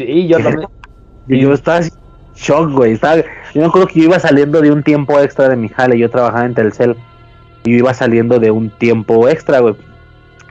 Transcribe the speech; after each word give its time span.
Sí, 0.00 0.26
yo 0.26 0.38
también. 0.42 0.68
Y 1.28 1.40
yo 1.40 1.52
estaba 1.52 1.78
así, 1.78 1.90
shock, 2.34 2.70
güey. 2.70 2.92
Estaba, 2.92 3.16
yo 3.16 3.60
me 3.60 3.66
acuerdo 3.66 3.86
que 3.88 4.00
yo 4.00 4.06
iba 4.06 4.18
saliendo 4.18 4.60
de 4.60 4.72
un 4.72 4.82
tiempo 4.82 5.18
extra 5.20 5.48
de 5.48 5.56
mi 5.56 5.68
jale. 5.68 5.98
Yo 5.98 6.10
trabajaba 6.10 6.46
en 6.46 6.54
Telcel. 6.54 6.96
Y 7.64 7.72
yo 7.72 7.78
iba 7.78 7.92
saliendo 7.92 8.38
de 8.38 8.50
un 8.50 8.70
tiempo 8.70 9.28
extra, 9.28 9.60
güey. 9.60 9.74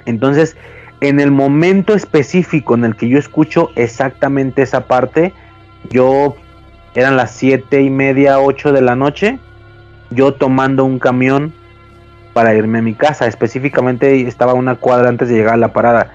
Entonces, 0.06 0.56
en 1.02 1.20
el 1.20 1.32
momento 1.32 1.96
específico 1.96 2.76
en 2.76 2.86
el 2.86 2.96
que 2.96 3.10
yo 3.10 3.18
escucho 3.18 3.72
exactamente 3.76 4.62
esa 4.62 4.85
parte, 4.85 5.33
yo 5.90 6.36
eran 6.94 7.18
las 7.18 7.31
siete 7.31 7.81
y 7.81 7.90
media, 7.90 8.40
ocho 8.40 8.72
de 8.72 8.81
la 8.81 8.96
noche, 8.96 9.40
yo 10.12 10.34
tomando 10.34 10.86
un 10.86 11.00
camión 11.00 11.54
para 12.34 12.54
irme 12.54 12.79
a 12.79 12.81
mi 12.81 12.94
casa. 12.94 13.26
Específicamente 13.26 14.28
estaba 14.28 14.54
una 14.54 14.76
cuadra 14.76 15.10
antes 15.10 15.29
de 15.29 15.36
llegar 15.36 15.56
a 15.56 15.58
la 15.58 15.74
parada. 15.74 16.13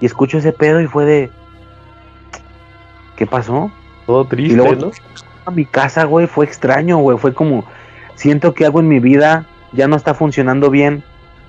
Y 0.00 0.06
escucho 0.06 0.38
ese 0.38 0.52
pedo 0.52 0.80
y 0.80 0.86
fue 0.86 1.04
de. 1.04 1.30
¿Qué 3.16 3.26
pasó? 3.26 3.70
Todo 4.06 4.24
triste, 4.26 4.54
y 4.54 4.56
luego 4.56 4.74
¿no? 4.74 4.90
a 5.44 5.50
mi 5.50 5.64
casa, 5.64 6.04
güey, 6.04 6.26
fue 6.26 6.44
extraño, 6.44 6.98
güey. 6.98 7.18
Fue 7.18 7.34
como. 7.34 7.64
Siento 8.14 8.54
que 8.54 8.64
algo 8.64 8.80
en 8.80 8.88
mi 8.88 9.00
vida 9.00 9.46
ya 9.72 9.88
no 9.88 9.96
está 9.96 10.14
funcionando 10.14 10.70
bien. 10.70 11.02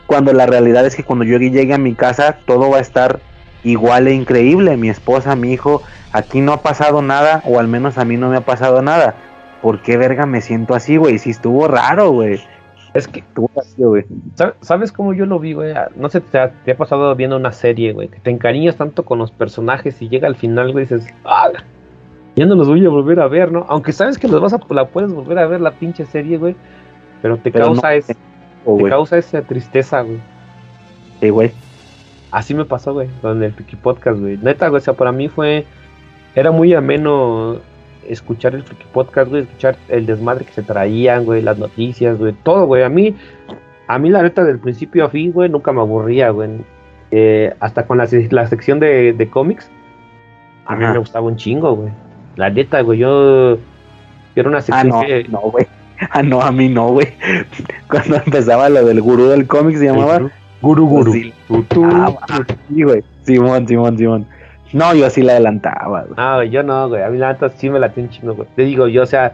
Cuando 0.07 0.33
la 0.33 0.45
realidad 0.45 0.85
es 0.85 0.95
que 0.95 1.03
cuando 1.03 1.25
yo 1.25 1.37
llegue 1.37 1.73
a 1.73 1.77
mi 1.77 1.95
casa, 1.95 2.37
todo 2.45 2.69
va 2.69 2.77
a 2.77 2.81
estar 2.81 3.19
igual 3.63 4.07
e 4.07 4.13
increíble. 4.13 4.77
Mi 4.77 4.89
esposa, 4.89 5.35
mi 5.35 5.51
hijo, 5.51 5.81
aquí 6.11 6.41
no 6.41 6.53
ha 6.53 6.61
pasado 6.61 7.01
nada, 7.01 7.41
o 7.45 7.59
al 7.59 7.67
menos 7.67 7.97
a 7.97 8.05
mí 8.05 8.17
no 8.17 8.29
me 8.29 8.37
ha 8.37 8.41
pasado 8.41 8.81
nada. 8.81 9.15
¿Por 9.61 9.81
qué 9.81 9.97
verga 9.97 10.25
me 10.25 10.41
siento 10.41 10.75
así, 10.75 10.97
güey? 10.97 11.17
Si 11.17 11.31
estuvo 11.31 11.67
raro, 11.67 12.11
güey. 12.11 12.43
Es 12.95 13.07
que, 13.07 13.19
Estuvo 13.19 13.49
vacío, 13.55 13.89
güey. 13.89 14.05
¿sab- 14.35 14.55
¿sabes 14.61 14.91
cómo 14.91 15.13
yo 15.13 15.25
lo 15.25 15.37
vi, 15.37 15.53
güey? 15.53 15.73
Ah, 15.73 15.89
No 15.95 16.09
sé, 16.09 16.21
te 16.21 16.39
ha, 16.39 16.49
te 16.49 16.71
ha 16.71 16.77
pasado 16.77 17.13
viendo 17.15 17.35
una 17.37 17.51
serie, 17.51 17.93
güey, 17.93 18.07
que 18.07 18.19
te 18.19 18.31
encariñas 18.31 18.77
tanto 18.77 19.03
con 19.05 19.19
los 19.19 19.31
personajes 19.31 20.01
y 20.01 20.09
llega 20.09 20.27
al 20.27 20.35
final, 20.35 20.71
güey, 20.71 20.85
dices, 20.85 21.07
ah, 21.25 21.49
ya 22.35 22.45
no 22.45 22.55
los 22.55 22.67
voy 22.67 22.85
a 22.85 22.89
volver 22.89 23.19
a 23.19 23.27
ver, 23.27 23.51
¿no? 23.51 23.65
Aunque 23.69 23.91
sabes 23.91 24.17
que 24.17 24.27
los 24.27 24.41
vas 24.41 24.53
a, 24.53 24.59
la 24.69 24.87
puedes 24.87 25.13
volver 25.13 25.37
a 25.39 25.47
ver 25.47 25.61
la 25.61 25.71
pinche 25.71 26.05
serie, 26.05 26.37
güey, 26.37 26.55
pero 27.21 27.37
te 27.37 27.51
Pero 27.51 27.65
causa 27.65 27.87
no- 27.89 27.93
es, 27.93 28.07
Oh, 28.67 28.77
te 28.77 28.89
causa 28.89 29.17
esa 29.17 29.41
tristeza, 29.43 30.01
güey. 30.01 30.17
Sí, 31.21 31.29
güey. 31.29 31.51
Así 32.31 32.53
me 32.55 32.65
pasó, 32.65 32.93
güey, 32.93 33.07
con 33.21 33.43
el 33.43 33.53
Friki 33.53 33.75
Podcast, 33.75 34.19
güey. 34.19 34.37
Neta, 34.37 34.69
güey, 34.69 34.79
o 34.79 34.83
sea, 34.83 34.93
para 34.95 35.11
mí 35.11 35.29
fue. 35.29 35.65
Era 36.33 36.51
muy 36.51 36.73
ameno 36.73 37.57
escuchar 38.07 38.55
el 38.55 38.63
Friki 38.63 38.85
Podcast, 38.93 39.29
güey, 39.29 39.43
escuchar 39.43 39.75
el 39.89 40.05
desmadre 40.05 40.45
que 40.45 40.53
se 40.53 40.63
traían, 40.63 41.25
güey, 41.25 41.41
las 41.41 41.57
noticias, 41.57 42.17
güey, 42.17 42.33
todo, 42.43 42.65
güey. 42.65 42.83
A 42.83 42.89
mí, 42.89 43.15
a 43.87 43.97
mí, 43.99 44.09
la 44.09 44.21
neta, 44.21 44.43
del 44.43 44.59
principio 44.59 45.05
a 45.05 45.09
fin, 45.09 45.31
güey, 45.31 45.49
nunca 45.49 45.71
me 45.71 45.81
aburría, 45.81 46.29
güey. 46.31 46.49
Eh, 47.11 47.53
hasta 47.59 47.85
con 47.85 47.97
la, 47.97 48.07
la 48.31 48.47
sección 48.47 48.79
de, 48.79 49.13
de 49.13 49.29
cómics, 49.29 49.69
a 50.65 50.75
mí 50.75 50.85
me 50.85 50.97
gustaba 50.97 51.27
un 51.27 51.35
chingo, 51.37 51.75
güey. 51.75 51.89
La 52.35 52.49
neta, 52.49 52.81
güey, 52.81 52.99
yo. 52.99 53.55
yo 53.55 53.59
Era 54.35 54.49
una 54.49 54.57
Ah, 54.57 54.61
sección 54.61 54.87
no, 54.89 55.01
que. 55.01 55.25
no, 55.29 55.39
güey. 55.39 55.67
Ah, 56.11 56.21
no, 56.23 56.41
a 56.41 56.51
mí 56.51 56.67
no, 56.67 56.89
güey. 56.89 57.07
Cuando 57.89 58.17
empezaba 58.17 58.67
lo 58.67 58.83
del 58.85 59.01
gurú 59.01 59.27
del 59.27 59.47
cómic 59.47 59.77
se 59.77 59.85
llamaba. 59.85 60.29
Guru 60.61 60.87
Guru. 60.87 61.11
Pues 61.11 61.23
sí. 61.23 61.33
Ah, 61.85 62.13
ah, 62.29 62.39
sí, 62.67 62.83
güey. 62.83 63.03
Simón, 63.21 63.65
Simón, 63.67 63.97
Simón. 63.97 64.27
No, 64.75 64.93
yo 64.93 65.05
así 65.05 65.21
la 65.21 65.31
adelantaba, 65.33 66.01
güey. 66.03 66.13
Ah, 66.17 66.43
yo 66.43 66.61
no, 66.61 66.89
güey. 66.89 67.01
A 67.01 67.09
mí 67.09 67.17
la 67.17 67.31
neta 67.31 67.47
sí 67.47 67.69
me 67.69 67.79
latió 67.79 68.03
un 68.03 68.09
chingo, 68.09 68.35
güey. 68.35 68.45
Te 68.57 68.63
digo, 68.63 68.89
yo, 68.89 69.03
o 69.03 69.05
sea, 69.05 69.33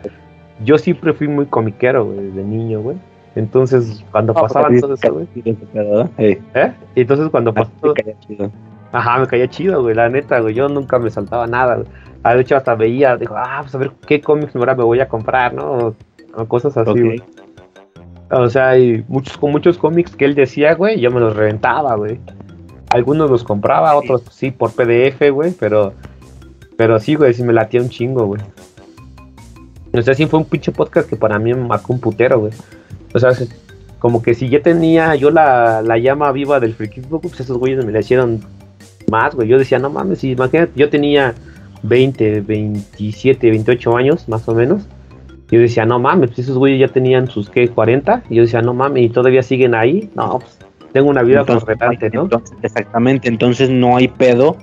yo 0.63 0.77
siempre 0.77 1.13
fui 1.13 1.27
muy 1.27 1.47
comiquero, 1.47 2.05
güey, 2.05 2.29
de 2.29 2.43
niño, 2.43 2.81
güey. 2.81 2.97
Entonces, 3.35 4.05
cuando 4.11 4.33
No, 4.33 4.41
pasaban 4.41 4.79
todo 4.79 4.95
sí, 4.95 5.01
eso, 5.03 5.13
güey. 5.15 5.27
sí, 5.33 5.57
¿no? 5.73 6.09
Eh, 6.19 6.39
¿Eh? 6.53 6.71
Entonces 6.95 7.27
cuando 7.29 7.53
pasó 7.55 7.71
todo, 7.81 7.95
caía 7.95 8.13
chido. 8.19 8.51
ajá, 8.91 9.17
me 9.19 9.25
caía 9.25 9.47
chido, 9.47 9.81
güey, 9.81 9.95
la 9.95 10.09
neta, 10.09 10.39
güey. 10.41 10.53
Yo 10.53 10.69
nunca 10.69 10.99
me 10.99 11.09
saltaba 11.09 11.47
nada, 11.47 11.77
güey. 11.77 11.87
Ah, 12.21 12.35
De 12.35 12.41
hecho, 12.41 12.55
hasta 12.55 12.75
veía, 12.75 13.17
dijo, 13.17 13.33
ah, 13.35 13.59
pues 13.63 13.73
a 13.73 13.79
ver 13.79 13.93
qué 14.05 14.21
cómics 14.21 14.55
ahora 14.55 14.75
me 14.75 14.83
voy 14.83 14.99
a 14.99 15.07
comprar, 15.07 15.55
¿no? 15.55 15.95
O, 16.35 16.45
cosas 16.45 16.77
así, 16.77 17.01
güey. 17.01 17.23
O 18.29 18.47
sea, 18.47 18.69
hay 18.69 19.03
muchos, 19.07 19.37
con 19.37 19.51
muchos 19.51 19.77
cómics 19.79 20.15
que 20.15 20.25
él 20.25 20.35
decía, 20.35 20.75
güey, 20.75 20.99
yo 20.99 21.09
me 21.09 21.19
los 21.19 21.35
reventaba, 21.35 21.95
güey. 21.95 22.19
Algunos 22.93 23.29
los 23.29 23.43
compraba, 23.43 23.95
otros 23.95 24.23
sí 24.31 24.51
por 24.51 24.71
PDF, 24.73 25.29
güey, 25.31 25.51
pero, 25.59 25.93
pero 26.77 26.99
sí, 26.99 27.15
güey, 27.15 27.33
sí 27.33 27.43
me 27.43 27.53
latía 27.53 27.81
un 27.81 27.89
chingo, 27.89 28.25
güey. 28.25 28.41
O 29.93 30.01
sea, 30.01 30.13
sí 30.13 30.25
fue 30.25 30.39
un 30.39 30.45
pinche 30.45 30.71
podcast 30.71 31.09
que 31.09 31.15
para 31.15 31.37
mí 31.39 31.53
me 31.53 31.65
marcó 31.65 31.93
un 31.93 31.99
putero, 31.99 32.39
güey. 32.39 32.53
O 33.13 33.19
sea, 33.19 33.31
se- 33.33 33.47
como 33.99 34.21
que 34.21 34.33
si 34.33 34.49
ya 34.49 34.61
tenía 34.61 35.15
yo 35.15 35.29
la, 35.31 35.81
la 35.81 35.97
llama 35.97 36.31
viva 36.31 36.59
del 36.59 36.73
frikismo, 36.73 37.19
pues 37.21 37.39
esos 37.39 37.57
güeyes 37.57 37.85
me 37.85 37.91
la 37.91 37.99
hicieron 37.99 38.41
más, 39.11 39.35
güey. 39.35 39.47
Yo 39.47 39.57
decía, 39.59 39.79
no 39.79 39.89
mames, 39.89 40.19
si 40.19 40.31
imagínate, 40.31 40.71
yo 40.75 40.89
tenía 40.89 41.35
20, 41.83 42.41
27, 42.41 43.49
28 43.51 43.97
años, 43.97 44.27
más 44.29 44.47
o 44.49 44.55
menos. 44.55 44.83
Yo 45.51 45.59
decía, 45.59 45.85
no 45.85 45.99
mames, 45.99 46.29
pues 46.29 46.39
esos 46.39 46.57
güeyes 46.57 46.79
ya 46.79 46.87
tenían 46.87 47.27
sus, 47.27 47.49
¿qué? 47.49 47.67
40. 47.67 48.23
Y 48.29 48.35
yo 48.35 48.43
decía, 48.43 48.61
no 48.61 48.73
mames, 48.73 49.03
y 49.05 49.09
todavía 49.09 49.43
siguen 49.43 49.75
ahí. 49.75 50.09
No, 50.15 50.39
pues 50.39 50.57
tengo 50.91 51.09
una 51.09 51.23
vida 51.23 51.43
por 51.45 51.65
delante, 51.65 52.09
¿no? 52.09 52.23
entonces- 52.23 52.57
exactamente, 52.61 53.27
entonces 53.27 53.69
no 53.69 53.97
hay 53.97 54.07
pedo 54.07 54.57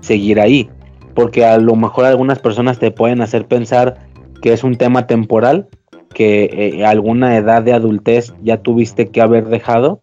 seguir 0.00 0.40
ahí. 0.40 0.68
Porque 1.14 1.44
a 1.44 1.58
lo 1.58 1.74
mejor 1.74 2.04
algunas 2.04 2.38
personas 2.38 2.78
te 2.78 2.90
pueden 2.90 3.20
hacer 3.20 3.46
pensar 3.46 3.98
que 4.42 4.52
es 4.52 4.64
un 4.64 4.76
tema 4.76 5.06
temporal, 5.06 5.68
que 6.14 6.50
eh, 6.52 6.84
alguna 6.84 7.36
edad 7.36 7.62
de 7.62 7.72
adultez 7.72 8.32
ya 8.42 8.58
tuviste 8.58 9.08
que 9.08 9.20
haber 9.20 9.46
dejado. 9.48 10.00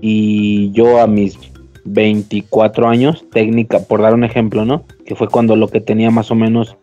Y 0.00 0.70
yo 0.72 1.00
a 1.00 1.06
mis 1.06 1.38
24 1.84 2.88
años, 2.88 3.24
técnica, 3.32 3.80
por 3.80 4.02
dar 4.02 4.14
un 4.14 4.24
ejemplo, 4.24 4.64
¿no? 4.64 4.84
Que 5.06 5.14
fue 5.14 5.28
cuando 5.28 5.56
lo 5.56 5.68
que 5.68 5.80
tenía 5.80 6.10
más 6.10 6.30
o 6.30 6.34
menos, 6.34 6.76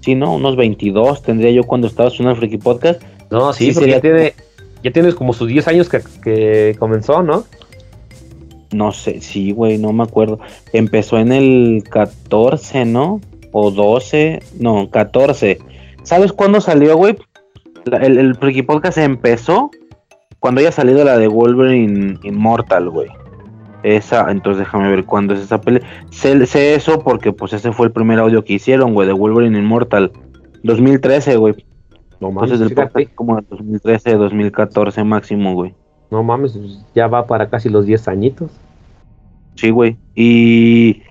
sí, 0.00 0.14
¿no? 0.14 0.34
Unos 0.34 0.56
22 0.56 1.22
tendría 1.22 1.50
yo 1.50 1.64
cuando 1.64 1.86
estaba 1.86 2.10
en 2.18 2.26
el 2.26 2.36
Friki 2.36 2.58
Podcast. 2.58 3.02
No, 3.30 3.52
sí, 3.52 3.66
Sí, 3.66 3.74
porque 3.74 3.90
ya, 3.90 4.00
tiene, 4.00 4.34
ya 4.82 4.90
tienes 4.92 5.14
como 5.14 5.32
sus 5.32 5.48
10 5.48 5.68
años 5.68 5.88
que, 5.88 6.00
que 6.22 6.76
comenzó, 6.78 7.22
¿no? 7.22 7.44
No 8.74 8.90
sé, 8.90 9.20
sí, 9.20 9.52
güey, 9.52 9.78
no 9.78 9.92
me 9.92 10.02
acuerdo. 10.02 10.40
Empezó 10.72 11.16
en 11.18 11.30
el 11.30 11.84
14, 11.88 12.84
¿no? 12.84 13.20
O 13.52 13.70
12, 13.70 14.40
no, 14.58 14.90
14. 14.90 15.58
¿Sabes 16.02 16.32
cuándo 16.32 16.60
salió, 16.60 16.96
güey? 16.96 17.16
El, 17.86 18.18
el 18.18 18.34
Friki 18.34 18.62
Podcast 18.62 18.98
empezó 18.98 19.70
cuando 20.40 20.60
haya 20.60 20.72
salido 20.72 21.04
la 21.04 21.16
de 21.16 21.28
Wolverine 21.28 22.18
Immortal, 22.24 22.90
güey. 22.90 23.08
Esa, 23.84 24.28
entonces 24.32 24.58
déjame 24.58 24.90
ver 24.90 25.04
cuándo 25.04 25.34
es 25.34 25.40
esa 25.40 25.60
pelea. 25.60 25.82
Sé, 26.10 26.44
sé 26.46 26.74
eso 26.74 26.98
porque 26.98 27.32
pues 27.32 27.52
ese 27.52 27.70
fue 27.70 27.86
el 27.86 27.92
primer 27.92 28.18
audio 28.18 28.44
que 28.44 28.54
hicieron, 28.54 28.92
güey, 28.92 29.06
de 29.06 29.12
Wolverine 29.12 29.56
Immortal. 29.56 30.10
2013, 30.64 31.36
güey. 31.36 31.54
No 32.18 32.32
mames, 32.32 32.50
Entonces 32.50 32.70
el 32.70 32.74
podcast 32.74 33.14
como 33.14 33.36
de 33.36 33.46
2013, 33.48 34.14
2014 34.14 35.04
máximo, 35.04 35.54
güey. 35.54 35.74
No 36.10 36.22
mames, 36.22 36.58
ya 36.94 37.06
va 37.06 37.26
para 37.26 37.48
casi 37.48 37.68
los 37.68 37.86
10 37.86 38.08
añitos. 38.08 38.50
Sí, 39.54 39.70
güey. 39.70 39.96
Y, 40.14 41.02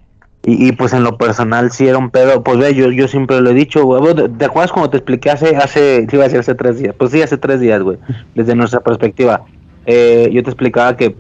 y, 0.46 0.68
y, 0.68 0.72
pues 0.74 0.94
en 0.94 1.04
lo 1.04 1.18
personal 1.18 1.72
sí 1.72 1.88
era 1.88 1.98
un 1.98 2.10
pedo. 2.10 2.44
Pues 2.44 2.58
ve, 2.58 2.74
yo, 2.76 2.92
yo 2.92 3.08
siempre 3.08 3.42
lo 3.42 3.50
he 3.50 3.54
dicho, 3.54 3.86
güey. 3.86 4.14
¿Te 4.16 4.30
te 4.30 4.46
acuerdas 4.46 4.72
cuando 4.72 4.90
te 4.90 4.98
expliqué 4.98 5.32
hace, 5.32 5.56
hace, 5.56 6.06
te 6.08 6.16
iba 6.16 6.26
a 6.26 6.28
decir 6.28 6.40
hace 6.40 6.56
tres 6.56 6.80
días? 6.80 6.96
Pues 6.98 7.12
sí, 7.12 7.22
hace 7.22 7.38
tres 7.38 7.60
días, 7.60 7.82
güey. 7.82 7.98
Desde 8.36 8.56
nuestra 8.56 8.82
perspectiva. 8.82 9.44
Eh, 9.86 10.30
yo 10.32 10.44
te 10.44 10.50
explicaba 10.50 10.96
que 10.96 11.16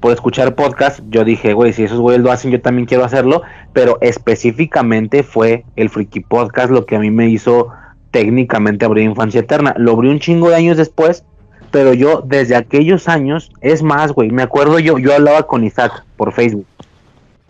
por 0.00 0.12
escuchar 0.12 0.54
podcast, 0.54 1.00
yo 1.10 1.24
dije, 1.24 1.52
güey, 1.52 1.74
si 1.74 1.84
esos 1.84 2.00
güeyes 2.00 2.22
lo 2.22 2.32
hacen, 2.32 2.50
yo 2.50 2.60
también 2.60 2.86
quiero 2.86 3.04
hacerlo. 3.04 3.42
Pero 3.72 3.98
específicamente 4.00 5.22
fue 5.22 5.64
el 5.76 5.90
Friki 5.90 6.20
Podcast 6.20 6.70
lo 6.70 6.86
que 6.86 6.96
a 6.96 7.00
mí 7.00 7.10
me 7.10 7.28
hizo 7.28 7.68
técnicamente 8.10 8.84
abrir 8.84 9.04
Infancia 9.04 9.40
Eterna. 9.40 9.74
Lo 9.76 9.92
abrí 9.92 10.08
un 10.08 10.18
chingo 10.18 10.48
de 10.50 10.56
años 10.56 10.76
después, 10.76 11.24
pero 11.70 11.94
yo 11.94 12.22
desde 12.24 12.56
aquellos 12.56 13.08
años, 13.08 13.50
es 13.60 13.82
más, 13.82 14.12
güey, 14.12 14.30
me 14.30 14.42
acuerdo 14.42 14.78
yo, 14.78 14.98
yo 14.98 15.14
hablaba 15.14 15.44
con 15.44 15.64
Isaac 15.64 16.04
por 16.16 16.32
Facebook. 16.32 16.66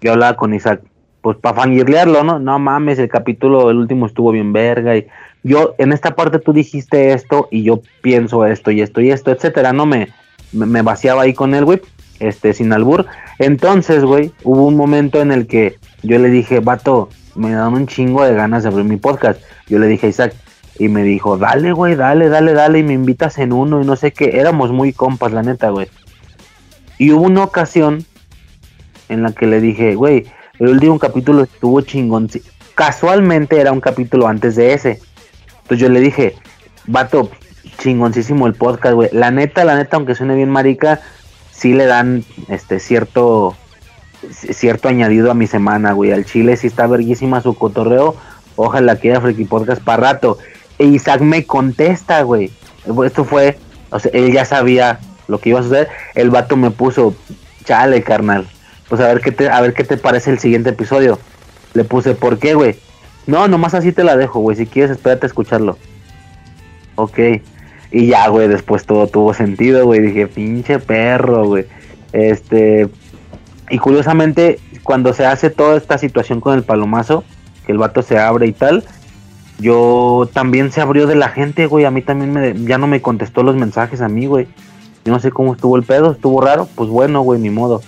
Yo 0.00 0.12
hablaba 0.12 0.36
con 0.36 0.54
Isaac, 0.54 0.82
pues 1.20 1.36
para 1.36 1.56
fangirlearlo, 1.56 2.24
¿no? 2.24 2.38
No 2.38 2.58
mames, 2.58 2.98
el 2.98 3.08
capítulo, 3.08 3.70
el 3.70 3.76
último 3.76 4.06
estuvo 4.06 4.32
bien 4.32 4.52
verga. 4.52 4.96
Y 4.96 5.06
yo, 5.42 5.74
en 5.78 5.92
esta 5.92 6.14
parte 6.14 6.38
tú 6.38 6.52
dijiste 6.52 7.12
esto 7.12 7.48
y 7.50 7.62
yo 7.62 7.80
pienso 8.02 8.46
esto 8.46 8.70
y 8.70 8.80
esto 8.80 9.00
y 9.00 9.10
esto, 9.10 9.30
etcétera. 9.30 9.72
No 9.72 9.86
me, 9.86 10.08
me, 10.52 10.82
vaciaba 10.82 11.22
ahí 11.22 11.34
con 11.34 11.54
él, 11.54 11.64
güey, 11.64 11.80
este, 12.18 12.52
sin 12.54 12.72
albur. 12.72 13.06
Entonces, 13.38 14.04
güey, 14.04 14.32
hubo 14.42 14.66
un 14.66 14.76
momento 14.76 15.20
en 15.20 15.32
el 15.32 15.46
que 15.46 15.76
yo 16.02 16.18
le 16.18 16.28
dije, 16.28 16.60
vato, 16.60 17.08
me 17.34 17.52
dan 17.52 17.74
un 17.74 17.86
chingo 17.86 18.24
de 18.24 18.34
ganas 18.34 18.62
de 18.62 18.68
abrir 18.70 18.84
mi 18.84 18.96
podcast. 18.96 19.40
Yo 19.68 19.78
le 19.78 19.86
dije 19.86 20.08
Isaac, 20.08 20.34
y 20.80 20.88
me 20.88 21.02
dijo, 21.02 21.36
dale, 21.36 21.72
güey, 21.72 21.94
dale, 21.94 22.30
dale, 22.30 22.54
dale, 22.54 22.78
y 22.78 22.82
me 22.82 22.94
invitas 22.94 23.36
en 23.36 23.52
uno 23.52 23.82
y 23.82 23.84
no 23.84 23.96
sé 23.96 24.12
qué. 24.12 24.40
Éramos 24.40 24.72
muy 24.72 24.94
compas, 24.94 25.30
la 25.30 25.42
neta, 25.42 25.68
güey. 25.68 25.88
Y 26.96 27.12
hubo 27.12 27.24
una 27.24 27.44
ocasión 27.44 28.06
en 29.10 29.22
la 29.22 29.32
que 29.32 29.46
le 29.46 29.60
dije, 29.60 29.94
güey, 29.94 30.24
el 30.58 30.68
último 30.70 30.98
capítulo 30.98 31.42
estuvo 31.42 31.82
chingón. 31.82 32.30
Casualmente 32.74 33.60
era 33.60 33.72
un 33.72 33.82
capítulo 33.82 34.26
antes 34.26 34.56
de 34.56 34.72
ese. 34.72 35.02
Entonces 35.62 35.80
yo 35.80 35.90
le 35.90 36.00
dije, 36.00 36.36
vato, 36.86 37.30
chingoncísimo 37.76 38.46
el 38.46 38.54
podcast, 38.54 38.94
güey. 38.94 39.10
La 39.12 39.30
neta, 39.30 39.66
la 39.66 39.76
neta, 39.76 39.98
aunque 39.98 40.14
suene 40.14 40.34
bien 40.34 40.48
marica, 40.48 41.02
sí 41.50 41.74
le 41.74 41.84
dan 41.84 42.24
este 42.48 42.80
cierto 42.80 43.54
cierto 44.32 44.88
añadido 44.88 45.30
a 45.30 45.34
mi 45.34 45.46
semana, 45.46 45.92
güey. 45.92 46.12
Al 46.12 46.24
chile 46.24 46.56
sí 46.56 46.68
está 46.68 46.86
verguísima 46.86 47.42
su 47.42 47.52
cotorreo. 47.52 48.16
Ojalá 48.56 48.96
que 48.96 49.10
haya 49.10 49.20
Freaky 49.20 49.44
Podcast 49.44 49.82
para 49.82 50.12
rato. 50.12 50.38
E 50.80 50.86
Isaac 50.86 51.20
me 51.20 51.44
contesta, 51.44 52.22
güey. 52.22 52.50
Esto 53.04 53.26
fue, 53.26 53.58
o 53.90 53.98
sea, 54.00 54.10
él 54.14 54.32
ya 54.32 54.46
sabía 54.46 54.98
lo 55.28 55.38
que 55.38 55.50
iba 55.50 55.60
a 55.60 55.62
suceder. 55.62 55.88
El 56.14 56.30
vato 56.30 56.56
me 56.56 56.70
puso, 56.70 57.14
chale, 57.64 58.02
carnal. 58.02 58.48
Pues 58.88 58.98
a 59.02 59.08
ver 59.08 59.20
qué 59.20 59.30
te, 59.30 59.50
a 59.50 59.60
ver 59.60 59.74
qué 59.74 59.84
te 59.84 59.98
parece 59.98 60.30
el 60.30 60.38
siguiente 60.38 60.70
episodio. 60.70 61.18
Le 61.74 61.84
puse, 61.84 62.14
¿por 62.14 62.38
qué, 62.38 62.54
güey? 62.54 62.76
No, 63.26 63.46
nomás 63.46 63.74
así 63.74 63.92
te 63.92 64.04
la 64.04 64.16
dejo, 64.16 64.40
güey. 64.40 64.56
Si 64.56 64.64
quieres, 64.64 64.92
espérate 64.92 65.26
a 65.26 65.28
escucharlo. 65.28 65.76
Ok. 66.94 67.18
Y 67.92 68.06
ya, 68.06 68.28
güey, 68.28 68.48
después 68.48 68.86
todo 68.86 69.06
tuvo 69.06 69.34
sentido, 69.34 69.84
güey. 69.84 70.00
Dije, 70.00 70.28
pinche 70.28 70.78
perro, 70.78 71.46
güey. 71.46 71.66
Este. 72.12 72.88
Y 73.68 73.76
curiosamente, 73.76 74.58
cuando 74.82 75.12
se 75.12 75.26
hace 75.26 75.50
toda 75.50 75.76
esta 75.76 75.98
situación 75.98 76.40
con 76.40 76.54
el 76.54 76.62
palomazo, 76.62 77.22
que 77.66 77.72
el 77.72 77.78
vato 77.78 78.00
se 78.00 78.18
abre 78.18 78.46
y 78.46 78.52
tal, 78.52 78.82
yo 79.60 80.28
también 80.32 80.72
se 80.72 80.80
abrió 80.80 81.06
de 81.06 81.14
la 81.14 81.28
gente, 81.28 81.66
güey. 81.66 81.84
A 81.84 81.90
mí 81.90 82.02
también 82.02 82.32
me, 82.32 82.54
ya 82.64 82.78
no 82.78 82.86
me 82.86 83.02
contestó 83.02 83.42
los 83.42 83.56
mensajes 83.56 84.00
a 84.00 84.08
mí, 84.08 84.26
güey. 84.26 84.46
Yo 85.04 85.12
no 85.12 85.20
sé 85.20 85.30
cómo 85.30 85.54
estuvo 85.54 85.76
el 85.76 85.82
pedo, 85.82 86.12
estuvo 86.12 86.40
raro. 86.40 86.68
Pues 86.74 86.88
bueno, 86.88 87.22
güey, 87.22 87.40
ni 87.40 87.50
modo. 87.50 87.82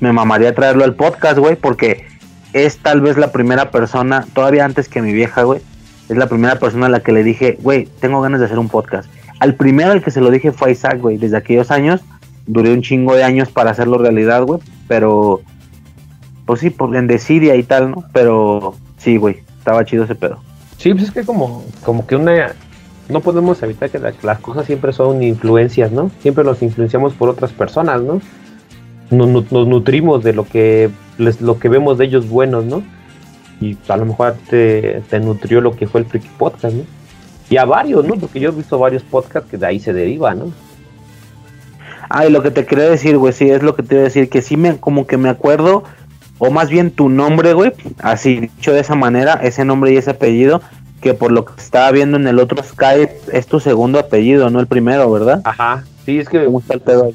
Me 0.00 0.12
mamaría 0.12 0.54
traerlo 0.54 0.84
al 0.84 0.94
podcast, 0.94 1.38
güey, 1.38 1.56
porque 1.56 2.06
es 2.52 2.78
tal 2.78 3.00
vez 3.00 3.16
la 3.16 3.32
primera 3.32 3.70
persona, 3.70 4.26
todavía 4.32 4.64
antes 4.64 4.88
que 4.88 5.02
mi 5.02 5.12
vieja, 5.12 5.42
güey, 5.42 5.60
es 6.08 6.16
la 6.16 6.28
primera 6.28 6.58
persona 6.58 6.86
a 6.86 6.88
la 6.88 7.00
que 7.00 7.12
le 7.12 7.24
dije, 7.24 7.58
güey, 7.60 7.88
tengo 8.00 8.20
ganas 8.20 8.40
de 8.40 8.46
hacer 8.46 8.58
un 8.58 8.68
podcast. 8.68 9.08
Al 9.40 9.54
primero 9.54 9.92
al 9.92 10.02
que 10.02 10.10
se 10.10 10.20
lo 10.20 10.30
dije 10.30 10.52
fue 10.52 10.68
a 10.68 10.72
Isaac, 10.72 11.00
güey. 11.00 11.16
Desde 11.16 11.36
aquellos 11.36 11.70
años, 11.70 12.02
duré 12.46 12.72
un 12.72 12.82
chingo 12.82 13.14
de 13.14 13.24
años 13.24 13.50
para 13.50 13.70
hacerlo 13.70 13.98
realidad, 13.98 14.42
güey. 14.42 14.60
Pero, 14.88 15.40
pues 16.46 16.60
sí, 16.60 16.70
por 16.70 16.94
en 16.96 17.06
desidia 17.06 17.56
y 17.56 17.62
tal, 17.62 17.90
¿no? 17.90 18.04
Pero 18.12 18.74
sí, 18.98 19.16
güey, 19.16 19.38
estaba 19.58 19.84
chido 19.84 20.04
ese 20.04 20.14
pedo. 20.14 20.40
Sí, 20.84 20.92
pues 20.92 21.04
es 21.04 21.12
que 21.12 21.24
como, 21.24 21.64
como 21.82 22.06
que 22.06 22.14
una... 22.14 22.54
No 23.08 23.20
podemos 23.20 23.62
evitar 23.62 23.88
que 23.88 23.98
las 23.98 24.38
cosas 24.40 24.66
siempre 24.66 24.92
son 24.92 25.22
influencias, 25.22 25.90
¿no? 25.90 26.10
Siempre 26.20 26.44
nos 26.44 26.60
influenciamos 26.60 27.14
por 27.14 27.30
otras 27.30 27.52
personas, 27.52 28.02
¿no? 28.02 28.20
Nos, 29.08 29.50
nutrimos 29.50 30.22
de 30.22 30.34
lo 30.34 30.44
que, 30.44 30.90
les, 31.16 31.40
lo 31.40 31.58
que 31.58 31.70
vemos 31.70 31.96
de 31.96 32.04
ellos 32.04 32.28
buenos, 32.28 32.66
¿no? 32.66 32.82
Y 33.62 33.78
a 33.88 33.96
lo 33.96 34.04
mejor 34.04 34.36
te, 34.50 35.00
te 35.08 35.20
nutrió 35.20 35.62
lo 35.62 35.74
que 35.74 35.86
fue 35.86 36.02
el 36.02 36.06
Freaky 36.06 36.28
Podcast, 36.36 36.74
¿no? 36.76 36.82
Y 37.48 37.56
a 37.56 37.64
varios, 37.64 38.04
¿no? 38.04 38.16
Porque 38.16 38.38
yo 38.38 38.50
he 38.50 38.52
visto 38.52 38.78
varios 38.78 39.02
podcasts 39.04 39.50
que 39.50 39.56
de 39.56 39.66
ahí 39.66 39.80
se 39.80 39.94
deriva, 39.94 40.34
¿no? 40.34 40.52
Ah, 42.10 42.26
y 42.26 42.30
lo 42.30 42.42
que 42.42 42.50
te 42.50 42.66
quería 42.66 42.90
decir, 42.90 43.16
güey, 43.16 43.32
sí, 43.32 43.48
es 43.48 43.62
lo 43.62 43.74
que 43.74 43.82
te 43.82 43.94
iba 43.94 44.02
a 44.02 44.04
decir, 44.04 44.28
que 44.28 44.42
sí 44.42 44.58
me, 44.58 44.76
como 44.76 45.06
que 45.06 45.16
me 45.16 45.30
acuerdo, 45.30 45.84
o 46.38 46.50
más 46.50 46.68
bien 46.68 46.90
tu 46.90 47.08
nombre, 47.08 47.52
güey, 47.52 47.72
así 48.00 48.40
dicho 48.40 48.72
de 48.72 48.80
esa 48.80 48.94
manera, 48.94 49.34
ese 49.42 49.64
nombre 49.64 49.92
y 49.92 49.96
ese 49.96 50.10
apellido, 50.10 50.62
que 51.00 51.14
por 51.14 51.32
lo 51.32 51.44
que 51.44 51.60
estaba 51.60 51.90
viendo 51.90 52.16
en 52.16 52.26
el 52.26 52.38
otro 52.38 52.62
Skype 52.62 53.14
es 53.32 53.46
tu 53.46 53.60
segundo 53.60 53.98
apellido, 53.98 54.50
no 54.50 54.60
el 54.60 54.66
primero, 54.66 55.10
¿verdad? 55.10 55.40
Ajá, 55.44 55.84
sí, 56.04 56.18
es 56.18 56.28
que... 56.28 56.44
¿Cómo 56.44 56.60
está 56.60 56.74
el 56.74 56.80
pedo 56.80 57.12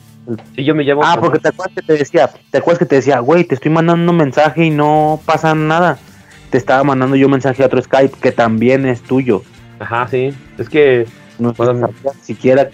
Sí, 0.55 0.63
yo 0.63 0.75
me 0.75 0.83
llamo... 0.83 1.01
Ah, 1.03 1.17
porque 1.19 1.39
te 1.39 1.49
acuerdas 1.49 1.75
que 1.75 1.81
te 1.81 1.93
decía, 1.93 2.29
te 2.51 2.57
acuerdas 2.59 2.79
que 2.79 2.85
te 2.85 2.95
decía, 2.97 3.19
güey, 3.19 3.45
te 3.45 3.55
estoy 3.55 3.71
mandando 3.71 4.11
un 4.11 4.17
mensaje 4.17 4.65
y 4.65 4.69
no 4.69 5.19
pasa 5.25 5.55
nada. 5.55 5.97
Te 6.51 6.57
estaba 6.57 6.83
mandando 6.83 7.15
yo 7.15 7.25
un 7.25 7.31
mensaje 7.31 7.63
a 7.63 7.65
otro 7.65 7.81
Skype 7.81 8.17
que 8.21 8.31
también 8.31 8.85
es 8.85 9.01
tuyo. 9.01 9.41
Ajá, 9.79 10.07
sí. 10.07 10.33
Es 10.57 10.69
que. 10.69 11.07
No 11.39 11.55
sabía 11.55 11.89
siquiera 12.21 12.69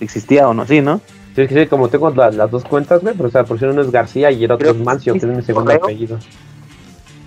existía 0.00 0.48
o 0.48 0.54
no, 0.54 0.66
sí, 0.66 0.80
¿no? 0.80 1.00
Sí, 1.36 1.42
es 1.42 1.48
que 1.50 1.64
sí, 1.64 1.66
como 1.66 1.88
tengo 1.88 2.08
las 2.08 2.50
dos 2.50 2.64
cuentas, 2.64 3.02
güey, 3.02 3.14
pero 3.14 3.28
o 3.28 3.30
sea, 3.30 3.44
por 3.44 3.58
si 3.58 3.66
uno 3.66 3.82
es 3.82 3.90
García 3.90 4.30
y 4.30 4.44
el 4.44 4.50
otro 4.50 4.70
es 4.70 4.76
Mancio, 4.78 5.12
que 5.12 5.18
es 5.18 5.26
mi 5.26 5.42
segundo 5.42 5.70
apellido. 5.70 6.18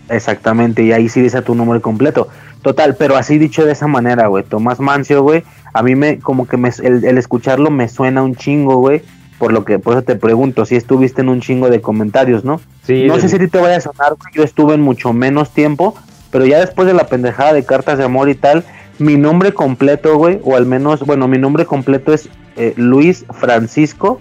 Exactamente, 0.10 0.82
y 0.82 0.92
ahí 0.92 1.08
sí 1.10 1.22
dice 1.22 1.44
tu 1.44 1.54
nombre 1.54 1.80
completo. 1.80 2.28
Total, 2.64 2.96
pero 2.96 3.16
así 3.16 3.38
dicho 3.38 3.64
de 3.64 3.72
esa 3.72 3.86
manera, 3.86 4.26
güey. 4.26 4.44
Tomás 4.44 4.80
Mancio, 4.80 5.22
güey, 5.22 5.44
a 5.76 5.84
mí 5.84 5.96
me, 5.96 6.18
como 6.18 6.48
que 6.48 6.58
me, 6.58 6.72
el, 6.82 7.06
el, 7.06 7.20
escucharlo 7.20 7.70
me 7.70 7.88
suena 7.88 8.24
un 8.24 8.36
chingo, 8.36 8.78
güey. 8.78 9.04
Por 9.38 9.54
lo 9.54 9.64
que, 9.64 9.78
por 9.78 9.94
eso 9.94 10.02
te 10.02 10.16
pregunto, 10.16 10.66
si 10.66 10.76
estuviste 10.76 11.22
en 11.22 11.30
un 11.30 11.40
chingo 11.40 11.70
de 11.70 11.80
comentarios, 11.80 12.44
¿no? 12.44 12.60
Sí. 12.88 13.06
No 13.06 13.20
sé 13.20 13.30
si 13.30 13.48
te 13.48 13.60
vaya 13.60 13.78
a 13.78 13.82
sonar, 13.82 14.16
güey, 14.16 14.34
yo 14.34 14.42
estuve 14.42 14.74
en 14.74 14.82
mucho 14.82 15.14
menos 15.14 15.52
tiempo, 15.52 15.94
pero 16.32 16.48
ya 16.48 16.60
después 16.60 16.88
de 16.88 16.96
la 16.96 17.06
pendejada 17.06 17.54
de 17.54 17.64
cartas 17.64 18.00
de 18.00 18.06
amor 18.06 18.28
y 18.28 18.34
tal, 18.34 18.66
mi 19.00 19.18
nombre 19.18 19.54
completo, 19.54 20.18
güey, 20.18 20.40
o 20.44 20.56
al 20.56 20.66
menos, 20.66 21.06
bueno, 21.06 21.28
mi 21.28 21.38
nombre 21.38 21.66
completo 21.66 22.14
es 22.14 22.30
eh, 22.58 22.74
Luis 22.76 23.26
Francisco 23.32 24.20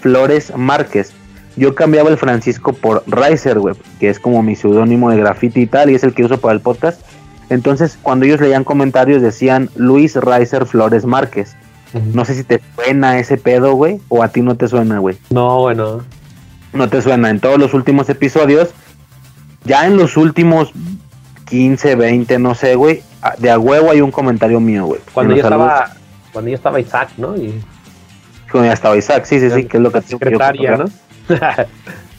Flores 0.00 0.52
Márquez. 0.56 1.12
Yo 1.56 1.74
cambiaba 1.74 2.10
el 2.10 2.18
Francisco 2.18 2.72
por 2.72 3.02
Riser, 3.06 3.58
güey, 3.58 3.74
que 3.98 4.08
es 4.08 4.20
como 4.20 4.42
mi 4.42 4.54
seudónimo 4.54 5.10
de 5.10 5.16
graffiti 5.16 5.62
y 5.62 5.66
tal, 5.66 5.90
y 5.90 5.94
es 5.94 6.04
el 6.04 6.14
que 6.14 6.24
uso 6.24 6.38
para 6.38 6.54
el 6.54 6.60
podcast. 6.60 7.00
Entonces, 7.50 7.98
cuando 8.00 8.26
ellos 8.26 8.40
leían 8.40 8.62
comentarios, 8.62 9.22
decían 9.22 9.70
Luis 9.74 10.14
Riser 10.16 10.66
Flores 10.66 11.04
Márquez. 11.04 11.56
No 12.12 12.26
sé 12.26 12.34
si 12.34 12.44
te 12.44 12.60
suena 12.76 13.18
ese 13.18 13.38
pedo, 13.38 13.72
güey, 13.72 13.98
o 14.08 14.22
a 14.22 14.28
ti 14.28 14.42
no 14.42 14.56
te 14.56 14.68
suena, 14.68 14.98
güey. 14.98 15.16
No, 15.30 15.60
bueno. 15.60 16.02
No 16.74 16.88
te 16.88 17.00
suena. 17.00 17.30
En 17.30 17.40
todos 17.40 17.58
los 17.58 17.72
últimos 17.72 18.10
episodios, 18.10 18.70
ya 19.64 19.86
en 19.86 19.96
los 19.96 20.18
últimos 20.18 20.72
15, 21.46 21.94
20, 21.94 22.38
no 22.38 22.54
sé, 22.54 22.74
güey, 22.74 23.02
de 23.38 23.50
a 23.50 23.58
huevo 23.58 23.90
hay 23.90 24.00
un 24.00 24.10
comentario 24.10 24.60
mío, 24.60 24.86
güey. 24.86 25.00
Cuando 25.12 25.34
ya 25.34 25.42
estaba, 25.42 25.90
cuando 26.32 26.50
ya 26.50 26.56
estaba 26.56 26.80
Isaac, 26.80 27.10
¿no? 27.16 27.36
Y... 27.36 27.62
Cuando 28.50 28.68
ya 28.68 28.74
estaba 28.74 28.96
Isaac, 28.96 29.24
sí, 29.24 29.40
sí, 29.40 29.50
sí, 29.50 29.64
que 29.64 29.76
es 29.76 29.82
lo 29.82 29.92
que 29.92 30.00
secretaria, 30.02 30.76
¿no? 30.76 30.84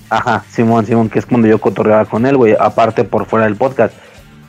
Ajá, 0.10 0.44
Simón, 0.50 0.86
Simón, 0.86 1.10
que 1.10 1.20
es 1.20 1.26
cuando 1.26 1.48
yo 1.48 1.60
cotorreaba 1.60 2.06
con 2.06 2.26
él, 2.26 2.38
güey, 2.38 2.56
aparte 2.60 3.04
por 3.04 3.26
fuera 3.26 3.46
del 3.46 3.56
podcast. 3.56 3.94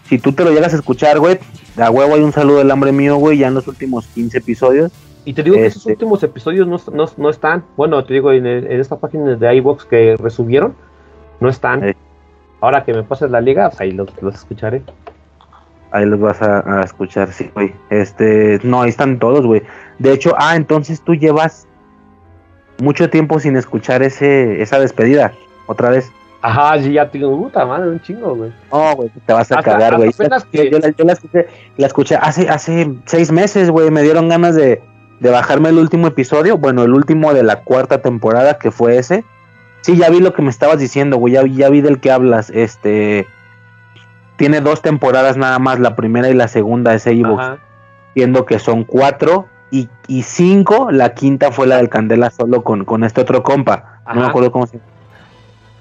Si 0.05 0.19
tú 0.19 0.33
te 0.33 0.45
lo 0.45 0.51
llegas 0.51 0.73
a 0.73 0.77
escuchar, 0.77 1.19
güey, 1.19 1.39
de 1.77 1.83
a 1.83 1.91
huevo 1.91 2.15
hay 2.15 2.23
un 2.23 2.33
saludo 2.33 2.59
del 2.59 2.71
hambre 2.71 2.93
mío, 2.93 3.17
güey, 3.17 3.39
ya 3.39 3.49
en 3.49 3.55
los 3.55 3.69
últimos 3.69 4.07
15 4.09 4.39
episodios. 4.39 4.93
Y 5.25 5.35
te 5.35 5.43
digo 5.43 5.57
que 5.57 5.67
esos 5.67 5.83
este 5.83 5.93
últimos 5.93 6.23
episodios 6.23 6.67
no, 6.67 6.81
no, 6.95 7.07
no, 7.17 7.31
están, 7.31 7.65
bueno, 7.77 8.03
te 8.05 8.15
digo, 8.15 8.33
en, 8.33 8.47
en 8.47 8.81
esta 8.81 8.99
página 8.99 9.37
de 9.37 9.57
iBox 9.57 9.85
que 9.85 10.17
resubieron, 10.17 10.75
no 11.41 11.49
están. 11.49 11.95
Ahora 12.61 12.85
que 12.85 12.93
me 12.93 13.03
pases 13.03 13.31
la 13.31 13.41
liga, 13.41 13.69
pues 13.69 13.81
ahí 13.81 13.93
los, 13.93 14.09
los 14.23 14.35
escucharé. 14.35 14.83
Ahí 15.93 16.07
los 16.07 16.21
vas 16.21 16.41
a, 16.41 16.83
escuchar, 16.85 17.33
sí, 17.33 17.51
güey. 17.53 17.75
Este, 17.91 18.61
no, 18.63 18.83
ahí 18.83 18.91
están 18.91 19.19
todos, 19.19 19.45
güey. 19.45 19.63
De 19.99 20.13
hecho, 20.13 20.35
ah, 20.39 20.55
entonces 20.55 21.01
tú 21.01 21.15
llevas 21.15 21.67
mucho 22.81 23.11
tiempo 23.11 23.41
sin 23.41 23.57
escuchar 23.57 24.03
ese, 24.03 24.63
esa 24.63 24.79
despedida, 24.79 25.33
otra 25.67 25.91
vez. 25.91 26.11
Ajá, 26.43 26.81
sí, 26.81 26.93
ya 26.93 27.11
tengo 27.11 27.37
puta 27.37 27.67
madre, 27.67 27.91
un 27.91 28.01
chingo, 28.01 28.35
güey. 28.35 28.53
No, 28.73 28.97
güey, 28.97 29.11
te 29.27 29.33
vas 29.33 29.51
a 29.53 29.63
cagar, 29.63 29.97
güey. 29.97 30.11
Yo, 30.13 30.25
la, 30.29 30.37
escuché, 31.13 31.47
la 31.77 31.87
escuché 31.87 32.17
hace, 32.17 32.49
hace 32.49 32.95
seis 33.05 33.31
meses, 33.31 33.69
güey. 33.69 33.91
Me 33.91 34.03
dieron 34.03 34.29
ganas 34.29 34.55
de, 34.55 34.81
de 35.19 35.31
bajarme 35.31 35.69
el 35.69 35.79
último 35.79 36.07
episodio. 36.07 36.57
Bueno, 36.57 36.83
el 36.85 36.95
último 36.95 37.35
de 37.35 37.43
la 37.43 37.63
cuarta 37.63 38.01
temporada, 38.01 38.59
que 38.59 38.71
fue 38.71 38.97
ese. 38.97 39.25
Sí, 39.83 39.97
ya 39.97 40.09
vi 40.09 40.21
lo 40.21 40.33
que 40.33 40.43
me 40.43 40.51
estabas 40.51 40.79
diciendo, 40.79 41.19
güey. 41.19 41.35
Ya, 41.35 41.45
ya 41.47 41.69
vi 41.69 41.83
del 41.83 42.01
que 42.01 42.11
hablas. 42.11 42.49
Este 42.49 43.27
tiene 44.41 44.63
dos 44.63 44.81
temporadas 44.81 45.37
nada 45.37 45.59
más, 45.59 45.81
la 45.81 45.95
primera 45.95 46.31
y 46.31 46.33
la 46.33 46.49
segunda 46.49 46.95
es 46.95 47.07
Evox, 47.07 47.59
viendo 48.15 48.47
que 48.47 48.59
son 48.59 48.85
cuatro 48.85 49.49
y, 49.71 49.91
y, 50.07 50.23
cinco, 50.23 50.91
la 50.91 51.13
quinta 51.13 51.53
fue 51.53 51.67
la 51.67 51.77
del 51.77 51.91
Candela 51.91 52.31
solo 52.31 52.65
con, 52.65 52.87
con 52.87 53.05
este 53.05 53.21
otro 53.21 53.43
compa, 53.43 54.01
no 54.07 54.23
me 54.23 54.27
acuerdo 54.27 54.51
cómo 54.51 54.67
se 54.67 54.79
llama. 54.79 54.89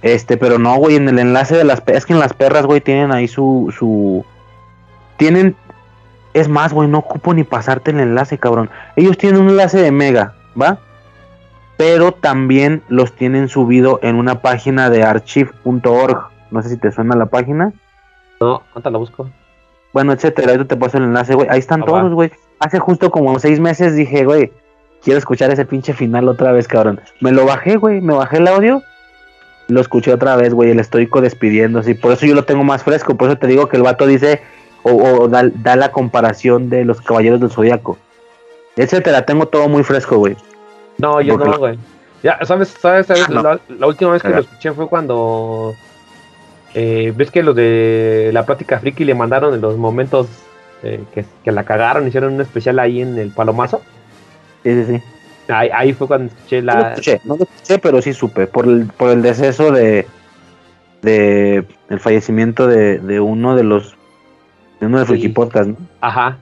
Este, 0.01 0.35
pero 0.35 0.59
no, 0.59 0.75
güey, 0.75 0.97
en 0.97 1.07
el 1.07 1.19
enlace 1.19 1.55
de 1.55 1.63
las 1.63 1.81
es 1.85 2.05
que 2.05 2.11
en 2.11 2.19
las 2.19 2.33
perras, 2.33 2.65
güey, 2.65 2.81
tienen 2.81 3.13
ahí 3.13 3.29
su, 3.29 3.73
su, 3.73 4.25
tienen, 5.15 5.55
es 6.33 6.49
más, 6.49 6.73
güey, 6.73 6.89
no 6.89 6.97
ocupo 6.97 7.33
ni 7.33 7.45
pasarte 7.45 7.91
el 7.91 8.01
enlace, 8.01 8.39
cabrón. 8.39 8.69
Ellos 8.97 9.17
tienen 9.17 9.39
un 9.39 9.47
enlace 9.51 9.81
de 9.81 9.93
Mega, 9.93 10.33
¿va? 10.61 10.79
Pero 11.77 12.11
también 12.11 12.83
los 12.89 13.13
tienen 13.13 13.47
subido 13.47 14.01
en 14.03 14.17
una 14.17 14.41
página 14.41 14.89
de 14.89 15.03
archive.org. 15.03 16.27
No 16.51 16.61
sé 16.61 16.67
si 16.67 16.75
te 16.75 16.91
suena 16.91 17.15
la 17.15 17.27
página. 17.27 17.71
No, 18.39 18.63
¿cuánto 18.71 18.89
la 18.89 18.97
busco? 18.97 19.29
Bueno, 19.93 20.13
etcétera, 20.13 20.53
ahí 20.53 20.65
te 20.65 20.75
paso 20.75 20.97
el 20.97 21.05
enlace, 21.05 21.35
güey. 21.35 21.47
Ahí 21.49 21.59
están 21.59 21.81
ah, 21.83 21.85
todos, 21.85 22.13
güey. 22.13 22.31
Hace 22.59 22.79
justo 22.79 23.09
como 23.09 23.37
seis 23.39 23.59
meses 23.59 23.95
dije, 23.95 24.23
güey, 24.23 24.51
quiero 25.03 25.17
escuchar 25.17 25.51
ese 25.51 25.65
pinche 25.65 25.93
final 25.93 26.27
otra 26.29 26.51
vez, 26.51 26.67
cabrón. 26.67 27.01
Me 27.21 27.31
lo 27.31 27.45
bajé, 27.45 27.77
güey, 27.77 28.01
me 28.01 28.13
bajé 28.13 28.37
el 28.37 28.47
audio. 28.47 28.81
Lo 29.67 29.81
escuché 29.81 30.13
otra 30.13 30.35
vez, 30.35 30.53
güey, 30.53 30.71
el 30.71 30.79
estoico 30.79 31.21
despidiendo, 31.21 31.83
sí. 31.83 31.93
Por 31.93 32.11
eso 32.11 32.25
yo 32.25 32.35
lo 32.35 32.45
tengo 32.45 32.63
más 32.63 32.83
fresco, 32.83 33.15
por 33.15 33.29
eso 33.29 33.37
te 33.37 33.47
digo 33.47 33.67
que 33.67 33.77
el 33.77 33.83
vato 33.83 34.07
dice, 34.07 34.41
o, 34.83 35.27
da, 35.27 35.75
la 35.75 35.91
comparación 35.91 36.69
de 36.69 36.85
los 36.85 37.01
caballeros 37.01 37.39
del 37.39 37.51
zodiaco. 37.51 37.97
Etcétera, 38.75 39.25
tengo 39.25 39.47
todo 39.47 39.67
muy 39.67 39.83
fresco, 39.83 40.17
güey. 40.17 40.35
No, 40.97 41.21
yo 41.21 41.37
no, 41.37 41.57
güey. 41.57 41.77
Ya, 42.23 42.39
¿sabes? 42.45 42.69
¿Sabes? 42.69 43.07
¿sabes? 43.07 43.25
Ah, 43.29 43.59
la, 43.69 43.87
última 43.87 44.11
vez 44.11 44.21
que 44.21 44.29
lo 44.29 44.39
escuché 44.39 44.71
fue 44.73 44.87
cuando 44.87 45.73
eh, 46.73 47.13
¿Ves 47.15 47.31
que 47.31 47.43
los 47.43 47.55
de 47.55 48.29
la 48.33 48.45
plática 48.45 48.79
friki 48.79 49.03
le 49.05 49.15
mandaron 49.15 49.53
en 49.53 49.61
los 49.61 49.77
momentos 49.77 50.27
eh, 50.83 51.03
que, 51.13 51.51
la 51.51 51.63
cagaron? 51.63 52.07
Hicieron 52.07 52.33
un 52.33 52.41
especial 52.41 52.79
ahí 52.79 53.01
en 53.01 53.17
el 53.17 53.31
Palomazo. 53.31 53.81
Sí, 54.63 54.73
sí, 54.85 54.97
sí. 54.97 55.03
Ahí, 55.51 55.93
fue 55.93 56.07
cuando 56.07 56.27
escuché 56.33 56.61
la. 56.61 56.73
No 56.75 56.79
lo 56.81 56.87
escuché, 56.89 57.21
no 57.25 57.35
lo 57.37 57.43
escuché, 57.43 57.79
pero 57.79 58.01
sí 58.01 58.13
supe. 58.13 58.45
Por 58.47 58.67
el, 58.67 58.85
por 58.85 59.09
el 59.09 59.21
deceso 59.23 59.71
de, 59.71 60.05
de 61.01 61.65
el 61.89 61.99
fallecimiento 61.99 62.67
de, 62.67 62.99
de 62.99 63.19
uno 63.19 63.55
de 63.55 63.63
los 63.63 63.95
de 64.79 64.85
uno 64.85 64.99
de 64.99 65.05
Sí. 65.05 65.11
Friki 65.13 65.29
Podcast, 65.29 65.69
¿no? 65.69 65.77
Ajá, 66.01 66.37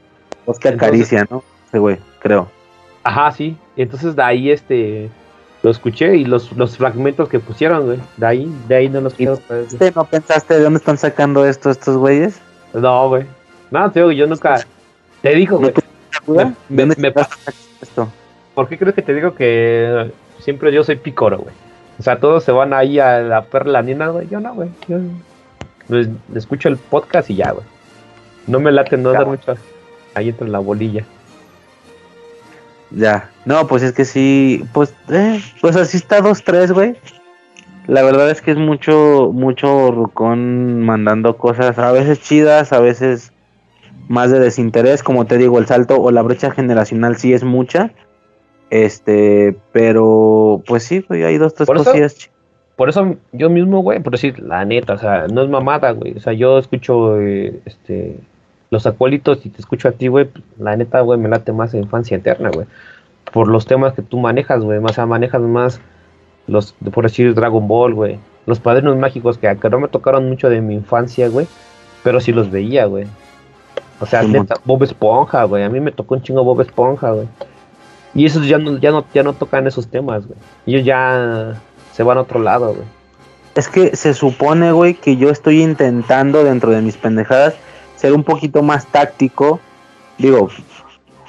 Oscar 0.46 0.74
Entonces- 0.74 0.92
Caricia, 0.92 1.28
¿no? 1.30 1.44
Ese 1.68 1.80
güey, 1.80 1.98
creo. 2.20 2.50
ajá, 3.04 3.32
sí. 3.32 3.56
Entonces 3.78 4.16
de 4.16 4.24
ahí 4.24 4.52
este 4.52 5.10
lo 5.68 5.72
escuché 5.72 6.16
y 6.16 6.24
los, 6.24 6.54
los 6.54 6.78
fragmentos 6.78 7.28
que 7.28 7.40
pusieron, 7.42 7.86
güey. 7.88 8.00
De 8.16 8.26
ahí, 8.26 8.52
de 8.70 8.76
ahí 8.78 8.88
no 8.90 9.02
los 9.02 9.12
¿Y 9.16 9.18
quiero. 9.18 9.38
¿Este 9.50 9.92
no 9.92 10.06
pensaste 10.06 10.54
de 10.54 10.62
dónde 10.64 10.78
están 10.78 10.98
sacando 10.98 11.46
esto 11.46 11.70
estos 11.70 11.98
güeyes? 11.98 12.40
No, 12.74 13.10
güey. 13.10 13.26
No, 13.70 13.92
te 13.92 14.00
digo, 14.00 14.14
yo 14.14 14.28
nunca. 14.28 14.66
Te 15.22 15.36
digo, 15.36 15.60
¿No 15.60 15.68
güey. 16.26 16.46
Me- 16.70 16.86
¿De 16.86 16.86
dónde 16.86 16.96
me- 16.98 17.14
esto? 17.82 18.08
¿Por 18.56 18.70
qué 18.70 18.78
crees 18.78 18.96
que 18.96 19.02
te 19.02 19.14
digo 19.14 19.36
que 19.36 20.10
siempre 20.40 20.72
yo 20.72 20.86
soy 20.86 20.96
pícoro, 20.96 21.40
güey? 21.40 21.54
O 22.00 22.04
sea, 22.04 22.18
todos 22.18 22.46
se 22.46 22.54
van 22.54 22.72
ahí 22.74 22.98
a 23.00 23.20
la 23.20 23.44
perla 23.44 23.82
nina, 23.82 24.08
güey. 24.08 24.30
Yo 24.30 24.40
no, 24.40 24.54
güey. 24.56 24.70
Yo 24.88 25.00
pues, 25.90 26.08
escucho 26.34 26.70
el 26.70 26.78
podcast 26.78 27.30
y 27.30 27.36
ya, 27.36 27.52
güey. 27.52 27.66
No 28.48 28.62
me 28.62 28.72
late 28.72 28.96
no 28.96 29.12
dar 29.12 29.26
güey. 29.26 29.38
mucho 29.38 29.54
ahí 30.16 30.30
entre 30.30 30.48
la 30.48 30.60
bolilla. 30.60 31.04
Ya. 32.92 33.30
No, 33.46 33.68
pues 33.68 33.84
es 33.84 33.92
que 33.94 34.06
sí, 34.06 34.64
pues, 34.74 34.94
eh, 35.10 35.42
pues 35.62 35.76
así 35.76 35.98
está 35.98 36.22
2-3, 36.22 36.72
güey. 36.74 36.96
La 37.88 38.02
verdad 38.04 38.30
es 38.30 38.42
que 38.42 38.52
es 38.52 38.58
mucho, 38.58 39.32
mucho 39.34 39.92
rucón 39.92 40.82
mandando 40.82 41.38
cosas, 41.38 41.78
a 41.80 41.92
veces 41.92 42.20
chidas, 42.22 42.74
a 42.74 42.80
veces 42.80 43.32
más 44.10 44.32
de 44.32 44.40
desinterés, 44.40 45.04
como 45.04 45.26
te 45.26 45.38
digo, 45.38 45.60
el 45.60 45.66
salto 45.68 46.02
o 46.02 46.12
la 46.12 46.22
brecha 46.22 46.52
generacional 46.52 47.18
sí 47.18 47.34
es 47.34 47.44
mucha. 47.44 47.92
Este, 48.70 49.56
pero 49.72 50.62
pues 50.68 50.84
sí, 50.84 51.04
güey, 51.08 51.24
hay 51.24 51.38
dos, 51.38 51.54
tres 51.54 51.68
Por 51.68 51.78
eso- 51.78 51.86
cosillas 51.86 52.16
chi- 52.16 52.30
Por 52.76 52.90
eso 52.90 53.16
yo 53.32 53.50
mismo, 53.50 53.82
güey, 53.82 54.00
por 54.04 54.12
decir 54.12 54.40
la 54.40 54.64
neta, 54.66 54.94
o 54.94 54.98
sea, 54.98 55.28
no 55.28 55.42
es 55.44 55.50
mamada, 55.50 55.92
güey. 55.92 56.14
O 56.16 56.20
sea, 56.20 56.34
yo 56.34 56.58
escucho 56.60 57.20
eh, 57.22 57.60
este 57.66 58.18
los 58.70 58.86
acólitos 58.86 59.46
y 59.46 59.50
te 59.50 59.60
escucho 59.60 59.88
a 59.88 59.92
ti, 59.92 60.08
güey. 60.08 60.26
pues, 60.26 60.44
La 60.60 60.76
neta, 60.76 61.02
güey, 61.02 61.20
me 61.20 61.30
late 61.30 61.54
más 61.54 61.74
infancia 61.74 62.18
eterna, 62.18 62.50
güey. 62.54 62.68
Por 63.32 63.48
los 63.48 63.66
temas 63.66 63.94
que 63.94 64.02
tú 64.02 64.18
manejas, 64.20 64.64
güey. 64.64 64.80
O 64.82 64.88
sea, 64.90 65.06
manejas 65.06 65.42
más 65.42 65.82
los, 66.48 66.74
por 66.94 67.04
decir, 67.04 67.34
Dragon 67.34 67.68
Ball, 67.68 67.94
güey. 67.94 68.20
Los 68.46 68.60
padrinos 68.60 68.98
mágicos 68.98 69.38
que, 69.38 69.56
que 69.58 69.70
no 69.70 69.80
me 69.80 69.88
tocaron 69.88 70.28
mucho 70.30 70.50
de 70.50 70.62
mi 70.62 70.76
infancia, 70.76 71.28
güey. 71.30 71.48
Pero 72.04 72.20
sí 72.20 72.32
los 72.32 72.50
veía, 72.50 72.86
güey. 72.86 73.06
O 74.00 74.06
sea, 74.06 74.22
Sí, 74.22 74.30
neta, 74.30 74.56
Bob 74.64 74.84
Esponja, 74.84 75.44
güey. 75.44 75.64
A 75.64 75.70
mí 75.70 75.80
me 75.80 75.92
tocó 75.92 76.16
un 76.16 76.22
chingo 76.22 76.44
Bob 76.44 76.62
Esponja, 76.62 77.12
güey. 77.12 77.28
Y 78.14 78.26
esos 78.26 78.48
ya 78.48 78.58
no, 78.58 78.78
ya 78.78 78.92
no, 78.92 79.06
ya 79.14 79.24
no 79.24 79.34
tocan 79.34 79.68
esos 79.68 79.88
temas, 79.88 80.26
güey. 80.26 80.40
Ellos 80.66 80.86
ya 80.86 81.62
se 81.94 82.04
van 82.04 82.18
a 82.18 82.22
otro 82.22 82.40
lado, 82.40 82.74
güey. 82.74 82.86
Es 83.56 83.68
que 83.68 83.96
se 83.96 84.14
supone, 84.14 84.72
güey, 84.72 84.94
que 84.94 85.18
yo 85.18 85.30
estoy 85.30 85.64
intentando 85.64 86.44
dentro 86.44 86.72
de 86.72 86.82
mis 86.82 86.96
pendejadas 86.96 87.56
ser 87.98 88.14
un 88.14 88.24
poquito 88.24 88.64
más 88.64 88.86
táctico. 88.88 89.60
Digo, 90.18 90.50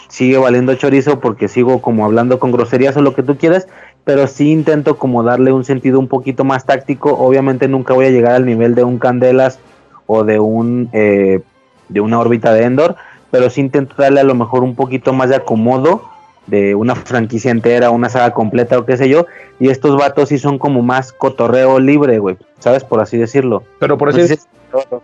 sigue 0.08 0.38
valiendo 0.38 0.75
chorizo 0.75 1.20
porque 1.20 1.48
sigo 1.48 1.82
como 1.82 2.04
hablando 2.04 2.38
con 2.38 2.52
groserías 2.52 2.96
o 2.96 3.02
lo 3.02 3.14
que 3.14 3.22
tú 3.22 3.37
quieras, 3.37 3.66
pero 4.04 4.26
sí 4.26 4.50
intento 4.52 4.96
como 4.96 5.22
darle 5.22 5.52
un 5.52 5.64
sentido 5.64 5.98
un 5.98 6.08
poquito 6.08 6.44
más 6.44 6.64
táctico. 6.64 7.10
Obviamente 7.18 7.68
nunca 7.68 7.92
voy 7.94 8.06
a 8.06 8.10
llegar 8.10 8.32
al 8.32 8.46
nivel 8.46 8.75
de 8.75 8.84
un 8.84 8.98
Candelas 8.98 9.58
o 10.06 10.25
de 10.25 10.38
un 10.40 10.88
eh, 10.92 11.40
de 11.88 12.00
una 12.00 12.18
órbita 12.18 12.52
de 12.52 12.64
Endor, 12.64 12.96
pero 13.30 13.50
sí 13.50 13.60
intento 13.60 13.94
darle 13.98 14.20
a 14.20 14.25
lo 14.25 14.34
mejor 14.34 14.62
un 14.62 14.75
poquito 14.75 15.12
más 15.12 15.28
de 15.30 15.37
acomodo 15.37 16.02
de 16.46 16.75
una 16.75 16.94
franquicia 16.94 17.50
entera, 17.50 17.90
una 17.90 18.08
saga 18.08 18.32
completa 18.32 18.78
o 18.78 18.87
qué 18.87 18.96
sé 18.96 19.10
yo, 19.10 19.26
y 19.60 19.68
estos 19.68 19.98
vatos 19.98 20.30
sí 20.30 20.38
son 20.38 20.58
como 20.58 20.80
más 20.80 21.12
cotorreo 21.12 21.78
libre, 21.78 22.18
güey, 22.20 22.38
¿sabes? 22.58 22.84
Por 22.84 23.00
así 23.02 23.18
decirlo. 23.18 23.64
Pero 23.78 23.98
por 23.98 24.08
No 24.08 24.14
sé 24.26 24.34
es- 24.34 24.48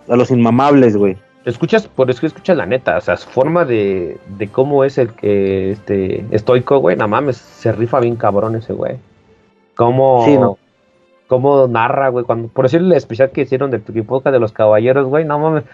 a 0.08 0.16
los 0.16 0.30
inmamables, 0.30 0.96
güey. 0.96 1.18
Escuchas, 1.44 1.86
por 1.88 2.10
eso 2.10 2.20
que 2.20 2.26
escuchas 2.26 2.56
la 2.56 2.66
neta, 2.66 2.96
o 2.96 3.00
sea, 3.00 3.16
su 3.16 3.28
forma 3.28 3.64
de, 3.64 4.18
de 4.38 4.48
cómo 4.48 4.84
es 4.84 4.98
el 4.98 5.12
que 5.12 5.70
este 5.72 6.24
estoico, 6.30 6.78
güey, 6.78 6.96
no 6.96 7.06
mames, 7.08 7.36
se 7.36 7.72
rifa 7.72 8.00
bien 8.00 8.16
cabrón 8.16 8.56
ese 8.56 8.72
güey. 8.72 8.96
Cómo, 9.74 10.24
Sí, 10.24 10.36
no. 10.38 10.56
cómo 11.26 11.66
narra, 11.66 12.08
güey, 12.08 12.24
cuando, 12.24 12.48
por 12.48 12.64
decir 12.64 12.80
el 12.80 12.92
especial 12.92 13.30
que 13.30 13.42
hicieron 13.42 13.70
del 13.70 13.82
Podcast 13.82 14.32
de 14.32 14.40
los 14.40 14.52
caballeros, 14.52 15.06
güey, 15.06 15.24
no 15.24 15.38
mames. 15.38 15.64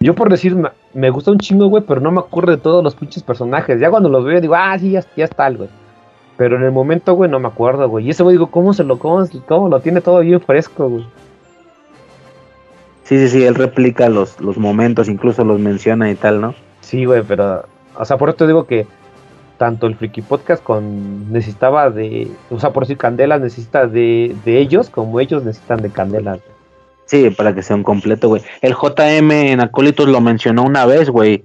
Yo 0.00 0.14
por 0.14 0.30
decir, 0.30 0.54
me, 0.54 0.70
me 0.94 1.10
gusta 1.10 1.30
un 1.30 1.38
chingo, 1.38 1.66
güey, 1.66 1.82
pero 1.82 2.00
no 2.00 2.10
me 2.10 2.20
acuerdo 2.20 2.52
de 2.52 2.58
todos 2.58 2.84
los 2.84 2.94
pinches 2.94 3.22
personajes. 3.22 3.80
Ya 3.80 3.90
cuando 3.90 4.08
los 4.08 4.24
veo 4.24 4.40
digo, 4.40 4.54
ah, 4.54 4.78
sí, 4.78 4.92
ya, 4.92 5.02
ya 5.16 5.24
está, 5.24 5.50
güey. 5.50 5.70
Pero 6.36 6.56
en 6.56 6.64
el 6.64 6.72
momento, 6.72 7.14
güey, 7.14 7.30
no 7.30 7.40
me 7.40 7.48
acuerdo, 7.48 7.88
güey. 7.88 8.06
Y 8.06 8.10
ese 8.10 8.22
güey 8.22 8.34
digo, 8.34 8.50
¿cómo 8.50 8.74
se 8.74 8.84
lo, 8.84 8.98
cómo, 8.98 9.26
cómo 9.48 9.68
lo 9.68 9.80
tiene 9.80 10.02
todo 10.02 10.20
bien 10.20 10.40
fresco, 10.40 10.88
güey? 10.88 11.06
Sí, 13.06 13.18
sí, 13.20 13.28
sí, 13.28 13.44
él 13.44 13.54
replica 13.54 14.08
los, 14.08 14.40
los 14.40 14.58
momentos, 14.58 15.08
incluso 15.08 15.44
los 15.44 15.60
menciona 15.60 16.10
y 16.10 16.16
tal, 16.16 16.40
¿no? 16.40 16.56
Sí, 16.80 17.04
güey, 17.04 17.22
pero, 17.22 17.64
o 17.96 18.04
sea, 18.04 18.16
por 18.16 18.30
eso 18.30 18.38
te 18.38 18.48
digo 18.48 18.66
que 18.66 18.88
tanto 19.58 19.86
el 19.86 19.94
Friki 19.94 20.22
Podcast 20.22 20.60
con 20.60 21.32
necesitaba 21.32 21.88
de, 21.90 22.28
o 22.50 22.58
sea, 22.58 22.72
por 22.72 22.82
decir 22.82 22.96
Candela 22.96 23.38
necesita 23.38 23.86
de, 23.86 24.34
de 24.44 24.58
ellos 24.58 24.90
como 24.90 25.20
ellos 25.20 25.44
necesitan 25.44 25.82
de 25.82 25.90
Candela. 25.90 26.40
Sí, 27.04 27.30
para 27.30 27.54
que 27.54 27.62
sea 27.62 27.76
un 27.76 27.84
completo, 27.84 28.26
güey. 28.26 28.42
El 28.60 28.74
JM 28.74 29.30
en 29.30 29.60
Acólitos 29.60 30.08
lo 30.08 30.20
mencionó 30.20 30.64
una 30.64 30.84
vez, 30.84 31.08
güey. 31.08 31.44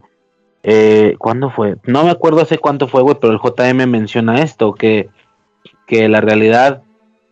Eh, 0.63 1.15
¿Cuándo 1.19 1.51
fue? 1.51 1.75
No 1.85 2.03
me 2.03 2.09
acuerdo 2.09 2.41
hace 2.41 2.57
cuánto 2.57 2.87
fue, 2.87 3.03
güey, 3.03 3.17
pero 3.21 3.33
el 3.33 3.39
JM 3.39 3.87
menciona 3.87 4.41
esto, 4.41 4.73
que, 4.73 5.09
que 5.85 6.09
la 6.09 6.21
realidad, 6.21 6.81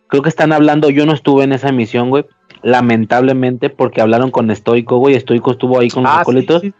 creo 0.06 0.22
que 0.22 0.28
están 0.28 0.52
hablando, 0.52 0.88
yo 0.88 1.04
no 1.04 1.14
estuve 1.14 1.42
en 1.42 1.52
esa 1.52 1.70
emisión, 1.70 2.10
güey, 2.10 2.26
lamentablemente, 2.62 3.70
porque 3.70 4.00
hablaron 4.00 4.30
con 4.30 4.50
Estoico, 4.50 4.98
güey, 4.98 5.14
Estoico 5.14 5.52
estuvo 5.52 5.78
ahí 5.78 5.88
con 5.88 6.02
los 6.04 6.12
Ah, 6.12 6.16
sí, 6.16 6.20
Acólitos. 6.22 6.60
sí. 6.62 6.74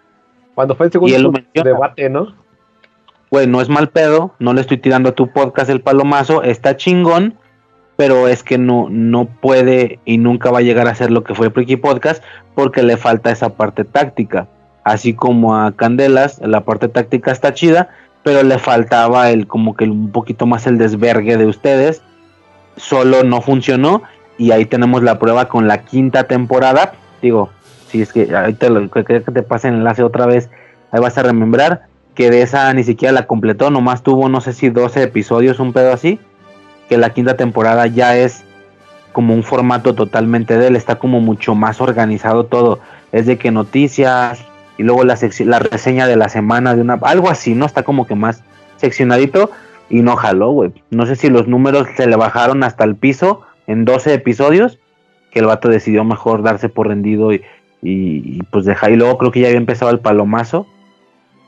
Cuando 0.54 0.74
fue 0.74 0.86
el 0.86 0.92
segundo 0.92 1.32
debate, 1.54 2.10
¿no? 2.10 2.34
güey, 3.30 3.46
no 3.46 3.60
es 3.60 3.68
mal 3.68 3.88
pedo, 3.90 4.34
no 4.40 4.52
le 4.52 4.60
estoy 4.60 4.76
tirando 4.78 5.10
a 5.10 5.12
tu 5.14 5.28
podcast 5.32 5.70
el 5.70 5.80
palomazo, 5.80 6.42
está 6.42 6.76
chingón, 6.76 7.34
pero 7.96 8.26
es 8.26 8.42
que 8.42 8.58
no, 8.58 8.88
no 8.90 9.26
puede 9.26 10.00
y 10.04 10.18
nunca 10.18 10.50
va 10.50 10.58
a 10.58 10.62
llegar 10.62 10.88
a 10.88 10.94
ser 10.96 11.12
lo 11.12 11.22
que 11.22 11.34
fue 11.36 11.50
Friki 11.50 11.76
Podcast 11.76 12.24
porque 12.56 12.82
le 12.82 12.96
falta 12.96 13.30
esa 13.30 13.50
parte 13.56 13.84
táctica. 13.84 14.48
Así 14.82 15.14
como 15.14 15.54
a 15.56 15.70
Candelas, 15.76 16.40
la 16.40 16.62
parte 16.64 16.88
táctica 16.88 17.30
está 17.30 17.54
chida, 17.54 17.90
pero 18.24 18.42
le 18.42 18.58
faltaba 18.58 19.30
el 19.30 19.46
como 19.46 19.76
que 19.76 19.84
un 19.84 20.10
poquito 20.10 20.46
más 20.46 20.66
el 20.66 20.78
desvergue 20.78 21.36
de 21.36 21.46
ustedes. 21.46 22.02
Solo 22.76 23.22
no 23.22 23.42
funcionó 23.42 24.02
y 24.40 24.52
ahí 24.52 24.64
tenemos 24.64 25.02
la 25.02 25.18
prueba 25.18 25.48
con 25.48 25.68
la 25.68 25.84
quinta 25.84 26.24
temporada. 26.24 26.94
Digo, 27.20 27.50
si 27.88 28.00
es 28.00 28.10
que 28.10 28.26
lo 28.26 28.90
que, 28.90 29.20
te 29.20 29.42
pase 29.42 29.68
el 29.68 29.74
enlace 29.74 30.02
otra 30.02 30.24
vez, 30.24 30.48
ahí 30.90 30.98
vas 30.98 31.18
a 31.18 31.22
remembrar 31.22 31.82
que 32.14 32.30
de 32.30 32.40
esa 32.40 32.72
ni 32.72 32.82
siquiera 32.82 33.12
la 33.12 33.26
completó, 33.26 33.68
nomás 33.68 34.02
tuvo 34.02 34.30
no 34.30 34.40
sé 34.40 34.54
si 34.54 34.70
12 34.70 35.02
episodios, 35.02 35.60
un 35.60 35.74
pedo 35.74 35.92
así, 35.92 36.18
que 36.88 36.96
la 36.96 37.10
quinta 37.10 37.36
temporada 37.36 37.86
ya 37.86 38.16
es 38.16 38.42
como 39.12 39.34
un 39.34 39.42
formato 39.42 39.94
totalmente 39.94 40.56
de 40.56 40.68
él, 40.68 40.76
está 40.76 40.94
como 40.94 41.20
mucho 41.20 41.54
más 41.54 41.82
organizado 41.82 42.46
todo, 42.46 42.80
es 43.12 43.26
de 43.26 43.36
que 43.36 43.50
noticias 43.50 44.42
y 44.78 44.84
luego 44.84 45.04
la 45.04 45.18
la 45.44 45.58
reseña 45.58 46.06
de 46.06 46.16
la 46.16 46.30
semana 46.30 46.74
de 46.74 46.80
una 46.80 46.98
algo 47.02 47.28
así, 47.28 47.54
¿no? 47.54 47.66
Está 47.66 47.82
como 47.82 48.06
que 48.06 48.14
más 48.14 48.42
seccionadito 48.78 49.50
y 49.90 50.00
no 50.00 50.16
jaló, 50.16 50.52
güey. 50.52 50.72
No 50.88 51.04
sé 51.04 51.14
si 51.16 51.28
los 51.28 51.46
números 51.46 51.86
se 51.94 52.06
le 52.06 52.16
bajaron 52.16 52.64
hasta 52.64 52.84
el 52.84 52.96
piso 52.96 53.42
en 53.70 53.84
12 53.84 54.14
episodios, 54.14 54.78
que 55.30 55.38
el 55.40 55.46
vato 55.46 55.68
decidió 55.68 56.04
mejor 56.04 56.42
darse 56.42 56.68
por 56.68 56.88
rendido 56.88 57.32
y, 57.32 57.42
y, 57.82 58.38
y, 58.38 58.42
pues 58.50 58.64
dejar 58.64 58.92
y 58.92 58.96
luego 58.96 59.18
creo 59.18 59.30
que 59.30 59.40
ya 59.40 59.46
había 59.48 59.58
empezado 59.58 59.90
el 59.90 60.00
palomazo 60.00 60.66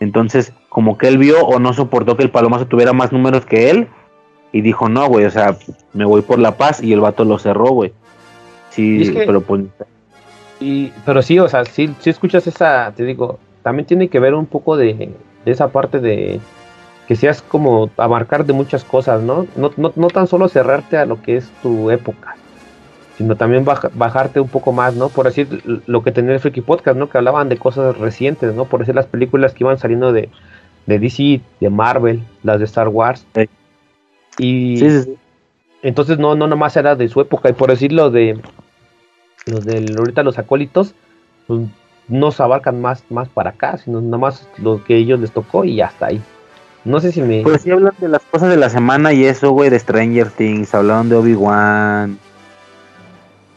entonces, 0.03 0.53
como 0.69 0.99
que 0.99 1.07
él 1.07 1.17
vio 1.17 1.47
o 1.47 1.61
no 1.61 1.73
soportó 1.75 2.17
que 2.17 2.25
el 2.25 2.31
palomazo 2.31 2.67
tuviera 2.67 2.93
más 2.93 3.13
números 3.13 3.47
que 3.47 3.71
él. 3.71 3.87
Y 4.51 4.61
dijo, 4.61 4.89
no, 4.89 5.07
güey, 5.07 5.27
o 5.27 5.31
sea, 5.31 5.57
me 5.93 6.05
voy 6.05 6.23
por 6.23 6.41
la 6.41 6.57
paz. 6.57 6.83
Y 6.83 6.93
el 6.93 7.01
vato 7.01 7.25
lo 7.25 7.39
cerró, 7.39 7.71
güey. 7.71 7.93
Sí, 8.71 9.03
es 9.03 9.11
que- 9.13 9.25
pero 9.25 9.43
pues. 9.43 9.63
Y, 10.59 10.93
pero 11.07 11.23
sí, 11.23 11.39
o 11.39 11.49
sea, 11.49 11.65
sí, 11.65 11.95
sí 12.01 12.11
escuchas 12.11 12.45
esa, 12.49 12.93
te 12.97 13.05
digo, 13.05 13.39
también 13.63 13.87
tiene 13.87 14.09
que 14.09 14.19
ver 14.19 14.35
un 14.35 14.47
poco 14.47 14.77
de, 14.77 15.11
de 15.45 15.53
esa 15.53 15.69
parte 15.69 16.01
de 16.01 16.41
que 17.09 17.17
seas 17.17 17.43
como 17.43 17.91
abarcar 17.97 18.45
de 18.47 18.53
muchas 18.53 18.85
cosas, 18.85 19.23
¿no? 19.23 19.47
No, 19.57 19.71
no, 19.77 19.93
no 19.97 20.09
tan 20.09 20.27
solo 20.27 20.49
cerrarte 20.49 20.97
a 20.97 21.07
lo 21.07 21.21
que 21.21 21.37
es 21.37 21.51
tu 21.63 21.91
época, 21.91 22.37
sino 23.19 23.37
también 23.37 23.65
baja- 23.65 23.91
bajarte 23.95 24.41
un 24.41 24.49
poco 24.49 24.73
más, 24.73 24.95
¿no? 24.95 25.09
Por 25.09 25.27
decir 25.27 25.63
lo 25.87 26.03
que 26.03 26.13
tenía 26.13 26.33
el 26.33 26.41
Freaky 26.41 26.61
Podcast, 26.61 26.97
¿no? 26.97 27.09
Que 27.11 27.19
hablaban 27.19 27.49
de 27.49 27.57
cosas 27.59 27.99
recientes, 27.99 28.55
¿no? 28.55 28.67
Por 28.67 28.81
decir 28.81 28.95
las 28.95 29.07
películas 29.07 29.53
que 29.53 29.65
iban 29.65 29.79
saliendo 29.79 30.13
de, 30.13 30.31
de 30.87 30.99
DC, 30.99 31.41
de 31.61 31.71
Marvel, 31.71 32.23
las 32.43 32.59
de 32.59 32.65
Star 32.67 32.89
Wars. 32.89 33.27
Sí. 33.35 33.49
Y 34.39 34.79
Sí, 34.79 35.03
sí, 35.03 35.19
entonces 35.83 36.19
no, 36.19 36.35
no 36.35 36.47
nomás 36.47 36.77
era 36.77 36.95
de 36.95 37.09
su 37.09 37.21
época. 37.21 37.51
Y 37.51 37.53
por 37.53 37.69
decirlo 37.71 38.11
de 38.11 38.41
los 39.47 39.65
de 39.65 39.95
ahorita 39.99 40.23
los 40.23 40.39
acólitos, 40.39 40.95
pues 41.47 41.61
no 42.09 42.31
se 42.31 42.43
abarcan 42.43 42.81
más, 42.81 43.05
más 43.11 43.29
para 43.29 43.51
acá, 43.51 43.77
sino 43.77 44.01
nomás 44.01 44.49
lo 44.59 44.83
que 44.85 44.97
ellos 44.97 45.21
les 45.21 45.33
tocó 45.33 45.65
y 45.65 45.81
hasta 45.81 46.07
ahí. 46.07 46.21
No 46.85 47.01
sé 47.01 47.13
si 47.13 47.23
me. 47.23 47.43
Pues 47.43 47.63
sí 47.63 47.71
hablan 47.71 47.95
de 47.99 48.09
las 48.09 48.23
cosas 48.23 48.51
de 48.51 48.57
la 48.57 48.69
semana 48.69 49.13
y 49.13 49.25
eso, 49.25 49.51
güey, 49.53 49.71
de 49.71 49.79
Stranger 49.79 50.31
Things. 50.31 50.75
Hablaron 50.75 51.09
de 51.09 51.17
Obi-Wan. 51.17 52.19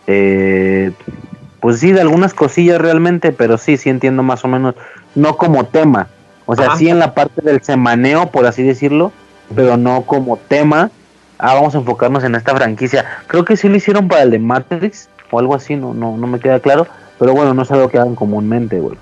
Eh, 0.08 0.91
pues 1.60 1.79
sí, 1.79 1.91
de 1.91 2.01
algunas 2.01 2.34
cosillas 2.34 2.79
realmente, 2.79 3.32
pero 3.32 3.58
sí, 3.58 3.77
sí 3.77 3.89
entiendo 3.89 4.22
más 4.22 4.46
o 4.46 4.48
menos, 4.48 4.75
no 5.15 5.38
como 5.38 5.65
tema. 5.65 6.08
O 6.46 6.55
sea, 6.55 6.75
sí 6.75 6.89
en 6.89 7.00
la 7.00 7.15
parte 7.15 7.41
del 7.41 7.63
semaneo, 7.63 8.27
por 8.27 8.46
así 8.46 8.62
decirlo, 8.62 9.12
pero 9.55 9.75
no 9.77 10.03
como 10.03 10.38
tema. 10.38 10.91
Ah, 11.39 11.55
vamos 11.55 11.74
a 11.74 11.79
enfocarnos 11.79 12.24
en 12.24 12.36
esta 12.36 12.55
franquicia. 12.55 13.05
Creo 13.25 13.44
que 13.44 13.58
sí 13.58 13.67
lo 13.67 13.75
hicieron 13.75 14.08
para 14.08 14.22
el 14.22 14.29
de 14.29 14.38
Matrix 14.38 15.10
o 15.32 15.39
algo 15.39 15.55
así, 15.55 15.75
no, 15.75 15.96
no, 15.96 16.17
no 16.17 16.27
me 16.27 16.39
queda 16.39 16.60
claro. 16.60 16.86
Pero 17.17 17.34
bueno, 17.34 17.55
no 17.55 17.63
es 17.63 17.72
algo 17.72 17.89
que 17.89 17.98
hagan 17.98 18.13
comúnmente, 18.13 18.79
güey. 18.79 18.98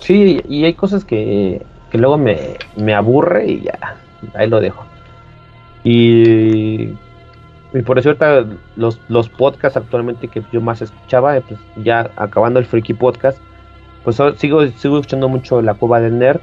Sí, 0.00 0.40
y 0.48 0.64
hay 0.64 0.72
cosas 0.72 1.04
que, 1.04 1.62
que 1.96 2.02
luego 2.02 2.18
me, 2.18 2.58
me 2.76 2.94
aburre 2.94 3.46
y 3.46 3.62
ya, 3.62 3.96
ahí 4.34 4.48
lo 4.48 4.60
dejo. 4.60 4.84
Y, 5.82 6.94
y 7.72 7.82
por 7.84 7.98
eso 7.98 8.10
ahorita 8.10 8.44
los, 8.76 9.00
los 9.08 9.30
podcasts 9.30 9.78
actualmente 9.78 10.28
que 10.28 10.42
yo 10.52 10.60
más 10.60 10.82
escuchaba, 10.82 11.38
eh, 11.38 11.42
pues 11.48 11.58
ya 11.76 12.10
acabando 12.16 12.58
el 12.60 12.66
Freaky 12.66 12.92
Podcast, 12.92 13.38
pues 14.04 14.20
sigo, 14.36 14.66
sigo 14.66 14.98
escuchando 14.98 15.28
mucho 15.28 15.62
La 15.62 15.72
Cueva 15.72 16.00
del 16.00 16.18
Nerd, 16.18 16.40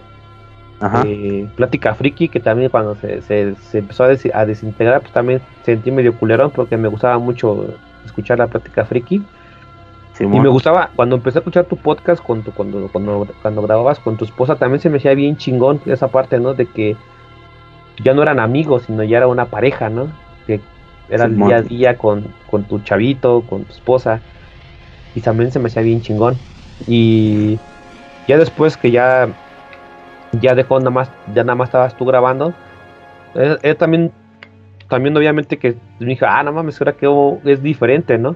eh, 1.06 1.48
Plática 1.56 1.94
Friki, 1.94 2.30
que 2.30 2.40
también 2.40 2.70
cuando 2.70 2.96
se, 2.96 3.22
se, 3.22 3.56
empezó 3.78 4.06
a, 4.06 4.46
desintegrar, 4.46 5.02
pues 5.02 5.14
también 5.14 5.40
sentí 5.64 5.92
medio 5.92 6.16
culerón 6.16 6.50
porque 6.52 6.78
me 6.78 6.88
gustaba 6.88 7.20
mucho 7.20 7.76
escuchar 8.04 8.40
la 8.40 8.48
Plática 8.48 8.86
Friki. 8.86 9.24
Y 10.20 10.26
me 10.26 10.50
gustaba, 10.50 10.92
cuando 10.96 11.16
empecé 11.16 11.40
a 11.40 11.42
escuchar 11.42 11.66
tu 11.66 11.78
podcast 11.78 12.24
con 12.24 12.44
tu, 12.44 12.52
cuando, 12.52 12.88
cuando, 12.90 13.28
cuando 13.42 13.62
grababas 13.64 14.00
con 14.00 14.16
tu 14.16 14.26
esposa, 14.26 14.58
también 14.58 14.80
se 14.80 14.90
me 14.90 14.98
hacía 14.98 15.14
bien 15.16 15.38
chingón 15.38 15.82
esa 15.86 16.10
parte, 16.10 16.40
¿no? 16.40 16.54
De 16.54 16.68
que 16.68 16.96
ya 18.04 18.14
no 18.14 18.22
eran 18.22 18.40
amigos, 18.40 18.84
sino 18.84 19.04
ya 19.04 19.18
era 19.18 19.28
una 19.28 19.46
pareja, 19.46 19.90
¿no? 19.90 20.08
Que 20.46 20.60
era 21.10 21.26
el 21.26 21.36
día 21.36 21.58
a 21.58 21.62
día 21.62 21.98
con, 21.98 22.28
con 22.50 22.64
tu 22.66 22.80
chavito, 22.80 23.42
con 23.50 23.64
tu 23.64 23.74
esposa. 23.74 24.22
Y 25.16 25.22
también 25.22 25.52
se 25.52 25.60
me 25.60 25.68
hacía 25.68 25.82
bien 25.82 26.02
chingón. 26.02 26.36
Y 26.88 27.58
ya 28.28 28.38
después 28.38 28.78
que 28.78 28.92
ya 28.92 29.30
ya 30.42 30.56
dejó 30.56 30.80
nada 30.80 30.92
más, 30.92 31.12
ya 31.34 31.44
nada 31.44 31.56
más 31.56 31.70
estabas 31.70 31.96
tú 31.96 32.06
grabando. 32.06 32.54
Él, 33.36 33.78
también, 33.78 34.12
también 34.90 35.16
obviamente 35.16 35.58
que 35.58 35.76
me 36.00 36.08
dijo, 36.08 36.26
ah, 36.28 36.44
no 36.44 36.52
mames, 36.52 36.80
ahora 36.82 36.94
que 36.94 37.08
es 37.46 37.62
diferente, 37.62 38.18
¿no? 38.18 38.36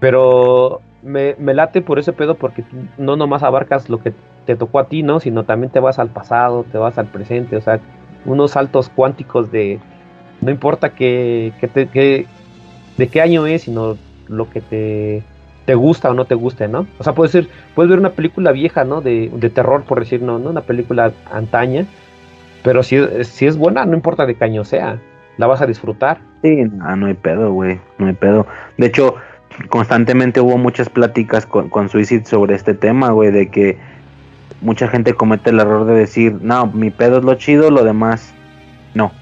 Pero 0.00 0.80
me, 1.02 1.34
me, 1.38 1.54
late 1.54 1.80
por 1.80 1.98
ese 1.98 2.12
pedo 2.12 2.34
porque 2.34 2.64
no 2.98 3.16
nomás 3.16 3.42
abarcas 3.42 3.88
lo 3.88 4.02
que 4.02 4.12
te 4.46 4.56
tocó 4.56 4.78
a 4.78 4.88
ti, 4.88 5.02
¿no? 5.02 5.20
Sino 5.20 5.44
también 5.44 5.70
te 5.70 5.80
vas 5.80 5.98
al 5.98 6.10
pasado, 6.10 6.64
te 6.70 6.78
vas 6.78 6.98
al 6.98 7.06
presente, 7.06 7.56
o 7.56 7.60
sea, 7.60 7.80
unos 8.24 8.52
saltos 8.52 8.88
cuánticos 8.88 9.50
de, 9.50 9.78
no 10.40 10.50
importa 10.50 10.90
que, 10.90 11.52
que, 11.60 11.68
te, 11.68 11.88
que 11.88 12.26
de 12.96 13.08
qué 13.08 13.20
año 13.20 13.46
es, 13.46 13.62
sino 13.62 13.96
lo 14.28 14.48
que 14.50 14.60
te 14.60 15.22
te 15.64 15.74
gusta 15.74 16.10
o 16.10 16.14
no 16.14 16.24
te 16.26 16.34
guste, 16.34 16.68
¿no? 16.68 16.86
O 16.98 17.04
sea, 17.04 17.14
puedes 17.14 17.32
ser, 17.32 17.48
puedes 17.74 17.88
ver 17.88 17.98
una 17.98 18.10
película 18.10 18.52
vieja, 18.52 18.84
¿no? 18.84 19.00
De, 19.00 19.30
de 19.32 19.50
terror, 19.50 19.84
por 19.84 20.00
decir, 20.00 20.22
no, 20.22 20.38
¿no? 20.38 20.50
Una 20.50 20.60
película 20.60 21.12
antaña, 21.32 21.86
pero 22.62 22.82
si, 22.82 22.98
si 23.24 23.46
es 23.46 23.56
buena, 23.56 23.84
no 23.84 23.94
importa 23.94 24.26
de 24.26 24.34
qué 24.34 24.44
año 24.44 24.64
sea, 24.64 24.98
la 25.36 25.46
vas 25.46 25.62
a 25.62 25.66
disfrutar. 25.66 26.18
Sí, 26.42 26.64
no, 26.64 26.96
no 26.96 27.06
hay 27.06 27.14
pedo, 27.14 27.52
güey, 27.52 27.80
no 27.98 28.06
hay 28.06 28.12
pedo. 28.12 28.46
De 28.76 28.86
hecho, 28.86 29.16
constantemente 29.68 30.40
hubo 30.40 30.58
muchas 30.58 30.88
pláticas 30.88 31.46
con, 31.46 31.68
con 31.68 31.88
Suicide 31.88 32.26
sobre 32.26 32.54
este 32.54 32.74
tema, 32.74 33.10
güey, 33.10 33.30
de 33.30 33.50
que 33.50 33.78
mucha 34.60 34.88
gente 34.88 35.14
comete 35.14 35.50
el 35.50 35.60
error 35.60 35.84
de 35.84 35.94
decir, 35.94 36.38
no, 36.40 36.66
mi 36.66 36.90
pedo 36.90 37.18
es 37.18 37.24
lo 37.24 37.34
chido, 37.34 37.70
lo 37.70 37.84
demás 37.84 38.34
no. 38.94 39.12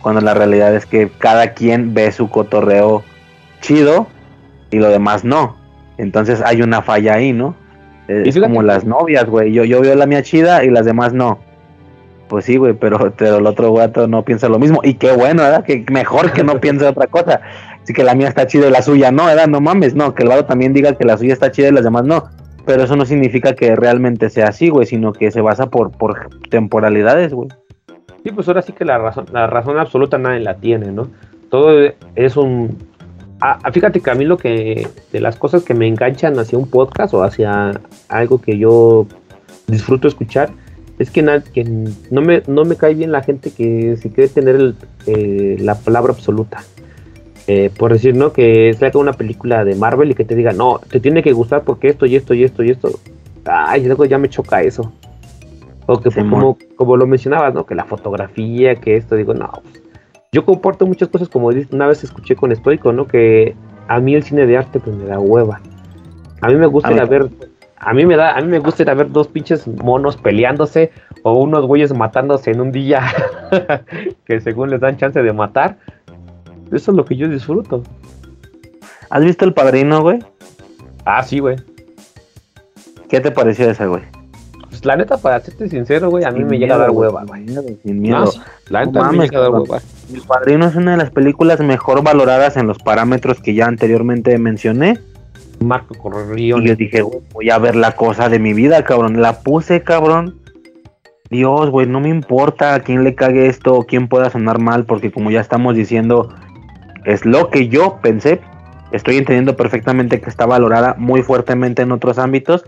Cuando 0.00 0.20
la 0.20 0.34
realidad 0.34 0.74
es 0.74 0.86
que 0.86 1.10
cada 1.18 1.52
quien 1.52 1.94
ve 1.94 2.10
su 2.10 2.28
cotorreo 2.28 3.04
chido 3.60 4.08
y 4.70 4.78
lo 4.78 4.88
demás 4.88 5.24
no. 5.24 5.56
Entonces 5.98 6.42
hay 6.44 6.62
una 6.62 6.82
falla 6.82 7.14
ahí, 7.14 7.32
¿no? 7.32 7.54
Es 8.08 8.38
como 8.38 8.62
las 8.62 8.84
novias, 8.84 9.26
güey. 9.26 9.52
Yo, 9.52 9.64
yo 9.64 9.80
veo 9.80 9.94
la 9.94 10.06
mía 10.06 10.22
chida 10.22 10.64
y 10.64 10.70
las 10.70 10.84
demás 10.84 11.12
no. 11.12 11.38
Pues 12.28 12.46
sí, 12.46 12.56
güey, 12.56 12.72
pero, 12.72 13.12
pero 13.16 13.36
el 13.36 13.46
otro 13.46 13.72
gato 13.74 14.08
no 14.08 14.24
piensa 14.24 14.48
lo 14.48 14.58
mismo. 14.58 14.80
Y 14.82 14.94
qué 14.94 15.12
bueno, 15.12 15.42
¿verdad? 15.42 15.64
Que 15.64 15.84
mejor 15.90 16.32
que 16.32 16.42
no 16.42 16.60
piense 16.60 16.86
otra 16.86 17.06
cosa. 17.06 17.40
Así 17.82 17.92
que 17.92 18.04
la 18.04 18.14
mía 18.14 18.28
está 18.28 18.46
chida 18.46 18.68
y 18.68 18.70
la 18.70 18.82
suya 18.82 19.10
no, 19.10 19.26
¿verdad? 19.26 19.48
No 19.48 19.60
mames, 19.60 19.94
no. 19.94 20.14
Que 20.14 20.22
el 20.22 20.28
vato 20.28 20.44
también 20.44 20.72
diga 20.72 20.94
que 20.94 21.04
la 21.04 21.16
suya 21.16 21.32
está 21.32 21.50
chida 21.50 21.68
y 21.68 21.72
las 21.72 21.84
demás 21.84 22.04
no. 22.04 22.24
Pero 22.64 22.84
eso 22.84 22.94
no 22.94 23.04
significa 23.04 23.54
que 23.54 23.74
realmente 23.74 24.30
sea 24.30 24.48
así, 24.48 24.68
güey, 24.68 24.86
sino 24.86 25.12
que 25.12 25.30
se 25.30 25.40
basa 25.40 25.66
por, 25.66 25.90
por 25.90 26.30
temporalidades, 26.48 27.32
güey. 27.32 27.48
Sí, 28.22 28.30
pues 28.30 28.46
ahora 28.46 28.62
sí 28.62 28.72
que 28.72 28.84
la 28.84 28.98
razón, 28.98 29.26
la 29.32 29.48
razón 29.48 29.78
absoluta 29.78 30.16
nadie 30.16 30.40
la 30.40 30.56
tiene, 30.56 30.92
¿no? 30.92 31.08
Todo 31.50 31.90
es 32.14 32.36
un, 32.36 32.78
Ah, 33.44 33.58
fíjate 33.72 33.98
que 33.98 34.08
a 34.08 34.14
mí 34.14 34.24
lo 34.24 34.36
que, 34.36 34.86
de 35.10 35.20
las 35.20 35.34
cosas 35.34 35.64
que 35.64 35.74
me 35.74 35.88
enganchan 35.88 36.38
hacia 36.38 36.56
un 36.56 36.70
podcast 36.70 37.12
o 37.12 37.24
hacia 37.24 37.72
algo 38.08 38.40
que 38.40 38.56
yo 38.56 39.08
disfruto 39.66 40.06
escuchar, 40.06 40.50
es 41.00 41.10
que, 41.10 41.42
que 41.52 41.64
no, 41.64 42.22
me, 42.22 42.44
no 42.46 42.64
me 42.64 42.76
cae 42.76 42.94
bien 42.94 43.10
la 43.10 43.20
gente 43.20 43.50
que 43.50 43.96
si 44.00 44.10
quiere 44.10 44.28
tener 44.28 44.74
eh, 45.06 45.56
la 45.58 45.74
palabra 45.74 46.12
absoluta. 46.12 46.62
Eh, 47.46 47.70
por 47.76 47.92
decir, 47.92 48.14
¿no? 48.14 48.32
Que 48.32 48.72
saca 48.74 48.98
una 48.98 49.12
película 49.12 49.64
de 49.64 49.74
Marvel 49.74 50.10
y 50.10 50.14
que 50.14 50.24
te 50.24 50.34
diga, 50.34 50.52
no, 50.52 50.80
te 50.88 51.00
tiene 51.00 51.22
que 51.22 51.32
gustar 51.32 51.62
porque 51.64 51.88
esto 51.88 52.06
y 52.06 52.16
esto 52.16 52.34
y 52.34 52.44
esto 52.44 52.62
y 52.62 52.70
esto. 52.70 52.90
Ay, 53.44 53.84
luego 53.84 54.04
ya 54.04 54.18
me 54.18 54.28
choca 54.28 54.62
eso. 54.62 54.92
O 55.86 55.98
que 55.98 56.10
como, 56.10 56.56
como 56.76 56.96
lo 56.96 57.06
mencionabas, 57.06 57.52
¿no? 57.54 57.66
Que 57.66 57.74
la 57.74 57.84
fotografía, 57.84 58.76
que 58.76 58.96
esto, 58.96 59.16
digo, 59.16 59.34
no, 59.34 59.50
pues, 59.62 59.82
yo 60.34 60.46
comporto 60.46 60.86
muchas 60.86 61.08
cosas 61.08 61.28
como 61.28 61.50
una 61.72 61.86
vez 61.86 62.04
escuché 62.04 62.36
con 62.36 62.52
Estoico, 62.52 62.92
¿no? 62.92 63.06
Que 63.06 63.54
a 63.88 64.00
mí 64.00 64.14
el 64.14 64.22
cine 64.22 64.46
de 64.46 64.56
arte 64.56 64.80
pues 64.80 64.96
me 64.96 65.04
da 65.04 65.18
hueva. 65.18 65.60
A 66.40 66.48
mí 66.48 66.54
me 66.54 66.66
gusta 66.66 66.90
ir 66.90 67.00
a 67.00 67.04
ver, 67.04 67.28
a 67.76 67.92
mí 67.92 68.06
me 68.06 68.16
da, 68.16 68.36
a 68.36 68.40
mí 68.40 68.48
me 68.48 68.58
gusta 68.58 68.82
ir 68.82 68.88
a 68.88 68.94
ver 68.94 69.10
dos 69.10 69.28
pinches 69.28 69.68
monos 69.68 70.16
peleándose 70.16 70.90
o 71.22 71.34
unos 71.34 71.66
güeyes 71.66 71.92
matándose 71.92 72.50
en 72.50 72.62
un 72.62 72.72
día 72.72 73.02
que 74.24 74.40
según 74.40 74.70
les 74.70 74.80
dan 74.80 74.96
chance 74.96 75.22
de 75.22 75.32
matar. 75.34 75.76
Eso 76.72 76.90
es 76.90 76.96
lo 76.96 77.04
que 77.04 77.16
yo 77.16 77.28
disfruto. 77.28 77.82
¿Has 79.10 79.22
visto 79.22 79.44
El 79.44 79.52
Padrino, 79.52 80.00
güey? 80.00 80.18
Ah, 81.04 81.22
sí, 81.22 81.38
güey. 81.38 81.56
¿Qué 83.08 83.20
te 83.20 83.30
pareció 83.30 83.70
esa, 83.70 83.86
güey? 83.86 84.02
Pues, 84.70 84.86
la 84.86 84.96
neta, 84.96 85.18
para 85.18 85.38
serte 85.38 85.68
sincero, 85.68 86.08
güey, 86.08 86.24
a 86.24 86.30
mí 86.30 86.44
me 86.44 86.58
llega 86.58 86.76
a 86.76 86.78
dar 86.78 86.90
hueva, 86.90 87.24
güey. 87.24 87.46
Sin 87.84 88.00
miedo. 88.00 88.32
la 88.70 88.86
neta 88.86 89.12
me 89.12 89.24
llega 89.24 89.38
a 89.38 89.42
dar 89.42 89.50
hueva. 89.50 89.82
El 90.12 90.22
Padrino 90.22 90.66
es 90.66 90.74
una 90.74 90.92
de 90.92 90.96
las 90.96 91.10
películas 91.10 91.60
mejor 91.60 92.02
valoradas 92.02 92.56
en 92.56 92.66
los 92.66 92.78
parámetros 92.78 93.40
que 93.40 93.54
ya 93.54 93.66
anteriormente 93.66 94.38
mencioné. 94.38 94.98
Marco 95.60 95.94
Corrión. 95.94 96.62
Y 96.62 96.68
yo 96.68 96.74
dije, 96.74 97.02
voy 97.32 97.50
a 97.50 97.58
ver 97.58 97.76
la 97.76 97.92
cosa 97.92 98.30
de 98.30 98.38
mi 98.38 98.54
vida, 98.54 98.82
cabrón. 98.82 99.20
La 99.20 99.40
puse, 99.42 99.82
cabrón. 99.82 100.40
Dios, 101.28 101.70
güey, 101.70 101.86
no 101.86 102.00
me 102.00 102.08
importa 102.08 102.74
a 102.74 102.80
quién 102.80 103.04
le 103.04 103.14
cague 103.14 103.46
esto 103.46 103.74
o 103.74 103.84
quién 103.84 104.08
pueda 104.08 104.30
sonar 104.30 104.58
mal, 104.58 104.84
porque 104.84 105.12
como 105.12 105.30
ya 105.30 105.40
estamos 105.40 105.76
diciendo, 105.76 106.34
es 107.04 107.24
lo 107.24 107.50
que 107.50 107.68
yo 107.68 107.98
pensé. 108.02 108.40
Estoy 108.92 109.16
entendiendo 109.16 109.56
perfectamente 109.56 110.20
que 110.20 110.28
está 110.28 110.46
valorada 110.46 110.94
muy 110.98 111.22
fuertemente 111.22 111.82
en 111.82 111.92
otros 111.92 112.18
ámbitos 112.18 112.64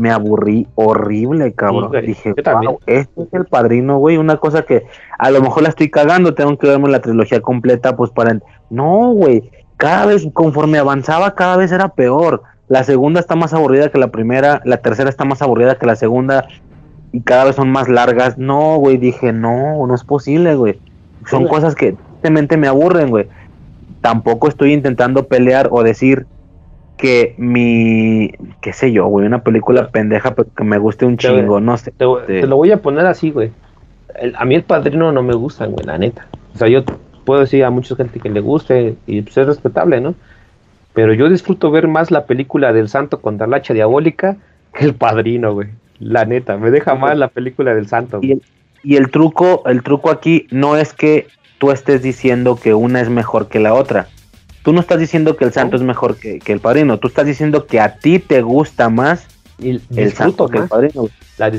me 0.00 0.10
aburrí 0.10 0.66
horrible, 0.74 1.52
cabrón. 1.52 1.92
Dije, 2.04 2.34
wow, 2.44 2.80
este 2.86 3.22
es 3.22 3.32
el 3.32 3.46
padrino, 3.46 3.98
güey. 3.98 4.16
Una 4.16 4.36
cosa 4.36 4.62
que 4.62 4.84
a 5.18 5.30
lo 5.30 5.40
mejor 5.40 5.62
la 5.62 5.68
estoy 5.68 5.90
cagando, 5.90 6.34
tengo 6.34 6.56
que 6.58 6.66
verme 6.66 6.88
la 6.88 7.00
trilogía 7.00 7.40
completa, 7.40 7.96
pues 7.96 8.10
para. 8.10 8.38
No, 8.70 9.12
güey. 9.12 9.50
Cada 9.76 10.06
vez, 10.06 10.26
conforme 10.32 10.78
avanzaba, 10.78 11.34
cada 11.34 11.56
vez 11.56 11.72
era 11.72 11.88
peor. 11.88 12.42
La 12.68 12.84
segunda 12.84 13.20
está 13.20 13.36
más 13.36 13.52
aburrida 13.52 13.90
que 13.90 13.98
la 13.98 14.08
primera, 14.08 14.62
la 14.64 14.78
tercera 14.78 15.10
está 15.10 15.24
más 15.24 15.42
aburrida 15.42 15.76
que 15.76 15.86
la 15.86 15.96
segunda, 15.96 16.46
y 17.12 17.20
cada 17.20 17.44
vez 17.44 17.56
son 17.56 17.70
más 17.70 17.88
largas. 17.88 18.38
No, 18.38 18.76
güey, 18.76 18.96
dije, 18.96 19.32
no, 19.32 19.86
no 19.86 19.94
es 19.94 20.04
posible, 20.04 20.54
güey. 20.54 20.78
Son 21.28 21.46
cosas 21.46 21.74
que 21.74 21.96
simplemente 22.12 22.56
me 22.56 22.68
aburren, 22.68 23.10
güey. 23.10 23.28
Tampoco 24.04 24.48
estoy 24.48 24.74
intentando 24.74 25.28
pelear 25.28 25.70
o 25.72 25.82
decir, 25.82 26.26
que 26.96 27.34
mi, 27.38 28.32
qué 28.60 28.72
sé 28.72 28.92
yo, 28.92 29.06
güey, 29.06 29.26
una 29.26 29.42
película 29.42 29.88
pendeja, 29.88 30.34
pero 30.34 30.48
que 30.54 30.64
me 30.64 30.78
guste 30.78 31.06
un 31.06 31.16
chingo, 31.16 31.58
no 31.58 31.76
sé. 31.76 31.90
Te, 31.92 32.46
lo 32.46 32.56
voy 32.56 32.70
a 32.70 32.82
poner 32.82 33.06
así, 33.06 33.30
güey. 33.30 33.50
a 34.36 34.44
mí 34.44 34.54
el 34.54 34.62
padrino 34.62 35.10
no 35.10 35.22
me 35.22 35.34
gusta, 35.34 35.66
güey, 35.66 35.84
la 35.86 35.98
neta. 35.98 36.26
O 36.54 36.58
sea, 36.58 36.68
yo 36.68 36.84
puedo 37.24 37.40
decir 37.40 37.64
a 37.64 37.70
mucha 37.70 37.96
gente 37.96 38.20
que 38.20 38.30
le 38.30 38.40
guste 38.40 38.96
y 39.06 39.22
pues 39.22 39.36
es 39.38 39.46
respetable, 39.46 40.00
¿no? 40.00 40.14
Pero 40.92 41.12
yo 41.14 41.28
disfruto 41.28 41.70
ver 41.70 41.88
más 41.88 42.10
la 42.10 42.26
película 42.26 42.72
del 42.72 42.88
santo 42.88 43.20
contra 43.20 43.48
la 43.48 43.56
hacha 43.56 43.74
diabólica 43.74 44.36
que 44.72 44.84
el 44.84 44.94
padrino, 44.94 45.54
güey. 45.54 45.68
La 45.98 46.24
neta, 46.24 46.56
me 46.56 46.70
deja 46.70 46.94
más 46.94 47.16
la 47.16 47.28
película 47.28 47.74
del 47.74 47.88
santo. 47.88 48.20
Y 48.22 48.32
el, 48.32 48.42
y 48.84 48.96
el 48.96 49.10
truco, 49.10 49.62
el 49.66 49.82
truco 49.82 50.10
aquí 50.10 50.46
no 50.50 50.76
es 50.76 50.92
que 50.92 51.26
tú 51.58 51.70
estés 51.70 52.02
diciendo 52.02 52.56
que 52.56 52.74
una 52.74 53.00
es 53.00 53.08
mejor 53.08 53.48
que 53.48 53.60
la 53.60 53.74
otra 53.74 54.08
Tú 54.64 54.72
no 54.72 54.80
estás 54.80 54.98
diciendo 54.98 55.36
que 55.36 55.44
el 55.44 55.52
santo 55.52 55.76
es 55.76 55.82
mejor 55.82 56.16
que, 56.16 56.40
el 56.46 56.58
padrino, 56.58 56.98
tú 56.98 57.08
estás 57.08 57.26
diciendo 57.26 57.66
que 57.66 57.80
a 57.80 57.96
ti 57.98 58.18
te 58.18 58.40
gusta 58.40 58.88
más 58.88 59.26
el, 59.58 59.82
santo 60.14 60.48
que 60.48 60.56
el 60.56 60.68
padrino. 60.68 61.06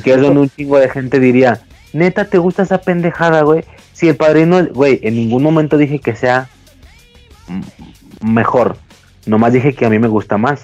que 0.03 0.11
es 0.11 0.21
donde 0.21 0.39
un 0.39 0.49
chingo 0.49 0.79
de 0.79 0.89
gente 0.89 1.19
diría, 1.19 1.61
neta, 1.93 2.25
¿te 2.25 2.39
gusta 2.39 2.63
esa 2.63 2.79
pendejada, 2.79 3.43
güey? 3.43 3.63
Si 3.93 4.09
el 4.09 4.15
padrino, 4.15 4.65
güey, 4.73 4.99
en 5.03 5.17
ningún 5.17 5.43
momento 5.43 5.77
dije 5.77 5.99
que 5.99 6.15
sea 6.15 6.49
mejor. 8.21 8.75
Nomás 9.27 9.53
dije 9.53 9.75
que 9.75 9.85
a 9.85 9.91
mí 9.91 9.99
me 9.99 10.07
gusta 10.07 10.39
más. 10.39 10.63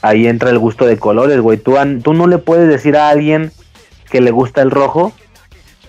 Ahí 0.00 0.26
entra 0.26 0.48
el 0.48 0.58
gusto 0.58 0.86
de 0.86 0.96
colores, 0.96 1.38
güey. 1.40 1.58
Tú, 1.58 1.76
tú 2.02 2.14
no 2.14 2.26
le 2.26 2.38
puedes 2.38 2.66
decir 2.66 2.96
a 2.96 3.10
alguien 3.10 3.52
que 4.10 4.22
le 4.22 4.30
gusta 4.30 4.62
el 4.62 4.70
rojo 4.70 5.12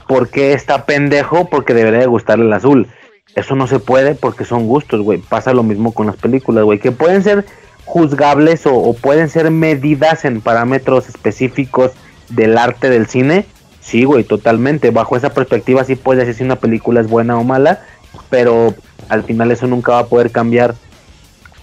porque 0.09 0.53
está 0.53 0.87
pendejo 0.87 1.45
porque 1.51 1.75
debería 1.75 1.99
de 1.99 2.07
gustarle 2.07 2.45
el 2.45 2.53
azul. 2.53 2.87
Eso 3.35 3.55
no 3.55 3.67
se 3.67 3.77
puede 3.77 4.15
porque 4.15 4.43
son 4.43 4.65
gustos, 4.65 5.01
güey. 5.01 5.19
Pasa 5.19 5.53
lo 5.53 5.61
mismo 5.61 5.91
con 5.91 6.07
las 6.07 6.15
películas, 6.15 6.63
güey. 6.63 6.79
Que 6.79 6.91
pueden 6.91 7.21
ser 7.21 7.45
juzgables 7.85 8.63
o, 8.65 8.95
pueden 8.99 9.29
ser 9.29 9.51
medidas 9.51 10.25
en 10.25 10.41
parámetros 10.41 11.07
específicos 11.09 11.91
del 12.27 12.57
arte 12.57 12.89
del 12.89 13.05
cine. 13.05 13.45
Sí, 13.81 14.03
güey, 14.03 14.23
totalmente. 14.23 14.89
Bajo 14.89 15.15
esa 15.15 15.29
perspectiva 15.29 15.83
sí 15.83 15.95
puedes 15.95 16.25
decir 16.25 16.39
si 16.39 16.43
una 16.43 16.55
película 16.55 17.01
es 17.01 17.07
buena 17.07 17.37
o 17.37 17.43
mala, 17.43 17.83
pero 18.31 18.73
al 19.09 19.21
final 19.21 19.51
eso 19.51 19.67
nunca 19.67 19.91
va 19.91 19.99
a 19.99 20.07
poder 20.07 20.31
cambiar 20.31 20.73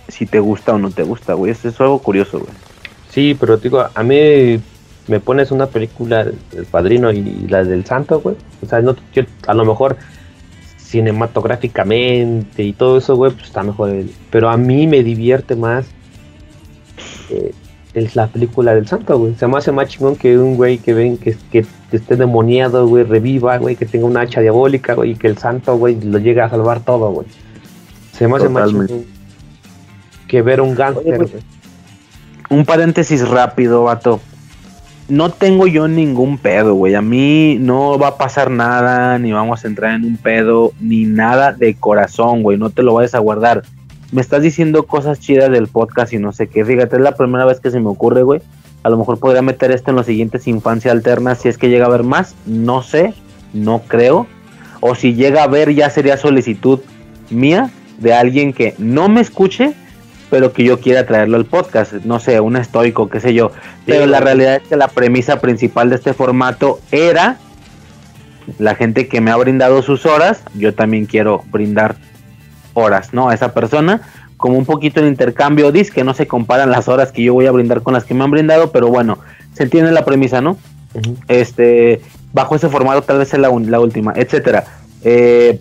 si 0.06 0.24
te 0.24 0.38
gusta 0.38 0.72
o 0.72 0.78
no 0.78 0.92
te 0.92 1.02
gusta, 1.02 1.34
güey. 1.34 1.50
Eso 1.50 1.68
es 1.68 1.80
algo 1.80 1.98
curioso, 1.98 2.38
güey. 2.38 2.52
Sí, 3.10 3.36
pero 3.40 3.56
digo, 3.56 3.84
a 3.92 4.02
mí 4.04 4.60
me 5.08 5.20
pones 5.20 5.50
una 5.50 5.66
película 5.66 6.26
El 6.52 6.66
Padrino 6.66 7.12
y 7.12 7.22
la 7.48 7.64
del 7.64 7.84
Santo, 7.84 8.20
güey. 8.20 8.36
O 8.62 8.66
sea, 8.66 8.80
no, 8.80 8.96
a 9.46 9.54
lo 9.54 9.64
mejor 9.64 9.96
cinematográficamente 10.78 12.62
y 12.62 12.72
todo 12.72 12.98
eso, 12.98 13.16
güey, 13.16 13.32
pues 13.32 13.44
está 13.44 13.62
mejor. 13.62 13.92
pero 14.30 14.48
a 14.48 14.56
mí 14.56 14.86
me 14.86 15.02
divierte 15.02 15.56
más 15.56 15.86
eh, 17.30 17.52
es 17.94 18.14
la 18.14 18.26
película 18.26 18.74
del 18.74 18.86
santo, 18.86 19.18
güey. 19.18 19.34
Se 19.36 19.46
me 19.46 19.56
hace 19.56 19.72
más 19.72 19.88
chingón 19.88 20.16
que 20.16 20.38
un 20.38 20.56
güey 20.56 20.78
que 20.78 20.92
ven 20.92 21.16
que, 21.16 21.34
que, 21.50 21.64
esté 21.92 22.16
demoniado, 22.16 22.86
güey, 22.86 23.04
reviva, 23.04 23.56
güey, 23.56 23.74
que 23.74 23.86
tenga 23.86 24.04
una 24.04 24.20
hacha 24.20 24.42
diabólica, 24.42 24.94
güey, 24.94 25.12
y 25.12 25.14
que 25.14 25.28
el 25.28 25.38
santo, 25.38 25.76
güey, 25.78 25.98
lo 26.02 26.18
llegue 26.18 26.42
a 26.42 26.50
salvar 26.50 26.80
todo, 26.80 27.10
güey. 27.10 27.26
Se 28.12 28.28
me 28.28 28.36
hace 28.36 28.50
más 28.50 28.68
chingón 28.68 29.06
que 30.28 30.42
ver 30.42 30.60
un 30.60 30.74
gánster, 30.74 31.26
Un 32.50 32.64
paréntesis 32.64 33.26
rápido, 33.26 33.84
vato. 33.84 34.20
No 35.08 35.30
tengo 35.30 35.66
yo 35.66 35.86
ningún 35.86 36.38
pedo, 36.38 36.74
güey. 36.74 36.94
A 36.94 37.02
mí 37.02 37.58
no 37.60 37.98
va 37.98 38.08
a 38.08 38.16
pasar 38.18 38.50
nada, 38.50 39.18
ni 39.18 39.32
vamos 39.32 39.64
a 39.64 39.68
entrar 39.68 39.94
en 39.94 40.04
un 40.04 40.16
pedo, 40.16 40.72
ni 40.80 41.04
nada 41.04 41.52
de 41.52 41.74
corazón, 41.74 42.42
güey. 42.42 42.58
No 42.58 42.70
te 42.70 42.82
lo 42.82 42.94
vayas 42.94 43.14
a 43.14 43.20
guardar 43.20 43.62
me 44.12 44.20
estás 44.20 44.42
diciendo 44.42 44.86
cosas 44.86 45.20
chidas 45.20 45.50
del 45.50 45.68
podcast 45.68 46.12
y 46.12 46.18
no 46.18 46.32
sé 46.32 46.46
qué. 46.46 46.64
Fíjate, 46.64 46.96
es 46.96 47.02
la 47.02 47.16
primera 47.16 47.44
vez 47.44 47.60
que 47.60 47.70
se 47.70 47.80
me 47.80 47.88
ocurre, 47.88 48.22
güey. 48.22 48.40
A 48.82 48.90
lo 48.90 48.96
mejor 48.96 49.18
podría 49.18 49.42
meter 49.42 49.72
esto 49.72 49.90
en 49.90 49.96
los 49.96 50.06
siguientes 50.06 50.46
infancia 50.46 50.92
alterna 50.92 51.34
si 51.34 51.48
es 51.48 51.58
que 51.58 51.68
llega 51.68 51.86
a 51.86 51.88
haber 51.88 52.04
más. 52.04 52.34
No 52.46 52.82
sé, 52.82 53.14
no 53.52 53.82
creo. 53.86 54.26
O 54.80 54.94
si 54.94 55.14
llega 55.14 55.42
a 55.42 55.48
ver 55.48 55.74
ya 55.74 55.90
sería 55.90 56.16
solicitud 56.16 56.80
mía 57.30 57.70
de 57.98 58.14
alguien 58.14 58.52
que 58.52 58.74
no 58.78 59.08
me 59.08 59.20
escuche, 59.20 59.74
pero 60.30 60.52
que 60.52 60.64
yo 60.64 60.80
quiera 60.80 61.06
traerlo 61.06 61.36
al 61.36 61.44
podcast. 61.44 61.92
No 62.04 62.18
sé, 62.18 62.40
un 62.40 62.56
estoico, 62.56 63.08
qué 63.08 63.20
sé 63.20 63.34
yo. 63.34 63.52
Pero 63.84 64.06
la 64.06 64.20
realidad 64.20 64.56
es 64.56 64.68
que 64.68 64.76
la 64.76 64.88
premisa 64.88 65.40
principal 65.40 65.90
de 65.90 65.96
este 65.96 66.14
formato 66.14 66.80
era 66.90 67.38
la 68.58 68.74
gente 68.74 69.08
que 69.08 69.20
me 69.20 69.30
ha 69.30 69.36
brindado 69.36 69.82
sus 69.82 70.06
horas, 70.06 70.42
yo 70.54 70.74
también 70.74 71.06
quiero 71.06 71.42
brindar 71.50 71.96
horas, 72.74 73.12
¿no? 73.12 73.28
A 73.28 73.34
esa 73.34 73.52
persona, 73.52 74.02
como 74.36 74.56
un 74.56 74.64
poquito 74.64 75.00
de 75.00 75.08
intercambio, 75.08 75.72
dice 75.72 75.92
que 75.92 76.04
no 76.04 76.14
se 76.14 76.26
comparan 76.26 76.70
las 76.70 76.88
horas 76.88 77.10
que 77.10 77.22
yo 77.22 77.34
voy 77.34 77.46
a 77.46 77.50
brindar 77.50 77.82
con 77.82 77.94
las 77.94 78.04
que 78.04 78.14
me 78.14 78.22
han 78.22 78.30
brindado, 78.30 78.70
pero 78.70 78.88
bueno, 78.88 79.18
se 79.54 79.64
entiende 79.64 79.90
la 79.90 80.04
premisa, 80.04 80.40
¿no? 80.40 80.56
Este, 81.28 82.00
bajo 82.32 82.54
ese 82.56 82.68
formato 82.68 83.02
tal 83.02 83.18
vez 83.18 83.32
es 83.32 83.40
la, 83.40 83.48
la 83.48 83.80
última, 83.80 84.12
etcétera. 84.14 84.64
Eh, 85.02 85.60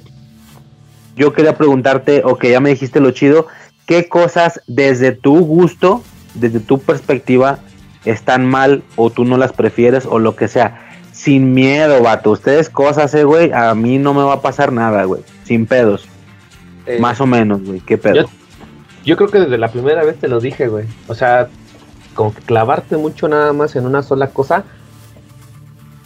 yo 1.15 1.33
quería 1.33 1.57
preguntarte, 1.57 2.21
ok, 2.23 2.45
ya 2.45 2.59
me 2.59 2.69
dijiste 2.69 2.99
lo 2.99 3.11
chido, 3.11 3.47
¿qué 3.85 4.07
cosas 4.07 4.61
desde 4.67 5.11
tu 5.11 5.39
gusto, 5.39 6.01
desde 6.33 6.59
tu 6.59 6.79
perspectiva, 6.79 7.59
están 8.03 8.45
mal 8.45 8.83
o 8.95 9.09
tú 9.09 9.25
no 9.25 9.37
las 9.37 9.53
prefieres 9.53 10.05
o 10.05 10.19
lo 10.19 10.35
que 10.35 10.47
sea? 10.47 10.81
Sin 11.11 11.53
miedo, 11.53 12.01
vato. 12.01 12.31
Ustedes 12.31 12.69
cosas, 12.69 13.13
eh, 13.15 13.23
güey. 13.23 13.51
A 13.53 13.73
mí 13.73 13.97
no 13.97 14.13
me 14.13 14.23
va 14.23 14.33
a 14.33 14.41
pasar 14.41 14.73
nada, 14.73 15.05
güey. 15.05 15.23
Sin 15.43 15.65
pedos. 15.65 16.07
Eh, 16.85 16.99
Más 16.99 17.21
o 17.21 17.25
menos, 17.25 17.63
güey, 17.63 17.79
qué 17.79 17.97
pedo. 17.97 18.29
Yo, 19.05 19.15
creo 19.15 19.29
que 19.29 19.39
desde 19.39 19.57
la 19.57 19.69
primera 19.69 20.03
vez 20.03 20.17
te 20.17 20.27
lo 20.27 20.39
dije, 20.39 20.67
güey. 20.67 20.85
O 21.07 21.15
sea, 21.15 21.47
como 22.13 22.33
que 22.33 22.41
clavarte 22.41 22.97
mucho 22.97 23.27
nada 23.27 23.53
más 23.53 23.75
en 23.75 23.85
una 23.85 24.03
sola 24.03 24.27
cosa. 24.27 24.65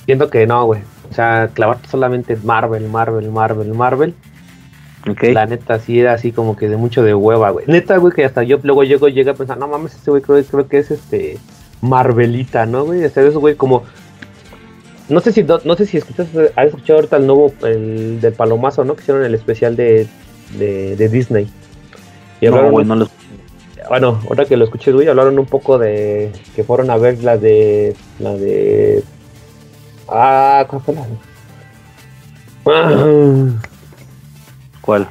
Siento 0.05 0.29
que 0.29 0.45
no, 0.45 0.65
güey. 0.65 0.81
O 1.09 1.13
sea, 1.13 1.49
clavarte 1.53 1.89
solamente 1.89 2.33
en 2.33 2.45
Marvel, 2.45 2.87
Marvel, 2.87 3.31
Marvel, 3.31 3.73
Marvel. 3.73 4.13
Okay. 5.07 5.33
La 5.33 5.45
neta 5.45 5.79
sí 5.79 5.99
era 5.99 6.13
así 6.13 6.31
como 6.31 6.57
que 6.57 6.67
de 6.67 6.75
mucho 6.75 7.03
de 7.03 7.13
hueva, 7.13 7.51
güey. 7.51 7.65
Neta, 7.67 7.97
güey, 7.97 8.13
que 8.13 8.25
hasta 8.25 8.43
yo 8.43 8.59
luego 8.63 8.83
llego 8.83 9.07
llega 9.07 9.31
a 9.31 9.35
pensar, 9.35 9.57
no 9.57 9.67
mames, 9.67 9.95
ese 9.95 10.11
güey 10.11 10.21
creo, 10.21 10.43
creo, 10.43 10.67
que 10.67 10.79
es 10.79 10.91
este 10.91 11.37
Marvelita, 11.81 12.65
¿no, 12.65 12.85
güey? 12.85 13.03
Este 13.03 13.25
eso, 13.25 13.39
güey, 13.39 13.55
como 13.55 13.83
no 15.07 15.21
sé 15.21 15.31
si 15.31 15.43
no, 15.43 15.75
sé 15.75 15.85
si 15.85 15.97
escuchas, 15.97 16.27
has 16.55 16.67
escuchado 16.67 16.99
ahorita 16.99 17.17
el 17.17 17.27
nuevo 17.27 17.53
el 17.63 18.21
del 18.21 18.33
palomazo, 18.33 18.83
¿no? 18.83 18.95
Que 18.95 19.01
hicieron 19.01 19.23
el 19.23 19.33
especial 19.33 19.75
de 19.75 20.07
de, 20.57 21.09
Disney. 21.09 21.49
Y 22.41 22.47
no, 22.47 22.71
Bueno, 23.89 24.21
ahora 24.29 24.45
que 24.45 24.57
lo 24.57 24.65
escuché, 24.65 24.91
güey, 24.91 25.07
hablaron 25.07 25.37
un 25.37 25.45
poco 25.45 25.77
de 25.77 26.31
que 26.55 26.63
fueron 26.63 26.89
a 26.89 26.97
ver 26.97 27.23
la 27.23 27.37
de. 27.37 27.95
La 28.19 28.33
de. 28.33 29.03
Ah, 30.07 30.65
¿cuál 30.67 30.81
fue 30.81 30.95
la? 30.95 31.05
Ah. 32.65 33.68
¿Cuál? 34.89 35.07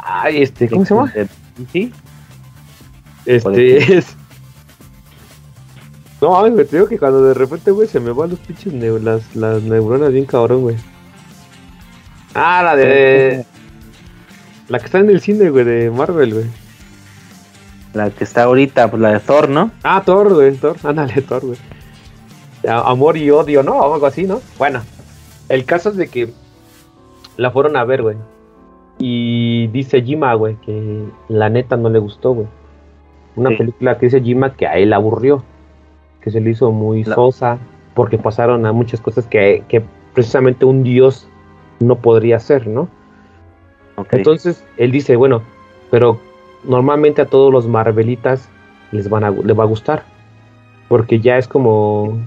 Ay, 0.00 0.42
este, 0.42 0.68
¿cómo 0.68 0.84
se 0.84 0.94
llama? 0.96 1.12
¿Sí? 1.70 1.92
Este 3.24 3.96
es. 3.98 4.16
No 6.20 6.32
mames, 6.32 6.54
me 6.54 6.64
digo 6.64 6.88
que 6.88 6.98
cuando 6.98 7.22
de 7.22 7.32
repente, 7.32 7.70
güey, 7.70 7.86
se 7.86 8.00
me 8.00 8.10
van 8.10 8.30
los 8.30 8.40
pinches 8.40 8.72
las, 8.74 9.36
las 9.36 9.62
neuronas 9.62 10.10
bien 10.12 10.24
cabrón, 10.24 10.62
güey. 10.62 10.76
Ah, 12.34 12.62
la 12.64 12.74
de. 12.74 13.46
La 14.66 14.80
que 14.80 14.86
está 14.86 14.98
en 14.98 15.10
el 15.10 15.20
cine, 15.20 15.50
güey, 15.50 15.66
de 15.66 15.88
Marvel, 15.92 16.34
güey. 16.34 16.46
La 17.92 18.10
que 18.10 18.24
está 18.24 18.42
ahorita, 18.42 18.90
pues 18.90 19.00
la 19.00 19.10
de 19.10 19.20
Thor, 19.20 19.48
¿no? 19.48 19.70
Ah, 19.84 20.02
Thor, 20.04 20.34
güey, 20.34 20.56
Thor. 20.56 20.76
Ándale, 20.82 21.22
Thor, 21.22 21.46
güey. 21.46 21.58
Amor 22.68 23.16
y 23.16 23.30
odio, 23.30 23.62
¿no? 23.62 23.76
O 23.76 23.94
algo 23.94 24.06
así, 24.06 24.24
¿no? 24.24 24.42
Bueno, 24.58 24.82
el 25.48 25.64
caso 25.64 25.90
es 25.90 25.96
de 25.96 26.08
que 26.08 26.34
la 27.36 27.52
fueron 27.52 27.76
a 27.76 27.84
ver, 27.84 28.02
güey. 28.02 28.16
Y 29.04 29.66
dice 29.72 30.00
Jima, 30.00 30.32
güey, 30.34 30.54
que 30.64 31.02
la 31.26 31.48
neta 31.48 31.76
no 31.76 31.90
le 31.90 31.98
gustó, 31.98 32.34
güey. 32.34 32.46
Una 33.34 33.48
película 33.48 33.98
que 33.98 34.06
dice 34.06 34.20
Jima 34.20 34.54
que 34.54 34.68
a 34.68 34.76
él 34.76 34.92
aburrió. 34.92 35.42
Que 36.20 36.30
se 36.30 36.40
le 36.40 36.50
hizo 36.50 36.70
muy 36.70 37.02
sosa. 37.02 37.58
Porque 37.94 38.16
pasaron 38.16 38.64
a 38.64 38.70
muchas 38.70 39.00
cosas 39.00 39.26
que, 39.26 39.64
que 39.66 39.82
precisamente 40.14 40.64
un 40.64 40.84
dios 40.84 41.26
no 41.80 41.96
podría 41.96 42.36
hacer, 42.36 42.68
¿no? 42.68 42.88
Entonces 44.12 44.64
él 44.76 44.92
dice, 44.92 45.16
bueno, 45.16 45.42
pero 45.90 46.20
normalmente 46.62 47.22
a 47.22 47.26
todos 47.26 47.52
los 47.52 47.66
Marvelitas 47.66 48.48
les, 48.92 49.10
van 49.10 49.24
a, 49.24 49.30
les 49.30 49.58
va 49.58 49.64
a 49.64 49.66
gustar. 49.66 50.04
Porque 50.86 51.18
ya 51.18 51.38
es 51.38 51.48
como, 51.48 52.20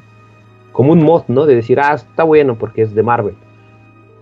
como 0.74 0.92
un 0.92 1.06
mod, 1.06 1.24
¿no? 1.30 1.46
De 1.46 1.56
decir, 1.56 1.80
ah, 1.80 1.94
está 1.94 2.26
bueno 2.26 2.56
porque 2.56 2.82
es 2.82 2.94
de 2.94 3.02
Marvel. 3.02 3.36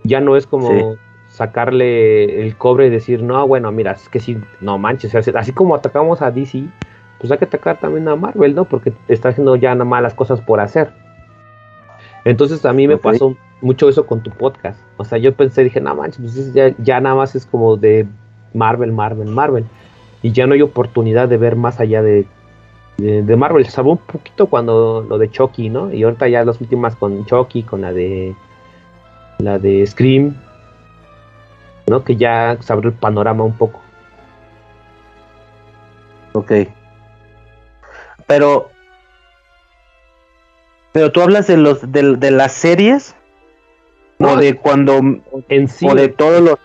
Ya 0.04 0.20
no 0.20 0.36
es 0.36 0.46
como 0.46 0.96
sacarle 1.34 2.46
el 2.46 2.56
cobre 2.56 2.86
y 2.86 2.90
decir, 2.90 3.20
no, 3.20 3.44
bueno, 3.44 3.72
mira, 3.72 3.90
es 3.90 4.08
que 4.08 4.20
sí, 4.20 4.38
no 4.60 4.78
manches. 4.78 5.12
Así 5.34 5.52
como 5.52 5.74
atacamos 5.74 6.22
a 6.22 6.30
DC, 6.30 6.64
pues 7.18 7.32
hay 7.32 7.38
que 7.38 7.46
atacar 7.46 7.80
también 7.80 8.06
a 8.06 8.14
Marvel, 8.14 8.54
¿no? 8.54 8.66
Porque 8.66 8.92
está 9.08 9.30
haciendo 9.30 9.56
ya 9.56 9.74
nada 9.74 9.84
más 9.84 10.00
las 10.00 10.14
cosas 10.14 10.40
por 10.40 10.60
hacer. 10.60 10.92
Entonces 12.24 12.64
a 12.64 12.72
mí 12.72 12.86
me 12.86 12.98
pasó 12.98 13.36
mucho 13.62 13.88
eso 13.88 14.06
con 14.06 14.22
tu 14.22 14.30
podcast. 14.30 14.78
O 14.96 15.04
sea, 15.04 15.18
yo 15.18 15.34
pensé, 15.34 15.64
dije, 15.64 15.80
no 15.80 15.92
manches, 15.96 16.20
pues 16.20 16.54
ya, 16.54 16.72
ya, 16.78 17.00
nada 17.00 17.16
más 17.16 17.34
es 17.34 17.46
como 17.46 17.76
de 17.76 18.06
Marvel, 18.52 18.92
Marvel, 18.92 19.28
Marvel. 19.28 19.64
Y 20.22 20.30
ya 20.30 20.46
no 20.46 20.54
hay 20.54 20.62
oportunidad 20.62 21.28
de 21.28 21.36
ver 21.36 21.56
más 21.56 21.80
allá 21.80 22.00
de, 22.00 22.26
de, 22.98 23.36
Marvel. 23.36 23.64
Se 23.64 23.72
salvó 23.72 23.90
un 23.90 23.98
poquito 23.98 24.46
cuando 24.46 25.04
lo 25.08 25.18
de 25.18 25.28
Chucky, 25.28 25.68
¿no? 25.68 25.92
Y 25.92 26.04
ahorita 26.04 26.28
ya 26.28 26.44
las 26.44 26.60
últimas 26.60 26.94
con 26.94 27.26
Chucky, 27.26 27.64
con 27.64 27.80
la 27.80 27.92
de 27.92 28.36
la 29.38 29.58
de 29.58 29.84
Scream, 29.84 30.36
¿no? 31.86 32.04
Que 32.04 32.16
ya 32.16 32.56
se 32.60 32.72
abrió 32.72 32.90
el 32.90 32.96
panorama 32.96 33.44
un 33.44 33.56
poco. 33.56 33.80
Ok. 36.32 36.52
Pero 38.26 38.70
pero 40.92 41.10
tú 41.12 41.20
hablas 41.20 41.46
de 41.46 41.56
los 41.56 41.90
de, 41.90 42.16
de 42.16 42.30
las 42.30 42.52
series 42.52 43.16
o 44.18 44.36
de 44.36 44.56
cuando 44.56 45.00
en 45.48 45.68
sí 45.68 45.86
o 45.88 45.94
de 45.94 46.08
todos 46.08 46.40
los 46.40 46.58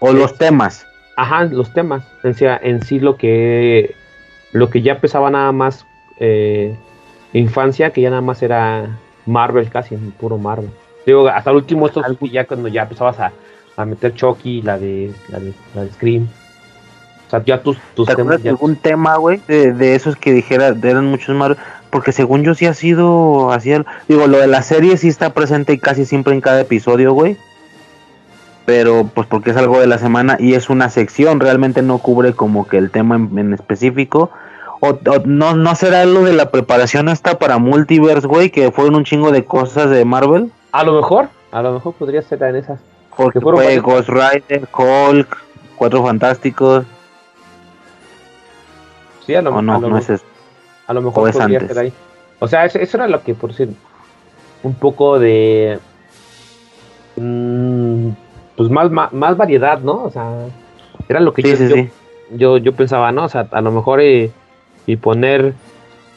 o 0.00 0.12
los 0.12 0.36
temas. 0.36 0.86
Ajá, 1.16 1.44
los 1.44 1.72
temas. 1.72 2.04
En 2.22 2.34
sí, 2.34 2.44
en 2.46 2.82
sí 2.82 3.00
lo 3.00 3.16
que 3.16 3.94
lo 4.52 4.70
que 4.70 4.82
ya 4.82 5.00
pesaba 5.00 5.30
nada 5.30 5.52
más 5.52 5.86
eh, 6.20 6.76
infancia, 7.32 7.90
que 7.90 8.00
ya 8.00 8.10
nada 8.10 8.22
más 8.22 8.42
era 8.42 8.98
Marvel 9.26 9.68
casi, 9.70 9.96
puro 9.96 10.38
Marvel. 10.38 10.70
Digo, 11.06 11.28
hasta 11.28 11.50
el 11.50 11.56
último 11.56 11.86
esto 11.86 12.02
ya 12.30 12.46
cuando 12.46 12.68
ya 12.68 12.82
empezabas 12.82 13.18
a, 13.20 13.32
a 13.78 13.84
meter 13.86 14.12
Chucky, 14.14 14.60
la 14.60 14.76
de 14.78 15.12
la 15.28 15.38
de, 15.38 15.54
la 15.74 15.84
de 15.84 15.92
Scream. 15.92 16.28
O 17.26 17.30
sea, 17.30 17.42
ya 17.44 17.62
tus, 17.62 17.78
tus 17.94 18.06
¿Te 18.08 18.16
temas 18.16 18.42
ya... 18.42 18.50
algún 18.50 18.76
tema, 18.76 19.16
güey, 19.16 19.40
de, 19.46 19.72
de 19.72 19.94
esos 19.94 20.16
que 20.16 20.32
dijera, 20.32 20.68
eran 20.82 21.06
muchos 21.06 21.34
Marvel? 21.36 21.58
Porque 21.90 22.12
según 22.12 22.42
yo 22.42 22.54
sí 22.54 22.66
ha 22.66 22.74
sido 22.74 23.52
así, 23.52 23.70
el- 23.72 23.86
digo, 24.08 24.26
lo 24.26 24.38
de 24.38 24.46
la 24.46 24.62
serie 24.62 24.96
sí 24.96 25.08
está 25.08 25.32
presente 25.32 25.72
y 25.72 25.78
casi 25.78 26.04
siempre 26.04 26.34
en 26.34 26.40
cada 26.40 26.60
episodio, 26.60 27.12
güey. 27.12 27.36
Pero 28.66 29.08
pues 29.14 29.26
porque 29.26 29.50
es 29.50 29.56
algo 29.56 29.80
de 29.80 29.86
la 29.86 29.96
semana 29.98 30.36
y 30.38 30.54
es 30.54 30.68
una 30.68 30.90
sección, 30.90 31.40
realmente 31.40 31.80
no 31.80 31.98
cubre 31.98 32.34
como 32.34 32.66
que 32.66 32.76
el 32.76 32.90
tema 32.90 33.16
en, 33.16 33.38
en 33.38 33.54
específico. 33.54 34.30
O, 34.80 34.88
o 34.90 35.18
no, 35.24 35.54
no 35.54 35.74
será 35.74 36.04
lo 36.04 36.22
de 36.24 36.32
la 36.34 36.50
preparación 36.50 37.08
hasta 37.08 37.38
para 37.38 37.58
Multiverse, 37.58 38.26
güey, 38.26 38.50
que 38.50 38.70
fueron 38.70 38.94
un 38.94 39.04
chingo 39.04 39.32
de 39.32 39.44
cosas 39.44 39.90
de 39.90 40.04
Marvel. 40.04 40.50
A 40.72 40.84
lo 40.84 40.92
mejor, 40.92 41.28
a 41.50 41.62
lo 41.62 41.72
mejor 41.72 41.94
podría 41.94 42.22
ser 42.22 42.42
en 42.42 42.56
esas. 42.56 42.78
Porque 43.18 43.40
fue 43.40 43.52
varios- 43.52 43.82
Ghost 43.82 44.08
Rider, 44.08 44.68
Hulk, 44.72 45.36
Cuatro 45.76 46.02
Fantásticos. 46.04 46.84
Sí, 49.26 49.34
a 49.34 49.42
lo, 49.42 49.54
O 49.54 49.58
a 49.58 49.62
no, 49.62 49.78
lo 49.80 49.88
no 49.90 49.98
es 49.98 50.08
eso. 50.08 50.24
A 50.86 50.94
lo 50.94 51.02
mejor 51.02 51.24
¿O 51.24 51.26
es 51.28 51.36
podría 51.36 51.58
antes? 51.58 51.76
ser 51.76 51.84
ahí. 51.84 51.92
O 52.38 52.48
sea, 52.48 52.64
eso, 52.64 52.78
eso 52.78 52.96
era 52.96 53.06
lo 53.08 53.22
que, 53.22 53.34
por 53.34 53.50
decir, 53.50 53.68
un 54.62 54.74
poco 54.74 55.18
de. 55.18 55.78
mm, 57.16 58.08
pues 58.56 58.70
más, 58.70 58.90
más, 58.90 59.12
más 59.12 59.36
variedad, 59.36 59.80
¿no? 59.80 60.04
O 60.04 60.10
sea, 60.10 60.46
era 61.08 61.20
lo 61.20 61.32
que 61.34 61.42
Sí, 61.42 61.50
yo, 61.50 61.56
sí, 61.56 61.68
yo, 61.68 61.74
sí. 61.76 61.88
yo, 62.32 62.56
yo 62.58 62.72
pensaba, 62.72 63.12
¿no? 63.12 63.24
O 63.24 63.28
sea, 63.28 63.46
a 63.50 63.60
lo 63.60 63.70
mejor 63.70 64.00
eh, 64.00 64.30
y 64.86 64.96
poner 64.96 65.54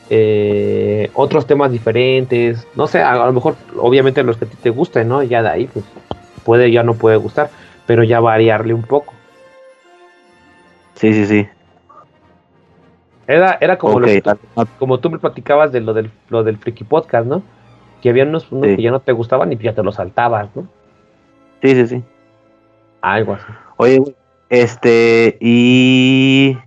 eh, 0.10 1.10
otros 1.14 1.46
temas 1.46 1.72
diferentes, 1.72 2.66
no 2.76 2.88
sé, 2.88 3.02
a, 3.02 3.12
a 3.14 3.26
lo 3.26 3.34
mejor, 3.34 3.56
obviamente 3.78 4.24
los 4.24 4.38
que 4.38 4.46
a 4.46 4.48
ti 4.48 4.58
te 4.62 4.70
gusten, 4.70 5.08
¿no? 5.08 5.22
Ya 5.24 5.42
de 5.44 5.50
ahí, 5.50 5.68
pues 5.68 5.86
puede, 6.44 6.72
ya 6.72 6.84
no 6.84 6.94
puede 6.94 7.18
gustar, 7.18 7.50
pero 7.86 8.04
ya 8.04 8.20
variarle 8.20 8.74
un 8.74 8.84
poco. 8.84 9.14
Sí, 10.96 11.14
sí, 11.14 11.26
sí. 11.26 11.48
Era, 13.28 13.58
era 13.62 13.78
como 13.78 14.00
como 14.78 15.00
tú 15.00 15.10
me 15.10 15.20
platicabas 15.20 15.72
de 15.72 15.80
lo 15.80 15.94
del, 15.94 16.12
lo 16.30 16.44
del 16.44 16.58
Friki 16.58 16.84
Podcast, 16.84 17.26
¿no? 17.26 17.44
Que 18.02 18.10
había 18.10 18.24
unos, 18.24 18.52
unos 18.52 18.68
Sí. 18.68 18.76
que 18.76 18.82
ya 18.82 18.92
no 18.92 19.00
te 19.00 19.12
gustaban 19.12 19.52
y 19.54 19.58
ya 19.58 19.74
te 19.74 19.84
los 19.84 19.96
saltabas, 19.96 20.50
¿no? 20.56 20.68
sí, 21.62 21.76
sí, 21.76 21.88
sí. 21.88 22.04
Algo 23.02 23.34
así. 23.34 23.46
Oye, 23.78 24.04
este, 24.50 25.38
y... 25.40 26.58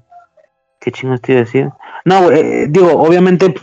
¿Qué 0.81 0.93
chingos 0.93 1.21
te 1.21 1.33
iba 1.33 1.41
a 1.41 1.45
decir? 1.45 1.71
No, 2.05 2.31
eh, 2.31 2.67
digo, 2.69 2.91
obviamente, 2.93 3.55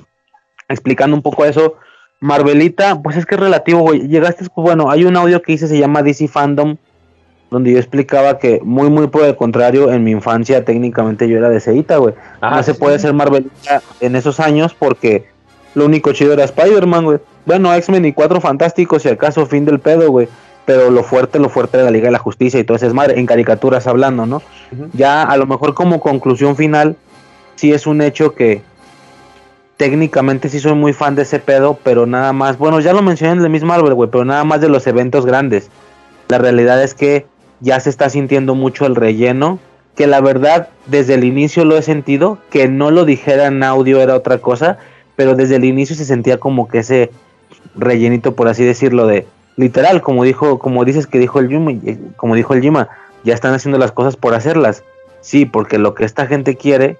explicando 0.67 1.15
un 1.15 1.21
poco 1.21 1.45
eso, 1.45 1.76
Marvelita, 2.22 3.02
pues 3.02 3.18
es 3.18 3.26
que 3.26 3.36
es 3.36 3.42
relativo, 3.42 3.82
güey. 3.82 4.08
Llegaste, 4.08 4.46
pues, 4.54 4.64
bueno, 4.64 4.90
hay 4.90 5.04
un 5.04 5.18
audio 5.18 5.42
que 5.42 5.54
hice, 5.54 5.68
se 5.68 5.78
llama 5.78 6.04
DC 6.04 6.28
Fandom, 6.28 6.78
donde 7.50 7.74
yo 7.74 7.80
explicaba 7.80 8.38
que, 8.38 8.62
muy, 8.64 8.90
muy 8.90 9.08
por 9.08 9.26
el 9.26 9.36
contrario, 9.36 9.92
en 9.92 10.04
mi 10.04 10.12
infancia 10.12 10.64
técnicamente 10.64 11.28
yo 11.28 11.38
era 11.38 11.50
de 11.50 11.60
Seita, 11.60 11.98
güey. 11.98 12.14
Ah, 12.40 12.58
no 12.58 12.64
se 12.64 12.76
puede 12.76 13.00
ser 13.00 13.14
Marvelita 13.14 13.82
en 14.00 14.16
esos 14.16 14.40
años 14.40 14.76
porque 14.78 15.26
lo 15.74 15.86
único 15.86 16.14
chido 16.14 16.34
era 16.34 16.44
Spider-Man, 16.44 17.04
güey. 17.04 17.20
Bueno, 17.46 17.74
X-Men 17.74 18.06
y 18.06 18.14
Cuatro 18.14 18.40
Fantásticos, 18.40 19.02
si 19.02 19.10
acaso, 19.10 19.48
fin 19.48 19.66
del 19.66 19.80
pedo, 19.80 20.10
güey. 20.12 20.28
Pero 20.66 20.92
lo 20.92 21.04
fuerte, 21.04 21.40
lo 21.40 21.50
fuerte 21.50 21.80
de 21.80 21.84
la 21.84 21.92
Liga 21.92 22.06
de 22.06 22.12
la 22.12 22.20
Justicia 22.20 22.60
y 22.60 22.64
todo 22.64 22.78
eso 22.78 22.86
es 22.86 22.94
madre, 22.94 23.20
en 23.20 23.26
caricaturas 23.26 23.88
hablando, 23.88 24.28
¿no? 24.28 24.44
Ya 24.94 25.24
a 25.24 25.36
lo 25.38 25.48
mejor 25.48 25.74
como 25.74 26.00
conclusión 26.00 26.56
final, 26.56 26.96
sí 27.56 27.74
es 27.74 27.88
un 27.88 28.02
hecho 28.02 28.36
que 28.36 28.62
técnicamente 29.82 30.48
sí 30.48 30.60
soy 30.60 30.76
muy 30.76 30.94
fan 30.94 31.15
de 31.15 31.24
ese 31.24 31.39
pedo, 31.39 31.76
pero 31.84 32.06
nada 32.06 32.34
más, 32.34 32.60
bueno, 32.60 32.80
ya 32.82 32.94
lo 32.94 33.02
mencioné 33.02 33.34
en 33.34 33.44
el 33.44 33.50
mismo 33.50 33.70
Marvel, 33.70 33.96
güey, 33.96 34.12
pero 34.12 34.24
nada 34.24 34.44
más 34.44 34.62
de 34.62 34.70
los 34.70 34.86
eventos 34.86 35.26
grandes. 35.26 35.72
La 36.28 36.38
realidad 36.38 36.84
es 36.84 36.94
que 36.94 37.26
ya 37.62 37.80
se 37.80 37.89
está 37.89 38.08
sintiendo 38.12 38.54
mucho 38.54 38.86
el 38.86 38.96
relleno, 38.96 39.58
que 39.96 40.06
la 40.06 40.22
verdad 40.22 40.70
desde 40.86 41.15
el 41.15 41.24
inicio 41.24 41.65
lo 41.65 41.80
he 41.80 41.82
sentido, 41.82 42.38
que 42.52 42.67
no 42.67 42.91
lo 42.91 43.06
dijera 43.06 43.48
en 43.48 43.63
audio 43.63 44.00
era 44.02 44.13
otra 44.13 44.38
cosa, 44.38 44.78
pero 45.15 45.34
desde 45.34 45.56
el 45.56 45.65
inicio 45.65 45.96
se 45.96 46.06
sentía 46.06 46.38
como 46.38 46.67
que 46.67 46.78
ese 46.78 47.10
rellenito, 47.74 48.36
por 48.36 48.50
así 48.50 48.63
decirlo, 48.63 49.08
de 49.08 49.26
literal, 49.56 50.04
como 50.04 50.24
dijo, 50.24 50.60
como 50.60 50.86
dices 50.86 51.08
que 51.08 51.17
dijo 51.17 51.39
el 51.39 51.50
Yuma, 51.50 51.72
eh, 51.72 51.98
como 52.17 52.36
dijo 52.36 52.54
el 52.54 52.62
Yima, 52.62 52.89
ya 53.24 53.34
están 53.34 53.56
haciendo 53.56 53.80
las 53.80 53.91
cosas 53.91 54.15
por 54.15 54.36
hacerlas. 54.36 54.84
Sí, 55.22 55.48
porque 55.48 55.80
lo 55.80 55.96
que 55.96 56.06
esta 56.06 56.28
gente 56.28 56.56
quiere, 56.56 56.98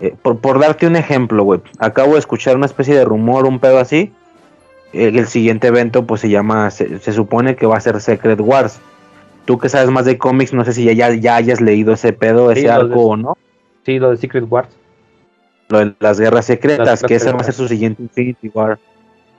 eh, 0.00 0.14
por, 0.22 0.38
por 0.38 0.58
darte 0.58 0.86
un 0.86 0.96
ejemplo, 0.96 1.44
güey, 1.44 1.60
acabo 1.78 2.14
de 2.14 2.18
escuchar 2.20 2.56
una 2.56 2.66
especie 2.66 2.94
de 2.94 3.04
rumor, 3.04 3.46
un 3.46 3.58
pedo 3.58 3.78
así. 3.78 4.12
eh, 4.92 5.12
el 5.14 5.26
siguiente 5.26 5.68
evento, 5.68 6.04
pues 6.06 6.20
se 6.20 6.28
llama, 6.30 6.70
se, 6.70 6.98
se 6.98 7.12
supone 7.12 7.54
que 7.56 7.66
va 7.66 7.76
a 7.76 7.80
ser 7.80 8.00
Secret 8.00 8.40
Wars. 8.40 8.80
Tú 9.44 9.58
que 9.58 9.68
sabes 9.68 9.90
más 9.90 10.04
de 10.04 10.18
cómics, 10.18 10.52
no 10.52 10.64
sé 10.64 10.72
si 10.72 10.84
ya, 10.84 10.92
ya, 10.92 11.14
ya 11.14 11.36
hayas 11.36 11.60
leído 11.60 11.92
ese 11.94 12.12
pedo, 12.12 12.52
Sí, 12.52 12.60
ese 12.60 12.70
arco 12.70 12.88
de- 12.88 12.94
o 12.96 13.16
no. 13.16 13.36
Sí, 13.86 13.98
lo 13.98 14.10
de 14.10 14.16
Secret 14.16 14.44
Wars. 14.48 14.68
Lo 15.68 15.78
de 15.78 15.94
las 16.00 16.18
guerras 16.20 16.44
secretas, 16.46 16.86
Las 16.86 17.02
que 17.02 17.14
ese 17.14 17.32
va 17.32 17.40
a 17.40 17.44
ser 17.44 17.54
su 17.54 17.68
siguiente 17.68 18.02
Infinity 18.02 18.48
War. 18.52 18.78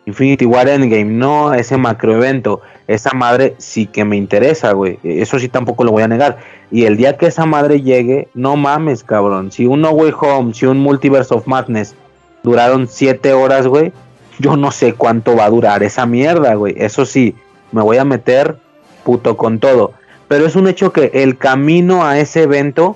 Infinity 0.05 0.45
War 0.45 0.67
Endgame, 0.67 1.05
no 1.05 1.53
ese 1.53 1.77
macroevento. 1.77 2.61
Esa 2.87 3.11
madre 3.13 3.55
sí 3.57 3.85
que 3.85 4.03
me 4.03 4.17
interesa, 4.17 4.71
güey. 4.73 4.99
Eso 5.03 5.39
sí 5.39 5.47
tampoco 5.47 5.83
lo 5.83 5.91
voy 5.91 6.03
a 6.03 6.07
negar. 6.07 6.39
Y 6.71 6.85
el 6.85 6.97
día 6.97 7.17
que 7.17 7.27
esa 7.27 7.45
madre 7.45 7.81
llegue, 7.81 8.27
no 8.33 8.55
mames, 8.55 9.03
cabrón. 9.03 9.51
Si 9.51 9.65
un 9.65 9.81
No 9.81 9.91
Way 9.91 10.13
Home, 10.19 10.53
si 10.53 10.65
un 10.65 10.79
Multiverse 10.79 11.33
of 11.33 11.47
Madness 11.47 11.95
duraron 12.43 12.87
siete 12.87 13.33
horas, 13.33 13.67
güey, 13.67 13.93
yo 14.39 14.57
no 14.57 14.71
sé 14.71 14.93
cuánto 14.93 15.35
va 15.35 15.45
a 15.45 15.49
durar 15.49 15.83
esa 15.83 16.05
mierda, 16.05 16.55
güey. 16.55 16.73
Eso 16.77 17.05
sí, 17.05 17.35
me 17.71 17.81
voy 17.81 17.97
a 17.97 18.05
meter 18.05 18.57
puto 19.03 19.37
con 19.37 19.59
todo. 19.59 19.93
Pero 20.27 20.45
es 20.45 20.55
un 20.55 20.67
hecho 20.67 20.91
que 20.91 21.11
el 21.13 21.37
camino 21.37 22.03
a 22.03 22.17
ese 22.17 22.43
evento, 22.43 22.95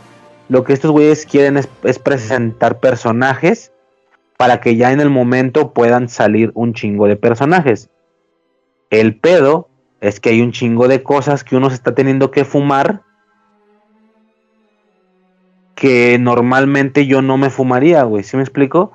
lo 0.50 0.64
que 0.64 0.74
estos 0.74 0.92
güeyes 0.92 1.26
quieren 1.26 1.58
es 1.58 2.00
presentar 2.00 2.80
personajes 2.80 3.72
para 4.38 4.60
que 4.60 4.76
ya 4.76 4.92
en 4.92 5.00
el 5.00 5.10
momento 5.10 5.74
puedan 5.74 6.10
salir 6.10 6.52
un 6.56 6.74
chingo 6.74 7.08
de 7.08 7.16
personajes. 7.16 7.90
El 8.90 9.18
pedo 9.18 9.70
es 10.02 10.20
que 10.20 10.30
hay 10.30 10.42
un 10.42 10.52
chingo 10.52 10.88
de 10.88 11.04
cosas 11.04 11.44
que 11.44 11.56
uno 11.56 11.70
se 11.70 11.76
está 11.76 11.96
teniendo 11.96 12.32
que 12.32 12.46
fumar 12.46 13.02
que 15.76 16.18
normalmente 16.20 17.06
yo 17.06 17.22
no 17.22 17.38
me 17.38 17.50
fumaría, 17.50 18.04
güey. 18.04 18.24
¿Sí 18.24 18.38
me 18.38 18.44
explico? 18.44 18.94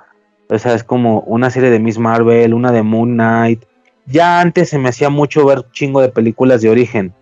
O 0.49 0.59
sea, 0.59 0.75
es 0.75 0.83
como 0.83 1.21
una 1.21 1.51
serie 1.51 1.71
de 1.71 1.79
Miss 1.79 1.99
Marvel, 1.99 2.55
una 2.55 2.73
de 2.73 2.83
Moon 2.83 3.13
Knight. 3.15 3.65
Ya 4.07 4.41
antes 4.41 4.71
se 4.71 4.79
me 4.79 4.89
hacía 4.89 5.11
mucho 5.11 5.47
ver 5.47 5.67
chingo 5.73 6.01
de 6.01 6.09
películas 6.09 6.63
de 6.63 6.71
origen. 6.71 7.13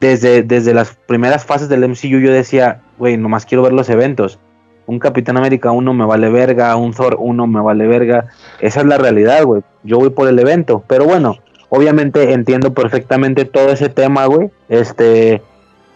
Desde, 0.00 0.42
desde 0.42 0.74
las 0.74 0.94
primeras 1.06 1.44
fases 1.44 1.68
del 1.68 1.88
MCU 1.88 2.18
yo 2.18 2.32
decía, 2.32 2.82
güey, 2.98 3.16
nomás 3.16 3.46
quiero 3.46 3.62
ver 3.62 3.72
los 3.72 3.88
eventos. 3.88 4.38
Un 4.86 4.98
Capitán 4.98 5.36
América 5.36 5.72
1 5.72 5.94
me 5.94 6.06
vale 6.06 6.30
verga, 6.30 6.76
un 6.76 6.92
Thor 6.92 7.16
1 7.18 7.46
me 7.46 7.60
vale 7.60 7.86
verga. 7.86 8.26
Esa 8.60 8.80
es 8.80 8.86
la 8.86 8.98
realidad, 8.98 9.44
güey. 9.44 9.62
Yo 9.82 9.98
voy 9.98 10.10
por 10.10 10.28
el 10.28 10.38
evento. 10.38 10.84
Pero 10.86 11.04
bueno, 11.04 11.36
obviamente 11.68 12.32
entiendo 12.32 12.72
perfectamente 12.72 13.44
todo 13.44 13.70
ese 13.70 13.88
tema, 13.88 14.26
güey. 14.26 14.50
Este, 14.68 15.42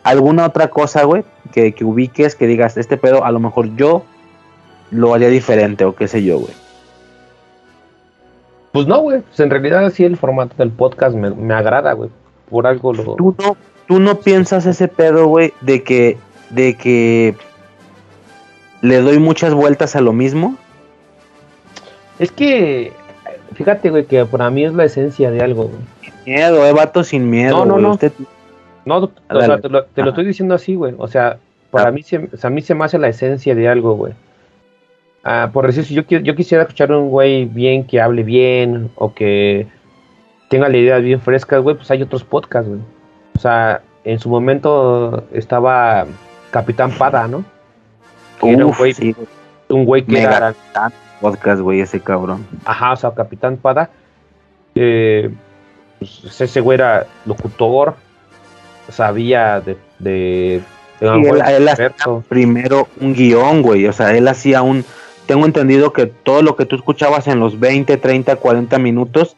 alguna 0.03 0.47
otra 0.47 0.69
cosa, 0.69 1.05
güey, 1.05 1.25
que, 1.53 1.73
que 1.73 1.85
ubiques, 1.85 2.35
que 2.35 2.47
digas, 2.47 2.77
este 2.77 2.97
pedo, 2.97 3.25
a 3.25 3.31
lo 3.31 3.39
mejor 3.39 3.75
yo 3.77 4.03
lo 4.91 5.15
haría 5.15 5.29
diferente 5.29 5.85
o 5.85 5.95
qué 5.95 6.09
sé 6.09 6.25
yo, 6.25 6.39
güey. 6.41 6.53
Pues 8.73 8.87
no, 8.87 9.01
güey. 9.01 9.21
Pues 9.21 9.41
en 9.41 9.51
realidad 9.51 9.91
sí 9.91 10.05
el 10.05 10.17
formato 10.17 10.55
del 10.57 10.71
podcast 10.71 11.15
me, 11.15 11.31
me 11.31 11.55
agrada, 11.55 11.93
güey. 11.93 12.11
Por 12.49 12.67
algo 12.67 12.93
lo... 12.93 13.15
¿Tú 13.15 13.35
no, 13.39 13.57
tú 13.87 14.01
no 14.01 14.17
piensas 14.17 14.67
ese 14.67 14.89
pedo, 14.89 15.27
güey, 15.27 15.53
de 15.61 15.83
que, 15.83 16.19
de 16.51 16.77
que 16.77 17.37
le 18.83 19.01
doy 19.01 19.19
muchas 19.19 19.55
vueltas 19.55 19.97
a 19.97 20.01
lo 20.01 20.13
mismo? 20.13 20.57
Es 22.19 22.31
que... 22.33 22.93
Fíjate, 23.55 23.91
güey, 23.91 24.05
que 24.07 24.25
para 24.25 24.49
mí 24.51 24.65
es 24.65 24.73
la 24.73 24.85
esencia 24.85 25.31
de 25.31 25.43
algo, 25.43 25.65
güey. 25.65 25.81
Miedo, 26.25 26.65
eh, 26.67 26.73
vato 26.73 27.03
sin 27.03 27.29
miedo. 27.29 27.59
No, 27.59 27.65
no, 27.67 27.73
güey. 27.75 27.83
no. 27.85 27.91
Usted- 27.93 28.13
No, 28.85 28.97
o 28.99 29.11
Dale. 29.29 29.47
sea, 29.47 29.59
te 29.61 29.69
lo, 29.69 29.85
te 29.85 30.01
lo 30.01 30.03
Ajá. 30.05 30.11
estoy 30.11 30.27
diciendo 30.27 30.55
así, 30.55 30.75
güey. 30.75 30.95
O 30.99 31.09
sea, 31.09 31.39
para 31.71 31.89
Ah. 31.89 31.93
mí, 31.93 32.03
se, 32.03 32.29
o 32.33 32.37
sea, 32.37 32.49
a 32.49 32.53
mí 32.53 32.63
se 32.63 32.75
me 32.75 32.85
hace 32.85 32.99
la 32.99 33.09
esencia 33.09 33.55
de 33.55 33.69
algo, 33.69 33.95
güey. 33.97 34.15
Ah, 35.25 35.51
por 35.53 35.67
decir, 35.67 35.85
si 35.85 35.95
yo 35.95 36.35
quisiera 36.35 36.63
escuchar 36.63 36.91
a 36.93 36.99
un 36.99 37.11
güey 37.11 37.45
bien, 37.45 37.85
que 37.87 38.01
hable 38.01 38.23
bien, 38.23 38.91
o 38.95 39.13
que 39.13 39.67
tenga 40.49 40.69
las 40.69 40.79
ideas 40.79 41.03
bien 41.03 41.21
frescas, 41.21 41.61
güey, 41.63 41.77
pues 41.77 41.91
hay 41.91 42.03
otros 42.03 42.25
podcasts, 42.25 42.69
güey. 42.69 42.81
O 43.37 43.39
sea, 43.39 43.83
en 44.05 44.19
su 44.19 44.31
momento 44.31 45.25
estaba 45.33 46.07
Capitán 46.51 46.93
Pada, 46.93 47.29
¿no? 47.29 47.45
Era 48.43 48.67
un 48.67 48.73
güey, 48.73 48.95
sí, 48.95 49.15
un 49.69 49.85
güey 49.85 50.05
que 50.05 50.13
Mega 50.13 50.37
era, 50.37 50.55
podcast, 51.21 51.61
güey, 51.61 51.81
ese 51.81 52.01
cabrón. 52.01 52.47
ajá, 52.65 52.93
o 52.93 52.97
sea, 52.97 53.15
Capitán 53.15 53.57
Pada. 53.57 53.91
eh, 54.75 55.31
pues, 55.99 56.41
ese 56.41 56.61
güey 56.61 56.77
era 56.77 57.07
locutor, 57.27 57.95
sabía 58.89 59.61
de... 59.61 59.77
de, 59.99 60.63
de 61.01 61.15
Sí, 61.15 61.29
él- 61.29 61.43
él 61.47 61.69
hacía 61.69 61.93
primero 62.29 62.89
un 63.01 63.15
guion, 63.15 63.63
güey. 63.63 63.87
O 63.87 63.93
sea, 63.93 64.15
él 64.17 64.29
hacía 64.29 64.61
un. 64.63 64.85
Tengo 65.27 65.47
entendido 65.47 65.93
que 65.95 66.07
todo 66.07 66.43
lo 66.43 66.57
que 66.57 66.67
tú 66.67 66.77
escuchabas 66.77 67.27
en 67.29 67.39
los 67.41 67.59
20, 67.61 67.97
30, 67.97 68.37
40 68.37 68.79
minutos, 68.79 69.37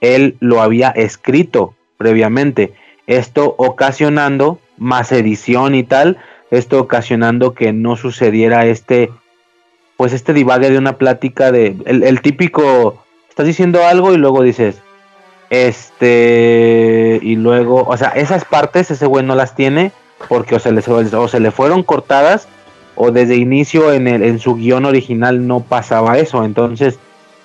él 0.00 0.36
lo 0.40 0.60
había 0.60 0.90
escrito 0.90 1.74
previamente. 1.96 2.74
Esto 3.08 3.54
ocasionando 3.58 4.58
más 4.78 5.10
edición 5.10 5.74
y 5.74 5.82
tal, 5.82 6.16
esto 6.50 6.80
ocasionando 6.80 7.54
que 7.54 7.72
no 7.72 7.96
sucediera 7.96 8.66
este, 8.66 9.10
pues 9.96 10.12
este 10.12 10.32
divague 10.32 10.70
de 10.70 10.78
una 10.78 10.96
plática 10.98 11.52
de, 11.52 11.76
el, 11.86 12.02
el 12.02 12.20
típico, 12.22 13.02
estás 13.28 13.46
diciendo 13.46 13.84
algo 13.86 14.12
y 14.12 14.16
luego 14.16 14.42
dices, 14.42 14.80
este, 15.50 17.18
y 17.22 17.36
luego, 17.36 17.84
o 17.86 17.96
sea, 17.96 18.08
esas 18.10 18.44
partes 18.44 18.90
ese 18.90 19.06
güey 19.06 19.24
no 19.24 19.34
las 19.34 19.54
tiene 19.54 19.92
porque 20.28 20.54
o 20.56 20.58
se, 20.58 20.72
le, 20.72 20.82
o 21.16 21.28
se 21.28 21.40
le 21.40 21.50
fueron 21.50 21.82
cortadas 21.82 22.48
o 22.96 23.10
desde 23.10 23.36
inicio 23.36 23.92
en, 23.92 24.08
el, 24.08 24.22
en 24.22 24.38
su 24.38 24.56
guion 24.56 24.84
original 24.84 25.46
no 25.46 25.60
pasaba 25.60 26.18
eso. 26.18 26.44
Entonces, 26.44 26.98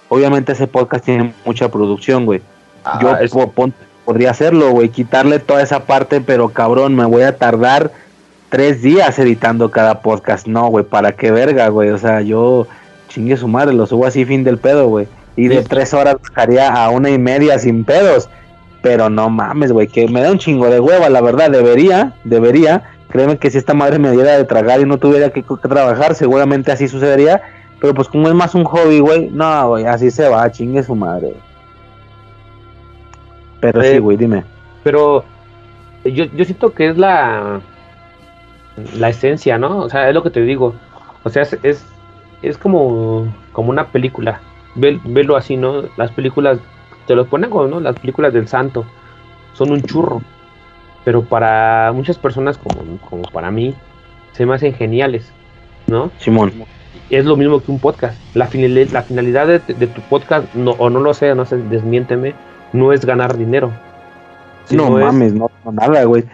obviamente 0.09 0.51
ese 0.53 0.67
podcast 0.67 1.05
tiene 1.05 1.33
mucha 1.45 1.69
producción, 1.69 2.25
güey. 2.25 2.41
Ah, 2.83 2.99
Yo 3.01 3.15
es- 3.17 3.31
po- 3.31 3.51
pon- 3.51 3.73
podría 4.03 4.31
hacerlo, 4.31 4.71
güey, 4.71 4.89
quitarle 4.89 5.39
toda 5.39 5.61
esa 5.63 5.85
parte, 5.85 6.21
pero 6.21 6.49
cabrón, 6.49 6.95
me 6.95 7.05
voy 7.05 7.23
a 7.23 7.37
tardar 7.37 7.91
tres 8.49 8.81
días 8.81 9.17
editando 9.19 9.71
cada 9.71 10.01
podcast. 10.01 10.47
No, 10.47 10.67
güey, 10.67 10.85
¿para 10.85 11.11
qué 11.13 11.31
verga, 11.31 11.67
güey? 11.69 11.89
O 11.89 11.97
sea, 11.97 12.21
yo 12.21 12.67
chingue 13.09 13.37
su 13.37 13.47
madre, 13.47 13.73
lo 13.73 13.85
subo 13.85 14.05
así 14.05 14.25
fin 14.25 14.43
del 14.43 14.57
pedo, 14.57 14.87
güey. 14.87 15.07
Y 15.35 15.47
de 15.47 15.61
Sí. 15.63 15.67
tres 15.69 15.93
horas 15.93 16.17
bajaría 16.29 16.69
a 16.73 16.89
una 16.89 17.09
y 17.09 17.17
media 17.19 17.59
sin 17.59 17.83
pedos. 17.83 18.29
Pero 18.81 19.09
no 19.09 19.29
mames, 19.29 19.71
güey, 19.71 19.87
que 19.87 20.07
me 20.07 20.21
da 20.21 20.31
un 20.31 20.37
chingo 20.37 20.69
de 20.69 20.79
hueva, 20.79 21.09
la 21.09 21.21
verdad, 21.21 21.49
debería, 21.49 22.13
debería. 22.23 22.83
Créeme 23.09 23.37
que 23.37 23.49
si 23.49 23.57
esta 23.57 23.73
madre 23.73 23.97
me 23.99 24.11
diera 24.11 24.37
de 24.37 24.43
tragar 24.45 24.79
y 24.79 24.85
no 24.85 24.97
tuviera 24.97 25.29
que, 25.31 25.41
que 25.41 25.55
trabajar, 25.67 26.13
seguramente 26.15 26.71
así 26.71 26.87
sucedería. 26.87 27.41
Pero 27.79 27.93
pues 27.93 28.07
como 28.07 28.27
es 28.27 28.33
más 28.35 28.53
un 28.55 28.63
hobby, 28.63 28.99
güey, 28.99 29.29
no, 29.31 29.69
güey, 29.69 29.85
así 29.85 30.11
se 30.11 30.29
va, 30.29 30.49
chingue 30.51 30.83
su 30.83 30.95
madre. 30.95 31.33
Pero 33.59 33.81
Eh, 33.81 33.93
sí, 33.93 33.97
güey, 33.99 34.17
dime. 34.17 34.43
Pero 34.83 35.23
yo, 36.03 36.25
yo 36.25 36.45
siento 36.45 36.71
que 36.73 36.89
es 36.89 36.97
la 36.97 37.59
la 38.97 39.09
esencia, 39.09 39.57
¿no? 39.57 39.77
O 39.79 39.89
sea, 39.89 40.07
es 40.09 40.13
lo 40.13 40.23
que 40.23 40.29
te 40.29 40.41
digo. 40.41 40.73
O 41.23 41.29
sea, 41.29 41.43
es, 41.43 41.57
es, 41.63 41.85
es 42.41 42.57
como, 42.57 43.27
como 43.51 43.69
una 43.69 43.87
película. 43.87 44.41
Ve- 44.75 44.99
Velo 45.05 45.35
así, 45.37 45.57
¿no? 45.57 45.83
Las 45.97 46.11
películas, 46.11 46.59
te 47.07 47.15
lo 47.15 47.25
ponen 47.25 47.49
como, 47.49 47.67
¿no? 47.67 47.79
Las 47.79 47.95
películas 47.99 48.33
del 48.33 48.47
santo 48.47 48.85
son 49.53 49.71
un 49.71 49.81
churro. 49.81 50.21
Pero 51.03 51.23
para 51.23 51.91
muchas 51.93 52.17
personas, 52.17 52.57
como, 52.57 52.97
como 53.09 53.23
para 53.23 53.51
mí, 53.51 53.73
se 54.33 54.45
me 54.45 54.55
hacen 54.55 54.73
geniales, 54.73 55.31
¿no? 55.87 56.11
Simón. 56.17 56.51
es 57.09 57.25
lo 57.25 57.37
mismo 57.37 57.61
que 57.61 57.71
un 57.71 57.79
podcast. 57.79 58.17
La, 58.33 58.47
finali- 58.49 58.89
la 58.91 59.03
finalidad 59.03 59.47
de, 59.47 59.59
de 59.59 59.87
tu 59.87 60.01
podcast, 60.01 60.53
no, 60.55 60.71
o 60.71 60.89
no 60.89 60.99
lo 60.99 61.13
sé, 61.13 61.33
no 61.35 61.45
sé, 61.45 61.57
desmiénteme, 61.57 62.33
no 62.73 62.91
es 62.91 63.05
ganar 63.05 63.37
dinero. 63.37 63.71
no 64.71 64.97
es- 64.99 65.05
mames, 65.05 65.33
no, 65.33 65.49
no, 65.63 65.71
nada, 65.71 66.03
güey. 66.05 66.23
¿cuál, 66.23 66.31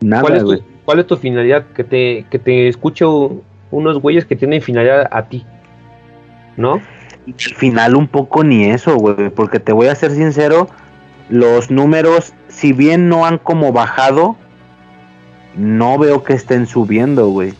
Nada, 0.00 0.42
güey. 0.42 0.62
Cuál 0.86 1.00
es 1.00 1.06
tu 1.06 1.18
finalidad? 1.18 1.66
Que 1.74 1.84
te, 1.84 2.24
que 2.30 2.38
te 2.38 2.68
escuche 2.68 3.04
u- 3.04 3.42
unos 3.70 4.00
güeyes 4.00 4.24
que 4.24 4.36
tienen 4.36 4.62
finalidad 4.62 5.06
a 5.10 5.24
ti. 5.24 5.44
¿No? 6.56 6.80
Al 7.26 7.54
final 7.56 7.94
un 7.96 8.06
poco 8.08 8.42
ni 8.44 8.64
eso, 8.64 8.96
güey, 8.96 9.28
porque 9.28 9.60
te 9.60 9.72
voy 9.72 9.88
a 9.88 9.94
ser 9.94 10.12
sincero, 10.12 10.68
los 11.28 11.70
números, 11.70 12.32
si 12.48 12.72
bien 12.72 13.10
no 13.10 13.26
han 13.26 13.36
como 13.36 13.72
bajado, 13.72 14.36
no 15.56 15.98
veo 15.98 16.22
que 16.22 16.32
estén 16.32 16.66
subiendo, 16.66 17.28
güey. 17.28 17.52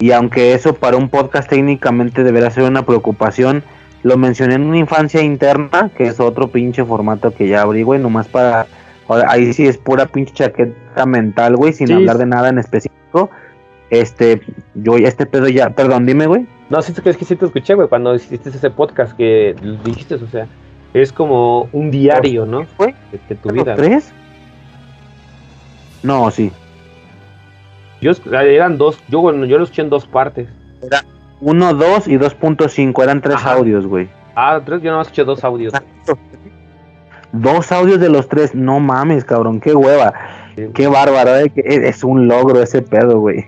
Y 0.00 0.12
aunque 0.12 0.54
eso 0.54 0.74
para 0.74 0.96
un 0.96 1.08
podcast 1.08 1.48
técnicamente 1.48 2.24
debería 2.24 2.50
ser 2.50 2.64
una 2.64 2.84
preocupación, 2.84 3.62
lo 4.02 4.16
mencioné 4.16 4.54
en 4.54 4.62
una 4.62 4.78
infancia 4.78 5.22
interna, 5.22 5.90
que 5.96 6.04
es 6.04 6.18
otro 6.18 6.48
pinche 6.48 6.84
formato 6.84 7.32
que 7.32 7.46
ya 7.46 7.62
abrí, 7.62 7.82
güey, 7.82 8.00
nomás 8.00 8.26
para... 8.26 8.66
Ahí 9.14 9.52
sí 9.52 9.66
es 9.66 9.78
pura 9.78 10.06
pinche 10.06 10.32
chaqueta 10.34 11.06
mental, 11.06 11.56
güey, 11.56 11.72
sin 11.72 11.86
Sí. 11.88 11.92
hablar 11.92 12.18
de 12.18 12.26
nada 12.26 12.48
en 12.48 12.58
específico. 12.58 13.30
Este, 13.90 14.40
yo 14.74 14.96
este 14.96 15.26
pedo 15.26 15.48
ya, 15.48 15.70
perdón, 15.70 16.06
dime, 16.06 16.26
güey. 16.26 16.46
No, 16.70 16.80
sí, 16.80 16.92
es 17.04 17.16
que 17.16 17.24
sí 17.24 17.36
te 17.36 17.44
escuché, 17.44 17.74
güey, 17.74 17.88
cuando 17.88 18.14
hiciste 18.14 18.48
ese 18.48 18.70
podcast 18.70 19.14
que 19.16 19.54
dijiste, 19.84 20.14
o 20.14 20.26
sea, 20.28 20.46
es 20.94 21.12
como 21.12 21.68
un 21.72 21.90
diario, 21.90 22.46
¿no? 22.46 22.66
güey? 22.78 22.94
De, 23.28 23.34
tu 23.36 23.48
¿Los 23.50 23.54
vida. 23.64 23.74
tres? 23.74 24.12
No, 26.02 26.30
sí. 26.30 26.50
Yo, 28.00 28.12
eran 28.32 28.78
dos, 28.78 28.98
yo, 29.08 29.20
bueno, 29.20 29.44
yo 29.44 29.58
los 29.58 29.68
escuché 29.68 29.82
en 29.82 29.90
dos 29.90 30.06
partes. 30.06 30.48
1, 31.40 31.74
2 31.74 32.08
y 32.08 32.16
2.5 32.18 33.02
eran 33.02 33.20
tres 33.20 33.36
Ajá. 33.36 33.52
audios, 33.54 33.86
güey. 33.86 34.08
Ah, 34.34 34.60
tres, 34.64 34.80
yo 34.82 34.90
no 34.92 35.02
escuché 35.02 35.24
dos 35.24 35.44
audios. 35.44 35.72
Dos 37.32 37.72
audios 37.72 37.98
de 38.00 38.08
los 38.10 38.28
tres, 38.28 38.54
no 38.54 38.78
mames, 38.80 39.24
cabrón, 39.24 39.60
qué 39.60 39.74
hueva. 39.74 40.12
Sí. 40.56 40.66
Qué 40.74 40.86
bárbaro, 40.86 41.36
eh, 41.38 41.48
que 41.50 41.62
es 41.64 42.04
un 42.04 42.28
logro 42.28 42.60
ese 42.62 42.82
pedo, 42.82 43.20
güey. 43.20 43.44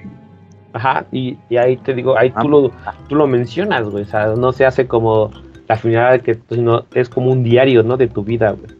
Ajá, 0.72 1.04
y, 1.12 1.36
y 1.50 1.56
ahí 1.58 1.76
te 1.76 1.92
digo, 1.94 2.18
ahí 2.18 2.32
Ah. 2.34 2.40
tú 2.42 2.48
lo, 2.48 2.70
tú 3.08 3.14
lo 3.14 3.26
mencionas, 3.26 3.88
güey. 3.88 4.04
O 4.04 4.06
sea, 4.06 4.28
no 4.36 4.52
se 4.52 4.64
hace 4.64 4.86
como 4.86 5.30
la 5.68 5.76
finalidad 5.76 6.12
de 6.12 6.20
que 6.20 6.34
pues, 6.34 6.60
no, 6.60 6.84
es 6.94 7.08
como 7.08 7.30
un 7.30 7.44
diario, 7.44 7.82
¿no? 7.82 7.96
De 7.96 8.08
tu 8.08 8.24
vida, 8.24 8.52
güey. 8.52 8.72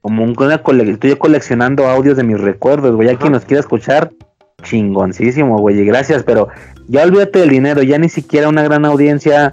Como 0.00 0.24
un, 0.24 0.34
una 0.38 0.58
cole- 0.62 0.90
estoy 0.90 1.14
coleccionando 1.16 1.86
audios 1.86 2.16
de 2.16 2.24
mis 2.24 2.40
recuerdos, 2.40 2.94
güey. 2.96 3.08
Ya 3.08 3.16
quien 3.16 3.32
nos 3.32 3.44
quiera 3.44 3.60
escuchar, 3.60 4.10
chingoncísimo, 4.62 5.58
güey. 5.58 5.78
Y 5.80 5.84
gracias, 5.84 6.22
pero 6.24 6.48
ya 6.88 7.04
olvídate 7.04 7.38
del 7.40 7.50
dinero, 7.50 7.82
ya 7.82 7.98
ni 7.98 8.08
siquiera 8.08 8.48
una 8.48 8.62
gran 8.62 8.84
audiencia 8.84 9.52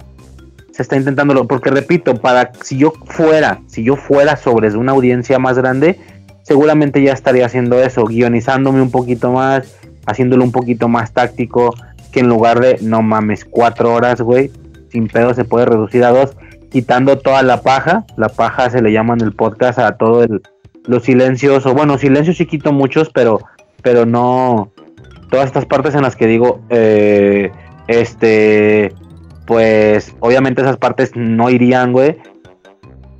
se 0.72 0.82
está 0.82 0.96
intentándolo. 0.96 1.46
Porque 1.46 1.70
repito, 1.70 2.14
para 2.16 2.52
si 2.62 2.78
yo 2.78 2.92
fuera, 3.06 3.60
si 3.66 3.84
yo 3.84 3.96
fuera 3.96 4.36
sobre 4.36 4.76
una 4.76 4.92
audiencia 4.92 5.38
más 5.38 5.56
grande, 5.56 5.98
seguramente 6.42 7.02
ya 7.02 7.12
estaría 7.12 7.46
haciendo 7.46 7.80
eso, 7.80 8.04
guionizándome 8.04 8.82
un 8.82 8.90
poquito 8.90 9.32
más, 9.32 9.76
haciéndolo 10.06 10.44
un 10.44 10.52
poquito 10.52 10.88
más 10.88 11.12
táctico, 11.12 11.74
que 12.10 12.20
en 12.20 12.28
lugar 12.28 12.60
de, 12.60 12.78
no 12.82 13.02
mames, 13.02 13.44
cuatro 13.44 13.94
horas, 13.94 14.20
güey, 14.20 14.50
sin 14.90 15.08
pedo 15.08 15.34
se 15.34 15.44
puede 15.44 15.66
reducir 15.66 16.04
a 16.04 16.10
dos, 16.10 16.36
quitando 16.70 17.18
toda 17.18 17.42
la 17.42 17.62
paja, 17.62 18.04
la 18.16 18.28
paja 18.28 18.70
se 18.70 18.82
le 18.82 18.92
llama 18.92 19.14
en 19.14 19.20
el 19.22 19.32
podcast 19.32 19.78
a 19.78 19.96
todo 19.96 20.22
el, 20.22 20.42
los 20.86 21.04
silencios, 21.04 21.64
o 21.66 21.74
bueno, 21.74 21.98
silencios 21.98 22.36
sí 22.36 22.46
quito 22.46 22.72
muchos, 22.72 23.10
pero, 23.10 23.40
pero 23.82 24.04
no, 24.04 24.72
todas 25.30 25.46
estas 25.46 25.64
partes 25.64 25.94
en 25.94 26.02
las 26.02 26.16
que 26.16 26.26
digo, 26.26 26.60
eh, 26.68 27.50
este, 27.88 28.92
pues, 29.46 30.14
obviamente 30.20 30.62
esas 30.62 30.76
partes 30.76 31.12
no 31.14 31.50
irían, 31.50 31.92
güey, 31.92 32.16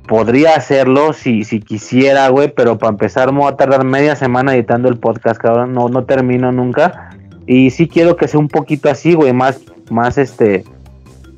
podría 0.07 0.55
hacerlo 0.55 1.13
si, 1.13 1.43
si 1.43 1.59
quisiera, 1.59 2.27
güey, 2.29 2.53
pero 2.53 2.77
para 2.77 2.91
empezar 2.91 3.31
me 3.31 3.39
voy 3.39 3.51
a 3.51 3.55
tardar 3.55 3.83
media 3.83 4.15
semana 4.15 4.53
editando 4.53 4.89
el 4.89 4.97
podcast, 4.97 5.39
cabrón, 5.39 5.73
no, 5.73 5.89
no 5.89 6.03
termino 6.05 6.51
nunca. 6.51 7.09
Y 7.45 7.71
sí 7.71 7.87
quiero 7.87 8.15
que 8.15 8.27
sea 8.27 8.39
un 8.39 8.47
poquito 8.47 8.89
así, 8.89 9.13
güey, 9.13 9.33
más, 9.33 9.61
más 9.89 10.17
este, 10.17 10.63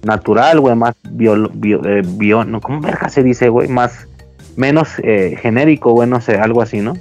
natural, 0.04 0.60
güey, 0.60 0.76
más 0.76 0.95
bio, 1.10 1.50
bio, 1.54 1.84
eh, 1.86 2.02
bio- 2.06 2.43
no, 2.45 2.62
¿cómo 2.62 2.82
verga 2.82 3.10
se 3.10 3.24
dice, 3.24 3.50
güey? 3.50 3.67
Más, 3.67 4.08
menos 4.56 4.89
eh, 5.04 5.38
genérico, 5.41 5.91
güey, 5.93 6.08
no 6.10 6.21
sé, 6.21 6.38
algo 6.38 6.62
así, 6.62 6.80
¿no? 6.82 6.93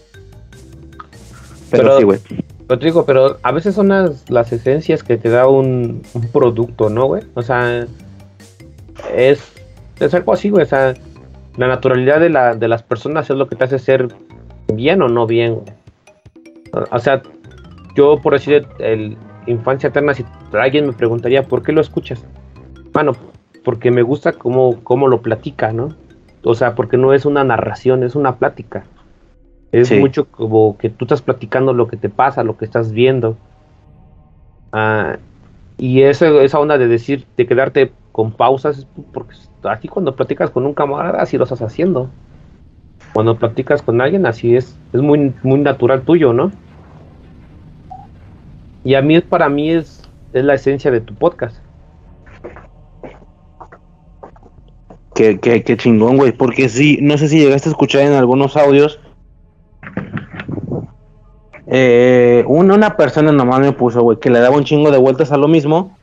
Pero, 1.71 1.83
Pero- 1.85 1.99
sí, 1.99 2.05
güey. 2.05 2.19
Pero 2.67 2.79
te 2.79 2.87
digo, 2.87 3.05
pero 3.05 3.39
a 3.43 3.53
veces 3.53 3.75
son 3.75 3.89
las, 3.89 4.31
las 4.31 4.53
esencias 4.53 5.03
que 5.03 5.17
te 5.17 5.29
da 5.29 5.47
un, 5.47 6.03
producto, 6.33 6.89
¿no, 6.89 7.07
güey? 7.07 7.23
O 7.35 7.43
sea, 7.43 7.87
es, 9.15 9.53
es 10.01 10.15
algo 10.15 10.33
así, 10.33 10.49
güey. 10.51 10.63
O 10.63 10.67
sea, 10.67 10.95
la 11.57 11.69
naturalidad 11.69 12.21
de, 12.21 12.31
la, 12.31 12.55
de 12.55 12.69
las 12.69 12.83
personas 12.83 13.29
es 13.29 13.37
lo 13.37 13.49
que 13.49 13.57
te 13.57 13.65
hace 13.65 13.79
ser 13.79 14.09
bien 14.73 15.03
o 15.03 15.09
no 15.09 15.27
bien, 15.27 15.57
güey. 15.57 15.67
O 16.91 16.99
sea, 16.99 17.23
yo 17.95 18.21
por 18.21 18.33
decir 18.33 18.67
el 18.79 19.17
infancia 19.47 19.89
eterna, 19.89 20.15
si 20.15 20.25
alguien 20.53 20.87
me 20.87 20.93
preguntaría, 20.93 21.43
¿por 21.43 21.63
qué 21.63 21.73
lo 21.73 21.81
escuchas? 21.81 22.25
Bueno, 22.93 23.13
porque 23.65 23.91
me 23.91 24.03
gusta 24.03 24.33
cómo, 24.33 24.83
cómo 24.83 25.09
lo 25.09 25.23
platica, 25.23 25.73
¿no? 25.73 25.91
O 26.43 26.55
sea, 26.55 26.75
porque 26.75 26.97
no 26.97 27.13
es 27.13 27.25
una 27.25 27.45
narración, 27.45 28.03
es 28.03 28.15
una 28.15 28.37
plática. 28.37 28.85
Es 29.75 29.89
Sí. 29.89 29.99
mucho 29.99 30.27
como 30.27 30.79
que 30.79 30.89
tú 30.89 31.05
estás 31.05 31.21
platicando 31.21 31.73
lo 31.73 31.89
que 31.89 31.97
te 31.97 32.09
pasa, 32.09 32.45
lo 32.45 32.57
que 32.57 32.65
estás 32.65 32.93
viendo. 32.93 33.37
Ah, 34.73 35.17
y 35.79 36.03
eso, 36.03 36.41
esa 36.43 36.61
onda 36.61 36.79
de 36.79 36.87
decir, 36.87 37.27
de 37.37 37.45
quedarte 37.45 37.91
con 38.13 38.31
pausas, 38.31 38.79
es 38.79 38.87
porque 39.13 39.35
aquí 39.65 39.89
cuando 39.89 40.15
platicas 40.15 40.51
con 40.51 40.65
un 40.65 40.75
camarada, 40.75 41.21
así 41.21 41.37
lo 41.37 41.43
estás 41.43 41.61
haciendo. 41.61 42.09
Cuando 43.13 43.37
platicas 43.37 43.83
con 43.83 44.01
alguien, 44.01 44.27
así 44.27 44.55
es. 44.55 44.79
Es 44.93 45.01
muy, 45.01 45.35
muy 45.43 45.59
natural 45.59 46.03
tuyo, 46.03 46.33
¿no? 46.33 46.53
Y 48.85 48.95
a 48.95 49.03
mí, 49.03 49.21
para 49.21 49.49
mí, 49.49 49.71
es, 49.71 50.09
es 50.33 50.45
la 50.45 50.55
esencia 50.55 50.93
de 50.93 51.01
tu 51.01 51.15
podcast. 51.15 51.57
Qué, 55.17 55.41
qué, 55.41 55.65
qué 55.65 55.77
chingón, 55.77 56.17
güey. 56.17 56.31
Porque 56.31 56.69
sí, 56.69 56.99
no 57.03 57.19
sé 57.19 57.29
si 57.29 57.41
llegaste 57.41 57.69
a 57.69 57.73
escuchar 57.73 58.03
en 58.03 58.13
algunos 58.13 58.57
audios. 58.57 59.01
Eh, 61.77 62.45
una, 62.47 62.97
persona 62.97 63.33
nomás 63.33 63.59
me 63.59 63.73
puso, 63.73 64.21
que 64.21 64.31
le 64.31 64.39
daba 64.39 64.57
un 64.57 64.63
chingo 64.63 64.93
de 64.93 64.99
vueltas 64.99 65.33
a 65.33 65.37
lo 65.37 65.49
mismo. 65.49 65.99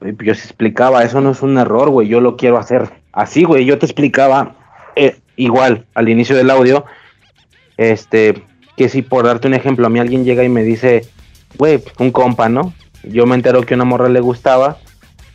Y 0.00 0.24
yo 0.24 0.32
se 0.32 0.44
explicaba, 0.44 1.02
eso 1.02 1.20
no 1.20 1.32
es 1.32 1.42
un 1.42 1.58
error, 1.58 1.90
güey, 1.90 2.06
yo 2.06 2.20
lo 2.20 2.36
quiero 2.36 2.56
hacer 2.56 2.88
así, 3.10 3.42
güey. 3.42 3.64
Yo 3.64 3.80
te 3.80 3.86
explicaba, 3.86 4.54
eh, 4.94 5.18
igual, 5.34 5.86
al 5.94 6.08
inicio 6.08 6.36
del 6.36 6.50
audio, 6.50 6.84
este, 7.78 8.44
que 8.76 8.88
si 8.88 9.02
por 9.02 9.24
darte 9.24 9.48
un 9.48 9.54
ejemplo, 9.54 9.88
a 9.88 9.90
mí 9.90 9.98
alguien 9.98 10.24
llega 10.24 10.44
y 10.44 10.48
me 10.48 10.62
dice, 10.62 11.08
güey, 11.58 11.82
un 11.98 12.12
compa, 12.12 12.48
¿no? 12.48 12.72
Yo 13.02 13.26
me 13.26 13.34
entero 13.34 13.62
que 13.62 13.74
una 13.74 13.84
morra 13.84 14.08
le 14.08 14.20
gustaba. 14.20 14.78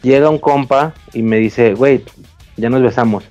Llega 0.01 0.29
un 0.29 0.39
compa 0.39 0.93
y 1.11 1.23
me 1.23 1.39
dice, 1.39 1.73
güey, 1.73 2.05
ya 2.55 2.69
nos 2.69 2.81
besamos. 2.81 3.25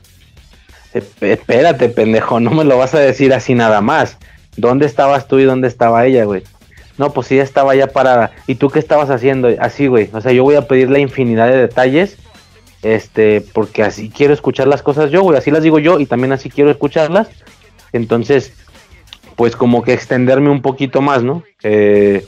Espérate, 0.93 1.89
pendejo, 1.89 2.41
no 2.41 2.51
me 2.51 2.65
lo 2.65 2.77
vas 2.77 2.95
a 2.95 2.99
decir 2.99 3.33
así 3.33 3.55
nada 3.55 3.81
más. 3.81 4.19
¿Dónde 4.57 4.87
estabas 4.87 5.29
tú 5.29 5.39
y 5.39 5.45
dónde 5.45 5.69
estaba 5.69 6.07
ella, 6.07 6.25
güey? 6.25 6.43
No, 6.99 7.13
pues 7.13 7.31
ella 7.31 7.43
estaba 7.43 7.75
ya 7.75 7.89
parada. 7.89 8.33
¿Y 8.47 8.55
tú 8.55 8.71
qué 8.71 8.79
estabas 8.79 9.11
haciendo? 9.11 9.49
Así, 9.61 9.87
güey. 9.87 10.09
O 10.13 10.21
sea, 10.21 10.33
yo 10.33 10.45
voy 10.45 10.55
a 10.55 10.67
pedirle 10.67 11.01
infinidad 11.01 11.49
de 11.49 11.59
detalles. 11.59 12.17
Este, 12.83 13.41
porque 13.41 13.83
así 13.83 14.11
quiero 14.11 14.33
escuchar 14.33 14.69
las 14.69 14.83
cosas 14.83 15.11
yo, 15.11 15.23
güey. 15.23 15.37
Así 15.37 15.51
las 15.51 15.63
digo 15.63 15.79
yo 15.79 15.99
y 16.01 16.07
también 16.07 16.33
así 16.33 16.49
quiero 16.49 16.71
escucharlas. 16.71 17.29
Entonces, 17.93 18.53
pues 19.35 19.57
como 19.57 19.83
que 19.83 19.93
extenderme 19.93 20.51
un 20.51 20.63
poquito 20.63 21.03
más, 21.03 21.23
¿no? 21.23 21.43
Eh, 21.63 22.25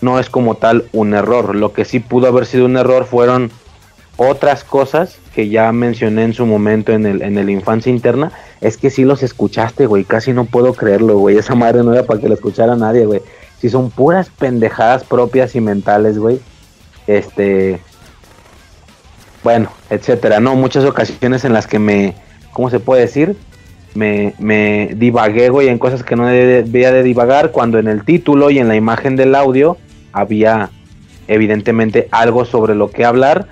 no 0.00 0.18
es 0.18 0.28
como 0.28 0.56
tal 0.56 0.86
un 0.92 1.14
error. 1.14 1.54
Lo 1.54 1.72
que 1.72 1.84
sí 1.84 2.00
pudo 2.00 2.26
haber 2.26 2.46
sido 2.46 2.64
un 2.64 2.76
error 2.76 3.04
fueron 3.04 3.50
otras 4.28 4.64
cosas 4.64 5.18
que 5.34 5.48
ya 5.48 5.72
mencioné 5.72 6.24
en 6.24 6.34
su 6.34 6.46
momento 6.46 6.92
en 6.92 7.06
el, 7.06 7.22
en 7.22 7.38
el 7.38 7.50
infancia 7.50 7.90
interna. 7.90 8.32
Es 8.60 8.76
que 8.76 8.90
sí 8.90 9.04
los 9.04 9.22
escuchaste, 9.22 9.86
güey. 9.86 10.04
Casi 10.04 10.32
no 10.32 10.44
puedo 10.44 10.74
creerlo, 10.74 11.18
güey. 11.18 11.38
Esa 11.38 11.54
madre 11.54 11.82
no 11.82 11.92
era 11.92 12.04
para 12.04 12.20
que 12.20 12.28
la 12.28 12.34
escuchara 12.34 12.76
nadie, 12.76 13.06
güey. 13.06 13.20
Si 13.60 13.68
son 13.68 13.90
puras 13.90 14.28
pendejadas 14.28 15.04
propias 15.04 15.54
y 15.54 15.60
mentales, 15.60 16.18
güey. 16.18 16.40
Este. 17.06 17.80
Bueno, 19.42 19.70
etcétera. 19.90 20.40
No, 20.40 20.54
muchas 20.54 20.84
ocasiones 20.84 21.44
en 21.44 21.52
las 21.52 21.66
que 21.66 21.78
me. 21.78 22.14
¿Cómo 22.52 22.70
se 22.70 22.80
puede 22.80 23.02
decir? 23.02 23.36
Me, 23.94 24.34
me 24.38 24.90
divagué, 24.96 25.48
güey, 25.48 25.68
en 25.68 25.78
cosas 25.78 26.02
que 26.02 26.16
no 26.16 26.26
debía 26.26 26.92
de 26.92 27.02
divagar. 27.02 27.50
Cuando 27.50 27.78
en 27.78 27.88
el 27.88 28.04
título 28.04 28.50
y 28.50 28.58
en 28.58 28.68
la 28.68 28.76
imagen 28.76 29.16
del 29.16 29.34
audio 29.34 29.76
había, 30.12 30.70
evidentemente, 31.28 32.08
algo 32.10 32.44
sobre 32.44 32.74
lo 32.74 32.90
que 32.90 33.04
hablar. 33.04 33.46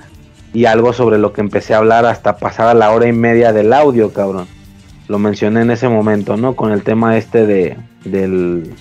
Y 0.53 0.65
algo 0.65 0.93
sobre 0.93 1.19
lo 1.19 1.33
que 1.33 1.41
empecé 1.41 1.75
a 1.75 1.79
hablar 1.79 2.07
hasta 2.07 2.37
pasada 2.37 2.75
la 2.75 2.91
hora 2.91 3.07
y 3.07 3.13
media 3.13 3.53
del 3.53 3.73
audio, 3.73 4.13
cabrón. 4.13 4.47
Lo 5.09 5.19
mencioné 5.19 5.63
en 5.63 5.71
ese 5.71 5.89
momento, 5.89 6.37
¿no? 6.37 6.57
Con 6.57 6.73
el 6.73 6.83
tema 6.83 7.17
este 7.17 7.47
de. 7.47 7.77
Del 8.05 8.75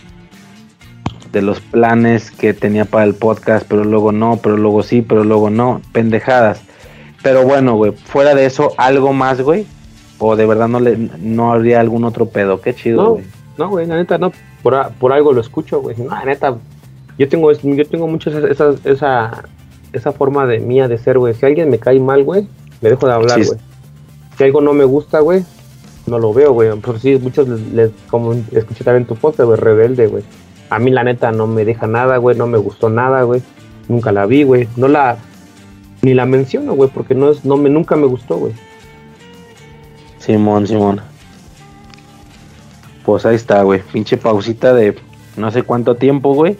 de 1.32 1.42
los 1.42 1.60
planes 1.60 2.32
que 2.32 2.54
tenía 2.54 2.86
para 2.86 3.04
el 3.04 3.14
podcast, 3.14 3.66
pero 3.68 3.84
luego 3.84 4.12
no, 4.12 4.40
pero 4.42 4.58
luego 4.58 4.84
sí, 4.84 5.02
pero 5.02 5.24
luego 5.24 5.50
no, 5.50 5.82
pendejadas. 5.92 6.62
Pero 7.22 7.44
bueno, 7.44 7.76
güey, 7.76 7.92
fuera 7.92 8.34
de 8.34 8.46
eso, 8.46 8.74
algo 8.78 9.14
más, 9.14 9.42
güey. 9.42 9.66
O 10.18 10.36
de 10.36 10.46
verdad 10.46 10.68
no 10.68 10.80
le 10.80 10.98
no 10.98 11.54
habría 11.54 11.80
algún 11.80 12.04
otro 12.04 12.28
pedo, 12.28 12.62
qué 12.62 12.74
chido, 12.74 13.14
güey. 13.14 13.26
No, 13.58 13.70
güey, 13.70 13.86
la 13.86 13.98
neta 13.98 14.18
no, 14.18 14.32
por, 14.64 14.92
por 15.00 15.14
algo 15.14 15.34
lo 15.34 15.42
escucho, 15.42 15.82
güey. 15.82 15.96
No, 15.98 16.10
la 16.10 16.26
neta, 16.26 16.56
yo 17.18 17.30
tengo 17.30 17.52
yo 17.52 17.86
tengo 17.88 18.08
mucho 18.08 18.30
esa, 18.30 18.48
esa, 18.48 18.90
esa 18.90 19.44
forma 20.18 20.46
de 20.46 20.60
mía 20.60 20.88
de 20.88 20.98
ser, 20.98 21.18
güey. 21.20 21.34
Si 21.34 21.46
alguien 21.46 21.70
me 21.70 21.80
cae 21.80 22.00
mal, 22.00 22.24
güey, 22.24 22.48
me 22.82 22.90
dejo 22.90 23.08
de 23.08 23.14
hablar, 23.14 23.44
güey. 23.44 23.60
Si 24.38 24.44
algo 24.44 24.62
no 24.62 24.74
me 24.74 24.86
gusta, 24.86 25.20
güey, 25.20 25.44
no 26.08 26.20
lo 26.20 26.34
veo, 26.34 26.54
güey. 26.54 26.76
Por 26.80 27.00
si 27.00 27.18
muchos 27.18 27.48
les, 27.48 27.92
como 28.10 28.34
escuché 28.52 28.84
también 28.84 29.06
tu 29.06 29.16
podcast, 29.16 29.48
güey, 29.48 29.60
rebelde, 29.60 30.08
güey. 30.08 30.24
A 30.70 30.80
mí 30.80 30.92
la 30.92 31.04
neta 31.04 31.32
no 31.32 31.48
me 31.48 31.66
deja 31.66 31.88
nada, 31.88 32.18
güey, 32.18 32.38
no 32.38 32.48
me 32.48 32.58
gustó 32.58 32.90
nada, 32.90 33.24
güey. 33.24 33.42
Nunca 33.88 34.12
la 34.12 34.26
vi, 34.26 34.44
güey. 34.44 34.68
No 34.76 34.88
la 34.88 35.18
ni 36.02 36.14
la 36.14 36.26
menciono, 36.26 36.74
güey, 36.74 36.90
porque 36.90 37.16
no 37.16 37.32
es 37.32 37.44
no 37.44 37.58
me 37.58 37.70
nunca 37.70 37.96
me 37.96 38.06
gustó, 38.06 38.38
güey. 38.38 38.54
Simón, 40.20 40.68
Simón. 40.68 41.02
Pues 43.04 43.26
ahí 43.26 43.36
está, 43.36 43.64
güey. 43.64 43.82
Pinche 43.92 44.18
pausita 44.18 44.74
de 44.74 44.96
no 45.36 45.52
sé 45.52 45.64
cuánto 45.64 45.96
tiempo, 45.96 46.34
güey. 46.34 46.58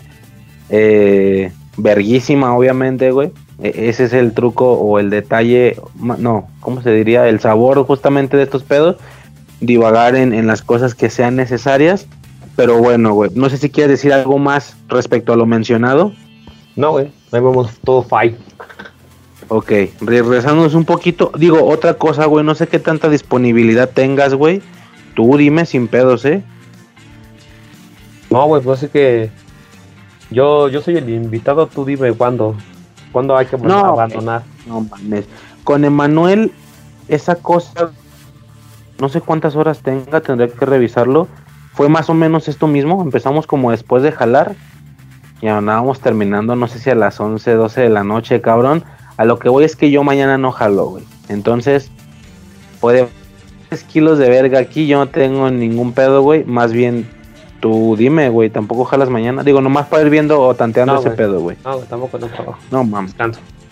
Eh, 0.70 1.52
verguísima, 1.82 2.56
obviamente, 2.56 3.12
güey. 3.12 3.32
E, 3.62 3.90
ese 3.90 4.06
es 4.06 4.14
el 4.14 4.34
truco 4.34 4.74
o 4.74 5.00
el 5.00 5.10
detalle, 5.10 5.78
no, 5.96 6.48
¿cómo 6.60 6.82
se 6.82 6.92
diría? 6.92 7.28
El 7.28 7.40
sabor 7.40 7.84
justamente 7.86 8.38
de 8.38 8.44
estos 8.44 8.64
pedos. 8.64 8.98
Divagar 9.62 10.16
en, 10.16 10.34
en 10.34 10.48
las 10.48 10.62
cosas 10.62 10.96
que 10.96 11.10
sean 11.10 11.36
necesarias 11.36 12.08
pero 12.60 12.78
bueno, 12.78 13.14
güey, 13.14 13.32
no 13.36 13.50
sé 13.50 13.56
si 13.56 13.70
quieres 13.70 13.92
decir 13.92 14.12
algo 14.12 14.38
más 14.38 14.76
respecto 14.90 15.32
a 15.32 15.38
lo 15.38 15.46
mencionado. 15.46 16.12
No, 16.76 16.92
güey, 16.92 17.06
ahí 17.32 17.40
vemos 17.40 17.72
todo 17.86 18.04
fine. 18.04 18.36
Ok, 19.48 19.72
regresándonos 20.02 20.74
un 20.74 20.84
poquito, 20.84 21.32
digo, 21.38 21.64
otra 21.64 21.94
cosa, 21.94 22.26
güey, 22.26 22.44
no 22.44 22.56
sé 22.56 22.68
qué 22.68 22.78
tanta 22.78 23.08
disponibilidad 23.08 23.90
tengas, 23.90 24.34
güey. 24.34 24.62
Tú 25.16 25.38
dime 25.38 25.66
sin 25.66 25.88
pedos, 25.88 26.26
¿eh? 26.26 26.44
No, 28.30 28.46
güey, 28.48 28.62
pues 28.62 28.84
es 28.84 28.92
que 28.92 29.30
yo, 30.32 30.70
yo 30.70 30.82
soy 30.82 30.98
el 30.98 31.10
invitado, 31.10 31.68
tú 31.68 31.86
dime 31.86 32.12
cuándo, 32.14 32.56
cuándo 33.12 33.36
hay 33.36 33.46
que 33.46 33.56
abandonar. 33.56 34.44
No 34.68 34.82
mames. 34.82 35.26
Con 35.64 35.86
Emanuel, 35.86 36.52
esa 37.08 37.36
cosa, 37.36 37.92
no 39.00 39.10
sé 39.10 39.22
cuántas 39.22 39.56
horas 39.56 39.80
tenga, 39.80 40.22
tendré 40.22 40.50
que 40.50 40.66
revisarlo 40.66 41.28
fue 41.80 41.88
más 41.88 42.10
o 42.10 42.14
menos 42.14 42.50
esto 42.50 42.68
mismo. 42.68 43.02
Empezamos 43.02 43.48
como 43.48 43.72
después 43.72 44.04
de 44.04 44.12
jalar. 44.12 44.54
Y 45.42 45.48
andábamos 45.48 46.02
terminando, 46.02 46.54
no 46.58 46.68
sé 46.68 46.78
si 46.78 46.90
a 46.90 46.96
las 46.96 47.18
11, 47.22 47.54
12 47.54 47.80
de 47.80 47.90
la 47.90 48.04
noche, 48.04 48.42
cabrón. 48.42 48.84
A 49.16 49.24
lo 49.24 49.40
que 49.40 49.48
voy 49.48 49.64
es 49.64 49.78
que 49.78 49.90
yo 49.90 50.04
mañana 50.04 50.38
no 50.38 50.52
jalo, 50.52 50.88
güey. 50.88 51.06
Entonces, 51.30 51.90
puede 52.82 53.08
3 53.70 53.82
kilos 53.86 54.20
de 54.20 54.30
verga 54.30 54.60
aquí, 54.60 54.88
yo 54.88 54.98
no 54.98 55.08
tengo 55.08 55.50
ningún 55.50 55.94
pedo, 55.94 56.22
güey. 56.22 56.44
Más 56.44 56.74
bien, 56.74 57.10
tú 57.60 57.96
dime, 57.98 58.30
güey, 58.30 58.50
tampoco 58.50 58.86
jalas 58.86 59.10
mañana. 59.10 59.44
Digo, 59.44 59.62
nomás 59.62 59.88
para 59.88 60.04
ir 60.04 60.10
viendo 60.10 60.42
o 60.42 60.56
tanteando 60.56 61.00
ese 61.00 61.12
pedo, 61.12 61.40
güey. 61.42 61.58
No, 61.64 61.78
tampoco 61.80 62.18
no 62.18 62.28
trabajo. 62.28 62.60
No, 62.72 62.84
mames. 62.84 63.16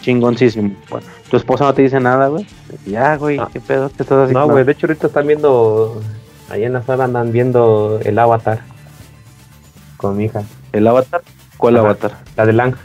Chingoncísimo. 0.01 0.75
Bueno, 0.89 1.07
¿Tu 1.29 1.37
esposa 1.37 1.65
no 1.65 1.73
te 1.73 1.81
dice 1.81 1.99
nada, 1.99 2.27
güey? 2.27 2.45
Ya, 2.85 3.17
güey, 3.17 3.39
¿qué 3.51 3.59
pedo? 3.59 3.89
¿Qué 3.89 4.03
estás 4.03 4.19
haciendo? 4.19 4.39
No, 4.39 4.47
güey, 4.49 4.63
de 4.63 4.71
hecho 4.71 4.87
ahorita 4.87 5.07
están 5.07 5.27
viendo 5.27 6.01
Ahí 6.49 6.63
en 6.63 6.73
la 6.73 6.83
sala 6.83 7.05
andan 7.05 7.31
viendo 7.31 7.99
el 8.03 8.17
avatar 8.17 8.61
con 9.97 10.15
mi 10.15 10.25
hija. 10.25 10.43
¿El 10.71 10.87
avatar? 10.87 11.21
¿Cuál 11.57 11.77
avatar? 11.77 12.19
La 12.37 12.45
de 12.45 12.53
Lang. 12.53 12.75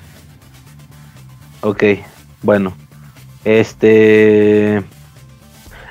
Ok, 1.61 1.85
bueno. 2.43 2.73
Este. 3.45 4.83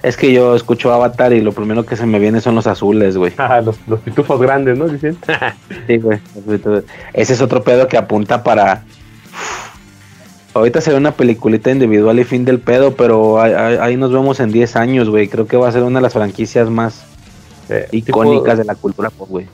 Es 0.03 0.17
que 0.17 0.33
yo 0.33 0.55
escucho 0.55 0.91
Avatar 0.91 1.31
y 1.33 1.41
lo 1.41 1.51
primero 1.51 1.85
que 1.85 1.95
se 1.95 2.05
me 2.05 2.17
viene 2.17 2.41
son 2.41 2.55
los 2.55 2.65
azules, 2.65 3.17
güey. 3.17 3.33
los, 3.63 3.77
los 3.87 3.99
pitufos 3.99 4.41
grandes, 4.41 4.77
¿no? 4.77 4.87
Dicen. 4.87 5.17
sí, 5.87 5.97
güey. 5.97 6.19
Ese 7.13 7.33
es 7.33 7.41
otro 7.41 7.63
pedo 7.63 7.87
que 7.87 7.97
apunta 7.97 8.43
para. 8.43 8.83
Ahorita 10.53 10.81
se 10.81 10.91
ve 10.91 10.97
una 10.97 11.13
peliculita 11.13 11.71
individual 11.71 12.19
y 12.19 12.23
fin 12.23 12.43
del 12.43 12.59
pedo, 12.59 12.95
pero 12.95 13.39
ahí, 13.39 13.53
ahí 13.79 13.95
nos 13.95 14.11
vemos 14.11 14.39
en 14.39 14.51
10 14.51 14.75
años, 14.75 15.09
güey. 15.09 15.27
Creo 15.29 15.47
que 15.47 15.55
va 15.55 15.69
a 15.69 15.71
ser 15.71 15.83
una 15.83 15.99
de 15.99 16.03
las 16.03 16.13
franquicias 16.13 16.69
más 16.69 17.05
eh, 17.69 17.87
icónicas 17.91 18.57
de 18.57 18.65
la 18.65 18.75
cultura 18.75 19.09
pop, 19.09 19.29
güey. 19.29 19.47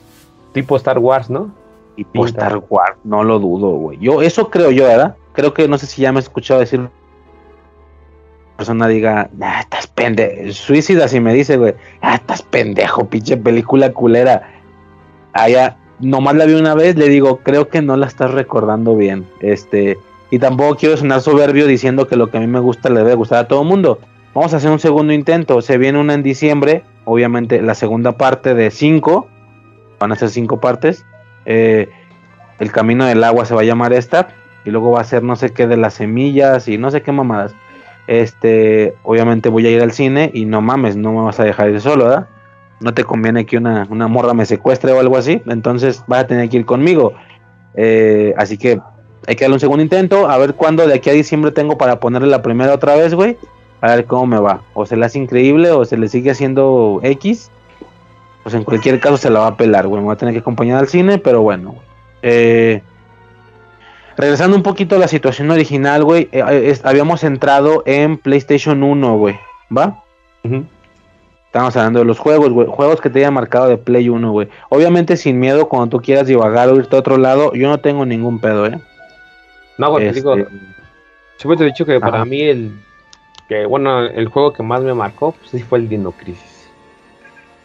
Tipo 0.52 0.76
Star 0.76 0.98
Wars, 0.98 1.30
¿no? 1.30 1.52
Tipo 1.94 2.26
Star 2.26 2.60
Wars, 2.68 2.96
no 3.04 3.22
lo 3.22 3.38
dudo, 3.38 3.68
güey. 3.70 3.98
Yo, 4.00 4.22
eso 4.22 4.50
creo 4.50 4.70
yo, 4.70 4.84
¿verdad? 4.84 5.16
Creo 5.32 5.54
que 5.54 5.68
no 5.68 5.78
sé 5.78 5.86
si 5.86 6.02
ya 6.02 6.10
me 6.10 6.18
he 6.18 6.22
escuchado 6.22 6.58
decir 6.58 6.88
persona 8.58 8.88
diga, 8.88 9.30
ah, 9.40 9.60
estás 9.60 9.86
pendejo, 9.86 10.52
suicida 10.52 11.06
si 11.06 11.20
me 11.20 11.32
dice, 11.32 11.56
güey, 11.56 11.74
ah, 12.02 12.16
estás 12.16 12.42
pendejo, 12.42 13.08
pinche 13.08 13.36
película 13.36 13.92
culera. 13.92 14.50
Allá, 15.32 15.76
nomás 16.00 16.34
la 16.34 16.44
vi 16.44 16.54
una 16.54 16.74
vez, 16.74 16.96
le 16.96 17.08
digo, 17.08 17.38
creo 17.38 17.68
que 17.68 17.82
no 17.82 17.96
la 17.96 18.08
estás 18.08 18.32
recordando 18.32 18.96
bien. 18.96 19.26
Este, 19.40 19.96
y 20.30 20.40
tampoco 20.40 20.74
quiero 20.74 20.96
sonar 20.96 21.20
soberbio 21.20 21.68
diciendo 21.68 22.08
que 22.08 22.16
lo 22.16 22.30
que 22.30 22.38
a 22.38 22.40
mí 22.40 22.48
me 22.48 22.58
gusta 22.58 22.90
le 22.90 22.98
debe 22.98 23.14
gustar 23.14 23.38
a 23.38 23.48
todo 23.48 23.62
el 23.62 23.68
mundo. 23.68 24.00
Vamos 24.34 24.52
a 24.52 24.56
hacer 24.56 24.72
un 24.72 24.80
segundo 24.80 25.12
intento. 25.12 25.62
Se 25.62 25.78
viene 25.78 26.00
una 26.00 26.14
en 26.14 26.24
diciembre, 26.24 26.82
obviamente 27.04 27.62
la 27.62 27.76
segunda 27.76 28.12
parte 28.12 28.54
de 28.54 28.72
cinco, 28.72 29.28
van 30.00 30.10
a 30.10 30.16
ser 30.16 30.30
cinco 30.30 30.58
partes. 30.58 31.06
Eh, 31.46 31.88
el 32.58 32.72
camino 32.72 33.06
del 33.06 33.22
agua 33.22 33.44
se 33.44 33.54
va 33.54 33.60
a 33.60 33.64
llamar 33.64 33.92
esta, 33.92 34.28
y 34.64 34.70
luego 34.70 34.90
va 34.90 35.00
a 35.00 35.04
ser 35.04 35.22
no 35.22 35.36
sé 35.36 35.50
qué 35.50 35.68
de 35.68 35.76
las 35.76 35.94
semillas 35.94 36.66
y 36.66 36.76
no 36.76 36.90
sé 36.90 37.02
qué 37.02 37.12
mamadas. 37.12 37.54
Este, 38.08 38.96
obviamente 39.04 39.48
voy 39.48 39.64
a 39.66 39.70
ir 39.70 39.80
al 39.80 39.92
cine 39.92 40.32
y 40.34 40.44
no 40.44 40.60
mames, 40.60 40.96
no 40.96 41.12
me 41.12 41.22
vas 41.22 41.38
a 41.38 41.44
dejar 41.44 41.70
ir 41.70 41.80
solo, 41.80 42.06
¿verdad? 42.06 42.28
No 42.80 42.92
te 42.92 43.04
conviene 43.04 43.46
que 43.46 43.56
una, 43.56 43.86
una 43.88 44.08
morra 44.08 44.34
me 44.34 44.46
secuestre 44.46 44.90
o 44.90 44.98
algo 44.98 45.16
así, 45.16 45.40
entonces 45.46 46.02
vas 46.08 46.24
a 46.24 46.26
tener 46.26 46.48
que 46.48 46.56
ir 46.56 46.66
conmigo. 46.66 47.12
Eh, 47.74 48.34
así 48.36 48.58
que 48.58 48.80
hay 49.28 49.36
que 49.36 49.44
darle 49.44 49.54
un 49.54 49.60
segundo 49.60 49.82
intento, 49.84 50.28
a 50.28 50.36
ver 50.38 50.54
cuándo 50.54 50.84
de 50.84 50.94
aquí 50.94 51.10
a 51.10 51.12
diciembre 51.12 51.52
tengo 51.52 51.78
para 51.78 52.00
ponerle 52.00 52.28
la 52.28 52.42
primera 52.42 52.74
otra 52.74 52.96
vez, 52.96 53.14
güey 53.14 53.36
a 53.80 53.94
ver 53.94 54.06
cómo 54.06 54.26
me 54.26 54.40
va. 54.40 54.62
O 54.74 54.86
se 54.86 54.96
le 54.96 55.06
hace 55.06 55.18
increíble 55.18 55.70
o 55.70 55.84
se 55.84 55.96
le 55.96 56.08
sigue 56.08 56.30
haciendo 56.30 57.00
X. 57.02 57.50
Pues 58.42 58.54
en 58.54 58.64
cualquier 58.64 58.98
caso 59.00 59.16
se 59.16 59.30
la 59.30 59.40
va 59.40 59.46
a 59.48 59.56
pelar, 59.56 59.86
güey. 59.86 60.00
Me 60.00 60.06
voy 60.06 60.14
a 60.14 60.18
tener 60.18 60.34
que 60.34 60.40
acompañar 60.40 60.78
al 60.78 60.88
cine, 60.88 61.18
pero 61.18 61.42
bueno. 61.42 61.76
Eh, 62.22 62.82
regresando 64.18 64.56
un 64.56 64.62
poquito 64.62 64.96
a 64.96 64.98
la 64.98 65.08
situación 65.08 65.50
original, 65.50 66.04
güey. 66.04 66.28
Eh, 66.32 66.42
eh, 66.44 66.78
habíamos 66.82 67.24
entrado 67.24 67.84
en 67.86 68.18
PlayStation 68.18 68.82
1, 68.82 69.16
güey. 69.16 69.38
¿Va? 69.74 70.02
Estamos 71.46 71.76
hablando 71.76 72.00
de 72.00 72.04
los 72.04 72.18
juegos, 72.18 72.50
güey. 72.50 72.66
Juegos 72.66 73.00
que 73.00 73.10
te 73.10 73.20
haya 73.20 73.30
marcado 73.30 73.68
de 73.68 73.78
Play 73.78 74.08
1, 74.08 74.32
güey. 74.32 74.48
Obviamente 74.68 75.16
sin 75.16 75.38
miedo, 75.38 75.68
cuando 75.68 75.88
tú 75.88 76.02
quieras 76.02 76.26
divagar 76.26 76.68
o 76.68 76.76
irte 76.76 76.96
a 76.96 76.98
otro 76.98 77.16
lado, 77.16 77.54
yo 77.54 77.68
no 77.68 77.78
tengo 77.78 78.04
ningún 78.04 78.40
pedo, 78.40 78.66
¿eh? 78.66 78.80
No, 79.78 79.90
güey, 79.90 80.08
te 80.08 80.14
digo, 80.14 80.36
Este, 80.36 80.52
siempre 81.36 81.56
te 81.56 81.62
he 81.62 81.66
dicho 81.66 81.86
que 81.86 82.00
para 82.00 82.24
mí 82.24 82.42
el, 82.42 82.72
que 83.48 83.66
bueno, 83.66 84.00
el 84.00 84.28
juego 84.28 84.52
que 84.52 84.64
más 84.64 84.82
me 84.82 84.94
marcó, 84.94 85.32
pues 85.32 85.50
sí 85.50 85.60
fue 85.60 85.78
el 85.78 85.88
Dino 85.88 86.10
Crisis. 86.10 86.68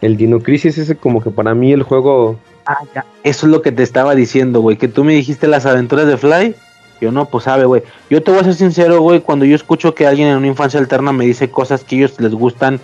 El 0.01 0.17
Dino 0.17 0.39
Crisis 0.39 0.77
es 0.77 0.95
como 0.97 1.23
que 1.23 1.31
para 1.31 1.55
mí 1.55 1.73
el 1.73 1.81
juego, 1.81 2.37
Ah, 2.65 2.77
ya. 2.95 3.05
Eso 3.23 3.45
es 3.45 3.51
lo 3.51 3.61
que 3.61 3.71
te 3.71 3.83
estaba 3.83 4.15
diciendo, 4.15 4.61
güey. 4.61 4.77
Que 4.77 4.87
tú 4.87 5.03
me 5.03 5.13
dijiste 5.13 5.47
las 5.47 5.65
aventuras 5.65 6.07
de 6.07 6.17
Fly. 6.17 6.55
Yo 7.01 7.11
no, 7.11 7.25
pues 7.25 7.43
sabe, 7.45 7.65
güey. 7.65 7.83
Yo 8.09 8.23
te 8.23 8.31
voy 8.31 8.39
a 8.39 8.43
ser 8.45 8.53
sincero, 8.53 9.01
güey. 9.01 9.19
Cuando 9.19 9.43
yo 9.45 9.55
escucho 9.55 9.93
que 9.93 10.07
alguien 10.07 10.29
en 10.29 10.37
una 10.37 10.47
infancia 10.47 10.79
alterna 10.79 11.11
me 11.11 11.25
dice 11.25 11.49
cosas 11.49 11.83
que 11.83 11.97
ellos 11.97 12.19
les 12.19 12.33
gustan, 12.33 12.79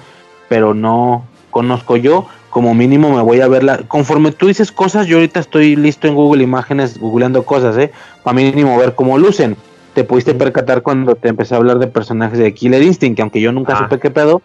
pero 0.49 0.73
no 0.73 1.23
conozco 1.51 1.95
yo, 1.95 2.25
como 2.49 2.73
mínimo 2.73 3.09
me 3.15 3.21
voy 3.21 3.39
a 3.41 3.47
verla. 3.47 3.80
Conforme 3.88 4.32
tú 4.32 4.47
dices 4.47 4.71
cosas, 4.71 5.07
yo 5.07 5.17
ahorita 5.17 5.39
estoy 5.39 5.75
listo 5.75 6.07
en 6.07 6.15
Google 6.15 6.43
Imágenes, 6.43 6.99
googleando 6.99 7.43
cosas, 7.43 7.77
¿eh? 7.77 7.91
Para 8.23 8.36
mínimo 8.36 8.77
ver 8.77 8.95
cómo 8.95 9.17
lucen. 9.17 9.55
Te 9.93 10.03
pudiste 10.03 10.34
percatar 10.34 10.82
cuando 10.82 11.15
te 11.15 11.30
empecé 11.30 11.55
a 11.55 11.57
hablar 11.57 11.80
de 11.80 11.88
personajes 11.88 12.38
de 12.38 12.53
Killer 12.53 12.84
Instinct, 12.84 13.15
que 13.15 13.21
aunque 13.21 13.41
yo 13.41 13.51
nunca 13.51 13.73
Ah. 13.73 13.80
supe 13.80 13.99
qué 13.99 14.11
pedo, 14.11 14.41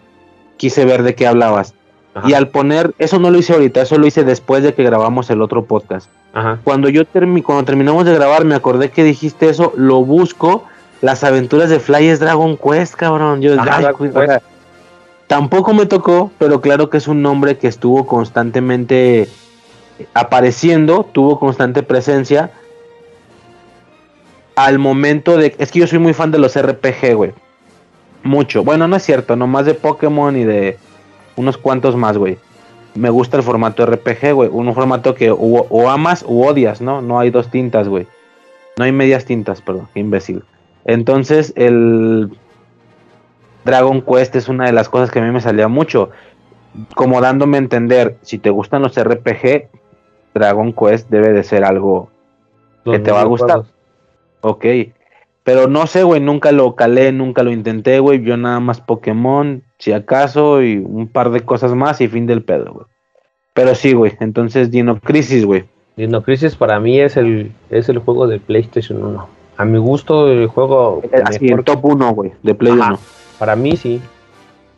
quise 0.57 0.85
ver 0.85 1.03
de 1.03 1.15
qué 1.15 1.27
hablabas. 1.27 1.75
Ajá, 2.15 2.29
Y 2.29 2.35
al 2.35 2.49
poner, 2.49 2.95
eso 2.99 3.19
no 3.19 3.31
lo 3.31 3.39
hice 3.39 3.53
ahorita, 3.53 3.83
eso 3.83 3.99
lo 3.99 4.07
hice 4.07 4.25
después 4.25 4.63
de 4.63 4.75
que 4.75 4.83
grabamos 4.83 5.31
el 5.31 5.43
otro 5.43 5.65
podcast. 5.65 6.09
ajá, 6.33 6.59
Cuando 6.65 6.89
yo 6.89 7.05
termi 7.05 7.43
cuando 7.43 7.65
terminamos 7.65 8.05
de 8.05 8.15
grabar, 8.15 8.45
me 8.45 8.55
acordé 8.55 8.91
que 8.91 9.05
dijiste 9.05 9.49
eso, 9.49 9.73
lo 9.77 10.05
busco. 10.05 10.65
Las 11.01 11.23
aventuras 11.25 11.69
de 11.69 11.81
Fly 11.81 12.07
es 12.09 12.21
Dragon 12.21 12.57
Quest, 12.57 12.95
cabrón. 12.95 13.43
Yo, 13.43 13.61
Ajá, 13.61 13.77
ay, 13.77 13.83
Dragon 13.83 14.11
o 14.15 14.25
sea, 14.25 14.43
tampoco 15.27 15.75
me 15.75 15.87
tocó, 15.87 16.31
pero 16.39 16.61
claro 16.61 16.89
que 16.89 16.97
es 16.97 17.09
un 17.09 17.21
nombre 17.21 17.59
que 17.59 17.69
estuvo 17.69 18.07
constantemente 18.07 19.29
apareciendo, 20.15 21.05
tuvo 21.13 21.39
constante 21.39 21.83
presencia. 21.83 22.51
Al 24.57 24.79
momento 24.79 25.37
de. 25.37 25.55
Es 25.59 25.73
que 25.73 25.81
yo 25.81 25.87
soy 25.87 25.99
muy 25.99 26.15
fan 26.15 26.31
de 26.31 26.39
los 26.39 26.61
RPG, 26.61 27.15
güey. 27.15 27.33
Mucho. 28.23 28.63
Bueno, 28.65 28.89
no 28.89 28.97
es 28.97 29.03
cierto, 29.03 29.37
nomás 29.37 29.67
de 29.67 29.75
Pokémon 29.75 30.35
y 30.37 30.45
de 30.45 30.79
unos 31.37 31.59
cuantos 31.59 31.97
más, 31.97 32.19
güey. 32.19 32.39
Me 32.95 33.11
gusta 33.11 33.37
el 33.37 33.43
formato 33.43 33.85
RPG, 33.85 34.33
güey. 34.33 34.49
Un 34.53 34.73
formato 34.75 35.15
que 35.15 35.31
o, 35.31 35.37
o 35.37 35.91
amas 35.91 36.25
o 36.27 36.47
odias, 36.47 36.81
¿no? 36.81 37.03
No 37.03 37.19
hay 37.19 37.31
dos 37.31 37.51
tintas, 37.51 37.89
güey. 37.89 38.07
No 38.79 38.85
hay 38.85 38.93
medias 38.93 39.25
tintas, 39.25 39.61
perdón, 39.61 39.89
qué 39.95 40.01
imbécil. 40.01 40.45
Entonces, 40.85 41.53
el 41.57 42.31
Dragon 43.65 44.03
Quest 44.03 44.37
es 44.37 44.49
una 44.49 44.67
de 44.67 44.73
las 44.73 44.89
cosas 44.89 45.11
que 45.11 45.21
a 45.21 45.23
mí 45.23 45.31
me 45.31 45.41
salía 45.41 45.69
mucho. 45.69 46.11
Como 46.95 47.21
dándome 47.21 47.57
a 47.57 47.61
entender, 47.61 48.17
si 48.23 48.39
te 48.39 48.51
gustan 48.51 48.83
los 48.83 49.01
RPG, 49.01 49.69
Dragon 50.35 50.73
Quest 50.73 51.09
debe 51.09 51.33
de 51.33 51.45
ser 51.45 51.65
algo 51.65 52.11
que 52.85 52.99
te 52.99 53.13
va 53.13 53.23
a 53.23 53.25
gustar. 53.25 53.63
Ok. 54.41 54.65
Pero 55.45 55.69
no 55.69 55.87
sé, 55.87 56.03
güey, 56.03 56.21
nunca 56.21 56.53
lo 56.53 56.75
calé, 56.75 57.13
nunca 57.13 57.43
lo 57.43 57.53
intenté, 57.53 58.01
güey. 58.01 58.23
Yo 58.23 58.37
nada 58.37 58.61
más 58.61 58.81
Pokémon, 58.81 59.63
si 59.85 59.93
acaso, 59.93 60.63
y 60.63 60.79
un 60.79 61.09
par 61.09 61.31
de 61.31 61.43
cosas 61.43 61.75
más 61.75 62.01
y 62.01 62.09
fin 62.09 62.25
del 62.27 62.43
pedo, 62.43 62.73
güey. 62.73 62.87
Pero 63.53 63.75
sí, 63.75 63.93
güey. 63.93 64.17
Entonces, 64.19 64.71
Dino 64.71 64.99
Crisis, 64.99 65.45
güey. 65.45 65.65
Dino 65.95 66.23
Crisis 66.23 66.57
para 66.57 66.81
mí 66.81 66.99
es 66.99 67.19
el, 67.19 67.53
es 67.69 67.91
el 67.91 67.99
juego 67.99 68.27
de 68.27 68.41
PlayStation 68.41 69.05
1. 69.05 69.29
A 69.59 69.65
mi 69.67 69.77
gusto, 69.77 70.33
el 70.33 70.47
juego 70.47 71.03
Así, 71.27 71.45
mejor 71.45 71.59
el 71.59 71.65
top 71.67 71.85
1, 71.85 72.15
güey, 72.15 72.33
de 72.43 72.55
Play 72.55 72.73
Ajá. 72.73 72.93
1. 72.93 72.99
Para 73.39 73.57
mí 73.57 73.77
sí. 73.77 74.01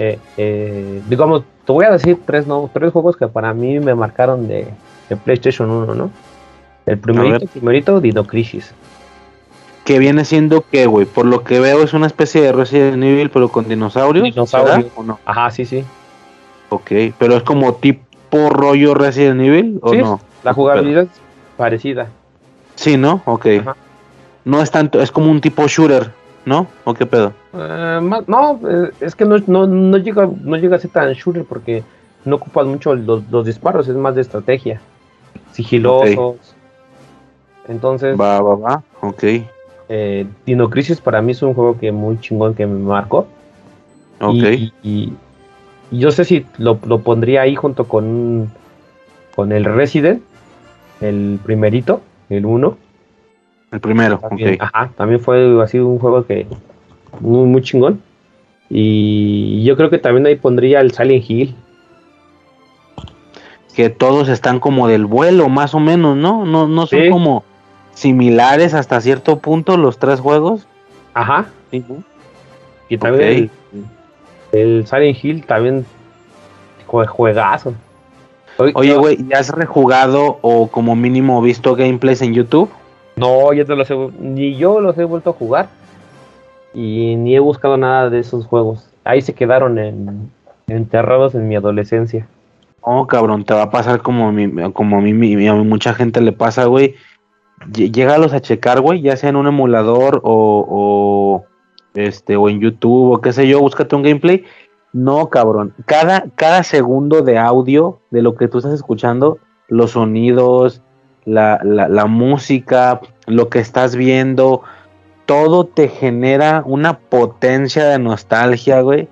Eh, 0.01 0.19
eh, 0.39 1.01
digamos, 1.09 1.45
te 1.65 1.73
voy 1.73 1.85
a 1.85 1.93
decir 1.93 2.19
tres, 2.27 2.49
no, 2.49 2.69
tres 2.75 2.93
juegos 2.93 3.17
que 3.17 3.29
para 3.29 3.55
mí 3.55 3.79
me 3.79 3.95
marcaron 3.95 4.49
de, 4.49 4.67
de 5.09 5.17
PlayStation 5.17 5.71
1, 5.71 5.95
¿no? 5.95 6.11
El 6.85 6.99
primerito, 6.99 7.47
primerito, 7.47 8.01
Dino 8.01 8.25
Crisis. 8.25 8.75
Que 9.87 10.01
viene 10.01 10.25
siendo 10.25 10.63
que, 10.69 10.87
güey, 10.87 11.07
por 11.07 11.25
lo 11.27 11.45
que 11.45 11.61
veo 11.61 11.83
es 11.83 11.95
una 11.95 12.09
especie 12.09 12.43
de 12.43 12.51
Resident 12.51 13.03
Evil, 13.05 13.31
pero 13.31 13.49
con 13.49 13.69
dinosaurios. 13.69 14.25
Dinosaurio. 14.25 14.75
¿será 14.75 14.87
¿O 14.97 15.03
no? 15.05 15.21
Ajá, 15.25 15.49
sí, 15.53 15.65
sí. 15.65 15.85
Ok, 16.71 16.91
pero 17.17 17.37
es 17.37 17.45
como 17.45 17.73
tipo 17.77 18.51
rollo 18.51 18.95
Resident 18.95 19.41
Evil, 19.41 19.79
¿o 19.83 19.93
Sí, 19.93 19.99
no? 19.99 20.21
La 20.43 20.53
jugabilidad 20.53 21.05
es 21.05 21.21
parecida. 21.57 22.09
Sí, 22.75 22.97
¿no? 22.97 23.23
Ok. 23.27 23.47
Ajá. 23.61 23.77
No 24.45 24.61
es 24.61 24.73
tanto, 24.73 25.01
es 25.01 25.13
como 25.13 25.31
un 25.31 25.41
tipo 25.41 25.67
shooter, 25.69 26.11
¿no? 26.45 26.67
¿O 26.85 26.93
qué 26.93 27.07
pedo? 27.07 27.33
Eh, 27.55 28.01
más- 28.03 28.27
no, 28.29 28.59
eh, 28.69 28.91
es 29.01 29.15
que 29.15 29.25
no, 29.25 29.37
no, 29.47 29.69
no 29.69 29.99
llega, 29.99 30.29
no 30.43 30.57
llega 30.57 30.77
a 30.77 30.79
ser 30.81 30.91
tan 30.91 31.13
shooter 31.13 31.45
porque 31.45 31.85
no 32.25 32.37
ocupas 32.37 32.67
mucho 32.67 32.93
los, 32.97 33.23
los 33.31 33.47
disparos, 33.47 33.87
es 33.87 33.95
más 33.95 34.17
de 34.17 34.23
estrategia. 34.23 34.81
Sigilosos. 35.53 36.37
Entonces, 37.69 38.21
Va, 38.21 38.41
va, 38.41 38.57
va. 38.57 38.83
Ok. 39.01 39.23
Eh, 39.89 40.27
Dino 40.45 40.69
Crisis 40.71 41.01
para 41.01 41.23
mí 41.23 41.33
es 41.33 41.43
un 41.43 41.55
juego 41.55 41.79
que 41.79 41.93
muy 41.93 42.19
chingón 42.21 42.55
que 42.55 42.67
me 42.67 42.79
marcó. 42.79 43.27
Ok. 44.21 44.35
Y, 44.35 44.73
y- 44.83 45.13
y 45.91 45.99
yo 45.99 46.11
sé 46.11 46.25
si 46.25 46.45
lo, 46.59 46.79
lo 46.85 47.01
pondría 47.01 47.43
ahí 47.43 47.55
junto 47.55 47.85
con, 47.85 48.51
con 49.37 49.53
el 49.53 49.65
Resident, 49.65 50.21
el 51.01 51.39
primerito, 51.45 52.01
el 52.29 52.45
1. 52.47 52.77
El 53.73 53.81
primero, 53.81 54.19
También, 54.19 54.55
ok. 54.55 54.63
Ajá, 54.63 54.91
también 54.97 55.21
fue 55.21 55.63
así 55.63 55.79
un 55.79 55.99
juego 55.99 56.25
que 56.27 56.47
muy, 57.21 57.47
muy 57.47 57.63
chingón. 57.63 58.01
Y 58.69 59.63
yo 59.65 59.77
creo 59.77 59.91
que 59.91 59.99
también 59.99 60.27
ahí 60.27 60.35
pondría 60.35 60.81
el 60.81 60.91
Silent 60.91 61.25
Hill. 61.31 61.55
Que 63.75 63.91
todos 63.91 64.29
están 64.29 64.59
como 64.59 64.89
del 64.89 65.05
vuelo, 65.05 65.49
más 65.49 65.75
o 65.75 65.81
menos, 65.81 66.17
¿no? 66.17 66.45
No, 66.47 66.67
no 66.67 66.87
son 66.87 66.99
Sí. 67.01 67.11
como 67.11 67.45
similares 67.97 68.75
hasta 68.75 69.01
cierto 69.01 69.39
punto 69.39 69.77
los 69.79 69.99
tres 69.99 70.21
juegos. 70.21 70.67
Ajá. 71.15 71.47
Sí. 71.71 71.83
Y 72.91 72.99
también 72.99 73.51
el, 74.53 74.59
el 74.61 74.87
Silent 74.87 75.25
Hill 75.25 75.47
también 75.47 75.87
jue- 76.87 77.07
juegazo. 77.07 77.73
Oye, 78.75 78.95
güey, 78.97 79.19
¿ya 79.29 79.39
has 79.39 79.49
rejugado 79.51 80.39
o 80.43 80.69
como 80.69 80.95
mínimo 80.95 81.43
visto 81.43 81.75
gameplays 81.75 82.23
en 82.23 82.33
YouTube? 82.35 82.71
No, 83.17 83.53
ya 83.53 83.65
te 83.65 83.75
los 83.75 83.91
he, 83.91 83.95
ni 84.21 84.57
yo 84.57 84.81
los 84.81 84.97
he 84.99 85.05
vuelto 85.05 85.31
a 85.31 85.33
jugar. 85.33 85.69
Y 86.75 87.17
ni 87.17 87.35
he 87.35 87.39
buscado 87.41 87.77
nada 87.79 88.11
de 88.11 88.19
esos 88.19 88.47
juegos. 88.47 88.87
Ahí 89.05 89.23
se 89.23 89.35
quedaron 89.35 89.79
en, 89.79 90.31
enterrados 90.69 91.35
en 91.35 91.49
mi 91.49 91.57
adolescencia. 91.57 92.27
Oh, 92.83 93.07
cabrón, 93.07 93.45
te 93.45 93.53
va 93.55 93.63
a 93.63 93.71
pasar 93.71 94.01
como, 94.03 94.31
mi, 94.33 94.49
como 94.73 94.99
a 94.99 95.01
mí, 95.01 95.13
mi- 95.13 95.49
a 95.49 95.55
mucha 95.55 95.93
gente 95.95 96.21
le 96.21 96.33
pasa, 96.33 96.67
güey. 96.67 96.95
Llégalos 97.73 98.33
a 98.33 98.41
checar, 98.41 98.81
güey, 98.81 99.01
ya 99.01 99.17
sea 99.17 99.31
en 99.31 99.37
un 99.37 99.47
emulador 99.47 100.21
o, 100.25 100.67
o, 100.69 101.45
este, 101.95 102.37
o 102.37 102.49
en 102.49 102.61
YouTube 102.61 103.13
o 103.13 103.21
qué 103.21 103.33
sé 103.33 103.49
yo, 103.49 103.61
búscate 103.61 103.97
un 103.97 104.03
gameplay. 104.03 104.45
No, 104.93 105.29
cabrón, 105.31 105.75
cada, 105.85 106.27
cada 106.37 106.63
segundo 106.63 107.23
de 107.23 107.39
audio 107.39 108.01
de 108.11 108.23
lo 108.23 108.35
que 108.35 108.49
tú 108.49 108.59
estás 108.59 108.75
escuchando, 108.75 109.39
los 109.69 109.93
sonidos, 109.93 110.83
la, 111.25 111.61
la, 111.65 111.89
la 111.89 112.07
música, 112.07 113.01
lo 113.27 113.49
que 113.49 113.59
estás 113.59 113.97
viendo, 113.97 114.63
todo 115.25 115.65
te 115.65 115.89
genera 115.89 116.63
una 116.65 116.99
potencia 116.99 117.87
de 117.87 117.99
nostalgia, 117.99 118.81
güey. 118.81 119.09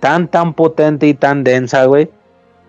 Tan, 0.00 0.28
tan 0.28 0.54
potente 0.54 1.06
y 1.06 1.14
tan 1.14 1.42
densa, 1.42 1.86
güey 1.86 2.10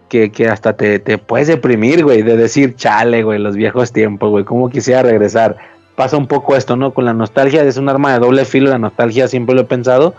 que, 0.08 0.32
que 0.32 0.48
hasta 0.48 0.74
te, 0.74 1.00
te 1.00 1.18
puedes 1.18 1.48
deprimir, 1.48 2.04
güey, 2.04 2.22
de 2.22 2.38
decir, 2.38 2.76
chale, 2.76 3.24
güey, 3.24 3.40
los 3.40 3.56
viejos 3.56 3.92
tiempos, 3.92 4.30
güey, 4.30 4.44
cómo 4.44 4.70
quisiera 4.70 5.04
regresar. 5.04 5.58
Pasa 5.96 6.18
un 6.18 6.28
poco 6.28 6.56
esto, 6.56 6.76
¿no? 6.76 6.94
Con 6.94 7.06
la 7.06 7.14
nostalgia, 7.14 7.64
es 7.64 7.78
un 7.78 7.90
arma 7.90 8.14
de 8.14 8.20
doble 8.20 8.46
filo, 8.46 8.70
la 8.70 8.78
nostalgia 8.78 9.28
siempre 9.28 9.56
lo 9.56 9.62
he 9.62 9.66
pensado, 9.66 10.14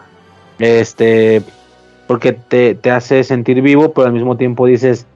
este, 0.58 1.42
porque 2.06 2.32
te, 2.32 2.74
te 2.74 2.90
hace 2.90 3.22
sentir 3.24 3.62
vivo, 3.62 3.92
pero 3.92 4.06
al 4.06 4.12
mismo 4.12 4.36
tiempo 4.36 4.66
dices, 4.66 5.06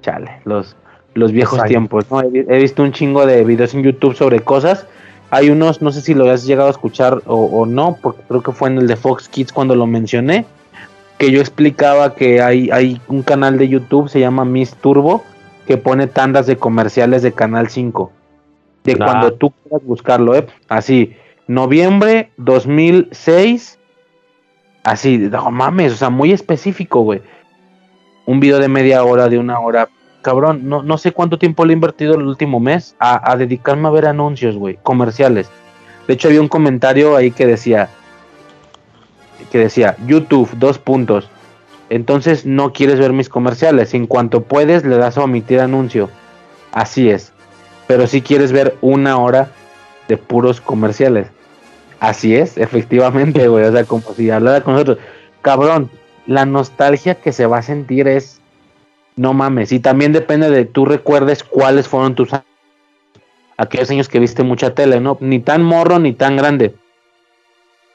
chale, 0.00 0.40
los, 0.44 0.76
los 1.14 1.32
viejos 1.32 1.54
Exacto. 1.54 1.70
tiempos, 1.70 2.10
¿no? 2.10 2.20
He 2.22 2.58
visto 2.58 2.82
un 2.82 2.92
chingo 2.92 3.26
de 3.26 3.44
videos 3.44 3.74
en 3.74 3.84
YouTube 3.84 4.16
sobre 4.16 4.40
cosas, 4.40 4.86
hay 5.30 5.48
unos, 5.48 5.80
no 5.80 5.92
sé 5.92 6.02
si 6.02 6.12
lo 6.14 6.30
has 6.30 6.44
llegado 6.44 6.68
a 6.68 6.72
escuchar 6.72 7.22
o, 7.26 7.36
o 7.36 7.64
no, 7.64 7.96
porque 8.02 8.20
creo 8.28 8.42
que 8.42 8.52
fue 8.52 8.68
en 8.68 8.78
el 8.78 8.86
de 8.86 8.96
Fox 8.96 9.28
Kids 9.28 9.52
cuando 9.52 9.74
lo 9.74 9.86
mencioné, 9.86 10.44
que 11.22 11.30
yo 11.30 11.38
explicaba 11.40 12.16
que 12.16 12.42
hay, 12.42 12.68
hay 12.72 13.00
un 13.06 13.22
canal 13.22 13.56
de 13.56 13.68
YouTube, 13.68 14.08
se 14.08 14.18
llama 14.18 14.44
Miss 14.44 14.74
Turbo, 14.74 15.22
que 15.68 15.76
pone 15.76 16.08
tandas 16.08 16.48
de 16.48 16.56
comerciales 16.56 17.22
de 17.22 17.30
Canal 17.30 17.68
5. 17.68 18.10
De 18.82 18.94
Ah. 18.94 19.04
cuando 19.04 19.32
tú 19.34 19.52
quieras 19.52 19.86
buscarlo, 19.86 20.34
¿eh? 20.34 20.48
Así, 20.68 21.14
noviembre 21.46 22.32
2006, 22.38 23.78
así, 24.82 25.18
no 25.18 25.52
mames, 25.52 25.92
o 25.92 25.96
sea, 25.96 26.10
muy 26.10 26.32
específico, 26.32 27.02
güey. 27.02 27.22
Un 28.26 28.40
video 28.40 28.58
de 28.58 28.66
media 28.66 29.04
hora, 29.04 29.28
de 29.28 29.38
una 29.38 29.60
hora. 29.60 29.90
Cabrón, 30.22 30.68
no, 30.68 30.82
no 30.82 30.98
sé 30.98 31.12
cuánto 31.12 31.38
tiempo 31.38 31.64
le 31.64 31.72
he 31.72 31.74
invertido 31.74 32.16
el 32.16 32.22
último 32.22 32.58
mes 32.58 32.96
a, 32.98 33.30
a 33.30 33.36
dedicarme 33.36 33.86
a 33.86 33.92
ver 33.92 34.06
anuncios, 34.06 34.56
güey, 34.56 34.76
comerciales. 34.82 35.48
De 36.08 36.14
hecho, 36.14 36.26
había 36.26 36.40
un 36.40 36.48
comentario 36.48 37.14
ahí 37.14 37.30
que 37.30 37.46
decía, 37.46 37.90
que 39.50 39.58
decía 39.58 39.96
YouTube, 40.06 40.50
dos 40.58 40.78
puntos. 40.78 41.28
Entonces 41.90 42.46
no 42.46 42.72
quieres 42.72 42.98
ver 42.98 43.12
mis 43.12 43.28
comerciales. 43.28 43.92
En 43.92 44.06
cuanto 44.06 44.42
puedes, 44.44 44.84
le 44.84 44.96
das 44.96 45.18
a 45.18 45.24
omitir 45.24 45.60
anuncio. 45.60 46.08
Así 46.72 47.10
es. 47.10 47.32
Pero 47.86 48.06
si 48.06 48.22
quieres 48.22 48.52
ver 48.52 48.76
una 48.80 49.18
hora 49.18 49.50
de 50.08 50.16
puros 50.16 50.60
comerciales. 50.60 51.28
Así 52.00 52.34
es, 52.34 52.56
efectivamente, 52.56 53.46
güey. 53.48 53.64
O 53.64 53.72
sea, 53.72 53.84
como 53.84 54.02
si 54.16 54.30
hablara 54.30 54.62
con 54.62 54.74
nosotros. 54.74 54.98
Cabrón, 55.42 55.90
la 56.26 56.46
nostalgia 56.46 57.16
que 57.16 57.32
se 57.32 57.46
va 57.46 57.58
a 57.58 57.62
sentir 57.62 58.08
es. 58.08 58.40
No 59.14 59.34
mames. 59.34 59.72
Y 59.72 59.78
también 59.78 60.12
depende 60.12 60.48
de 60.48 60.64
tú 60.64 60.86
recuerdes 60.86 61.44
cuáles 61.44 61.86
fueron 61.88 62.14
tus 62.14 62.32
años. 62.32 62.46
Aquellos 63.58 63.90
años 63.90 64.08
que 64.08 64.18
viste 64.18 64.42
mucha 64.42 64.74
tele, 64.74 64.98
¿no? 64.98 65.18
Ni 65.20 65.40
tan 65.40 65.62
morro 65.62 65.98
ni 65.98 66.14
tan 66.14 66.38
grande. 66.38 66.74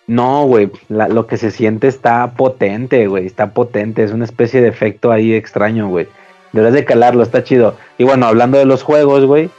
No, 0.07 0.45
güey. 0.45 0.71
Lo 0.89 1.27
que 1.27 1.37
se 1.37 1.51
siente 1.51 1.87
está 1.87 2.33
potente, 2.35 3.07
güey. 3.07 3.25
Está 3.25 3.51
potente. 3.51 4.03
Es 4.03 4.11
una 4.11 4.25
especie 4.25 4.61
de 4.61 4.69
efecto 4.69 5.11
ahí 5.11 5.33
extraño, 5.33 5.89
güey. 5.89 6.07
Debes 6.53 6.73
de 6.73 6.85
calarlo, 6.85 7.23
está 7.23 7.43
chido. 7.43 7.75
Y 7.97 8.05
bueno, 8.05 8.25
hablando 8.25 8.57
de 8.57 8.65
los 8.65 8.83
juegos, 8.83 9.25
güey. 9.25 9.49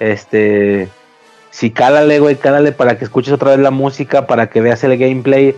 Este 0.00 0.88
si 1.50 1.70
cálale, 1.70 2.20
güey, 2.20 2.36
cálale 2.36 2.72
para 2.72 2.98
que 2.98 3.04
escuches 3.04 3.32
otra 3.32 3.50
vez 3.50 3.60
la 3.60 3.70
música, 3.70 4.26
para 4.26 4.48
que 4.48 4.60
veas 4.60 4.84
el 4.84 4.96
gameplay, 4.96 5.56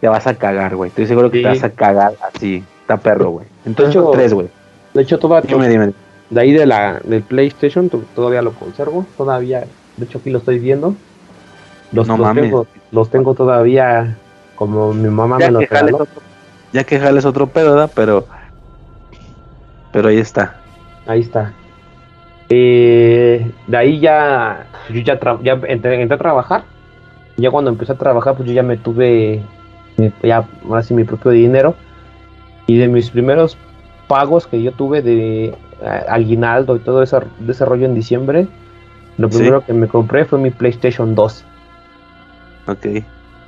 te 0.00 0.08
vas 0.08 0.26
a 0.26 0.34
cagar, 0.34 0.76
güey. 0.76 0.88
Estoy 0.88 1.06
seguro 1.06 1.30
que 1.30 1.42
te 1.42 1.48
vas 1.48 1.62
a 1.62 1.70
cagar 1.70 2.14
así. 2.22 2.64
Está 2.80 2.96
perro, 2.96 3.30
güey. 3.30 3.46
Entonces, 3.64 4.02
tres, 4.12 4.32
güey. 4.32 4.48
De 4.92 5.02
hecho, 5.02 5.18
todavía. 5.18 5.92
De 6.30 6.40
ahí 6.40 6.52
de 6.52 6.66
la, 6.66 7.00
del 7.04 7.22
PlayStation 7.22 7.90
todavía 8.14 8.42
lo 8.42 8.52
conservo. 8.52 9.06
Todavía, 9.16 9.64
de 9.96 10.04
hecho, 10.04 10.18
aquí 10.18 10.30
lo 10.30 10.38
estoy 10.38 10.58
viendo. 10.58 10.94
Los, 11.94 12.08
no 12.08 12.16
los, 12.16 12.34
tengo, 12.34 12.66
los 12.90 13.10
tengo 13.10 13.34
todavía 13.34 14.16
como 14.54 14.92
mi 14.92 15.08
mamá 15.08 15.38
me 15.38 15.50
los 15.50 15.68
regaló. 15.68 16.06
ya 16.72 16.84
que 16.84 16.98
jales 16.98 17.24
otro 17.24 17.46
pedo, 17.46 17.70
¿verdad? 17.70 17.90
Pero. 17.94 18.26
Pero 19.92 20.08
ahí 20.08 20.18
está. 20.18 20.56
Ahí 21.06 21.20
está. 21.20 21.52
Eh, 22.48 23.50
de 23.66 23.76
ahí 23.76 24.00
ya, 24.00 24.66
yo 24.90 25.00
ya, 25.00 25.18
ya 25.42 25.60
entré, 25.68 26.02
a 26.02 26.18
trabajar. 26.18 26.64
Ya 27.36 27.50
cuando 27.50 27.70
empecé 27.70 27.92
a 27.92 27.96
trabajar, 27.96 28.36
pues 28.36 28.48
yo 28.48 28.54
ya 28.54 28.62
me 28.62 28.76
tuve, 28.76 29.42
ya 30.22 30.44
ahora 30.68 30.82
sí, 30.82 30.94
mi 30.94 31.04
propio 31.04 31.30
dinero. 31.30 31.74
Y 32.66 32.78
de 32.78 32.88
mis 32.88 33.10
primeros 33.10 33.56
pagos 34.08 34.46
que 34.46 34.62
yo 34.62 34.72
tuve 34.72 35.02
de 35.02 35.46
eh, 35.46 35.54
aguinaldo 36.08 36.76
y 36.76 36.80
todo 36.80 37.02
ese 37.02 37.18
desarrollo 37.40 37.86
en 37.86 37.94
diciembre, 37.94 38.46
lo 39.18 39.28
primero 39.28 39.64
que 39.64 39.72
me 39.72 39.86
compré 39.86 40.24
fue 40.24 40.38
mi 40.38 40.50
PlayStation 40.50 41.14
2. 41.14 41.44
Ok. 42.66 42.86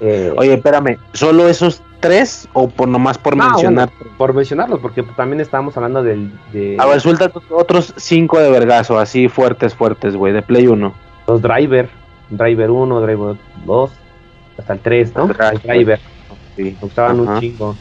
Eh, 0.00 0.32
Oye, 0.36 0.54
espérame, 0.54 0.98
¿solo 1.12 1.48
esos 1.48 1.82
tres 2.00 2.48
o 2.52 2.68
por 2.68 2.86
nomás 2.86 3.16
por 3.16 3.34
mencionar? 3.34 3.90
por 4.18 4.34
mencionarlos, 4.34 4.80
porque 4.80 5.02
también 5.02 5.40
estábamos 5.40 5.76
hablando 5.76 6.02
del. 6.02 6.30
De... 6.52 6.76
A 6.78 6.86
ver, 6.86 7.00
suelta 7.00 7.30
otros 7.50 7.94
cinco 7.96 8.38
de 8.38 8.50
vergazo, 8.50 8.98
así 8.98 9.28
fuertes, 9.28 9.74
fuertes, 9.74 10.16
güey, 10.16 10.32
de 10.32 10.42
Play 10.42 10.66
1. 10.66 10.94
Los 11.26 11.42
Driver, 11.42 11.88
Driver 12.30 12.70
1, 12.70 13.00
Driver 13.00 13.36
2, 13.64 13.90
hasta 14.58 14.72
el 14.74 14.80
3, 14.80 15.16
¿no? 15.16 15.28
Driver. 15.28 15.98
Sí. 16.56 16.62
Me 16.62 16.76
gustaban 16.80 17.20
un 17.20 17.40
chingo. 17.40 17.74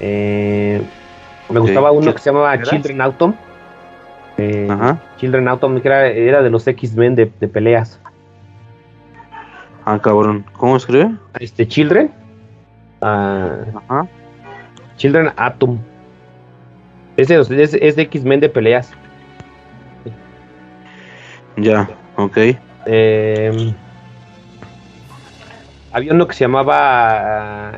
Eh, 0.00 0.82
me 1.48 1.60
gustaba 1.60 1.90
uno 1.90 2.12
que 2.12 2.20
se 2.20 2.30
llamaba 2.30 2.60
Children 2.62 3.00
Autumn. 3.00 3.34
Eh, 4.38 4.68
Children 5.18 5.48
Autumn, 5.48 5.80
que 5.80 5.88
era, 5.88 6.06
era 6.06 6.42
de 6.42 6.50
los 6.50 6.66
X-Men 6.66 7.14
de, 7.14 7.30
de, 7.40 7.48
peleas. 7.48 7.98
Ah, 9.86 10.00
cabrón. 10.00 10.44
¿Cómo 10.54 10.76
escribe? 10.76 11.12
Este, 11.38 11.66
Children. 11.66 12.10
Ajá. 13.00 14.08
Children 14.96 15.32
Atom. 15.36 15.78
Es 17.16 17.28
de, 17.28 17.40
es, 17.40 17.96
de 17.96 18.02
X-Men 18.02 18.40
de 18.40 18.48
peleas. 18.48 18.92
Ya, 21.56 21.88
ok. 22.16 22.36
Eh, 22.86 23.74
había 25.92 26.12
uno 26.12 26.26
que 26.26 26.34
se 26.34 26.44
llamaba. 26.44 27.72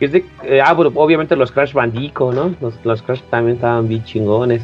Que 0.00 0.06
es 0.06 0.12
de, 0.12 0.26
eh, 0.42 0.60
ah, 0.62 0.74
bueno, 0.74 0.90
obviamente 0.96 1.36
los 1.36 1.52
Crash 1.52 1.72
Bandico, 1.74 2.32
¿no? 2.32 2.54
Los, 2.60 2.74
los, 2.84 3.02
Crash 3.02 3.22
también 3.30 3.54
estaban 3.54 3.86
bien 3.86 4.02
chingones. 4.02 4.62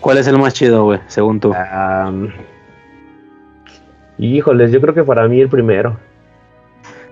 ¿Cuál 0.00 0.18
es 0.18 0.28
el 0.28 0.38
más 0.38 0.52
chido, 0.52 0.84
güey, 0.84 1.00
según 1.06 1.40
tú? 1.40 1.52
Híjoles, 4.18 4.72
yo 4.72 4.80
creo 4.80 4.94
que 4.94 5.04
para 5.04 5.28
mí 5.28 5.40
el 5.40 5.48
primero. 5.48 5.96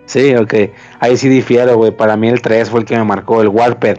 Sí, 0.06 0.34
ok. 0.34 0.54
Ahí 1.00 1.16
sí 1.16 1.28
difiero, 1.28 1.76
güey. 1.76 1.90
Para 1.90 2.16
mí 2.16 2.28
el 2.28 2.40
3 2.40 2.70
fue 2.70 2.80
el 2.80 2.86
que 2.86 2.96
me 2.96 3.04
marcó, 3.04 3.42
el 3.42 3.48
Warped. 3.48 3.98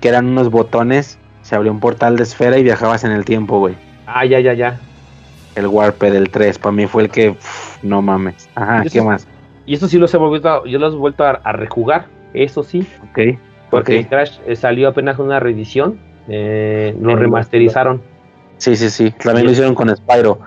Que 0.00 0.08
eran 0.08 0.26
unos 0.26 0.50
botones, 0.50 1.18
se 1.42 1.56
abrió 1.56 1.72
un 1.72 1.80
portal 1.80 2.16
de 2.16 2.22
esfera 2.22 2.56
y 2.56 2.62
viajabas 2.62 3.02
en 3.04 3.10
el 3.10 3.24
tiempo, 3.24 3.58
güey. 3.58 3.74
Ah, 4.06 4.24
ya, 4.24 4.38
ya, 4.38 4.54
ya. 4.54 4.78
El 5.56 5.66
Warped, 5.66 6.14
el 6.14 6.30
3, 6.30 6.58
para 6.58 6.72
mí 6.72 6.86
fue 6.86 7.02
el 7.02 7.10
que, 7.10 7.34
no 7.82 8.00
mames. 8.00 8.48
Ajá, 8.54 8.84
¿qué 8.90 9.02
más? 9.02 9.26
Y 9.66 9.74
eso 9.74 9.88
sí 9.88 9.98
los 9.98 10.14
he 10.14 10.18
vuelto, 10.18 10.64
yo 10.66 10.78
los 10.78 10.94
he 10.94 10.96
vuelto 10.96 11.24
a, 11.24 11.52
rejugar, 11.52 12.06
eso 12.32 12.62
sí. 12.62 12.86
Ok. 13.10 13.38
Porque 13.70 14.06
Crash 14.06 14.38
eh, 14.46 14.56
salió 14.56 14.88
apenas 14.88 15.18
una 15.18 15.40
reedición, 15.40 15.98
eh, 16.28 16.96
lo 17.00 17.16
remasterizaron. 17.16 18.00
Sí, 18.56 18.76
sí, 18.76 18.88
sí. 18.88 19.10
También 19.10 19.46
lo 19.46 19.52
hicieron 19.52 19.74
con 19.74 19.94
Spyro. 19.94 20.38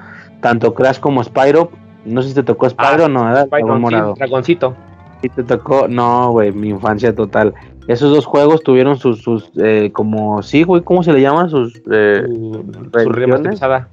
Tanto 0.42 0.74
Crash 0.74 1.00
como 1.00 1.24
Spyro 1.24 1.72
no 2.06 2.22
sé 2.22 2.30
si 2.30 2.36
te 2.36 2.44
tocó 2.44 2.70
Spyro 2.70 3.06
o 3.06 3.10
no, 3.10 3.26
¿verdad? 3.26 3.48
Morado. 3.80 4.14
dragoncito. 4.16 4.76
Sí, 5.22 5.30
te 5.30 5.44
tocó, 5.44 5.88
no, 5.88 6.32
güey, 6.32 6.52
mi 6.52 6.70
infancia 6.70 7.14
total. 7.14 7.54
Esos 7.88 8.14
dos 8.14 8.26
juegos 8.26 8.64
tuvieron 8.64 8.98
sus, 8.98 9.22
sus 9.22 9.52
eh, 9.58 9.92
como, 9.94 10.42
sí, 10.42 10.64
güey, 10.64 10.82
¿cómo 10.82 11.04
se 11.04 11.14
le 11.14 11.22
llama? 11.22 11.48
Sus, 11.50 11.80
eh, 11.92 12.24
su, 12.26 13.10
remasterizada. 13.10 13.88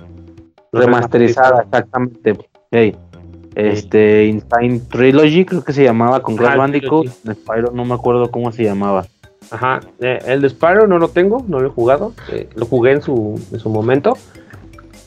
Remasterizada, 0.72 1.62
exactamente. 1.62 2.38
Hey, 2.70 2.96
este, 3.54 4.26
Insane 4.26 4.80
Trilogy, 4.90 5.44
creo 5.44 5.64
que 5.64 5.72
se 5.72 5.84
llamaba, 5.84 6.20
con 6.20 6.36
Crash 6.36 6.56
Bandicoot. 6.56 7.08
Spyro, 7.08 7.72
no 7.72 7.84
me 7.84 7.94
acuerdo 7.94 8.30
cómo 8.30 8.50
se 8.52 8.64
llamaba. 8.64 9.04
Ajá, 9.50 9.80
eh, 10.00 10.18
el 10.26 10.40
de 10.40 10.48
Spyro 10.48 10.86
no 10.86 10.98
lo 10.98 11.08
tengo, 11.08 11.44
no 11.46 11.60
lo 11.60 11.66
he 11.66 11.70
jugado. 11.70 12.12
Eh, 12.32 12.48
lo 12.54 12.64
jugué 12.64 12.92
en 12.92 13.02
su, 13.02 13.38
en 13.52 13.58
su 13.58 13.68
momento 13.68 14.14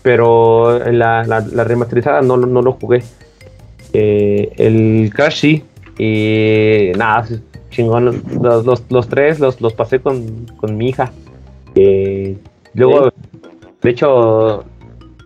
pero 0.01 0.83
en 0.85 0.99
la, 0.99 1.23
la, 1.23 1.63
remasterizada 1.63 2.21
no, 2.21 2.37
no, 2.37 2.61
lo 2.61 2.73
jugué. 2.73 3.03
Eh, 3.93 4.51
el 4.57 5.11
Crash 5.13 5.39
sí, 5.39 5.63
y 5.97 6.91
nada, 6.97 7.27
chingón. 7.69 8.23
Los, 8.41 8.83
los, 8.89 9.07
tres 9.07 9.39
los, 9.39 9.61
los 9.61 9.73
pasé 9.73 9.99
con, 9.99 10.45
con 10.57 10.77
mi 10.77 10.89
hija. 10.89 11.11
Eh, 11.75 12.37
luego, 12.73 13.11
de 13.81 13.89
hecho, 13.89 14.65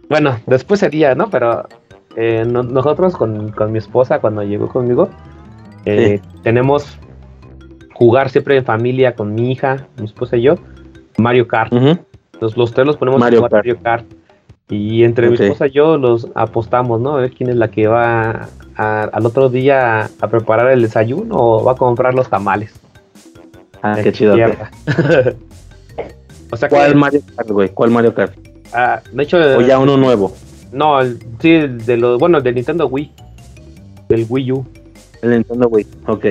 bueno, 0.10 0.38
después 0.46 0.80
sería, 0.80 1.16
¿no? 1.16 1.30
Pero 1.30 1.68
eh, 2.16 2.44
nosotros 2.46 3.16
con, 3.16 3.52
con, 3.52 3.72
mi 3.72 3.78
esposa, 3.78 4.20
cuando 4.20 4.44
llegó 4.44 4.68
conmigo, 4.68 5.10
tenemos 6.44 7.00
jugar 7.94 8.30
siempre 8.30 8.58
en 8.58 8.66
familia 8.66 9.16
con 9.16 9.34
mi 9.34 9.52
hija, 9.52 9.88
mi 9.98 10.06
esposa 10.06 10.36
y 10.36 10.44
yo, 10.44 10.56
Mario 11.18 11.48
Kart. 11.48 11.74
los 12.42 12.74
tres 12.74 12.86
los 12.86 12.98
ponemos 12.98 13.20
Mario 13.20 13.40
a 13.40 13.42
jugar 13.44 13.52
Mario 13.60 13.80
Kart. 13.82 14.06
Y 14.70 15.04
entre 15.04 15.30
mi 15.30 15.36
esposa 15.36 15.68
y 15.68 15.72
yo 15.72 15.98
los 15.98 16.28
apostamos, 16.34 17.00
¿no? 17.00 17.18
A 17.18 17.22
ver 17.22 17.32
quién 17.32 17.50
es 17.50 17.56
la 17.56 17.70
que 17.70 17.88
va 17.88 18.50
al 18.76 19.26
otro 19.26 19.50
día 19.50 20.10
a 20.20 20.28
preparar 20.28 20.72
el 20.72 20.82
desayuno 20.82 21.36
o 21.38 21.64
va 21.64 21.74
a 21.74 21.76
comprar 21.76 22.14
los 22.14 22.30
tamales. 22.30 22.74
Ah, 23.82 23.98
qué 24.02 24.12
chido. 24.12 24.36
o 26.52 26.58
sea 26.58 26.70
¿Cuál 26.70 26.96
Mario 26.96 27.22
Kart, 27.36 27.50
güey? 27.50 27.70
¿Cuál 27.70 27.92
Mario 27.92 28.16
Kart? 28.16 28.34
Ah, 28.74 29.02
de 29.12 29.24
hecho. 29.24 29.38
O 29.38 29.62
ya 29.62 29.78
uno 29.78 29.98
nuevo. 29.98 30.34
No, 30.72 30.98
sí, 31.40 31.52
de 31.52 31.98
los, 31.98 32.20
bueno, 32.20 32.42
del 32.42 32.56
Nintendo 32.56 32.88
Wii. 32.88 33.12
Del 34.10 34.26
Wii 34.28 34.52
U. 34.52 34.66
El 35.22 35.30
Nintendo 35.30 35.68
Wii, 35.68 35.88
ok. 36.08 36.26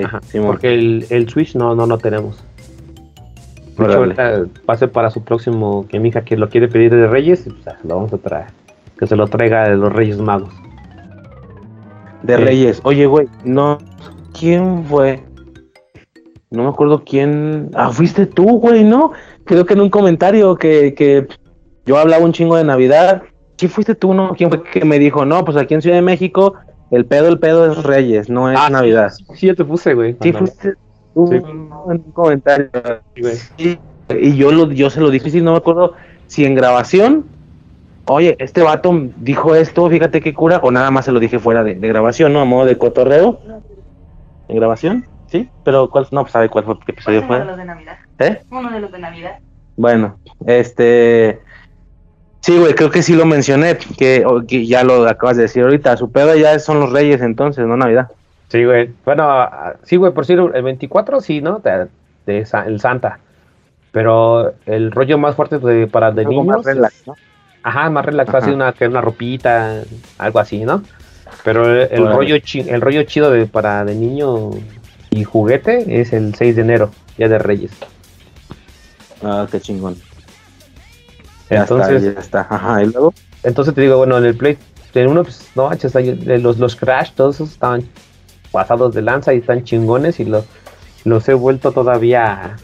porque 0.45 0.73
el, 0.73 1.05
el 1.09 1.29
Switch 1.29 1.55
no, 1.55 1.73
no, 1.73 1.87
no 1.87 1.97
tenemos. 1.97 2.43
De 3.77 3.83
hecho, 3.83 3.97
ahorita 3.97 4.45
pase 4.65 4.87
para 4.87 5.09
su 5.09 5.23
próximo, 5.23 5.85
que 5.87 5.99
mi 5.99 6.09
hija 6.09 6.23
que 6.23 6.37
lo 6.37 6.49
quiere 6.49 6.67
pedir 6.67 6.95
de 6.95 7.07
Reyes, 7.07 7.43
pues, 7.63 7.75
lo 7.83 7.95
vamos 7.95 8.13
a 8.13 8.17
traer. 8.17 8.47
Que 8.97 9.07
se 9.07 9.15
lo 9.15 9.27
traiga 9.27 9.69
de 9.69 9.75
los 9.75 9.91
Reyes 9.91 10.17
Magos. 10.17 10.53
De 12.23 12.37
Reyes. 12.37 12.79
Oye, 12.83 13.05
güey, 13.05 13.27
no. 13.43 13.77
¿Quién 14.37 14.85
fue? 14.85 15.21
No 16.49 16.63
me 16.63 16.69
acuerdo 16.69 17.03
quién. 17.03 17.69
Ah, 17.73 17.89
fuiste 17.89 18.25
tú, 18.25 18.59
güey, 18.59 18.83
¿no? 18.83 19.11
Creo 19.43 19.65
que 19.65 19.73
en 19.73 19.81
un 19.81 19.89
comentario 19.89 20.55
que, 20.55 20.93
que 20.93 21.27
yo 21.85 21.97
hablaba 21.97 22.23
un 22.23 22.31
chingo 22.31 22.55
de 22.55 22.63
Navidad. 22.63 23.23
¿Quién 23.57 23.71
fuiste 23.71 23.95
tú, 23.95 24.13
no? 24.13 24.33
¿Quién 24.35 24.49
fue 24.49 24.63
que 24.63 24.83
me 24.85 24.99
dijo, 24.99 25.25
no, 25.25 25.43
pues 25.45 25.55
aquí 25.57 25.73
en 25.73 25.81
Ciudad 25.81 25.97
de 25.97 26.01
México, 26.01 26.55
el 26.91 27.05
pedo, 27.05 27.29
el 27.29 27.39
pedo 27.39 27.71
es 27.71 27.83
Reyes, 27.83 28.29
no 28.29 28.51
es 28.51 28.59
ah, 28.59 28.69
Navidad? 28.69 29.11
Sí, 29.11 29.25
sí, 29.35 29.47
yo 29.47 29.55
te 29.55 29.63
puse, 29.63 29.93
güey. 29.93 30.17
Sí, 30.21 30.33
fuiste 30.33 30.73
un, 31.15 31.71
un 31.85 31.99
comentario. 32.13 32.69
y 33.17 34.35
yo, 34.35 34.51
lo, 34.51 34.71
yo 34.71 34.89
se 34.89 35.01
lo 35.01 35.09
dije, 35.09 35.29
si 35.31 35.41
no 35.41 35.53
me 35.53 35.57
acuerdo 35.57 35.93
si 36.27 36.45
en 36.45 36.55
grabación, 36.55 37.25
oye, 38.05 38.35
este 38.39 38.61
vato 38.61 38.93
dijo 39.17 39.55
esto, 39.55 39.89
fíjate 39.89 40.21
qué 40.21 40.33
cura, 40.33 40.59
o 40.61 40.71
nada 40.71 40.91
más 40.91 41.05
se 41.05 41.11
lo 41.11 41.19
dije 41.19 41.39
fuera 41.39 41.63
de, 41.63 41.75
grabación, 41.75 42.33
¿no? 42.33 42.41
A 42.41 42.45
modo 42.45 42.65
de 42.65 42.77
cotorreo. 42.77 43.39
¿En 44.47 44.55
grabación? 44.57 45.05
Sí, 45.27 45.49
pero 45.63 45.89
¿cuál? 45.89 46.07
No, 46.11 46.21
pues 46.21 46.33
sabe 46.33 46.49
cuál 46.49 46.65
fue, 46.65 46.77
qué 46.85 46.91
episodio 46.91 47.23
fue. 47.23 47.37
Uno 47.37 47.45
de 47.45 47.47
los 47.47 47.57
de 47.57 47.65
Navidad. 47.65 47.97
¿Eh? 48.19 48.41
Uno 48.51 48.71
de 48.71 48.79
los 48.79 48.91
de 48.91 48.99
Navidad. 48.99 49.39
Bueno, 49.75 50.17
este. 50.45 51.41
Sí, 52.41 52.59
güey, 52.59 52.75
creo 52.75 52.91
que 52.91 53.01
sí 53.01 53.15
lo 53.15 53.25
mencioné, 53.25 53.75
que, 53.97 54.23
que 54.47 54.67
ya 54.67 54.83
lo 54.83 55.07
acabas 55.07 55.35
de 55.35 55.43
decir 55.43 55.63
ahorita. 55.63 55.97
Su 55.97 56.11
pedo 56.11 56.35
ya 56.35 56.59
son 56.59 56.79
los 56.79 56.91
Reyes 56.91 57.21
entonces, 57.21 57.65
no 57.65 57.75
Navidad. 57.75 58.11
Sí, 58.49 58.63
güey. 58.63 58.91
Bueno, 59.03 59.47
sí, 59.83 59.95
güey, 59.95 60.11
por 60.13 60.25
decir, 60.25 60.39
el 60.53 60.63
24 60.63 61.19
sí, 61.21 61.41
¿no? 61.41 61.59
De, 61.59 61.87
el 62.27 62.79
Santa. 62.79 63.19
Pero 63.91 64.53
el 64.65 64.91
rollo 64.91 65.17
más 65.17 65.35
fuerte 65.35 65.57
de, 65.59 65.87
para 65.87 66.11
de 66.11 66.21
Algo 66.21 66.31
niños. 66.43 66.57
más 66.57 66.65
relax, 66.65 67.07
¿no? 67.07 67.15
Ajá, 67.63 67.89
más 67.89 68.05
relax, 68.05 68.29
Ajá. 68.29 68.37
así 68.39 68.51
una, 68.51 68.73
que 68.73 68.87
una 68.87 69.01
ropita, 69.01 69.81
algo 70.17 70.39
así, 70.39 70.63
¿no? 70.65 70.83
Pero 71.43 71.81
el, 71.81 72.07
rollo 72.11 72.37
chi- 72.39 72.67
el 72.69 72.81
rollo 72.81 73.03
chido 73.03 73.31
de, 73.31 73.45
para 73.47 73.83
de 73.85 73.95
niño 73.95 74.51
y 75.09 75.23
juguete 75.23 75.99
es 76.01 76.13
el 76.13 76.35
6 76.35 76.55
de 76.55 76.61
enero, 76.61 76.91
ya 77.17 77.27
de 77.27 77.39
Reyes. 77.39 77.71
Ah, 79.23 79.47
qué 79.51 79.59
chingón. 79.59 79.95
Ya 81.49 81.61
Entonces, 81.61 82.03
está, 82.03 82.13
ya 82.13 82.19
está. 82.19 82.47
Ajá, 82.49 82.83
y 82.83 82.87
luego. 82.87 83.13
entonces 83.43 83.73
te 83.73 83.81
digo, 83.81 83.97
bueno, 83.97 84.17
en 84.17 84.25
el 84.25 84.35
Play, 84.35 84.57
en 84.93 85.07
uno, 85.07 85.23
pues, 85.23 85.49
no 85.55 85.71
eh, 85.71 86.37
los, 86.39 86.57
los 86.57 86.75
Crash, 86.75 87.11
todos 87.11 87.35
esos 87.35 87.51
estaban 87.51 87.83
pasados 88.55 88.95
de 88.95 89.01
lanza 89.01 89.33
y 89.33 89.39
están 89.39 89.65
chingones 89.65 90.21
y 90.21 90.23
los, 90.23 90.45
los 91.03 91.27
he 91.27 91.33
vuelto 91.33 91.73
todavía 91.73 92.55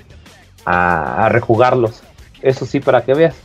a, 0.65 1.27
rejugarlos. 1.27 2.01
Eso 2.41 2.65
sí, 2.65 2.79
para 2.79 3.01
que 3.03 3.13
veas. 3.13 3.35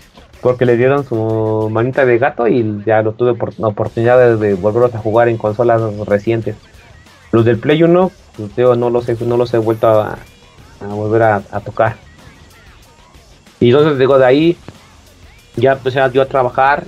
Porque 0.40 0.64
le 0.64 0.76
dieron 0.76 1.04
su 1.04 1.68
manita 1.72 2.06
de 2.06 2.18
gato 2.18 2.46
y 2.46 2.84
ya 2.86 3.02
lo 3.02 3.14
tuve 3.14 3.34
por 3.34 3.52
oportunidad 3.58 4.38
de, 4.38 4.54
volverlos 4.54 4.94
a 4.94 4.98
jugar 4.98 5.28
en 5.28 5.38
consolas 5.38 5.82
recientes. 6.06 6.54
Los 7.32 7.44
del 7.44 7.58
Play 7.58 7.82
1, 7.82 8.12
pues, 8.36 8.78
no 8.78 8.90
los 8.90 9.08
he, 9.08 9.16
no 9.24 9.36
los 9.36 9.52
he 9.52 9.58
vuelto 9.58 9.88
a, 9.88 10.16
volver 10.88 11.22
a, 11.22 11.40
tocar. 11.64 11.96
Y 13.58 13.70
entonces 13.70 13.98
digo, 13.98 14.20
de 14.20 14.26
ahí 14.26 14.56
ya 15.56 15.72
empecé 15.72 15.98
yo 16.12 16.22
a 16.22 16.26
trabajar, 16.26 16.84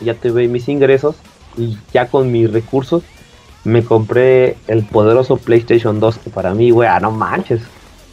ya 0.00 0.14
tuve 0.14 0.48
mis 0.48 0.70
ingresos 0.70 1.16
y 1.58 1.76
ya 1.92 2.06
con 2.06 2.32
mis 2.32 2.50
recursos 2.50 3.02
me 3.64 3.84
compré 3.84 4.56
el 4.66 4.84
poderoso 4.84 5.36
PlayStation 5.36 6.00
2 6.00 6.18
que 6.18 6.30
para 6.30 6.54
mí, 6.54 6.70
güey, 6.70 6.88
ah, 6.88 7.00
no 7.00 7.10
manches, 7.10 7.62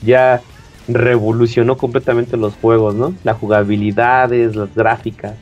ya 0.01 0.41
revolucionó 0.87 1.77
completamente 1.77 2.37
los 2.37 2.55
juegos, 2.55 2.95
¿no? 2.95 3.13
Las 3.23 3.37
jugabilidades, 3.37 4.55
las 4.55 4.73
gráficas. 4.73 5.33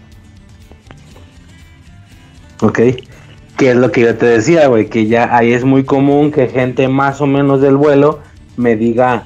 Ok. 2.61 2.79
Que 3.57 3.71
es 3.71 3.75
lo 3.75 3.91
que 3.91 4.01
yo 4.01 4.15
te 4.15 4.25
decía, 4.25 4.67
güey, 4.67 4.87
que 4.87 5.07
ya 5.07 5.35
ahí 5.35 5.51
es 5.51 5.63
muy 5.63 5.83
común 5.83 6.31
que 6.31 6.47
gente 6.47 6.87
más 6.87 7.21
o 7.21 7.27
menos 7.27 7.61
del 7.61 7.75
vuelo 7.75 8.19
me 8.55 8.75
diga, 8.75 9.25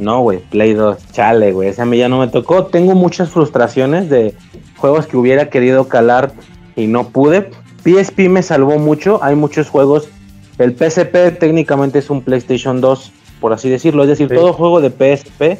no, 0.00 0.20
güey, 0.20 0.38
Play 0.50 0.74
2, 0.74 1.12
chale, 1.12 1.52
güey, 1.52 1.68
ese 1.68 1.82
a 1.82 1.84
mí 1.84 1.98
ya 1.98 2.08
no 2.08 2.20
me 2.20 2.28
tocó. 2.28 2.66
Tengo 2.66 2.94
muchas 2.94 3.30
frustraciones 3.30 4.08
de 4.10 4.34
juegos 4.76 5.06
que 5.06 5.16
hubiera 5.16 5.50
querido 5.50 5.88
calar 5.88 6.32
y 6.76 6.86
no 6.86 7.08
pude. 7.08 7.50
PSP 7.84 8.28
me 8.28 8.42
salvó 8.42 8.78
mucho, 8.78 9.22
hay 9.22 9.34
muchos 9.34 9.70
juegos. 9.70 10.08
El 10.58 10.76
PSP 10.76 11.38
técnicamente 11.38 11.98
es 11.98 12.10
un 12.10 12.22
PlayStation 12.22 12.80
2, 12.80 13.12
por 13.40 13.52
así 13.52 13.68
decirlo. 13.68 14.02
Es 14.02 14.08
decir, 14.08 14.28
Sí. 14.28 14.34
todo 14.34 14.52
juego 14.52 14.80
de 14.80 14.90
PSP 14.90 15.58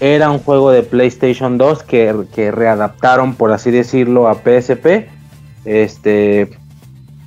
era 0.00 0.30
un 0.30 0.38
juego 0.38 0.70
de 0.70 0.82
PlayStation 0.82 1.58
2 1.58 1.82
que, 1.82 2.14
que 2.34 2.50
readaptaron, 2.50 3.34
por 3.34 3.52
así 3.52 3.70
decirlo, 3.70 4.28
a 4.28 4.34
PSP. 4.36 5.08
Este, 5.64 6.48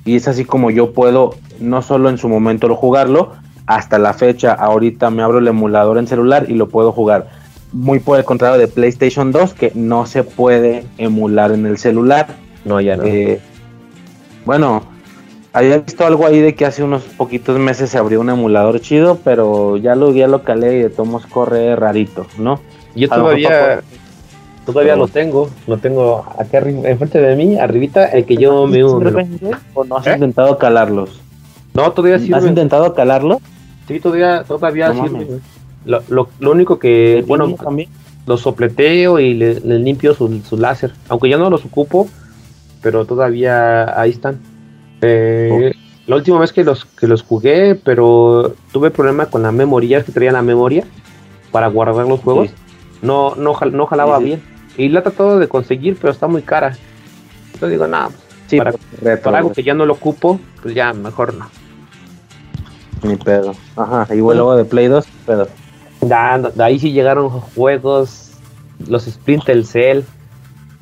y 0.04 0.16
es 0.16 0.26
así 0.26 0.44
como 0.44 0.70
yo 0.70 0.92
puedo, 0.92 1.36
no 1.60 1.82
solo 1.82 2.08
en 2.08 2.18
su 2.18 2.28
momento 2.28 2.66
lo 2.66 2.74
jugarlo, 2.76 3.32
hasta 3.66 3.98
la 3.98 4.12
fecha, 4.14 4.52
ahorita 4.52 5.10
me 5.10 5.22
abro 5.22 5.38
el 5.38 5.46
emulador 5.46 5.98
en 5.98 6.08
celular 6.08 6.46
y 6.48 6.54
lo 6.54 6.68
puedo 6.68 6.90
jugar. 6.92 7.28
Muy 7.72 8.00
por 8.00 8.18
el 8.18 8.24
contrario 8.24 8.58
de 8.58 8.68
PlayStation 8.68 9.30
2, 9.32 9.54
que 9.54 9.72
no 9.74 10.04
se 10.06 10.24
puede 10.24 10.84
emular 10.98 11.52
en 11.52 11.64
el 11.66 11.78
celular. 11.78 12.26
No, 12.64 12.80
ya 12.80 12.96
no. 12.96 13.04
Eh, 13.04 13.40
bueno, 14.44 14.82
había 15.52 15.78
visto 15.78 16.06
algo 16.06 16.26
ahí 16.26 16.40
de 16.40 16.54
que 16.54 16.64
hace 16.64 16.82
unos 16.82 17.02
poquitos 17.02 17.58
meses 17.58 17.90
se 17.90 17.98
abrió 17.98 18.20
un 18.20 18.30
emulador 18.30 18.80
chido, 18.80 19.18
pero 19.22 19.76
ya 19.76 19.94
lo, 19.94 20.12
ya 20.12 20.26
lo 20.28 20.42
calé 20.42 20.78
y 20.78 20.82
de 20.82 20.90
tomos 20.90 21.26
corre 21.26 21.76
rarito, 21.76 22.26
¿no? 22.38 22.60
Yo 22.94 23.08
a 23.12 23.16
lo 23.16 23.22
todavía, 23.24 23.82
todavía 24.66 24.92
pero- 24.94 25.06
lo 25.06 25.08
tengo, 25.08 25.50
lo 25.66 25.78
tengo 25.78 26.24
aquí 26.38 26.56
arriba, 26.56 26.88
enfrente 26.88 27.20
de 27.20 27.36
mí, 27.36 27.58
arribita, 27.58 28.06
el 28.06 28.24
que 28.24 28.36
yo 28.36 28.66
me... 28.66 28.78
me 28.78 29.10
lo- 29.10 29.58
¿O 29.74 29.84
no 29.84 29.96
has 29.96 30.06
¿Eh? 30.06 30.12
intentado 30.14 30.58
calarlos? 30.58 31.20
No, 31.74 31.90
todavía 31.92 32.16
¿Has 32.16 32.22
sirve. 32.22 32.48
intentado 32.48 32.94
calarlo? 32.94 33.40
Sí, 33.88 33.98
todavía, 34.00 34.44
todavía 34.46 34.92
No 34.92 35.04
sirve. 35.04 35.40
Lo, 35.84 36.02
lo, 36.08 36.28
lo 36.38 36.50
único 36.52 36.78
que, 36.78 37.24
bueno, 37.26 37.46
¿El 37.46 37.56
también? 37.56 37.88
lo 38.26 38.36
sopleteo 38.36 39.18
y 39.18 39.34
le, 39.34 39.58
le 39.60 39.78
limpio 39.80 40.14
su, 40.14 40.40
su 40.48 40.56
láser. 40.56 40.92
Aunque 41.08 41.28
ya 41.28 41.36
no 41.38 41.50
los 41.50 41.64
ocupo, 41.64 42.08
pero 42.82 43.04
todavía 43.04 43.98
ahí 44.00 44.10
están. 44.10 44.38
Eh, 45.02 45.72
La 46.06 46.16
última 46.16 46.38
vez 46.40 46.52
que 46.52 46.64
los, 46.64 46.84
que 46.84 47.06
los 47.06 47.22
jugué, 47.22 47.74
pero 47.74 48.54
tuve 48.72 48.90
problema 48.90 49.26
con 49.26 49.42
la 49.42 49.52
memoria, 49.52 50.02
que 50.02 50.10
traía 50.12 50.32
la 50.32 50.42
memoria 50.42 50.84
para 51.52 51.68
guardar 51.68 52.06
los 52.06 52.20
juegos. 52.20 52.48
Sí. 52.48 52.54
No, 53.02 53.34
no, 53.36 53.56
no 53.72 53.86
jalaba 53.86 54.18
Sí, 54.18 54.22
sí. 54.22 54.26
bien. 54.28 54.42
Y 54.78 54.88
la 54.88 55.00
he 55.00 55.02
tratado 55.02 55.38
de 55.38 55.48
conseguir, 55.48 55.96
pero 56.00 56.12
está 56.12 56.26
muy 56.26 56.42
cara. 56.42 56.76
Entonces 57.52 57.70
digo, 57.70 57.86
no, 57.86 58.08
Sí, 58.48 58.58
para- 58.58 58.72
retro, 59.00 59.22
para 59.24 59.38
algo 59.38 59.52
que 59.52 59.62
ya 59.62 59.74
no 59.74 59.86
lo 59.86 59.92
ocupo, 59.94 60.40
pues 60.62 60.74
ya 60.74 60.92
mejor 60.92 61.34
no. 61.34 61.46
Ni 63.02 63.16
pedo. 63.16 63.54
Ajá, 63.76 64.06
y 64.14 64.18
luego 64.18 64.56
de 64.56 64.64
Play 64.64 64.86
2, 64.88 65.06
pedo. 65.26 65.48
Ya, 66.02 66.38
de 66.38 66.64
ahí 66.64 66.78
sí 66.78 66.92
llegaron 66.92 67.28
juegos, 67.28 68.32
los 68.88 69.04
Splinter 69.04 69.64
Cell, 69.64 70.00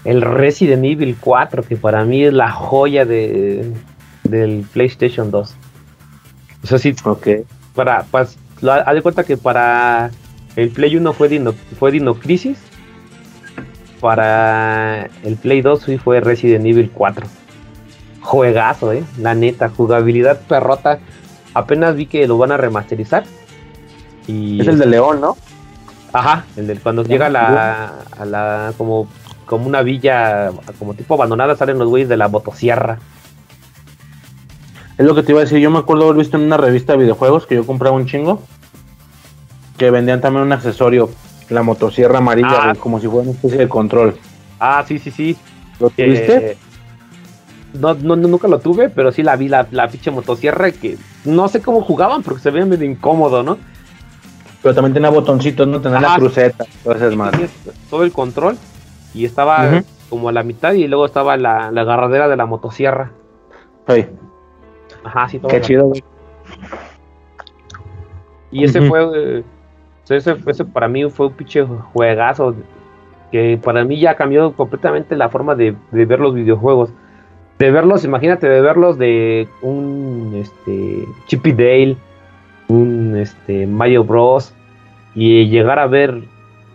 el 0.04 0.22
Resident 0.22 0.84
Evil 0.84 1.16
4, 1.20 1.62
que 1.62 1.76
para 1.76 2.04
mí 2.04 2.24
es 2.24 2.32
la 2.32 2.50
joya 2.50 3.04
de, 3.04 3.70
del 4.30 4.64
PlayStation 4.72 5.30
2. 5.30 5.54
O 6.62 6.66
sea, 6.66 6.78
sí, 6.78 6.94
Ok. 7.04 7.26
para, 7.74 8.04
pues, 8.10 8.36
lo- 8.60 8.72
haz 8.72 8.94
de 8.94 9.02
cuenta 9.02 9.24
que 9.24 9.36
para 9.36 10.10
el 10.56 10.70
Play 10.70 10.96
1 10.96 11.12
fue 11.12 11.28
Dino, 11.28 11.52
fue 11.78 11.90
Dino 11.90 12.14
Crisis, 12.14 12.58
para 14.00 15.08
el 15.24 15.36
Play 15.36 15.60
2 15.62 15.82
sí 15.82 15.98
fue 15.98 16.20
Resident 16.20 16.64
Evil 16.66 16.90
4. 16.92 17.26
Juegazo, 18.22 18.92
eh, 18.92 19.04
la 19.18 19.34
neta, 19.34 19.68
jugabilidad 19.68 20.40
perrota. 20.48 20.98
Apenas 21.54 21.96
vi 21.96 22.06
que 22.06 22.26
lo 22.26 22.38
van 22.38 22.52
a 22.52 22.56
remasterizar. 22.56 23.24
Y 24.26 24.60
Es 24.60 24.68
el 24.68 24.78
de 24.78 24.86
León, 24.86 25.20
¿no? 25.20 25.36
Ajá, 26.12 26.44
el 26.56 26.66
del 26.66 26.80
cuando 26.80 27.04
llega 27.04 27.26
a 27.26 27.30
la, 27.30 27.92
a 28.18 28.24
la 28.24 28.72
como, 28.76 29.08
como 29.46 29.66
una 29.66 29.82
villa, 29.82 30.50
como 30.78 30.94
tipo 30.94 31.14
abandonada, 31.14 31.56
salen 31.56 31.78
los 31.78 31.88
güeyes 31.88 32.08
de 32.08 32.16
la 32.16 32.28
motosierra. 32.28 32.98
Es 35.00 35.06
lo 35.06 35.14
que 35.14 35.22
te 35.22 35.32
iba 35.32 35.40
a 35.40 35.44
decir. 35.44 35.58
Yo 35.60 35.70
me 35.70 35.78
acuerdo 35.78 36.04
haber 36.04 36.16
visto 36.18 36.36
en 36.36 36.42
una 36.42 36.58
revista 36.58 36.92
de 36.92 36.98
videojuegos 36.98 37.46
que 37.46 37.54
yo 37.54 37.64
compraba 37.64 37.96
un 37.96 38.04
chingo. 38.04 38.42
Que 39.78 39.90
vendían 39.90 40.20
también 40.20 40.44
un 40.44 40.52
accesorio, 40.52 41.08
la 41.48 41.62
motosierra 41.62 42.18
amarilla, 42.18 42.48
Ah. 42.50 42.64
güey, 42.66 42.76
como 42.76 43.00
si 43.00 43.06
fuera 43.06 43.22
una 43.22 43.30
especie 43.30 43.56
de 43.56 43.66
control. 43.68 44.16
Ah, 44.58 44.84
sí, 44.86 44.98
sí, 44.98 45.10
sí. 45.10 45.36
¿Lo 45.78 45.88
que- 45.88 46.04
tuviste? 46.04 46.58
no, 47.72 47.94
no, 47.94 48.14
no, 48.14 48.28
nunca 48.28 48.46
lo 48.46 48.58
tuve, 48.58 48.90
pero 48.90 49.10
sí 49.10 49.22
la 49.22 49.36
vi, 49.36 49.48
la, 49.48 49.66
la 49.70 49.88
pinche 49.88 50.10
motosierra 50.10 50.70
que 50.70 50.98
no 51.24 51.48
sé 51.48 51.62
cómo 51.62 51.80
jugaban 51.80 52.22
porque 52.22 52.42
se 52.42 52.50
veía 52.50 52.66
medio 52.66 52.84
incómodo, 52.84 53.42
¿no? 53.42 53.56
Pero 54.62 54.74
también 54.74 54.92
tenía 54.92 55.08
botoncitos, 55.08 55.66
¿no? 55.66 55.80
Tenía 55.80 55.96
Ajá. 55.96 56.08
la 56.08 56.16
cruceta, 56.16 56.66
esas 56.94 57.16
más. 57.16 57.32
Todo 57.88 58.02
el 58.02 58.12
control 58.12 58.58
y 59.14 59.24
estaba 59.24 59.82
como 60.10 60.28
a 60.28 60.32
la 60.32 60.42
mitad 60.42 60.74
y 60.74 60.86
luego 60.88 61.06
estaba 61.06 61.38
la, 61.38 61.70
la 61.70 61.80
agarradera 61.80 62.28
de 62.28 62.36
la 62.36 62.44
motosierra. 62.44 63.12
Sí, 63.88 64.04
Ajá, 65.04 65.28
sí, 65.28 65.38
todo 65.38 65.50
qué 65.50 65.60
chido, 65.60 65.86
güey. 65.86 66.02
Y 68.50 68.64
ese 68.64 68.80
Ujú. 68.80 68.88
fue, 68.88 69.10
eh, 69.14 69.44
ese, 70.08 70.36
ese 70.46 70.64
para 70.64 70.88
mí 70.88 71.08
fue 71.08 71.28
un 71.28 71.32
pinche 71.32 71.64
juegazo 71.92 72.54
que 73.30 73.58
para 73.62 73.84
mí 73.84 74.00
ya 74.00 74.16
cambió 74.16 74.52
completamente 74.52 75.16
la 75.16 75.28
forma 75.28 75.54
de, 75.54 75.74
de 75.92 76.04
ver 76.04 76.20
los 76.20 76.34
videojuegos. 76.34 76.90
De 77.58 77.70
verlos, 77.70 78.04
imagínate, 78.04 78.48
de 78.48 78.60
verlos 78.60 78.98
de 78.98 79.46
un 79.62 80.32
este, 80.34 81.04
Chippy 81.26 81.52
Dale, 81.52 81.96
un 82.68 83.16
este, 83.16 83.66
Mario 83.66 84.04
Bros. 84.04 84.54
Y 85.14 85.48
llegar 85.48 85.78
a 85.78 85.86
ver 85.86 86.22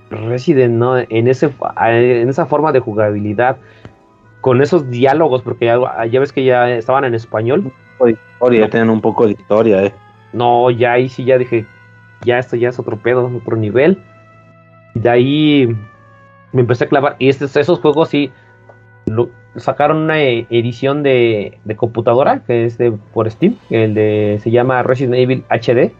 Resident 0.09 0.75
¿no? 0.75 0.97
en, 0.97 1.27
ese, 1.27 1.51
en 1.87 2.29
esa 2.29 2.45
forma 2.45 2.71
de 2.71 2.79
jugabilidad, 2.79 3.57
con 4.41 4.61
esos 4.61 4.89
diálogos, 4.89 5.41
porque 5.41 5.65
ya, 5.65 6.05
ya 6.05 6.19
ves 6.19 6.31
que 6.31 6.43
ya 6.45 6.69
estaban 6.71 7.03
en 7.03 7.15
español. 7.15 7.71
Historia, 8.33 8.59
ya 8.61 8.69
tienen 8.69 8.89
un 8.89 9.01
poco 9.01 9.25
de 9.25 9.31
historia, 9.33 9.83
eh. 9.83 9.93
No, 10.33 10.69
ya 10.71 10.93
ahí 10.93 11.07
sí 11.09 11.23
ya 11.23 11.37
dije, 11.37 11.65
ya 12.23 12.39
esto 12.39 12.55
ya 12.57 12.69
es 12.69 12.79
otro 12.79 12.97
pedo, 12.97 13.31
otro 13.35 13.55
nivel. 13.55 13.99
Y 14.93 14.99
de 14.99 15.09
ahí 15.09 15.75
me 16.51 16.61
empecé 16.61 16.85
a 16.85 16.89
clavar. 16.89 17.15
Y 17.19 17.29
estos, 17.29 17.55
esos 17.55 17.79
juegos 17.79 18.09
sí 18.09 18.31
lo- 19.05 19.29
sacaron 19.55 19.97
una 19.97 20.21
eh, 20.21 20.45
edición 20.49 21.01
de, 21.03 21.59
de 21.63 21.75
computadora, 21.77 22.41
que 22.45 22.65
es 22.65 22.77
de 22.77 22.91
por 22.91 23.29
Steam, 23.31 23.55
el 23.69 23.93
de 23.93 24.39
se 24.43 24.51
llama 24.51 24.83
Resident 24.83 25.15
Evil 25.15 25.43
HD. 25.49 25.93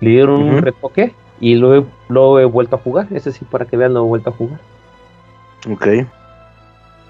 Le 0.00 0.10
dieron 0.10 0.42
un 0.42 0.62
retoque 0.62 1.12
y 1.40 1.54
lo 1.56 1.74
he, 1.76 1.84
lo 2.08 2.40
he 2.40 2.44
vuelto 2.46 2.76
a 2.76 2.78
jugar. 2.78 3.06
Ese 3.10 3.32
sí, 3.32 3.44
para 3.44 3.64
que 3.66 3.76
vean, 3.76 3.92
lo 3.94 4.00
he 4.04 4.08
vuelto 4.08 4.30
a 4.30 4.32
jugar. 4.32 4.58
Ok. 5.70 5.86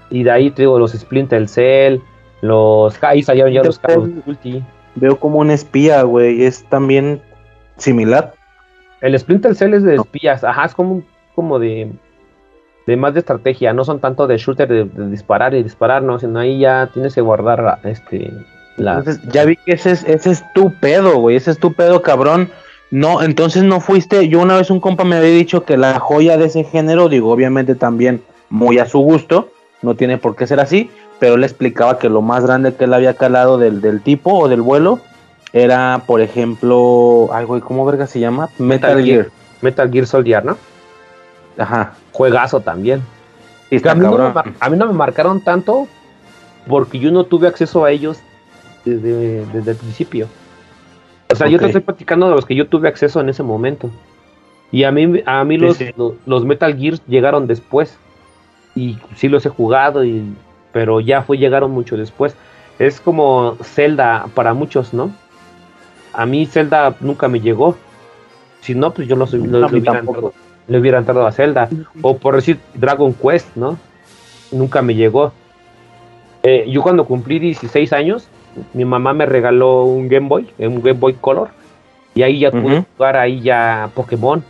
Y 0.09 0.23
de 0.23 0.31
ahí 0.31 0.51
te 0.51 0.63
digo, 0.63 0.79
los 0.79 0.91
Splinter 0.93 1.47
Cell, 1.49 1.99
los. 2.41 3.01
Ahí 3.03 3.23
salieron 3.23 3.51
ya 3.51 3.63
los 3.63 3.79
carros 3.79 4.09
Ulti. 4.25 4.63
Veo 4.95 5.19
como 5.19 5.39
un 5.39 5.51
espía, 5.51 6.03
güey. 6.03 6.43
Es 6.43 6.63
también 6.65 7.21
similar. 7.77 8.33
El 9.01 9.17
Splinter 9.17 9.55
Cell 9.55 9.73
es 9.73 9.83
de 9.83 9.95
espías, 9.95 10.43
ajá, 10.43 10.65
es 10.65 10.73
como, 10.73 11.03
como 11.35 11.59
de, 11.59 11.91
de 12.87 12.97
más 12.97 13.13
de 13.13 13.19
estrategia, 13.19 13.73
no 13.73 13.85
son 13.85 13.99
tanto 13.99 14.25
de 14.27 14.37
shooter 14.37 14.67
de, 14.67 15.09
disparar 15.09 15.53
y 15.53 15.63
disparar, 15.63 16.01
no, 16.01 16.19
sino 16.19 16.39
ahí 16.39 16.59
ya 16.59 16.89
tienes 16.91 17.13
que 17.13 17.21
guardar 17.21 17.79
este 17.83 18.31
la... 18.77 18.99
Entonces, 18.99 19.21
ya 19.31 19.45
vi 19.45 19.55
que 19.55 19.73
ese 19.73 19.91
es, 19.91 20.03
ese 20.05 20.31
es 20.31 20.43
tu 20.53 20.73
pedo, 20.79 21.17
güey, 21.19 21.35
ese 21.35 21.51
es 21.51 21.59
tu 21.59 21.73
pedo, 21.73 22.01
cabrón. 22.01 22.49
No, 22.89 23.21
entonces 23.21 23.63
no 23.63 23.81
fuiste, 23.81 24.29
yo 24.29 24.39
una 24.39 24.55
vez 24.57 24.71
un 24.71 24.79
compa 24.79 25.03
me 25.03 25.17
había 25.17 25.29
dicho 25.29 25.65
que 25.65 25.77
la 25.77 25.99
joya 25.99 26.37
de 26.37 26.45
ese 26.45 26.63
género, 26.63 27.09
digo, 27.09 27.31
obviamente 27.31 27.75
también 27.75 28.23
muy 28.49 28.79
a 28.79 28.85
su 28.85 28.99
gusto, 28.99 29.49
no 29.81 29.95
tiene 29.95 30.17
por 30.17 30.35
qué 30.35 30.47
ser 30.47 30.59
así, 30.59 30.89
pero 31.19 31.37
le 31.37 31.45
explicaba 31.45 31.97
que 31.97 32.09
lo 32.09 32.21
más 32.21 32.45
grande 32.45 32.73
que 32.73 32.85
él 32.85 32.93
había 32.93 33.13
calado 33.13 33.57
del, 33.57 33.81
del 33.81 34.01
tipo 34.01 34.33
o 34.33 34.47
del 34.47 34.61
vuelo 34.61 35.01
era, 35.53 36.03
por 36.05 36.21
ejemplo, 36.21 37.29
algo, 37.31 37.59
¿cómo 37.61 37.85
verga 37.85 38.07
se 38.07 38.19
llama? 38.19 38.49
Metal, 38.57 39.03
Gear. 39.03 39.27
Metal 39.61 39.91
Gear 39.91 40.05
Soldier, 40.05 40.45
¿no? 40.45 40.57
Ajá. 41.57 41.93
Juegazo 42.11 42.61
también. 42.61 43.01
a, 43.71 43.95
mí 43.95 44.77
no 44.77 44.87
me, 44.87 44.93
marcaron 44.93 45.41
tanto 45.41 45.87
porque 46.67 46.99
yo 46.99 47.11
no 47.11 47.23
tuve 47.23 47.47
acceso 47.47 47.85
a 47.85 47.91
ellos 47.91 48.19
desde, 48.85 49.41
el 49.41 49.75
principio. 49.75 50.27
O 51.29 51.35
sea, 51.35 51.47
yo 51.47 51.59
te 51.59 51.65
estoy 51.65 51.81
platicando 51.81 52.29
de 52.29 52.35
los 52.35 52.45
que 52.45 52.55
yo 52.55 52.67
tuve 52.67 52.87
acceso 52.87 53.19
en 53.19 53.29
ese 53.29 53.43
momento. 53.43 53.89
Y 54.71 54.83
a 54.83 54.91
mí, 54.91 55.23
a 55.25 55.43
mí 55.43 55.57
los, 55.57 55.77
los, 56.25 56.45
Metal 56.45 56.77
Gears 56.77 57.01
llegaron 57.07 57.47
después. 57.47 57.97
Y 58.75 58.99
sí 59.15 59.27
los 59.27 59.45
he 59.45 59.49
jugado, 59.49 60.03
y, 60.05 60.23
pero 60.71 60.99
ya 60.99 61.21
fue, 61.21 61.37
llegaron 61.37 61.71
mucho 61.71 61.97
después. 61.97 62.35
Es 62.79 63.01
como 63.01 63.57
Zelda 63.63 64.27
para 64.33 64.53
muchos, 64.53 64.93
¿no? 64.93 65.11
a 66.17 66.25
mí 66.25 66.45
Zelda 66.47 66.95
nunca 66.99 67.27
me 67.27 67.39
llegó. 67.39 67.77
Si 68.61 68.73
no, 68.73 68.91
pues 68.91 69.07
yo 69.07 69.15
no 69.15 69.25
le, 69.25 70.79
hubiera 70.79 70.97
entrado, 70.97 71.27
a 71.27 71.31
Zelda. 71.31 71.69
O 72.01 72.17
por 72.17 72.35
decir 72.35 72.59
Dragon 72.73 73.13
Quest, 73.13 73.55
¿no? 73.55 73.77
Nunca 74.51 74.81
me 74.81 74.95
llegó. 74.95 75.31
Eh, 76.41 76.65
yo 76.69 76.81
cuando 76.81 77.05
cumplí 77.05 77.37
16 77.37 77.93
años, 77.93 78.27
mi 78.73 78.83
mamá 78.83 79.13
me 79.13 79.27
regaló 79.27 79.83
un 79.83 80.09
Game 80.09 80.27
Boy, 80.27 80.49
un 80.57 80.81
Game 80.81 80.99
Boy 80.99 81.13
Color. 81.13 81.49
Y 82.15 82.23
ahí 82.23 82.39
ya 82.39 82.51
pude 82.51 82.83
jugar 82.97 83.15
ahí 83.15 83.41
ya 83.41 83.91
Pokémon, 83.93 84.43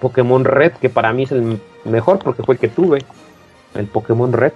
Pokémon 0.00 0.44
Red, 0.44 0.74
que 0.74 0.88
para 0.88 1.12
mí 1.12 1.24
es 1.24 1.32
el 1.32 1.58
mejor 1.84 2.20
porque 2.20 2.44
fue 2.44 2.54
el 2.54 2.60
que 2.60 2.68
tuve, 2.68 3.00
el 3.74 3.86
Pokémon 3.86 4.32
Red. 4.32 4.52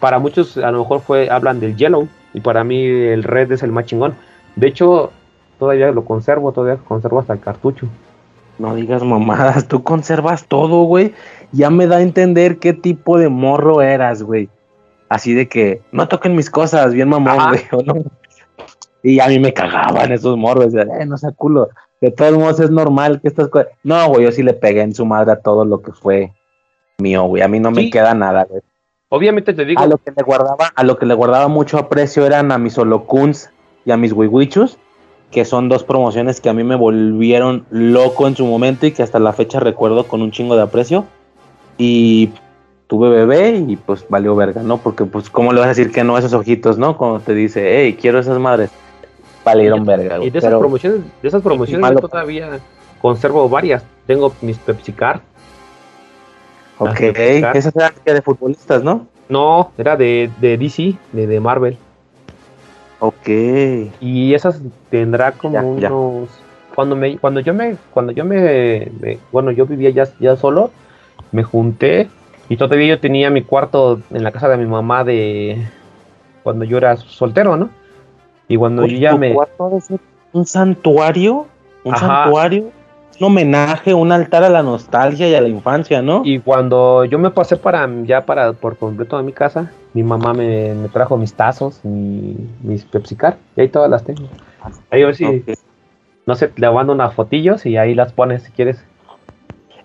Para 0.00 0.18
muchos 0.18 0.56
a 0.56 0.70
lo 0.70 0.80
mejor 0.80 1.00
fue 1.00 1.28
hablan 1.30 1.60
del 1.60 1.76
Yellow 1.76 2.08
y 2.34 2.40
para 2.40 2.64
mí 2.64 2.84
el 2.86 3.22
Red 3.24 3.52
es 3.52 3.62
el 3.62 3.72
más 3.72 3.86
chingón. 3.86 4.14
De 4.56 4.68
hecho, 4.68 5.12
todavía 5.58 5.90
lo 5.90 6.04
conservo, 6.04 6.52
todavía 6.52 6.82
conservo 6.82 7.20
hasta 7.20 7.32
el 7.32 7.40
cartucho. 7.40 7.86
No 8.58 8.74
digas 8.74 9.02
mamadas, 9.04 9.68
tú 9.68 9.82
conservas 9.82 10.46
todo, 10.46 10.82
güey. 10.82 11.14
Ya 11.52 11.70
me 11.70 11.86
da 11.86 11.98
a 11.98 12.02
entender 12.02 12.58
qué 12.58 12.72
tipo 12.72 13.18
de 13.18 13.28
morro 13.28 13.82
eras, 13.82 14.22
güey. 14.22 14.48
Así 15.08 15.32
de 15.32 15.48
que 15.48 15.80
no 15.92 16.08
toquen 16.08 16.36
mis 16.36 16.50
cosas, 16.50 16.92
bien 16.92 17.08
mamón, 17.08 17.38
güey. 17.48 17.62
Y 19.00 19.20
a 19.20 19.28
mí 19.28 19.38
me 19.38 19.54
cagaban 19.54 20.10
esos 20.10 20.36
morros, 20.36 20.74
eh, 20.74 21.06
no 21.06 21.16
sea 21.16 21.30
culo. 21.30 21.68
De 22.00 22.10
todos 22.10 22.36
modos 22.36 22.60
es 22.60 22.70
normal 22.70 23.20
que 23.20 23.28
estas 23.28 23.48
cosas. 23.48 23.68
No, 23.84 24.08
güey, 24.08 24.24
yo 24.24 24.32
sí 24.32 24.42
le 24.42 24.54
pegué 24.54 24.82
en 24.82 24.94
su 24.94 25.06
madre 25.06 25.32
a 25.32 25.40
todo 25.40 25.64
lo 25.64 25.80
que 25.82 25.92
fue 25.92 26.32
mío, 26.98 27.24
güey. 27.24 27.42
A 27.42 27.48
mí 27.48 27.60
no 27.60 27.70
me 27.70 27.90
queda 27.90 28.12
nada, 28.14 28.44
güey. 28.44 28.60
Obviamente 29.10 29.54
te 29.54 29.64
digo. 29.64 29.80
A 29.80 29.86
lo 29.86 29.98
que 29.98 30.12
le 30.14 30.22
guardaba, 30.22 30.72
a 30.74 30.84
lo 30.84 30.98
que 30.98 31.06
le 31.06 31.14
guardaba 31.14 31.48
mucho 31.48 31.78
aprecio 31.78 32.26
eran 32.26 32.52
a 32.52 32.58
mis 32.58 32.76
holocuns 32.76 33.50
y 33.84 33.90
a 33.90 33.96
mis 33.96 34.12
wiwichus 34.12 34.78
que 35.30 35.44
son 35.44 35.68
dos 35.68 35.84
promociones 35.84 36.40
que 36.40 36.48
a 36.48 36.54
mí 36.54 36.64
me 36.64 36.74
volvieron 36.74 37.66
loco 37.70 38.26
en 38.26 38.36
su 38.36 38.46
momento 38.46 38.86
y 38.86 38.92
que 38.92 39.02
hasta 39.02 39.18
la 39.18 39.32
fecha 39.32 39.60
recuerdo 39.60 40.04
con 40.04 40.22
un 40.22 40.30
chingo 40.30 40.56
de 40.56 40.62
aprecio. 40.62 41.04
Y 41.76 42.30
tuve 42.86 43.10
bebé 43.10 43.64
y 43.68 43.76
pues 43.76 44.06
valió 44.08 44.34
verga, 44.34 44.62
¿no? 44.62 44.78
Porque 44.78 45.04
pues 45.04 45.28
cómo 45.28 45.52
le 45.52 45.60
vas 45.60 45.66
a 45.66 45.68
decir 45.70 45.92
que 45.92 46.02
no 46.02 46.16
a 46.16 46.20
esos 46.20 46.32
ojitos, 46.32 46.78
¿no? 46.78 46.96
Cuando 46.96 47.20
te 47.20 47.34
dice, 47.34 47.82
hey, 47.82 47.96
quiero 48.00 48.18
esas 48.18 48.38
madres, 48.38 48.70
valieron 49.44 49.84
verga. 49.84 50.18
Y 50.24 50.30
de 50.30 50.38
esas 50.38 50.54
promociones, 50.54 51.00
de 51.22 51.28
esas 51.28 51.42
promociones 51.42 51.90
yo 51.90 52.08
todavía 52.08 52.58
conservo 53.00 53.48
varias. 53.48 53.84
Tengo 54.06 54.32
mis 54.40 54.58
Pepsi 54.58 54.92
Card. 54.92 55.20
Ok, 56.78 57.00
esas 57.00 57.74
eran 57.74 57.92
de 58.04 58.22
futbolistas, 58.22 58.82
¿no? 58.82 59.06
No, 59.28 59.72
era 59.76 59.96
de, 59.96 60.30
de 60.40 60.56
DC, 60.56 60.94
de, 61.12 61.26
de 61.26 61.40
Marvel. 61.40 61.76
Ok. 63.00 63.28
Y 64.00 64.34
esas 64.34 64.60
tendrá 64.90 65.32
como 65.32 65.58
unos. 65.60 66.28
Cuando 66.74 66.94
me, 66.94 67.18
cuando 67.18 67.40
yo 67.40 67.54
me, 67.54 67.76
cuando 67.90 68.12
yo 68.12 68.24
me, 68.24 69.18
bueno, 69.32 69.50
yo 69.50 69.66
vivía 69.66 69.90
ya, 69.90 70.08
ya 70.20 70.36
solo, 70.36 70.70
me 71.32 71.42
junté 71.42 72.08
y 72.48 72.56
todavía 72.56 72.86
yo 72.86 73.00
tenía 73.00 73.30
mi 73.30 73.42
cuarto 73.42 74.00
en 74.10 74.22
la 74.22 74.30
casa 74.30 74.48
de 74.48 74.56
mi 74.56 74.66
mamá 74.66 75.02
de 75.02 75.66
cuando 76.44 76.64
yo 76.64 76.78
era 76.78 76.96
soltero, 76.96 77.56
¿no? 77.56 77.70
Y 78.46 78.56
cuando 78.56 78.86
yo 78.86 78.96
ya 78.96 79.16
me. 79.16 79.34
Cuarto 79.34 79.80
un 80.32 80.46
santuario, 80.46 81.46
un 81.82 81.96
santuario 81.96 82.70
un 83.20 83.26
homenaje, 83.26 83.94
un 83.94 84.12
altar 84.12 84.44
a 84.44 84.48
la 84.48 84.62
nostalgia 84.62 85.28
y 85.28 85.34
a 85.34 85.40
la 85.40 85.48
infancia, 85.48 86.02
¿no? 86.02 86.22
Y 86.24 86.38
cuando 86.38 87.04
yo 87.04 87.18
me 87.18 87.30
pasé 87.30 87.56
para 87.56 87.88
ya 88.04 88.24
para 88.24 88.52
por 88.52 88.76
completo 88.76 89.16
a 89.16 89.22
mi 89.22 89.32
casa, 89.32 89.72
mi 89.94 90.02
mamá 90.02 90.32
me, 90.34 90.74
trajo 90.92 91.16
mis 91.16 91.34
tazos, 91.34 91.80
y 91.84 92.36
mis 92.62 92.84
Pepsi 92.84 93.16
y 93.56 93.60
ahí 93.60 93.68
todas 93.68 93.90
las 93.90 94.04
tengo. 94.04 94.28
Ahí 94.90 95.02
a 95.02 95.06
ver 95.06 95.16
si, 95.16 95.44
no 96.26 96.34
sé, 96.34 96.52
le 96.56 96.70
mando 96.70 96.92
unas 96.92 97.14
fotillos 97.14 97.66
y 97.66 97.76
ahí 97.76 97.94
las 97.94 98.12
pones 98.12 98.42
si 98.42 98.52
quieres. 98.52 98.84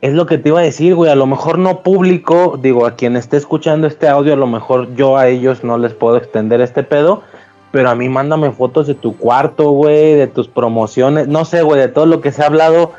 Es 0.01 0.13
lo 0.13 0.25
que 0.25 0.37
te 0.37 0.49
iba 0.49 0.59
a 0.59 0.63
decir, 0.63 0.95
güey, 0.95 1.09
a 1.09 1.15
lo 1.15 1.25
mejor 1.25 1.57
no 1.57 1.81
público, 1.81 2.59
digo, 2.61 2.85
a 2.85 2.95
quien 2.95 3.15
esté 3.15 3.37
escuchando 3.37 3.87
este 3.87 4.09
audio, 4.09 4.33
a 4.33 4.37
lo 4.37 4.47
mejor 4.47 4.93
yo 4.95 5.17
a 5.17 5.29
ellos 5.29 5.63
no 5.63 5.77
les 5.77 5.93
puedo 5.93 6.17
extender 6.17 6.59
este 6.59 6.83
pedo, 6.83 7.23
pero 7.71 7.89
a 7.89 7.95
mí 7.95 8.09
mándame 8.09 8.51
fotos 8.51 8.85
de 8.85 8.95
tu 8.95 9.17
cuarto, 9.17 9.71
güey, 9.71 10.13
de 10.15 10.27
tus 10.27 10.49
promociones, 10.49 11.29
no 11.29 11.45
sé, 11.45 11.63
güey, 11.63 11.79
de 11.79 11.87
todo 11.87 12.05
lo 12.05 12.19
que 12.19 12.33
se 12.33 12.43
ha 12.43 12.47
hablado 12.47 12.91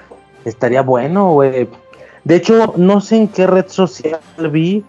Estaría 0.45 0.83
bueno, 0.83 1.33
güey. 1.33 1.69
De 2.25 2.37
hecho, 2.37 2.75
no 2.77 3.01
sé 3.01 3.17
en 3.17 3.29
qué 3.29 3.47
red 3.47 3.67
social 3.69 4.21
vi 4.51 4.85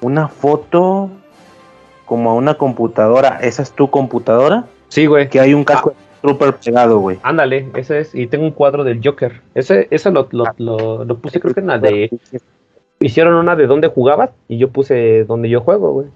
una 0.00 0.28
foto 0.28 1.10
como 2.04 2.30
a 2.30 2.34
una 2.34 2.54
computadora. 2.54 3.38
¿Esa 3.42 3.62
es 3.62 3.72
tu 3.72 3.90
computadora? 3.90 4.64
Sí, 4.88 5.06
güey. 5.06 5.28
Que 5.28 5.40
hay 5.40 5.54
un 5.54 5.64
casco 5.64 5.94
super 6.22 6.54
pegado, 6.56 6.98
güey. 6.98 7.18
Ándale, 7.22 7.68
ese 7.74 8.00
es. 8.00 8.14
Y 8.14 8.26
tengo 8.26 8.44
un 8.44 8.52
cuadro 8.52 8.84
del 8.84 9.00
Joker. 9.02 9.40
Ese, 9.54 9.88
eso 9.90 10.10
lo, 10.10 10.28
lo, 10.30 11.04
lo, 11.04 11.16
puse, 11.18 11.40
creo 11.40 11.54
que 11.54 11.60
en 11.60 11.66
la 11.66 11.78
de. 11.78 12.10
Hicieron 13.00 13.34
una 13.34 13.56
de 13.56 13.66
dónde 13.66 13.88
jugabas 13.88 14.30
y 14.48 14.56
yo 14.56 14.70
puse 14.70 15.24
donde 15.24 15.48
yo 15.48 15.60
juego, 15.60 15.92
güey. 15.92 16.06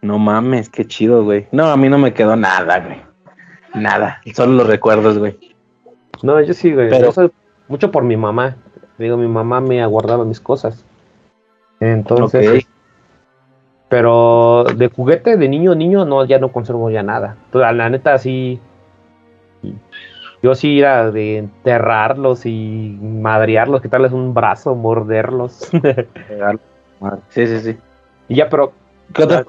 No 0.00 0.18
mames, 0.18 0.68
qué 0.68 0.86
chido, 0.86 1.24
güey. 1.24 1.46
No, 1.52 1.66
a 1.66 1.76
mí 1.76 1.88
no 1.88 1.98
me 1.98 2.14
quedó 2.14 2.36
nada, 2.36 2.80
güey. 2.80 3.02
Nada. 3.74 4.20
Solo 4.34 4.52
los 4.52 4.66
recuerdos, 4.66 5.18
güey. 5.18 5.55
No, 6.22 6.40
yo 6.40 6.54
sí, 6.54 6.72
güey. 6.72 6.90
Pero... 6.90 7.08
Eso 7.08 7.30
mucho 7.68 7.90
por 7.90 8.04
mi 8.04 8.16
mamá. 8.16 8.56
Digo, 8.98 9.16
mi 9.16 9.28
mamá 9.28 9.60
me 9.60 9.82
aguardaba 9.82 10.24
mis 10.24 10.40
cosas. 10.40 10.84
Entonces. 11.80 12.66
Pero 13.88 14.64
de 14.64 14.88
juguete, 14.88 15.36
de 15.36 15.48
niño, 15.48 15.74
niño, 15.74 16.04
no, 16.04 16.24
ya 16.24 16.38
no 16.38 16.50
conservo 16.50 16.90
ya 16.90 17.02
nada. 17.02 17.36
la 17.52 17.88
neta, 17.88 18.18
sí. 18.18 18.58
Yo 20.42 20.54
sí 20.54 20.80
era 20.80 21.10
de 21.10 21.38
enterrarlos 21.38 22.46
y 22.46 22.98
madrearlos, 23.00 23.82
quitarles 23.82 24.12
un 24.12 24.34
brazo, 24.34 24.74
morderlos. 24.74 25.70
sí, 27.28 27.46
sí, 27.46 27.60
sí. 27.60 27.76
Y 28.28 28.36
ya, 28.36 28.48
pero. 28.48 28.72
¿Qué 29.12 29.22
otra 29.22 29.44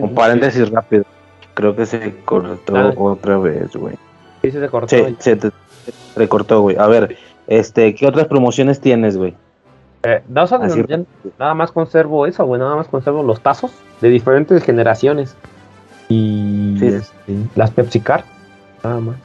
un 0.00 0.14
paréntesis 0.14 0.70
rápido. 0.70 1.04
Creo 1.54 1.74
que 1.74 1.86
se 1.86 2.14
cortó 2.24 2.92
otra 2.96 3.38
vez, 3.38 3.74
güey. 3.74 3.96
Sí, 4.42 4.50
se 4.50 4.68
cortó. 4.68 4.88
Sí, 4.88 5.16
se 5.18 5.36
te 5.36 5.50
recortó, 6.16 6.62
güey. 6.62 6.76
A 6.76 6.86
ver, 6.86 7.16
este, 7.46 7.94
¿qué 7.94 8.06
otras 8.06 8.26
promociones 8.26 8.80
tienes, 8.80 9.16
güey? 9.16 9.34
Eh, 10.02 10.22
nada 10.28 11.54
más 11.54 11.72
conservo 11.72 12.26
eso, 12.26 12.44
güey. 12.46 12.60
Nada 12.60 12.76
más 12.76 12.88
conservo 12.88 13.22
los 13.22 13.40
tazos 13.40 13.72
de 14.00 14.08
diferentes 14.08 14.62
generaciones. 14.64 15.36
Y 16.08 16.84
este, 16.84 17.34
las 17.54 17.70
Pepsi 17.70 18.00
Card. 18.00 18.24
Nada 18.82 19.00
más. 19.00 19.16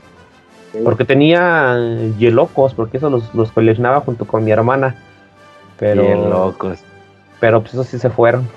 Porque 0.83 1.05
tenía 1.05 1.77
Yelocos, 2.17 2.73
porque 2.73 2.97
eso 2.97 3.09
los, 3.09 3.33
los 3.33 3.51
coleccionaba 3.51 4.01
junto 4.01 4.25
con 4.25 4.43
mi 4.43 4.51
hermana. 4.51 4.95
Pero. 5.77 6.55
Pero 7.39 7.61
pues 7.61 7.73
esos 7.73 7.87
sí 7.87 7.97
se 7.99 8.09
fueron. 8.09 8.47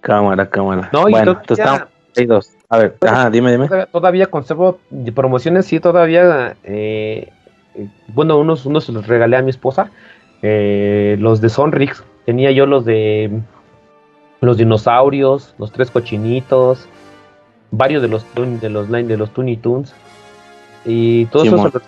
Cámara, 0.00 0.48
cámara. 0.48 0.90
No, 0.92 1.02
bueno, 1.02 1.40
y 1.48 1.52
estamos, 1.52 1.84
hay 2.16 2.26
dos. 2.26 2.52
A 2.74 2.78
ver, 2.78 2.96
ajá, 3.02 3.30
dime, 3.30 3.52
dime. 3.52 3.68
Todavía, 3.92 4.26
conservo 4.26 4.80
promociones, 5.14 5.66
sí, 5.66 5.78
todavía. 5.78 6.56
Eh, 6.64 7.28
bueno, 8.08 8.36
unos, 8.36 8.66
unos 8.66 8.88
los 8.88 9.06
regalé 9.06 9.36
a 9.36 9.42
mi 9.42 9.50
esposa. 9.50 9.92
Eh, 10.42 11.16
los 11.20 11.40
de 11.40 11.50
Sonrix, 11.50 12.02
tenía 12.26 12.50
yo 12.50 12.66
los 12.66 12.84
de 12.84 13.30
los 14.40 14.56
dinosaurios, 14.56 15.54
los 15.56 15.70
tres 15.70 15.92
cochinitos, 15.92 16.88
varios 17.70 18.02
de 18.02 18.08
los 18.08 18.26
de 18.34 18.70
los 18.70 18.90
line 18.90 19.06
de 19.06 19.18
los 19.18 19.30
Toonie 19.30 19.56
Toons 19.56 19.94
y 20.84 21.26
todo 21.26 21.44
eso 21.44 21.80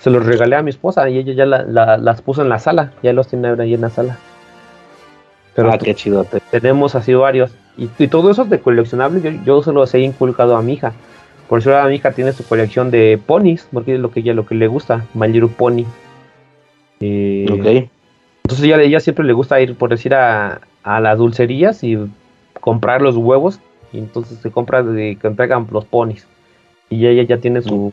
se 0.00 0.10
los, 0.10 0.26
regalé 0.26 0.56
a 0.56 0.62
mi 0.62 0.70
esposa 0.70 1.08
y 1.08 1.18
ella 1.18 1.34
ya 1.34 1.46
las 1.46 2.20
puso 2.20 2.42
en 2.42 2.48
la 2.48 2.58
sala, 2.58 2.90
ya 3.00 3.12
los 3.12 3.28
tiene 3.28 3.48
ahí 3.62 3.74
en 3.74 3.82
la 3.82 3.90
sala. 3.90 4.18
Pero 5.54 5.70
ah, 5.72 5.78
qué 5.78 5.94
chido. 5.94 6.26
Tenemos 6.50 6.96
así 6.96 7.14
varios. 7.14 7.52
Y, 7.98 8.08
todo 8.08 8.30
eso 8.30 8.44
de 8.44 8.60
coleccionables 8.60 9.22
yo, 9.22 9.30
yo 9.44 9.62
se 9.62 9.72
los 9.72 9.92
he 9.94 10.00
inculcado 10.00 10.56
a 10.56 10.62
mi 10.62 10.74
hija. 10.74 10.92
Por 11.48 11.58
eso 11.58 11.70
ahora 11.70 11.88
mi 11.88 11.96
hija 11.96 12.12
tiene 12.12 12.32
su 12.32 12.44
colección 12.44 12.90
de 12.90 13.20
ponis, 13.24 13.66
porque 13.72 13.94
es 13.94 14.00
lo 14.00 14.10
que 14.10 14.20
ella 14.20 14.34
lo 14.34 14.46
que 14.46 14.54
le 14.54 14.68
gusta, 14.68 15.06
My 15.14 15.28
Little 15.28 15.50
Pony. 15.50 15.84
Eh, 17.00 17.46
ok. 17.50 17.90
Entonces 18.44 18.64
ella, 18.64 18.80
ella 18.80 19.00
siempre 19.00 19.24
le 19.24 19.32
gusta 19.32 19.60
ir, 19.60 19.74
por 19.74 19.90
decir, 19.90 20.14
a, 20.14 20.60
a 20.82 21.00
las 21.00 21.18
dulcerías 21.18 21.82
y 21.84 21.98
comprar 22.60 23.02
los 23.02 23.16
huevos. 23.16 23.60
Y 23.92 23.98
entonces 23.98 24.38
se 24.38 24.50
compra 24.50 24.82
de 24.82 25.16
que 25.20 25.26
entregan 25.26 25.66
los 25.70 25.84
ponis. 25.84 26.26
Y 26.88 27.06
ella 27.06 27.22
ya 27.24 27.38
tiene 27.38 27.60
su. 27.62 27.92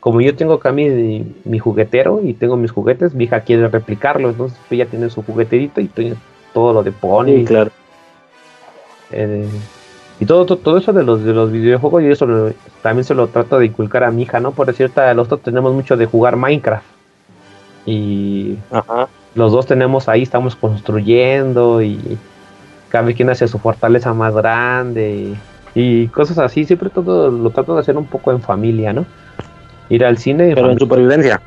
Como 0.00 0.20
yo 0.20 0.34
tengo 0.34 0.54
acá 0.54 0.72
mi, 0.72 1.24
mi 1.44 1.58
juguetero 1.60 2.20
y 2.24 2.32
tengo 2.32 2.56
mis 2.56 2.72
juguetes, 2.72 3.14
mi 3.14 3.24
hija 3.24 3.40
quiere 3.40 3.68
replicarlo. 3.68 4.30
Entonces 4.30 4.58
ella 4.70 4.86
tiene 4.86 5.10
su 5.10 5.22
jugueterito 5.22 5.80
y 5.80 5.86
tiene 5.86 6.16
todo 6.52 6.72
lo 6.72 6.82
de 6.82 6.90
pony. 6.90 7.44
claro. 7.44 7.70
Eh, 9.12 9.48
y 10.20 10.26
todo, 10.26 10.46
todo, 10.46 10.78
eso 10.78 10.92
de 10.92 11.02
los, 11.02 11.24
de 11.24 11.32
los 11.32 11.50
videojuegos, 11.50 12.02
y 12.02 12.06
eso 12.06 12.52
también 12.80 13.04
se 13.04 13.14
lo 13.14 13.26
trato 13.26 13.58
de 13.58 13.66
inculcar 13.66 14.04
a 14.04 14.10
mi 14.10 14.22
hija, 14.22 14.38
¿no? 14.38 14.52
Por 14.52 14.72
cierto, 14.72 15.02
los 15.14 15.28
dos 15.28 15.40
tenemos 15.40 15.74
mucho 15.74 15.96
de 15.96 16.06
jugar 16.06 16.36
Minecraft. 16.36 16.86
Y 17.86 18.56
los 19.34 19.52
dos 19.52 19.66
tenemos 19.66 20.08
ahí, 20.08 20.22
estamos 20.22 20.54
construyendo 20.54 21.82
y 21.82 22.18
cada 22.88 23.12
quien 23.14 23.30
hace 23.30 23.48
su 23.48 23.58
fortaleza 23.58 24.12
más 24.12 24.34
grande 24.34 25.34
y, 25.74 26.06
cosas 26.08 26.38
así. 26.38 26.64
Siempre 26.64 26.90
todo 26.90 27.30
lo 27.30 27.50
trato 27.50 27.74
de 27.74 27.80
hacer 27.80 27.96
un 27.96 28.06
poco 28.06 28.30
en 28.30 28.40
familia, 28.40 28.92
¿no? 28.92 29.06
Ir 29.88 30.04
al 30.04 30.18
cine. 30.18 30.52
Pero 30.54 30.70
en 30.70 30.78
supervivencia. 30.78 31.40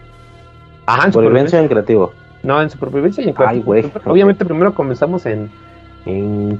Ajá, 0.85 1.05
en 1.05 1.13
supervivencia 1.13 1.59
en 1.59 1.67
creativo. 1.67 2.11
No, 2.43 2.61
en 2.61 2.69
supervivencia 2.69 3.23
y 3.23 3.29
en 3.29 3.33
creativo. 3.33 3.73
Obviamente 4.05 4.43
primero 4.43 4.73
comenzamos 4.73 5.25
en, 5.25 5.49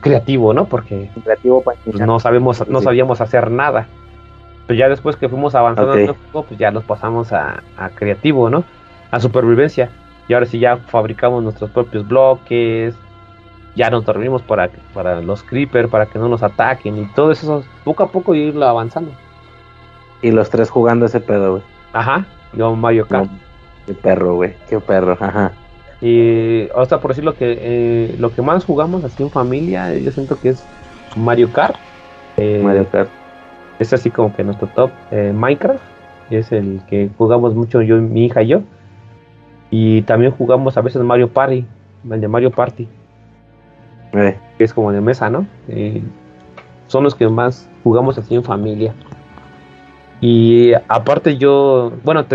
creativo, 0.02 0.54
¿no? 0.54 0.66
Porque 0.66 1.10
creativo 1.24 1.62
pues, 1.62 1.78
no 2.00 2.20
sabemos, 2.20 2.68
no 2.68 2.82
sabíamos 2.82 3.22
hacer 3.22 3.52
nada. 3.52 3.88
Pero 4.68 4.80
ya 4.80 4.90
después 4.90 5.16
que 5.16 5.30
fuimos 5.30 5.54
avanzando 5.54 5.94
en 5.94 6.10
el 6.10 6.16
juego, 6.16 6.48
pues 6.48 6.60
ya 6.60 6.72
nos 6.72 6.84
pasamos 6.84 7.32
a, 7.32 7.64
a 7.78 7.90
creativo, 7.90 8.50
¿no? 8.50 8.64
A 9.12 9.20
supervivencia. 9.20 9.90
Y 10.28 10.34
ahora 10.34 10.48
sí 10.48 10.58
ya 10.58 10.78
fabricamos 10.78 11.44
nuestros 11.44 11.70
propios 11.70 12.08
bloques, 12.08 12.96
ya 13.76 13.90
nos 13.90 14.06
dormimos 14.06 14.42
para, 14.42 14.70
para 14.94 15.22
los 15.22 15.44
creepers, 15.44 15.90
para 15.90 16.06
que 16.08 16.18
no 16.18 16.28
nos 16.28 16.42
ataquen 16.42 16.98
y 16.98 17.06
todo 17.14 17.32
eso, 17.32 17.64
poco 17.84 18.04
a 18.04 18.12
poco 18.12 18.34
irlo 18.34 18.66
avanzando. 18.66 19.12
Y 20.22 20.32
los 20.32 20.50
tres 20.50 20.70
jugando 20.70 21.06
ese 21.06 21.20
pedo, 21.20 21.52
güey. 21.52 21.64
Ajá, 21.94 22.26
yo 22.54 22.76
Mario 22.76 23.08
Kart. 23.08 23.30
qué 23.86 23.94
perro, 23.94 24.36
güey, 24.36 24.56
qué 24.68 24.80
perro, 24.80 25.18
ajá. 25.20 25.52
Y, 26.02 26.68
o 26.76 26.86
sea, 26.86 27.00
por 27.00 27.12
decir 27.12 27.24
lo 27.24 27.36
que, 27.36 27.58
eh, 27.60 28.16
lo 28.20 28.34
que 28.34 28.42
más 28.42 28.66
jugamos 28.66 29.04
así 29.04 29.24
en 29.24 29.30
familia, 29.30 29.94
yo 29.98 30.12
siento 30.12 30.40
que 30.40 30.50
es 30.50 30.66
Mario 31.16 31.52
Kart. 31.52 31.76
Eh, 32.38 32.62
Mario 32.64 32.88
Kart. 32.90 33.10
Es 33.80 33.94
así 33.94 34.10
como 34.10 34.36
que 34.36 34.44
nuestro 34.44 34.68
top. 34.68 34.92
Eh, 35.12 35.34
Minecraft, 35.34 35.82
es 36.30 36.52
el 36.52 36.82
que 36.88 37.10
jugamos 37.18 37.54
mucho 37.56 37.82
yo, 37.82 37.98
mi 37.98 38.26
hija 38.26 38.44
y 38.44 38.48
yo. 38.48 38.62
Y 39.72 40.02
también 40.04 40.32
jugamos 40.32 40.78
a 40.78 40.82
veces 40.82 41.02
Mario 41.02 41.30
Party, 41.30 41.66
el 42.10 42.22
de 42.22 42.28
Mario 42.28 42.52
Party. 42.52 42.88
Que 44.12 44.64
es 44.64 44.74
como 44.74 44.92
de 44.92 45.02
mesa, 45.02 45.30
¿no? 45.30 45.46
son 46.88 47.04
los 47.04 47.16
que 47.16 47.28
más 47.28 47.68
jugamos 47.84 48.18
así 48.18 48.36
en 48.36 48.44
familia. 48.44 48.94
Y 50.22 50.72
aparte 50.88 51.38
yo, 51.38 51.92
bueno, 52.04 52.26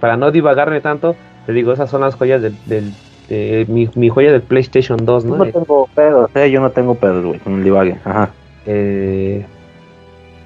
para 0.00 0.16
no 0.16 0.30
divagarme 0.30 0.80
tanto, 0.80 1.16
te 1.46 1.52
digo, 1.52 1.72
esas 1.72 1.90
son 1.90 2.02
las 2.02 2.14
joyas 2.14 2.42
del, 2.42 2.54
de 2.66 3.66
mi, 3.68 4.08
joya 4.08 4.32
del 4.32 4.42
PlayStation 4.42 5.04
2, 5.04 5.24
¿no? 5.24 5.36
Yo 5.38 5.44
no 5.44 5.50
tengo 5.50 5.88
pedos, 5.94 6.30
eh, 6.34 6.50
yo 6.50 6.60
no 6.60 6.70
tengo 6.70 6.94
pedos, 6.94 7.24
güey, 7.24 7.40
con 7.40 7.54
el 7.54 7.64
divague, 7.64 7.98
ajá. 8.04 8.30
Eh, 8.66 9.44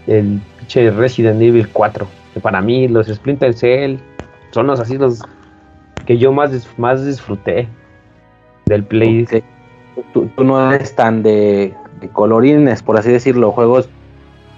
el 0.06 0.40
pinche 0.58 0.90
Resident 0.90 1.40
Evil 1.42 1.68
4, 1.68 2.06
que 2.34 2.40
para 2.40 2.60
mí 2.60 2.88
los 2.88 3.08
Splinter 3.08 3.54
Cell 3.54 3.96
son 4.50 4.68
los 4.68 4.80
así 4.80 4.96
los 4.96 5.22
que 6.06 6.16
yo 6.18 6.32
más, 6.32 6.50
más 6.78 7.04
disfruté 7.04 7.68
del 8.66 8.84
Play. 8.84 9.26
Tú, 10.12 10.30
no 10.38 10.72
eres 10.72 10.94
tan 10.94 11.22
de, 11.22 11.74
colorines, 12.12 12.82
por 12.82 12.96
así 12.96 13.10
decirlo, 13.10 13.52
juegos 13.52 13.88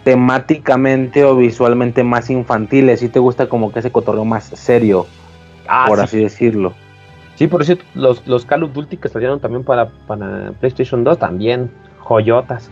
temáticamente 0.05 1.25
o 1.25 1.37
visualmente 1.37 2.03
más 2.03 2.31
infantiles, 2.31 3.03
y 3.03 3.09
te 3.09 3.19
gusta 3.19 3.49
como 3.49 3.73
que 3.73 3.81
ese 3.81 3.91
cotorreo 3.91 4.25
más 4.25 4.45
serio, 4.45 5.07
ah, 5.69 5.85
por 5.87 6.01
así 6.01 6.19
decirlo. 6.19 6.75
Sí, 7.37 7.47
por 7.47 7.63
eso 7.63 7.75
los, 7.95 8.27
los 8.27 8.45
Call 8.45 8.65
of 8.65 8.73
Duty 8.73 8.97
que 8.97 9.09
salieron 9.09 9.39
también 9.39 9.63
para, 9.63 9.89
para 10.07 10.53
PlayStation 10.59 11.05
2 11.05 11.19
también, 11.19 11.71
joyotas. 12.01 12.71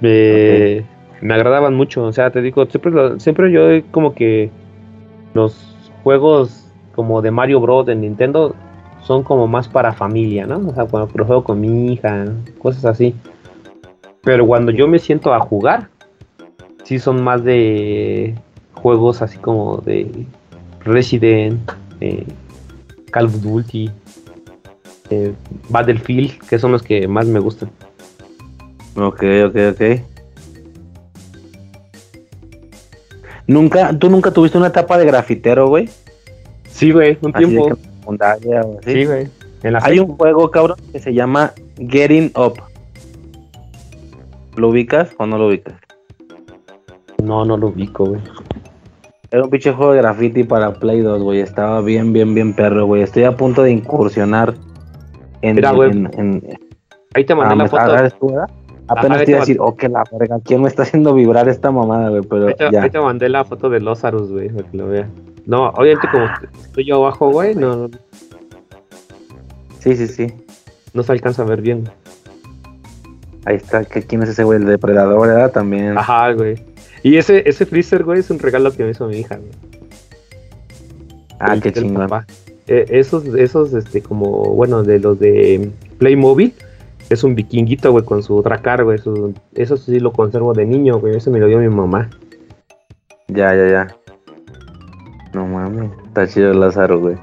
Me, 0.00 0.84
me 1.20 1.34
agradaban 1.34 1.74
mucho, 1.74 2.04
o 2.04 2.12
sea, 2.12 2.30
te 2.30 2.40
digo, 2.40 2.64
siempre, 2.66 3.20
siempre 3.20 3.52
yo 3.52 3.62
como 3.90 4.14
que 4.14 4.50
los 5.34 5.76
juegos 6.02 6.64
como 6.94 7.22
de 7.22 7.30
Mario 7.30 7.60
Bros. 7.60 7.86
de 7.86 7.94
Nintendo 7.94 8.54
son 9.02 9.22
como 9.22 9.46
más 9.46 9.68
para 9.68 9.92
familia, 9.92 10.46
¿no? 10.46 10.66
O 10.68 10.74
sea, 10.74 10.86
cuando 10.86 11.08
juego 11.24 11.44
con 11.44 11.60
mi 11.60 11.92
hija, 11.92 12.24
cosas 12.58 12.84
así. 12.86 13.14
Pero 14.22 14.46
cuando 14.46 14.72
yo 14.72 14.88
me 14.88 14.98
siento 14.98 15.34
a 15.34 15.40
jugar, 15.40 15.88
sí 16.84 16.98
son 16.98 17.22
más 17.22 17.44
de 17.44 18.34
juegos 18.74 19.22
así 19.22 19.38
como 19.38 19.78
de 19.78 20.26
Resident, 20.80 21.70
eh, 22.00 22.26
Call 23.10 23.26
of 23.26 23.40
Duty, 23.40 23.90
eh, 25.10 25.32
Battlefield, 25.68 26.38
que 26.48 26.58
son 26.58 26.72
los 26.72 26.82
que 26.82 27.08
más 27.08 27.26
me 27.26 27.38
gustan. 27.38 27.70
Ok, 28.96 29.22
ok, 29.46 29.56
ok. 29.72 29.82
Nunca, 33.46 33.96
¿Tú 33.98 34.08
nunca 34.08 34.30
tuviste 34.30 34.56
una 34.56 34.68
etapa 34.68 34.96
de 34.98 35.04
grafitero, 35.06 35.68
güey? 35.68 35.88
Sí, 36.70 36.90
güey, 36.92 37.18
un 37.20 37.32
tiempo. 37.32 37.76
Sí, 38.84 39.04
güey. 39.04 39.28
Hay 39.82 39.98
un 39.98 40.16
juego, 40.16 40.50
cabrón, 40.50 40.78
que 40.92 40.98
se 40.98 41.14
llama 41.14 41.52
Getting 41.78 42.32
Up. 42.36 42.60
¿Lo 44.56 44.68
ubicas 44.68 45.10
o 45.18 45.26
no 45.26 45.38
lo 45.38 45.48
ubicas? 45.48 45.74
No, 47.22 47.44
no 47.44 47.56
lo 47.56 47.68
ubico, 47.68 48.04
güey. 48.04 48.20
Era 49.34 49.42
un 49.42 49.50
pinche 49.50 49.72
juego 49.72 49.94
de 49.94 49.98
graffiti 49.98 50.44
para 50.44 50.72
Play 50.74 51.00
2, 51.00 51.20
güey. 51.20 51.40
Estaba 51.40 51.80
bien, 51.80 52.12
bien, 52.12 52.36
bien 52.36 52.54
perro, 52.54 52.86
güey. 52.86 53.02
Estoy 53.02 53.24
a 53.24 53.36
punto 53.36 53.64
de 53.64 53.72
incursionar 53.72 54.54
en. 55.42 55.56
Mira, 55.56 55.72
güey. 55.72 55.90
Ahí 57.14 57.24
te 57.24 57.34
mandé 57.34 57.54
ah, 57.54 57.56
la 57.56 57.68
foto. 57.68 58.46
Apenas 58.86 59.24
te 59.24 59.32
iba 59.32 59.38
a 59.38 59.40
decir, 59.40 59.56
oh, 59.58 59.74
que 59.74 59.88
la 59.88 60.04
verga, 60.12 60.38
¿quién 60.44 60.62
me 60.62 60.68
está 60.68 60.84
haciendo 60.84 61.14
vibrar 61.14 61.48
esta 61.48 61.72
mamada, 61.72 62.10
güey? 62.10 62.22
Pero 62.22 62.46
ahí 62.46 62.54
te, 62.54 62.70
ya. 62.70 62.84
Ahí 62.84 62.90
te 62.90 63.00
mandé 63.00 63.28
la 63.28 63.44
foto 63.44 63.68
de 63.68 63.80
Lozarus, 63.80 64.30
güey, 64.30 64.50
para 64.50 64.70
que 64.70 64.76
lo 64.76 64.86
vea. 64.86 65.08
No, 65.46 65.70
obviamente 65.70 66.06
como 66.12 66.26
estoy 66.62 66.84
yo 66.84 66.94
abajo, 66.94 67.28
güey, 67.30 67.56
no. 67.56 67.88
Sí, 69.80 69.96
sí, 69.96 70.06
sí. 70.06 70.32
No 70.92 71.02
se 71.02 71.10
alcanza 71.10 71.42
a 71.42 71.46
ver 71.46 71.60
bien. 71.60 71.90
Ahí 73.46 73.56
está, 73.56 73.84
¿quién 73.84 74.22
es 74.22 74.28
ese 74.28 74.44
güey? 74.44 74.60
El 74.60 74.66
depredador, 74.66 75.26
¿verdad? 75.26 75.50
También. 75.50 75.98
Ajá, 75.98 76.30
güey. 76.34 76.54
Y 77.04 77.18
ese, 77.18 77.46
ese 77.46 77.66
freezer, 77.66 78.02
güey, 78.02 78.20
es 78.20 78.30
un 78.30 78.38
regalo 78.38 78.72
que 78.72 78.82
me 78.82 78.90
hizo 78.90 79.06
mi 79.06 79.18
hija, 79.18 79.36
güey. 79.36 79.50
Ah, 81.38 81.54
qué 81.62 81.70
chingón. 81.70 82.08
Eh, 82.66 82.86
esos, 82.88 83.26
esos, 83.26 83.74
este, 83.74 84.00
como, 84.00 84.54
bueno, 84.54 84.82
de 84.82 84.98
los 85.00 85.18
de 85.18 85.70
Playmobil, 85.98 86.54
es 87.10 87.22
un 87.22 87.34
vikinguito, 87.34 87.92
güey, 87.92 88.06
con 88.06 88.22
su 88.22 88.40
dracar, 88.40 88.84
güey. 88.84 88.98
Eso, 89.54 89.76
sí 89.76 90.00
lo 90.00 90.12
conservo 90.12 90.54
de 90.54 90.64
niño, 90.64 90.98
güey. 90.98 91.14
Eso 91.14 91.30
me 91.30 91.40
lo 91.40 91.46
dio 91.46 91.58
mi 91.58 91.68
mamá. 91.68 92.08
Ya, 93.28 93.54
ya, 93.54 93.68
ya. 93.68 93.96
No 95.34 95.46
mames. 95.46 95.90
Está 96.06 96.26
chido 96.26 96.52
el 96.52 96.60
Lázaro, 96.60 97.00
güey. 97.00 97.16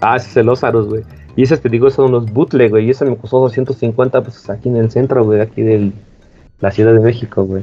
Ah, 0.00 0.18
sí, 0.18 0.28
es 0.28 0.36
el 0.38 0.46
Lázaro, 0.46 0.86
güey. 0.86 1.04
Y 1.36 1.44
esas 1.44 1.60
te 1.60 1.68
digo, 1.68 1.88
son 1.88 2.06
unos 2.06 2.32
bootleg, 2.32 2.70
güey. 2.70 2.86
Y 2.86 2.90
ese 2.90 3.04
me 3.04 3.16
costó 3.16 3.38
250 3.38 4.24
pesos 4.24 4.50
aquí 4.50 4.68
en 4.68 4.76
el 4.76 4.90
centro, 4.90 5.24
güey, 5.24 5.40
aquí 5.40 5.62
de 5.62 5.92
la 6.58 6.72
Ciudad 6.72 6.92
de 6.92 6.98
México, 6.98 7.44
güey. 7.44 7.62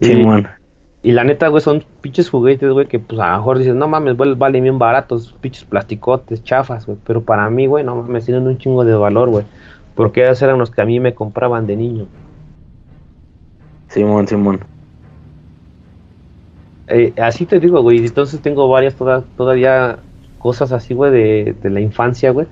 Sí, 0.00 0.12
y, 0.12 1.08
y 1.08 1.12
la 1.12 1.24
neta, 1.24 1.48
güey, 1.48 1.62
son 1.62 1.84
pinches 2.00 2.28
juguetes, 2.28 2.70
güey, 2.70 2.86
que 2.86 2.98
pues 2.98 3.20
a 3.20 3.32
lo 3.32 3.38
mejor 3.38 3.58
dices, 3.58 3.74
no 3.74 3.88
mames, 3.88 4.16
güey, 4.16 4.34
valen 4.34 4.64
bien 4.64 4.78
baratos, 4.78 5.34
pinches 5.40 5.64
plasticotes, 5.64 6.42
chafas, 6.42 6.86
güey. 6.86 6.98
Pero 7.04 7.22
para 7.22 7.48
mí, 7.50 7.66
güey, 7.66 7.84
no 7.84 7.96
mames, 7.96 8.24
tienen 8.24 8.46
un 8.46 8.58
chingo 8.58 8.84
de 8.84 8.94
valor, 8.94 9.28
güey. 9.28 9.44
Porque 9.94 10.24
esos 10.24 10.42
eran 10.42 10.58
los 10.58 10.70
que 10.70 10.82
a 10.82 10.84
mí 10.84 11.00
me 11.00 11.14
compraban 11.14 11.66
de 11.66 11.76
niño. 11.76 12.06
Simón, 13.88 14.28
Simón. 14.28 14.60
Eh, 16.88 17.12
así 17.20 17.46
te 17.46 17.60
digo, 17.60 17.82
güey. 17.82 18.04
Entonces 18.04 18.40
tengo 18.40 18.68
varias 18.68 18.94
todavía 19.36 19.98
cosas 20.38 20.72
así, 20.72 20.94
güey, 20.94 21.10
de, 21.10 21.70
la 21.70 21.80
infancia, 21.80 22.30
güey. 22.30 22.46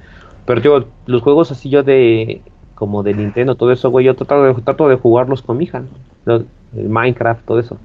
Pero 0.44 0.60
yo, 0.60 0.84
los 1.06 1.22
juegos 1.22 1.50
así 1.50 1.68
yo 1.70 1.82
de, 1.82 2.42
como 2.76 3.02
de 3.02 3.14
Nintendo, 3.14 3.54
todo 3.54 3.72
eso, 3.72 3.90
güey, 3.90 4.04
yo 4.04 4.14
trato 4.14 4.44
de, 4.44 4.54
trato 4.62 4.88
de 4.88 4.96
jugarlos 4.96 5.42
con 5.42 5.56
mi 5.56 5.64
hija. 5.64 5.82
El 6.26 6.88
Minecraft, 6.88 7.44
todo 7.44 7.58
eso. 7.58 7.78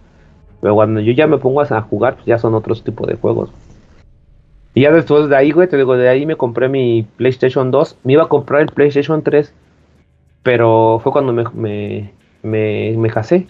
Pero 0.59 0.75
cuando 0.75 0.99
yo 0.99 1.13
ya 1.13 1.27
me 1.27 1.37
pongo 1.37 1.61
a 1.61 1.81
jugar, 1.81 2.15
pues 2.15 2.25
ya 2.25 2.37
son 2.37 2.53
otros 2.53 2.83
tipos 2.83 3.07
de 3.07 3.15
juegos. 3.15 3.49
Y 4.73 4.81
ya 4.81 4.91
después 4.91 5.29
de 5.29 5.35
ahí, 5.35 5.51
güey, 5.51 5.69
te 5.69 5.77
digo, 5.77 5.95
de 5.95 6.09
ahí 6.09 6.25
me 6.25 6.35
compré 6.35 6.67
mi 6.67 7.07
PlayStation 7.15 7.71
2. 7.71 7.97
Me 8.03 8.13
iba 8.13 8.23
a 8.23 8.27
comprar 8.27 8.61
el 8.61 8.67
PlayStation 8.67 9.23
3, 9.23 9.53
pero 10.43 10.99
fue 11.01 11.13
cuando 11.13 11.31
me, 11.31 11.45
me, 12.43 12.97
me, 12.97 13.09
casé. 13.09 13.47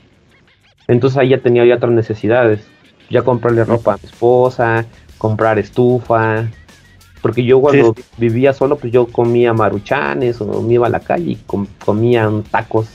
Entonces 0.88 1.18
ahí 1.18 1.30
ya 1.30 1.40
tenía 1.40 1.64
otras 1.76 1.92
necesidades. 1.92 2.68
Ya 3.10 3.24
comprarle 3.24 3.64
ropa 3.66 3.94
a 3.94 3.98
mi 3.98 4.06
esposa, 4.06 4.86
comprar 5.18 5.58
estufa. 5.58 6.48
Porque 7.22 7.44
yo 7.44 7.62
cuando 7.62 7.96
vivía 8.18 8.54
solo, 8.54 8.78
pues 8.78 8.92
yo 8.92 9.08
comía 9.08 9.54
maruchanes 9.54 10.42
o 10.42 10.62
me 10.62 10.74
iba 10.74 10.88
a 10.88 10.90
la 10.90 11.00
calle 11.00 11.32
y 11.32 11.40
comía 11.86 12.30
tacos. 12.50 12.90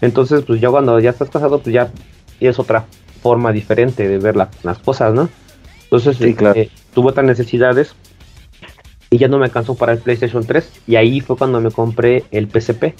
Entonces, 0.00 0.44
pues 0.46 0.60
ya 0.60 0.70
cuando 0.70 0.98
ya 1.00 1.10
estás 1.10 1.28
casado, 1.28 1.60
pues 1.60 1.74
ya 1.74 1.90
es 2.40 2.58
otra 2.58 2.86
forma 3.22 3.52
diferente 3.52 4.08
de 4.08 4.18
ver 4.18 4.36
las 4.36 4.78
cosas, 4.78 5.12
¿no? 5.12 5.28
Entonces, 5.84 6.16
sí, 6.16 6.34
claro. 6.34 6.58
Eh, 6.58 6.70
tuve 6.94 7.10
otras 7.10 7.26
necesidades 7.26 7.94
y 9.10 9.18
ya 9.18 9.28
no 9.28 9.38
me 9.38 9.46
alcanzó 9.46 9.74
para 9.74 9.92
el 9.92 9.98
PlayStation 9.98 10.44
3 10.44 10.82
y 10.86 10.96
ahí 10.96 11.20
fue 11.20 11.36
cuando 11.36 11.60
me 11.60 11.70
compré 11.70 12.24
el 12.30 12.48
PSP. 12.48 12.94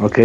Ok. 0.00 0.18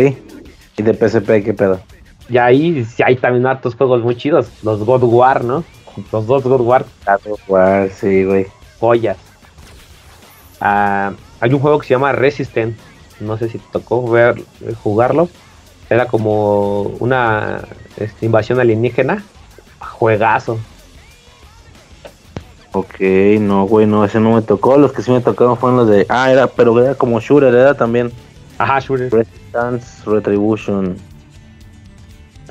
¿Y 0.78 0.84
de 0.84 0.94
PSP 0.94 1.44
qué 1.44 1.54
pedo? 1.54 1.82
Y 2.30 2.38
ahí 2.38 2.86
hay 3.06 3.16
también 3.18 3.46
hartos 3.46 3.76
juegos 3.76 4.02
muy 4.02 4.16
chidos, 4.16 4.48
los 4.64 4.84
God 4.84 5.04
War, 5.04 5.44
¿no? 5.44 5.64
Los 6.12 6.28
dos 6.28 6.44
God 6.44 6.62
War. 6.62 6.86
God 7.06 7.40
War, 7.48 7.90
sí, 7.90 8.24
güey. 8.24 8.48
Joyas. 8.80 9.18
Ah, 10.60 11.14
hay 11.40 11.54
un 11.54 11.60
juego 11.60 11.80
que 11.80 11.88
se 11.88 11.94
llama 11.94 12.12
Resistance. 12.12 12.78
No 13.20 13.38
sé 13.38 13.50
si 13.50 13.60
te 13.60 13.66
tocó 13.72 14.10
ver 14.10 14.44
jugarlo. 14.84 15.30
Era 15.90 16.08
como 16.08 16.82
una 17.00 17.66
este, 17.98 18.26
invasión 18.26 18.60
alienígena. 18.60 19.24
Juegazo. 19.80 20.58
Ok, 22.72 23.00
no, 23.40 23.66
güey, 23.66 23.86
no, 23.86 24.04
ese 24.04 24.20
no 24.20 24.32
me 24.34 24.42
tocó. 24.42 24.78
Los 24.78 24.94
que 24.94 25.04
sí 25.04 25.12
me 25.12 25.22
tocaron 25.22 25.58
fueron 25.58 25.78
los 25.78 25.88
de. 25.88 26.08
Ah, 26.10 26.32
era, 26.32 26.48
pero 26.48 26.82
era 26.84 26.96
como 26.96 27.20
Shooter, 27.20 27.54
era 27.54 27.76
también. 27.76 28.12
Ajá, 28.58 28.80
Shooter. 28.80 29.12
Resistance, 29.12 30.10
Retribution. 30.10 30.98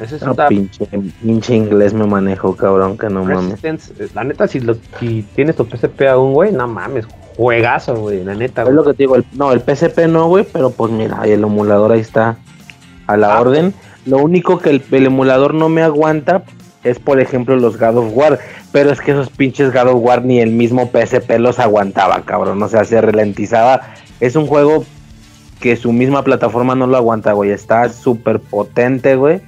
Ese 0.03 0.16
es 0.16 0.22
un 0.22 0.36
pinche, 0.48 0.86
pinche 1.22 1.55
inglés 1.55 1.94
me 1.94 2.07
manejo, 2.07 2.57
cabrón, 2.57 2.98
que 2.98 3.09
no 3.09 3.24
mames. 3.24 3.62
Eh, 3.64 4.09
la 4.14 4.24
neta, 4.24 4.48
si, 4.48 4.59
lo, 4.59 4.76
si 4.98 5.22
tienes 5.36 5.55
tu 5.55 5.64
PSP 5.64 6.09
aún, 6.09 6.32
güey, 6.32 6.50
no 6.50 6.66
mames, 6.66 7.07
juegazo, 7.36 7.94
güey, 7.94 8.24
la 8.24 8.34
neta. 8.34 8.62
Es 8.62 8.70
lo 8.70 8.82
que 8.84 8.94
te 8.94 9.05
digo, 9.05 9.16
no, 9.34 9.53
el 9.53 9.61
PSP 9.61 10.09
no, 10.09 10.26
güey, 10.26 10.44
pero 10.53 10.70
pues 10.70 10.90
mira, 10.90 11.22
el 11.24 11.44
emulador 11.44 11.92
ahí 11.92 12.00
está 12.00 12.36
a 13.07 13.16
la 13.16 13.36
ah, 13.36 13.40
orden. 13.40 13.74
Lo 14.05 14.18
único 14.18 14.59
que 14.59 14.70
el, 14.70 14.82
el, 14.90 15.07
emulador 15.07 15.55
no 15.55 15.68
me 15.68 15.82
aguanta 15.82 16.42
es, 16.82 16.98
por 16.98 17.20
ejemplo, 17.20 17.55
los 17.57 17.78
God 17.78 17.98
of 17.98 18.12
War. 18.12 18.40
Pero 18.72 18.90
es 18.90 19.00
que 19.00 19.12
esos 19.12 19.30
pinches 19.30 19.72
God 19.72 19.88
of 19.88 20.03
War 20.03 20.24
ni 20.24 20.40
el 20.40 20.50
mismo 20.50 20.90
PSP 20.90 21.38
los 21.38 21.61
aguantaba, 21.61 22.22
cabrón. 22.22 22.61
O 22.61 22.68
sea, 22.68 22.84
se 22.84 23.00
ralentizaba. 23.00 23.82
Es 24.18 24.34
un 24.34 24.46
juego 24.46 24.84
que 25.61 25.76
su 25.76 25.92
misma 25.92 26.24
plataforma 26.24 26.74
no 26.74 26.88
lo 26.88 26.96
aguanta, 26.96 27.32
güey. 27.32 27.50
Está 27.50 27.88
súper 27.90 28.40
potente, 28.40 29.14
güey. 29.14 29.40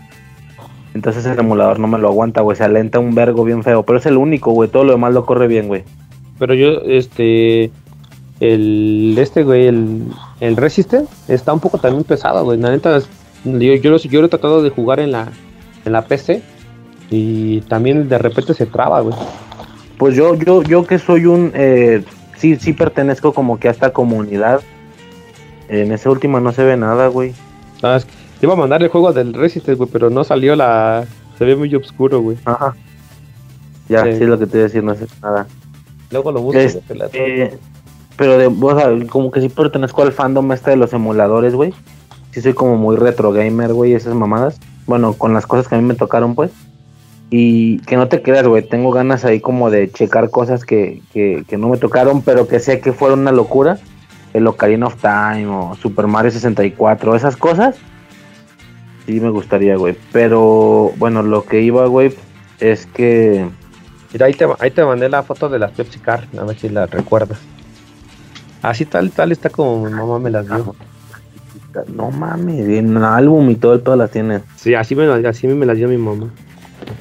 Entonces 0.94 1.26
el 1.26 1.38
emulador 1.38 1.80
no 1.80 1.88
me 1.88 1.98
lo 1.98 2.08
aguanta, 2.08 2.40
güey. 2.40 2.56
Se 2.56 2.64
alenta 2.64 3.00
un 3.00 3.14
vergo 3.14 3.44
bien 3.44 3.62
feo. 3.62 3.82
Pero 3.82 3.98
es 3.98 4.06
el 4.06 4.16
único, 4.16 4.52
güey. 4.52 4.70
Todo 4.70 4.84
lo 4.84 4.92
demás 4.92 5.12
lo 5.12 5.26
corre 5.26 5.48
bien, 5.48 5.66
güey. 5.66 5.84
Pero 6.38 6.54
yo, 6.54 6.80
este. 6.86 7.70
El. 8.40 9.16
Este, 9.18 9.42
güey, 9.42 9.66
el. 9.66 10.04
El 10.40 10.56
Resistant 10.56 11.08
está 11.28 11.52
un 11.52 11.60
poco 11.60 11.78
también 11.78 12.04
pesado, 12.04 12.44
güey. 12.44 12.58
La 12.58 12.70
neta, 12.70 13.00
yo, 13.44 13.74
yo, 13.74 13.96
yo 13.96 14.20
lo 14.20 14.26
he 14.26 14.30
tratado 14.30 14.62
de 14.62 14.70
jugar 14.70 15.00
en 15.00 15.10
la. 15.12 15.28
En 15.84 15.92
la 15.92 16.02
PC. 16.02 16.42
Y 17.10 17.60
también 17.62 18.08
de 18.08 18.18
repente 18.18 18.54
se 18.54 18.66
traba, 18.66 19.00
güey. 19.00 19.14
Pues 19.98 20.14
yo, 20.14 20.36
yo, 20.36 20.62
yo 20.62 20.86
que 20.86 20.98
soy 20.98 21.26
un. 21.26 21.50
Eh, 21.54 22.04
sí, 22.36 22.56
sí 22.56 22.72
pertenezco 22.72 23.32
como 23.34 23.58
que 23.58 23.68
a 23.68 23.72
esta 23.72 23.92
comunidad 23.92 24.60
en 25.68 25.92
esa 25.92 26.10
última 26.10 26.40
no 26.40 26.52
se 26.52 26.62
ve 26.62 26.76
nada, 26.76 27.08
güey. 27.08 27.32
Te 28.44 28.46
iba 28.46 28.52
a 28.52 28.56
mandar 28.56 28.82
el 28.82 28.90
juego 28.90 29.10
del 29.10 29.32
Resistance, 29.32 29.78
güey, 29.78 29.88
pero 29.90 30.10
no 30.10 30.22
salió 30.22 30.54
la. 30.54 31.06
Se 31.38 31.46
ve 31.46 31.56
muy 31.56 31.74
oscuro, 31.74 32.20
güey. 32.20 32.36
Ajá. 32.44 32.76
Ya, 33.88 34.02
sí. 34.02 34.10
es 34.10 34.20
lo 34.20 34.38
que 34.38 34.46
te 34.46 34.58
iba 34.58 34.64
a 34.64 34.68
decir, 34.68 34.84
no 34.84 34.94
sé 34.94 35.06
nada. 35.22 35.46
Luego 36.10 36.30
lo 36.30 36.42
busco. 36.42 36.58
Este, 36.58 37.58
pero 38.18 38.36
de, 38.36 38.48
o 38.48 39.06
como 39.06 39.30
que 39.30 39.40
sí 39.40 39.48
pertenezco 39.48 40.02
al 40.02 40.12
fandom 40.12 40.52
este 40.52 40.72
de 40.72 40.76
los 40.76 40.92
emuladores, 40.92 41.54
güey. 41.54 41.72
Sí 42.32 42.42
soy 42.42 42.52
como 42.52 42.76
muy 42.76 42.96
retro 42.96 43.32
gamer, 43.32 43.72
güey, 43.72 43.94
esas 43.94 44.14
mamadas. 44.14 44.60
Bueno, 44.86 45.14
con 45.14 45.32
las 45.32 45.46
cosas 45.46 45.66
que 45.66 45.76
a 45.76 45.78
mí 45.78 45.84
me 45.84 45.94
tocaron, 45.94 46.34
pues. 46.34 46.50
Y 47.30 47.78
que 47.86 47.96
no 47.96 48.08
te 48.08 48.20
creas, 48.20 48.46
güey, 48.46 48.68
tengo 48.68 48.90
ganas 48.90 49.24
ahí 49.24 49.40
como 49.40 49.70
de 49.70 49.90
checar 49.90 50.28
cosas 50.28 50.66
que, 50.66 51.00
que, 51.14 51.44
que 51.48 51.56
no 51.56 51.70
me 51.70 51.78
tocaron, 51.78 52.20
pero 52.20 52.46
que 52.46 52.60
sé 52.60 52.80
que 52.80 52.92
fueron 52.92 53.20
una 53.20 53.32
locura 53.32 53.78
el 54.34 54.46
Ocarina 54.46 54.88
of 54.88 54.96
Time 54.96 55.46
o 55.46 55.74
Super 55.76 56.06
Mario 56.06 56.30
64, 56.30 57.14
esas 57.14 57.36
cosas, 57.36 57.76
sí 59.06 59.20
me 59.20 59.30
gustaría, 59.30 59.76
güey. 59.76 59.96
Pero 60.12 60.92
bueno, 60.96 61.22
lo 61.22 61.44
que 61.44 61.62
iba, 61.62 61.86
güey, 61.86 62.14
es 62.60 62.86
que. 62.86 63.48
Mira, 64.12 64.26
ahí 64.26 64.34
te, 64.34 64.46
ahí 64.60 64.70
te 64.70 64.84
mandé 64.84 65.08
la 65.08 65.22
foto 65.22 65.48
de 65.48 65.58
las 65.58 65.72
Pepsi 65.72 65.98
Car, 65.98 66.26
a 66.38 66.44
ver 66.44 66.58
si 66.58 66.68
la 66.68 66.86
recuerdas. 66.86 67.38
Así 68.62 68.86
tal, 68.86 69.10
tal 69.10 69.32
está 69.32 69.50
como 69.50 69.84
mi 69.84 69.92
mamá 69.92 70.18
me 70.18 70.30
las 70.30 70.46
dio. 70.46 70.74
No 71.92 72.10
mames, 72.10 72.68
en 72.68 72.96
álbum 72.96 73.50
y 73.50 73.56
todo 73.56 73.74
el 73.74 73.82
todo 73.82 73.96
las 73.96 74.10
tiene. 74.10 74.40
Sí, 74.56 74.74
así 74.74 74.94
me, 74.94 75.04
así 75.26 75.48
me 75.48 75.66
las 75.66 75.76
dio 75.76 75.88
mi 75.88 75.98
mamá. 75.98 76.30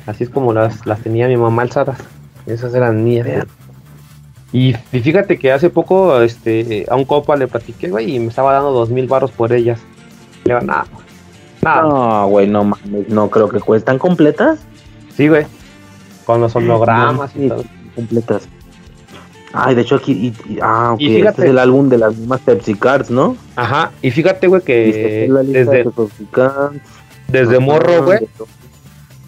Así 0.08 0.24
es 0.24 0.30
como 0.30 0.52
las, 0.52 0.86
las 0.86 1.00
tenía 1.02 1.28
mi 1.28 1.38
mamá 1.38 1.62
alzadas. 1.62 2.00
Esas 2.46 2.74
eran 2.74 3.04
mías. 3.04 3.46
Y, 4.52 4.74
fíjate 4.74 5.40
que 5.40 5.52
hace 5.52 5.70
poco 5.70 6.22
este, 6.22 6.86
a 6.90 6.96
un 6.96 7.06
copa 7.06 7.36
le 7.36 7.48
platiqué, 7.48 7.90
güey, 7.90 8.16
y 8.16 8.20
me 8.20 8.28
estaba 8.28 8.54
dando 8.54 8.72
dos 8.72 8.90
mil 8.90 9.08
barros 9.08 9.32
por 9.32 9.54
ellas. 9.54 9.80
Le 10.46 10.54
nada, 10.54 10.66
nada. 10.66 10.86
No, 11.64 12.28
güey, 12.28 12.48
no 12.48 12.64
mames, 12.64 13.10
no 13.10 13.30
creo 13.30 13.50
que 13.50 13.60
cuestan 13.60 14.00
completas. 14.00 14.60
Sí, 15.16 15.28
güey. 15.28 15.46
Con 16.26 16.42
los 16.42 16.56
hologramas 16.56 17.32
y 17.36 17.50
todo. 17.50 17.64
Completas. 17.96 18.48
Ay, 19.56 19.76
de 19.76 19.82
hecho 19.82 19.96
aquí, 19.96 20.34
ah, 20.64 20.94
ok, 20.94 21.02
este 21.02 21.44
es 21.44 21.50
el 21.50 21.60
álbum 21.60 21.88
de 21.88 22.00
las 22.00 22.16
mismas 22.18 22.40
Pepsi 22.40 22.74
Cards, 22.74 23.12
¿no? 23.12 23.38
Ajá, 23.56 23.92
y 24.02 24.10
fíjate, 24.10 24.48
güey, 24.48 24.64
que 24.64 25.30
desde, 25.48 25.86
desde 27.28 27.60
morro, 27.60 28.04
güey, 28.04 28.28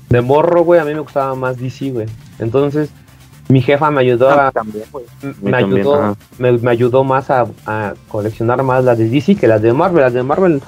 de 0.10 0.22
morro, 0.22 0.64
güey, 0.64 0.80
a 0.80 0.84
mí 0.84 0.96
me 0.96 1.02
gustaba 1.02 1.36
más 1.36 1.58
DC, 1.58 1.92
güey. 1.92 2.08
Entonces, 2.40 2.90
mi 3.48 3.62
jefa 3.62 3.92
me 3.92 4.02
ayudó 4.02 4.30
ah, 4.30 4.52
a, 4.56 4.64
me, 5.42 5.56
ayudó, 5.56 6.18
me, 6.40 6.72
ayudó 6.72 7.04
más 7.04 7.30
a, 7.30 7.46
coleccionar 8.08 8.64
más 8.64 8.84
las 8.84 8.98
de 8.98 9.08
DC 9.08 9.36
que 9.36 9.48
las 9.48 9.62
de 9.62 9.74
Marvel. 9.74 10.02
Las 10.02 10.14
de 10.14 10.24
Marvel 10.24 10.62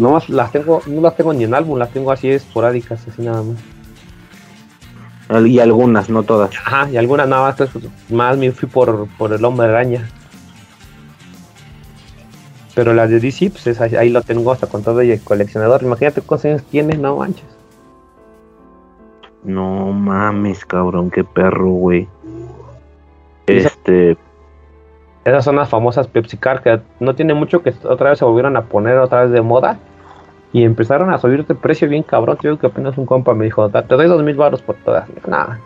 no 0.00 0.20
las 0.28 0.52
tengo, 0.52 0.82
no 0.86 1.00
las 1.00 1.16
tengo 1.16 1.32
ni 1.32 1.44
en 1.44 1.54
álbum, 1.54 1.78
las 1.78 1.90
tengo 1.90 2.12
así 2.12 2.30
esporádicas, 2.30 3.06
así 3.08 3.22
nada 3.22 3.42
más. 3.42 3.56
Y 5.46 5.58
algunas, 5.58 6.08
no 6.08 6.22
todas. 6.22 6.50
Ajá, 6.56 6.88
y 6.90 6.96
algunas 6.96 7.28
nada 7.28 7.42
más, 7.42 7.56
pues, 7.56 7.70
más 8.10 8.36
me 8.36 8.52
fui 8.52 8.68
por, 8.68 9.08
por 9.18 9.32
el 9.32 9.44
hombre 9.44 9.66
araña. 9.68 10.08
Pero 12.74 12.92
las 12.92 13.10
de 13.10 13.18
DC, 13.20 13.50
pues 13.50 13.80
ahí 13.80 14.10
lo 14.10 14.22
tengo 14.22 14.52
hasta 14.52 14.66
con 14.66 14.82
todo 14.82 15.00
el 15.00 15.20
coleccionador. 15.20 15.82
Imagínate 15.82 16.20
cuántos 16.20 16.44
años 16.44 16.62
tiene, 16.64 16.96
no 16.96 17.16
manches. 17.16 17.46
No 19.42 19.92
mames, 19.92 20.64
cabrón, 20.64 21.10
qué 21.10 21.24
perro, 21.24 21.70
güey. 21.70 22.06
Este. 23.46 24.18
Esas 25.26 25.44
son 25.44 25.56
las 25.56 25.68
famosas 25.68 26.06
Pepsi 26.06 26.38
Car 26.38 26.62
que 26.62 26.80
no 27.00 27.14
tiene 27.14 27.34
mucho 27.34 27.62
que 27.62 27.74
otra 27.84 28.10
vez 28.10 28.18
se 28.18 28.24
volvieron 28.24 28.56
a 28.56 28.62
poner 28.62 28.96
otra 28.96 29.22
vez 29.22 29.32
de 29.32 29.42
moda 29.42 29.78
y 30.52 30.62
empezaron 30.62 31.10
a 31.10 31.18
subir 31.18 31.44
de 31.44 31.54
precio 31.54 31.88
bien 31.88 32.02
cabrón. 32.02 32.38
Yo 32.42 32.58
que 32.58 32.68
apenas 32.68 32.96
un 32.96 33.04
compa 33.04 33.34
me 33.34 33.44
dijo, 33.44 33.68
te 33.68 33.94
doy 33.94 34.06
dos 34.06 34.22
mil 34.22 34.36
baros 34.36 34.62
por 34.62 34.76
todas. 34.76 35.06
Nada. 35.26 35.60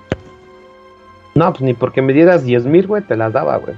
No, 1.34 1.52
pues 1.52 1.62
ni 1.62 1.74
porque 1.74 2.02
me 2.02 2.12
dieras 2.12 2.44
diez 2.44 2.66
mil, 2.66 2.86
güey, 2.88 3.02
te 3.02 3.16
las 3.16 3.32
daba, 3.32 3.56
güey. 3.58 3.76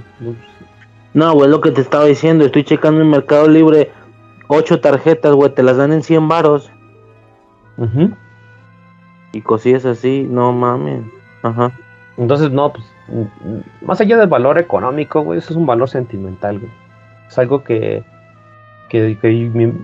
No, 1.13 1.35
güey, 1.35 1.51
lo 1.51 1.61
que 1.61 1.71
te 1.71 1.83
estaba 1.83 2.07
diciendo, 2.07 2.47
estoy 2.47 2.65
checando 2.65 3.03
en 3.03 3.11
Mercado 3.11 3.47
Libre, 3.47 3.91
ocho 4.49 4.81
tarjetas, 4.81 5.35
güey, 5.35 5.53
te 5.53 5.63
las 5.63 5.77
dan 5.77 5.93
en 5.93 6.03
100 6.03 6.29
varos. 6.29 6.71
Ajá 7.77 8.17
y 9.33 9.41
cosillas 9.41 9.85
así, 9.85 10.27
no 10.29 10.53
mames. 10.53 11.03
Ajá. 11.43 11.73
Entonces, 12.17 12.51
no, 12.51 12.73
pues, 12.73 12.85
más 13.81 14.01
allá 14.01 14.17
del 14.17 14.29
valor 14.29 14.59
económico, 14.59 15.23
güey, 15.23 15.39
eso 15.39 15.53
es 15.53 15.57
un 15.57 15.67
valor 15.67 15.89
sentimental, 15.89 16.59
güey. 16.59 16.73
Es 17.29 17.39
algo 17.39 17.65
que, 17.65 18.05
que, 18.89 19.19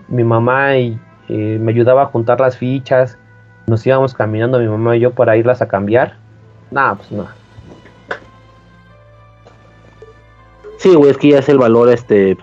mi, 0.08 0.24
mamá 0.24 0.76
y, 0.76 0.98
me 1.28 1.72
ayudaba 1.72 2.02
a 2.02 2.06
juntar 2.06 2.40
las 2.40 2.56
fichas. 2.56 3.18
Nos 3.66 3.86
íbamos 3.86 4.14
caminando, 4.14 4.58
mi 4.58 4.68
mamá 4.68 4.96
y 4.96 5.00
yo, 5.00 5.12
para 5.12 5.36
irlas 5.36 5.60
a 5.60 5.68
cambiar. 5.68 6.16
Nada, 6.70 6.94
pues 6.94 7.12
no. 7.12 7.26
Sí, 10.78 10.94
güey, 10.94 11.10
es 11.10 11.18
que 11.18 11.30
ya 11.30 11.38
es 11.38 11.48
el 11.48 11.58
valor 11.58 11.88
este 11.88 12.36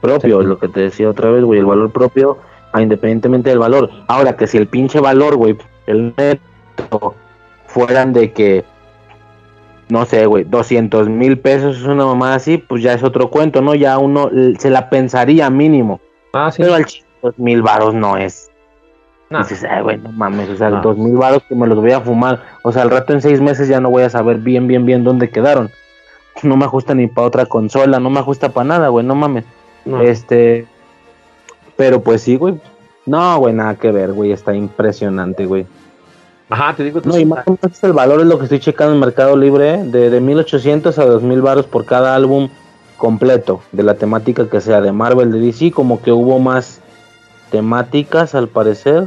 propio, 0.00 0.40
es 0.40 0.46
lo 0.46 0.58
que 0.58 0.68
te 0.68 0.80
decía 0.80 1.08
otra 1.08 1.30
vez, 1.30 1.44
güey, 1.44 1.60
el 1.60 1.66
valor 1.66 1.90
propio, 1.90 2.38
a 2.72 2.80
independientemente 2.80 3.50
del 3.50 3.58
valor. 3.58 3.90
Ahora 4.08 4.36
que 4.36 4.46
si 4.46 4.56
el 4.56 4.66
pinche 4.66 5.00
valor, 5.00 5.36
güey, 5.36 5.56
el 5.86 6.14
neto 6.16 7.14
fueran 7.66 8.12
de 8.12 8.32
que 8.32 8.64
no 9.92 10.06
sé, 10.06 10.24
güey, 10.24 10.44
200 10.44 11.10
mil 11.10 11.38
pesos 11.38 11.76
es 11.76 11.84
una 11.84 12.06
mamá 12.06 12.34
así, 12.34 12.56
pues 12.56 12.82
ya 12.82 12.94
es 12.94 13.02
otro 13.02 13.28
cuento, 13.28 13.60
¿no? 13.60 13.74
Ya 13.74 13.98
uno 13.98 14.30
se 14.58 14.70
la 14.70 14.88
pensaría 14.88 15.50
mínimo. 15.50 16.00
Ah, 16.32 16.50
sí. 16.50 16.62
Pero 16.62 16.74
al 16.74 16.86
chile, 16.86 17.04
dos 17.22 17.38
mil 17.38 17.60
varos 17.60 17.92
no 17.92 18.16
es. 18.16 18.50
No. 19.28 19.40
Dices, 19.40 19.64
ay, 19.64 19.82
güey, 19.82 19.98
no 19.98 20.10
mames, 20.10 20.48
o 20.48 20.56
sea, 20.56 20.70
No. 20.70 20.80
dos 20.80 20.96
mil 20.96 21.14
varos 21.16 21.42
que 21.46 21.54
me 21.54 21.66
los 21.66 21.78
voy 21.78 21.92
a 21.92 22.00
fumar. 22.00 22.42
O 22.64 22.72
sea, 22.72 22.82
al 22.82 22.90
rato 22.90 23.12
en 23.12 23.20
seis 23.20 23.42
meses 23.42 23.68
ya 23.68 23.80
no 23.80 23.90
voy 23.90 24.02
a 24.02 24.08
saber 24.08 24.38
bien, 24.38 24.66
bien, 24.66 24.86
bien 24.86 25.04
dónde 25.04 25.28
quedaron. 25.28 25.68
No 26.42 26.56
me 26.56 26.64
ajusta 26.64 26.94
ni 26.94 27.06
para 27.06 27.26
otra 27.26 27.44
consola, 27.44 28.00
no 28.00 28.08
me 28.08 28.18
ajusta 28.20 28.48
para 28.48 28.64
nada, 28.64 28.88
güey, 28.88 29.04
no 29.04 29.14
mames. 29.14 29.44
No. 29.84 30.00
Este, 30.00 30.64
pero 31.76 32.00
pues 32.00 32.22
sí, 32.22 32.36
güey. 32.36 32.54
No, 33.04 33.38
güey, 33.38 33.52
nada 33.52 33.74
que 33.74 33.90
ver, 33.92 34.14
güey, 34.14 34.32
está 34.32 34.54
impresionante, 34.54 35.44
güey. 35.44 35.66
Ajá, 36.52 36.74
te 36.76 36.84
digo, 36.84 37.00
No, 37.04 37.18
y 37.18 37.24
más 37.24 37.46
o 37.46 37.56
menos 37.62 37.82
el 37.82 37.94
valor 37.94 38.20
es 38.20 38.26
lo 38.26 38.36
que 38.36 38.44
estoy 38.44 38.60
checando 38.60 38.92
en 38.92 39.00
Mercado 39.00 39.38
Libre, 39.38 39.84
de, 39.84 40.10
de 40.10 40.20
1800 40.20 40.98
a 40.98 41.06
2000 41.06 41.40
baros 41.40 41.66
por 41.66 41.86
cada 41.86 42.14
álbum 42.14 42.50
completo, 42.98 43.62
de 43.72 43.82
la 43.82 43.94
temática 43.94 44.46
que 44.50 44.60
sea, 44.60 44.82
de 44.82 44.92
Marvel, 44.92 45.32
de 45.32 45.40
DC, 45.40 45.72
como 45.72 46.02
que 46.02 46.12
hubo 46.12 46.38
más 46.38 46.82
temáticas 47.50 48.34
al 48.34 48.48
parecer. 48.48 49.04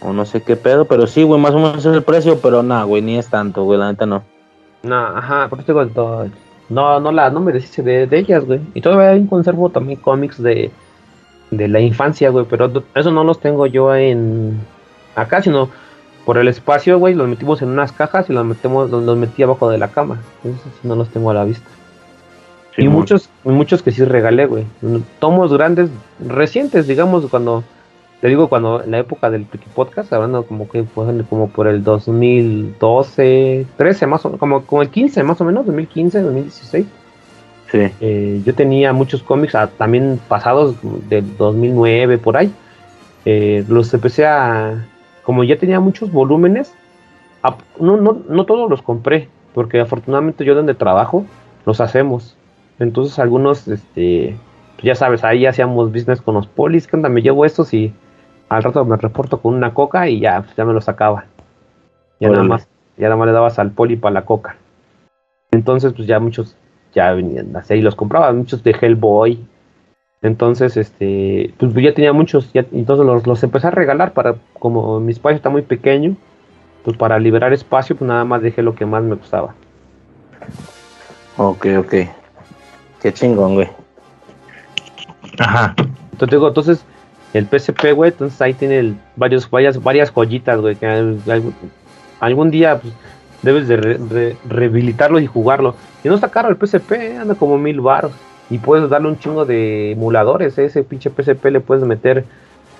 O 0.00 0.12
no 0.12 0.24
sé 0.26 0.42
qué 0.42 0.54
pedo, 0.54 0.84
pero 0.84 1.08
sí, 1.08 1.24
güey, 1.24 1.40
más 1.40 1.50
o 1.54 1.58
menos 1.58 1.78
es 1.84 1.86
el 1.92 2.04
precio, 2.04 2.38
pero 2.40 2.62
nada, 2.62 2.84
güey, 2.84 3.02
ni 3.02 3.18
es 3.18 3.28
tanto, 3.28 3.64
güey, 3.64 3.80
la 3.80 3.90
neta 3.90 4.06
no. 4.06 4.22
No, 4.84 4.94
ajá, 4.96 5.48
por 5.48 5.58
eso 5.58 5.66
te 5.66 5.72
digo, 5.72 5.86
to- 5.88 6.26
no, 6.68 7.00
no, 7.00 7.10
la, 7.10 7.30
no 7.30 7.40
me 7.40 7.50
deshice 7.52 7.82
de, 7.82 8.06
de 8.06 8.18
ellas, 8.20 8.44
güey. 8.44 8.60
Y 8.74 8.80
todavía 8.80 9.10
ahí 9.10 9.26
conservo 9.26 9.70
también 9.70 9.98
cómics 9.98 10.40
de, 10.40 10.70
de 11.50 11.66
la 11.66 11.80
infancia, 11.80 12.30
güey, 12.30 12.46
pero 12.48 12.70
eso 12.94 13.10
no 13.10 13.24
los 13.24 13.40
tengo 13.40 13.66
yo 13.66 13.92
en 13.92 14.60
acá, 15.20 15.42
sino 15.42 15.70
por 16.28 16.36
el 16.36 16.46
espacio, 16.46 16.98
güey, 16.98 17.14
los 17.14 17.26
metimos 17.26 17.62
en 17.62 17.70
unas 17.70 17.90
cajas 17.90 18.28
y 18.28 18.34
los 18.34 18.44
metemos, 18.44 18.90
los, 18.90 19.02
los 19.02 19.16
metí 19.16 19.42
abajo 19.42 19.70
de 19.70 19.78
la 19.78 19.88
cama. 19.88 20.20
Entonces 20.44 20.72
no 20.82 20.94
los 20.94 21.08
tengo 21.08 21.30
a 21.30 21.34
la 21.34 21.44
vista. 21.44 21.66
y 22.76 22.86
muchos, 22.86 23.30
y 23.46 23.48
muchos 23.48 23.82
que 23.82 23.92
sí 23.92 24.04
regalé, 24.04 24.44
güey. 24.44 24.66
Tomos 25.20 25.50
grandes, 25.50 25.88
recientes, 26.20 26.86
digamos, 26.86 27.26
cuando, 27.30 27.64
te 28.20 28.28
digo, 28.28 28.48
cuando 28.48 28.82
en 28.84 28.90
la 28.90 28.98
época 28.98 29.30
del 29.30 29.46
Podcast, 29.74 30.12
hablando 30.12 30.42
como 30.42 30.68
que 30.68 30.84
fue 30.84 31.06
como 31.30 31.48
por 31.48 31.66
el 31.66 31.82
2012, 31.82 33.66
13 33.78 34.06
más 34.06 34.22
o 34.26 34.28
menos, 34.28 34.38
como, 34.38 34.66
como 34.66 34.82
el 34.82 34.90
15 34.90 35.22
más 35.22 35.40
o 35.40 35.46
menos, 35.46 35.64
2015, 35.64 36.20
2016. 36.20 36.86
Sí, 37.72 37.78
Eh, 38.00 38.42
yo 38.44 38.54
tenía 38.54 38.92
muchos 38.92 39.22
cómics 39.22 39.54
ah, 39.54 39.70
también 39.78 40.20
pasados 40.28 40.76
del 41.08 41.36
2009 41.38 42.18
por 42.18 42.36
ahí. 42.36 42.52
Eh, 43.24 43.64
los 43.66 43.92
empecé 43.94 44.26
a, 44.26 44.86
como 45.28 45.44
ya 45.44 45.58
tenía 45.58 45.78
muchos 45.78 46.10
volúmenes, 46.10 46.74
no, 47.78 47.98
no, 47.98 48.22
no 48.30 48.46
todos 48.46 48.70
los 48.70 48.80
compré, 48.80 49.28
porque 49.52 49.78
afortunadamente 49.78 50.42
yo 50.42 50.54
donde 50.54 50.72
trabajo 50.72 51.26
los 51.66 51.82
hacemos. 51.82 52.34
Entonces 52.78 53.18
algunos, 53.18 53.68
este, 53.68 54.38
pues 54.76 54.84
ya 54.84 54.94
sabes, 54.94 55.24
ahí 55.24 55.44
hacíamos 55.44 55.92
business 55.92 56.22
con 56.22 56.34
los 56.34 56.46
polis, 56.46 56.86
que 56.86 56.96
onda, 56.96 57.10
me 57.10 57.20
llevo 57.20 57.44
estos 57.44 57.74
y 57.74 57.92
al 58.48 58.62
rato 58.62 58.82
me 58.86 58.96
reporto 58.96 59.42
con 59.42 59.52
una 59.52 59.74
coca 59.74 60.08
y 60.08 60.18
ya, 60.18 60.46
ya 60.56 60.64
me 60.64 60.72
los 60.72 60.86
sacaba. 60.86 61.26
Ya 62.20 62.28
nada 62.28 62.40
Órale. 62.40 62.48
más, 62.48 62.68
ya 62.96 63.04
nada 63.08 63.16
más 63.16 63.26
le 63.26 63.32
dabas 63.34 63.58
al 63.58 63.72
poli 63.72 63.96
para 63.96 64.14
la 64.14 64.24
coca. 64.24 64.56
Entonces, 65.50 65.92
pues 65.92 66.08
ya 66.08 66.18
muchos 66.20 66.56
ya 66.94 67.12
venían 67.12 67.54
así 67.54 67.74
y 67.74 67.82
los 67.82 67.96
compraba, 67.96 68.32
muchos 68.32 68.62
de 68.62 68.70
Hellboy. 68.70 69.38
Entonces, 70.20 70.76
este, 70.76 71.54
pues 71.58 71.72
ya 71.74 71.94
tenía 71.94 72.12
muchos, 72.12 72.52
ya, 72.52 72.64
entonces 72.72 73.06
los, 73.06 73.26
los 73.26 73.42
empecé 73.44 73.68
a 73.68 73.70
regalar 73.70 74.12
para, 74.12 74.34
como 74.58 74.98
mi 74.98 75.12
espacio 75.12 75.36
está 75.36 75.48
muy 75.48 75.62
pequeño, 75.62 76.16
pues 76.84 76.96
para 76.96 77.18
liberar 77.18 77.52
espacio, 77.52 77.94
pues 77.96 78.08
nada 78.08 78.24
más 78.24 78.42
dejé 78.42 78.62
lo 78.62 78.74
que 78.74 78.84
más 78.84 79.02
me 79.04 79.14
gustaba. 79.14 79.54
ok, 81.36 81.66
ok. 81.78 81.94
Qué 83.00 83.12
chingón, 83.12 83.54
güey. 83.54 83.68
Ajá. 85.38 85.74
Entonces 86.12 86.30
digo, 86.30 86.48
entonces 86.48 86.84
el 87.32 87.46
PSP, 87.46 87.92
güey, 87.92 88.10
entonces 88.10 88.40
ahí 88.42 88.54
tiene 88.54 88.78
el- 88.78 88.96
varios, 89.14 89.48
varias, 89.48 89.80
varias 89.82 90.10
joyitas, 90.10 90.60
güey, 90.60 90.74
que 90.74 90.86
al- 90.86 91.20
al- 91.28 91.52
algún 92.18 92.50
día 92.50 92.80
pues, 92.80 92.92
debes 93.42 93.68
de 93.68 93.76
re- 93.76 93.98
re- 94.10 94.36
rehabilitarlo 94.48 95.20
y 95.20 95.26
jugarlo. 95.26 95.76
Y 96.02 96.08
no 96.08 96.16
está 96.16 96.28
caro 96.28 96.48
el 96.48 96.56
PSP, 96.56 96.92
eh, 97.12 97.18
anda 97.18 97.36
como 97.36 97.56
mil 97.56 97.80
baros. 97.80 98.12
Y 98.50 98.58
puedes 98.58 98.88
darle 98.88 99.08
un 99.08 99.18
chingo 99.18 99.44
de 99.44 99.92
emuladores, 99.92 100.56
eh, 100.58 100.64
ese 100.64 100.82
pinche 100.82 101.10
PSP 101.10 101.46
le 101.46 101.60
puedes 101.60 101.84
meter 101.84 102.24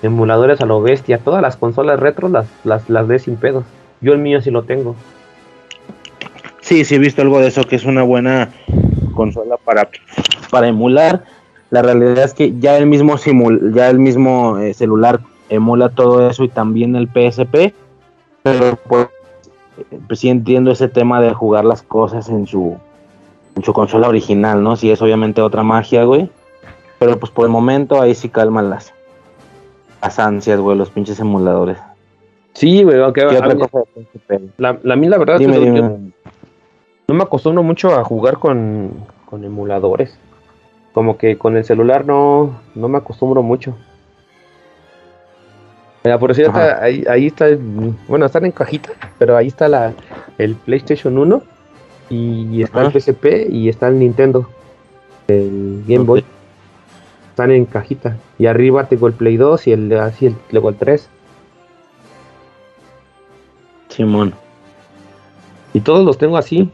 emuladores 0.03 0.61
a 0.61 0.67
lo 0.67 0.81
bestia. 0.81 1.19
Todas 1.19 1.43
las 1.43 1.57
consolas 1.57 2.01
retro 2.01 2.29
las, 2.29 2.47
las, 2.65 2.89
las 2.89 3.07
ves 3.07 3.23
sin 3.23 3.37
pedos. 3.37 3.65
Yo 4.01 4.13
el 4.13 4.19
mío 4.19 4.41
sí 4.41 4.51
lo 4.51 4.63
tengo. 4.63 4.95
Sí, 6.61 6.85
sí 6.85 6.95
he 6.95 6.99
visto 6.99 7.23
algo 7.23 7.41
de 7.41 7.49
eso, 7.49 7.65
que 7.65 7.77
es 7.77 7.85
una 7.85 8.03
buena 8.03 8.51
consola 9.15 9.57
para, 9.57 9.89
para 10.51 10.69
emular. 10.69 11.25
La 11.71 11.83
realidad 11.83 12.25
es 12.25 12.35
que 12.35 12.59
ya 12.59 12.79
el 12.79 12.87
mismo 12.87 13.19
simul, 13.19 13.73
ya 13.75 13.91
el 13.91 13.99
mismo 13.99 14.59
eh, 14.59 14.73
celular 14.73 15.21
emula 15.49 15.91
todo 15.91 16.29
eso 16.29 16.45
y 16.45 16.49
también 16.49 16.97
el 16.97 17.09
PSP, 17.09 17.75
pero 18.43 18.79
pues, 18.89 19.09
eh, 19.79 19.99
pues 20.07 20.21
sí 20.21 20.29
entiendo 20.29 20.71
ese 20.71 20.89
tema 20.89 21.21
de 21.21 21.35
jugar 21.35 21.65
las 21.65 21.83
cosas 21.83 22.29
en 22.29 22.47
su 22.47 22.79
en 23.59 23.65
su 23.65 23.73
consola 23.73 24.09
original, 24.09 24.63
¿no? 24.63 24.77
Sí 24.77 24.89
es 24.91 25.03
obviamente 25.03 25.43
otra 25.43 25.65
magia, 25.65 26.05
güey. 26.05 26.31
Pero 27.01 27.19
pues 27.19 27.33
por 27.33 27.45
el 27.45 27.51
momento 27.51 28.01
ahí 28.01 28.15
sí 28.15 28.29
calman 28.29 28.71
las, 28.71 28.95
las 30.01 30.19
ansias, 30.21 30.61
güey, 30.61 30.79
los 30.79 30.91
pinches 30.91 31.19
emuladores. 31.19 31.77
Sí, 32.55 32.85
güey, 32.85 33.01
aunque 33.03 33.27
¿Qué 33.27 33.37
a 33.37 33.39
otra 33.41 33.57
cosa 33.57 33.89
la, 34.59 34.79
la, 34.83 34.95
a 34.95 34.97
mí 34.97 35.09
la 35.09 35.19
verdad 35.19 35.37
es 35.37 35.41
Dime, 35.41 35.77
yo- 35.77 35.99
no 37.09 37.15
me 37.15 37.23
acostumbro 37.25 37.63
mucho 37.65 37.95
a 37.95 38.05
jugar 38.05 38.39
con, 38.39 38.93
con 39.27 39.43
emuladores. 39.45 40.17
Como 40.93 41.19
que 41.19 41.37
con 41.37 41.57
el 41.57 41.65
celular 41.65 42.05
no, 42.07 42.61
no 42.77 42.89
me 42.89 42.99
acostumbro 42.99 43.43
mucho. 43.43 43.77
Mira, 46.05 46.19
por 46.19 46.33
cierto, 46.33 46.59
ahí, 46.81 47.05
ahí 47.11 47.27
está, 47.27 47.47
el- 47.49 47.59
bueno, 48.07 48.27
están 48.27 48.45
en 48.45 48.53
cajita, 48.53 48.91
pero 49.19 49.37
ahí 49.37 49.49
está 49.49 49.67
la, 49.69 49.93
el 50.39 50.55
PlayStation 50.55 51.19
1 51.19 51.43
y 52.11 52.63
está 52.63 52.81
Ajá. 52.81 52.89
el 52.89 53.01
PSP 53.01 53.49
y 53.51 53.69
está 53.69 53.89
el 53.89 53.99
Nintendo, 53.99 54.49
el 55.29 55.85
Game 55.87 56.05
Boy. 56.05 56.25
Están 57.31 57.51
en 57.53 57.67
cajita. 57.67 58.17
Y 58.39 58.47
arriba 58.47 58.85
tengo 58.89 59.07
el 59.07 59.13
Play 59.15 59.37
2 59.37 59.67
y 59.69 59.73
el 59.73 59.93
así 59.99 60.27
el, 60.27 60.37
luego 60.51 60.71
el 60.71 60.77
3. 60.77 61.09
Simón. 63.89 64.35
Y 65.75 65.81
todos 65.81 66.05
los 66.05 66.19
tengo 66.19 66.37
así. 66.37 66.71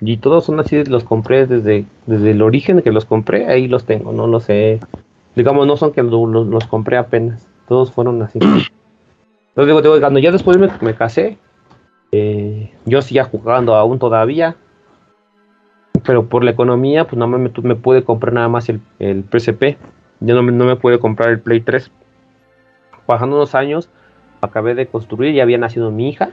Y 0.00 0.18
todos 0.18 0.44
son 0.44 0.60
así, 0.60 0.84
los 0.84 1.04
compré 1.04 1.46
desde, 1.46 1.86
desde 2.06 2.30
el 2.32 2.42
origen 2.42 2.82
que 2.82 2.92
los 2.92 3.06
compré, 3.06 3.46
ahí 3.46 3.66
los 3.66 3.84
tengo, 3.86 4.12
no 4.12 4.26
lo 4.26 4.40
sé. 4.40 4.78
Digamos, 5.34 5.66
no 5.66 5.76
son 5.78 5.92
que 5.92 6.02
lo- 6.02 6.26
lo- 6.26 6.44
los 6.44 6.66
compré 6.66 6.98
apenas, 6.98 7.48
todos 7.66 7.92
fueron 7.92 8.20
así. 8.22 8.38
Entonces 8.42 8.70
digo, 9.56 9.80
digo, 9.80 9.98
cuando 10.00 10.18
ya 10.18 10.30
después 10.32 10.58
me, 10.58 10.68
me 10.82 10.94
casé, 10.94 11.38
eh, 12.12 12.72
yo 12.84 13.02
seguía 13.02 13.24
jugando 13.24 13.74
aún 13.74 13.98
todavía, 13.98 14.56
pero 16.04 16.26
por 16.26 16.44
la 16.44 16.50
economía, 16.52 17.04
pues 17.04 17.18
no 17.18 17.26
me, 17.26 17.38
me 17.38 17.74
pude 17.74 18.04
comprar 18.04 18.32
nada 18.32 18.48
más 18.48 18.68
el, 18.68 18.80
el 18.98 19.24
PSP, 19.24 19.76
yo 20.20 20.34
no 20.34 20.42
me, 20.42 20.52
no 20.52 20.64
me 20.64 20.76
pude 20.76 20.98
comprar 20.98 21.30
el 21.30 21.40
Play 21.40 21.60
3. 21.60 21.90
Pasando 23.06 23.36
unos 23.36 23.54
años, 23.54 23.88
acabé 24.40 24.74
de 24.74 24.86
construir, 24.86 25.34
ya 25.34 25.42
había 25.42 25.58
nacido 25.58 25.90
mi 25.90 26.08
hija, 26.08 26.30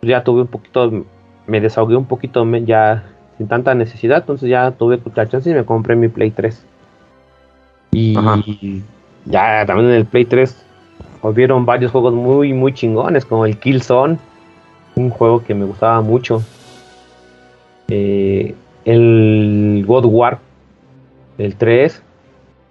pues 0.00 0.10
ya 0.10 0.24
tuve 0.24 0.42
un 0.42 0.48
poquito, 0.48 1.04
me 1.46 1.60
desahogué 1.60 1.96
un 1.96 2.06
poquito 2.06 2.44
me- 2.44 2.64
ya 2.64 3.04
sin 3.38 3.48
tanta 3.48 3.74
necesidad, 3.74 4.18
entonces 4.18 4.48
ya 4.48 4.70
tuve 4.72 5.00
la 5.14 5.28
chance 5.28 5.50
y 5.50 5.54
me 5.54 5.64
compré 5.64 5.96
mi 5.96 6.08
Play 6.08 6.30
3. 6.30 6.64
Y 7.92 8.16
Ajá. 8.16 8.42
ya 9.24 9.64
también 9.66 9.90
en 9.90 9.96
el 9.96 10.04
Play 10.04 10.24
3 10.24 10.64
hubieron 11.22 11.64
varios 11.64 11.90
juegos 11.90 12.12
muy, 12.12 12.52
muy 12.52 12.74
chingones, 12.74 13.24
como 13.24 13.46
el 13.46 13.58
Killzone, 13.58 14.18
un 14.96 15.10
juego 15.10 15.42
que 15.42 15.54
me 15.54 15.64
gustaba 15.64 16.00
mucho. 16.00 16.42
Eh, 17.88 18.54
el 18.84 19.84
God 19.86 20.04
War, 20.06 20.38
el 21.38 21.56
3, 21.56 22.02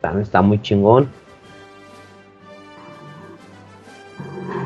también 0.02 0.24
está 0.24 0.41
muy 0.41 0.62
chingón. 0.62 1.10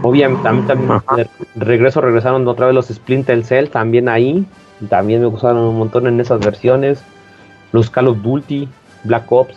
Obviamente, 0.04 0.44
también, 0.44 0.68
también 0.68 1.28
regreso 1.56 2.02
regresaron 2.02 2.48
otra 2.48 2.68
vez 2.68 2.76
los 2.76 2.88
Splinter 2.88 3.44
Cell, 3.44 3.70
también 3.70 4.10
ahí. 4.10 4.46
También 4.90 5.22
me 5.22 5.28
gustaron 5.28 5.58
un 5.58 5.78
montón 5.78 6.08
en 6.08 6.20
esas 6.20 6.40
versiones. 6.40 7.04
Los 7.72 7.90
Call 7.90 8.08
of 8.08 8.22
Duty, 8.22 8.68
Black 9.04 9.32
Ops. 9.32 9.56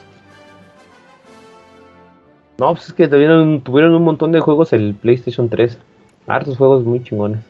No, 2.58 2.74
pues 2.74 2.88
es 2.88 2.92
que 2.92 3.08
tuvieron, 3.08 3.60
tuvieron 3.60 3.94
un 3.94 4.02
montón 4.02 4.32
de 4.32 4.40
juegos 4.40 4.72
el 4.72 4.94
PlayStation 4.94 5.48
3. 5.48 5.78
Hartos 6.26 6.56
juegos 6.56 6.84
muy 6.84 7.02
chingones. 7.02 7.49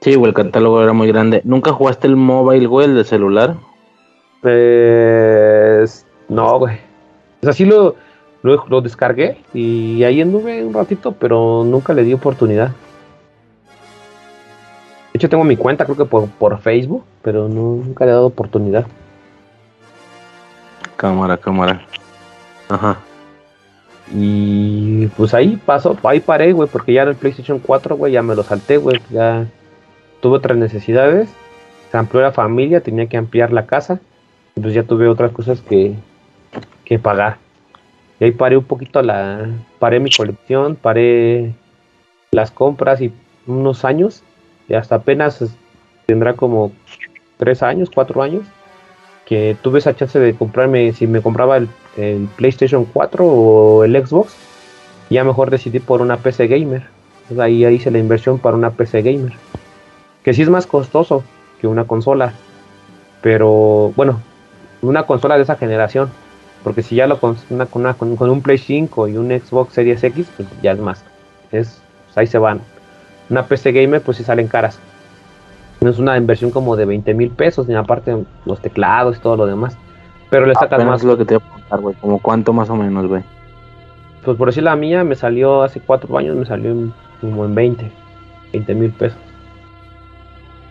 Sí, 0.00 0.14
güey, 0.14 0.30
el 0.30 0.34
catálogo 0.34 0.82
era 0.82 0.92
muy 0.92 1.08
grande. 1.08 1.40
¿Nunca 1.44 1.72
jugaste 1.72 2.06
el 2.06 2.16
mobile, 2.16 2.66
güey, 2.66 2.86
el 2.86 2.94
de 2.94 3.04
celular? 3.04 3.56
Pues. 4.40 6.06
No, 6.28 6.58
güey. 6.58 6.76
O 7.40 7.44
sea, 7.44 7.52
sí 7.52 7.64
lo, 7.64 7.96
lo, 8.42 8.80
descargué 8.80 9.38
y 9.52 10.02
ahí 10.04 10.20
anduve 10.20 10.64
un 10.64 10.74
ratito, 10.74 11.12
pero 11.12 11.64
nunca 11.64 11.94
le 11.94 12.04
di 12.04 12.12
oportunidad. 12.12 12.68
De 15.12 15.18
hecho, 15.18 15.28
tengo 15.28 15.44
mi 15.44 15.56
cuenta, 15.56 15.84
creo 15.84 15.96
que 15.96 16.04
por, 16.04 16.28
por 16.28 16.58
Facebook, 16.60 17.04
pero 17.22 17.48
nunca 17.48 18.04
le 18.04 18.10
he 18.10 18.14
dado 18.14 18.26
oportunidad. 18.26 18.86
Cámara, 20.96 21.36
cámara. 21.36 21.86
Ajá. 22.68 22.98
Y 24.14 25.06
pues 25.08 25.34
ahí 25.34 25.60
pasó, 25.64 25.96
ahí 26.04 26.20
paré, 26.20 26.52
güey, 26.52 26.68
porque 26.68 26.92
ya 26.92 27.02
en 27.02 27.08
el 27.08 27.16
PlayStation 27.16 27.58
4, 27.58 27.96
güey, 27.96 28.12
ya 28.12 28.22
me 28.22 28.34
lo 28.34 28.42
salté, 28.42 28.76
güey. 28.78 29.00
Ya 29.10 29.46
tuve 30.20 30.36
otras 30.36 30.58
necesidades. 30.58 31.28
Se 31.90 31.96
amplió 31.96 32.22
la 32.22 32.32
familia, 32.32 32.80
tenía 32.80 33.06
que 33.06 33.16
ampliar 33.16 33.52
la 33.52 33.66
casa. 33.66 34.00
Entonces 34.56 34.74
ya 34.74 34.88
tuve 34.88 35.08
otras 35.08 35.32
cosas 35.32 35.60
que, 35.60 35.94
que 36.84 36.98
pagar. 36.98 37.38
Y 38.20 38.24
ahí 38.24 38.32
paré 38.32 38.56
un 38.56 38.64
poquito 38.64 39.02
la. 39.02 39.48
Paré 39.78 40.00
mi 40.00 40.10
colección, 40.10 40.76
paré 40.76 41.54
las 42.30 42.50
compras 42.50 43.00
y 43.00 43.12
unos 43.46 43.84
años. 43.84 44.22
Y 44.68 44.74
hasta 44.74 44.96
apenas 44.96 45.44
tendrá 46.06 46.34
como 46.34 46.72
tres 47.36 47.62
años, 47.62 47.90
cuatro 47.94 48.22
años. 48.22 48.44
Que 49.24 49.56
tuve 49.62 49.78
esa 49.78 49.94
chance 49.94 50.18
de 50.18 50.34
comprarme, 50.34 50.92
si 50.94 51.06
me 51.06 51.20
compraba 51.20 51.58
el, 51.58 51.68
PlayStation 52.36 52.84
4 52.86 53.26
o 53.26 53.84
el 53.84 54.06
Xbox, 54.06 54.34
ya 55.10 55.22
mejor 55.24 55.50
decidí 55.50 55.80
por 55.80 56.00
una 56.00 56.16
PC 56.16 56.46
gamer. 56.46 56.84
Entonces 57.22 57.38
ahí 57.40 57.66
hice 57.66 57.90
la 57.90 57.98
inversión 57.98 58.38
para 58.38 58.56
una 58.56 58.70
PC 58.70 59.02
gamer. 59.02 59.32
Que 60.28 60.34
sí 60.34 60.42
es 60.42 60.50
más 60.50 60.66
costoso 60.66 61.24
que 61.58 61.66
una 61.66 61.84
consola. 61.84 62.34
Pero 63.22 63.94
bueno, 63.96 64.20
una 64.82 65.04
consola 65.04 65.36
de 65.36 65.42
esa 65.44 65.56
generación. 65.56 66.10
Porque 66.62 66.82
si 66.82 66.96
ya 66.96 67.06
lo 67.06 67.18
con, 67.18 67.38
una, 67.48 67.64
con, 67.64 68.14
con, 68.14 68.28
un 68.28 68.42
Play 68.42 68.58
5 68.58 69.08
y 69.08 69.16
un 69.16 69.30
Xbox 69.30 69.72
Series 69.72 70.04
X, 70.04 70.28
pues 70.36 70.46
ya 70.60 70.72
es 70.72 70.80
más. 70.80 71.02
Es, 71.50 71.80
pues 72.04 72.18
ahí 72.18 72.26
se 72.26 72.36
van. 72.36 72.60
Una 73.30 73.46
PC 73.46 73.72
Gamer, 73.72 74.02
pues 74.02 74.18
si 74.18 74.22
salen 74.22 74.48
caras. 74.48 74.78
No 75.80 75.88
es 75.88 75.98
una 75.98 76.18
inversión 76.18 76.50
como 76.50 76.76
de 76.76 76.84
20 76.84 77.14
mil 77.14 77.30
pesos, 77.30 77.66
ni 77.66 77.74
aparte 77.74 78.14
los 78.44 78.60
teclados 78.60 79.16
y 79.16 79.20
todo 79.20 79.38
lo 79.38 79.46
demás. 79.46 79.78
Pero 80.28 80.44
le 80.44 80.54
sacas 80.56 80.84
más. 80.84 81.04
lo 81.04 81.16
que 81.16 81.24
te 81.24 81.38
voy 81.38 81.42
a 81.42 81.46
preguntar, 81.46 81.80
güey. 81.80 81.94
¿Como 82.02 82.18
cuánto 82.18 82.52
más 82.52 82.68
o 82.68 82.76
menos, 82.76 83.06
güey? 83.06 83.22
Pues 84.26 84.36
por 84.36 84.48
decir 84.48 84.62
la 84.62 84.76
mía 84.76 85.04
me 85.04 85.14
salió 85.14 85.62
hace 85.62 85.80
4 85.80 86.18
años, 86.18 86.36
me 86.36 86.44
salió 86.44 86.92
como 87.22 87.46
en 87.46 87.54
20, 87.54 87.90
20 88.52 88.74
mil 88.74 88.90
pesos. 88.90 89.18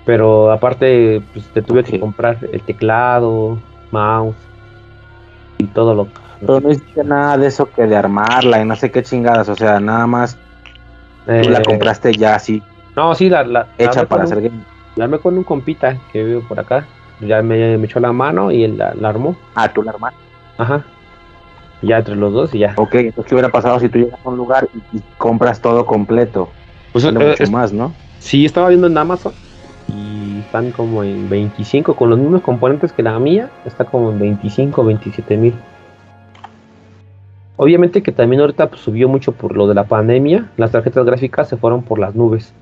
Pero 0.07 0.53
aparte, 0.53 1.21
pues 1.33 1.45
te 1.47 1.61
tuve 1.61 1.83
que 1.83 1.99
comprar 1.99 2.37
el 2.49 2.61
teclado, 2.61 3.59
mouse 3.91 4.37
y 5.57 5.65
todo 5.65 5.93
lo 5.93 6.07
Pero 6.39 6.61
no 6.61 6.71
hiciste 6.71 7.03
nada 7.03 7.37
de 7.37 7.47
eso 7.47 7.69
que 7.69 7.85
de 7.85 7.97
armarla 7.97 8.61
y 8.61 8.65
no 8.65 8.77
sé 8.77 8.89
qué 8.89 9.03
chingadas, 9.03 9.49
o 9.49 9.55
sea, 9.55 9.81
nada 9.81 10.07
más 10.07 10.37
tú 11.25 11.49
la 11.49 11.59
eh, 11.59 11.63
compraste 11.65 12.13
ya 12.13 12.35
así. 12.35 12.63
No, 12.95 13.13
sí, 13.15 13.29
la, 13.29 13.67
hecha 13.77 14.05
para 14.05 14.23
hacer 14.23 14.43
game. 14.43 14.63
La 14.95 15.03
armé 15.03 15.19
con 15.19 15.37
un 15.37 15.43
compita 15.43 15.97
que 16.13 16.23
vive 16.23 16.39
por 16.39 16.57
acá. 16.57 16.87
Ya 17.19 17.41
me, 17.41 17.75
echó 17.75 17.99
la 17.99 18.13
mano 18.13 18.49
y 18.49 18.63
él 18.63 18.77
la, 18.77 19.09
armó. 19.09 19.35
Ah, 19.55 19.73
tú 19.73 19.83
la 19.83 19.91
armaste. 19.91 20.19
Ajá. 20.57 20.85
Ya 21.81 21.97
entre 21.97 22.15
los 22.15 22.31
dos 22.31 22.55
y 22.55 22.59
ya. 22.59 22.73
Ok, 22.77 22.95
entonces 22.95 23.25
¿qué 23.25 23.35
hubiera 23.35 23.49
pasado 23.49 23.77
si 23.81 23.89
tú 23.89 23.99
llegas 23.99 24.21
a 24.23 24.29
un 24.29 24.37
lugar 24.37 24.69
y, 24.93 25.01
compras 25.17 25.59
todo 25.59 25.85
completo? 25.85 26.49
Pues 26.93 27.03
eh, 27.03 27.11
mucho 27.11 27.51
más, 27.51 27.73
¿no? 27.73 27.93
Sí, 28.19 28.45
estaba 28.45 28.69
viendo 28.69 28.87
en 28.87 28.97
Amazon 28.97 29.33
están 30.47 30.71
como 30.71 31.03
en 31.03 31.29
25 31.29 31.95
con 31.95 32.09
los 32.09 32.17
mismos 32.17 32.41
componentes 32.41 32.93
que 32.93 33.03
la 33.03 33.19
mía, 33.19 33.49
está 33.65 33.83
como 33.83 34.11
en 34.11 34.19
25, 34.19 34.83
27 34.83 35.37
mil. 35.37 35.53
Obviamente 37.57 38.01
que 38.01 38.13
también 38.13 38.41
ahorita 38.41 38.69
pues, 38.69 38.81
subió 38.81 39.09
mucho 39.09 39.33
por 39.33 39.55
lo 39.55 39.67
de 39.67 39.75
la 39.75 39.83
pandemia, 39.83 40.49
las 40.55 40.71
tarjetas 40.71 41.05
gráficas 41.05 41.49
se 41.49 41.57
fueron 41.57 41.83
por 41.83 41.99
las 41.99 42.15
nubes. 42.15 42.53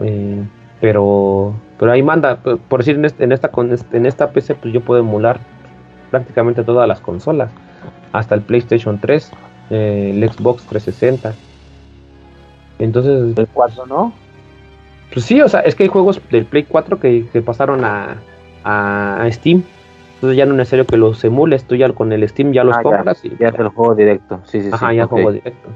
Eh, 0.00 0.44
pero 0.80 1.54
pero 1.78 1.90
ahí 1.92 2.02
manda, 2.02 2.36
por 2.36 2.80
decir 2.80 2.96
en, 2.96 3.06
este, 3.06 3.24
esta 3.32 3.50
en 3.92 4.06
esta 4.06 4.30
PC 4.30 4.54
pues 4.56 4.74
yo 4.74 4.82
puedo 4.82 5.00
emular 5.00 5.40
prácticamente 6.10 6.62
todas 6.64 6.86
las 6.86 7.00
consolas, 7.00 7.50
hasta 8.12 8.34
el 8.34 8.42
PlayStation 8.42 9.00
3, 9.00 9.32
eh, 9.70 10.12
el 10.14 10.30
Xbox 10.30 10.64
360. 10.64 11.34
Entonces, 12.78 13.38
el 13.38 13.48
4 13.48 13.86
no? 13.86 14.12
Pues 15.12 15.26
sí, 15.26 15.40
o 15.40 15.48
sea, 15.48 15.60
es 15.60 15.74
que 15.74 15.84
hay 15.84 15.88
juegos 15.88 16.20
del 16.30 16.46
Play 16.46 16.64
4 16.64 16.98
que, 16.98 17.42
pasaron 17.44 17.82
a, 17.84 19.28
Steam. 19.30 19.62
Entonces 20.14 20.36
ya 20.36 20.46
no 20.46 20.52
es 20.52 20.58
necesario 20.58 20.86
que 20.86 20.96
los 20.96 21.22
emules, 21.24 21.64
tú 21.64 21.74
ya 21.74 21.92
con 21.92 22.12
el 22.12 22.26
Steam 22.28 22.52
ya 22.52 22.62
los 22.62 22.76
ah, 22.76 22.82
compras. 22.82 23.22
Ya, 23.22 23.28
y, 23.28 23.36
ya 23.38 23.48
es 23.48 23.58
el 23.58 23.68
juego 23.68 23.94
directo, 23.94 24.40
sí, 24.44 24.62
sí, 24.62 24.70
Ajá, 24.72 24.90
sí. 24.90 24.96
ya 24.96 25.06
juego 25.06 25.32
directo. 25.32 25.68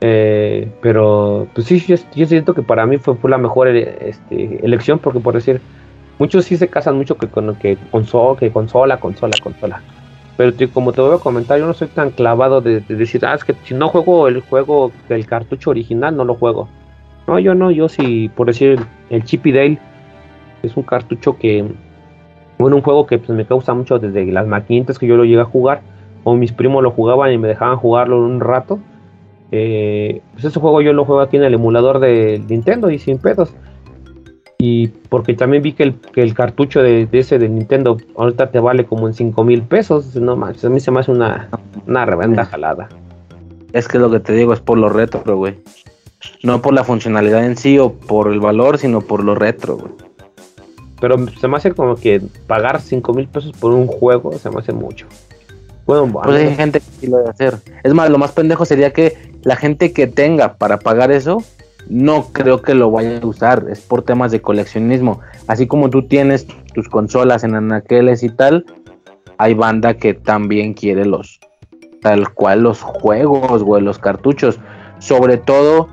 Eh, 0.00 0.70
pero, 0.80 1.48
pues 1.52 1.66
sí, 1.66 1.80
yo, 1.80 2.26
siento 2.26 2.54
que 2.54 2.62
para 2.62 2.86
mí 2.86 2.98
fue, 2.98 3.16
fue 3.16 3.30
la 3.30 3.38
mejor 3.38 3.68
este, 3.68 4.64
elección, 4.64 5.00
porque 5.00 5.18
por 5.18 5.34
decir, 5.34 5.60
muchos 6.18 6.44
sí 6.44 6.56
se 6.56 6.68
casan 6.68 6.96
mucho 6.96 7.16
que 7.16 7.26
con 7.26 7.54
que 7.56 7.76
consola, 7.90 8.38
que 8.38 8.50
consola, 8.52 8.98
consola, 8.98 9.34
consola. 9.42 9.82
Pero 10.36 10.52
como 10.72 10.92
te 10.92 11.00
voy 11.00 11.16
a 11.16 11.18
comentar, 11.18 11.58
yo 11.58 11.66
no 11.66 11.74
soy 11.74 11.88
tan 11.88 12.10
clavado 12.10 12.60
de, 12.60 12.80
de, 12.80 12.94
decir, 12.94 13.26
ah, 13.26 13.34
es 13.34 13.44
que 13.44 13.54
si 13.64 13.74
no 13.74 13.88
juego 13.88 14.28
el 14.28 14.40
juego 14.40 14.92
del 15.08 15.26
cartucho 15.26 15.70
original, 15.70 16.16
no 16.16 16.24
lo 16.24 16.34
juego. 16.34 16.68
No, 17.26 17.38
yo 17.38 17.54
no, 17.54 17.70
yo 17.70 17.88
sí, 17.88 18.30
por 18.34 18.48
decir, 18.48 18.80
el 19.10 19.24
Chippy 19.24 19.52
Dale 19.52 19.78
es 20.62 20.76
un 20.76 20.82
cartucho 20.82 21.38
que, 21.38 21.64
bueno, 22.58 22.76
un 22.76 22.82
juego 22.82 23.06
que 23.06 23.18
pues, 23.18 23.30
me 23.30 23.46
causa 23.46 23.74
mucho 23.74 23.98
desde 23.98 24.24
las 24.26 24.46
maquinitas 24.46 24.98
que 24.98 25.06
yo 25.06 25.16
lo 25.16 25.24
llegué 25.24 25.40
a 25.40 25.44
jugar, 25.44 25.82
o 26.24 26.34
mis 26.34 26.52
primos 26.52 26.82
lo 26.82 26.90
jugaban 26.90 27.32
y 27.32 27.38
me 27.38 27.48
dejaban 27.48 27.76
jugarlo 27.76 28.18
un 28.18 28.40
rato. 28.40 28.78
Eh, 29.50 30.22
pues 30.32 30.46
ese 30.46 30.58
juego 30.58 30.80
yo 30.80 30.92
lo 30.92 31.04
juego 31.04 31.20
aquí 31.20 31.36
en 31.36 31.44
el 31.44 31.54
emulador 31.54 31.98
de 31.98 32.42
Nintendo 32.48 32.90
y 32.90 32.98
sin 32.98 33.18
pedos. 33.18 33.54
Y 34.58 34.88
porque 35.08 35.34
también 35.34 35.62
vi 35.62 35.72
que 35.72 35.82
el, 35.82 35.96
el 36.14 36.34
cartucho 36.34 36.82
de, 36.82 37.08
ese 37.10 37.38
de 37.38 37.48
Nintendo 37.48 37.96
ahorita 38.16 38.50
te 38.52 38.60
vale 38.60 38.84
como 38.84 39.08
en 39.08 39.14
5 39.14 39.44
mil 39.44 39.62
pesos. 39.62 40.14
No 40.14 40.36
más, 40.36 40.64
a 40.64 40.68
mí 40.70 40.78
se 40.78 40.92
me 40.92 41.00
hace 41.00 41.10
una, 41.10 41.48
una 41.86 42.06
reventa 42.06 42.44
jalada. 42.44 42.88
Es 43.72 43.88
que 43.88 43.98
lo 43.98 44.10
que 44.10 44.20
te 44.20 44.32
digo 44.34 44.52
es 44.52 44.60
por 44.60 44.78
lo 44.78 44.88
retro, 44.88 45.36
güey. 45.36 45.56
No 46.42 46.62
por 46.62 46.74
la 46.74 46.84
funcionalidad 46.84 47.44
en 47.44 47.56
sí 47.56 47.78
o 47.78 47.92
por 47.92 48.32
el 48.32 48.40
valor, 48.40 48.78
sino 48.78 49.00
por 49.00 49.24
lo 49.24 49.34
retro, 49.34 49.76
güey. 49.76 49.92
Pero 51.00 51.16
se 51.40 51.48
me 51.48 51.56
hace 51.56 51.72
como 51.72 51.96
que 51.96 52.22
pagar 52.46 52.80
5 52.80 53.12
mil 53.12 53.26
pesos 53.26 53.52
por 53.58 53.72
un 53.72 53.88
juego 53.88 54.32
se 54.38 54.50
me 54.50 54.60
hace 54.60 54.72
mucho. 54.72 55.06
Bueno, 55.84 56.12
pues 56.12 56.36
hay 56.36 56.54
gente 56.54 56.78
que 56.78 56.86
sí 57.00 57.06
lo 57.08 57.18
debe 57.18 57.30
hacer. 57.30 57.58
Es 57.82 57.92
más, 57.92 58.08
lo 58.08 58.18
más 58.18 58.30
pendejo 58.32 58.64
sería 58.64 58.92
que 58.92 59.32
la 59.42 59.56
gente 59.56 59.92
que 59.92 60.06
tenga 60.06 60.54
para 60.54 60.78
pagar 60.78 61.10
eso, 61.10 61.42
no 61.88 62.28
creo 62.32 62.62
que 62.62 62.74
lo 62.74 62.90
vaya 62.90 63.18
a 63.20 63.26
usar. 63.26 63.66
Es 63.68 63.80
por 63.80 64.02
temas 64.02 64.30
de 64.30 64.40
coleccionismo. 64.40 65.20
Así 65.48 65.66
como 65.66 65.90
tú 65.90 66.06
tienes 66.06 66.46
tus 66.72 66.88
consolas 66.88 67.42
en 67.42 67.56
anaqueles 67.56 68.22
y 68.22 68.28
tal, 68.28 68.64
hay 69.38 69.54
banda 69.54 69.94
que 69.94 70.14
también 70.14 70.72
quiere 70.74 71.04
los, 71.04 71.40
tal 72.00 72.32
cual 72.32 72.62
los 72.62 72.80
juegos, 72.80 73.64
güey, 73.64 73.82
los 73.82 73.98
cartuchos. 73.98 74.60
Sobre 75.00 75.36
todo 75.36 75.88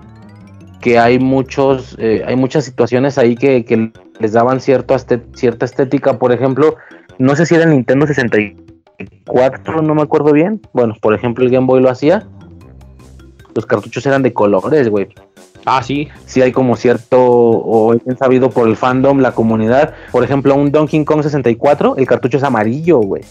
que 0.79 0.99
hay 0.99 1.19
muchos, 1.19 1.95
eh, 1.99 2.23
hay 2.25 2.35
muchas 2.35 2.65
situaciones 2.65 3.17
ahí 3.17 3.35
que, 3.35 3.91
les 4.19 4.33
daban 4.33 4.59
cierto 4.59 4.97
cierta 5.33 5.65
estética, 5.65 6.19
por 6.19 6.31
ejemplo, 6.31 6.75
no 7.17 7.35
sé 7.35 7.45
si 7.45 7.55
era 7.55 7.65
Nintendo 7.65 8.05
64, 8.05 9.81
no 9.81 9.95
me 9.95 10.01
acuerdo 10.01 10.33
bien, 10.33 10.61
bueno, 10.73 10.95
por 11.01 11.13
ejemplo 11.13 11.45
el 11.45 11.51
Game 11.51 11.67
Boy 11.67 11.81
lo 11.81 11.89
hacía, 11.89 12.27
los 13.55 13.65
cartuchos 13.65 14.05
eran 14.05 14.23
de 14.23 14.33
colores, 14.33 14.89
güey. 14.89 15.07
Ah, 15.65 15.83
sí. 15.83 16.07
Sí 16.25 16.41
hay 16.41 16.51
como 16.51 16.75
cierto, 16.75 17.17
o 17.19 17.93
bien 18.03 18.17
sabido 18.17 18.49
por 18.49 18.67
el 18.67 18.75
fandom, 18.75 19.19
la 19.19 19.33
comunidad, 19.33 19.93
por 20.11 20.23
ejemplo, 20.23 20.55
un 20.55 20.71
Donkey 20.71 21.03
Kong 21.05 21.21
64, 21.21 21.95
el 21.97 22.07
cartucho 22.07 22.37
es 22.37 22.43
amarillo, 22.43 22.99
güey. 22.99 23.23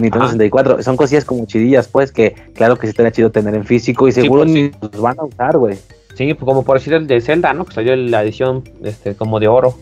Nintendo 0.00 0.26
64. 0.26 0.82
Son 0.82 0.96
cosillas 0.96 1.24
como 1.24 1.46
chidillas, 1.46 1.88
pues, 1.88 2.12
que 2.12 2.34
claro 2.54 2.76
que 2.76 2.86
sí 2.86 2.90
estaría 2.90 3.12
chido 3.12 3.30
tener 3.30 3.54
en 3.54 3.64
físico 3.64 4.08
y 4.08 4.12
seguro 4.12 4.42
pues 4.42 4.52
ni 4.52 4.70
los 4.80 5.00
van 5.00 5.18
a 5.18 5.24
usar, 5.24 5.56
güey. 5.58 5.78
Sí, 6.18 6.34
pues, 6.34 6.44
como 6.44 6.64
por 6.64 6.78
decir 6.78 6.94
el 6.94 7.06
de 7.06 7.20
Zelda, 7.20 7.52
¿no? 7.52 7.64
Que 7.64 7.74
salió 7.74 7.94
la 7.94 8.24
edición 8.24 8.64
este, 8.82 9.14
como 9.14 9.38
de 9.38 9.46
oro. 9.46 9.74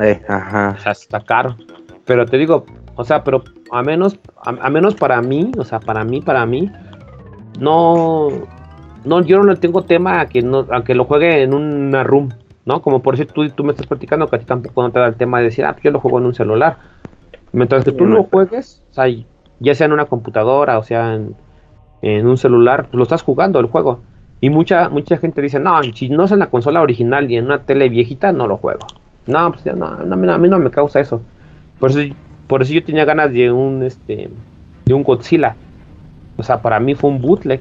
Eh, 0.00 0.18
ajá. 0.26 0.76
O 0.78 0.80
sea, 0.80 0.92
está 0.92 1.20
caro. 1.20 1.56
Pero 2.06 2.24
te 2.24 2.38
digo, 2.38 2.64
o 2.96 3.04
sea, 3.04 3.22
pero 3.22 3.44
a 3.70 3.82
menos, 3.82 4.18
a, 4.42 4.70
menos 4.70 4.94
para 4.94 5.20
mí, 5.20 5.52
o 5.58 5.64
sea, 5.64 5.78
para 5.78 6.04
mí, 6.04 6.22
para 6.22 6.46
mí, 6.46 6.72
no, 7.60 8.28
no, 9.04 9.20
yo 9.20 9.36
no 9.36 9.52
le 9.52 9.56
tengo 9.56 9.82
tema 9.82 10.20
a 10.20 10.26
que 10.30 10.40
no, 10.40 10.66
a 10.70 10.82
que 10.82 10.94
lo 10.94 11.04
juegue 11.04 11.42
en 11.42 11.52
una 11.52 12.02
room, 12.02 12.30
¿no? 12.64 12.80
Como 12.80 13.02
por 13.02 13.14
decir 13.14 13.30
tú, 13.30 13.46
tú 13.50 13.64
me 13.64 13.72
estás 13.72 13.86
platicando 13.86 14.26
que 14.26 14.36
a 14.36 14.38
ti 14.38 14.46
tampoco 14.46 14.80
no 14.80 14.90
te 14.90 15.00
da 15.00 15.08
el 15.08 15.16
tema 15.16 15.36
de 15.36 15.44
decir, 15.44 15.66
ah, 15.66 15.72
pues 15.72 15.82
yo 15.82 15.90
lo 15.90 16.00
juego 16.00 16.18
en 16.18 16.24
un 16.24 16.34
celular. 16.34 16.78
Mientras 17.52 17.84
que 17.84 17.92
tú 17.92 18.06
lo 18.06 18.24
juegues, 18.24 18.82
o 18.92 18.94
sea, 18.94 19.04
ya 19.60 19.74
sea 19.74 19.84
en 19.84 19.92
una 19.92 20.06
computadora 20.06 20.78
o 20.78 20.82
sea 20.82 21.14
en, 21.14 21.36
en 22.00 22.26
un 22.26 22.38
celular, 22.38 22.84
pues 22.84 22.94
lo 22.94 23.02
estás 23.02 23.22
jugando 23.22 23.60
el 23.60 23.66
juego. 23.66 24.00
Y 24.40 24.50
mucha, 24.50 24.88
mucha 24.88 25.16
gente 25.16 25.42
dice, 25.42 25.58
no, 25.58 25.82
si 25.94 26.08
no 26.08 26.24
es 26.24 26.32
en 26.32 26.38
la 26.38 26.46
consola 26.46 26.80
original 26.80 27.30
y 27.30 27.36
en 27.36 27.46
una 27.46 27.62
tele 27.62 27.88
viejita, 27.88 28.32
no 28.32 28.46
lo 28.46 28.56
juego. 28.56 28.86
No, 29.26 29.52
pues 29.52 29.76
no, 29.76 29.86
a 29.86 30.38
mí 30.38 30.48
no 30.48 30.58
me 30.58 30.70
causa 30.70 31.00
eso. 31.00 31.20
Por 31.78 31.90
eso, 31.90 32.00
por 32.46 32.62
eso 32.62 32.72
yo 32.72 32.84
tenía 32.84 33.04
ganas 33.04 33.32
de 33.32 33.50
un, 33.52 33.82
este, 33.82 34.30
de 34.84 34.94
un 34.94 35.02
Godzilla. 35.02 35.56
O 36.36 36.42
sea, 36.42 36.62
para 36.62 36.80
mí 36.80 36.94
fue 36.94 37.10
un 37.10 37.20
bootleg. 37.20 37.60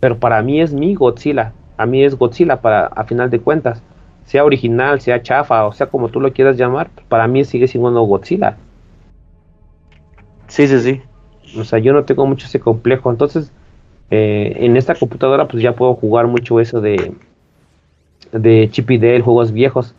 Pero 0.00 0.18
para 0.18 0.42
mí 0.42 0.60
es 0.60 0.72
mi 0.72 0.94
Godzilla. 0.94 1.52
A 1.76 1.86
mí 1.86 2.02
es 2.02 2.16
Godzilla 2.16 2.60
para, 2.60 2.86
a 2.86 3.04
final 3.04 3.28
de 3.28 3.40
cuentas. 3.40 3.82
Sea 4.24 4.44
original, 4.44 5.00
sea 5.00 5.22
chafa, 5.22 5.66
o 5.66 5.72
sea 5.72 5.88
como 5.88 6.08
tú 6.08 6.20
lo 6.20 6.32
quieras 6.32 6.56
llamar, 6.56 6.88
para 7.08 7.26
mí 7.26 7.44
sigue 7.44 7.66
siendo 7.66 8.02
Godzilla. 8.02 8.56
Sí, 10.46 10.66
sí, 10.68 10.80
sí. 10.80 11.02
O 11.58 11.64
sea, 11.64 11.78
yo 11.78 11.92
no 11.92 12.04
tengo 12.04 12.26
mucho 12.26 12.46
ese 12.46 12.60
complejo. 12.60 13.10
Entonces, 13.10 13.52
eh, 14.10 14.56
en 14.60 14.76
esta 14.76 14.94
computadora 14.94 15.46
pues 15.46 15.62
ya 15.62 15.74
puedo 15.74 15.94
jugar 15.94 16.26
mucho 16.26 16.60
eso 16.60 16.80
de, 16.80 17.12
de 18.32 18.68
Chip 18.70 18.90
y 18.90 18.98
Dale, 18.98 19.20
juegos 19.20 19.52
viejos. 19.52 19.94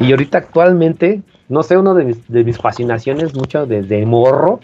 Y 0.00 0.10
ahorita 0.12 0.38
actualmente, 0.38 1.22
no 1.48 1.62
sé, 1.62 1.76
uno 1.76 1.94
de 1.94 2.04
mis, 2.04 2.28
de 2.28 2.44
mis 2.44 2.58
fascinaciones 2.58 3.34
mucho 3.34 3.66
desde 3.66 4.04
morro 4.06 4.60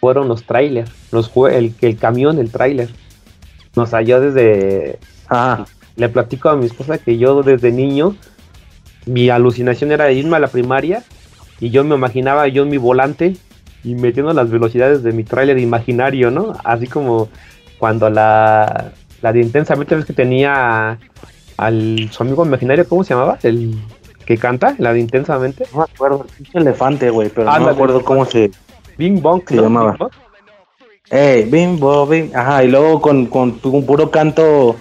fueron 0.00 0.28
los 0.28 0.44
trailers, 0.44 0.90
los 1.10 1.32
el, 1.50 1.74
el 1.80 1.96
camión, 1.96 2.38
el 2.38 2.50
trailer. 2.50 2.88
Sea, 3.86 4.02
yo 4.02 4.20
desde... 4.20 4.98
Ah. 5.28 5.64
Le 5.96 6.08
platico 6.08 6.48
a 6.48 6.56
mi 6.56 6.66
esposa 6.66 6.98
que 6.98 7.18
yo 7.18 7.42
desde 7.42 7.72
niño, 7.72 8.14
mi 9.06 9.30
alucinación 9.30 9.90
era 9.90 10.12
irme 10.12 10.36
a 10.36 10.38
la 10.38 10.46
primaria 10.46 11.02
y 11.58 11.70
yo 11.70 11.82
me 11.82 11.96
imaginaba 11.96 12.46
yo 12.46 12.62
en 12.62 12.68
mi 12.68 12.76
volante 12.76 13.36
y 13.82 13.96
metiendo 13.96 14.32
las 14.32 14.48
velocidades 14.48 15.02
de 15.02 15.10
mi 15.10 15.24
trailer 15.24 15.58
imaginario, 15.58 16.30
¿no? 16.30 16.54
Así 16.62 16.86
como 16.86 17.28
cuando 17.78 18.10
la, 18.10 18.92
la 19.22 19.32
de 19.32 19.40
intensamente 19.40 19.94
ves 19.94 20.04
que 20.04 20.12
tenía 20.12 20.98
al 21.56 22.08
su 22.10 22.22
amigo 22.22 22.44
imaginario, 22.44 22.88
¿cómo 22.88 23.04
se 23.04 23.14
llamaba? 23.14 23.38
El 23.42 23.78
que 24.24 24.36
canta, 24.36 24.74
la 24.78 24.92
de 24.92 25.00
intensamente. 25.00 25.64
No 25.72 25.78
me 25.78 25.84
acuerdo, 25.84 26.26
el 26.54 26.62
elefante, 26.62 27.10
güey, 27.10 27.30
pero 27.30 27.50
no 27.50 27.60
me 27.60 27.70
acuerdo 27.70 28.04
cómo 28.04 28.24
se, 28.24 28.50
Bing 28.96 29.22
Bong 29.22 29.42
se 29.48 29.56
llamaba. 29.56 29.96
Eh, 31.10 31.48
Bing 31.50 31.78
Bong, 31.78 32.10
Bing, 32.10 32.36
ajá, 32.36 32.62
y 32.64 32.68
luego 32.68 33.00
con, 33.00 33.26
con 33.26 33.58
un 33.62 33.86
puro 33.86 34.10
canto 34.10 34.76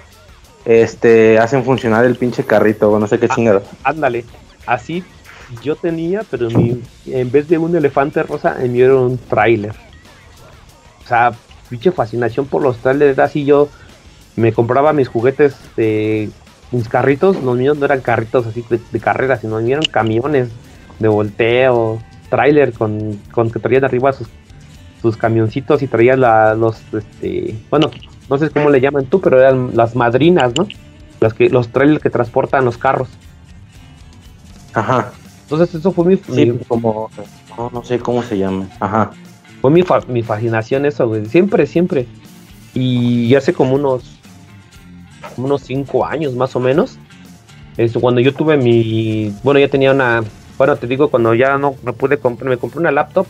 este 0.65 1.39
hacen 1.39 1.63
funcionar 1.63 2.03
el 2.03 2.17
pinche 2.17 2.43
carrito, 2.43 2.99
no 2.99 3.07
sé 3.07 3.19
qué 3.19 3.27
ah, 3.29 3.33
chingado. 3.33 3.63
Ándale, 3.83 4.25
así 4.65 5.03
yo 5.63 5.75
tenía, 5.75 6.23
pero 6.29 6.49
en 6.49 7.31
vez 7.31 7.47
de 7.47 7.57
un 7.57 7.75
elefante 7.75 8.21
rosa, 8.23 8.57
me 8.59 8.67
dieron 8.67 9.03
un 9.03 9.17
tráiler. 9.17 9.73
O 11.03 11.07
sea, 11.07 11.31
pinche 11.69 11.91
fascinación 11.91 12.45
por 12.45 12.61
los 12.61 12.77
trailers. 12.77 13.19
Así 13.19 13.45
yo 13.45 13.69
me 14.35 14.53
compraba 14.53 14.93
mis 14.93 15.07
juguetes 15.07 15.55
de 15.75 16.29
mis 16.71 16.87
carritos. 16.87 17.41
Los 17.41 17.57
míos 17.57 17.77
no 17.77 17.85
eran 17.85 18.01
carritos 18.01 18.45
así 18.45 18.63
de, 18.69 18.99
carrera, 18.99 19.37
sino 19.37 19.59
eran 19.59 19.83
camiones 19.83 20.49
de 20.99 21.07
volteo, 21.07 22.01
trailer 22.29 22.73
con, 22.73 23.19
con 23.31 23.51
que 23.51 23.59
traían 23.59 23.85
arriba 23.85 24.13
sus, 24.13 24.27
sus 25.01 25.17
camioncitos 25.17 25.81
y 25.81 25.87
traían 25.87 26.21
la, 26.21 26.55
los, 26.55 26.81
este, 26.93 27.55
bueno, 27.69 27.91
no 28.29 28.37
sé 28.37 28.49
cómo 28.49 28.69
le 28.69 28.81
llaman 28.81 29.05
tú, 29.05 29.21
pero 29.21 29.39
eran 29.39 29.71
las 29.75 29.95
madrinas, 29.95 30.53
¿no? 30.57 30.67
Los, 31.19 31.33
que, 31.33 31.49
los 31.49 31.69
trailers 31.69 32.01
que 32.01 32.09
transportan 32.09 32.65
los 32.65 32.77
carros. 32.77 33.09
Ajá. 34.73 35.11
Entonces 35.43 35.73
eso 35.73 35.91
fue 35.91 36.05
mi... 36.05 36.17
Sí, 36.17 36.59
como... 36.67 37.09
No, 37.57 37.71
no 37.73 37.83
sé 37.83 37.99
cómo 37.99 38.21
se 38.21 38.37
llama. 38.37 38.67
Ajá. 38.79 39.11
Fue 39.61 39.71
mi, 39.71 39.83
mi 40.07 40.23
fascinación 40.23 40.85
eso, 40.85 41.07
güey. 41.07 41.25
Siempre, 41.25 41.65
siempre. 41.65 42.07
Y 42.73 43.33
hace 43.35 43.53
como 43.53 43.75
unos, 43.75 44.03
unos 45.37 45.61
cinco 45.61 46.05
años 46.05 46.33
más 46.35 46.55
o 46.55 46.59
menos. 46.59 46.97
Es 47.75 47.93
cuando 47.93 48.21
yo 48.21 48.33
tuve 48.33 48.57
mi, 48.57 49.33
bueno, 49.43 49.59
ya 49.59 49.67
tenía 49.67 49.91
una, 49.91 50.23
bueno, 50.57 50.75
te 50.75 50.87
digo, 50.87 51.09
cuando 51.09 51.33
ya 51.33 51.57
no 51.57 51.75
me 51.83 51.93
pude 51.93 52.17
comprar, 52.17 52.49
me 52.49 52.57
compré 52.57 52.79
una 52.79 52.91
laptop. 52.91 53.27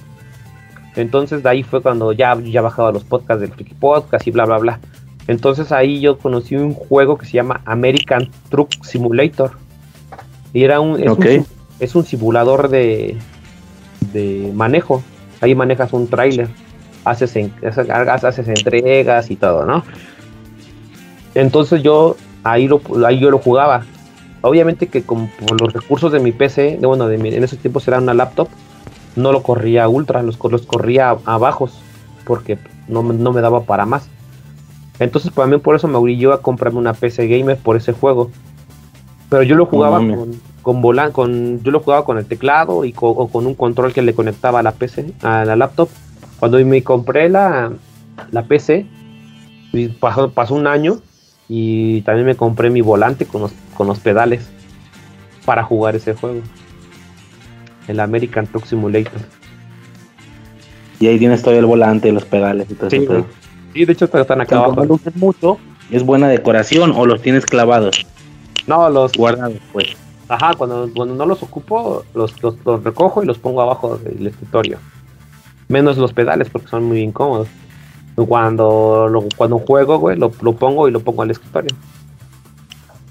Entonces 0.95 1.43
de 1.43 1.49
ahí 1.49 1.63
fue 1.63 1.81
cuando 1.81 2.11
ya, 2.13 2.35
ya 2.41 2.61
bajaba 2.61 2.91
los 2.91 3.03
podcasts 3.03 3.41
del 3.41 3.51
Friki 3.51 3.75
Podcast 3.75 4.25
y 4.25 4.31
bla, 4.31 4.45
bla, 4.45 4.57
bla. 4.57 4.79
Entonces 5.27 5.71
ahí 5.71 5.99
yo 5.99 6.17
conocí 6.17 6.55
un 6.55 6.73
juego 6.73 7.17
que 7.17 7.25
se 7.25 7.33
llama 7.33 7.61
American 7.65 8.29
Truck 8.49 8.83
Simulator. 8.83 9.51
Y 10.53 10.63
era 10.63 10.79
un, 10.79 11.01
es, 11.01 11.09
un, 11.09 11.45
es 11.79 11.95
un 11.95 12.05
simulador 12.05 12.69
de, 12.69 13.17
de 14.13 14.51
manejo 14.55 15.03
ahí 15.41 15.55
manejas 15.55 15.93
un 15.93 16.07
tráiler, 16.07 16.47
haces, 17.05 17.35
haces 18.23 18.47
entregas 18.47 19.31
y 19.31 19.35
todo, 19.35 19.65
¿no? 19.65 19.83
Entonces 21.35 21.83
yo 21.83 22.15
ahí, 22.43 22.67
lo, 22.67 22.81
ahí 23.05 23.19
yo 23.19 23.29
lo 23.29 23.39
jugaba. 23.39 23.83
Obviamente 24.41 24.87
que 24.87 25.03
con 25.03 25.29
los 25.59 25.73
recursos 25.73 26.11
de 26.11 26.19
mi 26.19 26.31
PC, 26.31 26.77
de, 26.79 26.87
bueno, 26.87 27.07
de 27.07 27.15
en 27.15 27.43
esos 27.43 27.59
tiempos 27.59 27.87
era 27.87 27.97
una 27.97 28.13
laptop, 28.13 28.47
no 29.15 29.31
lo 29.31 29.43
corría 29.43 29.87
ultra, 29.87 30.21
los, 30.21 30.37
los 30.49 30.61
corría 30.61 31.17
a, 31.25 31.37
bajos, 31.37 31.79
porque 32.25 32.57
no, 32.87 33.03
no, 33.03 33.33
me 33.33 33.41
daba 33.41 33.63
para 33.63 33.85
más. 33.85 34.07
Entonces 34.99 35.31
para 35.31 35.47
mí 35.47 35.57
por 35.57 35.75
eso 35.75 35.87
me 35.87 35.97
orilló 35.97 36.33
a 36.33 36.41
comprarme 36.41 36.79
una 36.79 36.93
PC 36.93 37.27
gamer 37.27 37.57
por 37.57 37.75
ese 37.75 37.93
juego. 37.93 38.31
Pero 39.29 39.43
yo 39.43 39.55
lo 39.55 39.65
jugaba 39.65 39.97
con, 39.97 40.39
con 40.67 40.81
volan 40.81 41.13
con 41.13 41.63
yo 41.63 41.71
lo 41.71 41.79
jugaba 41.79 42.03
con 42.03 42.17
el 42.17 42.25
teclado 42.25 42.83
y 42.83 42.91
con, 42.91 43.13
o 43.15 43.29
con 43.29 43.47
un 43.47 43.53
control 43.53 43.93
que 43.93 44.01
le 44.01 44.13
conectaba 44.13 44.59
a 44.59 44.63
la 44.63 44.73
PC, 44.73 45.13
a 45.21 45.45
la 45.45 45.55
laptop. 45.55 45.87
Cuando 46.41 46.59
me 46.65 46.83
compré 46.83 47.29
la, 47.29 47.71
la 48.31 48.43
PC, 48.43 48.85
pasó, 50.01 50.29
pasó 50.29 50.55
un 50.55 50.67
año 50.67 50.97
y 51.47 52.01
también 52.01 52.25
me 52.25 52.35
compré 52.35 52.69
mi 52.69 52.81
volante 52.81 53.25
con 53.25 53.43
los, 53.43 53.53
con 53.77 53.87
los 53.87 54.01
pedales 54.01 54.49
para 55.45 55.63
jugar 55.63 55.95
ese 55.95 56.15
juego. 56.15 56.41
El 57.87 58.01
American 58.01 58.45
Truck 58.45 58.65
Simulator. 58.65 59.21
Y 60.99 61.07
ahí 61.07 61.17
tienes 61.17 61.43
todavía 61.43 61.61
el 61.61 61.65
volante, 61.65 62.11
los 62.11 62.25
pedales 62.25 62.69
y 62.69 62.73
todo 62.73 62.89
sí, 62.89 62.97
eso. 62.97 63.25
Sí, 63.73 63.85
de 63.85 63.93
hecho 63.93 64.03
están 64.13 64.41
acá 64.41 64.57
abajo. 64.57 64.99
mucho, 65.15 65.59
es 65.91 66.03
buena 66.03 66.27
decoración 66.27 66.91
o 66.93 67.05
los 67.05 67.21
tienes 67.21 67.45
clavados. 67.45 68.05
No, 68.65 68.89
los 68.89 69.13
guardados, 69.13 69.59
pues. 69.71 69.95
Ajá, 70.29 70.53
cuando, 70.55 70.89
cuando 70.93 71.15
no 71.15 71.25
los 71.25 71.41
ocupo, 71.41 72.03
los, 72.13 72.41
los, 72.43 72.83
recojo 72.83 73.23
y 73.23 73.25
los 73.25 73.37
pongo 73.37 73.61
abajo 73.61 73.97
del 73.97 74.27
escritorio. 74.27 74.77
Menos 75.69 75.97
los 75.97 76.13
pedales 76.13 76.49
porque 76.49 76.67
son 76.67 76.83
muy 76.83 77.01
incómodos. 77.01 77.47
Cuando, 78.15 79.27
cuando 79.35 79.59
juego, 79.59 79.99
güey, 79.99 80.17
lo, 80.17 80.29
pongo 80.29 80.87
y 80.87 80.91
lo 80.91 80.99
pongo 81.01 81.21
al 81.21 81.31
escritorio. 81.31 81.69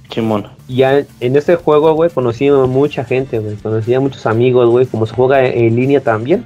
Chimón. 0.09 0.49
Y 0.69 0.77
ya 0.77 0.99
en 1.21 1.37
ese 1.37 1.57
juego, 1.57 1.95
güey, 1.95 2.11
conocí 2.11 2.49
a 2.49 2.55
mucha 2.55 3.05
gente, 3.05 3.39
güey. 3.39 3.57
Conocí 3.57 3.95
a 3.95 4.01
muchos 4.01 4.27
amigos, 4.27 4.69
güey. 4.69 4.87
Como 4.87 5.07
se 5.07 5.15
juega 5.15 5.47
en, 5.47 5.77
línea 5.77 6.01
también. 6.01 6.45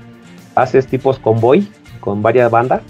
Haces 0.54 0.86
tipos 0.86 1.18
convoy 1.18 1.68
con 2.00 2.22
varias 2.22 2.50
bandas. 2.50 2.82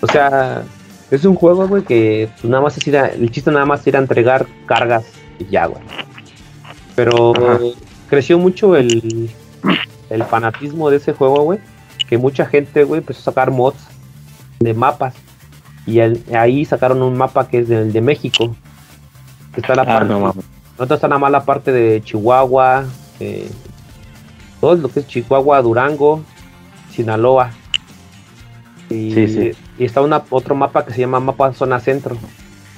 O 0.00 0.06
sea, 0.06 0.62
es 1.10 1.24
un 1.24 1.34
juego, 1.34 1.68
güey, 1.68 1.82
que 1.82 2.28
nada 2.42 2.62
más 2.62 2.76
es 2.78 2.86
ir 2.86 2.96
a, 2.96 3.08
el 3.08 3.30
chiste 3.30 3.50
nada 3.50 3.66
más 3.66 3.80
es 3.80 3.88
ir 3.88 3.96
a 3.96 4.00
entregar 4.00 4.46
cargas 4.66 5.04
y 5.38 5.44
ya, 5.46 5.66
güey. 5.66 5.82
Pero 6.94 7.32
creció 8.08 8.38
mucho 8.38 8.76
el, 8.76 9.30
el 10.10 10.24
fanatismo 10.24 10.90
de 10.90 10.98
ese 10.98 11.12
juego, 11.12 11.42
güey. 11.42 11.58
Que 12.08 12.18
mucha 12.18 12.46
gente, 12.46 12.84
güey, 12.84 12.98
empezó 12.98 13.20
a 13.20 13.24
sacar 13.24 13.50
mods 13.50 13.78
de 14.60 14.74
mapas. 14.74 15.14
Y 15.86 16.00
ahí 16.00 16.64
sacaron 16.64 17.02
un 17.02 17.16
mapa 17.16 17.48
que 17.48 17.60
es 17.60 17.68
del 17.68 17.92
de 17.92 18.00
México. 18.00 18.54
Que 19.54 19.60
está 19.60 19.74
la 19.74 19.82
ah, 19.82 19.86
parte. 19.86 20.14
No, 20.14 20.34
está 20.78 21.08
nada 21.08 21.18
más 21.18 21.32
la 21.32 21.44
parte 21.44 21.72
de 21.72 22.02
Chihuahua. 22.02 22.84
todo 24.60 24.74
lo 24.76 24.88
que 24.88 25.00
es 25.00 25.06
Chihuahua, 25.06 25.62
Durango, 25.62 26.22
Sinaloa. 26.90 27.50
Y, 28.90 29.18
y 29.78 29.84
está 29.84 30.02
una, 30.02 30.22
otro 30.28 30.54
mapa 30.54 30.84
que 30.84 30.92
se 30.92 31.00
llama 31.00 31.18
mapa 31.18 31.52
zona 31.54 31.80
centro. 31.80 32.16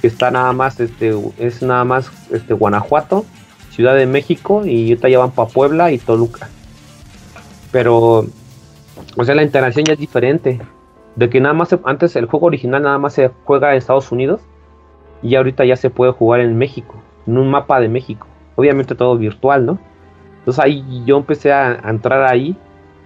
Que 0.01 0.07
está 0.07 0.31
nada 0.31 0.53
más, 0.53 0.79
este, 0.79 1.13
es 1.37 1.61
nada 1.61 1.83
más 1.83 2.09
este 2.31 2.53
Guanajuato 2.53 3.25
Ciudad 3.75 3.93
de 3.95 4.05
México 4.05 4.65
y 4.65 4.91
ahorita 4.91 5.09
ya 5.09 5.19
van 5.19 5.31
para 5.31 5.49
Puebla 5.49 5.91
y 5.91 5.97
Toluca. 5.97 6.47
Pero, 7.73 8.25
o 9.17 9.23
sea, 9.25 9.35
la 9.35 9.43
interacción 9.43 9.83
ya 9.83 9.93
es 9.93 9.99
diferente. 9.99 10.61
De 11.17 11.29
que 11.29 11.41
nada 11.41 11.53
más, 11.53 11.75
antes 11.83 12.15
el 12.15 12.25
juego 12.25 12.47
original 12.47 12.83
nada 12.83 12.97
más 12.97 13.13
se 13.13 13.31
juega 13.43 13.71
en 13.71 13.77
Estados 13.77 14.13
Unidos 14.13 14.39
y 15.21 15.35
ahorita 15.35 15.65
ya 15.65 15.75
se 15.75 15.89
puede 15.89 16.13
jugar 16.13 16.39
en 16.39 16.57
México, 16.57 16.95
en 17.27 17.37
un 17.37 17.49
mapa 17.49 17.81
de 17.81 17.89
México. 17.89 18.27
Obviamente 18.55 18.95
todo 18.95 19.17
virtual, 19.17 19.65
¿no? 19.65 19.77
Entonces 20.39 20.63
ahí 20.63 21.03
yo 21.05 21.17
empecé 21.17 21.51
a, 21.51 21.77
entrar 21.89 22.31
ahí 22.31 22.55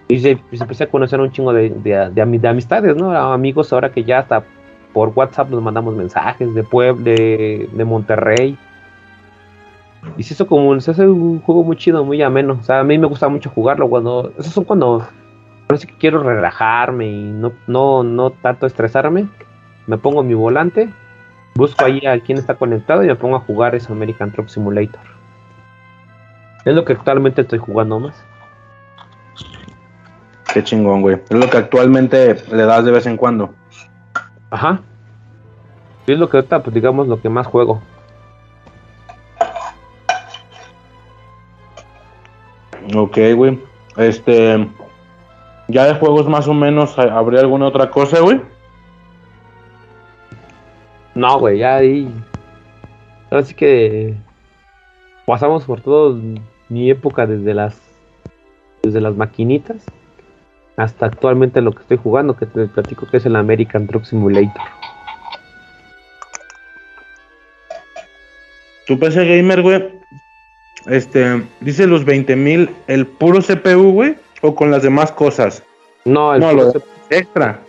y 0.06 0.20
se, 0.20 0.36
pues, 0.36 0.60
empecé 0.60 0.84
a 0.84 0.90
conocer 0.90 1.20
un 1.20 1.32
chingo 1.32 1.52
de, 1.52 1.70
de, 1.70 2.48
amistades, 2.48 2.94
¿no? 2.94 3.10
Amigos 3.10 3.72
ahora 3.72 3.90
que 3.90 4.04
ya 4.04 4.20
hasta 4.20 4.44
por 4.92 5.12
WhatsApp 5.16 5.50
nos 5.50 5.62
mandamos 5.62 5.96
mensajes 5.96 6.54
de 6.54 6.62
Puebla, 6.62 7.02
de, 7.02 7.68
de 7.72 7.84
Monterrey, 7.84 8.56
y 10.16 10.22
se 10.22 10.34
hizo 10.34 10.46
como, 10.46 10.78
se 10.80 10.90
hace 10.90 11.06
un 11.06 11.40
juego 11.40 11.62
muy 11.62 11.76
chido, 11.76 12.04
muy 12.04 12.22
ameno. 12.22 12.58
O 12.60 12.62
sea, 12.62 12.80
a 12.80 12.84
mí 12.84 12.98
me 12.98 13.06
gusta 13.06 13.28
mucho 13.28 13.50
jugarlo 13.50 13.88
cuando, 13.88 14.32
esos 14.38 14.52
son 14.52 14.64
cuando 14.64 15.06
parece 15.66 15.86
que 15.86 15.94
quiero 15.94 16.22
relajarme 16.22 17.08
y 17.08 17.30
no, 17.32 17.52
no, 17.66 18.02
no 18.02 18.30
tanto 18.30 18.66
estresarme. 18.66 19.28
Me 19.86 19.98
pongo 19.98 20.22
mi 20.22 20.34
volante 20.34 20.90
busco 21.54 21.84
ahí 21.84 22.06
a 22.06 22.18
quién 22.20 22.38
está 22.38 22.54
conectado 22.54 23.04
y 23.04 23.06
me 23.06 23.16
pongo 23.16 23.36
a 23.36 23.40
jugar 23.40 23.74
ese 23.74 23.92
American 23.92 24.32
Truck 24.32 24.48
Simulator. 24.48 25.00
Es 26.64 26.74
lo 26.74 26.84
que 26.84 26.92
actualmente 26.94 27.42
estoy 27.42 27.58
jugando 27.58 28.00
más. 28.00 28.24
Qué 30.52 30.64
chingón, 30.64 31.02
güey. 31.02 31.20
Es 31.28 31.36
lo 31.36 31.48
que 31.48 31.58
actualmente 31.58 32.42
le 32.50 32.64
das 32.64 32.84
de 32.84 32.90
vez 32.90 33.06
en 33.06 33.16
cuando. 33.16 33.54
Ajá. 34.50 34.80
es 36.06 36.18
lo 36.18 36.28
que 36.28 36.38
ahorita, 36.38 36.62
pues 36.62 36.74
digamos, 36.74 37.06
lo 37.06 37.20
que 37.20 37.28
más 37.28 37.46
juego. 37.46 37.80
Ok, 42.94 43.18
güey. 43.34 43.58
Este. 43.96 44.68
Ya 45.68 45.84
de 45.84 45.94
juegos 45.94 46.28
más 46.28 46.48
o 46.48 46.54
menos, 46.54 46.98
¿habría 46.98 47.40
alguna 47.40 47.66
otra 47.66 47.90
cosa, 47.90 48.20
güey? 48.20 48.40
No, 51.14 51.38
güey, 51.38 51.58
ya 51.58 51.76
ahí. 51.76 52.12
Ahora 53.30 53.44
sí 53.44 53.54
que 53.54 54.16
pasamos 55.26 55.64
por 55.64 55.80
todo 55.80 56.18
mi 56.68 56.90
época 56.90 57.26
desde 57.26 57.54
las 57.54 57.80
desde 58.82 59.00
las 59.00 59.14
maquinitas 59.14 59.84
hasta 60.76 61.06
actualmente 61.06 61.60
lo 61.60 61.72
que 61.72 61.82
estoy 61.82 61.98
jugando, 61.98 62.36
que 62.36 62.46
te 62.46 62.66
platico 62.66 63.06
que 63.06 63.18
es 63.18 63.26
el 63.26 63.36
American 63.36 63.86
Truck 63.86 64.04
Simulator. 64.04 64.62
Tu 68.86 68.98
PC 68.98 69.24
gamer, 69.24 69.62
güey, 69.62 69.99
este, 70.90 71.42
dice 71.60 71.86
los 71.86 72.04
20.000, 72.04 72.68
el 72.88 73.06
puro 73.06 73.40
CPU, 73.40 73.92
güey, 73.92 74.16
o 74.42 74.54
con 74.54 74.70
las 74.70 74.82
demás 74.82 75.12
cosas. 75.12 75.62
No, 76.04 76.34
el 76.34 76.42
puro 76.42 76.72
CPU. 76.72 76.82
extra. 77.10 77.60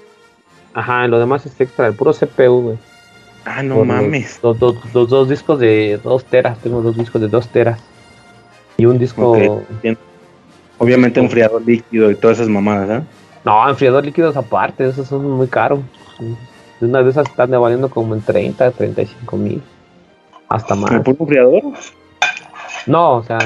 Ajá, 0.73 1.07
lo 1.07 1.19
demás 1.19 1.45
es 1.45 1.59
extra, 1.59 1.87
el 1.87 1.93
puro 1.93 2.13
CPU, 2.13 2.61
güey. 2.61 2.77
Ah, 3.45 3.61
no 3.63 3.83
mames. 3.85 4.39
Los, 4.41 4.59
dos 4.59 5.29
discos 5.29 5.59
de 5.59 5.99
2 6.03 6.25
teras, 6.25 6.59
tengo 6.59 6.81
dos 6.81 6.97
discos 6.97 7.21
de 7.21 7.27
2 7.27 7.47
teras. 7.49 7.79
Y 8.77 8.85
un 8.85 8.97
disco. 8.97 9.61
Obviamente 10.77 11.19
enfriador 11.19 11.61
líquido 11.63 12.09
y 12.09 12.15
todas 12.15 12.37
esas 12.37 12.49
mamadas, 12.49 13.01
¿eh? 13.01 13.05
No, 13.43 13.69
enfriador 13.69 14.03
líquido 14.03 14.31
es 14.31 14.37
aparte, 14.37 14.87
esos 14.87 15.07
son 15.07 15.29
muy 15.29 15.47
caros. 15.47 15.79
Una 16.79 17.03
de 17.03 17.09
esas 17.11 17.27
están 17.27 17.51
valiendo 17.51 17.87
como 17.89 18.15
en 18.15 18.21
30, 18.21 18.71
35 18.71 19.37
mil. 19.37 19.61
Hasta 20.49 20.73
más. 20.73 20.91
¿El 20.91 21.01
puro 21.01 21.17
enfriador? 21.19 21.61
No, 22.85 23.17
o 23.17 23.23
sea. 23.23 23.39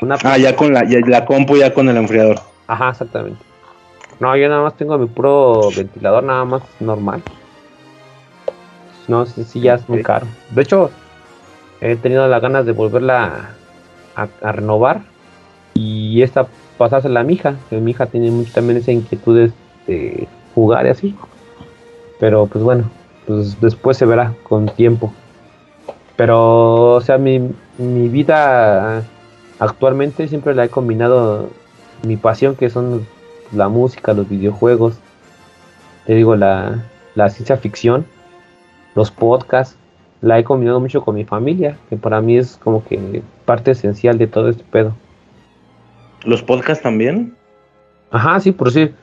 Una... 0.00 0.16
Ah, 0.24 0.38
ya 0.38 0.56
con 0.56 0.72
la, 0.72 0.84
ya, 0.84 1.00
la 1.06 1.24
compu, 1.24 1.56
ya 1.56 1.72
con 1.72 1.88
el 1.88 1.96
enfriador. 1.96 2.40
Ajá, 2.66 2.90
exactamente. 2.90 3.40
No, 4.20 4.36
yo 4.36 4.48
nada 4.48 4.62
más 4.62 4.76
tengo 4.76 4.98
mi 4.98 5.06
puro 5.06 5.70
ventilador, 5.76 6.24
nada 6.24 6.44
más 6.44 6.62
normal. 6.80 7.22
No, 9.08 9.26
sí, 9.26 9.44
sí 9.44 9.60
ya 9.60 9.74
es 9.74 9.88
muy 9.88 10.02
caro. 10.02 10.26
De 10.50 10.62
hecho, 10.62 10.90
he 11.80 11.96
tenido 11.96 12.26
las 12.26 12.40
ganas 12.40 12.64
de 12.66 12.72
volverla 12.72 13.50
a, 14.16 14.52
renovar. 14.52 15.02
Y 15.74 16.22
esta 16.22 16.46
pasársela 16.78 17.20
a 17.20 17.24
mi 17.24 17.34
hija, 17.34 17.56
que 17.68 17.76
mi 17.78 17.90
hija 17.90 18.06
tiene 18.06 18.30
mucho 18.30 18.52
también 18.52 18.78
esa 18.78 18.92
inquietud 18.92 19.50
de 19.86 20.28
jugar 20.54 20.86
y 20.86 20.90
así. 20.90 21.16
Pero 22.20 22.46
pues 22.46 22.62
bueno, 22.62 22.84
pues 23.26 23.60
después 23.60 23.96
se 23.96 24.06
verá 24.06 24.32
con 24.44 24.66
tiempo. 24.66 25.12
Pero, 26.16 26.92
o 26.92 27.00
sea, 27.00 27.18
mi, 27.18 27.50
mi 27.78 28.08
vida 28.08 29.02
actualmente 29.58 30.28
siempre 30.28 30.54
la 30.54 30.64
he 30.64 30.68
combinado 30.68 31.50
mi 32.02 32.16
pasión 32.16 32.56
que 32.56 32.70
son 32.70 33.06
la 33.52 33.68
música, 33.68 34.12
los 34.12 34.28
videojuegos, 34.28 34.98
te 36.06 36.14
digo, 36.14 36.36
la, 36.36 36.84
la 37.14 37.30
ciencia 37.30 37.56
ficción, 37.56 38.04
los 38.94 39.10
podcasts, 39.10 39.76
la 40.20 40.38
he 40.38 40.44
combinado 40.44 40.80
mucho 40.80 41.02
con 41.02 41.14
mi 41.14 41.24
familia, 41.24 41.76
que 41.88 41.96
para 41.96 42.20
mí 42.20 42.36
es 42.36 42.56
como 42.56 42.84
que 42.84 43.22
parte 43.44 43.72
esencial 43.72 44.18
de 44.18 44.26
todo 44.26 44.48
este 44.48 44.64
pedo. 44.64 44.94
¿Los 46.24 46.42
podcasts 46.42 46.82
también? 46.82 47.36
Ajá, 48.10 48.40
sí, 48.40 48.52
por 48.52 48.68
decir, 48.68 48.94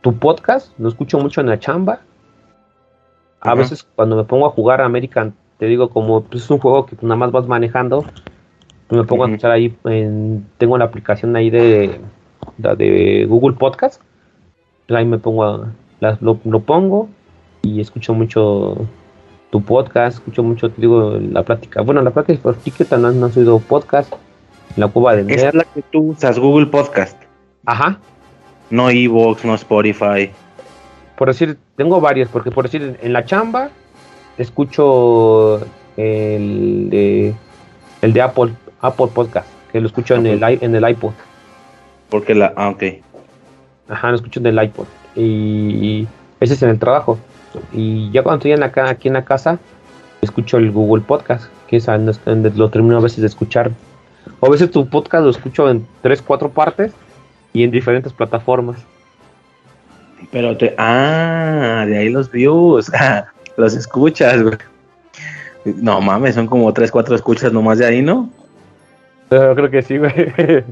tu 0.00 0.16
podcast 0.16 0.76
lo 0.78 0.88
escucho 0.88 1.18
mucho 1.18 1.40
en 1.40 1.48
la 1.48 1.58
chamba. 1.58 2.00
A 3.40 3.54
veces 3.54 3.86
cuando 3.94 4.16
me 4.16 4.24
pongo 4.24 4.46
a 4.46 4.50
jugar 4.50 4.80
American 4.80 5.34
te 5.58 5.66
digo, 5.66 5.90
como 5.90 6.22
pues, 6.22 6.44
es 6.44 6.50
un 6.50 6.58
juego 6.58 6.86
que 6.86 6.96
nada 7.02 7.16
más 7.16 7.32
vas 7.32 7.46
manejando, 7.46 8.04
pues, 8.88 9.00
me 9.00 9.04
pongo 9.04 9.24
a 9.24 9.26
escuchar 9.28 9.50
ahí, 9.50 9.76
tengo 10.58 10.78
la 10.78 10.84
aplicación 10.84 11.34
ahí 11.36 11.50
de, 11.50 12.00
de 12.58 13.26
Google 13.28 13.56
Podcast, 13.56 14.02
ahí 14.88 15.04
me 15.04 15.18
pongo, 15.18 15.66
lo, 16.00 16.60
pongo 16.60 17.08
y 17.62 17.80
escucho 17.80 18.14
mucho 18.14 18.76
tu 19.50 19.62
podcast, 19.62 20.18
escucho 20.18 20.42
mucho, 20.42 20.70
te 20.70 20.80
digo, 20.80 21.18
la 21.18 21.42
plática, 21.42 21.82
bueno, 21.82 22.02
la 22.02 22.10
plática 22.10 22.40
por 22.42 22.56
TikTok 22.56 22.98
no, 22.98 23.10
no 23.12 23.26
has 23.26 23.36
oído 23.36 23.58
podcast, 23.58 24.12
la 24.76 24.88
cueva 24.88 25.16
de 25.16 25.24
Nerd. 25.24 25.38
Es 25.38 25.54
la 25.54 25.64
que 25.64 25.82
tú 25.82 26.10
usas, 26.10 26.38
Google 26.38 26.66
Podcast. 26.66 27.20
Ajá. 27.64 27.98
No 28.70 28.90
Evox, 28.90 29.44
no 29.44 29.54
Spotify. 29.54 30.30
Por 31.16 31.28
decir, 31.28 31.56
tengo 31.76 32.00
varias, 32.00 32.28
porque 32.28 32.50
por 32.50 32.64
decir, 32.64 32.98
en 33.00 33.12
la 33.12 33.24
chamba 33.24 33.70
escucho 34.38 35.60
el 35.96 36.90
de, 36.90 37.34
el 38.02 38.12
de 38.12 38.22
Apple, 38.22 38.52
Apple 38.80 39.08
Podcast, 39.14 39.48
que 39.72 39.80
lo 39.80 39.86
escucho 39.86 40.14
en 40.14 40.26
el, 40.26 40.42
en 40.42 40.74
el 40.74 40.88
iPod. 40.88 41.12
Porque 42.10 42.34
la, 42.34 42.52
ah, 42.56 42.68
ok. 42.70 42.84
Ajá, 43.88 44.10
lo 44.10 44.16
escucho 44.16 44.40
en 44.40 44.46
el 44.46 44.62
iPod. 44.62 44.86
Y, 45.14 46.06
ese 46.40 46.54
es 46.54 46.62
en 46.62 46.70
el 46.70 46.78
trabajo. 46.78 47.18
Y 47.72 48.10
ya 48.10 48.22
cuando 48.22 48.38
estoy 48.38 48.52
en 48.52 48.60
la, 48.60 48.72
aquí 48.88 49.08
en 49.08 49.14
la 49.14 49.24
casa, 49.24 49.58
escucho 50.20 50.58
el 50.58 50.70
Google 50.70 51.04
Podcast, 51.04 51.46
que 51.66 51.76
es 51.76 51.86
donde 51.86 52.50
lo 52.50 52.68
termino 52.68 52.98
a 52.98 53.00
veces 53.00 53.20
de 53.20 53.26
escuchar. 53.26 53.70
O 54.40 54.46
a 54.46 54.50
veces 54.50 54.70
tu 54.70 54.86
podcast 54.88 55.24
lo 55.24 55.30
escucho 55.30 55.70
en 55.70 55.86
tres, 56.02 56.20
cuatro 56.20 56.50
partes 56.50 56.92
y 57.52 57.62
en 57.62 57.70
diferentes 57.70 58.12
plataformas. 58.12 58.76
Pero 60.30 60.56
te, 60.56 60.74
ah, 60.78 61.84
de 61.86 61.96
ahí 61.96 62.08
los 62.10 62.30
views. 62.30 62.90
los 63.56 63.74
escuchas, 63.74 64.42
güey. 64.42 64.56
No 65.64 66.00
mames, 66.00 66.34
son 66.34 66.46
como 66.46 66.72
tres, 66.72 66.90
cuatro 66.90 67.14
escuchas 67.16 67.52
nomás 67.52 67.78
de 67.78 67.86
ahí, 67.86 68.02
¿no? 68.02 68.30
Yo 69.30 69.54
creo 69.54 69.70
que 69.70 69.82
sí, 69.82 69.98
güey. 69.98 70.12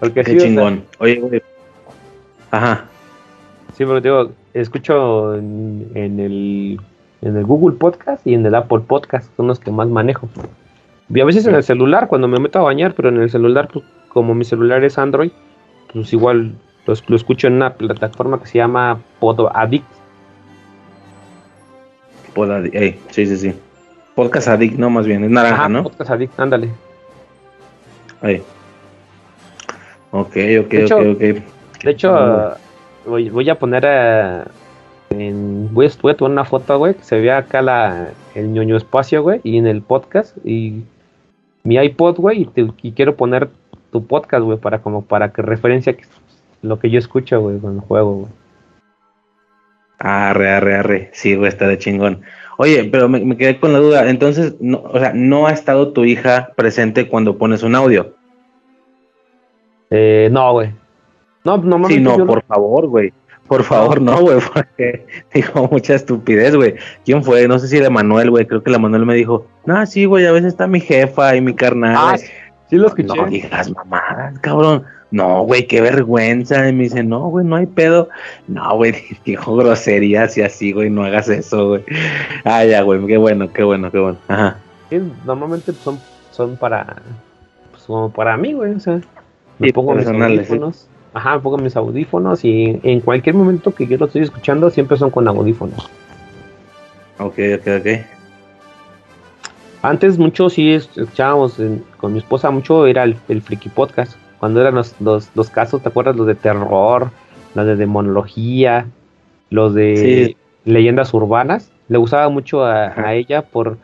Porque 0.00 0.24
Qué 0.24 0.38
chingón. 0.38 0.84
Oye, 0.98 1.20
güey. 1.20 1.42
Ajá. 2.50 2.86
Sí, 3.74 3.84
pero 3.84 4.00
digo, 4.00 4.32
escucho 4.54 5.34
en, 5.36 5.90
el, 5.94 6.80
en 7.20 7.36
el 7.36 7.44
Google 7.44 7.76
Podcast 7.76 8.26
y 8.26 8.34
en 8.34 8.44
el 8.46 8.54
Apple 8.54 8.80
Podcast, 8.80 9.30
son 9.36 9.48
los 9.48 9.60
que 9.60 9.70
más 9.70 9.88
manejo. 9.88 10.28
Y 11.10 11.20
a 11.20 11.24
veces 11.24 11.46
en 11.46 11.54
el 11.54 11.62
celular, 11.62 12.08
cuando 12.08 12.28
me 12.28 12.40
meto 12.40 12.58
a 12.58 12.62
bañar, 12.62 12.94
pero 12.94 13.10
en 13.10 13.18
el 13.18 13.30
celular, 13.30 13.68
pues 13.72 13.84
como 14.08 14.34
mi 14.34 14.44
celular 14.44 14.82
es 14.84 14.98
Android, 14.98 15.30
pues 15.92 16.12
igual 16.12 16.54
lo, 16.86 16.94
lo 17.06 17.16
escucho 17.16 17.46
en 17.46 17.54
una 17.54 17.74
plataforma 17.74 18.40
que 18.40 18.46
se 18.46 18.58
llama 18.58 18.98
Podo 19.20 19.54
Addict 19.54 19.97
sí, 23.10 23.26
sí, 23.26 23.36
sí. 23.36 23.54
Podcast 24.14 24.48
Addict, 24.48 24.76
no, 24.78 24.90
más 24.90 25.06
bien, 25.06 25.24
es 25.24 25.30
naranja, 25.30 25.68
¿no? 25.68 25.82
Podcast 25.84 26.10
Addict, 26.10 26.38
ándale. 26.40 26.70
Ahí. 28.20 28.42
Ok, 30.10 30.36
ok, 30.60 30.74
ok, 30.84 31.06
ok. 31.14 31.20
De 31.84 31.90
hecho, 31.90 32.56
voy, 33.06 33.50
a 33.50 33.58
poner 33.58 33.84
eh, 33.86 34.42
en, 35.10 35.72
voy, 35.72 35.86
a, 35.86 36.16
tomar 36.16 36.32
una 36.32 36.44
foto, 36.44 36.78
güey, 36.78 36.94
que 36.94 37.04
se 37.04 37.20
vea 37.20 37.38
acá 37.38 37.62
la, 37.62 38.08
el 38.34 38.52
ñoño 38.52 38.76
espacio, 38.76 39.22
güey, 39.22 39.40
y 39.44 39.58
en 39.58 39.66
el 39.66 39.82
podcast, 39.82 40.36
y 40.44 40.82
mi 41.62 41.76
iPod, 41.76 42.16
güey, 42.16 42.48
y, 42.82 42.92
quiero 42.92 43.16
poner 43.16 43.48
tu 43.92 44.04
podcast, 44.04 44.42
güey, 44.42 44.58
para 44.58 44.80
como 44.80 45.02
para 45.02 45.32
que 45.32 45.42
referencia 45.42 45.96
lo 46.62 46.78
que 46.78 46.90
yo 46.90 46.98
escucho, 46.98 47.40
güey, 47.40 47.58
cuando 47.58 47.82
juego, 47.82 48.14
güey. 48.14 48.32
Arre, 49.98 50.50
arre, 50.50 50.74
arre. 50.76 51.10
Sí, 51.12 51.34
güey, 51.34 51.48
está 51.48 51.66
de 51.66 51.78
chingón. 51.78 52.22
Oye, 52.56 52.84
pero 52.84 53.08
me, 53.08 53.36
quedé 53.36 53.58
con 53.58 53.72
la 53.72 53.78
duda. 53.78 54.10
Entonces, 54.10 54.56
no, 54.60 54.82
o 54.84 54.98
sea, 54.98 55.12
¿no 55.14 55.46
ha 55.46 55.52
estado 55.52 55.92
tu 55.92 56.04
hija 56.04 56.52
presente 56.56 57.08
cuando 57.08 57.38
pones 57.38 57.62
un 57.62 57.74
audio? 57.74 58.14
Eh, 59.90 60.28
no, 60.30 60.52
güey. 60.52 60.72
No, 61.44 61.56
no 61.58 61.88
Sí, 61.88 62.00
no, 62.00 62.26
por 62.26 62.42
favor, 62.44 62.88
güey. 62.88 63.12
Por 63.46 63.64
favor, 63.64 64.02
no, 64.02 64.20
güey, 64.20 64.38
porque 64.52 65.06
dijo 65.34 65.68
mucha 65.72 65.94
estupidez, 65.94 66.54
güey. 66.54 66.74
¿Quién 67.04 67.24
fue? 67.24 67.48
No 67.48 67.58
sé 67.58 67.66
si 67.66 67.78
era 67.78 67.88
Manuel, 67.88 68.30
güey. 68.30 68.46
Creo 68.46 68.62
que 68.62 68.70
la 68.70 68.78
Manuel 68.78 69.06
me 69.06 69.14
dijo, 69.14 69.46
no, 69.64 69.86
sí, 69.86 70.04
güey, 70.04 70.26
a 70.26 70.32
veces 70.32 70.48
está 70.48 70.66
mi 70.66 70.80
jefa 70.80 71.34
y 71.34 71.40
mi 71.40 71.54
carnal. 71.54 71.96
Ah, 71.96 72.16
sí 72.68 72.76
lo 72.76 72.88
escuché. 72.88 73.08
No, 73.16 73.26
digas 73.26 73.70
mamadas, 73.70 74.38
cabrón 74.40 74.84
no, 75.10 75.42
güey, 75.42 75.66
qué 75.66 75.80
vergüenza. 75.80 76.68
Y 76.68 76.72
me 76.72 76.84
dice, 76.84 77.02
no, 77.02 77.28
güey, 77.28 77.44
no 77.44 77.56
hay 77.56 77.66
pedo. 77.66 78.08
No, 78.46 78.76
güey, 78.76 78.94
dijo 79.24 79.56
groserías 79.56 80.36
y 80.36 80.42
así, 80.42 80.72
güey, 80.72 80.90
no 80.90 81.04
hagas 81.04 81.28
eso, 81.28 81.68
güey. 81.68 81.84
Ah, 82.44 82.64
ya, 82.64 82.82
güey, 82.82 83.04
qué 83.06 83.16
bueno, 83.16 83.52
qué 83.52 83.62
bueno, 83.62 83.90
qué 83.90 83.98
bueno. 83.98 84.18
Ajá. 84.28 84.58
normalmente 85.24 85.72
son, 85.72 85.98
son 86.30 86.56
para, 86.56 86.96
pues 87.70 87.84
como 87.84 88.10
para 88.10 88.36
mí, 88.36 88.52
güey, 88.52 88.74
o 88.74 88.80
sea, 88.80 89.00
me 89.58 89.72
pongo 89.72 89.94
mis 89.94 90.06
audífonos. 90.06 90.88
Ajá, 91.14 91.36
me 91.36 91.40
pongo 91.40 91.58
mis 91.58 91.74
audífonos 91.74 92.44
y 92.44 92.78
en 92.82 93.00
cualquier 93.00 93.34
momento 93.34 93.74
que 93.74 93.86
yo 93.86 93.96
lo 93.96 94.06
estoy 94.06 94.22
escuchando 94.22 94.70
siempre 94.70 94.98
son 94.98 95.10
con 95.10 95.26
audífonos. 95.26 95.90
Ok, 97.18 97.38
ok, 97.58 97.68
ok. 97.80 98.17
Antes 99.82 100.18
mucho 100.18 100.50
sí 100.50 100.72
escuchábamos 100.72 101.60
con 101.98 102.12
mi 102.12 102.18
esposa 102.18 102.50
mucho, 102.50 102.86
era 102.86 103.04
el, 103.04 103.16
el 103.28 103.42
Friki 103.42 103.68
Podcast. 103.68 104.16
Cuando 104.40 104.60
eran 104.60 104.74
los, 104.74 104.94
los, 105.00 105.50
casos, 105.50 105.82
¿te 105.82 105.88
acuerdas? 105.88 106.16
Los 106.16 106.26
de 106.26 106.34
terror, 106.34 107.10
los 107.54 107.66
de 107.66 107.76
demonología, 107.76 108.86
los 109.50 109.74
de 109.74 110.36
leyendas 110.64 111.12
urbanas. 111.14 111.70
Le 111.88 111.98
gustaba 111.98 112.28
mucho 112.28 112.64
a, 112.64 113.14
ella 113.14 113.42
por, 113.42 113.78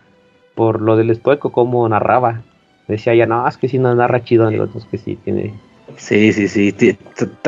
por 0.55 0.81
lo 0.81 0.97
del 0.97 1.11
estoico, 1.11 1.51
como 1.51 1.89
narraba. 1.89 2.43
Decía 2.87 3.15
ella, 3.15 3.27
no, 3.27 3.47
es 3.49 3.57
que 3.57 3.69
si 3.69 3.79
no 3.79 3.95
narra 3.95 4.23
chido, 4.23 4.51
sí. 4.51 4.59
otros 4.59 4.87
que 4.87 4.99
sí 4.99 5.17
tiene. 5.25 5.55
Sí, 5.97 6.33
sí, 6.33 6.49
sí. 6.49 6.75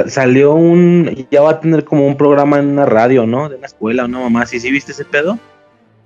Salió 0.07 0.55
un. 0.55 1.27
Ya 1.31 1.43
va 1.43 1.51
a 1.51 1.61
tener 1.61 1.85
como 1.85 2.07
un 2.07 2.17
programa 2.17 2.59
en 2.59 2.69
una 2.69 2.87
radio, 2.87 3.27
¿no? 3.27 3.49
De 3.49 3.57
una 3.57 3.67
escuela, 3.67 4.09
¿no, 4.09 4.23
mamá? 4.23 4.47
¿Sí, 4.47 4.61
sí 4.61 4.71
viste 4.71 4.93
ese 4.93 5.05
pedo? 5.05 5.39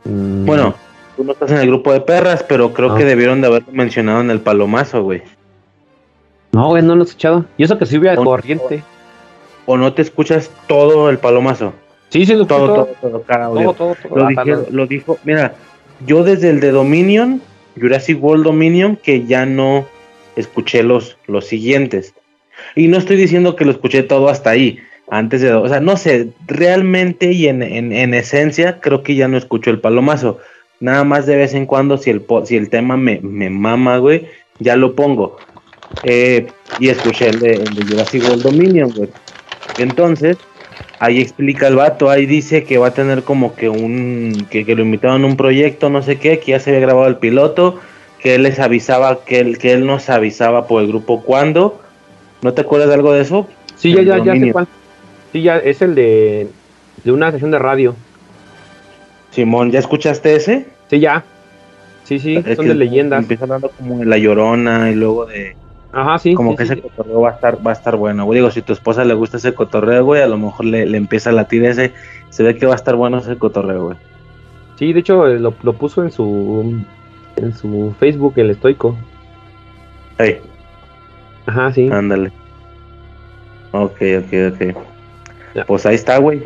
Mm. 0.04 0.46
Bueno, 0.46 0.74
tú 1.20 1.24
no 1.24 1.32
estás 1.32 1.50
en 1.50 1.58
el 1.58 1.66
grupo 1.66 1.92
de 1.92 2.00
perras, 2.00 2.42
pero 2.42 2.72
creo 2.72 2.94
que 2.94 3.04
debieron 3.04 3.42
de 3.42 3.48
haberlo 3.48 3.70
mencionado 3.72 4.22
en 4.22 4.30
el 4.30 4.40
palomazo, 4.40 5.02
güey. 5.02 5.20
No, 6.52 6.68
güey, 6.68 6.82
no 6.82 6.96
lo 6.96 7.02
he 7.02 7.04
escuchado. 7.04 7.44
Y 7.58 7.64
eso 7.64 7.76
que 7.76 7.84
sube 7.84 8.08
al 8.08 8.16
corriente. 8.16 8.82
O, 9.66 9.76
no 9.76 9.92
te 9.92 10.00
escuchas 10.00 10.50
todo 10.66 11.10
el 11.10 11.18
palomazo. 11.18 11.74
Sí, 12.08 12.24
sí, 12.24 12.34
lo 12.34 12.46
todo, 12.46 12.66
todo, 12.68 12.86
todo, 13.02 13.20
todo, 13.20 13.74
todo, 13.74 13.96
Lo, 14.16 14.28
dije, 14.28 14.56
lo 14.70 14.86
dijo, 14.86 15.18
mira, 15.24 15.52
yo 16.06 16.24
desde 16.24 16.48
el 16.48 16.60
de 16.60 16.70
Dominion, 16.70 17.42
Jurassic 17.78 18.24
World 18.24 18.44
Dominion, 18.44 18.96
que 18.96 19.26
ya 19.26 19.44
no 19.44 19.84
escuché 20.36 20.82
los, 20.82 21.18
los 21.26 21.44
siguientes. 21.44 22.14
Y 22.74 22.88
no 22.88 22.96
estoy 22.96 23.18
diciendo 23.18 23.56
que 23.56 23.66
lo 23.66 23.72
escuché 23.72 24.04
todo 24.04 24.30
hasta 24.30 24.48
ahí. 24.48 24.78
Antes 25.10 25.42
de, 25.42 25.52
o 25.52 25.68
sea, 25.68 25.80
no 25.80 25.98
sé, 25.98 26.30
realmente 26.46 27.30
y 27.32 27.46
en, 27.46 27.62
en, 27.62 27.92
en 27.92 28.14
esencia 28.14 28.80
creo 28.80 29.02
que 29.02 29.16
ya 29.16 29.28
no 29.28 29.36
escucho 29.36 29.68
el 29.68 29.80
palomazo. 29.80 30.38
Nada 30.80 31.04
más 31.04 31.26
de 31.26 31.36
vez 31.36 31.52
en 31.54 31.66
cuando, 31.66 31.98
si 31.98 32.10
el, 32.10 32.24
si 32.44 32.56
el 32.56 32.70
tema 32.70 32.96
me, 32.96 33.20
me 33.20 33.50
mama, 33.50 33.98
güey, 33.98 34.26
ya 34.58 34.76
lo 34.76 34.94
pongo. 34.94 35.36
Eh, 36.02 36.46
y 36.78 36.88
escuché 36.88 37.28
el 37.28 37.40
de, 37.40 37.52
el 37.54 37.74
de 37.74 37.84
Jurassic 37.84 38.22
World 38.22 38.42
Dominion, 38.42 38.90
güey. 38.96 39.10
Entonces, 39.78 40.38
ahí 40.98 41.20
explica 41.20 41.66
el 41.66 41.76
vato, 41.76 42.08
ahí 42.08 42.26
dice 42.26 42.64
que 42.64 42.78
va 42.78 42.88
a 42.88 42.94
tener 42.94 43.22
como 43.24 43.54
que 43.54 43.68
un, 43.68 44.46
que, 44.50 44.64
lo 44.64 44.82
invitaron 44.82 45.24
a 45.24 45.26
un 45.26 45.36
proyecto, 45.36 45.90
no 45.90 46.02
sé 46.02 46.18
qué, 46.18 46.38
que 46.38 46.52
ya 46.52 46.60
se 46.60 46.70
había 46.70 46.80
grabado 46.80 47.08
el 47.08 47.16
piloto, 47.16 47.78
que 48.20 48.34
él 48.36 48.44
les 48.44 48.58
avisaba, 48.58 49.24
que 49.24 49.40
él, 49.40 49.58
que 49.58 49.72
él 49.72 49.86
nos 49.86 50.08
avisaba 50.08 50.66
por 50.66 50.82
el 50.82 50.88
grupo 50.88 51.22
cuándo. 51.22 51.80
¿No 52.42 52.54
te 52.54 52.62
acuerdas 52.62 52.88
de 52.88 52.94
algo 52.94 53.12
de 53.12 53.22
eso? 53.22 53.46
Sí, 53.76 53.92
ya, 53.94 54.02
ya, 54.02 54.24
ya 54.24 54.34
sé 54.34 54.52
cuál. 54.52 54.68
Sí, 55.32 55.42
ya, 55.42 55.58
es 55.58 55.82
el 55.82 55.94
de, 55.94 56.48
de 57.04 57.12
una 57.12 57.30
sesión 57.32 57.50
de 57.50 57.58
radio. 57.58 57.94
Simón, 59.30 59.70
¿ya 59.70 59.78
escuchaste 59.78 60.34
ese? 60.34 60.68
Sí, 60.88 61.00
ya. 61.00 61.24
Sí, 62.04 62.18
sí, 62.18 62.42
son 62.56 62.66
de 62.66 62.74
leyendas. 62.74 63.22
Empieza 63.22 63.44
hablando 63.44 63.70
como 63.70 63.98
de 63.98 64.06
La 64.06 64.18
Llorona 64.18 64.90
y 64.90 64.96
luego 64.96 65.26
de... 65.26 65.56
Ajá, 65.92 66.18
sí. 66.18 66.34
Como 66.34 66.56
que 66.56 66.64
ese 66.64 66.80
cotorreo 66.80 67.20
va 67.20 67.30
a 67.30 67.32
estar 67.34 67.64
va 67.64 67.70
a 67.70 67.74
estar 67.74 67.96
bueno. 67.96 68.24
Güey, 68.24 68.38
digo, 68.38 68.50
si 68.50 68.62
tu 68.62 68.72
esposa 68.72 69.04
le 69.04 69.14
gusta 69.14 69.36
ese 69.36 69.54
cotorreo, 69.54 70.04
güey, 70.04 70.22
a 70.22 70.28
lo 70.28 70.38
mejor 70.38 70.66
le, 70.66 70.96
empieza 70.96 71.30
a 71.30 71.32
latir 71.32 71.64
ese. 71.64 71.92
Se 72.30 72.42
ve 72.42 72.56
que 72.56 72.66
va 72.66 72.72
a 72.72 72.76
estar 72.76 72.96
bueno 72.96 73.18
ese 73.18 73.36
cotorreo, 73.36 73.86
güey. 73.86 73.96
Sí, 74.76 74.92
de 74.92 75.00
hecho, 75.00 75.26
eh, 75.26 75.38
lo, 75.38 75.52
puso 75.52 76.02
en 76.02 76.10
su 76.10 76.80
en 77.36 77.54
su 77.54 77.94
Facebook, 77.98 78.34
el 78.36 78.50
estoico. 78.50 78.96
Hey. 80.18 80.38
Ajá, 81.46 81.72
sí. 81.72 81.88
Ándale. 81.90 82.32
Ok, 83.72 84.00
ok, 84.18 84.54
ok. 84.54 84.76
Pues 85.66 85.84
ahí 85.84 85.96
está, 85.96 86.18
güey. 86.18 86.42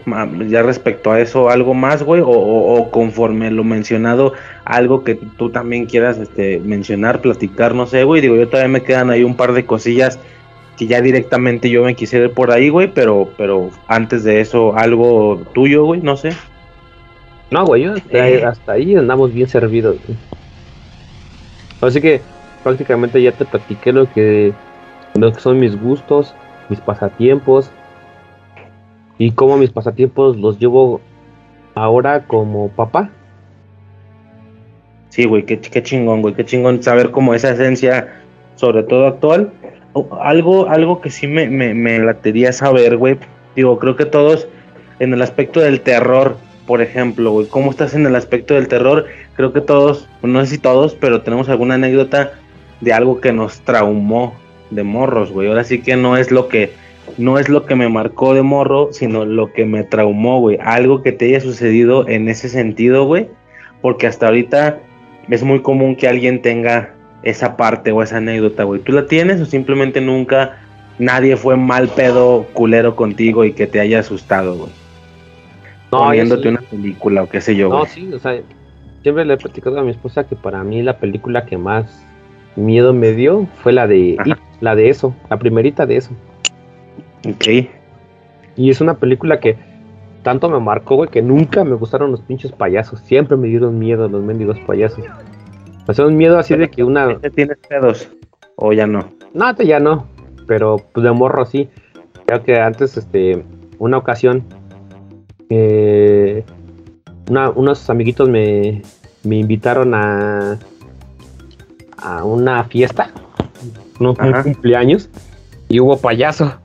Ya 0.48 0.62
respecto 0.62 1.12
a 1.12 1.20
eso, 1.20 1.51
¿algo 1.51 1.74
más, 1.74 2.02
güey? 2.02 2.22
O, 2.24 2.89
conforme 2.90 3.51
lo 3.51 3.62
mencionado, 3.62 4.32
algo 4.64 5.05
que 5.05 5.14
tú 5.14 5.51
también 5.51 5.86
quieras 5.86 6.18
este, 6.18 6.59
mencionar, 6.60 7.20
platicar, 7.20 7.74
no 7.74 7.86
sé, 7.86 8.05
güey. 8.05 8.22
Digo, 8.22 8.36
yo 8.36 8.48
todavía 8.48 8.68
me 8.68 8.82
quedan 8.82 9.10
ahí 9.10 9.22
un 9.22 9.36
par 9.36 9.52
de 9.52 9.66
cosillas 9.66 10.18
que 10.78 10.86
ya 10.86 11.01
directamente 11.01 11.70
yo 11.70 11.85
me 11.85 11.94
quisiera 11.94 12.26
ir 12.26 12.32
por 12.32 12.51
ahí, 12.51 12.70
güey. 12.70 12.90
Pero, 12.93 13.31
pero 13.36 13.70
antes 13.89 14.24
de 14.24 14.40
eso, 14.40 14.74
algo 14.76 15.43
tuyo, 15.52 15.85
güey, 15.85 16.01
no 16.01 16.16
sé. 16.16 16.31
No, 17.51 17.66
güey, 17.66 17.85
eh. 18.10 18.43
hasta, 18.44 18.72
ahí 18.72 18.97
andamos 18.97 19.35
bien 19.35 19.48
servidos. 19.48 19.97
Así 21.82 22.01
que 22.01 22.22
prácticamente 22.62 23.20
ya 23.20 23.32
te 23.32 23.44
platiqué 23.44 23.93
lo 23.93 24.10
que, 24.10 24.55
lo 25.14 25.31
que 25.31 25.40
son 25.40 25.60
mis 25.60 25.78
gustos, 25.78 26.35
mis 26.70 26.81
pasatiempos 26.81 27.70
y 29.19 29.32
cómo 29.32 29.57
mis 29.57 29.70
pasatiempos 29.70 30.36
los 30.36 30.59
llevo 30.59 31.01
ahora 31.74 32.27
como 32.27 32.69
papá. 32.69 33.11
Sí, 35.09 35.24
güey, 35.27 35.45
qué, 35.45 35.61
chingón, 35.82 36.23
güey, 36.23 36.35
qué 36.35 36.45
chingón 36.45 36.82
saber 36.82 37.11
cómo 37.12 37.35
esa 37.35 37.51
esencia, 37.51 38.23
sobre 38.57 38.82
todo 38.82 39.07
actual. 39.07 39.53
Algo, 40.20 40.69
algo 40.69 41.01
que 41.01 41.11
sí 41.11 41.28
me, 41.28 41.49
me, 41.49 41.73
me 41.73 42.01
latería 42.01 42.53
saber, 42.53 42.97
güey. 42.97 43.16
Digo, 43.55 43.78
creo 43.78 43.95
que 43.95 44.07
todos 44.07 44.49
en 44.99 45.12
el 45.12 45.23
aspecto 45.23 45.61
del 45.61 45.81
terror, 45.81 46.36
por 46.66 46.82
ejemplo, 46.82 47.31
güey, 47.31 47.47
¿cómo 47.47 47.70
estás 47.70 47.95
en 47.95 48.07
el 48.07 48.16
aspecto 48.16 48.55
del 48.55 48.66
terror? 48.66 49.07
Creo 49.36 49.53
que 49.53 49.61
todos, 49.61 50.09
no 50.23 50.41
sé 50.41 50.47
si 50.53 50.59
todos, 50.59 50.95
pero 50.95 51.23
tenemos 51.23 51.49
alguna 51.49 51.74
anécdota 51.74 52.32
de 52.81 52.93
algo 52.93 53.20
que 53.20 53.32
nos 53.32 53.61
traumó 53.61 54.35
de 54.70 54.82
morros, 54.82 55.31
güey. 55.31 55.49
Ahora 55.49 55.62
sí 55.62 55.81
que 55.81 55.97
no 55.97 56.16
es 56.16 56.32
lo 56.32 56.49
que 56.49 56.73
no 57.18 57.39
es 57.39 57.48
lo 57.48 57.66
que 57.66 57.74
me 57.74 57.89
marcó 57.89 58.35
de 58.35 58.43
morro, 58.43 58.89
sino 58.93 59.24
lo 59.24 59.52
que 59.52 59.64
me 59.64 59.85
traumó, 59.85 60.40
güey. 60.40 60.59
Algo 60.60 61.02
que 61.02 61.12
te 61.12 61.26
haya 61.26 61.40
sucedido 61.40 62.09
en 62.09 62.28
ese 62.28 62.48
sentido, 62.48 63.05
güey. 63.05 63.28
Porque 63.81 64.06
hasta 64.06 64.26
ahorita 64.26 64.81
es 65.28 65.43
muy 65.43 65.60
común 65.60 65.97
que 65.97 66.09
alguien 66.09 66.43
tenga 66.43 66.94
esa 67.22 67.56
parte 67.56 67.93
o 67.93 68.02
esa 68.02 68.18
anécdota, 68.18 68.64
güey. 68.64 68.81
¿Tú 68.81 68.93
la 68.93 69.06
tienes 69.06 69.40
o 69.40 69.47
simplemente 69.47 70.01
nunca 70.01 70.59
nadie 70.98 71.36
fue 71.36 71.56
mal 71.56 71.89
pedo 71.89 72.47
culero 72.52 72.97
contigo 72.97 73.44
y 73.44 73.52
que 73.52 73.66
te 73.66 73.81
haya 73.81 74.01
asustado, 74.01 74.56
güey? 74.56 74.70
No, 75.93 76.10
viéndote 76.10 76.48
una 76.48 76.60
película 76.60 77.22
o 77.22 77.28
qué 77.28 77.40
sé 77.40 77.55
yo, 77.55 77.68
No, 77.68 77.86
sí, 77.86 78.12
o 78.12 78.18
sea, 78.18 78.40
siempre 79.02 79.24
le 79.24 79.35
he 79.35 79.36
platicado 79.36 79.78
a 79.78 79.82
mi 79.85 79.93
esposa 79.93 80.24
que 80.24 80.35
para 80.35 80.64
mí 80.64 80.82
la 80.82 80.98
película 80.98 81.47
que 81.47 81.56
más 81.56 82.05
miedo 82.56 82.93
me 82.93 83.12
dio 83.12 83.47
fue 83.62 83.72
la 83.72 83.86
de 83.86 84.16
la 84.60 84.74
de 84.74 84.89
eso, 84.89 85.14
la 85.31 85.39
primerita 85.39 85.86
de 85.86 85.97
eso. 85.97 86.10
Ok. 87.27 87.69
Y 88.57 88.71
es 88.71 88.81
una 88.81 88.95
película 88.95 89.41
que 89.41 89.57
tanto 90.23 90.49
me 90.49 90.59
marcó, 90.59 90.97
güey, 90.97 91.11
que 91.11 91.23
nunca 91.23 91.65
me 91.65 91.75
gustaron 91.75 92.11
los 92.11 92.21
pinches 92.23 92.53
payasos. 92.53 93.01
Siempre 93.01 93.37
me 93.37 93.49
dieron 93.49 93.79
miedo 93.79 94.09
los 94.09 94.23
mendigos 94.23 94.59
payasos. 94.61 95.05
Me 95.87 96.05
un 96.05 96.17
miedo 96.17 96.39
así 96.39 96.57
de 96.57 96.71
que 96.71 96.83
una. 96.83 97.19
¿Tienes 97.21 97.59
pedos? 97.69 98.09
¿O 98.57 98.73
ya 98.73 98.87
no? 98.87 99.11
No, 99.35 99.55
ya 99.57 99.81
no. 99.81 100.07
Pero 100.47 100.77
pues 100.93 101.05
de 101.05 101.13
morro 101.13 101.45
sí. 101.45 101.69
Creo 102.27 102.43
que 102.43 102.59
antes, 102.59 102.97
este, 102.97 103.45
una 103.79 103.99
ocasión, 103.99 104.45
eh, 105.51 106.43
unos 107.29 107.91
amiguitos 107.91 108.29
me, 108.29 108.83
me 109.25 109.37
invitaron 109.37 109.95
a, 109.95 110.59
a 111.99 112.25
una 112.25 112.65
fiesta, 112.65 113.11
un 114.01 114.15
cumpleaños, 114.15 115.11
y 115.69 115.81
hubo 115.81 115.99
payaso. 115.99 116.64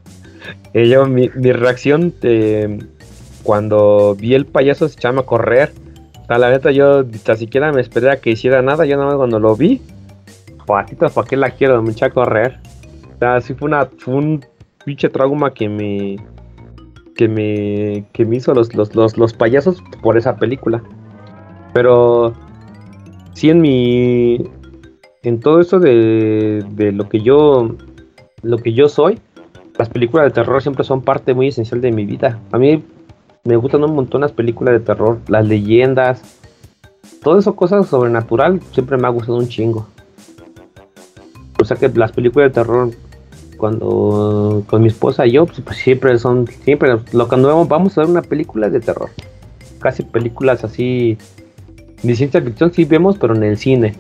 Yo, 0.73 1.05
mi, 1.07 1.27
reacción 1.27 2.13
cuando 3.43 4.15
vi 4.15 4.35
el 4.35 4.45
payaso 4.45 4.87
se 4.87 4.95
echaba 4.95 5.21
a 5.21 5.25
correr. 5.25 5.71
La 6.27 6.51
neta, 6.51 6.71
yo 6.71 7.03
ni 7.03 7.37
siquiera 7.37 7.71
me 7.71 7.81
esperé 7.81 8.11
a 8.11 8.21
que 8.21 8.31
hiciera 8.31 8.61
nada. 8.61 8.85
Yo 8.85 8.97
nada 8.97 9.07
más 9.07 9.15
cuando 9.15 9.39
lo 9.39 9.55
vi, 9.55 9.81
patitas, 10.67 11.13
¿para 11.13 11.27
qué 11.27 11.35
la 11.35 11.49
quiero? 11.49 11.81
Me 11.81 11.91
eché 11.91 12.05
a 12.05 12.11
correr. 12.11 12.59
O 13.19 13.41
fue, 13.41 13.55
una, 13.61 13.89
un 14.05 14.45
pinche 14.85 15.09
trauma 15.09 15.53
que 15.53 15.67
me. 15.67 16.17
que 17.15 17.27
me. 17.27 18.05
que 18.13 18.25
me 18.25 18.35
hizo 18.35 18.53
los, 18.53 18.75
los, 18.75 18.95
los, 18.95 19.17
los 19.17 19.33
payasos 19.33 19.81
por 20.03 20.17
esa 20.17 20.37
película. 20.37 20.83
Pero. 21.73 22.33
Sí, 23.33 23.49
en 23.49 23.61
mi. 23.61 24.47
en 25.23 25.39
todo 25.39 25.59
eso 25.59 25.79
de, 25.79 26.63
de 26.69 26.91
lo 26.91 27.09
que 27.09 27.21
yo. 27.21 27.75
lo 28.43 28.57
que 28.59 28.73
yo 28.73 28.87
soy 28.87 29.19
las 29.80 29.88
películas 29.88 30.26
de 30.26 30.31
terror 30.31 30.61
siempre 30.61 30.84
son 30.84 31.01
parte 31.01 31.34
muy 31.34 31.47
esencial 31.47 31.80
de 31.80 31.93
mi 31.93 32.06
vida. 32.06 32.38
A 32.51 32.57
mí 32.57 32.84
me 33.45 33.56
gustan 33.56 33.81
un 33.85 33.95
montón 33.95 34.19
las 34.19 34.34
películas 34.34 34.73
de 34.73 34.81
terror, 34.81 35.19
las 35.30 35.47
leyendas, 35.47 36.22
todo 37.23 37.39
eso, 37.39 37.56
cosas 37.56 37.88
sobrenatural, 37.88 38.60
siempre 38.73 38.97
me 38.97 39.07
ha 39.07 39.10
gustado 39.10 39.38
un 39.38 39.47
chingo. 39.47 39.88
O 41.61 41.64
sea 41.64 41.77
que 41.77 41.88
las 41.88 42.11
películas 42.11 42.49
de 42.49 42.53
terror, 42.56 42.91
cuando 43.56 44.65
con 44.68 44.81
mi 44.81 44.89
esposa 44.89 45.26
y 45.26 45.31
yo, 45.31 45.45
pues, 45.45 45.61
pues 45.61 45.77
siempre 45.77 46.19
son, 46.19 46.45
siempre, 46.47 46.97
lo 47.14 47.30
cuando 47.30 47.47
vamos, 47.47 47.69
vamos 47.69 47.97
a 47.97 48.01
ver 48.01 48.10
una 48.10 48.22
película 48.22 48.69
de 48.69 48.81
terror. 48.81 49.10
Casi 49.80 50.03
películas 50.03 50.65
así, 50.65 51.18
de 52.03 52.15
ciencia 52.15 52.41
ficción 52.41 52.73
sí 52.73 52.84
vemos, 52.84 53.18
pero 53.18 53.34
en 53.34 53.43
el 53.43 53.57
cine. 53.57 53.95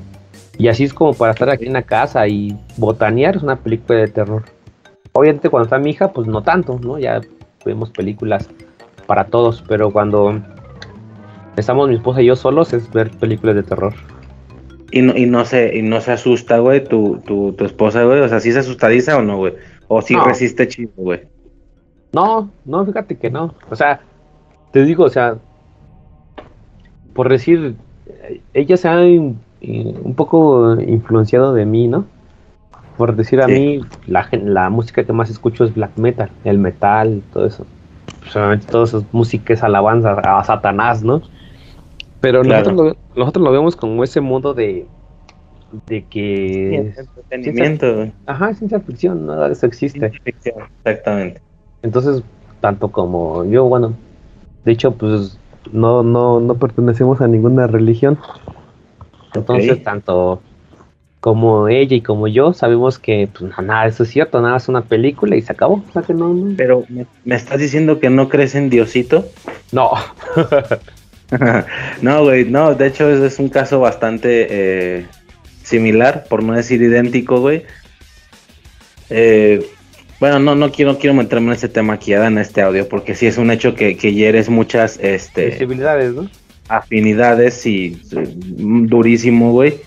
Y 0.57 0.67
así 0.67 0.83
es 0.83 0.93
como 0.93 1.13
para 1.13 1.31
estar 1.31 1.49
aquí 1.49 1.67
en 1.67 1.73
la 1.73 1.83
casa 1.83 2.27
y 2.27 2.57
botanear 2.75 3.37
es 3.37 3.43
una 3.43 3.55
película 3.55 3.99
de 3.99 4.09
terror. 4.09 4.43
Obviamente 5.13 5.49
cuando 5.49 5.65
está 5.65 5.79
mi 5.79 5.89
hija, 5.91 6.11
pues 6.11 6.27
no 6.27 6.41
tanto, 6.43 6.79
¿no? 6.81 6.97
Ya 6.99 7.21
vemos 7.65 7.89
películas 7.91 8.49
para 9.07 9.25
todos, 9.25 9.63
pero 9.67 9.91
cuando 9.91 10.39
estamos 11.57 11.89
mi 11.89 11.95
esposa 11.95 12.21
y 12.21 12.25
yo 12.25 12.35
solos 12.35 12.73
es 12.73 12.91
ver 12.91 13.09
películas 13.17 13.55
de 13.55 13.63
terror. 13.63 13.93
Y 14.91 15.01
no, 15.01 15.15
y 15.15 15.25
no 15.25 15.45
se, 15.45 15.75
y 15.77 15.81
no 15.81 16.01
se 16.01 16.11
asusta, 16.13 16.59
güey, 16.59 16.83
tu, 16.83 17.17
tu, 17.25 17.53
tu 17.53 17.65
esposa, 17.65 18.03
güey. 18.03 18.21
O 18.21 18.29
sea, 18.29 18.39
¿sí 18.39 18.51
se 18.51 18.59
asustadiza 18.59 19.17
o 19.17 19.21
no, 19.21 19.37
güey? 19.37 19.53
O 19.87 20.01
sí 20.01 20.15
No. 20.15 20.23
resiste 20.25 20.67
chido, 20.67 20.91
güey. 20.95 21.21
No, 22.11 22.49
no, 22.65 22.85
fíjate 22.85 23.15
que 23.17 23.29
no. 23.29 23.53
O 23.69 23.75
sea, 23.75 24.01
te 24.71 24.83
digo, 24.83 25.03
o 25.03 25.09
sea, 25.09 25.37
por 27.13 27.29
decir, 27.29 27.75
eh, 28.07 28.41
ella 28.53 28.77
se 28.77 28.87
ha 28.87 29.05
in- 29.05 29.39
in- 29.61 29.99
un 30.03 30.15
poco 30.15 30.79
influenciado 30.81 31.53
de 31.53 31.65
mí, 31.65 31.87
¿no? 31.87 32.05
Por 32.99 33.15
decir 33.15 33.39
a 33.41 33.45
Sí. 33.47 33.53
mí, 33.53 33.81
la, 34.07 34.27
la 34.33 34.69
música 34.69 35.05
que 35.05 35.13
más 35.13 35.29
escucho 35.29 35.63
es 35.63 35.73
black 35.73 35.95
metal, 35.97 36.29
el 36.43 36.57
metal, 36.59 37.21
todo 37.31 37.45
eso. 37.45 37.65
Pues, 38.19 38.35
obviamente 38.35 38.67
todo 38.67 38.83
eso 38.83 38.97
es 38.97 39.05
música, 39.13 39.53
es 39.53 39.63
alabanza 39.63 40.15
a 40.19 40.43
Satanás, 40.43 41.01
¿no? 41.01 41.21
Pero 42.19 42.41
Claro. 42.41 42.71
nosotros, 42.71 42.97
lo, 43.15 43.19
nosotros 43.21 43.45
lo 43.45 43.51
vemos 43.53 43.77
como 43.77 44.03
ese 44.03 44.19
mundo 44.19 44.53
de, 44.53 44.85
de 45.87 46.03
que... 46.03 46.93
Entretenimiento, 47.29 47.95
güey. 47.95 48.11
Ajá, 48.25 48.53
ciencia 48.53 48.81
ficción, 48.81 49.27
nada 49.27 49.47
de 49.47 49.53
eso 49.53 49.65
existe. 49.65 49.99
Ciencia 49.99 50.21
ficción, 50.25 50.55
Exactamente. 50.83 51.41
Entonces, 51.81 52.21
tanto 52.59 52.89
como 52.89 53.45
yo, 53.45 53.63
bueno, 53.63 53.93
de 54.65 54.73
hecho, 54.73 54.91
pues 54.91 55.39
no, 55.71 56.03
no, 56.03 56.41
no 56.41 56.55
pertenecemos 56.55 57.21
a 57.21 57.29
ninguna 57.29 57.65
religión. 57.65 58.17
Entonces, 59.33 59.81
tanto 59.83 60.41
como 61.19 61.67
ella 61.67 61.95
y 61.95 62.01
como 62.01 62.27
yo 62.27 62.53
sabemos 62.53 62.97
que 62.97 63.27
pues, 63.37 63.51
nada, 63.61 63.87
eso 63.87 64.03
es 64.03 64.09
cierto, 64.09 64.41
nada, 64.41 64.57
es 64.57 64.69
una 64.69 64.81
película 64.81 65.35
y 65.35 65.41
se 65.41 65.51
acabó. 65.51 65.83
O 65.87 65.91
sea 65.91 66.01
que 66.01 66.13
no, 66.13 66.33
no. 66.33 66.55
Pero, 66.55 66.85
¿me, 66.89 67.05
me 67.25 67.35
estás 67.35 67.59
diciendo 67.59 67.99
que 67.99 68.09
no 68.09 68.29
crees 68.29 68.55
en 68.55 68.69
Diosito? 68.69 69.27
No, 69.71 69.91
no, 72.01 72.23
güey, 72.23 72.45
no, 72.45 72.73
de 72.73 72.87
hecho 72.87 73.09
es, 73.09 73.19
es 73.19 73.39
un 73.39 73.49
caso 73.49 73.79
bastante 73.79 74.47
eh, 74.49 75.05
similar, 75.63 76.25
por 76.29 76.43
no 76.43 76.53
decir 76.53 76.81
idéntico, 76.81 77.41
güey. 77.41 77.63
Eh, 79.09 79.65
bueno, 80.19 80.39
no, 80.39 80.55
no 80.55 80.71
quiero, 80.71 80.97
quiero 80.97 81.13
meterme 81.13 81.47
en 81.47 81.53
este 81.53 81.69
tema 81.69 81.93
aquí, 81.93 82.13
en 82.13 82.37
este 82.37 82.61
audio, 82.61 82.87
porque 82.87 83.15
sí 83.15 83.27
es 83.27 83.37
un 83.37 83.51
hecho 83.51 83.75
que, 83.75 83.97
que 83.97 84.13
hieres 84.13 84.49
muchas 84.49 84.99
este, 85.01 85.51
posibilidades, 85.51 86.13
¿no? 86.13 86.29
afinidades 86.69 87.65
y 87.65 87.99
eh, 88.11 88.27
durísimo, 88.35 89.51
güey. 89.51 89.79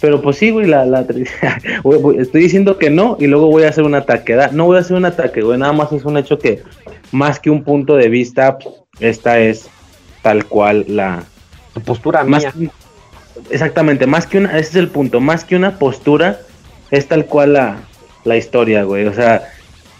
Pero 0.00 0.22
pues 0.22 0.36
sí, 0.38 0.50
güey, 0.50 0.66
la, 0.66 0.84
la 0.84 1.00
estoy 2.18 2.40
diciendo 2.42 2.78
que 2.78 2.88
no 2.90 3.16
y 3.18 3.26
luego 3.26 3.48
voy 3.48 3.64
a 3.64 3.68
hacer 3.70 3.84
un 3.84 3.94
ataque. 3.94 4.34
¿da? 4.34 4.48
No 4.52 4.66
voy 4.66 4.76
a 4.76 4.80
hacer 4.80 4.96
un 4.96 5.04
ataque, 5.04 5.40
güey, 5.42 5.58
nada 5.58 5.72
más 5.72 5.92
es 5.92 6.04
un 6.04 6.16
hecho 6.16 6.38
que 6.38 6.62
más 7.10 7.40
que 7.40 7.50
un 7.50 7.64
punto 7.64 7.96
de 7.96 8.08
vista, 8.08 8.58
esta 9.00 9.38
es 9.40 9.68
tal 10.22 10.44
cual 10.46 10.84
la... 10.88 11.24
Tu 11.74 11.80
postura 11.80 12.22
Más 12.24 12.42
mía. 12.42 12.52
que- 12.70 12.70
exactamente, 13.54 14.06
más 14.06 14.26
que 14.26 14.38
una, 14.38 14.50
ese 14.58 14.70
es 14.70 14.76
el 14.76 14.88
punto, 14.88 15.20
más 15.20 15.44
que 15.44 15.56
una 15.56 15.78
postura, 15.78 16.40
es 16.90 17.06
tal 17.08 17.26
cual 17.26 17.54
la, 17.54 17.76
la 18.24 18.36
historia, 18.36 18.82
güey. 18.84 19.06
O 19.06 19.14
sea, 19.14 19.48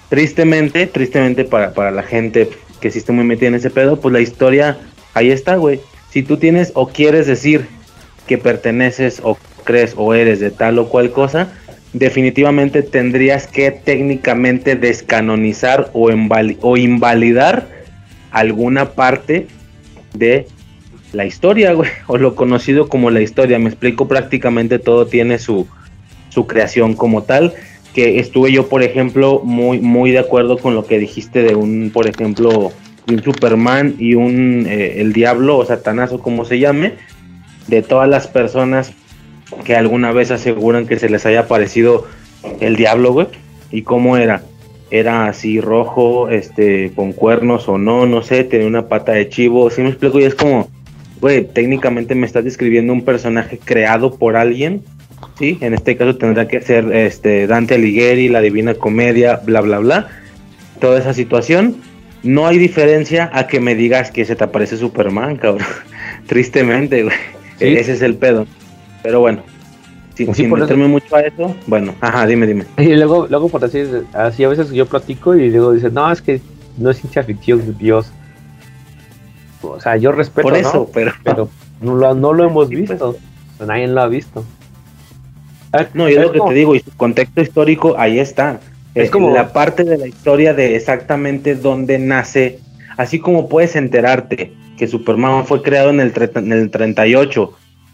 tristemente, 0.09 0.87
tristemente 0.87 1.45
para, 1.45 1.73
para 1.73 1.91
la 1.91 2.03
gente 2.03 2.49
que 2.81 2.91
sí 2.91 2.99
está 2.99 3.13
muy 3.13 3.25
metida 3.25 3.49
en 3.49 3.55
ese 3.57 3.71
pedo, 3.71 4.01
pues 4.01 4.13
la 4.13 4.21
historia, 4.21 4.79
ahí 5.15 5.31
está, 5.31 5.57
güey. 5.57 5.81
Si 6.11 6.23
tú 6.23 6.37
tienes 6.37 6.73
o 6.75 6.89
quieres 6.89 7.27
decir 7.27 7.67
que 8.27 8.39
perteneces 8.39 9.21
o 9.25 9.37
crees 9.69 9.93
o 9.99 10.15
eres 10.15 10.41
de 10.41 10.51
tal 10.51 10.79
o 10.79 10.89
cual 10.89 11.11
cosa, 11.11 11.49
definitivamente 11.93 12.83
tendrías 12.83 13.47
que 13.47 13.71
técnicamente 13.71 14.77
descanonizar 14.77 15.91
o, 15.93 16.09
o 16.63 16.77
invalidar 16.79 17.69
alguna 18.31 18.93
parte 18.93 19.47
de 20.15 20.47
la 21.13 21.27
historia, 21.27 21.75
güey, 21.75 21.91
o 22.07 22.17
lo 22.17 22.35
conocido 22.35 22.89
como 22.89 23.11
la 23.11 23.21
historia. 23.21 23.59
Me 23.59 23.69
explico, 23.69 24.09
prácticamente 24.09 24.79
todo 24.79 25.07
tiene 25.07 25.39
su, 25.39 25.67
su 26.31 26.47
creación 26.47 26.95
como 26.95 27.25
tal. 27.25 27.53
Que 27.93 28.21
estuve 28.21 28.53
yo, 28.53 28.69
por 28.69 28.83
ejemplo, 28.83 29.43
muy, 29.45 29.81
muy 29.81 30.13
de 30.13 30.21
acuerdo 30.21 30.57
con 30.57 30.75
lo 30.75 30.87
que 30.87 30.99
dijiste 30.99 31.43
de 31.43 31.55
un, 31.55 31.91
por 31.93 32.09
ejemplo, 32.09 32.73
un 33.07 33.23
Superman 33.23 33.97
y 33.99 34.15
un 34.15 34.67
eh, 34.67 35.01
el 35.01 35.13
diablo 35.13 35.59
o 35.59 35.65
Satanás 35.67 36.13
o 36.13 36.21
como 36.21 36.47
se 36.47 36.59
llame, 36.59 36.95
de 37.67 37.83
todas 37.83 38.09
las 38.09 38.29
personas 38.29 38.93
que 39.65 39.77
alguna 39.77 40.13
vez 40.13 40.31
aseguran 40.31 40.87
que 40.87 40.99
se 40.99 41.09
les 41.09 41.27
haya 41.27 41.49
parecido 41.49 42.07
el 42.61 42.77
diablo, 42.77 43.13
güey, 43.13 43.29
y 43.71 43.83
cómo 43.83 44.17
era. 44.17 44.43
Era 44.91 45.27
así 45.27 45.61
rojo, 45.61 46.31
este, 46.31 46.93
con 46.95 47.13
cuernos 47.13 47.69
o 47.69 47.77
no, 47.77 48.07
no 48.07 48.23
sé, 48.23 48.45
tenía 48.45 48.67
una 48.67 48.89
pata 48.89 49.13
de 49.13 49.29
chivo, 49.29 49.71
si 49.71 49.83
me 49.83 49.91
explico, 49.91 50.19
y 50.19 50.25
es 50.25 50.35
como, 50.35 50.69
güey, 51.21 51.45
técnicamente 51.47 52.15
me 52.15 52.27
estás 52.27 52.45
describiendo 52.45 52.93
un 52.93 53.05
personaje 53.05 53.59
creado 53.63 54.15
por 54.15 54.37
alguien, 54.37 54.83
¿sí? 55.39 55.59
En 55.61 55.75
este 55.75 55.97
caso 55.97 56.17
tendrá 56.17 56.49
que 56.49 56.61
ser 56.63 56.91
este, 56.93 57.47
Dante 57.47 57.75
Alighieri, 57.75 58.29
la 58.29 58.41
Divina 58.41 58.75
Comedia, 58.75 59.41
bla, 59.45 59.61
bla, 59.61 59.79
bla. 59.79 60.09
Toda 60.81 60.99
esa 60.99 61.13
situación. 61.13 61.77
No 62.23 62.47
hay 62.47 62.59
diferencia 62.59 63.31
a 63.33 63.47
que 63.47 63.61
me 63.61 63.75
digas 63.75 64.11
que 64.11 64.25
se 64.25 64.35
te 64.35 64.45
aparece 64.45 64.77
Superman, 64.77 65.37
cabrón. 65.37 65.67
Tristemente, 66.27 67.05
güey. 67.05 67.17
Sí. 67.59 67.67
Ese 67.67 67.93
es 67.93 68.03
el 68.03 68.17
pedo. 68.17 68.47
Pero 69.03 69.21
bueno, 69.21 69.43
sin, 70.15 70.29
Sí, 70.29 70.35
sin 70.35 70.47
eso- 70.47 70.57
meterme 70.57 70.89
mucho 70.89 71.15
a 71.17 71.21
eso, 71.21 71.55
bueno, 71.67 71.95
ajá, 72.01 72.27
dime, 72.27 72.47
dime. 72.47 72.65
Y 72.79 72.95
luego, 72.97 73.27
luego 73.29 73.49
por 73.49 73.61
decir, 73.61 74.05
así 74.13 74.45
a 74.45 74.49
veces 74.49 74.71
yo 74.71 74.87
platico 74.87 75.35
y 75.37 75.51
luego 75.51 75.73
dicen, 75.73 75.95
no, 75.95 76.11
es 76.11 76.21
que 76.23 76.41
no 76.77 76.91
es 76.91 76.99
ciencia 76.99 77.23
ficción, 77.23 77.77
Dios. 77.79 78.11
O 79.63 79.81
sea, 79.81 79.97
yo 79.97 80.13
respeto, 80.13 80.49
Por 80.49 80.53
¿no? 80.53 80.59
eso, 80.69 80.91
pero... 80.93 81.13
pero 81.25 81.49
no 81.81 81.95
lo, 81.97 82.15
no 82.15 82.33
lo 82.33 82.45
hemos 82.45 82.69
Sí, 82.69 82.77
visto. 82.77 83.17
Nadie 83.65 83.87
lo 83.89 84.01
ha 84.03 84.07
visto. 84.09 84.45
Ah, 85.73 85.87
No, 85.95 86.09
yo 86.09 86.21
es 86.21 86.27
lo 86.27 86.33
que 86.33 86.39
como- 86.39 86.51
te 86.51 86.57
digo, 86.57 86.75
y 86.75 86.81
su 86.81 86.91
contexto 86.97 87.41
histórico, 87.41 87.95
ahí 87.99 88.19
está. 88.19 88.61
Es 88.95 89.09
Eh, 89.09 89.11
como- 89.11 89.33
la 89.35 89.53
parte 89.53 89.85
de 89.85 89.99
la 89.99 90.07
historia 90.07 90.55
de 90.55 90.77
exactamente 90.77 91.55
dónde 91.57 91.99
nace, 91.99 92.61
así 92.97 93.19
como 93.19 93.49
puedes 93.49 93.77
enterarte 93.77 94.53
que 94.77 94.87
Superman 94.87 95.45
fue 95.45 95.61
creado 95.63 95.91
en 95.91 96.01
el, 96.01 96.13
en 96.37 96.53
el 96.53 96.71
38, 96.71 97.53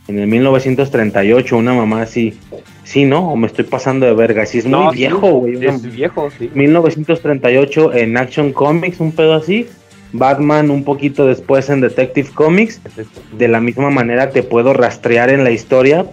en 0.09 0.19
el 0.19 0.27
1938, 0.27 1.57
una 1.57 1.73
mamá 1.75 2.03
así, 2.03 2.39
sí, 2.85 3.05
¿no? 3.05 3.31
O 3.31 3.37
me 3.37 3.47
estoy 3.47 3.65
pasando 3.65 4.05
de 4.07 4.15
verga, 4.15 4.45
sí 4.47 4.59
es 4.59 4.65
muy 4.65 4.73
No, 4.73 4.91
sí, 4.91 4.99
viejo, 4.99 5.29
güey. 5.31 5.57
una- 5.57 5.75
Es 5.75 5.95
viejo, 5.95 6.29
sí. 6.39 6.51
1938 6.55 7.93
en 7.95 8.17
Action 8.17 8.53
Comics, 8.53 9.01
un 9.01 9.13
pedo 9.13 9.35
así. 9.35 9.67
Batman 10.13 10.71
un 10.71 10.85
poquito 10.85 11.27
después 11.27 11.69
en 11.71 11.81
Detective 11.81 12.29
Comics 12.35 12.81
de 13.37 13.49
la 13.49 13.61
misma 13.61 13.91
manera 13.91 14.31
te 14.31 14.43
puedo 14.45 14.73
rastrear 14.73 15.29
en 15.31 15.43
la 15.43 15.51
historia 15.51 16.07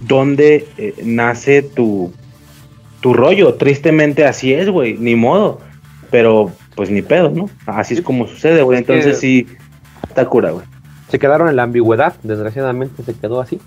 donde 0.00 0.66
eh, 0.76 0.92
nace 1.04 1.62
tu, 1.62 2.12
tu 3.00 3.14
rollo. 3.14 3.54
Tristemente 3.54 4.26
así 4.26 4.52
es, 4.52 4.68
güey, 4.68 4.98
ni 4.98 5.14
modo. 5.14 5.60
Pero 6.10 6.52
pues 6.74 6.90
ni 6.90 7.00
pedo, 7.00 7.30
¿no? 7.30 7.48
Así 7.64 7.94
es 7.94 8.02
como 8.02 8.26
sucede, 8.26 8.62
güey. 8.62 8.78
Entonces 8.78 9.18
sí, 9.18 9.46
está 10.06 10.26
cura, 10.26 10.50
güey. 10.50 10.66
Se 11.08 11.18
quedaron 11.18 11.48
en 11.48 11.56
la 11.56 11.62
ambigüedad, 11.62 12.14
desgraciadamente 12.22 13.02
se 13.02 13.14
quedó 13.14 13.40
así. 13.40 13.60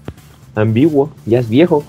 Ambiguo, 0.55 1.11
ya 1.25 1.39
es 1.39 1.49
viejo. 1.49 1.83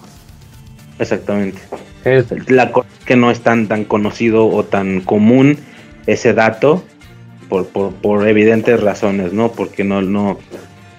Exactamente. 0.99 1.59
Es, 2.05 2.27
La 2.51 2.73
cosa 2.73 2.89
es 2.99 3.05
que 3.05 3.17
no 3.17 3.31
es 3.31 3.41
tan, 3.41 3.67
tan 3.67 3.85
conocido 3.85 4.47
o 4.47 4.65
tan 4.65 5.01
común 5.01 5.59
ese 6.07 6.35
dato 6.35 6.83
por, 7.49 7.67
por, 7.67 7.93
por 7.95 8.29
evidentes 8.29 8.81
razones, 8.81 9.33
¿no? 9.33 9.51
Porque 9.51 9.83
no, 9.83 10.03
no, 10.03 10.39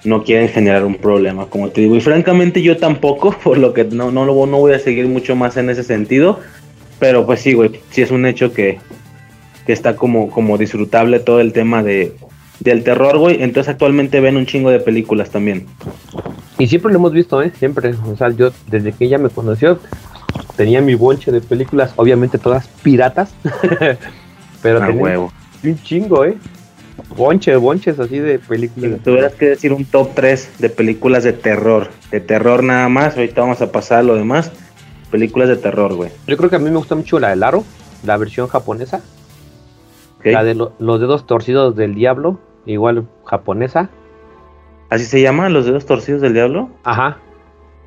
no 0.04 0.24
quieren 0.24 0.50
generar 0.50 0.84
un 0.86 0.96
problema, 0.96 1.46
como 1.46 1.70
te 1.70 1.82
digo. 1.82 1.96
Y 1.96 2.02
francamente 2.02 2.62
yo 2.62 2.78
tampoco, 2.78 3.32
por 3.44 3.58
lo 3.58 3.74
que 3.74 3.86
no, 3.86 4.12
no, 4.12 4.26
no 4.26 4.58
voy 4.58 4.74
a 4.74 4.80
seguir 4.80 5.08
mucho 5.08 5.36
más 5.36 5.58
en 5.58 5.70
ese 5.70 5.84
sentido. 5.84 6.40
Pero 7.00 7.26
pues 7.26 7.42
sí, 7.42 7.54
güey, 7.54 7.80
sí 7.90 8.02
es 8.02 8.12
un 8.12 8.26
hecho 8.26 8.54
que, 8.54 8.78
que 9.66 9.74
está 9.74 9.96
como, 9.96 10.30
como 10.30 10.58
disfrutable 10.58 11.20
todo 11.20 11.40
el 11.40 11.52
tema 11.52 11.82
de, 11.82 12.14
del 12.62 12.84
terror, 12.84 13.18
güey. 13.18 13.44
Entonces 13.44 13.70
actualmente 13.72 14.20
ven 14.22 14.38
un 14.38 14.46
chingo 14.46 14.70
de 14.72 14.80
películas 14.80 15.30
también. 15.30 15.66
y 16.58 16.68
siempre 16.68 16.92
lo 16.94 17.00
hemos 17.00 17.12
visto, 17.12 17.42
¿eh? 17.42 17.52
Siempre. 17.58 17.94
O 18.12 18.16
sea, 18.16 18.30
yo 18.30 18.52
desde 18.68 18.94
que 18.94 19.06
ella 19.06 19.18
me 19.18 19.30
conoció, 19.30 19.80
tenía 20.56 20.82
mi 20.82 20.96
bonche 20.96 21.32
de 21.32 21.42
películas, 21.42 21.92
obviamente 21.98 22.38
todas 22.38 22.68
piratas. 22.84 23.34
pero 24.62 24.82
A 24.84 24.88
tenía 24.88 25.02
huevo. 25.04 25.34
un 25.64 25.82
chingo, 25.84 26.24
¿eh? 26.26 26.38
Bonche, 27.18 27.56
bonches 27.56 28.00
así 28.00 28.20
de 28.20 28.38
Si 28.38 28.46
películas. 28.48 28.92
me 28.92 28.98
tuvieras 29.00 29.34
que 29.34 29.48
decir 29.50 29.74
un 29.74 29.86
top 29.86 30.10
3 30.14 30.52
de 30.60 30.70
películas 30.70 31.24
de 31.24 31.34
terror, 31.34 31.90
de 32.12 32.20
terror 32.22 32.64
nada 32.64 32.88
más, 32.90 33.16
ahorita 33.18 33.42
vamos 33.42 33.62
a 33.62 33.72
pasar 33.72 34.00
a 34.00 34.04
lo 34.04 34.16
demás. 34.16 34.52
Películas 35.10 35.50
de 35.50 35.58
terror, 35.58 35.94
güey. 35.96 36.10
Yo 36.28 36.38
creo 36.38 36.50
que 36.50 36.56
a 36.56 36.60
mí 36.60 36.70
me 36.70 36.78
gusta 36.78 36.96
mucho 36.96 37.20
la 37.20 37.36
de 37.36 37.44
Aro, 37.46 37.64
la 38.06 38.16
versión 38.18 38.48
japonesa. 38.48 39.02
La 40.24 40.44
de 40.44 40.54
lo- 40.54 40.74
los 40.80 41.00
dedos 41.00 41.26
torcidos 41.26 41.76
del 41.76 41.96
diablo, 41.96 42.40
igual 42.66 43.08
japonesa. 43.26 43.90
¿Así 44.90 45.06
se 45.06 45.22
llama? 45.22 45.50
¿Los 45.50 45.66
dedos 45.66 45.86
torcidos 45.86 46.22
del 46.22 46.34
diablo? 46.34 46.70
Ajá. 46.84 47.18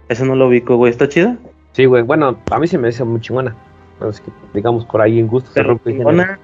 Eso 0.09 0.25
no 0.25 0.35
lo 0.35 0.49
ubico, 0.49 0.77
güey. 0.77 0.91
¿Está 0.91 1.09
chida? 1.09 1.37
Sí, 1.73 1.85
güey. 1.85 2.03
Bueno, 2.03 2.39
a 2.51 2.59
mí 2.59 2.67
se 2.67 2.79
me 2.79 2.89
hace 2.89 3.05
muy 3.05 3.21
chingona. 3.21 3.55
Es 4.09 4.21
que, 4.21 4.31
digamos, 4.53 4.85
por 4.87 5.01
ahí 5.01 5.19
en 5.19 5.29
gusto 5.29 5.51
se 5.51 5.63
rompe 5.63 5.93
chingona, 5.93 6.39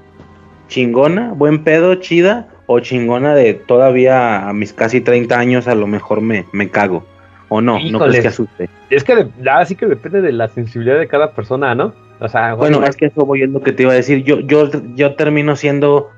chingona, 0.69 1.33
buen 1.33 1.65
pedo, 1.65 1.97
chida 1.97 2.49
o 2.67 2.81
chingona 2.81 3.35
de 3.35 3.55
todavía 3.55 4.49
a 4.49 4.53
mis 4.53 4.73
casi 4.73 5.01
30 5.01 5.39
años 5.39 5.67
a 5.67 5.75
lo 5.75 5.87
mejor 5.87 6.21
me, 6.21 6.47
me 6.53 6.69
cago. 6.71 7.05
O 7.49 7.61
no, 7.61 7.79
no 7.81 7.99
crees 7.99 8.21
que 8.21 8.29
asuste. 8.29 8.71
Es 8.91 9.03
que 9.03 9.29
así 9.51 9.75
que 9.75 9.87
depende 9.87 10.21
de 10.21 10.33
la 10.33 10.47
sensibilidad 10.49 10.99
de 10.99 11.09
cada 11.09 11.33
persona, 11.33 11.75
¿no? 11.75 11.93
O 12.21 12.29
sea, 12.29 12.55
bueno, 12.55 12.85
es 12.85 12.97
que 12.97 13.07
eso 13.07 13.27
voy 13.27 13.43
a 13.43 13.47
lo 13.47 13.61
que 13.61 13.73
te 13.73 13.83
iba 13.83 13.93
a 13.93 13.97
decir. 13.97 14.23
Yo, 14.23 14.41
yo, 14.41 14.71
yo 14.95 15.15
termino 15.15 15.57
siendo 15.57 16.11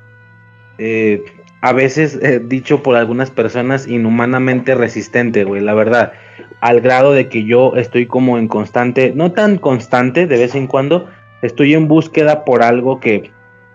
eh, 0.76 1.24
a 1.62 1.72
veces 1.72 2.18
eh, 2.20 2.40
dicho 2.44 2.82
por 2.82 2.96
algunas 2.96 3.30
personas 3.30 3.86
inhumanamente 3.86 4.74
resistente, 4.74 5.44
güey, 5.44 5.62
la 5.62 5.74
verdad, 5.74 6.12
al 6.60 6.80
grado 6.80 7.12
de 7.12 7.28
que 7.28 7.44
yo 7.44 7.76
estoy 7.76 8.06
como 8.06 8.36
en 8.36 8.48
constante, 8.48 9.12
no 9.14 9.30
tan 9.30 9.58
constante 9.58 10.26
de 10.26 10.38
vez 10.38 10.56
en 10.56 10.66
cuando, 10.66 11.08
estoy 11.40 11.74
en 11.74 11.86
búsqueda 11.86 12.44
por 12.44 12.64
algo 12.64 12.98
que, 12.98 13.30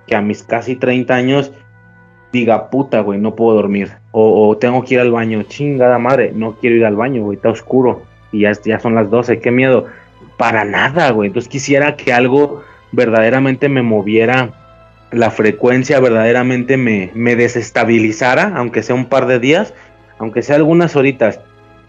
que 0.06 0.16
a 0.16 0.22
mis 0.22 0.44
casi 0.44 0.76
30 0.76 1.16
años 1.16 1.54
diga, 2.34 2.70
puta, 2.70 3.00
güey, 3.00 3.20
no 3.20 3.36
puedo 3.36 3.56
dormir, 3.56 3.94
o, 4.12 4.58
tengo 4.58 4.84
que 4.84 4.96
ir 4.96 5.00
al 5.00 5.12
baño, 5.12 5.44
chingada 5.44 5.98
madre, 5.98 6.34
no 6.36 6.56
quiero 6.56 6.76
ir 6.76 6.86
al 6.86 6.98
baño, 6.98 7.24
güey, 7.24 7.38
está 7.38 7.50
oscuro, 7.50 8.04
y 8.34 8.42
ya, 8.42 8.52
ya 8.66 8.82
son 8.82 8.96
las 8.96 9.10
12, 9.10 9.40
qué 9.40 9.50
miedo, 9.50 9.86
para 10.36 10.66
nada, 10.66 11.10
güey, 11.12 11.28
entonces 11.28 11.48
quisiera 11.48 11.96
que 11.96 12.12
algo 12.12 12.64
verdaderamente 12.92 13.70
me 13.70 13.82
moviera 13.82 14.67
la 15.12 15.32
frecuencia 15.32 16.00
verdaderamente 16.00 16.78
me, 16.78 17.12
me 17.14 17.36
desestabilizara, 17.36 18.54
aunque 18.56 18.84
sea 18.84 18.96
un 18.96 19.06
par 19.06 19.28
de 19.28 19.40
días, 19.40 19.74
aunque 20.18 20.42
sea 20.42 20.58
algunas 20.58 20.96
horitas. 20.96 21.40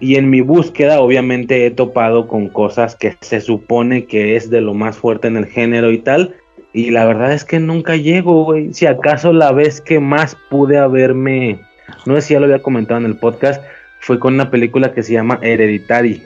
Y 0.00 0.16
en 0.16 0.30
mi 0.30 0.40
búsqueda 0.40 1.00
obviamente 1.00 1.66
he 1.66 1.70
topado 1.70 2.28
con 2.28 2.48
cosas 2.48 2.94
que 2.94 3.16
se 3.20 3.40
supone 3.40 4.06
que 4.06 4.36
es 4.36 4.48
de 4.48 4.60
lo 4.60 4.74
más 4.74 4.96
fuerte 4.96 5.26
en 5.26 5.36
el 5.36 5.46
género 5.46 5.90
y 5.90 5.98
tal. 5.98 6.36
Y 6.72 6.90
la 6.90 7.04
verdad 7.06 7.32
es 7.32 7.44
que 7.44 7.58
nunca 7.58 7.96
llego, 7.96 8.44
güey. 8.44 8.72
Si 8.72 8.86
acaso 8.86 9.32
la 9.32 9.50
vez 9.50 9.80
que 9.80 9.98
más 9.98 10.36
pude 10.50 10.78
haberme, 10.78 11.58
no 12.06 12.14
sé 12.14 12.22
si 12.22 12.34
ya 12.34 12.40
lo 12.40 12.46
había 12.46 12.62
comentado 12.62 13.00
en 13.00 13.06
el 13.06 13.16
podcast, 13.16 13.62
fue 14.00 14.20
con 14.20 14.34
una 14.34 14.50
película 14.50 14.92
que 14.92 15.02
se 15.02 15.14
llama 15.14 15.40
Hereditary. 15.42 16.22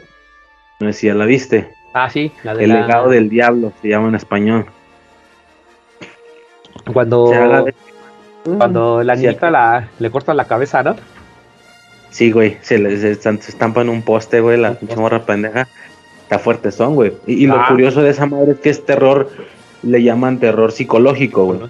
No 0.80 0.92
sé 0.92 0.98
si 0.98 1.06
ya 1.06 1.14
la 1.14 1.24
viste. 1.24 1.68
Ah, 1.94 2.10
sí, 2.10 2.32
la 2.42 2.54
de 2.54 2.64
El 2.64 2.70
legado 2.70 3.08
del 3.08 3.30
diablo 3.30 3.72
se 3.80 3.88
llama 3.88 4.08
en 4.08 4.16
español. 4.16 4.66
Cuando, 6.92 7.66
cuando 8.44 9.02
la 9.02 9.14
nieta 9.14 9.50
la, 9.50 9.88
le 9.98 10.10
corta 10.10 10.34
la 10.34 10.46
cabeza, 10.46 10.82
¿no? 10.82 10.96
Sí, 12.10 12.30
güey, 12.30 12.58
se, 12.60 12.78
le, 12.78 12.96
se, 12.96 13.10
estampa 13.10 13.80
en 13.80 13.88
un 13.88 14.02
poste, 14.02 14.40
güey, 14.40 14.58
la 14.58 14.74
pinche 14.74 14.96
morra 14.96 15.24
pendeja. 15.24 15.66
Está 16.22 16.38
fuerte 16.38 16.70
son, 16.70 16.94
güey. 16.94 17.12
Y, 17.26 17.46
lo 17.46 17.54
ah. 17.54 17.66
curioso 17.68 18.02
de 18.02 18.10
esa 18.10 18.26
madre 18.26 18.52
es 18.52 18.58
que 18.58 18.70
es 18.70 18.84
terror, 18.84 19.30
le 19.82 20.02
llaman 20.02 20.38
terror 20.38 20.72
psicológico, 20.72 21.46
güey. 21.46 21.60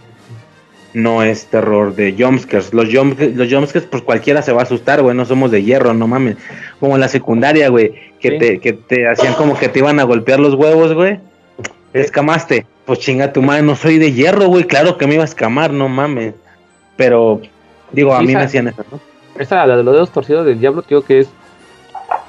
No 0.95 1.23
es 1.23 1.47
terror 1.47 1.95
de 1.95 2.15
jumpscares. 2.19 2.75
Los, 2.75 2.93
jumpscares, 2.93 3.37
los 3.37 3.53
jumpscares, 3.53 3.89
pues 3.89 4.03
cualquiera 4.03 4.43
se 4.43 4.53
va 4.53 4.61
a 4.61 4.65
asustar, 4.65 5.01
güey. 5.01 5.17
No 5.17 5.25
somos 5.25 5.51
de 5.51 5.63
hierro, 5.63 5.95
no 5.95 6.07
mames. 6.07 6.37
Como 6.81 6.97
en 6.97 7.01
la 7.01 7.09
secundaria, 7.09 7.69
güey. 7.69 7.95
Que, 8.21 8.33
te, 8.33 8.59
que 8.59 8.73
te 8.73 9.09
hacían 9.09 9.35
como 9.35 9.57
que 9.57 9.69
te 9.69 9.79
iban 9.79 10.01
a 10.01 10.05
golpear 10.05 10.39
los 10.39 10.55
huevos, 10.55 10.93
güey. 10.93 11.19
Escamaste. 11.93 12.67
Pues 12.85 12.99
chinga 12.99 13.33
tu 13.33 13.43
madre, 13.43 13.63
no 13.63 13.77
soy 13.77 13.99
de 13.99 14.13
hierro, 14.13 14.47
güey. 14.47 14.65
Claro 14.65 14.99
que 14.99 15.07
me 15.07 15.15
iba 15.15 15.23
a 15.23 15.27
escamar, 15.27 15.73
no 15.73 15.89
mames. 15.89 16.35
Pero, 16.97 17.41
digo, 17.93 18.15
a 18.15 18.23
mí 18.23 18.35
me 18.35 18.43
hacían 18.43 18.69
eso, 18.69 18.85
¿no? 18.91 19.01
Esa, 19.39 19.67
la 19.67 19.77
de 19.77 19.83
los 19.83 19.95
dedos 19.95 20.11
torcidos 20.11 20.45
del 20.45 20.59
diablo, 20.59 20.83
tío, 20.83 21.03
que 21.03 21.21
es. 21.21 21.29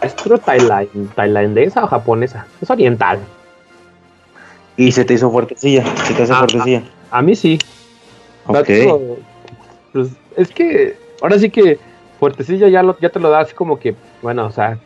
¿Es 0.01 0.15
tailandesa 1.15 1.83
o 1.83 1.87
japonesa? 1.87 2.45
Es 2.61 2.69
oriental. 2.69 3.19
¿Y 4.77 4.91
se 4.91 5.05
te 5.05 5.13
hizo 5.13 5.31
fuertecilla? 5.31 5.83
¿Se 6.05 6.13
te 6.13 6.23
hace 6.23 6.33
ah, 6.33 6.37
fuertecilla? 6.39 6.83
A, 7.11 7.21
mí 7.21 7.35
sí. 7.35 7.59
Ok. 8.45 8.69
pues, 9.91 10.09
es 10.37 10.49
que. 10.49 10.97
Ahora 11.21 11.39
sí 11.39 11.49
que. 11.49 11.79
Fuertecilla 12.19 12.69
ya, 12.69 12.83
lo, 12.83 12.97
ya 12.99 13.09
te 13.09 13.19
lo 13.19 13.29
da 13.29 13.41
así 13.41 13.53
como 13.53 13.79
que. 13.79 13.95
Bueno, 14.21 14.45
o 14.45 14.51
sea. 14.51 14.77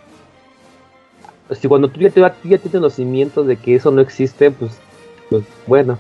Si 1.52 1.68
cuando 1.68 1.88
tú 1.90 2.00
ya, 2.00 2.10
te, 2.10 2.20
ya 2.20 2.58
tienes 2.58 2.74
los 2.74 2.94
cimientos 2.94 3.48
de 3.48 3.58
que 3.58 3.76
eso 3.76 3.92
no 3.92 4.02
existe, 4.02 4.52
pues 4.52 4.80
pues 5.30 5.44
bueno, 5.66 5.98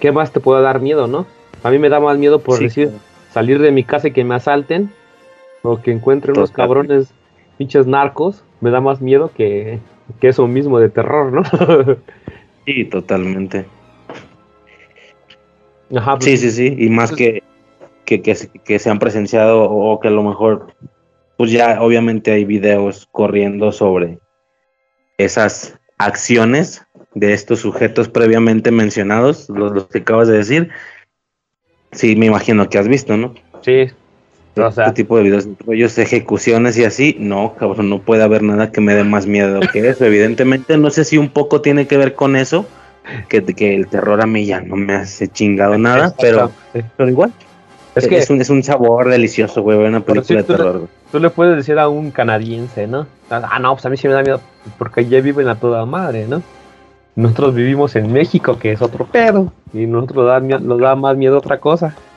¿qué 0.00 0.12
más 0.12 0.32
te 0.32 0.40
puede 0.40 0.62
dar 0.62 0.80
miedo, 0.80 1.06
no? 1.06 1.26
A 1.62 1.70
mí 1.70 1.78
me 1.78 1.88
da 1.88 2.00
más 2.00 2.18
miedo 2.18 2.40
por 2.40 2.58
decir, 2.58 2.90
salir 3.32 3.60
de 3.60 3.72
mi 3.72 3.84
casa 3.84 4.08
y 4.08 4.12
que 4.12 4.24
me 4.24 4.34
asalten, 4.34 4.90
o 5.62 5.80
que 5.80 5.92
encuentre 5.92 6.32
unos 6.32 6.50
cabrones 6.50 7.12
pinches 7.56 7.86
narcos, 7.86 8.44
me 8.60 8.70
da 8.70 8.80
más 8.80 9.00
miedo 9.00 9.30
que, 9.34 9.78
eso 10.20 10.46
mismo 10.46 10.78
de 10.78 10.88
terror, 10.88 11.32
¿no? 11.32 11.42
sí, 12.66 12.84
totalmente. 12.86 13.66
Ajá, 15.94 16.16
pues, 16.16 16.24
sí, 16.24 16.36
sí, 16.36 16.50
sí, 16.50 16.76
y 16.78 16.88
más 16.88 17.12
que, 17.12 17.42
que, 18.04 18.22
que, 18.22 18.78
se 18.78 18.90
han 18.90 18.98
presenciado 18.98 19.70
o 19.70 20.00
que 20.00 20.08
a 20.08 20.12
lo 20.12 20.22
mejor, 20.22 20.74
pues 21.36 21.50
ya 21.50 21.80
obviamente 21.82 22.32
hay 22.32 22.44
videos 22.44 23.06
corriendo 23.12 23.72
sobre 23.72 24.18
esas 25.18 25.78
acciones 25.98 26.84
de 27.14 27.32
estos 27.32 27.60
sujetos 27.60 28.08
previamente 28.08 28.70
mencionados, 28.70 29.48
los, 29.48 29.86
que 29.86 29.98
acabas 29.98 30.28
de 30.28 30.38
decir, 30.38 30.70
sí, 31.92 32.16
me 32.16 32.26
imagino 32.26 32.68
que 32.68 32.78
has 32.78 32.88
visto, 32.88 33.16
¿no? 33.16 33.34
Sí. 33.62 33.88
O 34.56 34.70
sea, 34.70 34.86
este 34.86 35.02
tipo 35.02 35.16
de 35.16 35.22
videos, 35.22 35.48
rollos, 35.64 35.96
ejecuciones 35.96 36.76
y 36.76 36.84
así, 36.84 37.16
no, 37.18 37.54
cabrón, 37.54 37.88
no 37.88 38.00
puede 38.00 38.22
haber 38.22 38.42
nada 38.42 38.70
que 38.70 38.82
me 38.82 38.94
dé 38.94 39.02
más 39.02 39.26
miedo 39.26 39.60
que 39.72 39.88
eso. 39.88 40.04
Evidentemente, 40.04 40.76
no 40.76 40.90
sé 40.90 41.04
si 41.04 41.16
un 41.16 41.30
poco 41.30 41.62
tiene 41.62 41.86
que 41.86 41.96
ver 41.96 42.14
con 42.14 42.36
eso, 42.36 42.66
que, 43.28 43.42
que 43.42 43.74
el 43.74 43.86
terror 43.86 44.20
a 44.20 44.26
mí 44.26 44.44
ya 44.44 44.60
no 44.60 44.76
me 44.76 44.94
hace 44.94 45.28
chingado 45.28 45.78
nada, 45.78 46.14
pero, 46.20 46.50
pero 46.72 47.08
igual. 47.08 47.32
Es, 47.94 48.06
que 48.06 48.18
es 48.18 48.30
un, 48.30 48.40
es 48.40 48.48
un 48.48 48.62
sabor 48.62 49.08
delicioso, 49.08 49.62
güey, 49.62 49.78
una 49.78 50.00
película 50.00 50.40
de 50.40 50.44
terror. 50.44 50.88
tú 51.10 51.18
le 51.18 51.28
puedes 51.28 51.56
decir 51.56 51.78
a 51.78 51.88
un 51.88 52.10
canadiense, 52.10 52.86
¿no? 52.86 53.06
Ah, 53.30 53.58
no, 53.58 53.74
pues 53.74 53.84
a 53.84 53.90
mí 53.90 53.96
sí 53.96 54.08
me 54.08 54.14
da 54.14 54.22
miedo, 54.22 54.40
porque 54.78 55.06
ya 55.06 55.20
viven 55.20 55.48
a 55.48 55.56
toda 55.56 55.84
madre, 55.84 56.26
¿no? 56.26 56.42
Nosotros 57.14 57.54
vivimos 57.54 57.94
en 57.96 58.12
México, 58.12 58.58
que 58.58 58.72
es 58.72 58.80
otro 58.80 59.06
pedo, 59.06 59.52
y 59.74 59.86
nosotros 59.86 60.26
da, 60.26 60.40
nos 60.40 60.80
da 60.80 60.96
más 60.96 61.16
miedo 61.16 61.38
otra 61.38 61.60
cosa. 61.60 61.94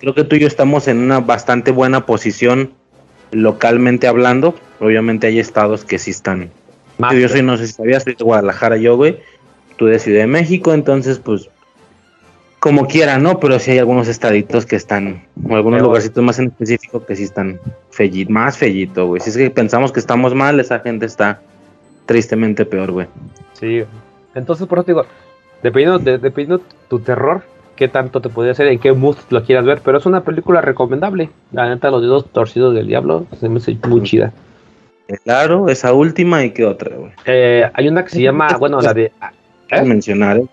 Creo 0.00 0.14
que 0.14 0.24
tú 0.24 0.36
y 0.36 0.40
yo 0.40 0.46
estamos 0.46 0.88
en 0.88 0.98
una 0.98 1.20
bastante 1.20 1.70
buena 1.70 2.06
posición 2.06 2.72
localmente 3.30 4.06
hablando. 4.06 4.54
Obviamente 4.80 5.26
hay 5.26 5.38
estados 5.38 5.84
que 5.84 5.98
sí 5.98 6.10
están. 6.10 6.50
yo 6.98 7.28
soy, 7.28 7.42
no 7.42 7.56
sé 7.56 7.66
si 7.66 7.74
sabías, 7.74 8.02
soy 8.04 8.14
de 8.14 8.24
Guadalajara 8.24 8.78
yo, 8.78 8.96
güey. 8.96 9.20
Tú 9.76 9.86
de 9.86 9.98
Ciudad 9.98 10.20
de 10.20 10.26
México, 10.26 10.72
entonces, 10.72 11.18
pues, 11.18 11.48
como 12.58 12.86
quiera, 12.86 13.18
¿no? 13.18 13.38
Pero 13.40 13.58
sí 13.58 13.72
hay 13.72 13.78
algunos 13.78 14.08
estaditos 14.08 14.66
que 14.66 14.76
están, 14.76 15.24
o 15.48 15.56
algunos 15.56 15.82
lugarcitos 15.82 16.22
más 16.22 16.38
en 16.38 16.46
específico 16.46 17.04
que 17.04 17.16
sí 17.16 17.24
están 17.24 17.60
más 18.28 18.56
fellito, 18.56 19.06
güey. 19.06 19.20
Si 19.20 19.30
es 19.30 19.36
que 19.36 19.50
pensamos 19.50 19.92
que 19.92 20.00
estamos 20.00 20.34
mal, 20.34 20.60
esa 20.60 20.80
gente 20.80 21.06
está 21.06 21.42
tristemente 22.06 22.64
peor, 22.64 22.92
güey. 22.92 23.06
Sí, 23.52 23.84
entonces 24.34 24.66
por 24.66 24.78
eso 24.78 24.84
te 24.84 24.92
digo, 24.92 25.06
dependiendo 25.62 25.98
de, 25.98 26.18
dependiendo 26.18 26.64
tu 26.88 27.00
terror, 27.00 27.42
qué 27.76 27.88
tanto 27.88 28.20
te 28.20 28.28
podría 28.28 28.52
hacer, 28.52 28.68
en 28.68 28.78
qué 28.78 28.92
mood 28.92 29.16
lo 29.30 29.44
quieras 29.44 29.64
ver, 29.64 29.80
pero 29.84 29.98
es 29.98 30.06
una 30.06 30.22
película 30.22 30.60
recomendable. 30.60 31.30
La 31.52 31.68
neta, 31.68 31.90
Los 31.90 32.02
Dedos 32.02 32.26
Torcidos 32.30 32.74
del 32.74 32.86
Diablo, 32.86 33.26
se 33.38 33.48
me 33.48 33.58
hace 33.58 33.76
muy 33.88 34.02
chida. 34.02 34.32
Claro, 35.24 35.68
esa 35.68 35.92
última 35.92 36.44
y 36.44 36.50
qué 36.50 36.64
otra, 36.64 36.96
güey. 36.96 37.12
Eh, 37.26 37.68
hay 37.72 37.88
una 37.88 38.04
que 38.04 38.10
se 38.10 38.22
llama, 38.22 38.56
bueno, 38.58 38.80
la 38.80 38.94
de... 38.94 39.12
¿eh? 39.70 39.82
mencionar, 39.82 40.38
¿eh? 40.38 40.46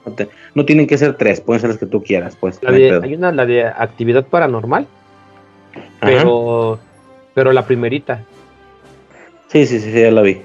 no, 0.55 0.65
tienen 0.65 0.87
que 0.87 0.97
ser 0.97 1.15
tres, 1.15 1.41
pueden 1.41 1.61
ser 1.61 1.69
las 1.69 1.79
que 1.79 1.85
tú 1.85 2.03
quieras, 2.03 2.35
pues. 2.39 2.59
hay 2.65 3.13
una, 3.13 3.31
la 3.31 3.45
de 3.45 3.65
actividad 3.65 4.25
paranormal, 4.25 4.87
pero, 5.99 6.79
pero 7.33 7.53
la 7.53 7.65
primerita. 7.65 8.21
Sí, 9.47 9.65
sí, 9.65 9.79
sí, 9.79 9.91
ya 9.91 10.11
la 10.11 10.21
vi. 10.21 10.41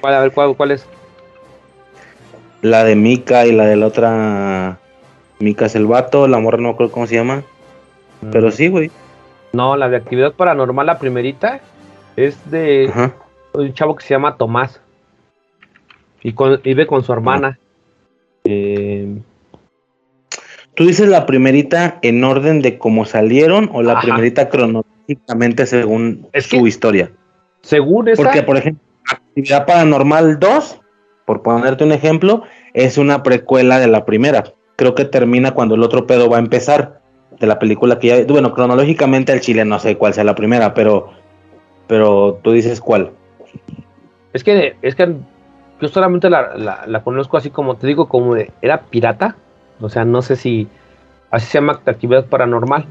¿Cuál, 0.00 0.14
a 0.14 0.20
ver, 0.20 0.32
cuál, 0.32 0.70
es? 0.70 0.86
La 2.62 2.84
de 2.84 2.96
Mika 2.96 3.46
y 3.46 3.52
la 3.52 3.66
de 3.66 3.76
la 3.76 3.86
otra. 3.86 4.78
Mika 5.38 5.66
es 5.66 5.74
el 5.74 5.86
vato, 5.86 6.26
la 6.28 6.38
morra 6.38 6.58
no 6.58 6.76
creo 6.76 6.90
cómo 6.90 7.06
se 7.06 7.16
llama. 7.16 7.42
Pero 8.32 8.50
sí, 8.50 8.68
güey. 8.68 8.90
No, 9.52 9.76
la 9.76 9.88
de 9.88 9.96
actividad 9.96 10.32
paranormal, 10.32 10.86
la 10.86 10.98
primerita, 10.98 11.60
es 12.16 12.50
de 12.50 12.90
un 13.52 13.72
chavo 13.74 13.96
que 13.96 14.04
se 14.04 14.14
llama 14.14 14.36
Tomás. 14.36 14.80
Y 16.22 16.34
vive 16.64 16.86
con 16.86 17.04
su 17.04 17.12
hermana. 17.12 17.58
Eh, 18.44 19.18
¿Tú 20.74 20.86
dices 20.86 21.08
la 21.08 21.24
primerita 21.24 21.98
en 22.02 22.22
orden 22.22 22.60
de 22.60 22.78
cómo 22.78 23.06
salieron 23.06 23.70
o 23.72 23.82
la 23.82 24.00
primerita 24.00 24.48
cronológicamente 24.50 25.64
según 25.64 26.28
su 26.38 26.66
historia? 26.66 27.10
Según 27.62 28.08
esa. 28.08 28.22
Porque, 28.22 28.42
por 28.42 28.58
ejemplo, 28.58 28.85
Actividad 29.36 29.66
Paranormal 29.66 30.38
2, 30.40 30.80
por 31.26 31.42
ponerte 31.42 31.84
un 31.84 31.92
ejemplo, 31.92 32.44
es 32.72 32.96
una 32.96 33.22
precuela 33.22 33.78
de 33.78 33.86
la 33.86 34.06
primera. 34.06 34.44
Creo 34.76 34.94
que 34.94 35.04
termina 35.04 35.50
cuando 35.50 35.74
el 35.74 35.82
otro 35.82 36.06
pedo 36.06 36.30
va 36.30 36.38
a 36.38 36.40
empezar 36.40 37.02
de 37.38 37.46
la 37.46 37.58
película 37.58 37.98
que 37.98 38.06
ya, 38.06 38.24
bueno, 38.24 38.54
cronológicamente 38.54 39.34
el 39.34 39.42
chile 39.42 39.66
no 39.66 39.78
sé 39.78 39.98
cuál 39.98 40.14
sea 40.14 40.24
la 40.24 40.34
primera, 40.34 40.72
pero 40.72 41.10
pero 41.86 42.40
tú 42.42 42.52
dices 42.52 42.80
cuál. 42.80 43.10
Es 44.32 44.42
que 44.42 44.76
es 44.80 44.94
que 44.94 45.14
yo 45.82 45.88
solamente 45.88 46.30
la, 46.30 47.02
conozco 47.04 47.36
así 47.36 47.50
como 47.50 47.76
te 47.76 47.86
digo 47.86 48.08
como 48.08 48.36
de, 48.36 48.50
era 48.62 48.84
pirata, 48.84 49.36
o 49.82 49.90
sea, 49.90 50.06
no 50.06 50.22
sé 50.22 50.36
si 50.36 50.66
así 51.30 51.44
se 51.44 51.58
llama 51.58 51.82
actividad 51.84 52.24
paranormal. 52.24 52.86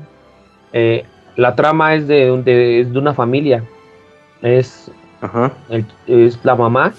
Eh, 0.73 1.05
la 1.37 1.55
trama 1.55 1.95
es 1.95 2.07
de, 2.07 2.85
de 2.85 2.99
una 2.99 3.15
familia. 3.15 3.63
Es, 4.43 4.91
Ajá. 5.25 5.51
el- 5.69 5.85
es 6.07 6.39
la 6.43 6.55
mamá, 6.55 6.93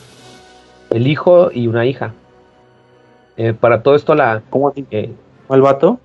el 0.91 1.07
hijo 1.07 1.51
y 1.53 1.67
una 1.69 1.87
hija. 1.87 2.13
Eh, 3.37 3.53
para 3.53 3.83
todo 3.83 3.95
esto 3.95 4.15
la 4.15 4.43
¿Cómo 4.51 4.73
eh, 4.91 5.13
el 5.51 5.61
vato? 5.63 5.99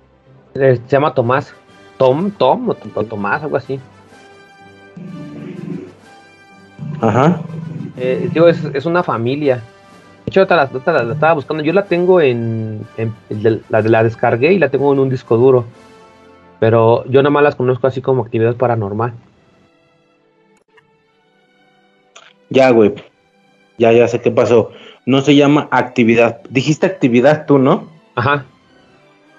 eh, 0.54 0.78
se 0.84 0.88
llama 0.90 1.14
Tomás. 1.14 1.54
Tom, 1.98 2.30
Tom 2.30 2.68
o, 2.70 2.76
o 2.94 3.04
Tomás, 3.04 3.42
algo 3.42 3.56
así. 3.56 3.78
Ajá. 7.00 7.40
Eh, 7.96 8.28
digo, 8.32 8.48
es, 8.48 8.62
es 8.74 8.86
una 8.86 9.02
familia. 9.02 9.56
De 9.56 10.30
hecho, 10.30 10.44
la, 10.44 10.68
la- 10.86 11.02
la 11.04 11.12
estaba 11.14 11.32
buscando. 11.34 11.62
Yo 11.62 11.72
la 11.72 11.84
tengo 11.84 12.20
en. 12.20 12.86
en- 12.96 13.14
la 13.68 14.02
descargué 14.02 14.52
y 14.52 14.58
la 14.58 14.68
tengo 14.68 14.92
en 14.92 14.98
un 15.00 15.08
disco 15.08 15.36
duro. 15.36 15.64
Pero 16.60 17.04
yo 17.06 17.22
nada 17.22 17.30
más 17.30 17.42
las 17.42 17.56
conozco 17.56 17.86
así 17.88 18.00
como 18.00 18.22
actividad 18.22 18.54
paranormal. 18.54 19.12
Ya, 22.52 22.70
güey. 22.70 22.94
Ya, 23.78 23.92
ya 23.92 24.06
sé 24.08 24.20
qué 24.20 24.30
pasó. 24.30 24.70
No 25.06 25.22
se 25.22 25.34
llama 25.34 25.68
actividad. 25.70 26.40
Dijiste 26.50 26.86
actividad 26.86 27.46
tú, 27.46 27.58
¿no? 27.58 27.88
Ajá. 28.14 28.44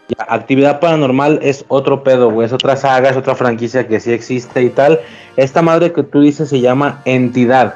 Ya, 0.10 0.26
actividad 0.28 0.80
paranormal 0.80 1.40
es 1.42 1.64
otro 1.70 2.04
pedo, 2.04 2.32
güey. 2.32 2.46
Es 2.46 2.54
otra 2.54 2.76
saga, 2.76 3.10
es 3.10 3.18
otra 3.18 3.36
franquicia 3.36 3.88
que 3.88 4.00
sí 4.00 4.12
existe 4.12 4.64
y 4.64 4.70
tal. 4.70 5.00
Esta 5.38 5.62
madre 5.62 5.94
que 5.94 6.04
tú 6.04 6.22
dices 6.22 6.50
se 6.50 6.60
llama 6.60 7.02
entidad. 7.06 7.76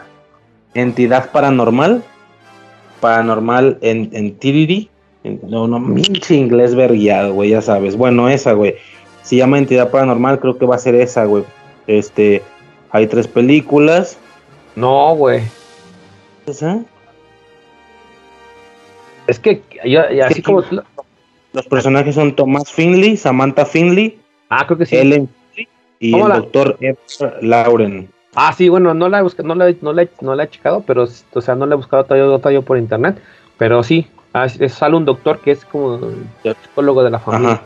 Entidad 0.74 1.32
paranormal. 1.32 2.04
Paranormal 3.00 3.78
en, 3.82 4.10
en 4.14 4.36
Tiriri. 4.38 4.90
No, 5.24 5.68
no, 5.68 5.94
pinche 5.94 6.36
inglés 6.36 6.76
verguiado, 6.76 7.34
güey, 7.34 7.52
ya 7.52 7.62
sabes. 7.62 7.96
Bueno, 7.96 8.30
esa, 8.30 8.54
güey. 8.54 8.76
Se 9.24 9.36
llama 9.36 9.58
entidad 9.58 9.92
paranormal, 9.92 10.40
creo 10.40 10.58
que 10.58 10.66
va 10.66 10.76
a 10.76 10.80
ser 10.80 10.96
esa, 10.96 11.26
güey. 11.26 11.44
Este, 11.86 12.42
hay 12.92 13.08
tres 13.08 13.28
películas. 13.28 14.18
No, 14.78 15.16
güey. 15.16 15.42
Es 19.26 19.40
que 19.40 19.62
así 20.24 20.36
Sí. 20.36 20.42
como. 20.42 20.64
Los 21.54 21.66
personajes 21.66 22.14
son 22.14 22.36
Thomas 22.36 22.72
Finley, 22.72 23.18
Samantha 23.18 23.66
Finley, 23.66 24.20
Ah, 24.50 24.66
creo 24.68 24.78
que 24.78 24.86
sí. 24.86 24.96
Ellen 24.96 25.28
Finley 25.54 25.68
y 26.00 26.12
¿Cómo 26.12 26.26
el 26.26 26.30
la- 26.30 26.36
doctor 26.40 26.78
Edward 26.80 27.42
Lauren. 27.44 28.10
Ah, 28.36 28.54
sí, 28.56 28.70
bueno, 28.70 28.94
no 28.94 29.10
la 29.10 29.20
he 29.20 29.22
buscado, 29.24 29.48
no 29.48 29.56
la, 29.56 29.70
he- 29.70 29.78
no 29.82 29.94
la, 29.94 30.08
no 30.22 30.36
la 30.36 30.44
he 30.44 30.50
checado, 30.50 30.84
pero, 30.86 31.08
o 31.34 31.42
sea, 31.42 31.56
no 31.56 31.66
la 31.66 31.74
he 31.74 31.78
buscado 31.78 32.04
todavía, 32.04 32.38
todavía 32.38 32.62
por 32.62 32.78
internet. 32.78 33.18
Pero 33.58 33.82
sí, 33.82 34.06
es- 34.46 34.62
es- 34.62 34.74
sale 34.74 34.96
un 34.96 35.06
doctor 35.06 35.40
que 35.40 35.52
es 35.52 35.66
como 35.66 35.96
el 36.44 36.56
psicólogo 36.62 37.04
de 37.04 37.10
la 37.10 37.20
familia. 37.20 37.54
Ajá. 37.54 37.64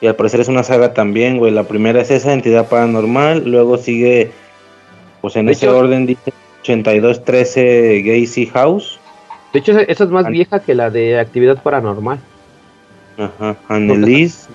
Y 0.00 0.06
al 0.08 0.16
parecer 0.16 0.40
es 0.40 0.48
una 0.48 0.64
saga 0.64 0.92
también, 0.92 1.38
güey. 1.38 1.52
La 1.52 1.64
primera 1.64 2.00
es 2.00 2.10
esa, 2.10 2.32
entidad 2.32 2.68
paranormal. 2.68 3.44
Luego 3.48 3.76
sigue, 3.76 4.32
pues 5.20 5.36
en 5.36 5.46
De 5.46 5.52
ese 5.52 5.66
hecho- 5.66 5.76
orden 5.78 6.06
dice 6.06 6.32
8213 6.62 8.02
Gacy 8.02 8.46
House. 8.46 8.98
De 9.52 9.58
hecho, 9.58 9.72
esa, 9.78 10.04
es 10.04 10.10
más 10.10 10.26
An- 10.26 10.32
vieja 10.32 10.60
que 10.60 10.74
la 10.74 10.90
de 10.90 11.18
actividad 11.18 11.62
paranormal. 11.62 12.18
Ajá. 13.18 13.56
Annelise, 13.68 14.48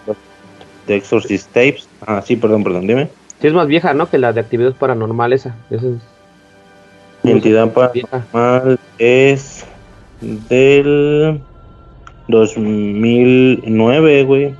The 0.87 0.95
Exorcist 0.95 1.47
Tapes. 1.51 1.87
Ah, 2.05 2.21
sí, 2.25 2.35
perdón, 2.35 2.63
perdón, 2.63 2.87
dime. 2.87 3.09
Sí, 3.41 3.47
es 3.47 3.53
más 3.53 3.67
vieja, 3.67 3.93
¿no? 3.93 4.09
Que 4.09 4.17
la 4.17 4.31
de 4.33 4.39
actividad 4.39 4.73
paranormal 4.73 5.33
esa. 5.33 5.55
Esa 5.69 5.87
es 5.87 5.93
Entidad 7.23 7.71
vieja. 7.93 8.23
paranormal 8.31 8.79
es 8.97 9.65
del 10.21 11.41
2009, 12.27 14.23
güey. 14.23 14.53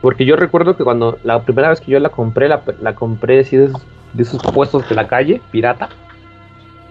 Porque 0.00 0.24
yo 0.24 0.34
recuerdo 0.36 0.76
que 0.76 0.84
cuando 0.84 1.18
la 1.22 1.42
primera 1.42 1.68
vez 1.68 1.80
que 1.80 1.92
yo 1.92 2.00
la 2.00 2.08
compré, 2.08 2.48
la, 2.48 2.62
la 2.80 2.94
compré 2.94 3.40
así 3.40 3.56
de 3.56 3.66
esos, 3.66 3.82
de 4.12 4.22
esos 4.22 4.42
puestos 4.42 4.88
de 4.88 4.94
la 4.94 5.08
calle, 5.08 5.40
pirata. 5.50 5.88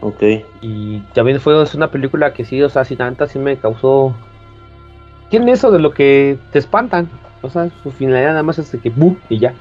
Ok. 0.02 0.24
Y 0.62 1.00
también 1.14 1.40
fue 1.40 1.62
es 1.62 1.76
una 1.76 1.90
película 1.90 2.34
que 2.34 2.46
sí, 2.46 2.62
o 2.62 2.70
sea, 2.70 2.84
si 2.84 2.96
tanta 2.96 3.28
sí 3.28 3.40
me 3.40 3.58
causó. 3.58 4.16
Tiene 5.30 5.52
eso 5.52 5.72
de 5.72 5.80
lo 5.80 5.94
que 5.94 6.38
te 6.52 6.60
espantan. 6.60 7.10
O 7.42 7.50
sea, 7.50 7.70
su 7.84 7.92
finalidad 7.92 8.32
nada 8.32 8.44
más 8.44 8.60
es 8.60 8.72
de 8.72 8.80
que 8.80 8.90
¡bum! 8.90 9.16
y 9.30 9.40
ya. 9.40 9.54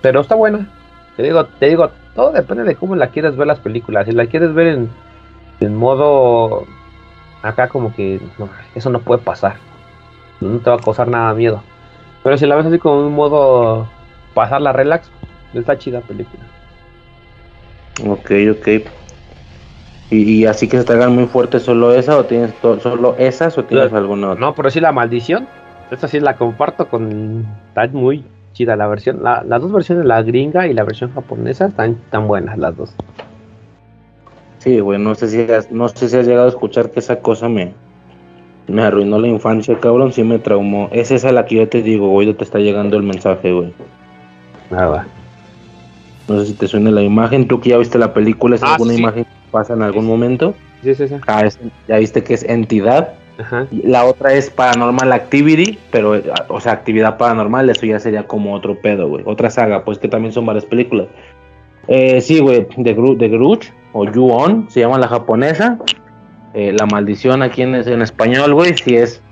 Pero 0.00 0.20
está 0.20 0.34
buena. 0.34 0.68
Te 1.16 1.22
digo, 1.22 1.44
te 1.44 1.66
digo, 1.66 1.90
todo 2.14 2.32
depende 2.32 2.64
de 2.64 2.76
cómo 2.76 2.94
la 2.94 3.08
quieres 3.08 3.36
ver 3.36 3.46
las 3.46 3.58
películas. 3.58 4.06
Si 4.06 4.12
la 4.12 4.26
quieres 4.26 4.54
ver 4.54 4.68
en, 4.68 4.90
en 5.60 5.74
modo 5.74 6.66
acá 7.42 7.68
como 7.68 7.94
que 7.94 8.20
no, 8.38 8.48
eso 8.74 8.90
no 8.90 9.00
puede 9.00 9.22
pasar. 9.22 9.56
No 10.40 10.58
te 10.58 10.70
va 10.70 10.76
a 10.76 10.80
causar 10.80 11.08
nada 11.08 11.34
miedo. 11.34 11.62
Pero 12.22 12.36
si 12.36 12.46
la 12.46 12.56
ves 12.56 12.66
así 12.66 12.78
como 12.78 13.06
un 13.06 13.14
modo 13.14 13.88
pasarla 14.34 14.72
relax, 14.72 15.10
está 15.54 15.78
chida 15.78 16.00
la 16.00 16.06
película. 16.06 16.42
Ok, 18.06 18.30
ok. 18.52 18.68
¿Y, 20.10 20.40
y 20.40 20.46
así 20.46 20.68
que 20.68 20.78
se 20.78 20.84
te 20.84 20.92
hagan 20.94 21.14
muy 21.14 21.26
fuerte 21.26 21.60
solo 21.60 21.92
esa 21.94 22.16
o 22.16 22.24
tienes 22.24 22.54
solo 22.62 23.14
esas 23.18 23.58
o 23.58 23.64
tienes 23.64 23.92
No, 23.92 23.98
alguna 23.98 24.30
otra? 24.30 24.40
No, 24.40 24.54
pero 24.54 24.70
sí 24.70 24.80
la 24.80 24.92
maldición. 24.92 25.46
Esta 25.90 26.08
sí 26.08 26.20
la 26.20 26.36
comparto 26.36 26.88
con. 26.88 27.44
Está 27.68 27.86
muy 27.88 28.24
chida 28.52 28.76
la 28.76 28.86
versión. 28.88 29.22
la- 29.22 29.42
las 29.42 29.60
dos 29.60 29.72
versiones, 29.72 30.04
la 30.06 30.22
gringa 30.22 30.66
y 30.66 30.74
la 30.74 30.84
versión 30.84 31.12
japonesa, 31.12 31.66
están 31.66 31.96
tan 32.10 32.26
buenas 32.26 32.56
las 32.58 32.76
dos. 32.76 32.94
Sí, 34.58 34.80
güey, 34.80 34.98
no 34.98 35.14
sé 35.14 35.28
si 35.28 35.40
has, 35.52 35.70
no 35.70 35.88
sé 35.88 36.08
si 36.08 36.16
has 36.16 36.26
llegado 36.26 36.46
a 36.46 36.50
escuchar 36.50 36.90
que 36.90 36.98
esa 37.00 37.20
cosa 37.20 37.48
me, 37.48 37.72
me 38.66 38.82
arruinó 38.82 39.18
la 39.18 39.28
infancia, 39.28 39.78
cabrón, 39.78 40.12
sí 40.12 40.24
me 40.24 40.38
traumó. 40.38 40.88
Es 40.92 41.10
esa 41.10 41.32
la 41.32 41.46
que 41.46 41.56
yo 41.56 41.68
te 41.68 41.82
digo, 41.82 42.08
güey, 42.08 42.32
te 42.34 42.44
está 42.44 42.58
llegando 42.58 42.96
el 42.96 43.02
mensaje, 43.04 43.52
güey. 43.52 43.72
Nada. 44.70 45.06
No 46.28 46.40
sé 46.40 46.46
si 46.46 46.52
te 46.54 46.68
suena 46.68 46.90
la 46.90 47.02
imagen, 47.02 47.48
tú 47.48 47.60
que 47.60 47.70
ya 47.70 47.78
viste 47.78 47.98
la 47.98 48.12
película, 48.12 48.56
¿es 48.56 48.62
Ah, 48.62 48.74
alguna 48.74 48.92
sí. 48.92 49.00
imagen 49.00 49.24
que 49.24 49.30
pasa 49.50 49.72
en 49.74 49.82
algún 49.82 50.06
momento? 50.06 50.54
Sí, 50.82 50.90
es 50.90 51.00
esa. 51.00 51.20
Ah, 51.26 51.40
es- 51.46 51.58
ya 51.88 51.96
viste 51.98 52.22
que 52.22 52.34
es 52.34 52.42
entidad. 52.44 53.14
Ajá. 53.38 53.66
La 53.70 54.04
otra 54.04 54.32
es 54.34 54.50
Paranormal 54.50 55.12
Activity, 55.12 55.78
pero, 55.92 56.16
eh, 56.16 56.24
o 56.48 56.60
sea, 56.60 56.72
actividad 56.72 57.16
paranormal, 57.18 57.70
eso 57.70 57.86
ya 57.86 57.98
sería 58.00 58.26
como 58.26 58.52
otro 58.52 58.80
pedo, 58.80 59.08
güey. 59.08 59.22
Otra 59.26 59.48
saga, 59.48 59.84
pues 59.84 59.98
que 59.98 60.08
también 60.08 60.32
son 60.32 60.44
varias 60.44 60.64
películas. 60.64 61.06
Eh, 61.86 62.20
sí, 62.20 62.40
güey, 62.40 62.66
The, 62.82 62.94
Gru 62.94 63.16
The 63.16 63.28
Grudge, 63.28 63.72
o 63.92 64.04
Ju-On, 64.06 64.66
se 64.68 64.80
llama 64.80 64.98
la 64.98 65.08
japonesa. 65.08 65.78
Eh, 66.52 66.74
la 66.78 66.86
maldición 66.86 67.42
aquí 67.42 67.62
en, 67.62 67.74
en 67.76 68.02
español, 68.02 68.54
güey, 68.54 68.76
sí 68.76 68.96
es, 68.96 69.22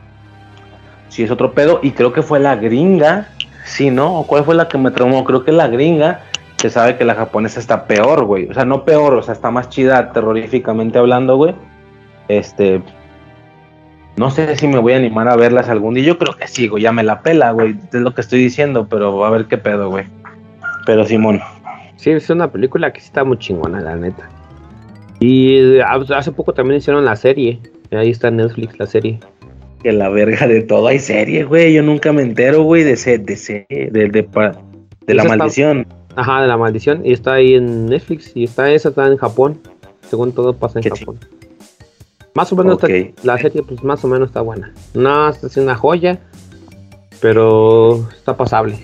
sí 1.08 1.24
es 1.24 1.30
otro 1.30 1.52
pedo. 1.52 1.80
Y 1.82 1.90
creo 1.90 2.12
que 2.12 2.22
fue 2.22 2.38
la 2.38 2.54
gringa, 2.56 3.28
sí, 3.64 3.90
¿no? 3.90 4.20
¿O 4.20 4.26
¿Cuál 4.26 4.44
fue 4.44 4.54
la 4.54 4.68
que 4.68 4.78
me 4.78 4.90
traumó? 4.92 5.24
Creo 5.24 5.44
que 5.44 5.50
la 5.52 5.66
gringa, 5.66 6.20
que 6.56 6.70
sabe 6.70 6.96
que 6.96 7.04
la 7.04 7.14
japonesa 7.14 7.60
está 7.60 7.86
peor, 7.86 8.24
güey. 8.24 8.48
O 8.48 8.54
sea, 8.54 8.64
no 8.64 8.84
peor, 8.84 9.14
o 9.14 9.22
sea, 9.22 9.34
está 9.34 9.50
más 9.50 9.68
chida 9.68 10.12
terroríficamente 10.12 10.98
hablando, 10.98 11.36
güey. 11.36 11.54
Este, 12.28 12.82
no 14.16 14.30
sé 14.30 14.56
si 14.56 14.66
me 14.66 14.78
voy 14.78 14.94
a 14.94 14.96
animar 14.96 15.28
a 15.28 15.36
verlas 15.36 15.68
algún 15.68 15.94
día. 15.94 16.04
Yo 16.04 16.18
creo 16.18 16.34
que 16.36 16.48
sí, 16.48 16.68
güey. 16.68 16.82
Ya 16.82 16.92
me 16.92 17.02
la 17.02 17.20
pela, 17.20 17.50
güey. 17.52 17.76
Es 17.92 18.00
lo 18.00 18.14
que 18.14 18.22
estoy 18.22 18.38
diciendo, 18.40 18.86
pero 18.88 19.24
a 19.24 19.30
ver 19.30 19.44
qué 19.46 19.58
pedo, 19.58 19.90
güey. 19.90 20.06
Pero 20.86 21.04
Simón. 21.04 21.40
Sí, 21.96 22.10
es 22.10 22.28
una 22.30 22.50
película 22.50 22.92
que 22.92 23.00
sí 23.00 23.06
está 23.06 23.24
muy 23.24 23.38
chingona, 23.38 23.80
la 23.80 23.96
neta. 23.96 24.28
Y 25.20 25.78
eh, 25.78 25.82
hace 25.82 26.32
poco 26.32 26.52
también 26.54 26.78
hicieron 26.78 27.04
la 27.04 27.16
serie. 27.16 27.60
Ahí 27.90 28.10
está 28.10 28.30
Netflix 28.30 28.78
la 28.78 28.86
serie. 28.86 29.20
Que 29.82 29.92
la 29.92 30.08
verga 30.08 30.46
de 30.46 30.62
todo 30.62 30.86
hay 30.88 30.98
serie, 30.98 31.44
güey. 31.44 31.74
Yo 31.74 31.82
nunca 31.82 32.12
me 32.12 32.22
entero, 32.22 32.62
güey, 32.62 32.82
de 32.82 32.92
ese, 32.92 33.18
de 33.18 33.32
ese, 33.34 33.66
de, 33.68 33.90
de, 33.90 34.08
de 34.08 34.24
la 34.34 34.50
Esa 34.50 35.22
está- 35.22 35.36
maldición. 35.36 35.86
Ajá, 36.16 36.40
de 36.42 36.48
la 36.48 36.56
maldición. 36.56 37.04
Y 37.04 37.12
está 37.12 37.34
ahí 37.34 37.54
en 37.54 37.86
Netflix. 37.86 38.32
Y 38.34 38.44
está 38.44 38.70
esa, 38.70 38.88
está 38.88 39.06
en 39.06 39.16
Japón. 39.16 39.58
Según 40.08 40.32
todo 40.32 40.54
pasa 40.54 40.78
en 40.78 40.82
Qué 40.84 40.90
Japón. 40.90 41.18
Más 42.34 42.52
o 42.52 42.56
menos 42.56 42.74
Ok. 42.74 42.84
está- 42.88 43.22
la 43.26 43.38
serie, 43.38 43.62
pues 43.62 43.82
más 43.82 44.04
o 44.04 44.08
menos 44.08 44.28
está 44.28 44.40
buena. 44.40 44.72
No 44.94 45.28
es 45.30 45.56
una 45.56 45.74
joya, 45.74 46.18
pero 47.20 48.06
está 48.10 48.36
pasable. 48.36 48.78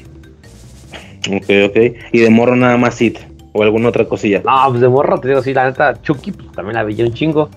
Ok, 1.28 1.44
ok. 1.68 1.96
Y 2.12 2.18
de 2.20 2.30
morro 2.30 2.56
nada 2.56 2.76
más 2.76 3.00
It. 3.00 3.18
O 3.54 3.62
alguna 3.62 3.90
otra 3.90 4.06
cosilla. 4.06 4.40
No, 4.44 4.70
pues 4.70 4.80
de 4.80 4.88
morro, 4.88 5.20
te 5.20 5.28
digo, 5.28 5.42
sí, 5.42 5.52
la 5.52 5.66
neta, 5.66 6.00
Chucky, 6.00 6.32
pues 6.32 6.50
también 6.52 6.74
la 6.74 6.84
veía 6.84 7.04
un 7.04 7.12
chingo. 7.12 7.50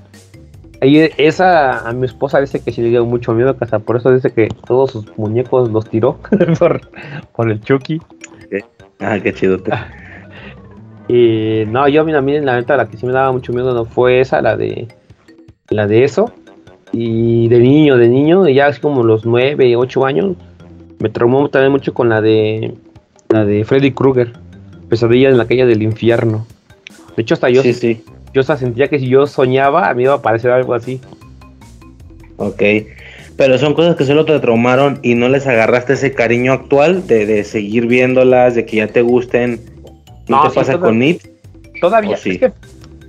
Y 0.82 1.00
esa, 1.18 1.88
a 1.88 1.94
mi 1.94 2.06
esposa 2.06 2.42
dice 2.42 2.60
que 2.60 2.74
sí 2.74 2.82
le 2.82 2.90
dio 2.90 3.06
mucho 3.06 3.34
miedo, 3.34 3.56
hasta 3.58 3.80
por 3.80 3.96
eso 3.96 4.12
dice 4.12 4.32
que 4.34 4.50
todos 4.68 4.92
sus 4.92 5.18
muñecos 5.18 5.72
los 5.72 5.90
tiró 5.90 6.18
por, 6.60 6.82
por 7.34 7.50
el 7.50 7.62
Chucky. 7.62 8.02
Ah, 9.00 9.20
qué 9.22 9.34
chido. 9.34 9.60
Y 11.08 11.66
no, 11.68 11.88
yo 11.88 12.02
a 12.02 12.04
mí, 12.04 12.14
a 12.16 12.22
mí, 12.22 12.40
la 12.40 12.56
neta, 12.56 12.76
la 12.78 12.88
que 12.88 12.98
sí 12.98 13.06
me 13.06 13.14
daba 13.14 13.32
mucho 13.32 13.54
miedo 13.54 13.76
no 13.76 13.86
fue 13.86 14.22
esa, 14.22 14.42
la 14.42 14.58
de 14.58 14.88
la 15.70 15.86
de 15.86 16.04
eso. 16.04 16.32
Y 16.92 17.48
de 17.48 17.60
niño, 17.60 17.98
de 17.98 18.08
niño, 18.08 18.48
ya 18.50 18.66
así 18.68 18.82
como 18.82 19.04
los 19.04 19.24
9, 19.24 19.76
8 19.76 20.04
años, 20.06 20.36
me 20.98 21.10
traumó 21.10 21.48
también 21.50 21.72
mucho 21.72 21.94
con 21.94 22.10
la 22.10 22.22
de 22.22 22.74
la 23.30 23.46
de 23.46 23.64
Freddy 23.66 23.92
Krueger, 23.92 24.34
Pesadilla 24.90 25.30
en 25.30 25.38
la 25.38 25.46
calle 25.46 25.68
del 25.68 25.84
infierno. 25.84 26.48
De 27.16 27.22
hecho, 27.22 27.36
hasta 27.36 27.50
yo, 27.52 27.62
Sí, 27.62 27.74
sí. 27.74 28.04
yo 28.34 28.42
hasta 28.42 28.58
sentía 28.58 28.88
que 28.88 28.98
si 28.98 29.08
yo 29.08 29.28
soñaba, 29.28 29.90
a 29.90 29.94
mí 29.94 30.04
iba 30.04 30.14
a 30.14 30.18
aparecer 30.18 30.50
algo 30.50 30.74
así. 30.74 31.00
Ok. 32.38 32.62
Pero 33.38 33.58
son 33.58 33.74
cosas 33.74 33.96
que 33.96 34.06
solo 34.06 34.24
te 34.26 34.40
traumaron 34.40 35.00
y 35.02 35.16
no 35.16 35.28
les 35.28 35.46
agarraste 35.46 35.94
ese 35.94 36.14
cariño 36.14 36.54
actual 36.54 37.06
de, 37.06 37.26
de 37.26 37.44
seguir 37.44 37.88
viéndolas, 37.88 38.56
de 38.56 38.66
que 38.66 38.78
ya 38.78 38.88
te 38.88 39.02
gusten. 39.02 39.60
¿No, 40.28 40.48
te 40.48 40.56
pasa 40.56 40.78
con 40.80 41.04
It? 41.04 41.22
Todavía, 41.82 42.16
sí? 42.16 42.32
es 42.32 42.40
que 42.40 42.52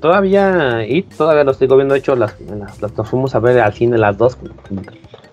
todavía 0.01 0.85
It, 0.87 1.15
todavía 1.17 1.45
lo 1.45 1.55
sigo 1.55 1.77
viendo. 1.77 1.95
De 1.95 2.01
hecho, 2.01 2.17
las, 2.17 2.37
las, 2.81 3.09
fuimos 3.09 3.35
a 3.37 3.39
ver 3.39 3.61
al 3.61 3.73
cine 3.73 3.99
las 3.99 4.19
dos 4.19 4.37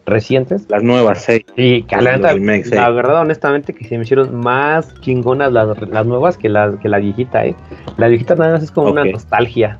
recientes. 0.05 0.65
Las 0.69 0.83
nuevas, 0.83 1.23
sí. 1.23 1.43
Y 1.57 1.83
que 1.83 1.95
la, 1.97 2.17
la, 2.17 2.89
verdad, 2.91 3.21
honestamente, 3.21 3.73
que 3.73 3.87
se 3.87 3.97
me 3.97 4.03
hicieron 4.03 4.35
más 4.35 4.93
chingonas 5.01 5.51
las, 5.51 5.81
las 5.89 6.05
nuevas 6.05 6.37
que 6.37 6.49
la, 6.49 6.77
que 6.79 6.87
la 6.87 6.99
viejita, 6.99 7.45
¿eh? 7.45 7.55
La 7.97 8.07
viejita 8.07 8.35
nada 8.35 8.53
más 8.53 8.63
es 8.63 8.71
como 8.71 8.91
una 8.91 9.05
nostalgia. 9.05 9.79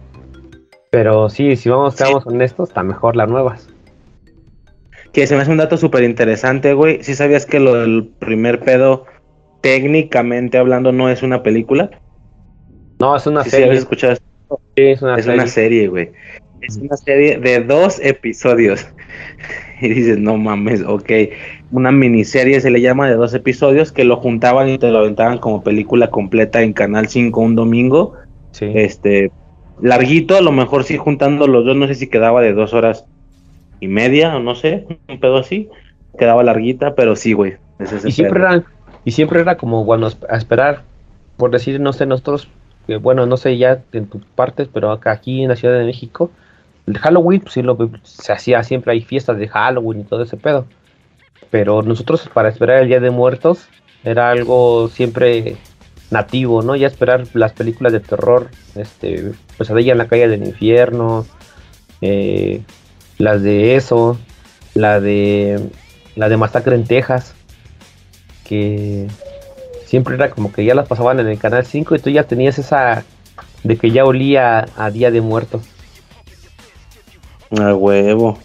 Pero 0.89 1.29
sí, 1.29 1.55
si 1.55 1.69
vamos, 1.69 1.95
seamos 1.95 2.25
honestos, 2.25 2.69
está 2.69 2.83
mejor 2.83 3.15
las 3.15 3.29
nuevas. 3.29 3.72
Que 5.13 5.27
se 5.27 5.35
me 5.35 5.41
hace 5.43 5.51
un 5.51 5.57
dato 5.57 5.77
súper 5.77 6.03
interesante, 6.03 6.73
güey. 6.73 7.03
¿Sí 7.03 7.15
sabías 7.15 7.45
que 7.45 7.59
lo 7.59 7.75
del 7.75 8.09
primer 8.19 8.59
pedo, 8.59 9.05
técnicamente 9.61 10.57
hablando, 10.57 10.91
no 10.91 11.09
es 11.09 11.23
una 11.23 11.43
película? 11.43 11.91
No, 12.99 13.15
es 13.15 13.27
una 13.27 13.43
serie. 13.43 13.79
Sí, 13.79 13.85
es 14.75 15.01
una 15.01 15.15
es 15.15 15.27
una 15.27 15.47
serie, 15.47 15.87
güey. 15.87 16.11
Es 16.61 16.77
una 16.77 16.97
serie 16.97 17.37
de 17.37 17.59
dos 17.61 17.99
episodios. 18.01 18.87
y 19.81 19.89
dices, 19.89 20.17
no 20.17 20.37
mames, 20.37 20.83
ok. 20.83 21.11
Una 21.71 21.91
miniserie 21.91 22.59
se 22.61 22.71
le 22.71 22.81
llama 22.81 23.07
de 23.07 23.15
dos 23.15 23.33
episodios 23.33 23.91
que 23.91 24.05
lo 24.05 24.17
juntaban 24.17 24.69
y 24.69 24.77
te 24.77 24.89
lo 24.89 24.99
aventaban 24.99 25.37
como 25.37 25.63
película 25.63 26.09
completa 26.09 26.61
en 26.61 26.73
Canal 26.73 27.07
5 27.07 27.39
un 27.39 27.55
domingo. 27.55 28.15
Sí. 28.51 28.71
Este, 28.73 29.31
larguito, 29.81 30.37
a 30.37 30.41
lo 30.41 30.51
mejor 30.51 30.83
sí 30.85 30.97
juntando 30.97 31.47
los 31.47 31.65
dos, 31.65 31.75
no 31.75 31.87
sé 31.87 31.95
si 31.95 32.07
quedaba 32.07 32.41
de 32.41 32.53
dos 32.53 32.73
horas 32.73 33.05
y 33.83 33.87
media 33.87 34.35
o 34.35 34.39
no 34.39 34.55
sé, 34.55 34.87
un 35.09 35.19
pedo 35.19 35.37
así. 35.37 35.69
Quedaba 36.17 36.41
larguita, 36.43 36.95
pero 36.95 37.15
sí, 37.15 37.33
güey. 37.33 37.55
y, 38.05 38.11
siempre 38.11 38.39
era, 38.39 38.63
y 39.03 39.11
siempre 39.11 39.41
era 39.41 39.57
como, 39.57 39.83
bueno, 39.83 40.07
a 40.29 40.37
esperar, 40.37 40.83
por 41.35 41.51
decir, 41.51 41.81
no 41.81 41.91
sé, 41.91 42.05
nosotros, 42.05 42.47
que 42.87 42.95
bueno, 42.95 43.25
no 43.25 43.35
sé 43.35 43.57
ya 43.57 43.81
en 43.91 44.07
tus 44.07 44.23
partes, 44.23 44.69
pero 44.71 44.91
acá 44.91 45.11
aquí 45.11 45.43
en 45.43 45.49
la 45.49 45.57
Ciudad 45.57 45.77
de 45.77 45.83
México, 45.83 46.31
el 46.87 46.97
Halloween, 46.97 47.41
pues 47.41 47.53
sí, 47.53 47.61
lo, 47.61 47.77
se 48.03 48.31
hacía 48.31 48.63
siempre, 48.63 48.93
hay 48.93 49.01
fiestas 49.01 49.37
de 49.37 49.49
Halloween 49.49 50.01
y 50.01 50.03
todo 50.03 50.23
ese 50.23 50.37
pedo. 50.37 50.65
Pero 51.49 51.81
nosotros 51.81 52.29
para 52.33 52.49
esperar 52.49 52.81
el 52.81 52.87
Día 52.87 53.01
de 53.01 53.09
Muertos 53.09 53.67
era 54.05 54.29
algo 54.29 54.87
siempre 54.87 55.57
nativo, 56.09 56.61
¿no? 56.61 56.75
Ya 56.77 56.87
esperar 56.87 57.25
las 57.33 57.51
películas 57.51 57.91
de 57.91 57.99
terror, 57.99 58.49
este, 58.75 59.33
Pesadilla 59.57 59.91
en 59.91 59.97
la 59.97 60.07
calle 60.07 60.27
del 60.29 60.45
infierno, 60.45 61.25
eh, 62.01 62.61
las 63.17 63.41
de 63.41 63.75
eso, 63.75 64.17
la 64.73 64.99
de 64.99 65.69
la 66.15 66.29
de 66.29 66.37
Masacre 66.37 66.75
en 66.75 66.85
Texas, 66.85 67.33
que 68.43 69.07
siempre 69.85 70.15
era 70.15 70.29
como 70.29 70.51
que 70.51 70.65
ya 70.65 70.75
las 70.75 70.87
pasaban 70.87 71.19
en 71.19 71.27
el 71.27 71.37
canal 71.37 71.65
5 71.65 71.95
y 71.95 71.99
tú 71.99 72.09
ya 72.09 72.23
tenías 72.23 72.59
esa 72.59 73.03
de 73.63 73.77
que 73.77 73.91
ya 73.91 74.05
olía 74.05 74.65
a 74.75 74.91
Día 74.91 75.11
de 75.11 75.21
Muertos. 75.21 75.63
A 77.59 77.73
huevo. 77.73 78.37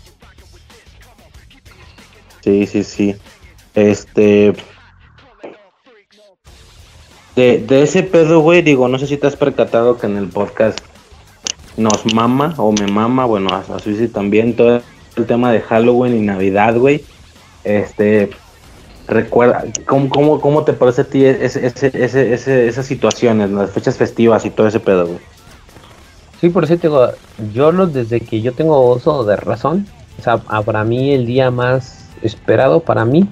Sí, 2.42 2.66
sí, 2.66 2.84
sí. 2.84 3.16
Este. 3.74 4.54
De, 7.34 7.58
de 7.58 7.82
ese 7.82 8.02
pedo, 8.02 8.40
güey, 8.40 8.62
digo, 8.62 8.88
no 8.88 8.98
sé 8.98 9.06
si 9.06 9.16
te 9.16 9.26
has 9.26 9.36
percatado 9.36 9.96
que 9.96 10.06
en 10.06 10.16
el 10.16 10.28
podcast 10.28 10.78
nos 11.78 12.12
mama 12.12 12.54
o 12.58 12.72
me 12.72 12.86
mama, 12.86 13.24
bueno, 13.24 13.48
a, 13.50 13.60
a 13.60 13.78
Suizi 13.78 14.08
también, 14.08 14.54
todo 14.54 14.82
el 15.16 15.26
tema 15.26 15.52
de 15.52 15.60
Halloween 15.60 16.16
y 16.16 16.20
Navidad, 16.20 16.76
güey. 16.76 17.04
Este. 17.64 18.30
Recuerda, 19.06 19.64
¿cómo, 19.86 20.10
cómo, 20.10 20.38
cómo 20.38 20.64
te 20.64 20.74
parece 20.74 21.00
a 21.00 21.04
ti 21.04 21.24
ese, 21.24 21.66
ese, 21.66 22.04
ese, 22.04 22.68
esas 22.68 22.84
situaciones, 22.84 23.50
las 23.50 23.70
fechas 23.70 23.96
festivas 23.96 24.44
y 24.44 24.50
todo 24.50 24.68
ese 24.68 24.80
pedo, 24.80 25.06
güey? 25.06 25.18
Sí, 26.40 26.50
por 26.50 26.64
eso 26.64 26.76
te 26.76 26.88
digo, 26.88 27.08
yo 27.54 27.72
lo, 27.72 27.86
desde 27.86 28.20
que 28.20 28.42
yo 28.42 28.52
tengo 28.52 28.94
uso 28.94 29.24
de 29.24 29.36
razón, 29.36 29.86
o 30.18 30.22
sea, 30.22 30.36
para 30.36 30.84
mí 30.84 31.12
el 31.12 31.24
día 31.24 31.50
más 31.50 32.06
esperado 32.22 32.80
para 32.80 33.04
mí 33.04 33.28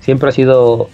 siempre 0.00 0.28
ha 0.28 0.32
sido, 0.32 0.88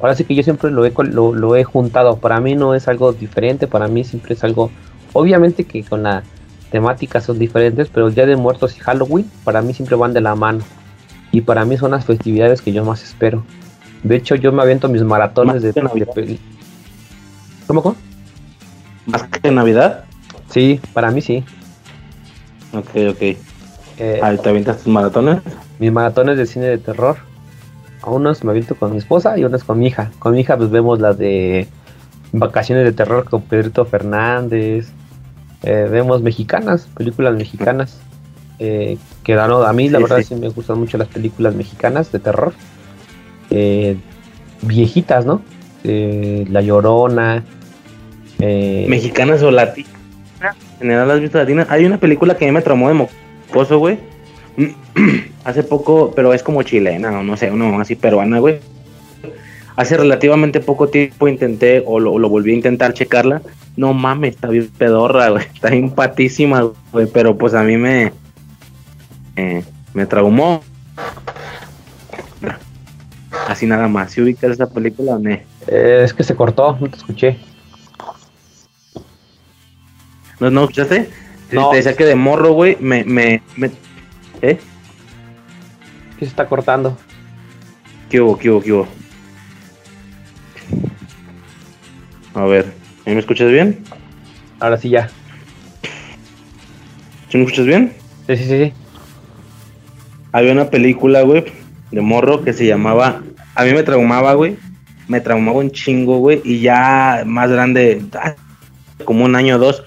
ahora 0.00 0.14
sí 0.14 0.24
que 0.24 0.34
yo 0.34 0.42
siempre 0.42 0.70
lo 0.70 0.86
he, 0.86 0.92
lo, 1.10 1.56
he 1.56 1.64
juntado, 1.64 2.16
para 2.16 2.40
mí 2.40 2.54
no 2.54 2.74
es 2.74 2.88
algo 2.88 3.12
diferente, 3.12 3.66
para 3.66 3.88
mí 3.88 4.04
siempre 4.04 4.34
es 4.34 4.44
algo, 4.44 4.70
obviamente 5.12 5.64
que 5.64 5.82
con 5.84 6.02
la 6.02 6.22
temática 6.70 7.20
son 7.20 7.38
diferentes, 7.38 7.88
pero 7.88 8.08
el 8.08 8.14
Día 8.14 8.26
de 8.26 8.36
Muertos 8.36 8.76
y 8.76 8.80
Halloween 8.80 9.30
para 9.44 9.62
mí 9.62 9.74
siempre 9.74 9.96
van 9.96 10.12
de 10.12 10.20
la 10.20 10.34
mano. 10.34 10.60
Y 11.32 11.42
para 11.42 11.64
mí 11.64 11.76
son 11.76 11.90
las 11.90 12.04
festividades 12.04 12.62
que 12.62 12.72
yo 12.72 12.84
más 12.84 13.02
espero. 13.02 13.44
De 14.02 14.16
hecho, 14.16 14.34
yo 14.34 14.52
me 14.52 14.62
aviento 14.62 14.88
mis 14.88 15.02
maratones 15.02 15.62
de, 15.62 15.72
de, 15.72 16.38
¿Cómo, 17.66 17.82
¿Cómo? 17.82 17.96
¿Más 19.06 19.24
que 19.24 19.50
Navidad? 19.50 20.04
Sí, 20.50 20.80
para 20.92 21.10
mí 21.10 21.20
sí. 21.20 21.44
Ok, 22.72 22.88
ok. 23.10 23.22
Eh, 24.00 24.20
¿Te 24.42 24.48
avientas 24.48 24.78
tus 24.78 24.92
maratones? 24.92 25.40
Mis 25.78 25.92
maratones 25.92 26.38
de 26.38 26.46
cine 26.46 26.66
de 26.66 26.78
terror. 26.78 27.16
A 28.02 28.10
unos 28.10 28.44
me 28.44 28.52
aviento 28.52 28.74
con 28.76 28.92
mi 28.92 28.98
esposa 28.98 29.36
y 29.36 29.44
unos 29.44 29.64
con 29.64 29.78
mi 29.78 29.88
hija. 29.88 30.10
Con 30.18 30.34
mi 30.34 30.40
hija 30.40 30.56
pues 30.56 30.70
vemos 30.70 31.00
las 31.00 31.18
de 31.18 31.66
Vacaciones 32.32 32.84
de 32.84 32.92
Terror 32.92 33.24
con 33.28 33.42
Pedrito 33.42 33.84
Fernández. 33.84 34.90
Eh, 35.62 35.88
vemos 35.90 36.22
mexicanas, 36.22 36.88
películas 36.96 37.34
mexicanas. 37.34 38.00
Eh, 38.58 38.98
que 39.22 39.34
dan, 39.34 39.52
a 39.52 39.72
mí 39.72 39.88
la 39.88 40.00
verdad 40.00 40.20
sí. 40.22 40.34
me 40.34 40.48
gustan 40.48 40.80
mucho 40.80 40.98
las 40.98 41.08
películas 41.08 41.54
mexicanas 41.54 42.10
de 42.12 42.18
terror. 42.18 42.52
Eh, 43.50 43.96
viejitas, 44.62 45.24
¿no? 45.24 45.42
la 45.84 46.60
Llorona. 46.60 47.44
mexicanas 48.38 49.42
o 49.42 49.50
latinas 49.50 49.98
general 50.78 51.10
has 51.10 51.20
visto 51.20 51.38
latina. 51.38 51.66
Hay 51.68 51.84
una 51.84 51.98
película 51.98 52.36
que 52.36 52.44
a 52.44 52.48
mí 52.48 52.52
me 52.52 52.62
traumó 52.62 52.88
de 52.88 52.94
mocoso, 52.94 53.78
güey. 53.78 53.98
Hace 55.44 55.62
poco, 55.62 56.12
pero 56.14 56.32
es 56.32 56.42
como 56.42 56.62
chilena, 56.62 57.18
o 57.18 57.22
no 57.22 57.36
sé, 57.36 57.50
una 57.50 57.80
así 57.80 57.96
peruana, 57.96 58.38
güey. 58.38 58.60
Hace 59.78 59.96
relativamente 59.96 60.58
poco 60.58 60.88
tiempo 60.88 61.28
intenté, 61.28 61.84
o 61.86 62.00
lo, 62.00 62.28
volví 62.28 62.50
a 62.50 62.56
intentar 62.56 62.94
checarla. 62.94 63.42
No 63.76 63.94
mames, 63.94 64.34
está 64.34 64.48
bien 64.48 64.68
pedorra, 64.76 65.28
güey. 65.28 65.46
Está 65.54 65.70
bien 65.70 65.90
patísima, 65.90 66.68
güey. 66.90 67.06
Pero 67.06 67.38
pues 67.38 67.54
a 67.54 67.62
mí 67.62 67.76
me. 67.76 68.12
me 69.94 70.06
traumó. 70.06 70.64
Así 73.46 73.66
nada 73.66 73.86
más. 73.86 74.10
Si 74.10 74.20
ubicas 74.20 74.50
esa 74.50 74.68
película 74.68 75.12
o 75.14 75.20
no? 75.20 75.30
Eh, 75.30 76.00
es 76.02 76.12
que 76.12 76.24
se 76.24 76.34
cortó, 76.34 76.76
no 76.80 76.88
te 76.88 76.96
escuché. 76.96 77.38
¿No, 80.40 80.50
no 80.50 80.62
escuchaste? 80.62 81.08
No. 81.52 81.70
Te 81.70 81.76
decía 81.76 81.94
que 81.94 82.04
de 82.04 82.16
morro, 82.16 82.50
güey, 82.50 82.76
me, 82.80 83.04
me, 83.04 83.42
me... 83.56 83.70
¿Eh? 84.42 84.58
¿Qué 86.18 86.24
se 86.24 86.30
está 86.30 86.48
cortando? 86.48 86.98
¿Qué 88.10 88.20
hubo, 88.20 88.36
qué 88.36 88.50
hubo, 88.50 88.60
qué 88.60 88.72
hubo? 88.72 88.88
A 92.38 92.46
ver, 92.46 92.66
¿me 93.04 93.18
escuchas 93.18 93.50
bien? 93.50 93.80
Ahora 94.60 94.78
sí 94.78 94.90
ya. 94.90 95.08
¿Sí 97.28 97.36
me 97.36 97.42
escuchas 97.42 97.66
bien? 97.66 97.94
Sí, 98.28 98.36
sí, 98.36 98.44
sí. 98.44 98.72
Había 100.30 100.52
una 100.52 100.70
película, 100.70 101.22
güey, 101.22 101.46
de 101.90 102.00
morro 102.00 102.44
que 102.44 102.52
se 102.52 102.64
llamaba... 102.64 103.22
A 103.56 103.64
mí 103.64 103.72
me 103.72 103.82
traumaba, 103.82 104.34
güey. 104.34 104.56
Me 105.08 105.20
traumaba 105.20 105.58
un 105.58 105.72
chingo, 105.72 106.18
güey. 106.18 106.40
Y 106.44 106.60
ya 106.60 107.24
más 107.26 107.50
grande, 107.50 108.02
ah, 108.14 108.36
como 109.04 109.24
un 109.24 109.34
año 109.34 109.56
o 109.56 109.58
dos, 109.58 109.82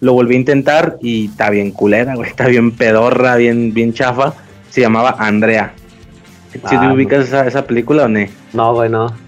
lo 0.00 0.12
volví 0.12 0.34
a 0.34 0.38
intentar 0.40 0.98
y 1.00 1.28
está 1.28 1.48
bien 1.48 1.70
culera, 1.70 2.16
güey. 2.16 2.28
Está 2.28 2.48
bien 2.48 2.72
pedorra, 2.72 3.36
bien, 3.36 3.72
bien 3.72 3.94
chafa. 3.94 4.34
Se 4.68 4.82
llamaba 4.82 5.16
Andrea. 5.18 5.72
¿Si 6.52 6.58
te 6.58 6.76
ah, 6.76 6.92
ubicas 6.92 7.32
esa, 7.32 7.66
película 7.66 8.04
o 8.04 8.08
no? 8.08 8.26
No, 8.52 8.74
güey, 8.74 8.90
no. 8.90 9.23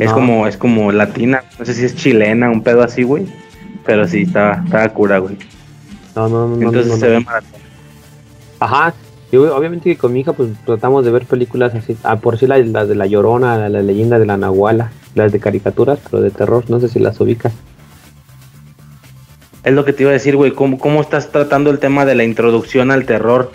Es 0.00 0.12
como, 0.12 0.46
es 0.46 0.56
como 0.56 0.90
latina, 0.92 1.44
no 1.58 1.64
sé 1.64 1.74
si 1.74 1.84
es 1.84 1.94
chilena, 1.94 2.50
un 2.50 2.62
pedo 2.62 2.82
así, 2.82 3.02
güey. 3.02 3.26
Pero 3.84 4.08
sí, 4.08 4.22
estaba, 4.22 4.62
estaba 4.64 4.88
cura, 4.88 5.18
güey. 5.18 5.36
No, 6.16 6.28
no, 6.28 6.48
no. 6.48 6.68
Entonces 6.68 6.98
se 6.98 7.08
ve 7.08 7.20
maratón. 7.20 7.60
Ajá. 8.60 8.94
Y 9.30 9.36
obviamente 9.36 9.90
que 9.90 9.96
con 9.96 10.12
mi 10.12 10.20
hija 10.20 10.32
pues 10.32 10.50
tratamos 10.64 11.04
de 11.04 11.12
ver 11.12 11.24
películas 11.24 11.74
así, 11.74 11.96
ah, 12.02 12.16
por 12.16 12.36
si 12.36 12.46
las, 12.46 12.66
las 12.66 12.88
de 12.88 12.96
La 12.96 13.06
Llorona, 13.06 13.56
la, 13.56 13.68
la, 13.68 13.82
leyenda 13.82 14.18
de 14.18 14.26
la 14.26 14.36
Nahuala, 14.36 14.90
las 15.14 15.30
de 15.30 15.38
caricaturas, 15.38 16.00
pero 16.10 16.20
de 16.20 16.30
terror, 16.30 16.64
no 16.68 16.80
sé 16.80 16.88
si 16.88 16.98
las 16.98 17.20
ubicas. 17.20 17.52
Es 19.62 19.74
lo 19.74 19.84
que 19.84 19.92
te 19.92 20.02
iba 20.02 20.10
a 20.10 20.14
decir, 20.14 20.36
güey. 20.36 20.52
¿Cómo, 20.52 20.78
¿Cómo 20.78 21.00
estás 21.00 21.30
tratando 21.30 21.70
el 21.70 21.78
tema 21.78 22.06
de 22.06 22.14
la 22.14 22.24
introducción 22.24 22.90
al 22.90 23.04
terror 23.04 23.52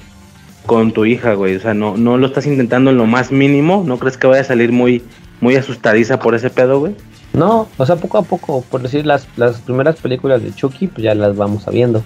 con 0.68 0.92
tu 0.92 1.06
hija, 1.06 1.34
güey? 1.34 1.56
O 1.56 1.60
sea, 1.60 1.74
no, 1.74 1.98
no 1.98 2.18
lo 2.18 2.28
estás 2.28 2.46
intentando 2.46 2.92
en 2.92 2.98
lo 2.98 3.08
más 3.08 3.32
mínimo. 3.32 3.84
¿No 3.86 3.98
crees 3.98 4.18
que 4.18 4.28
vaya 4.28 4.42
a 4.42 4.46
salir 4.46 4.72
muy, 4.72 5.04
muy 5.42 5.56
asustadiza 5.56 6.20
por 6.20 6.36
ese 6.36 6.50
pedo, 6.50 6.80
güey? 6.80 6.96
No, 7.34 7.68
o 7.78 7.86
sea, 7.86 7.98
poco 7.98 8.18
a 8.18 8.22
poco, 8.22 8.62
por 8.70 8.82
decir, 8.82 9.06
las, 9.06 9.28
las 9.38 9.60
primeras 9.62 9.98
películas 9.98 10.42
de 10.42 10.54
Chucky, 10.54 10.88
pues 10.88 11.04
ya 11.04 11.14
las 11.16 11.36
vamos 11.36 11.66
viendo. 11.72 12.04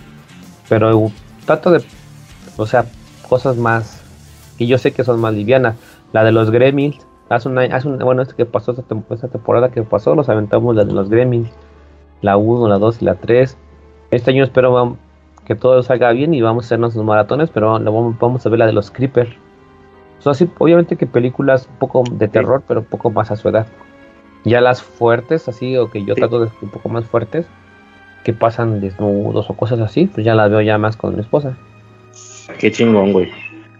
Pero 0.67 1.11
trato 1.45 1.71
de, 1.71 1.83
o 2.57 2.65
sea, 2.65 2.85
cosas 3.27 3.57
más 3.57 4.01
que 4.57 4.67
yo 4.67 4.77
sé 4.77 4.91
que 4.91 5.03
son 5.03 5.19
más 5.21 5.33
livianas. 5.33 5.75
La 6.11 6.23
de 6.23 6.31
los 6.31 6.51
Gremlins, 6.51 6.97
hace 7.29 7.47
un 7.47 7.57
año, 7.57 7.75
hace 7.75 7.87
bueno, 7.87 8.21
este 8.21 8.35
que 8.35 8.45
pasó 8.45 8.71
esta, 8.71 9.27
temporada 9.27 9.71
que 9.71 9.83
pasó, 9.83 10.15
los 10.15 10.27
aventamos 10.27 10.75
la 10.75 10.83
de 10.83 10.93
los 10.93 11.09
Gremlins, 11.09 11.49
la 12.21 12.35
1, 12.35 12.67
la 12.67 12.77
2 12.77 13.01
y 13.01 13.05
la 13.05 13.15
3. 13.15 13.57
Este 14.11 14.31
año 14.31 14.43
espero 14.43 14.97
que 15.45 15.55
todo 15.55 15.81
salga 15.81 16.11
bien 16.11 16.33
y 16.33 16.41
vamos 16.41 16.65
a 16.65 16.67
hacernos 16.67 16.95
los 16.95 17.05
maratones, 17.05 17.49
pero 17.51 17.79
vamos, 17.79 18.45
a 18.45 18.49
ver 18.49 18.59
la 18.59 18.65
de 18.65 18.73
los 18.73 18.91
Creeper. 18.91 19.37
Son 20.19 20.31
así, 20.31 20.49
obviamente 20.57 20.97
que 20.97 21.05
películas 21.05 21.67
un 21.69 21.77
poco 21.77 22.03
de 22.11 22.27
terror, 22.27 22.63
pero 22.67 22.81
un 22.81 22.85
poco 22.85 23.09
más 23.09 23.31
a 23.31 23.35
su 23.35 23.47
edad. 23.49 23.67
Ya 24.43 24.61
las 24.61 24.81
fuertes, 24.81 25.47
así, 25.47 25.77
o 25.77 25.89
que 25.89 26.03
yo 26.03 26.15
trato 26.15 26.39
de 26.39 26.51
un 26.61 26.69
poco 26.69 26.89
más 26.89 27.05
fuertes, 27.05 27.47
que 28.23 28.33
pasan 28.33 28.81
desnudos 28.81 29.49
o 29.49 29.53
cosas 29.55 29.79
así, 29.79 30.05
pues 30.05 30.25
ya 30.25 30.35
las 30.35 30.49
veo 30.49 30.61
ya 30.61 30.77
más 30.77 30.97
con 30.97 31.15
mi 31.15 31.21
esposa. 31.21 31.57
Qué 32.57 32.71
chingón, 32.71 33.13
güey. 33.13 33.31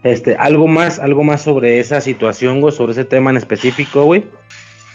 Este, 0.02 0.34
algo 0.36 0.66
más, 0.66 0.98
algo 0.98 1.24
más 1.24 1.42
sobre 1.42 1.78
esa 1.78 2.00
situación, 2.00 2.60
güey, 2.60 2.72
sobre 2.72 2.92
ese 2.92 3.04
tema 3.04 3.30
en 3.30 3.36
específico, 3.36 4.04
güey. 4.04 4.24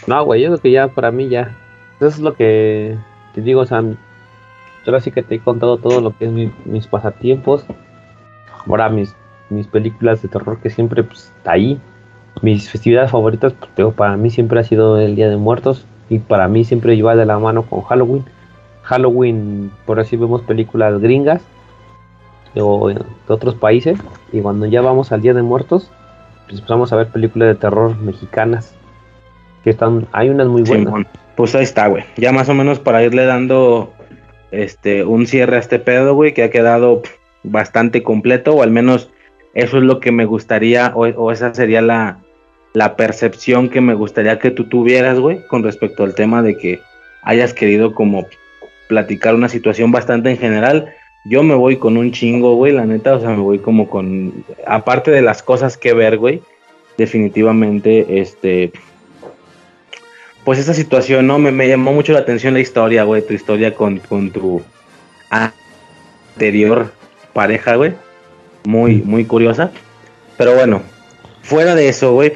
No, 0.06 0.24
güey, 0.24 0.42
yo 0.42 0.48
creo 0.48 0.60
que 0.60 0.70
ya 0.72 0.88
para 0.88 1.12
mí 1.12 1.28
ya. 1.28 1.56
Eso 1.98 2.08
es 2.08 2.18
lo 2.18 2.34
que 2.34 2.96
te 3.34 3.40
digo, 3.40 3.60
o 3.60 3.66
sea, 3.66 3.82
ahora 4.84 5.00
sí 5.00 5.12
que 5.12 5.22
te 5.22 5.36
he 5.36 5.40
contado 5.40 5.78
todo 5.78 6.00
lo 6.00 6.16
que 6.16 6.26
es 6.26 6.32
mis 6.32 6.86
pasatiempos. 6.88 7.64
Ahora 8.66 8.88
mis, 8.88 9.14
mis 9.50 9.66
películas 9.66 10.22
de 10.22 10.28
terror 10.28 10.58
que 10.60 10.70
siempre 10.70 11.02
pues, 11.02 11.32
está 11.36 11.52
ahí. 11.52 11.80
Mis 12.42 12.70
festividades 12.70 13.10
favoritas, 13.10 13.54
pues, 13.74 13.94
para 13.94 14.16
mí 14.16 14.30
siempre 14.30 14.60
ha 14.60 14.64
sido 14.64 14.98
el 14.98 15.16
Día 15.16 15.28
de 15.28 15.36
Muertos. 15.36 15.86
Y 16.08 16.18
para 16.18 16.48
mí 16.48 16.64
siempre 16.64 16.96
lleva 16.96 17.16
de 17.16 17.26
la 17.26 17.38
mano 17.38 17.62
con 17.62 17.82
Halloween. 17.82 18.24
Halloween, 18.82 19.72
por 19.84 19.98
así 19.98 20.16
vemos 20.16 20.42
películas 20.42 21.00
gringas 21.00 21.42
o 22.54 22.88
de 22.88 23.04
otros 23.26 23.54
países. 23.54 23.98
Y 24.32 24.40
cuando 24.40 24.66
ya 24.66 24.80
vamos 24.80 25.12
al 25.12 25.22
Día 25.22 25.34
de 25.34 25.42
Muertos, 25.42 25.90
pues 26.44 26.58
empezamos 26.58 26.92
a 26.92 26.96
ver 26.96 27.08
películas 27.08 27.48
de 27.48 27.54
terror 27.56 27.96
mexicanas. 27.98 28.74
Que 29.64 29.70
están, 29.70 30.06
hay 30.12 30.28
unas 30.28 30.46
muy 30.46 30.62
buenas. 30.62 31.06
pues 31.34 31.54
ahí 31.54 31.64
está, 31.64 31.88
güey. 31.88 32.04
Ya 32.16 32.32
más 32.32 32.48
o 32.48 32.54
menos 32.54 32.78
para 32.78 33.02
irle 33.02 33.26
dando 33.26 33.92
este 34.52 35.04
un 35.04 35.26
cierre 35.26 35.56
a 35.56 35.58
este 35.60 35.80
pedo, 35.80 36.14
güey, 36.14 36.32
que 36.34 36.44
ha 36.44 36.50
quedado 36.50 37.02
bastante 37.42 38.02
completo, 38.02 38.54
o 38.54 38.62
al 38.62 38.70
menos 38.70 39.10
eso 39.56 39.78
es 39.78 39.82
lo 39.82 40.00
que 40.00 40.12
me 40.12 40.24
gustaría, 40.24 40.92
o, 40.94 41.32
esa 41.32 41.52
sería 41.54 41.82
la, 41.82 42.18
la 42.74 42.96
percepción 42.96 43.68
que 43.68 43.80
me 43.80 43.94
gustaría 43.94 44.38
que 44.38 44.50
tú 44.50 44.64
tuvieras, 44.64 45.18
güey, 45.18 45.46
con 45.48 45.62
respecto 45.62 46.04
al 46.04 46.14
tema 46.14 46.42
de 46.42 46.56
que 46.56 46.80
hayas 47.22 47.52
querido 47.52 47.94
como 47.94 48.26
platicar 48.88 49.34
una 49.34 49.48
situación 49.48 49.90
bastante 49.90 50.30
en 50.30 50.38
general 50.38 50.94
yo 51.28 51.42
me 51.42 51.54
voy 51.54 51.76
con 51.76 51.96
un 51.96 52.12
chingo, 52.12 52.54
güey, 52.54 52.72
la 52.72 52.84
neta, 52.84 53.16
o 53.16 53.20
sea, 53.20 53.30
me 53.30 53.42
voy 53.42 53.58
como 53.58 53.90
con, 53.90 54.44
aparte 54.64 55.10
de 55.10 55.22
las 55.22 55.42
cosas 55.42 55.76
que 55.76 55.92
ver, 55.92 56.18
güey, 56.18 56.40
definitivamente, 56.96 58.20
este, 58.20 58.72
pues 60.44 60.60
esa 60.60 60.72
situación, 60.72 61.26
¿no? 61.26 61.38
Me, 61.40 61.68
llamó 61.68 61.92
mucho 61.92 62.12
la 62.12 62.20
atención 62.20 62.54
la 62.54 62.60
historia, 62.60 63.02
güey, 63.02 63.26
tu 63.26 63.34
historia 63.34 63.74
con, 63.74 63.98
con 63.98 64.30
tu 64.30 64.62
anterior 65.30 66.92
pareja, 67.32 67.74
güey, 67.74 67.94
muy, 68.66 68.96
muy 68.96 69.24
curiosa, 69.24 69.70
pero 70.36 70.54
bueno, 70.54 70.82
fuera 71.42 71.74
de 71.74 71.88
eso, 71.88 72.12
güey, 72.12 72.32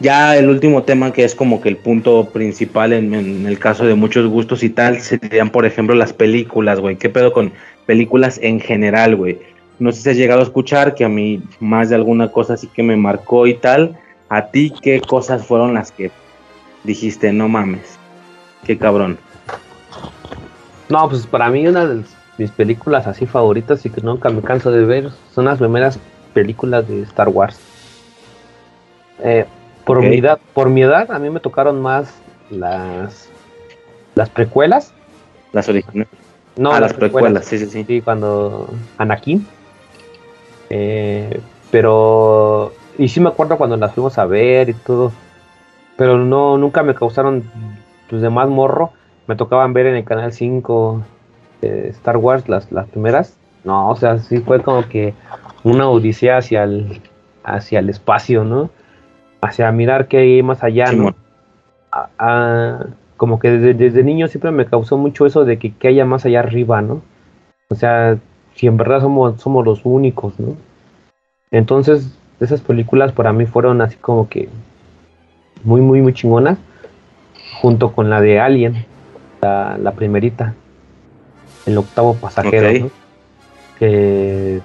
ya 0.00 0.36
el 0.36 0.48
último 0.48 0.82
tema 0.84 1.12
que 1.12 1.24
es 1.24 1.34
como 1.34 1.60
que 1.60 1.68
el 1.68 1.76
punto 1.76 2.30
principal 2.32 2.92
en, 2.92 3.14
en, 3.14 3.46
el 3.46 3.58
caso 3.58 3.84
de 3.84 3.94
muchos 3.94 4.26
gustos 4.28 4.62
y 4.62 4.70
tal, 4.70 5.00
serían 5.00 5.50
por 5.50 5.66
ejemplo 5.66 5.94
las 5.94 6.12
películas, 6.12 6.78
güey. 6.78 6.96
¿Qué 6.96 7.08
pedo 7.08 7.32
con 7.32 7.52
películas 7.88 8.38
en 8.42 8.60
general, 8.60 9.16
güey. 9.16 9.38
No 9.78 9.92
sé 9.92 10.02
si 10.02 10.10
has 10.10 10.16
llegado 10.18 10.40
a 10.40 10.44
escuchar 10.44 10.94
que 10.94 11.06
a 11.06 11.08
mí 11.08 11.42
más 11.58 11.88
de 11.88 11.94
alguna 11.94 12.30
cosa 12.30 12.58
sí 12.58 12.66
que 12.66 12.82
me 12.82 12.98
marcó 12.98 13.46
y 13.46 13.54
tal. 13.54 13.98
¿A 14.28 14.48
ti 14.48 14.74
qué 14.82 15.00
cosas 15.00 15.46
fueron 15.46 15.72
las 15.72 15.90
que 15.90 16.10
dijiste, 16.84 17.32
no 17.32 17.48
mames? 17.48 17.98
Qué 18.66 18.76
cabrón. 18.76 19.16
No, 20.90 21.08
pues 21.08 21.26
para 21.26 21.48
mí 21.48 21.66
una 21.66 21.86
de 21.86 22.02
mis 22.38 22.50
películas 22.52 23.06
así 23.06 23.26
favoritas 23.26 23.84
y 23.84 23.90
que 23.90 24.00
nunca 24.00 24.30
me 24.30 24.42
canso 24.42 24.70
de 24.70 24.84
ver 24.84 25.10
son 25.34 25.44
las 25.46 25.58
primeras 25.58 25.98
películas 26.32 26.88
de 26.88 27.02
Star 27.02 27.28
Wars. 27.28 27.58
Eh, 29.22 29.44
por, 29.84 30.00
mi 30.00 30.18
edad, 30.18 30.38
por 30.54 30.70
mi 30.70 30.82
edad, 30.82 31.10
a 31.10 31.18
mí 31.18 31.28
me 31.30 31.40
tocaron 31.40 31.82
más 31.82 32.14
las, 32.50 33.28
las 34.14 34.30
precuelas. 34.30 34.94
Las 35.52 35.68
originales. 35.68 36.08
No, 36.56 36.72
a 36.72 36.80
las 36.80 36.92
precuelas, 36.92 37.44
sí, 37.44 37.58
sí, 37.58 37.66
sí. 37.66 37.84
Sí, 37.84 38.00
cuando 38.00 38.68
Anakin. 38.98 39.46
Eh, 40.70 41.40
pero. 41.70 42.72
Y 42.98 43.08
sí 43.08 43.20
me 43.20 43.28
acuerdo 43.28 43.56
cuando 43.56 43.76
las 43.76 43.94
fuimos 43.94 44.18
a 44.18 44.26
ver 44.26 44.68
y 44.68 44.74
todo. 44.74 45.12
Pero 45.96 46.18
no, 46.18 46.58
nunca 46.58 46.82
me 46.82 46.94
causaron 46.94 47.44
pues, 48.08 48.22
de 48.22 48.30
más 48.30 48.48
morro. 48.48 48.92
Me 49.26 49.36
tocaban 49.36 49.72
ver 49.72 49.86
en 49.86 49.96
el 49.96 50.04
canal 50.04 50.32
5 50.32 51.02
eh, 51.62 51.88
Star 51.90 52.16
Wars 52.16 52.48
las, 52.48 52.70
las 52.72 52.88
primeras. 52.88 53.36
No, 53.64 53.90
o 53.90 53.96
sea, 53.96 54.18
sí 54.18 54.38
fue 54.38 54.62
como 54.62 54.88
que 54.88 55.14
una 55.64 55.88
odisea 55.88 56.38
hacia 56.38 56.64
el, 56.64 57.00
hacia 57.44 57.80
el 57.80 57.90
espacio, 57.90 58.44
¿no? 58.44 58.70
Hacia 59.40 59.70
mirar 59.72 60.08
qué 60.08 60.18
hay 60.18 60.42
más 60.42 60.62
allá, 60.62 60.92
¿no? 60.92 61.14
a, 61.92 62.86
como 63.16 63.38
que 63.38 63.50
desde, 63.50 64.04
niño 64.04 64.28
siempre 64.28 64.50
me 64.50 64.66
causó 64.66 64.96
mucho 64.96 65.26
eso 65.26 65.44
de 65.44 65.58
que, 65.58 65.88
haya 65.88 66.04
más 66.04 66.24
allá 66.24 66.40
arriba, 66.40 66.80
¿no? 66.82 67.02
O 67.68 67.74
sea, 67.74 68.18
si 68.54 68.66
en 68.66 68.76
verdad 68.76 69.00
somos, 69.00 69.40
somos 69.40 69.64
los 69.64 69.84
únicos, 69.84 70.38
¿no? 70.38 70.56
Entonces, 71.50 72.16
esas 72.40 72.60
películas 72.60 73.12
para 73.12 73.32
mí 73.32 73.46
fueron 73.46 73.80
así 73.80 73.96
como 73.96 74.28
que 74.28 74.48
muy, 75.64 75.80
muy, 75.80 76.00
muy 76.00 76.12
chingonas, 76.12 76.58
junto 77.60 77.92
con 77.92 78.08
la 78.08 78.20
de 78.20 78.38
Alien, 78.38 78.86
la, 79.40 79.92
primerita, 79.96 80.54
el 81.66 81.78
octavo 81.78 82.14
pasajero, 82.14 82.86
¿no? 82.86 82.90
que 83.78 84.60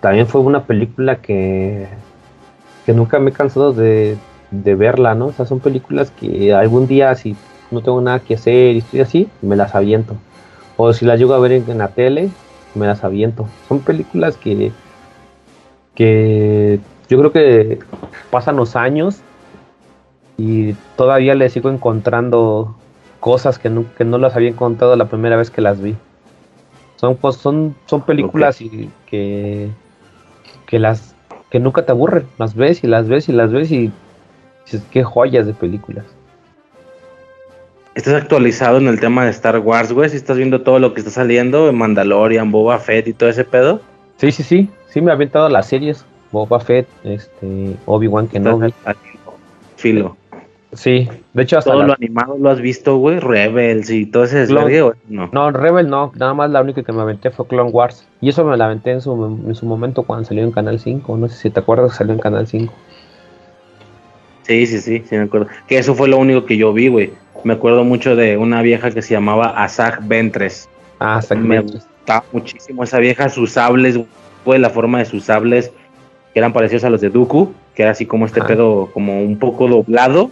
también 0.00 0.26
fue 0.26 0.40
una 0.42 0.64
película 0.64 1.16
que, 1.16 1.88
que 2.86 2.92
nunca 2.92 3.18
me 3.18 3.30
he 3.30 3.32
cansado 3.32 3.72
de, 3.72 4.16
de 4.50 4.74
verla, 4.74 5.14
¿no? 5.14 5.26
O 5.26 5.32
sea, 5.32 5.46
son 5.46 5.60
películas 5.60 6.10
que 6.10 6.52
algún 6.52 6.86
día 6.86 7.14
si 7.14 7.36
no 7.70 7.82
tengo 7.82 8.00
nada 8.00 8.20
que 8.20 8.34
hacer 8.34 8.74
y 8.74 8.78
estoy 8.78 9.00
así, 9.00 9.28
me 9.42 9.56
las 9.56 9.74
aviento. 9.74 10.16
O 10.76 10.92
si 10.92 11.04
las 11.04 11.18
llego 11.18 11.34
a 11.34 11.38
ver 11.38 11.52
en, 11.52 11.78
la 11.78 11.88
tele, 11.88 12.30
me 12.74 12.86
las 12.86 13.04
aviento. 13.04 13.48
Son 13.68 13.80
películas 13.80 14.36
que, 14.36 14.72
que 15.94 16.80
yo 17.08 17.18
creo 17.18 17.32
que 17.32 17.78
pasan 18.30 18.56
los 18.56 18.76
años 18.76 19.20
y 20.36 20.74
todavía 20.96 21.34
le 21.34 21.50
sigo 21.50 21.70
encontrando 21.70 22.76
cosas 23.20 23.58
que 23.58 23.70
no, 23.70 23.84
que 23.96 24.04
no 24.04 24.18
las 24.18 24.36
había 24.36 24.48
encontrado 24.48 24.94
la 24.96 25.06
primera 25.06 25.36
vez 25.36 25.50
que 25.50 25.60
las 25.60 25.80
vi. 25.80 25.96
Son, 26.96 27.16
pues, 27.16 27.36
son, 27.36 27.76
son 27.86 28.02
películas 28.02 28.60
y 28.60 28.90
que, 29.06 29.70
que 30.66 30.78
las 30.78 31.14
que 31.50 31.60
nunca 31.60 31.86
te 31.86 31.92
aburren, 31.92 32.26
las 32.38 32.54
ves 32.54 32.84
y 32.84 32.86
las 32.86 33.08
ves 33.08 33.28
y 33.28 33.32
las 33.32 33.52
ves 33.52 33.70
y 33.70 33.90
dices, 34.64 34.82
qué 34.90 35.04
joyas 35.04 35.46
de 35.46 35.54
películas 35.54 36.04
estás 37.98 38.14
actualizado 38.14 38.78
en 38.78 38.86
el 38.86 39.00
tema 39.00 39.24
de 39.24 39.30
Star 39.30 39.58
Wars, 39.58 39.92
güey. 39.92 40.08
Si 40.08 40.16
estás 40.16 40.36
viendo 40.36 40.62
todo 40.62 40.78
lo 40.78 40.94
que 40.94 41.00
está 41.00 41.10
saliendo, 41.10 41.72
Mandalorian, 41.72 42.50
Boba 42.50 42.78
Fett 42.78 43.08
y 43.08 43.12
todo 43.12 43.28
ese 43.28 43.44
pedo. 43.44 43.80
Sí, 44.18 44.30
sí, 44.30 44.42
sí. 44.42 44.70
Sí, 44.88 45.00
me 45.00 45.10
ha 45.10 45.14
aventado 45.14 45.48
las 45.48 45.66
series. 45.66 46.04
Boba 46.30 46.60
Fett, 46.60 46.86
este, 47.04 47.74
Obi-Wan 47.86 48.28
Kenobi. 48.28 48.72
Filo. 49.76 50.16
Sí, 50.72 51.08
de 51.32 51.42
hecho 51.42 51.58
hasta 51.58 51.72
todo 51.72 51.82
lo 51.82 51.94
animado 51.94 52.36
lo 52.38 52.50
has 52.50 52.60
visto, 52.60 52.96
güey, 52.98 53.20
Rebels 53.20 53.88
y 53.88 54.04
todo 54.04 54.24
ese 54.24 54.40
desvergue, 54.40 54.92
no. 55.08 55.30
No, 55.32 55.50
Rebel 55.50 55.88
no, 55.88 56.12
nada 56.14 56.34
más 56.34 56.50
la 56.50 56.60
única 56.60 56.82
que 56.82 56.92
me 56.92 57.00
aventé 57.00 57.30
fue 57.30 57.46
Clone 57.46 57.70
Wars. 57.70 58.06
Y 58.20 58.28
eso 58.28 58.44
me 58.44 58.56
la 58.56 58.66
aventé 58.66 58.90
en 58.90 59.00
su, 59.00 59.42
en 59.46 59.54
su 59.54 59.64
momento 59.64 60.02
cuando 60.02 60.26
salió 60.26 60.44
en 60.44 60.52
Canal 60.52 60.78
5, 60.78 61.16
no 61.16 61.28
sé 61.28 61.36
si 61.36 61.50
te 61.50 61.60
acuerdas, 61.60 61.96
salió 61.96 62.12
en 62.12 62.20
Canal 62.20 62.46
5. 62.46 62.72
Sí, 64.42 64.66
sí, 64.66 64.78
sí, 64.80 65.02
sí 65.08 65.16
me 65.16 65.22
acuerdo. 65.22 65.48
Que 65.66 65.78
eso 65.78 65.94
fue 65.94 66.08
lo 66.08 66.18
único 66.18 66.44
que 66.44 66.56
yo 66.56 66.72
vi, 66.72 66.88
güey 66.88 67.12
me 67.44 67.54
acuerdo 67.54 67.84
mucho 67.84 68.16
de 68.16 68.36
una 68.36 68.62
vieja 68.62 68.90
que 68.90 69.02
se 69.02 69.14
llamaba 69.14 69.50
Asaj 69.62 70.00
Ventres. 70.02 70.68
Ah, 70.98 71.16
Asaj 71.16 71.38
Me 71.38 71.60
gustaba 71.60 72.24
muchísimo 72.32 72.84
esa 72.84 72.98
vieja, 72.98 73.28
sus 73.28 73.52
sables, 73.52 73.98
fue 74.44 74.58
la 74.58 74.70
forma 74.70 74.98
de 74.98 75.04
sus 75.04 75.24
sables, 75.24 75.72
que 76.32 76.38
eran 76.38 76.52
parecidos 76.52 76.84
a 76.84 76.90
los 76.90 77.00
de 77.00 77.10
Dooku, 77.10 77.52
que 77.74 77.82
era 77.82 77.92
así 77.92 78.06
como 78.06 78.26
este 78.26 78.40
ah. 78.40 78.46
pedo, 78.46 78.90
como 78.92 79.22
un 79.22 79.38
poco 79.38 79.68
doblado, 79.68 80.30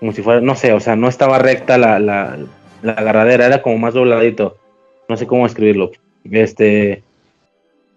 como 0.00 0.12
si 0.12 0.22
fuera, 0.22 0.40
no 0.40 0.56
sé, 0.56 0.72
o 0.72 0.80
sea, 0.80 0.96
no 0.96 1.08
estaba 1.08 1.38
recta 1.38 1.78
la, 1.78 1.98
la, 2.00 2.36
la 2.82 2.92
agarradera, 2.92 3.46
era 3.46 3.62
como 3.62 3.78
más 3.78 3.94
dobladito. 3.94 4.56
No 5.08 5.16
sé 5.16 5.26
cómo 5.26 5.46
escribirlo. 5.46 5.92
Este. 6.24 7.02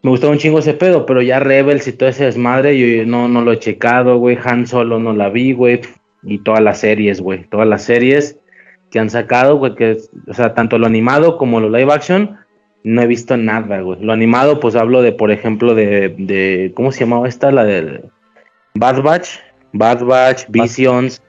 Me 0.01 0.09
gustaba 0.09 0.33
un 0.33 0.37
chingo 0.37 0.59
ese 0.59 0.73
pedo, 0.73 1.05
pero 1.05 1.21
ya 1.21 1.39
Rebels 1.39 1.87
y 1.87 1.93
todo 1.93 2.09
ese 2.09 2.25
desmadre, 2.25 2.77
yo 2.77 3.05
no, 3.05 3.29
no 3.29 3.41
lo 3.41 3.53
he 3.53 3.59
checado, 3.59 4.17
güey. 4.17 4.37
Han 4.43 4.67
Solo 4.67 4.99
no 4.99 5.13
la 5.13 5.29
vi, 5.29 5.53
güey 5.53 5.79
y 6.25 6.39
todas 6.39 6.61
las 6.61 6.79
series, 6.79 7.21
güey, 7.21 7.43
todas 7.45 7.67
las 7.67 7.83
series 7.83 8.37
que 8.89 8.99
han 8.99 9.09
sacado, 9.09 9.57
güey, 9.57 9.75
que, 9.75 9.97
o 10.27 10.33
sea, 10.33 10.53
tanto 10.53 10.77
lo 10.77 10.85
animado 10.85 11.37
como 11.37 11.59
lo 11.59 11.69
live 11.69 11.91
action, 11.91 12.37
no 12.83 13.01
he 13.01 13.07
visto 13.07 13.37
nada, 13.37 13.81
güey. 13.81 13.99
Lo 14.01 14.13
animado, 14.13 14.59
pues 14.59 14.75
hablo 14.75 15.01
de, 15.01 15.11
por 15.11 15.31
ejemplo, 15.31 15.73
de, 15.73 16.13
de 16.17 16.71
¿cómo 16.75 16.91
se 16.91 17.01
llamaba 17.01 17.27
esta? 17.27 17.51
La 17.51 17.63
de 17.63 18.03
Bad 18.75 19.01
Batch, 19.01 19.39
Bad 19.71 20.03
Batch, 20.03 20.45
Visions, 20.49 21.21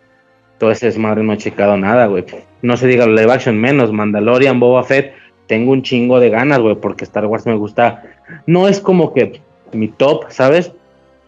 todo 0.58 0.70
ese 0.70 0.96
madre 0.98 1.22
no 1.22 1.32
he 1.32 1.38
checado 1.38 1.76
nada, 1.76 2.06
güey. 2.06 2.24
No 2.62 2.76
se 2.76 2.86
diga 2.86 3.06
live 3.06 3.32
action 3.32 3.58
menos, 3.58 3.92
Mandalorian, 3.92 4.60
Boba 4.60 4.84
Fett, 4.84 5.12
tengo 5.46 5.72
un 5.72 5.82
chingo 5.82 6.20
de 6.20 6.30
ganas, 6.30 6.60
güey, 6.60 6.76
porque 6.76 7.04
Star 7.04 7.26
Wars 7.26 7.46
me 7.46 7.54
gusta. 7.54 8.02
No 8.46 8.68
es 8.68 8.80
como 8.80 9.12
que 9.12 9.40
mi 9.72 9.88
top, 9.88 10.26
¿sabes? 10.30 10.72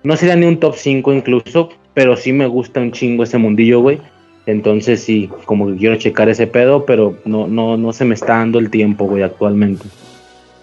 No 0.02 0.16
sería 0.16 0.36
ni 0.36 0.46
un 0.46 0.58
top 0.58 0.74
5 0.76 1.12
incluso, 1.12 1.70
pero 1.94 2.16
sí 2.16 2.32
me 2.32 2.46
gusta 2.46 2.80
un 2.80 2.92
chingo 2.92 3.24
ese 3.24 3.38
mundillo, 3.38 3.80
güey. 3.80 4.00
Entonces 4.46 5.02
sí, 5.02 5.28
como 5.44 5.66
que 5.66 5.76
quiero 5.76 5.96
checar 5.96 6.28
ese 6.28 6.46
pedo, 6.46 6.86
pero 6.86 7.16
no, 7.24 7.48
no, 7.48 7.76
no 7.76 7.92
se 7.92 8.04
me 8.04 8.14
está 8.14 8.38
dando 8.38 8.58
el 8.58 8.70
tiempo, 8.70 9.06
güey, 9.06 9.22
actualmente. 9.22 9.86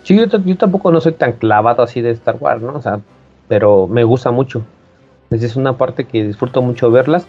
Sí, 0.04 0.18
yo, 0.18 0.58
tampoco 0.58 0.92
no 0.92 1.02
soy 1.02 1.14
tan 1.14 1.34
clavado 1.34 1.84
así 1.84 2.02
de 2.02 2.12
Star 2.12 2.38
Wars, 2.40 2.62
¿no? 2.62 2.74
O 2.76 2.82
sea, 2.82 3.00
pero 3.48 3.88
me 3.88 4.04
gusta 4.04 4.32
mucho. 4.32 4.64
Es 5.32 5.56
una 5.56 5.78
parte 5.78 6.06
que 6.06 6.24
disfruto 6.24 6.62
mucho 6.62 6.92
verlas. 6.92 7.26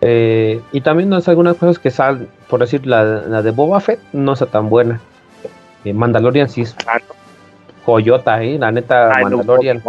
Eh, 0.00 0.60
y 0.72 0.80
también 0.82 1.08
no 1.08 1.16
es 1.16 1.28
algunas 1.28 1.56
cosas 1.56 1.78
que 1.78 1.90
salen, 1.90 2.28
por 2.48 2.60
decir, 2.60 2.86
la, 2.86 3.42
de 3.42 3.50
Boba 3.50 3.80
Fett 3.80 4.00
no 4.12 4.34
está 4.34 4.46
tan 4.46 4.68
buena. 4.68 5.00
Eh, 5.84 5.92
Mandalorian 5.92 6.48
sí 6.48 6.62
es 6.62 6.76
ah, 6.86 6.98
Coyota, 7.84 8.42
¿eh? 8.42 8.58
La 8.58 8.70
neta, 8.72 9.10
ah, 9.10 9.22
Mandalorian. 9.22 9.82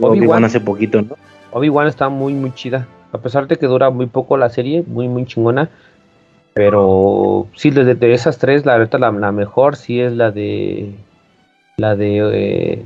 Obi-Wan 0.00 0.44
hace 0.44 0.60
poquito, 0.60 1.02
¿no? 1.02 1.16
Obi-Wan 1.52 1.86
está 1.86 2.08
muy, 2.08 2.34
muy 2.34 2.52
chida. 2.52 2.86
A 3.12 3.18
pesar 3.18 3.46
de 3.46 3.56
que 3.56 3.66
dura 3.66 3.90
muy 3.90 4.06
poco 4.06 4.36
la 4.36 4.50
serie, 4.50 4.84
muy, 4.86 5.08
muy 5.08 5.24
chingona. 5.24 5.70
Pero 6.52 7.46
sí, 7.54 7.70
de, 7.70 8.12
esas 8.12 8.38
tres, 8.38 8.66
la 8.66 8.78
neta, 8.78 8.98
la, 8.98 9.10
la 9.12 9.32
mejor 9.32 9.76
sí 9.76 10.00
es 10.00 10.12
la 10.12 10.30
de 10.30 10.92
la 11.76 11.94
de 11.94 12.18
eh, 12.34 12.82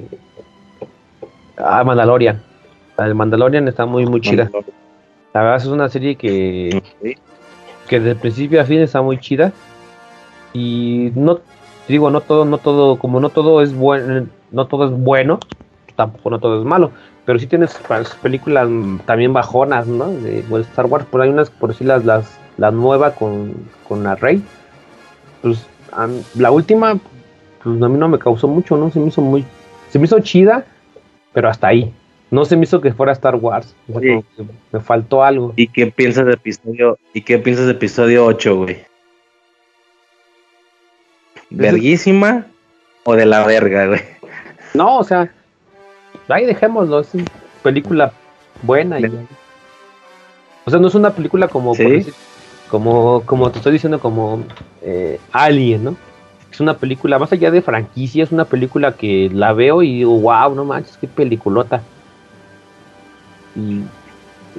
ah, 1.57 1.83
Mandalorian. 1.83 2.43
La 2.99 3.09
de 3.09 3.15
Mandalorian 3.15 3.67
está 3.67 3.87
muy 3.87 4.05
muy 4.05 4.21
chida. 4.21 4.51
La 5.35 5.43
verdad 5.43 5.57
es 5.57 5.67
una 5.67 5.89
serie 5.89 6.17
que 6.17 6.83
que 7.89 8.01
de 8.01 8.15
principio 8.15 8.61
a 8.61 8.65
fin 8.65 8.81
está 8.81 9.03
muy 9.03 9.19
chida. 9.19 9.53
Y 10.53 11.13
no 11.15 11.41
digo 11.89 12.11
no 12.11 12.21
todo 12.21 12.45
no 12.45 12.59
todo 12.59 12.99
como 12.99 13.21
no 13.21 13.31
todo 13.31 13.63
es 13.63 13.75
bueno 13.75 14.27
no 14.51 14.67
todo 14.67 14.85
es 14.85 14.93
bueno 14.93 15.41
tampoco 15.97 16.31
no 16.31 16.39
todo 16.39 16.61
es 16.61 16.65
malo 16.65 16.93
pero 17.25 17.39
sí 17.39 17.47
tienes 17.47 17.79
películas 18.23 18.69
también 19.05 19.33
bajonas 19.33 19.87
no 19.87 20.11
de 20.11 20.45
Star 20.61 20.87
Wars. 20.87 21.07
Por 21.07 21.23
hay 21.23 21.29
unas 21.29 21.51
por 21.51 21.71
decir 21.71 21.87
las 21.87 22.05
las 22.05 22.39
la 22.59 22.71
nueva 22.71 23.15
con 23.15 23.55
con 23.89 24.03
la 24.03 24.15
Rey. 24.15 24.43
Pues 25.41 25.67
la 26.35 26.51
última 26.51 26.99
pues 27.63 27.83
a 27.83 27.89
mí 27.89 27.99
no 27.99 28.09
me 28.09 28.19
causó 28.19 28.49
mucho, 28.49 28.77
¿no? 28.77 28.91
Se 28.91 28.99
me 28.99 29.09
hizo 29.09 29.21
muy, 29.21 29.45
se 29.91 29.99
me 29.99 30.07
hizo 30.07 30.19
chida, 30.21 30.65
pero 31.33 31.49
hasta 31.49 31.69
ahí. 31.69 31.95
No 32.33 32.47
se 32.47 32.57
me 32.57 32.65
hizo 32.65 32.81
que 32.81 32.95
fuera 32.95 33.13
Star 33.13 33.37
Wars. 33.37 33.77
me 34.73 34.81
faltó 34.81 35.23
algo. 35.23 35.53
¿Y 35.55 35.69
qué 35.69 35.89
piensas 35.89 36.25
de 36.25 36.33
episodio, 36.33 36.99
y 37.13 37.21
qué 37.21 37.39
piensas 37.39 37.67
de 37.67 37.73
episodio 37.73 38.25
8, 38.25 38.57
güey? 38.57 38.79
¿Verguísima 41.51 42.47
o 43.05 43.15
de 43.15 43.27
la 43.27 43.47
verga, 43.47 43.87
güey? 43.87 44.01
No, 44.73 44.97
o 44.97 45.05
sea, 45.05 45.31
ahí 46.29 46.47
dejémoslo, 46.47 47.01
es 47.01 47.13
una 47.13 47.27
película 47.63 48.13
buena. 48.63 48.99
Y, 48.99 49.05
o 50.65 50.71
sea, 50.71 50.81
no 50.81 50.89
es 50.89 50.95
una 50.95 51.11
película 51.11 51.49
como, 51.49 51.75
como, 52.71 53.23
como 53.27 53.51
te 53.51 53.59
estoy 53.59 53.75
diciendo, 53.75 54.01
como 54.01 54.43
eh, 54.81 55.21
Alien, 55.33 55.85
¿no? 55.85 55.97
es 56.51 56.61
una 56.61 56.79
película, 56.79 57.19
más 57.19 57.31
allá 57.33 57.51
de 57.51 57.61
franquicia, 57.61 58.25
es 58.25 58.33
una 58.33 58.47
película 58.47 58.97
que 58.97 59.31
la 59.33 59.53
veo 59.53 59.83
y 59.83 59.99
digo, 59.99 60.19
wow, 60.19 60.55
no 60.55 60.65
manches, 60.65 60.97
qué 60.97 61.09
peliculota. 61.09 61.83
Y 63.57 63.83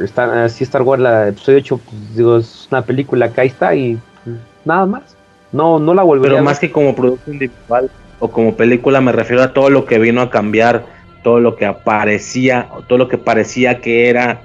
está, 0.02 0.45
así 0.45 0.64
Star 0.64 0.82
Wars, 0.82 1.02
la 1.02 1.30
episodio 1.30 1.60
8, 1.60 1.80
pues, 1.84 2.15
digo, 2.15 2.38
es 2.38 2.68
una 2.72 2.82
película 2.82 3.32
que 3.32 3.41
ahí 3.41 3.48
está 3.48 3.76
y 3.76 3.98
pues, 4.24 4.38
nada 4.65 4.86
más. 4.86 5.15
No, 5.52 5.80
no 5.80 5.94
la 5.94 6.03
volvería 6.03 6.38
Pero 6.38 6.44
más 6.44 6.60
que 6.60 6.72
como 6.72 6.95
producto 6.95 7.32
individual 7.32 7.91
o 8.20 8.30
como 8.30 8.56
película, 8.56 9.02
me 9.02 9.11
refiero 9.11 9.44
a 9.44 9.53
todo 9.53 9.70
lo 9.70 9.86
que 9.86 9.99
vino 9.99 10.22
a 10.22 10.30
cambiar, 10.30 10.86
todo 11.24 11.40
lo 11.40 11.56
que 11.56 11.65
aparecía, 11.65 12.68
todo 12.88 12.98
lo 12.98 13.07
que 13.07 13.18
parecía 13.18 13.80
que 13.80 14.10
era 14.10 14.41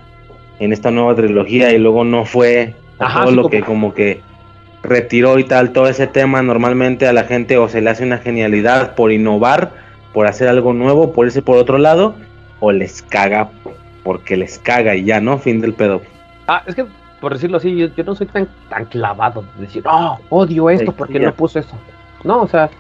en 0.59 0.73
esta 0.73 0.91
nueva 0.91 1.15
trilogía 1.15 1.73
y 1.73 1.79
luego 1.79 2.05
no 2.05 2.25
fue, 2.25 2.75
todo 2.99 3.31
lo 3.31 3.49
que 3.49 3.63
como 3.63 3.95
que 3.95 4.21
retiró 4.83 5.39
y 5.39 5.45
tal, 5.45 5.73
todo 5.73 5.89
ese 5.89 6.07
tema 6.07 6.43
normalmente 6.43 7.07
a 7.07 7.13
la 7.13 7.25
gente 7.25 7.59
o 7.59 7.69
se 7.69 7.81
le 7.81 7.91
hace 7.91 8.05
una 8.05 8.19
genialidad 8.19 8.95
por 8.95 9.13
innovar, 9.13 9.73
por 10.13 10.27
hacer 10.27 10.49
algo 10.49 10.73
nuevo, 10.73 11.13
por 11.13 11.27
irse 11.27 11.43
por 11.43 11.57
otro 11.59 11.79
lado, 11.79 12.15
o 12.61 12.73
les 12.73 13.03
caga 13.03 13.51
porque 14.09 14.39
les 14.39 14.59
caga 14.59 14.97
y 14.97 15.05
ya, 15.05 15.21
¿no? 15.21 15.37
Fin 15.37 15.61
del 15.61 15.75
pedo. 15.75 16.01
Ah, 16.47 16.63
es 16.65 16.75
que 16.75 16.87
por 17.21 17.35
decirlo 17.35 17.59
así, 17.59 17.77
yo, 17.77 18.05
no 18.05 18.15
soy 18.15 18.27
tan, 18.27 18.49
tan 18.71 18.87
clavado 18.87 19.45
de 19.57 19.67
decir, 19.67 19.83
oh, 19.87 20.19
odio 20.31 20.71
esto 20.71 20.93
porque 20.93 21.21
no 21.21 21.35
puse 21.35 21.59
eso. 21.59 21.77
No, 22.25 22.41
o 22.41 22.49
sea, 22.49 22.71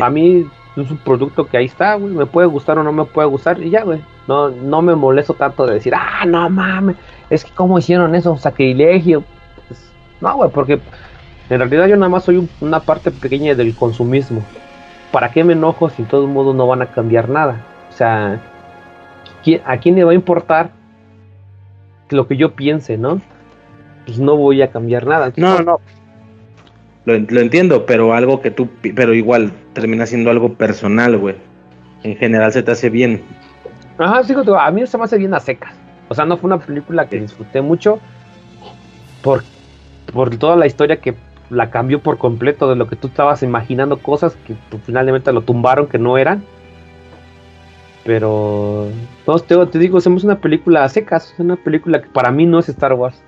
a 0.00 0.10
mí 0.10 0.46
es 0.76 0.88
un 0.88 0.96
producto 0.98 1.44
que 1.44 1.56
ahí 1.56 1.64
está, 1.64 1.96
güey, 1.96 2.14
me 2.14 2.24
puede 2.24 2.46
gustar 2.46 2.78
o 2.78 2.84
no 2.84 2.92
me 2.92 3.04
puede 3.04 3.26
gustar 3.26 3.60
y 3.60 3.70
ya, 3.70 3.82
güey. 3.82 4.00
No, 4.28 4.48
no 4.48 4.80
me 4.80 4.94
molesto 4.94 5.34
tanto 5.34 5.66
de 5.66 5.74
decir, 5.74 5.92
ah, 5.92 6.24
no 6.24 6.48
mames, 6.48 6.94
es 7.30 7.44
que 7.44 7.50
cómo 7.50 7.80
hicieron 7.80 8.14
eso, 8.14 8.36
sacrilegio. 8.36 9.24
Pues, 9.66 9.92
no, 10.20 10.36
güey, 10.36 10.50
porque 10.50 10.74
en 11.50 11.58
realidad 11.58 11.88
yo 11.88 11.96
nada 11.96 12.10
más 12.10 12.22
soy 12.22 12.48
una 12.60 12.78
parte 12.78 13.10
pequeña 13.10 13.56
del 13.56 13.74
consumismo. 13.74 14.40
¿Para 15.10 15.32
qué 15.32 15.42
me 15.42 15.54
enojo 15.54 15.90
si 15.90 16.02
en 16.02 16.08
todo 16.08 16.28
modo 16.28 16.54
no 16.54 16.68
van 16.68 16.82
a 16.82 16.86
cambiar 16.86 17.28
nada? 17.28 17.66
O 17.90 17.92
sea, 17.92 18.40
¿a 19.54 19.78
quién 19.78 19.94
le 19.94 20.04
va 20.04 20.12
a 20.12 20.14
importar 20.14 20.70
lo 22.10 22.26
que 22.26 22.36
yo 22.36 22.54
piense, 22.54 22.96
no? 22.98 23.20
Pues 24.04 24.18
no 24.18 24.36
voy 24.36 24.62
a 24.62 24.70
cambiar 24.70 25.06
nada. 25.06 25.32
No, 25.36 25.60
no. 25.60 25.80
Lo, 27.04 27.18
lo 27.18 27.40
entiendo, 27.40 27.86
pero 27.86 28.14
algo 28.14 28.40
que 28.40 28.50
tú, 28.50 28.68
pero 28.94 29.14
igual 29.14 29.52
termina 29.72 30.06
siendo 30.06 30.30
algo 30.30 30.54
personal, 30.54 31.16
güey. 31.16 31.36
En 32.02 32.16
general 32.16 32.52
se 32.52 32.62
te 32.62 32.72
hace 32.72 32.90
bien. 32.90 33.22
Ajá, 33.98 34.22
sí, 34.24 34.34
a 34.58 34.70
mí 34.70 34.86
se 34.86 34.98
me 34.98 35.04
hace 35.04 35.18
bien 35.18 35.34
a 35.34 35.40
secas. 35.40 35.74
O 36.08 36.14
sea, 36.14 36.24
no 36.24 36.36
fue 36.36 36.48
una 36.48 36.58
película 36.58 37.08
que 37.08 37.20
disfruté 37.20 37.60
mucho 37.62 37.98
por, 39.22 39.42
por 40.12 40.36
toda 40.36 40.56
la 40.56 40.66
historia 40.66 41.00
que 41.00 41.14
la 41.50 41.70
cambió 41.70 42.00
por 42.00 42.18
completo 42.18 42.68
de 42.68 42.76
lo 42.76 42.86
que 42.88 42.96
tú 42.96 43.08
estabas 43.08 43.42
imaginando, 43.42 43.98
cosas 43.98 44.36
que 44.46 44.54
pues, 44.70 44.82
finalmente 44.84 45.32
lo 45.32 45.42
tumbaron 45.42 45.86
que 45.86 45.98
no 45.98 46.18
eran. 46.18 46.44
Pero, 48.06 48.88
no, 49.26 49.38
te, 49.40 49.66
te 49.66 49.78
digo, 49.80 49.98
hacemos 49.98 50.22
una 50.22 50.38
película 50.38 50.84
a 50.84 50.88
secas, 50.88 51.34
una 51.38 51.56
película 51.56 52.00
que 52.00 52.08
para 52.08 52.30
mí 52.30 52.46
no 52.46 52.60
es 52.60 52.68
Star 52.68 52.92
Wars. 52.92 53.20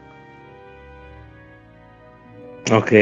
Ok, 2.71 2.93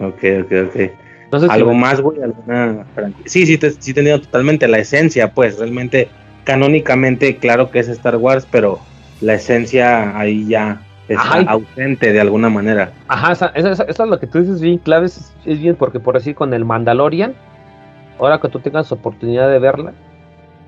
ok, 0.00 0.24
ok, 0.44 0.52
ok. 0.68 1.50
Algo 1.50 1.72
más, 1.72 2.00
güey, 2.02 2.22
alguna 2.22 2.84
Sí, 3.24 3.46
sí, 3.46 3.56
te, 3.56 3.70
sí 3.70 3.94
tenía 3.94 4.20
totalmente 4.20 4.68
la 4.68 4.78
esencia, 4.78 5.32
pues, 5.32 5.58
realmente, 5.58 6.08
canónicamente, 6.44 7.38
claro 7.38 7.70
que 7.70 7.78
es 7.78 7.88
Star 7.88 8.16
Wars, 8.16 8.46
pero 8.50 8.78
la 9.22 9.34
esencia 9.34 10.18
ahí 10.18 10.46
ya 10.46 10.82
es 11.08 11.18
ausente 11.46 12.12
de 12.12 12.20
alguna 12.20 12.50
manera. 12.50 12.92
Ajá, 13.08 13.32
eso, 13.54 13.86
es 13.86 13.98
lo 13.98 14.20
que 14.20 14.26
tú 14.26 14.40
dices 14.40 14.60
bien 14.60 14.76
clave, 14.76 15.06
es, 15.06 15.32
bien 15.44 15.74
porque 15.74 16.00
por 16.00 16.14
decir 16.14 16.34
con 16.34 16.52
el 16.52 16.66
Mandalorian, 16.66 17.34
ahora 18.18 18.40
que 18.40 18.48
tú 18.48 18.60
tengas 18.60 18.92
oportunidad 18.92 19.50
de 19.50 19.58
verla, 19.58 19.94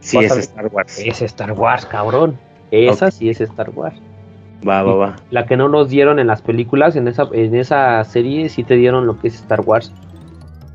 sí 0.00 0.18
es 0.18 0.36
Star 0.36 0.66
Wars. 0.66 0.98
Es 0.98 1.22
Star 1.22 1.52
Wars, 1.52 1.86
cabrón. 1.86 2.36
Esa 2.70 3.10
sí 3.10 3.30
es 3.30 3.40
Star 3.40 3.70
Wars. 3.70 3.96
Va, 4.66 4.82
va, 4.82 4.94
va. 4.94 5.16
La 5.30 5.46
que 5.46 5.56
no 5.56 5.68
nos 5.68 5.88
dieron 5.88 6.18
en 6.18 6.26
las 6.26 6.42
películas, 6.42 6.96
en 6.96 7.08
esa, 7.08 7.28
en 7.32 7.54
esa 7.54 8.04
serie 8.04 8.48
sí 8.48 8.64
te 8.64 8.74
dieron 8.76 9.06
lo 9.06 9.18
que 9.18 9.28
es 9.28 9.36
Star 9.36 9.60
Wars. 9.62 9.92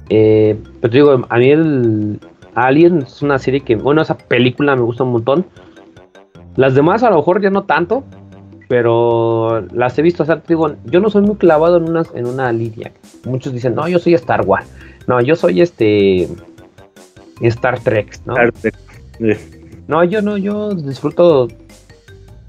Eh, 0.10 0.58
pero 0.82 0.92
te 0.92 0.98
digo, 0.98 1.26
a 1.28 1.38
mí 1.38 1.50
el 1.50 2.20
Alien 2.56 3.04
es 3.04 3.22
una 3.22 3.38
serie 3.38 3.62
que, 3.62 3.76
bueno, 3.76 4.02
esa 4.02 4.18
película 4.18 4.76
me 4.76 4.82
gusta 4.82 5.04
un 5.04 5.12
montón. 5.12 5.46
Las 6.56 6.74
demás 6.74 7.04
a 7.04 7.10
lo 7.10 7.18
mejor 7.18 7.42
ya 7.42 7.50
no 7.50 7.64
tanto, 7.64 8.04
pero 8.68 9.62
las 9.74 9.98
he 10.00 10.02
visto, 10.02 10.24
o 10.24 10.26
sea, 10.26 10.42
digo, 10.48 10.76
yo 10.86 11.00
no 11.00 11.10
soy 11.10 11.22
muy 11.22 11.36
clavado 11.36 11.78
en 11.78 11.90
una, 11.90 12.04
en 12.14 12.26
una 12.26 12.52
línea. 12.52 12.92
Muchos 13.26 13.54
dicen, 13.54 13.76
no, 13.76 13.88
yo 13.88 14.00
soy 14.00 14.14
Star 14.16 14.42
Wars. 14.46 14.68
No, 15.08 15.22
yo 15.22 15.36
soy 15.36 15.62
este 15.62 16.28
Star 17.42 17.80
Trek, 17.80 18.20
¿no? 18.26 18.34
Star 18.34 18.52
Trek. 18.54 18.76
No, 19.88 20.04
yo 20.04 20.22
no, 20.22 20.38
yo 20.38 20.74
disfruto 20.74 21.48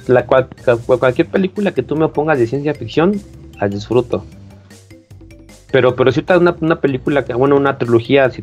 la 0.06 0.26
cualquier 0.26 1.26
película 1.26 1.72
que 1.72 1.82
tú 1.82 1.96
me 1.96 2.08
pongas 2.08 2.38
de 2.38 2.46
ciencia 2.46 2.74
ficción, 2.74 3.20
la 3.60 3.68
disfruto. 3.68 4.24
Pero, 5.72 5.96
pero 5.96 6.12
si 6.12 6.20
está 6.20 6.38
una, 6.38 6.56
una 6.60 6.80
película 6.80 7.24
que, 7.24 7.34
bueno, 7.34 7.56
una 7.56 7.76
trilogía, 7.76 8.30
si, 8.30 8.42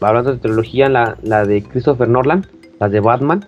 hablando 0.00 0.32
de 0.32 0.38
trilogía, 0.38 0.88
la, 0.88 1.18
la 1.22 1.44
de 1.44 1.62
Christopher 1.62 2.08
Nolan, 2.08 2.46
la 2.78 2.88
de 2.88 3.00
Batman, 3.00 3.46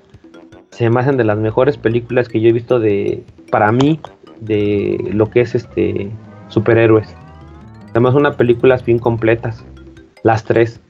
se 0.71 0.91
me 0.91 1.01
hacen 1.01 1.17
de 1.17 1.25
las 1.25 1.39
mejores 1.39 1.77
películas 1.77 2.29
que 2.29 2.41
yo 2.41 2.49
he 2.49 2.53
visto 2.53 2.81
de, 2.81 3.23
para 3.51 3.73
mí, 3.73 4.01
de 4.41 5.11
lo 5.13 5.31
que 5.31 5.43
es 5.43 5.55
este 5.55 6.11
superhéroes. 6.49 7.15
Además, 7.91 8.15
unas 8.15 8.37
películas 8.37 8.85
bien 8.85 8.99
completas, 8.99 9.65
las 10.23 10.45
tres. 10.45 10.81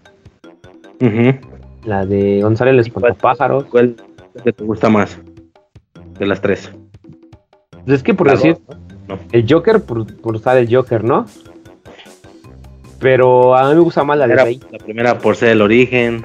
La 1.85 2.07
de 2.07 2.41
González 2.43 2.75
el 2.75 2.81
Espantapájaros. 2.81 3.65
¿Cuál 3.65 3.97
te 4.45 4.53
gusta 4.65 4.89
más 4.89 5.19
de 6.19 6.27
las 6.27 6.41
tres? 6.41 6.71
Pues 7.85 7.97
es 7.99 8.03
que 8.03 8.15
por 8.15 8.29
La 8.29 8.35
decir, 8.35 8.57
dos, 8.67 8.77
¿no? 9.09 9.19
el 9.33 9.47
Joker, 9.49 9.83
por, 9.83 10.07
por 10.21 10.37
usar 10.37 10.57
el 10.57 10.73
Joker, 10.75 11.03
¿no? 11.03 11.27
Pero 13.01 13.57
a 13.57 13.69
mí 13.69 13.75
me 13.75 13.81
gusta 13.81 14.05
más 14.05 14.17
la 14.19 14.27
de 14.29 14.37
Bane. 14.37 14.61
la 14.71 14.79
primera 14.79 15.19
por 15.19 15.35
ser 15.37 15.51
el 15.51 15.63
origen, 15.63 16.25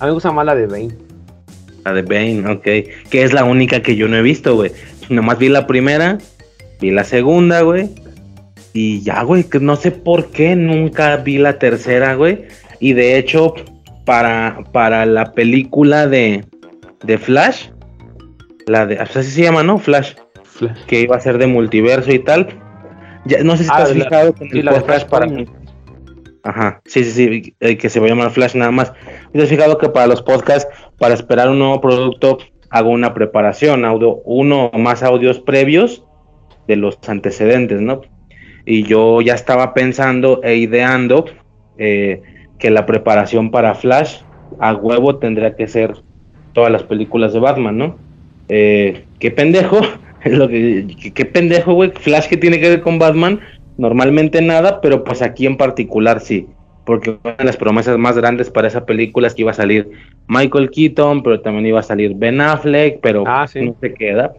A 0.00 0.04
mí 0.04 0.08
me 0.08 0.10
gusta 0.12 0.32
más 0.32 0.46
la 0.46 0.54
de 0.54 0.66
Bane. 0.66 0.96
la 1.84 1.92
de 1.92 2.02
Bane, 2.02 2.50
ok. 2.50 2.62
Que 3.10 3.22
es 3.22 3.32
la 3.34 3.44
única 3.44 3.82
que 3.82 3.96
yo 3.96 4.08
no 4.08 4.16
he 4.16 4.22
visto, 4.22 4.54
güey. 4.54 4.72
Nomás 5.10 5.38
vi 5.38 5.48
la 5.50 5.66
primera, 5.66 6.16
vi 6.80 6.90
la 6.90 7.04
segunda, 7.04 7.60
güey. 7.60 7.90
Y 8.72 9.02
ya, 9.02 9.22
güey, 9.22 9.44
que 9.44 9.60
no 9.60 9.76
sé 9.76 9.90
por 9.90 10.30
qué 10.30 10.56
nunca 10.56 11.16
vi 11.18 11.36
la 11.38 11.58
tercera, 11.58 12.14
güey. 12.14 12.44
Y 12.80 12.94
de 12.94 13.18
hecho, 13.18 13.54
para, 14.06 14.60
para 14.72 15.04
la 15.04 15.32
película 15.32 16.06
de, 16.06 16.44
de 17.04 17.18
Flash, 17.18 17.68
la 18.66 18.86
de, 18.86 18.98
así 18.98 19.22
se 19.24 19.42
llama, 19.42 19.62
¿no? 19.62 19.78
Flash, 19.78 20.14
Flash. 20.44 20.84
que 20.86 21.02
iba 21.02 21.16
a 21.16 21.20
ser 21.20 21.36
de 21.36 21.46
multiverso 21.46 22.10
y 22.12 22.20
tal. 22.20 22.48
Ya, 23.26 23.42
no 23.42 23.56
sé 23.56 23.64
si 23.64 23.70
Ah, 23.72 23.82
estás 23.82 23.92
fijado 23.92 24.32
con 24.34 24.48
el 24.50 24.64
la 24.64 24.72
de 24.72 24.80
podcast 24.80 25.08
para. 25.10 25.26
Ajá, 26.44 26.80
sí, 26.84 27.02
sí, 27.04 27.10
sí, 27.10 27.54
eh, 27.58 27.76
que 27.76 27.90
se 27.90 27.98
va 27.98 28.06
a 28.06 28.10
llamar 28.10 28.30
Flash 28.30 28.54
nada 28.54 28.70
más. 28.70 28.92
¿Te 29.32 29.42
has 29.42 29.48
fijado 29.48 29.76
que 29.78 29.88
para 29.88 30.06
los 30.06 30.22
podcasts, 30.22 30.72
para 30.96 31.12
esperar 31.14 31.50
un 31.50 31.58
nuevo 31.58 31.80
producto, 31.80 32.38
hago 32.70 32.90
una 32.90 33.12
preparación, 33.12 33.84
audio, 33.84 34.22
uno 34.24 34.66
o 34.72 34.78
más 34.78 35.02
audios 35.02 35.40
previos 35.40 36.04
de 36.68 36.76
los 36.76 36.98
antecedentes, 37.08 37.80
¿no? 37.80 38.02
Y 38.64 38.84
yo 38.84 39.20
ya 39.22 39.34
estaba 39.34 39.74
pensando 39.74 40.40
e 40.44 40.56
ideando 40.56 41.24
eh, 41.78 42.22
que 42.58 42.70
la 42.70 42.86
preparación 42.86 43.50
para 43.50 43.74
Flash 43.74 44.22
a 44.58 44.74
huevo 44.74 45.18
tendría 45.18 45.54
que 45.56 45.68
ser 45.68 45.94
todas 46.52 46.70
las 46.72 46.84
películas 46.84 47.32
de 47.32 47.40
Batman, 47.40 47.76
¿no? 47.78 48.00
Eh, 48.48 49.08
qué 49.18 49.30
pendejo, 49.30 49.80
lo 50.24 50.48
que, 50.48 50.86
qué- 51.00 51.12
qué 51.12 51.24
pendejo, 51.24 51.74
güey, 51.74 51.90
Flash 51.90 52.28
que 52.28 52.36
tiene 52.36 52.60
que 52.60 52.68
ver 52.68 52.80
con 52.82 52.98
Batman, 52.98 53.40
normalmente 53.76 54.40
nada, 54.42 54.80
pero 54.80 55.04
pues 55.04 55.22
aquí 55.22 55.46
en 55.46 55.56
particular 55.56 56.20
sí, 56.20 56.54
porque 56.84 57.18
una 57.24 57.34
de 57.36 57.44
las 57.44 57.56
promesas 57.56 57.98
más 57.98 58.16
grandes 58.16 58.50
para 58.50 58.68
esa 58.68 58.86
película 58.86 59.26
es 59.26 59.34
que 59.34 59.42
iba 59.42 59.50
a 59.50 59.54
salir 59.54 59.90
Michael 60.28 60.70
Keaton, 60.70 61.22
pero 61.22 61.40
también 61.40 61.66
iba 61.66 61.80
a 61.80 61.84
salir 61.84 62.14
Ben 62.14 62.40
Affleck, 62.40 63.00
pero 63.02 63.24
Ah, 63.26 63.46
sí. 63.46 63.60
no 63.60 63.76
se 63.80 63.92
queda. 63.94 64.32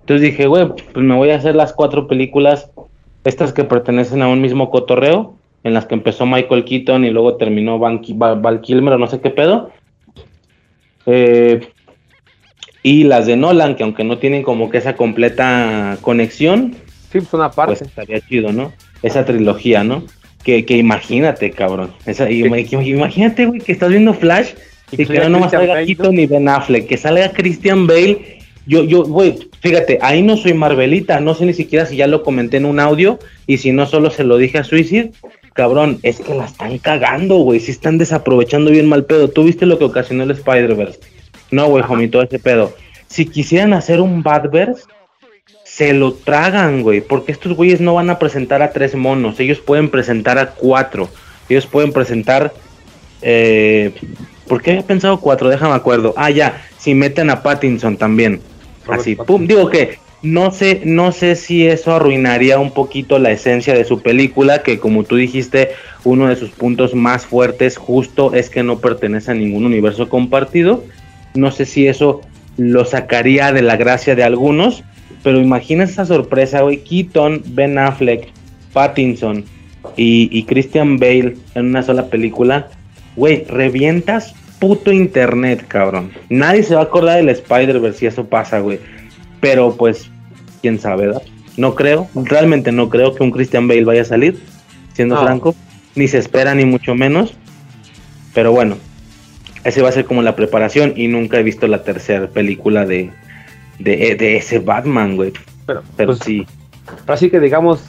Entonces 0.00 0.22
dije, 0.30 0.46
güey, 0.46 0.68
pues 0.68 1.04
me 1.04 1.14
voy 1.16 1.30
a 1.30 1.36
hacer 1.36 1.54
las 1.56 1.72
cuatro 1.72 2.06
películas, 2.06 2.70
estas 3.24 3.52
que 3.52 3.64
pertenecen 3.64 4.22
a 4.22 4.28
un 4.28 4.40
mismo 4.40 4.70
cotorreo, 4.70 5.38
en 5.64 5.74
las 5.74 5.86
que 5.86 5.94
empezó 5.94 6.24
Michael 6.26 6.64
Keaton 6.64 7.04
y 7.04 7.10
luego 7.10 7.36
terminó 7.36 7.78
Van, 7.78 8.00
Val, 8.16 8.60
Kilmer 8.60 8.94
o 8.94 8.98
no 8.98 9.06
sé 9.08 9.20
qué 9.20 9.30
pedo. 9.30 9.70
Eh, 11.06 11.68
y 12.82 13.04
las 13.04 13.26
de 13.26 13.36
Nolan, 13.36 13.76
que 13.76 13.82
aunque 13.82 14.04
no 14.04 14.18
tienen 14.18 14.42
como 14.42 14.70
que 14.70 14.78
esa 14.78 14.94
completa 14.94 15.96
conexión, 16.02 16.74
Sí, 17.10 17.20
pues 17.20 17.32
una 17.34 17.50
pues 17.50 17.56
parte. 17.78 17.84
estaría 17.84 18.20
chido, 18.20 18.52
¿no? 18.52 18.72
Esa 19.02 19.24
trilogía, 19.24 19.84
¿no? 19.84 20.04
Que, 20.42 20.64
que 20.66 20.76
imagínate, 20.76 21.50
cabrón. 21.50 21.92
Esa, 22.06 22.26
que- 22.28 22.34
imagínate, 22.34 23.46
güey, 23.46 23.60
que 23.60 23.72
estás 23.72 23.88
viendo 23.88 24.12
Flash 24.12 24.50
Y 24.92 25.02
y, 25.02 25.06
que 25.06 25.18
no 25.20 25.28
nomás 25.30 25.52
salga 25.52 25.74
Bale, 25.74 25.86
Keaton 25.86 26.14
ni 26.14 26.26
Ben 26.26 26.48
Affleck, 26.48 26.86
que 26.86 26.96
salga 26.98 27.30
Christian 27.32 27.86
Bale. 27.86 28.38
Yo, 28.66 28.82
yo, 28.84 29.04
güey, 29.04 29.36
fíjate, 29.60 29.98
ahí 30.02 30.22
no 30.22 30.36
soy 30.36 30.54
Marvelita, 30.54 31.20
no 31.20 31.34
sé 31.34 31.44
ni 31.46 31.52
siquiera 31.54 31.86
si 31.86 31.96
ya 31.96 32.06
lo 32.06 32.22
comenté 32.22 32.56
en 32.56 32.64
un 32.64 32.80
audio 32.80 33.18
y 33.46 33.58
si 33.58 33.72
no 33.72 33.86
solo 33.86 34.10
se 34.10 34.24
lo 34.24 34.36
dije 34.38 34.58
a 34.58 34.64
Suicide. 34.64 35.12
Cabrón, 35.54 36.00
es 36.02 36.20
que 36.20 36.34
la 36.34 36.44
están 36.44 36.78
cagando, 36.78 37.36
güey, 37.36 37.60
si 37.60 37.70
están 37.70 37.96
desaprovechando 37.96 38.70
bien 38.72 38.88
mal 38.88 39.04
pedo. 39.04 39.28
¿Tú 39.28 39.44
viste 39.44 39.66
lo 39.66 39.78
que 39.78 39.84
ocasionó 39.84 40.24
el 40.24 40.32
Spider-Verse? 40.32 40.98
No, 41.52 41.68
güey, 41.68 41.84
homie, 41.88 42.08
todo 42.08 42.22
ese 42.22 42.40
pedo. 42.40 42.74
Si 43.06 43.26
quisieran 43.26 43.72
hacer 43.72 44.00
un 44.00 44.24
Badverse, 44.24 44.82
se 45.62 45.92
lo 45.92 46.12
tragan, 46.12 46.82
güey, 46.82 47.00
porque 47.00 47.32
estos 47.32 47.54
güeyes 47.54 47.80
no 47.80 47.94
van 47.94 48.10
a 48.10 48.18
presentar 48.18 48.62
a 48.62 48.72
tres 48.72 48.94
monos, 48.94 49.38
ellos 49.40 49.60
pueden 49.60 49.90
presentar 49.90 50.38
a 50.38 50.50
cuatro, 50.50 51.08
ellos 51.48 51.66
pueden 51.66 51.92
presentar, 51.92 52.52
eh, 53.22 53.92
¿por 54.46 54.62
qué 54.62 54.70
había 54.70 54.86
pensado 54.86 55.18
cuatro? 55.20 55.48
Déjame 55.48 55.74
acuerdo, 55.74 56.14
ah, 56.16 56.30
ya, 56.30 56.62
si 56.78 56.94
meten 56.94 57.30
a 57.30 57.42
Pattinson 57.42 57.96
también, 57.96 58.40
Robert 58.84 59.00
así, 59.00 59.16
Pattinson. 59.16 59.38
pum, 59.38 59.46
digo 59.46 59.68
que 59.68 59.98
no 60.24 60.50
sé, 60.50 60.80
no 60.84 61.12
sé 61.12 61.36
si 61.36 61.66
eso 61.66 61.94
arruinaría 61.94 62.58
un 62.58 62.72
poquito 62.72 63.18
la 63.18 63.30
esencia 63.30 63.74
de 63.74 63.84
su 63.84 64.00
película, 64.00 64.62
que 64.62 64.78
como 64.78 65.04
tú 65.04 65.16
dijiste, 65.16 65.70
uno 66.02 66.28
de 66.28 66.36
sus 66.36 66.50
puntos 66.50 66.94
más 66.94 67.26
fuertes 67.26 67.76
justo 67.76 68.34
es 68.34 68.50
que 68.50 68.62
no 68.62 68.78
pertenece 68.78 69.30
a 69.30 69.34
ningún 69.34 69.64
universo 69.64 70.08
compartido, 70.08 70.82
no 71.34 71.50
sé 71.52 71.66
si 71.66 71.86
eso 71.86 72.22
lo 72.56 72.84
sacaría 72.84 73.52
de 73.52 73.62
la 73.62 73.76
gracia 73.76 74.14
de 74.14 74.24
algunos, 74.24 74.82
pero 75.22 75.40
imagina 75.40 75.84
esa 75.84 76.06
sorpresa, 76.06 76.62
güey. 76.62 76.78
Keaton, 76.78 77.42
Ben 77.48 77.78
Affleck, 77.78 78.28
Pattinson 78.72 79.44
y, 79.96 80.28
y 80.30 80.44
Christian 80.44 80.98
Bale 80.98 81.36
en 81.54 81.66
una 81.66 81.82
sola 81.82 82.06
película. 82.06 82.68
Güey, 83.16 83.44
revientas 83.44 84.34
puto 84.58 84.92
internet, 84.92 85.64
cabrón. 85.68 86.12
Nadie 86.28 86.62
se 86.62 86.74
va 86.74 86.82
a 86.82 86.84
acordar 86.84 87.16
del 87.16 87.28
Spider-Verse 87.28 87.98
si 87.98 88.06
eso 88.06 88.26
pasa, 88.26 88.60
güey. 88.60 88.78
Pero 89.40 89.76
pues, 89.76 90.10
quién 90.64 90.78
sabe, 90.78 91.08
¿verdad? 91.08 91.22
No 91.58 91.74
creo, 91.74 92.08
realmente 92.14 92.72
no 92.72 92.88
creo 92.88 93.14
que 93.14 93.22
un 93.22 93.30
Christian 93.30 93.68
Bale 93.68 93.84
vaya 93.84 94.00
a 94.00 94.06
salir, 94.06 94.38
siendo 94.94 95.14
No. 95.16 95.22
franco. 95.22 95.54
Ni 95.94 96.08
se 96.08 96.16
espera, 96.16 96.54
ni 96.54 96.64
mucho 96.64 96.94
menos. 96.94 97.34
Pero 98.32 98.50
bueno, 98.52 98.78
ese 99.62 99.82
va 99.82 99.90
a 99.90 99.92
ser 99.92 100.06
como 100.06 100.22
la 100.22 100.34
preparación 100.36 100.94
y 100.96 101.06
nunca 101.08 101.38
he 101.38 101.42
visto 101.42 101.66
la 101.66 101.82
tercera 101.84 102.28
película 102.28 102.86
de, 102.86 103.10
de, 103.78 104.14
de 104.16 104.36
ese 104.36 104.58
Batman, 104.58 105.16
güey. 105.16 105.34
Pero, 105.66 105.82
Pero 105.98 106.06
pues, 106.12 106.20
sí, 106.24 106.46
ahora 107.00 107.18
sí 107.18 107.28
que 107.28 107.40
digamos, 107.40 107.82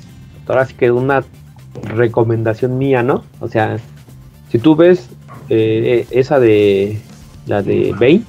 ahora 0.47 0.65
sí 0.65 0.73
que 0.73 0.91
una 0.91 1.23
recomendación 1.83 2.77
mía, 2.77 3.03
¿no? 3.03 3.23
O 3.39 3.47
sea, 3.47 3.77
si 4.51 4.59
tú 4.59 4.75
ves 4.75 5.07
eh, 5.49 6.05
esa 6.11 6.41
de 6.41 6.97
la 7.47 7.61
de 7.61 7.93
Bane 7.93 8.23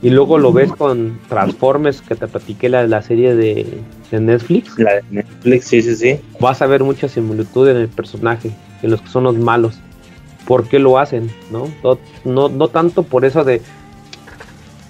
y 0.00 0.10
luego 0.10 0.38
lo 0.38 0.52
ves 0.52 0.72
con 0.72 1.18
Transformers 1.28 2.02
que 2.02 2.14
te 2.14 2.28
platiqué 2.28 2.68
la, 2.68 2.86
la 2.86 3.02
serie 3.02 3.34
de, 3.34 3.80
de 4.10 4.20
Netflix, 4.20 4.78
la 4.78 4.94
de 4.94 5.02
Netflix, 5.10 5.66
sí, 5.66 5.82
sí, 5.82 5.96
sí. 5.96 6.20
vas 6.40 6.62
a 6.62 6.66
ver 6.66 6.84
mucha 6.84 7.08
similitud 7.08 7.68
en 7.68 7.76
el 7.76 7.88
personaje, 7.88 8.50
en 8.82 8.90
los 8.90 9.00
que 9.02 9.08
son 9.08 9.24
los 9.24 9.36
malos. 9.36 9.78
¿Por 10.46 10.68
qué 10.68 10.78
lo 10.78 10.98
hacen? 10.98 11.30
¿No? 11.50 11.68
No, 11.82 11.98
no, 12.24 12.48
no 12.48 12.68
tanto 12.68 13.02
por 13.02 13.24
eso 13.24 13.44
de 13.44 13.60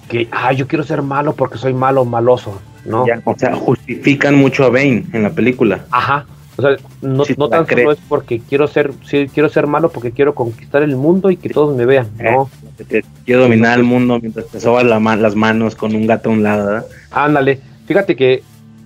que, 0.07 0.27
ah, 0.31 0.53
yo 0.53 0.67
quiero 0.67 0.83
ser 0.83 1.01
malo 1.01 1.33
porque 1.33 1.57
soy 1.57 1.73
malo, 1.73 2.05
maloso, 2.05 2.59
¿no? 2.85 3.05
Ya, 3.05 3.21
o 3.25 3.37
sea, 3.37 3.55
justifican 3.55 4.35
mucho 4.35 4.63
a 4.65 4.69
Bane 4.69 5.05
en 5.13 5.23
la 5.23 5.31
película. 5.31 5.85
Ajá. 5.91 6.25
O 6.57 6.61
sea, 6.61 6.75
no, 7.01 7.23
Sí, 7.23 7.35
no 7.37 7.47
tan 7.47 7.65
solo 7.65 7.91
es 7.93 7.99
porque 8.09 8.39
quiero 8.39 8.67
ser, 8.67 8.91
sí, 9.05 9.29
quiero 9.33 9.47
ser 9.47 9.65
malo 9.65 9.89
porque 9.89 10.11
quiero 10.11 10.35
conquistar 10.35 10.83
el 10.83 10.95
mundo 10.97 11.29
y 11.31 11.37
que 11.37 11.49
todos 11.49 11.75
me 11.75 11.85
vean. 11.85 12.07
Eh. 12.19 12.31
No, 12.31 12.49
Que 12.79 12.83
te- 12.85 13.05
Quiero 13.25 13.43
dominar 13.43 13.77
el 13.77 13.83
mundo 13.85 14.19
mientras 14.19 14.47
te 14.47 14.59
sobas 14.59 14.83
la 14.85 14.99
las 14.99 15.35
manos 15.35 15.75
con 15.75 15.93
un 15.93 16.07
gato 16.07 16.29
a 16.29 16.33
un 16.33 16.41
lado, 16.43 16.65
¿verdad? 16.65 16.85
ándale. 17.11 17.59
Fíjate 17.85 18.15
que 18.15 18.41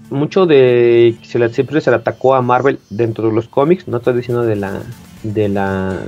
mucho 0.10 0.46
de 0.46 1.16
se 1.24 1.40
le, 1.40 1.50
siempre 1.54 1.80
se 1.82 1.90
le 1.92 1.96
atacó 1.98 2.36
a 2.36 2.42
Marvel 2.42 2.80
dentro 2.90 3.28
de 3.30 3.34
los 3.34 3.48
cómics, 3.48 3.88
no 3.88 3.98
estoy 3.98 4.16
diciendo 4.16 4.44
de 4.44 4.56
la 4.58 4.82
de 5.24 5.48
la 5.48 6.00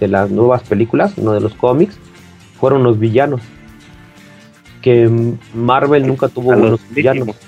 de 0.00 0.08
las 0.08 0.30
nuevas 0.30 0.62
películas, 0.64 1.16
no 1.18 1.32
de 1.32 1.40
los 1.40 1.54
cómics, 1.54 1.96
fueron 2.58 2.82
los 2.82 2.98
villanos. 2.98 3.40
Que 4.82 5.08
Marvel 5.54 6.06
nunca 6.06 6.28
tuvo 6.28 6.52
A 6.52 6.56
los 6.56 6.60
buenos 6.62 6.80
villanos. 6.90 7.28
últimos. 7.28 7.42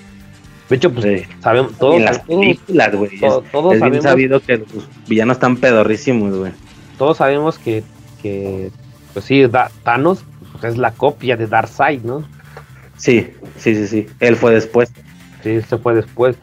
De 0.68 0.76
hecho, 0.76 0.92
pues 0.92 1.04
Sí. 1.22 1.26
sabemos 1.40 1.72
todos, 1.78 1.96
en 1.96 2.04
las 2.06 2.24
todos, 2.26 2.40
películas, 2.40 2.96
güey. 2.96 3.10
Todos 3.20 3.74
es 3.74 3.80
bien 3.80 3.80
sabemos 3.80 4.02
sabido 4.04 4.40
que 4.40 4.56
los 4.58 4.88
villanos 5.08 5.36
están 5.36 5.56
pedorrísimos, 5.56 6.34
güey. 6.36 6.52
todos 6.98 7.18
sabemos 7.18 7.58
que, 7.58 7.84
que 8.22 8.70
pues 9.16 9.24
sí, 9.24 9.46
Da- 9.46 9.70
Thanos 9.82 10.22
pues, 10.52 10.74
es 10.74 10.76
la 10.76 10.90
copia 10.90 11.38
de 11.38 11.46
Darkseid, 11.46 12.02
¿no? 12.02 12.22
Sí, 12.98 13.28
sí, 13.56 13.74
sí, 13.74 13.86
sí. 13.86 14.06
Él 14.20 14.36
fue 14.36 14.52
después. 14.52 14.92
Sí, 15.42 15.52
eso 15.52 15.78
fue 15.78 15.94
después. 15.94 16.36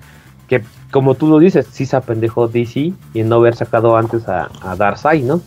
Que 0.47 0.63
como 0.89 1.13
tú 1.13 1.27
lo 1.27 1.37
dices, 1.37 1.67
sí 1.71 1.85
se 1.85 1.95
apendejó 1.95 2.47
DC 2.47 2.79
y 2.79 3.19
en 3.19 3.29
no 3.29 3.35
haber 3.35 3.55
sacado 3.55 3.95
antes 3.95 4.27
a, 4.27 4.49
a 4.63 4.75
Darkseid, 4.75 5.23
¿no? 5.23 5.39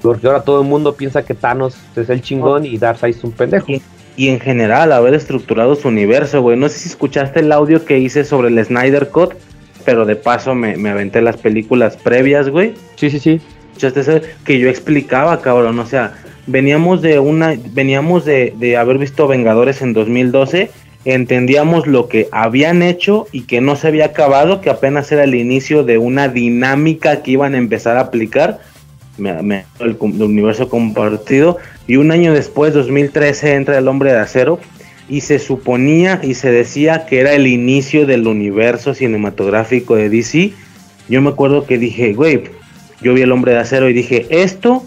Porque 0.00 0.28
ahora 0.28 0.44
todo 0.44 0.62
el 0.62 0.68
mundo 0.68 0.94
piensa 0.94 1.24
que 1.24 1.34
Thanos 1.34 1.74
es 1.96 2.08
el 2.08 2.22
chingón 2.22 2.66
y 2.66 2.78
Darkseid 2.78 3.16
es 3.16 3.24
un 3.24 3.32
pendejo. 3.32 3.66
Y 4.14 4.28
en 4.28 4.38
general, 4.38 4.92
haber 4.92 5.14
estructurado 5.14 5.74
su 5.74 5.88
universo, 5.88 6.40
güey. 6.40 6.56
No 6.56 6.68
sé 6.68 6.78
si 6.78 6.88
escuchaste 6.88 7.40
el 7.40 7.50
audio 7.50 7.84
que 7.84 7.98
hice 7.98 8.24
sobre 8.24 8.46
el 8.46 8.64
Snyder 8.64 9.08
Cut, 9.08 9.32
pero 9.84 10.04
de 10.04 10.14
paso 10.14 10.54
me, 10.54 10.76
me 10.76 10.90
aventé 10.90 11.20
las 11.20 11.36
películas 11.36 11.96
previas, 11.96 12.48
güey. 12.48 12.74
Sí, 12.94 13.10
sí, 13.10 13.18
sí. 13.18 13.40
Escuchaste 13.72 14.00
eso? 14.00 14.20
que 14.44 14.58
yo 14.58 14.68
explicaba, 14.68 15.40
cabrón, 15.40 15.78
o 15.78 15.86
sea, 15.86 16.14
veníamos 16.46 17.02
de 17.02 17.18
una, 17.18 17.54
veníamos 17.72 18.24
de, 18.24 18.54
de 18.56 18.76
haber 18.76 18.98
visto 18.98 19.26
Vengadores 19.26 19.82
en 19.82 19.92
2012, 19.92 20.70
entendíamos 21.04 21.86
lo 21.86 22.08
que 22.08 22.28
habían 22.32 22.82
hecho 22.82 23.26
y 23.32 23.42
que 23.42 23.60
no 23.60 23.76
se 23.76 23.88
había 23.88 24.06
acabado, 24.06 24.60
que 24.60 24.70
apenas 24.70 25.10
era 25.10 25.24
el 25.24 25.34
inicio 25.34 25.84
de 25.84 25.98
una 25.98 26.28
dinámica 26.28 27.22
que 27.22 27.32
iban 27.32 27.54
a 27.54 27.58
empezar 27.58 27.96
a 27.96 28.02
aplicar, 28.02 28.60
me, 29.18 29.64
el, 29.80 29.96
universo 30.00 30.68
compartido. 30.68 31.58
Y 31.86 31.96
un 31.96 32.10
año 32.10 32.32
después, 32.32 32.74
2013, 32.74 33.54
entra 33.54 33.78
el 33.78 33.88
hombre 33.88 34.12
de 34.12 34.18
acero. 34.18 34.58
Y 35.08 35.22
se 35.22 35.38
suponía 35.38 36.20
y 36.22 36.34
se 36.34 36.50
decía 36.50 37.06
que 37.06 37.20
era 37.20 37.34
el 37.34 37.46
inicio 37.46 38.06
del 38.06 38.26
universo 38.26 38.94
cinematográfico 38.94 39.96
de 39.96 40.08
DC. 40.08 40.52
Yo 41.08 41.20
me 41.20 41.30
acuerdo 41.30 41.66
que 41.66 41.76
dije, 41.76 42.14
güey, 42.14 42.44
yo 43.02 43.14
vi 43.14 43.22
el 43.22 43.32
hombre 43.32 43.52
de 43.52 43.58
acero 43.58 43.88
y 43.88 43.92
dije, 43.92 44.26
esto, 44.30 44.82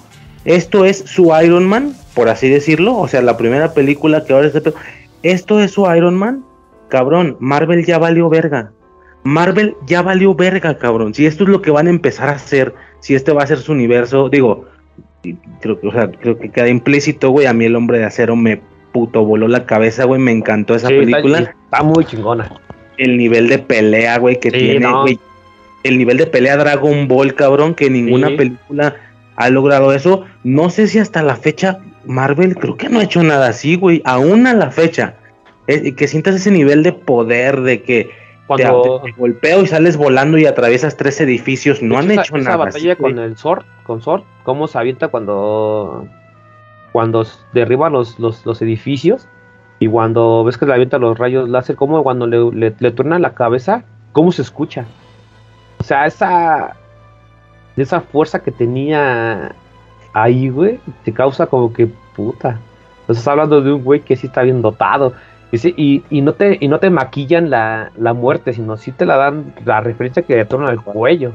esto 0.45 0.85
es 0.85 0.99
su 0.99 1.31
Iron 1.43 1.65
Man, 1.65 1.93
por 2.13 2.29
así 2.29 2.49
decirlo. 2.49 2.97
O 2.97 3.07
sea, 3.07 3.21
la 3.21 3.37
primera 3.37 3.73
película 3.73 4.25
que 4.25 4.33
ahora 4.33 4.47
está... 4.47 4.71
Esto 5.23 5.59
es 5.59 5.71
su 5.71 5.91
Iron 5.93 6.15
Man. 6.15 6.43
Cabrón, 6.89 7.37
Marvel 7.39 7.85
ya 7.85 7.97
valió 7.97 8.29
verga. 8.29 8.71
Marvel 9.23 9.75
ya 9.87 10.03
valió 10.03 10.35
verga, 10.35 10.77
cabrón. 10.77 11.15
Si 11.15 11.25
esto 11.25 11.45
es 11.45 11.49
lo 11.49 11.61
que 11.61 11.71
van 11.71 11.87
a 11.87 11.89
empezar 11.89 12.29
a 12.29 12.33
hacer 12.33 12.75
si 12.99 13.15
este 13.15 13.31
va 13.31 13.41
a 13.43 13.47
ser 13.47 13.57
su 13.57 13.71
universo, 13.71 14.29
digo, 14.29 14.65
creo 15.61 15.79
que, 15.79 15.87
o 15.87 15.91
sea, 15.91 16.11
creo 16.11 16.37
que 16.37 16.51
queda 16.51 16.67
implícito, 16.67 17.31
güey, 17.31 17.47
a 17.47 17.53
mí 17.53 17.65
el 17.65 17.75
hombre 17.75 17.97
de 17.97 18.05
acero 18.05 18.35
me 18.35 18.61
puto 18.91 19.25
voló 19.25 19.47
la 19.47 19.65
cabeza, 19.65 20.05
güey, 20.05 20.21
me 20.21 20.31
encantó 20.31 20.75
esa 20.75 20.87
película. 20.87 21.55
Está, 21.65 21.83
muy 21.83 22.05
chingona. 22.05 22.51
El 22.97 23.17
nivel 23.17 23.47
de 23.49 23.59
pelea, 23.59 24.17
güey, 24.19 24.39
que 24.39 24.51
tiene, 24.51 24.91
güey. 24.91 25.19
El 25.85 25.97
nivel 25.97 26.17
de 26.17 26.25
pelea 26.25 26.57
Dragon 26.57 27.07
Ball, 27.07 27.35
cabrón, 27.35 27.75
que 27.75 27.89
ninguna 27.89 28.35
película 28.35 28.95
ha 29.35 29.49
logrado 29.49 29.93
eso. 29.93 30.25
No 30.43 30.69
sé 30.69 30.87
si 30.87 30.99
hasta 30.99 31.21
la 31.21 31.35
fecha 31.35 31.79
Marvel 32.05 32.55
creo 32.55 32.75
que 32.75 32.89
no 32.89 32.99
ha 32.99 33.03
hecho 33.03 33.21
nada 33.21 33.49
así, 33.49 33.75
güey. 33.75 34.01
Aún 34.03 34.47
a 34.47 34.53
la 34.53 34.71
fecha. 34.71 35.15
que 35.67 36.07
sientas 36.07 36.35
ese 36.35 36.51
nivel 36.51 36.83
de 36.83 36.93
poder, 36.93 37.61
de 37.61 37.83
que 37.83 38.09
cuando 38.47 39.01
te, 39.03 39.11
golpeo 39.11 39.63
y 39.63 39.67
sales 39.67 39.97
volando 39.97 40.37
y 40.37 40.45
atraviesas 40.45 40.97
tres 40.97 41.19
edificios, 41.21 41.81
no 41.81 41.97
han 41.97 42.11
hecho 42.11 42.35
nada. 42.37 42.49
Esa 42.49 42.57
batalla 42.57 42.95
con 42.95 43.19
el 43.19 43.37
Sword, 43.37 43.63
con 43.83 44.01
Sword, 44.01 44.23
cómo 44.43 44.67
se 44.67 44.77
avienta 44.77 45.07
cuando 45.07 46.07
cuando 46.91 47.25
derriba 47.51 47.89
los, 47.89 48.17
los, 48.19 48.61
edificios 48.61 49.27
y 49.79 49.87
cuando 49.89 50.45
ves 50.45 50.57
que 50.57 50.65
le 50.65 50.73
avienta 50.73 50.97
los 50.97 51.17
rayos 51.17 51.49
láser, 51.49 51.75
como 51.75 52.01
cuando 52.03 52.25
le, 52.25 52.71
le, 52.79 52.91
turnan 52.91 53.21
la 53.21 53.33
cabeza, 53.33 53.83
cómo 54.13 54.31
se 54.31 54.43
escucha. 54.43 54.85
O 55.85 55.87
sea, 55.87 56.07
esa 56.07 56.75
esa 57.77 58.01
fuerza 58.01 58.41
que 58.41 58.51
tenía 58.51 59.53
ahí, 60.13 60.49
güey, 60.49 60.79
te 61.03 61.13
causa 61.13 61.45
como 61.45 61.71
que 61.71 61.87
puta. 62.15 62.59
Estás 63.01 63.27
hablando 63.27 63.61
de 63.61 63.71
un 63.71 63.83
güey 63.83 63.99
que 63.99 64.15
sí 64.15 64.25
está 64.25 64.41
bien 64.41 64.63
dotado. 64.63 65.13
Y, 65.51 66.03
y, 66.09 66.21
no 66.21 66.33
te, 66.33 66.57
y 66.59 66.67
no 66.67 66.79
te 66.79 66.89
maquillan 66.89 67.51
la, 67.51 67.91
muerte, 68.15 68.51
sino 68.51 68.77
sí 68.77 68.91
te 68.93 69.05
la 69.05 69.15
dan 69.17 69.53
la 69.63 69.79
referencia 69.79 70.23
que 70.23 70.35
le 70.35 70.45
torna 70.45 70.69
al 70.69 70.83
cuello. 70.83 71.33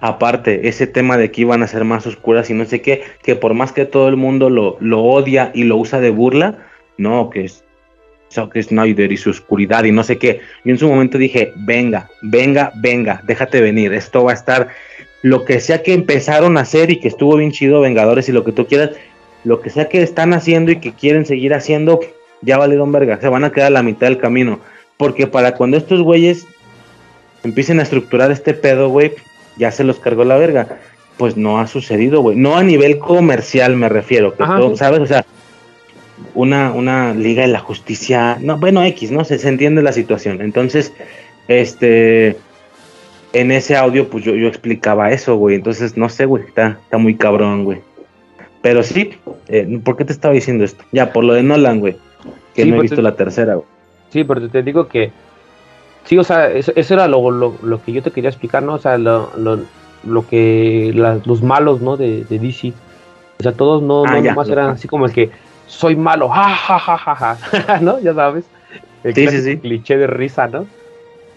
Aparte, 0.00 0.68
ese 0.68 0.86
tema 0.86 1.16
de 1.16 1.32
que 1.32 1.40
iban 1.40 1.64
a 1.64 1.66
ser 1.66 1.84
más 1.84 2.06
oscuras 2.06 2.48
y 2.48 2.54
no 2.54 2.66
sé 2.66 2.80
qué, 2.80 3.02
que 3.24 3.34
por 3.34 3.54
más 3.54 3.72
que 3.72 3.86
todo 3.86 4.08
el 4.08 4.16
mundo 4.16 4.50
lo, 4.50 4.76
lo 4.78 5.02
odia 5.02 5.50
y 5.52 5.64
lo 5.64 5.78
usa 5.78 5.98
de 5.98 6.10
burla, 6.10 6.58
no, 6.96 7.28
que 7.28 7.44
es 7.46 7.64
Zack 8.32 8.60
Snyder 8.62 9.10
y 9.12 9.16
su 9.16 9.30
oscuridad 9.30 9.84
y 9.84 9.92
no 9.92 10.04
sé 10.04 10.18
qué. 10.18 10.40
Yo 10.64 10.72
en 10.72 10.78
su 10.78 10.88
momento 10.88 11.18
dije, 11.18 11.52
venga, 11.56 12.08
venga, 12.22 12.72
venga, 12.76 13.20
déjate 13.24 13.60
venir, 13.60 13.92
esto 13.92 14.24
va 14.24 14.32
a 14.32 14.34
estar 14.34 14.68
lo 15.22 15.44
que 15.44 15.60
sea 15.60 15.82
que 15.82 15.92
empezaron 15.92 16.56
a 16.56 16.62
hacer 16.62 16.90
y 16.90 17.00
que 17.00 17.08
estuvo 17.08 17.36
bien 17.36 17.52
chido, 17.52 17.80
Vengadores 17.80 18.28
y 18.28 18.32
lo 18.32 18.44
que 18.44 18.52
tú 18.52 18.66
quieras, 18.66 18.90
lo 19.44 19.60
que 19.60 19.70
sea 19.70 19.88
que 19.88 20.02
están 20.02 20.32
haciendo 20.32 20.72
y 20.72 20.76
que 20.76 20.92
quieren 20.92 21.26
seguir 21.26 21.54
haciendo, 21.54 22.00
ya 22.40 22.56
valieron 22.56 22.92
verga, 22.92 23.20
se 23.20 23.28
van 23.28 23.44
a 23.44 23.52
quedar 23.52 23.68
a 23.68 23.70
la 23.70 23.82
mitad 23.82 24.06
del 24.06 24.18
camino. 24.18 24.60
Porque 24.96 25.26
para 25.26 25.54
cuando 25.54 25.76
estos 25.76 26.02
güeyes 26.02 26.46
empiecen 27.42 27.80
a 27.80 27.82
estructurar 27.82 28.30
este 28.30 28.54
pedo, 28.54 28.88
güey, 28.88 29.12
ya 29.56 29.70
se 29.70 29.84
los 29.84 29.98
cargó 29.98 30.24
la 30.24 30.36
verga. 30.36 30.78
Pues 31.16 31.36
no 31.36 31.60
ha 31.60 31.66
sucedido, 31.66 32.22
güey. 32.22 32.36
No 32.36 32.56
a 32.56 32.62
nivel 32.62 32.98
comercial 32.98 33.76
me 33.76 33.88
refiero, 33.88 34.34
¿sabes? 34.76 35.00
O 35.00 35.06
sea, 35.06 35.24
una, 36.34 36.72
una 36.72 37.14
liga 37.14 37.42
de 37.42 37.48
la 37.48 37.60
justicia, 37.60 38.38
no, 38.40 38.58
bueno, 38.58 38.82
X, 38.84 39.10
¿no? 39.10 39.24
Se, 39.24 39.38
se 39.38 39.48
entiende 39.48 39.82
la 39.82 39.92
situación. 39.92 40.40
Entonces, 40.40 40.92
este, 41.48 42.36
en 43.32 43.50
ese 43.52 43.76
audio, 43.76 44.08
pues 44.08 44.24
yo, 44.24 44.34
yo 44.34 44.48
explicaba 44.48 45.10
eso, 45.10 45.36
güey. 45.36 45.56
Entonces, 45.56 45.96
no 45.96 46.08
sé, 46.08 46.26
güey, 46.26 46.44
está, 46.44 46.78
está 46.82 46.98
muy 46.98 47.16
cabrón, 47.16 47.64
güey. 47.64 47.80
Pero 48.62 48.82
sí, 48.82 49.12
eh, 49.48 49.80
¿por 49.82 49.96
qué 49.96 50.04
te 50.04 50.12
estaba 50.12 50.34
diciendo 50.34 50.64
esto? 50.64 50.84
Ya, 50.92 51.12
por 51.12 51.24
lo 51.24 51.34
de 51.34 51.42
Nolan, 51.42 51.80
güey 51.80 51.96
que 52.54 52.66
no 52.66 52.76
he 52.76 52.82
visto 52.82 53.02
la 53.02 53.14
tercera. 53.14 53.58
Sí, 54.10 54.24
pero 54.24 54.48
te 54.48 54.62
digo 54.62 54.88
que 54.88 55.12
sí, 56.04 56.18
o 56.18 56.24
sea, 56.24 56.50
eso, 56.50 56.72
era 56.74 57.06
lo, 57.08 57.30
lo, 57.30 57.82
que 57.82 57.92
yo 57.92 58.02
te 58.02 58.10
quería 58.10 58.30
explicar, 58.30 58.62
¿no? 58.62 58.74
O 58.74 58.78
sea, 58.78 58.98
lo, 58.98 59.30
lo, 59.36 60.26
que 60.28 60.92
los 60.94 61.42
malos, 61.42 61.80
¿no? 61.80 61.96
De, 61.96 62.24
de, 62.24 62.38
DC. 62.38 62.72
O 63.38 63.42
sea, 63.42 63.52
todos 63.52 63.82
no, 63.82 64.04
ah, 64.04 64.16
no 64.16 64.22
nomás 64.22 64.48
eran 64.48 64.70
así 64.70 64.88
como 64.88 65.06
el 65.06 65.12
que 65.12 65.30
soy 65.70 65.96
malo, 65.96 66.28
ja, 66.28 66.54
ja, 66.54 66.78
ja, 66.78 66.98
ja, 66.98 67.14
ja, 67.36 67.80
¿no? 67.80 68.00
Ya 68.00 68.14
sabes. 68.14 68.44
El 69.04 69.14
sí, 69.14 69.28
sí, 69.28 69.42
sí. 69.42 69.58
cliché 69.58 69.96
de 69.96 70.06
risa, 70.06 70.46
¿no? 70.48 70.66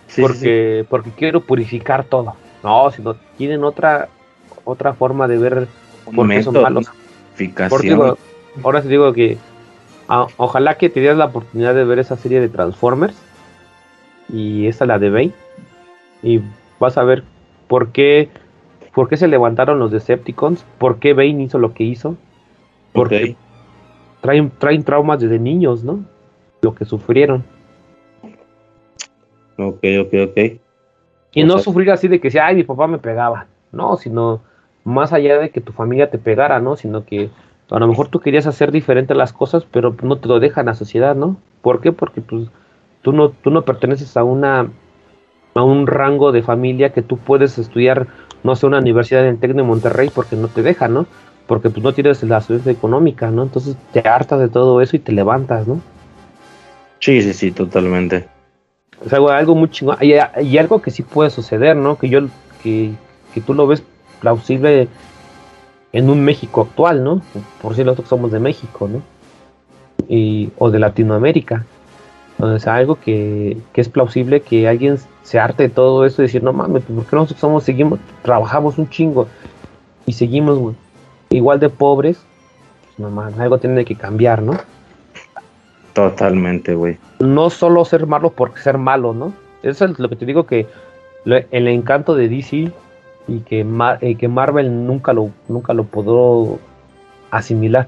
Sí, 0.08 0.22
porque, 0.22 0.86
porque 0.90 1.12
quiero 1.12 1.42
purificar 1.42 2.04
todo. 2.04 2.36
No, 2.64 2.92
sino 2.92 3.16
tienen 3.38 3.64
otra 3.64 4.10
otra 4.66 4.94
forma 4.94 5.28
de 5.28 5.38
ver 5.38 5.68
por 6.14 6.28
qué 6.30 6.44
son 6.44 6.62
malos. 6.62 6.92
Porque, 7.70 7.98
ahora 8.64 8.82
te 8.82 8.88
digo 8.88 9.12
que 9.14 9.38
Ah, 10.08 10.28
ojalá 10.38 10.78
que 10.78 10.90
te 10.90 11.00
dieras 11.00 11.18
la 11.18 11.26
oportunidad 11.26 11.74
de 11.74 11.86
ver 11.86 12.00
esa 12.00 12.18
serie 12.18 12.42
de 12.42 12.50
Transformers. 12.50 13.16
Y 14.32 14.68
esa 14.68 14.86
la 14.86 15.00
de 15.00 15.10
Bane. 15.10 15.32
Y 16.22 16.42
vas 16.80 16.98
a 16.98 17.04
ver 17.04 17.24
por 17.68 17.92
qué, 17.92 18.30
por 18.94 19.10
qué 19.10 19.18
se 19.18 19.28
levantaron 19.28 19.80
los 19.80 19.92
Decepticons. 19.92 20.66
Por 20.78 21.00
qué 21.00 21.14
Bane 21.14 21.44
hizo 21.44 21.60
lo 21.60 21.74
que 21.74 21.84
hizo. 21.84 22.16
Porque 22.92 23.36
traen, 24.24 24.52
traen 24.58 24.84
traumas 24.84 25.20
desde 25.20 25.38
niños, 25.38 25.84
¿no? 25.84 26.00
Lo 26.62 26.74
que 26.74 26.86
sufrieron. 26.86 27.44
Ok, 29.58 29.84
ok, 30.02 30.14
ok. 30.30 30.40
Y 31.34 31.44
no 31.44 31.60
sufrir 31.60 31.92
así 31.92 32.08
de 32.08 32.22
que 32.22 32.32
sea, 32.32 32.48
ay, 32.48 32.56
mi 32.56 32.64
papá 32.64 32.88
me 32.88 33.00
pegaba. 33.00 33.48
No, 33.74 33.98
sino 33.98 34.42
más 34.86 35.12
allá 35.12 35.40
de 35.40 35.50
que 35.50 35.60
tu 35.60 35.74
familia 35.74 36.10
te 36.10 36.18
pegara, 36.20 36.62
¿no? 36.62 36.78
Sino 36.78 37.06
que 37.06 37.30
a 37.70 37.80
lo 37.80 37.88
mejor 37.88 38.08
tú 38.08 38.22
querías 38.22 38.48
hacer 38.48 38.72
diferente 38.72 39.14
las 39.14 39.34
cosas, 39.34 39.66
pero 39.70 39.94
no 40.02 40.18
te 40.18 40.30
lo 40.30 40.40
dejan 40.40 40.68
la 40.68 40.74
sociedad, 40.74 41.16
¿no? 41.16 41.36
¿Por 41.62 41.82
qué? 41.82 41.92
Porque 41.92 42.22
pues, 42.22 42.48
tú, 43.02 43.12
no, 43.12 43.30
tú 43.30 43.50
no 43.50 43.64
perteneces 43.64 44.16
a 44.16 44.24
una 44.24 44.70
a 45.56 45.64
un 45.64 45.86
rango 45.86 46.32
de 46.32 46.42
familia 46.42 46.94
que 46.94 47.04
tú 47.04 47.18
puedes 47.18 47.60
estudiar, 47.60 48.08
no 48.44 48.56
sé, 48.56 48.66
una 48.66 48.80
universidad 48.80 49.28
en 49.28 49.38
Tec 49.38 49.54
de 49.54 49.62
Monterrey 49.62 50.10
porque 50.10 50.36
no 50.36 50.48
te 50.48 50.64
dejan, 50.64 50.96
¿no? 50.96 51.06
Porque 51.48 51.70
pues 51.70 51.84
no 51.84 51.94
tienes 51.94 52.24
la 52.24 52.42
solvencia 52.42 52.72
económica, 52.72 53.30
¿no? 53.30 53.44
Entonces 53.44 53.76
te 53.92 54.00
hartas 54.00 54.40
de 54.40 54.48
todo 54.48 54.82
eso 54.82 54.96
y 54.96 55.00
te 55.00 55.12
levantas, 55.12 55.68
¿no? 55.68 55.82
Sí, 57.00 57.22
sí, 57.22 57.34
sí, 57.34 57.52
totalmente. 57.52 58.28
Es 59.06 59.12
algo, 59.12 59.30
algo 59.30 59.56
muy 59.56 59.70
chingón. 59.70 59.98
Y, 60.02 60.14
y, 60.42 60.58
algo 60.58 60.82
que 60.82 60.92
sí 60.92 61.04
puede 61.04 61.30
suceder, 61.30 61.76
¿no? 61.76 61.98
Que 61.98 62.08
yo, 62.08 62.22
que, 62.62 62.92
que 63.34 63.42
tú 63.42 63.54
lo 63.54 63.68
ves 63.68 63.84
plausible 64.22 64.88
en 65.92 66.10
un 66.10 66.24
México 66.24 66.62
actual, 66.62 67.04
¿no? 67.04 67.22
Por 67.62 67.76
si 67.76 67.84
nosotros 67.84 68.10
somos 68.10 68.32
de 68.32 68.40
México, 68.40 68.88
¿no? 68.88 69.02
Y, 70.08 70.50
o 70.58 70.72
de 70.72 70.80
Latinoamérica. 70.80 71.66
O 72.40 72.60
sea, 72.60 72.76
algo 72.76 73.00
que, 73.00 73.58
es 73.74 73.90
plausible 73.90 74.42
que 74.42 74.68
alguien 74.68 74.98
se 75.22 75.40
arte 75.40 75.64
de 75.64 75.70
todo 75.70 76.06
eso 76.06 76.22
y 76.22 76.26
decir, 76.26 76.44
no 76.44 76.52
mames, 76.52 76.84
¿por 76.84 77.06
qué 77.06 77.16
nosotros 77.16 77.40
somos, 77.40 77.64
seguimos, 77.64 78.00
trabajamos 78.24 78.78
un 78.78 78.90
chingo 78.90 79.28
y 80.06 80.14
seguimos 80.14 80.74
igual 81.36 81.60
de 81.60 81.70
pobres? 81.70 82.18
Pues, 82.82 83.00
no 83.00 83.10
mames, 83.10 83.40
algo 83.40 83.58
tiene 83.58 83.86
que 83.86 83.96
cambiar, 83.96 84.42
¿no? 84.42 84.58
Totalmente, 85.94 86.76
güey. 86.76 86.98
No 87.20 87.50
solo 87.50 87.86
ser 87.86 88.08
malo 88.08 88.32
por 88.32 88.58
ser 88.58 88.78
malo, 88.78 89.14
¿no? 89.14 89.34
Eso 89.62 89.86
es 89.86 90.00
lo 90.00 90.10
que 90.10 90.16
te 90.16 90.26
digo 90.26 90.46
que 90.46 90.68
el 91.26 91.68
encanto 91.68 92.16
de 92.16 92.28
DC 92.28 92.72
y 93.28 93.40
que, 93.42 93.66
eh, 94.02 94.16
que 94.16 94.28
Marvel 94.28 94.86
nunca 94.86 95.14
lo, 95.14 95.30
nunca 95.48 95.74
lo 95.74 95.86
pudo 95.86 96.60
asimilar. 97.32 97.88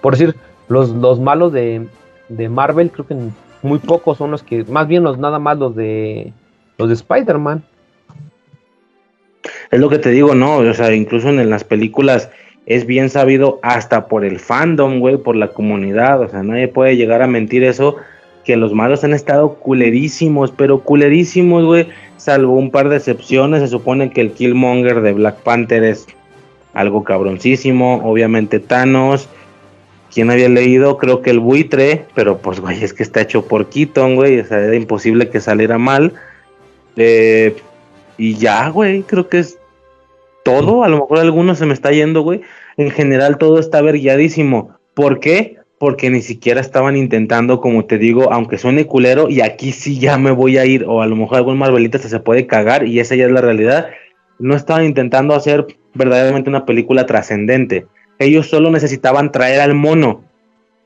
Por 0.00 0.14
decir, 0.14 0.36
los, 0.68 0.90
los 0.90 1.20
malos 1.20 1.52
de, 1.52 1.86
de, 2.28 2.48
Marvel, 2.48 2.90
creo 2.90 3.06
que 3.06 3.16
muy 3.62 3.78
pocos 3.78 4.18
son 4.18 4.30
los 4.30 4.42
que, 4.42 4.64
más 4.64 4.88
bien 4.88 5.02
los 5.02 5.18
nada 5.18 5.38
más 5.38 5.58
los 5.58 5.74
de 5.74 6.32
los 6.78 6.88
de 6.88 6.94
Spider-Man. 6.94 7.62
Es 9.70 9.80
lo 9.80 9.88
que 9.88 9.98
te 9.98 10.10
digo, 10.10 10.34
no, 10.34 10.58
o 10.58 10.74
sea, 10.74 10.92
incluso 10.94 11.30
en 11.30 11.48
las 11.48 11.64
películas 11.64 12.30
es 12.66 12.86
bien 12.86 13.10
sabido 13.10 13.58
hasta 13.62 14.06
por 14.06 14.24
el 14.24 14.38
fandom, 14.38 15.00
güey, 15.00 15.16
por 15.16 15.36
la 15.36 15.48
comunidad, 15.48 16.20
o 16.20 16.28
sea, 16.28 16.42
nadie 16.42 16.68
puede 16.68 16.96
llegar 16.96 17.22
a 17.22 17.26
mentir 17.26 17.64
eso, 17.64 17.96
que 18.44 18.56
los 18.56 18.72
malos 18.72 19.04
han 19.04 19.14
estado 19.14 19.54
culerísimos, 19.54 20.50
pero 20.50 20.80
culerísimos, 20.80 21.64
güey, 21.64 21.88
salvo 22.16 22.56
un 22.56 22.70
par 22.70 22.88
de 22.88 22.96
excepciones, 22.96 23.62
se 23.62 23.68
supone 23.68 24.10
que 24.10 24.20
el 24.20 24.32
Killmonger 24.32 25.00
de 25.00 25.12
Black 25.12 25.36
Panther 25.42 25.84
es 25.84 26.06
algo 26.72 27.04
cabroncísimo, 27.04 28.00
obviamente 28.04 28.60
Thanos, 28.60 29.28
quien 30.12 30.30
había 30.30 30.48
leído, 30.48 30.98
creo 30.98 31.22
que 31.22 31.30
el 31.30 31.40
buitre, 31.40 32.04
pero 32.14 32.38
pues 32.38 32.60
güey, 32.60 32.82
es 32.82 32.92
que 32.92 33.02
está 33.02 33.22
hecho 33.22 33.46
por 33.46 33.68
Keaton, 33.68 34.16
güey, 34.16 34.40
o 34.40 34.44
sea, 34.44 34.60
era 34.60 34.76
imposible 34.76 35.30
que 35.30 35.40
saliera 35.40 35.78
mal. 35.78 36.12
Eh, 36.96 37.56
y 38.18 38.34
ya, 38.34 38.68
güey, 38.68 39.02
creo 39.02 39.28
que 39.28 39.38
es 39.38 39.58
todo, 40.44 40.84
a 40.84 40.88
lo 40.88 41.00
mejor 41.00 41.20
alguno 41.20 41.54
se 41.54 41.66
me 41.66 41.74
está 41.74 41.90
yendo, 41.90 42.22
güey. 42.22 42.40
En 42.76 42.90
general 42.90 43.38
todo 43.38 43.58
está 43.58 43.82
verguiadísimo. 43.82 44.76
¿Por 44.94 45.20
qué? 45.20 45.56
Porque 45.78 46.10
ni 46.10 46.22
siquiera 46.22 46.60
estaban 46.60 46.96
intentando, 46.96 47.60
como 47.60 47.84
te 47.84 47.98
digo, 47.98 48.32
aunque 48.32 48.58
suene 48.58 48.86
culero, 48.86 49.28
y 49.28 49.40
aquí 49.40 49.72
sí 49.72 49.98
ya 49.98 50.18
me 50.18 50.30
voy 50.30 50.58
a 50.58 50.64
ir, 50.64 50.84
o 50.86 51.02
a 51.02 51.06
lo 51.06 51.16
mejor 51.16 51.38
algún 51.38 51.58
Marvelita 51.58 51.98
se 51.98 52.20
puede 52.20 52.46
cagar, 52.46 52.86
y 52.86 53.00
esa 53.00 53.14
ya 53.14 53.26
es 53.26 53.32
la 53.32 53.40
realidad. 53.40 53.88
No 54.38 54.54
estaban 54.54 54.84
intentando 54.84 55.34
hacer 55.34 55.66
verdaderamente 55.94 56.50
una 56.50 56.64
película 56.64 57.06
trascendente. 57.06 57.86
Ellos 58.18 58.48
solo 58.48 58.70
necesitaban 58.70 59.32
traer 59.32 59.60
al 59.60 59.74
mono 59.74 60.24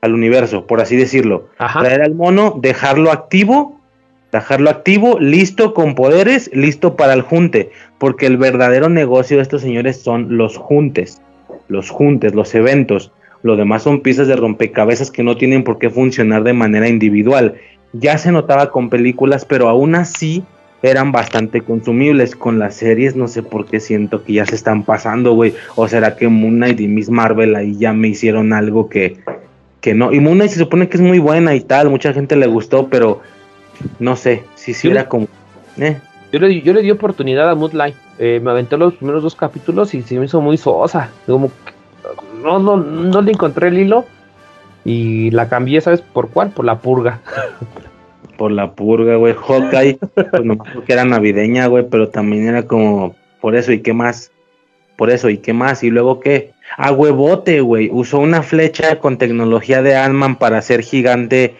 al 0.01 0.13
universo, 0.13 0.65
por 0.67 0.81
así 0.81 0.95
decirlo. 0.95 1.49
Traer 1.57 2.01
al 2.01 2.15
mono, 2.15 2.55
dejarlo 2.61 3.11
activo, 3.11 3.79
dejarlo 4.31 4.69
activo, 4.69 5.19
listo 5.19 5.73
con 5.73 5.95
poderes, 5.95 6.49
listo 6.53 6.95
para 6.95 7.13
el 7.13 7.21
junte, 7.21 7.71
porque 7.97 8.25
el 8.25 8.37
verdadero 8.37 8.89
negocio 8.89 9.37
de 9.37 9.43
estos 9.43 9.61
señores 9.61 10.01
son 10.01 10.37
los 10.37 10.57
juntes, 10.57 11.21
los 11.67 11.89
juntes, 11.89 12.35
los 12.35 12.53
eventos. 12.55 13.11
Lo 13.43 13.55
demás 13.55 13.83
son 13.83 14.01
piezas 14.01 14.27
de 14.27 14.35
rompecabezas 14.35 15.11
que 15.11 15.23
no 15.23 15.37
tienen 15.37 15.63
por 15.63 15.77
qué 15.77 15.89
funcionar 15.89 16.43
de 16.43 16.53
manera 16.53 16.87
individual. 16.87 17.55
Ya 17.93 18.17
se 18.17 18.31
notaba 18.31 18.71
con 18.71 18.89
películas, 18.89 19.45
pero 19.45 19.69
aún 19.69 19.95
así 19.95 20.43
eran 20.81 21.11
bastante 21.11 21.61
consumibles. 21.61 22.35
Con 22.35 22.59
las 22.59 22.75
series 22.75 23.15
no 23.15 23.27
sé 23.27 23.43
por 23.43 23.65
qué 23.65 23.79
siento 23.79 24.23
que 24.23 24.33
ya 24.33 24.45
se 24.45 24.55
están 24.55 24.83
pasando, 24.83 25.33
güey. 25.33 25.53
O 25.75 25.87
será 25.87 26.15
que 26.15 26.27
Moon 26.27 26.55
Knight 26.55 26.79
y 26.79 26.87
Miss 26.87 27.09
Marvel 27.09 27.55
ahí 27.55 27.77
ya 27.77 27.93
me 27.93 28.09
hicieron 28.09 28.53
algo 28.53 28.89
que, 28.89 29.17
que 29.81 29.93
no. 29.93 30.11
Y 30.13 30.19
Moon 30.19 30.35
Knight 30.35 30.51
se 30.51 30.59
supone 30.59 30.89
que 30.89 30.97
es 30.97 31.03
muy 31.03 31.19
buena 31.19 31.55
y 31.55 31.61
tal, 31.61 31.89
mucha 31.89 32.13
gente 32.13 32.35
le 32.35 32.47
gustó, 32.47 32.87
pero 32.89 33.21
no 33.99 34.15
sé, 34.15 34.43
si 34.55 34.73
sí, 34.73 34.89
era 34.89 35.07
como... 35.07 35.27
Eh. 35.77 35.97
Yo, 36.31 36.39
le, 36.39 36.61
yo 36.61 36.73
le 36.73 36.81
di 36.81 36.91
oportunidad 36.91 37.49
a 37.49 37.55
Moonlight. 37.55 37.95
Eh, 38.19 38.39
me 38.43 38.51
aventé 38.51 38.77
los 38.77 38.95
primeros 38.95 39.23
dos 39.23 39.35
capítulos 39.35 39.93
y 39.93 40.01
se 40.01 40.19
me 40.19 40.25
hizo 40.25 40.41
muy 40.41 40.57
sosa. 40.57 41.09
Como 41.25 41.51
no, 42.43 42.59
no, 42.59 42.77
no 42.77 43.21
le 43.21 43.31
encontré 43.31 43.67
el 43.69 43.77
hilo 43.77 44.05
y 44.85 45.31
la 45.31 45.49
cambié, 45.49 45.81
¿sabes 45.81 46.01
por 46.01 46.29
cuál? 46.29 46.51
Por 46.51 46.65
la 46.65 46.79
purga. 46.79 47.21
Por 48.37 48.51
la 48.51 48.73
purga, 48.73 49.15
güey. 49.15 49.33
Hawkeye, 49.33 49.97
pues 50.13 50.45
no 50.45 50.59
que 50.85 50.93
era 50.93 51.03
navideña, 51.05 51.65
güey, 51.65 51.89
pero 51.89 52.09
también 52.09 52.47
era 52.47 52.67
como 52.67 53.15
por 53.41 53.55
eso 53.55 53.71
y 53.71 53.81
qué 53.81 53.93
más. 53.93 54.31
Por 54.95 55.09
eso 55.09 55.27
y 55.31 55.39
qué 55.39 55.53
más. 55.53 55.83
Y 55.83 55.89
luego 55.89 56.19
qué. 56.19 56.51
A 56.77 56.91
huevote, 56.91 57.61
güey. 57.61 57.89
Usó 57.91 58.19
una 58.19 58.43
flecha 58.43 58.99
con 58.99 59.17
tecnología 59.17 59.81
de 59.81 59.95
Ant-Man 59.95 60.35
para 60.35 60.61
ser 60.61 60.83
gigante. 60.83 61.55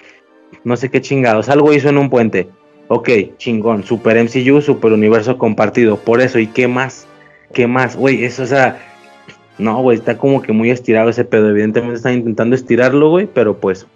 No 0.63 0.77
sé 0.77 0.91
qué 0.91 1.01
chingados. 1.01 1.49
Algo 1.49 1.73
hizo 1.73 1.89
en 1.89 1.97
un 1.97 2.11
puente. 2.11 2.47
Ok, 2.87 3.09
chingón. 3.37 3.83
Super 3.83 4.17
MCU, 4.23 4.61
super 4.61 4.93
universo 4.93 5.37
compartido. 5.37 5.97
Por 5.97 6.21
eso 6.21 6.39
y 6.39 6.47
qué 6.47 6.67
más. 6.67 7.07
¿Qué 7.53 7.67
más? 7.67 7.95
Güey, 7.95 8.23
eso, 8.23 8.43
o 8.43 8.45
sea, 8.45 8.79
no, 9.57 9.81
güey, 9.81 9.97
está 9.97 10.17
como 10.17 10.41
que 10.41 10.53
muy 10.53 10.69
estirado 10.69 11.09
ese 11.09 11.25
pedo. 11.25 11.49
Evidentemente 11.49 11.97
están 11.97 12.13
intentando 12.13 12.55
estirarlo, 12.55 13.09
güey, 13.09 13.27
pero 13.27 13.57
pues. 13.57 13.87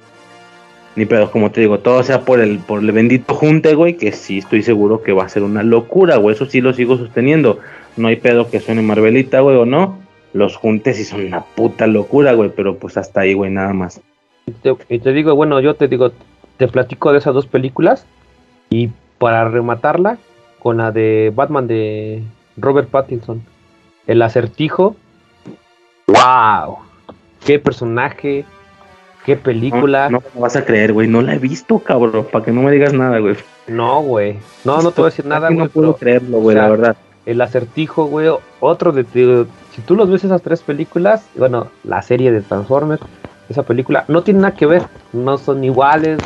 Ni 0.96 1.06
pedo, 1.06 1.32
como 1.32 1.52
te 1.52 1.62
digo, 1.62 1.80
todo 1.80 2.04
sea 2.04 2.26
por 2.26 2.42
el, 2.42 2.60
por 2.60 2.82
el 2.82 2.92
bendito 2.92 3.34
junte, 3.34 3.76
güey, 3.76 3.96
que 3.96 4.12
sí 4.12 4.40
estoy 4.40 4.62
seguro 4.62 5.02
que 5.02 5.14
va 5.14 5.24
a 5.24 5.30
ser 5.30 5.44
una 5.44 5.64
locura, 5.64 6.18
güey. 6.18 6.36
Eso 6.36 6.46
sí 6.46 6.60
lo 6.60 6.74
sigo 6.74 6.98
sosteniendo. 6.98 7.60
No 7.96 8.10
hay 8.10 8.18
pedo 8.18 8.50
que 8.50 8.60
suene 8.60 8.82
Marvelita, 8.82 9.40
güey, 9.40 9.56
o 9.56 9.66
no. 9.66 10.00
Los 10.34 10.58
juntes 10.58 10.98
sí 10.98 11.06
son 11.06 11.26
una 11.26 11.42
puta 11.42 11.88
locura, 11.88 12.34
güey, 12.34 12.52
pero 12.54 12.78
pues 12.78 12.98
hasta 12.98 13.22
ahí, 13.22 13.34
güey, 13.34 13.52
nada 13.52 13.72
más. 13.74 14.02
Y 14.90 15.00
te, 15.00 15.14
digo, 15.14 15.36
bueno, 15.36 15.60
yo 15.62 15.76
te 15.76 15.88
digo, 15.88 16.12
te 16.58 16.68
platico 16.68 17.12
de 17.12 17.20
esas 17.20 17.34
dos 17.34 17.48
películas. 17.48 18.06
Y 18.72 18.90
para 19.20 19.48
rematarla, 19.48 20.18
con 20.58 20.78
la 20.78 20.92
de 20.92 21.32
Batman 21.36 21.68
de 21.68 22.24
Robert 22.58 22.90
Pattinson. 22.90 23.44
El 24.08 24.24
acertijo 24.24 24.96
¡Wow! 26.08 26.78
¡Qué 27.46 27.60
personaje! 27.60 28.46
¡Qué 29.26 29.36
película! 29.36 30.10
No, 30.10 30.24
no 30.34 30.42
vas 30.42 30.56
a 30.56 30.66
creer, 30.66 30.94
güey. 30.94 31.08
No 31.08 31.22
la 31.22 31.36
he 31.36 31.40
visto, 31.40 31.80
cabrón. 31.80 32.28
Para 32.32 32.44
que 32.44 32.52
no 32.52 32.62
me 32.62 32.72
digas 32.72 32.94
nada, 32.94 33.20
güey. 33.20 33.36
No, 33.68 34.02
güey. 34.02 34.38
No, 34.66 34.82
no 34.82 34.92
te 34.92 35.02
voy 35.02 35.08
a 35.08 35.12
decir 35.12 35.26
nada, 35.28 35.48
güey. 35.48 35.60
No 35.60 35.70
puedo 35.70 35.96
creerlo, 35.96 36.40
güey, 36.40 36.58
la 36.58 36.70
verdad. 36.70 36.96
El 37.26 37.40
acertijo, 37.42 38.06
güey. 38.06 38.30
Otro 38.60 38.92
de. 38.92 39.06
Si 39.76 39.82
tú 39.82 39.96
los 39.96 40.10
ves 40.10 40.24
esas 40.24 40.42
tres 40.42 40.62
películas, 40.62 41.26
bueno, 41.36 41.68
la 41.84 42.02
serie 42.02 42.32
de 42.32 42.42
Transformers, 42.42 43.02
esa 43.48 43.64
película, 43.64 44.06
no 44.08 44.24
tiene 44.24 44.42
nada 44.42 44.56
que 44.56 44.66
ver. 44.66 44.84
No 45.14 45.38
son 45.38 45.64
iguales. 45.64 46.20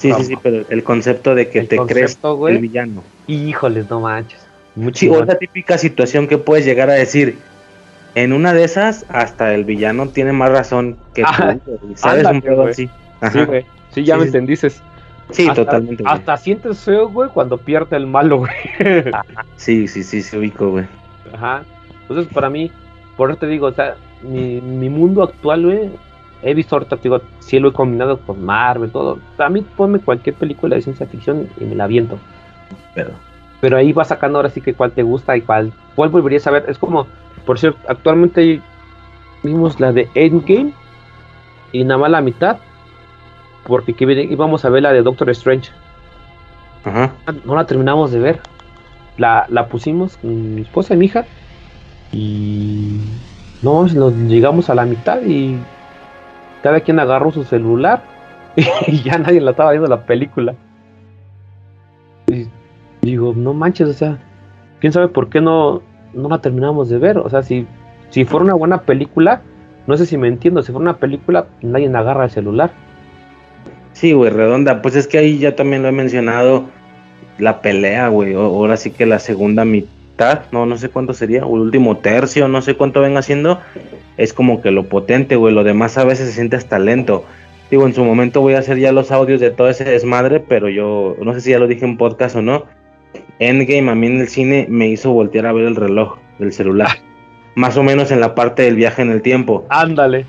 Sí, 0.00 0.12
sí, 0.12 0.24
sí, 0.24 0.34
pero 0.42 0.64
el 0.68 0.84
concepto 0.84 1.34
de 1.34 1.48
que 1.48 1.62
te 1.62 1.76
crees 1.78 2.18
el 2.48 2.58
villano. 2.58 3.02
Híjoles, 3.26 3.88
no 3.90 4.00
manches. 4.00 4.40
Sí, 4.94 5.08
otra 5.08 5.36
típica 5.36 5.76
situación 5.76 6.26
que 6.26 6.38
puedes 6.38 6.64
llegar 6.64 6.88
a 6.90 6.94
decir 6.94 7.38
en 8.14 8.32
una 8.32 8.52
de 8.52 8.64
esas, 8.64 9.06
hasta 9.08 9.54
el 9.54 9.64
villano 9.64 10.08
tiene 10.08 10.32
más 10.32 10.50
razón 10.50 10.96
que 11.14 11.22
tú. 11.22 11.94
¿Sabes? 11.94 12.26
un 12.26 12.42
pedo 12.42 12.66
así. 12.66 12.90
Sí, 13.32 13.44
güey. 13.44 13.64
Sí, 13.90 14.04
ya 14.04 14.16
me 14.16 14.24
entendices. 14.24 14.82
Sí, 15.30 15.48
totalmente. 15.54 16.02
Hasta 16.06 16.36
sientes 16.36 16.80
feo, 16.80 17.08
güey, 17.08 17.30
cuando 17.30 17.56
pierde 17.58 17.96
el 17.96 18.06
malo, 18.06 18.38
güey. 18.38 18.52
sí, 19.56 19.88
sí, 19.88 20.02
sí, 20.02 20.22
se 20.22 20.38
ubico, 20.38 20.70
güey. 20.70 20.86
Ajá. 21.32 21.62
Entonces, 22.02 22.32
para 22.32 22.50
mí, 22.50 22.70
por 23.16 23.30
eso 23.30 23.38
te 23.38 23.46
digo, 23.46 23.68
o 23.68 23.72
sea, 23.72 23.96
mi, 24.22 24.60
mi 24.60 24.88
mundo 24.90 25.22
actual, 25.22 25.64
güey, 25.64 25.90
he 26.42 26.54
visto 26.54 26.76
ahorita, 26.76 26.96
digo, 26.96 27.20
sí 27.40 27.58
lo 27.58 27.68
he 27.68 27.72
combinado 27.72 28.18
con 28.18 28.44
Marvel, 28.44 28.90
todo. 28.90 29.18
A 29.38 29.48
mí 29.48 29.62
ponme 29.62 30.00
cualquier 30.00 30.34
película 30.34 30.76
de 30.76 30.82
ciencia 30.82 31.06
ficción 31.06 31.48
y 31.60 31.64
me 31.64 31.74
la 31.74 31.84
aviento. 31.84 32.18
Pero, 32.94 33.10
pero 33.60 33.76
ahí 33.76 33.92
va 33.92 34.04
sacando 34.04 34.38
ahora 34.38 34.50
sí 34.50 34.60
que 34.60 34.74
cuál 34.74 34.92
te 34.92 35.02
gusta 35.02 35.36
y 35.36 35.40
cuál, 35.40 35.72
cuál 35.94 36.10
volverías 36.10 36.46
a 36.46 36.50
ver. 36.50 36.64
Es 36.68 36.78
como, 36.78 37.06
por 37.46 37.58
cierto, 37.58 37.78
actualmente 37.88 38.60
vimos 39.42 39.78
la 39.80 39.92
de 39.92 40.08
Endgame 40.14 40.72
y 41.70 41.84
nada 41.84 41.98
más 42.00 42.10
la 42.10 42.20
mitad. 42.20 42.58
Porque 43.64 43.94
íbamos 43.98 44.64
a 44.64 44.70
ver 44.70 44.82
la 44.82 44.92
de 44.92 45.02
Doctor 45.02 45.30
Strange. 45.30 45.70
Ajá. 46.84 47.12
No 47.44 47.54
la 47.54 47.64
terminamos 47.64 48.10
de 48.10 48.18
ver. 48.18 48.40
La, 49.16 49.46
la 49.48 49.68
pusimos 49.68 50.16
con 50.16 50.56
mi 50.56 50.62
esposa 50.62 50.94
y 50.94 50.96
mi 50.96 51.06
hija. 51.06 51.24
Y 52.10 53.00
no, 53.62 53.84
nos 53.86 54.14
llegamos 54.14 54.68
a 54.68 54.74
la 54.74 54.84
mitad 54.84 55.22
y 55.22 55.56
cada 56.62 56.80
quien 56.80 56.98
agarró 56.98 57.30
su 57.32 57.44
celular 57.44 58.02
y 58.86 59.02
ya 59.02 59.18
nadie 59.18 59.40
la 59.40 59.52
estaba 59.52 59.72
viendo 59.72 59.88
la 59.88 60.04
película. 60.06 60.54
Y 62.28 62.46
digo, 63.02 63.34
no 63.36 63.52
manches, 63.52 63.88
o 63.88 63.92
sea, 63.92 64.18
quién 64.80 64.92
sabe 64.92 65.08
por 65.08 65.28
qué 65.28 65.40
no, 65.40 65.82
no 66.14 66.28
la 66.28 66.40
terminamos 66.40 66.88
de 66.88 66.98
ver. 66.98 67.18
O 67.18 67.28
sea, 67.28 67.42
si, 67.42 67.66
si 68.10 68.24
fuera 68.24 68.44
una 68.44 68.54
buena 68.54 68.82
película, 68.82 69.42
no 69.86 69.96
sé 69.96 70.06
si 70.06 70.16
me 70.16 70.28
entiendo, 70.28 70.62
si 70.62 70.72
fuera 70.72 70.82
una 70.82 70.98
película, 70.98 71.46
nadie 71.60 71.88
agarra 71.88 72.24
el 72.24 72.30
celular. 72.30 72.70
Sí, 73.92 74.12
güey, 74.12 74.30
redonda. 74.30 74.80
Pues 74.82 74.96
es 74.96 75.06
que 75.06 75.18
ahí 75.18 75.38
ya 75.38 75.54
también 75.56 75.82
lo 75.82 75.88
he 75.88 75.92
mencionado, 75.92 76.64
la 77.38 77.60
pelea, 77.60 78.08
güey. 78.08 78.34
Ahora 78.34 78.76
sí 78.76 78.90
que 78.90 79.04
la 79.04 79.18
segunda 79.18 79.64
mitad, 79.64 80.42
no, 80.52 80.66
no 80.66 80.78
sé 80.78 80.88
cuánto 80.88 81.12
sería, 81.12 81.44
o 81.44 81.56
el 81.56 81.62
último 81.62 81.98
tercio, 81.98 82.48
no 82.48 82.62
sé 82.62 82.76
cuánto 82.76 83.00
venga 83.00 83.20
haciendo, 83.20 83.60
es 84.22 84.32
como 84.32 84.60
que 84.60 84.70
lo 84.70 84.88
potente, 84.88 85.36
güey. 85.36 85.54
Lo 85.54 85.64
demás 85.64 85.98
a 85.98 86.04
veces 86.04 86.28
se 86.28 86.32
siente 86.32 86.56
hasta 86.56 86.78
lento. 86.78 87.24
Digo, 87.70 87.86
en 87.86 87.94
su 87.94 88.04
momento 88.04 88.40
voy 88.40 88.54
a 88.54 88.58
hacer 88.58 88.78
ya 88.78 88.92
los 88.92 89.10
audios 89.10 89.40
de 89.40 89.50
todo 89.50 89.68
ese 89.68 89.84
desmadre, 89.84 90.40
pero 90.40 90.68
yo 90.68 91.16
no 91.22 91.34
sé 91.34 91.40
si 91.40 91.50
ya 91.50 91.58
lo 91.58 91.66
dije 91.66 91.84
en 91.84 91.96
podcast 91.96 92.36
o 92.36 92.42
no 92.42 92.64
Endgame 93.38 93.90
a 93.90 93.94
mí 93.94 94.06
en 94.06 94.20
el 94.20 94.28
cine 94.28 94.66
me 94.68 94.88
hizo 94.88 95.12
voltear 95.12 95.46
a 95.46 95.52
ver 95.52 95.64
el 95.64 95.76
reloj 95.76 96.18
del 96.38 96.52
celular. 96.52 96.90
Más 97.54 97.76
o 97.76 97.82
menos 97.82 98.10
en 98.10 98.20
la 98.20 98.34
parte 98.34 98.62
del 98.62 98.76
viaje 98.76 99.02
en 99.02 99.10
el 99.10 99.22
tiempo. 99.22 99.66
Ándale. 99.68 100.24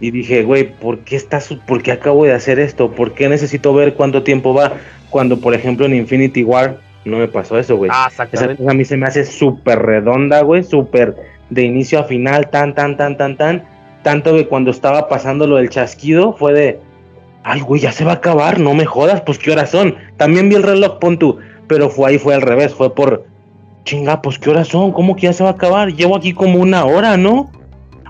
Y 0.00 0.10
dije, 0.10 0.42
güey, 0.42 0.72
¿por 0.72 1.00
qué 1.00 1.16
estás, 1.16 1.48
por 1.66 1.82
qué 1.82 1.92
acabo 1.92 2.24
de 2.24 2.32
hacer 2.32 2.58
esto? 2.58 2.92
¿Por 2.92 3.12
qué 3.12 3.28
necesito 3.28 3.74
ver 3.74 3.94
cuánto 3.94 4.22
tiempo 4.22 4.54
va? 4.54 4.74
Cuando, 5.10 5.40
por 5.40 5.54
ejemplo, 5.54 5.86
en 5.86 5.94
Infinity 5.94 6.44
War 6.44 6.78
no 7.04 7.18
me 7.18 7.28
pasó 7.28 7.58
eso, 7.58 7.76
güey. 7.76 7.90
Ah, 7.92 8.06
exactamente. 8.08 8.64
a 8.68 8.74
mí 8.74 8.84
se 8.84 8.96
me 8.96 9.06
hace 9.06 9.24
súper 9.24 9.80
redonda, 9.80 10.42
güey, 10.42 10.62
súper 10.62 11.14
de 11.50 11.62
inicio 11.62 12.00
a 12.00 12.04
final, 12.04 12.50
tan, 12.50 12.74
tan, 12.74 12.96
tan, 12.96 13.16
tan, 13.16 13.36
tan. 13.36 13.64
Tanto 14.02 14.34
que 14.34 14.48
cuando 14.48 14.70
estaba 14.70 15.08
pasando 15.08 15.46
lo 15.46 15.56
del 15.56 15.70
chasquido 15.70 16.32
fue 16.32 16.52
de, 16.52 16.80
ay, 17.44 17.60
güey, 17.60 17.80
ya 17.80 17.92
se 17.92 18.04
va 18.04 18.12
a 18.12 18.16
acabar, 18.16 18.58
no 18.58 18.74
me 18.74 18.84
jodas, 18.84 19.20
pues 19.22 19.38
qué 19.38 19.52
horas 19.52 19.70
son. 19.70 19.94
También 20.16 20.48
vi 20.48 20.56
el 20.56 20.62
reloj, 20.62 20.98
pon 20.98 21.18
tú, 21.18 21.38
pero 21.68 21.88
fue 21.88 22.10
ahí, 22.10 22.18
fue 22.18 22.34
al 22.34 22.42
revés, 22.42 22.74
fue 22.74 22.94
por, 22.94 23.24
chinga, 23.84 24.22
pues 24.22 24.38
qué 24.38 24.50
horas 24.50 24.68
son, 24.68 24.92
¿cómo 24.92 25.14
que 25.16 25.22
ya 25.22 25.32
se 25.32 25.44
va 25.44 25.50
a 25.50 25.52
acabar? 25.54 25.92
Llevo 25.92 26.16
aquí 26.16 26.32
como 26.32 26.58
una 26.58 26.84
hora, 26.84 27.16
¿no? 27.16 27.50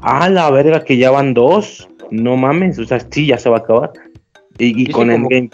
Ah, 0.02 0.28
la 0.28 0.50
verga, 0.50 0.82
que 0.84 0.96
ya 0.96 1.10
van 1.10 1.34
dos, 1.34 1.88
no 2.10 2.36
mames, 2.36 2.78
o 2.78 2.84
sea, 2.84 3.00
sí, 3.10 3.26
ya 3.26 3.38
se 3.38 3.48
va 3.48 3.58
a 3.58 3.60
acabar. 3.60 3.92
Y, 4.58 4.90
con 4.92 5.10
el 5.10 5.22
game 5.28 5.50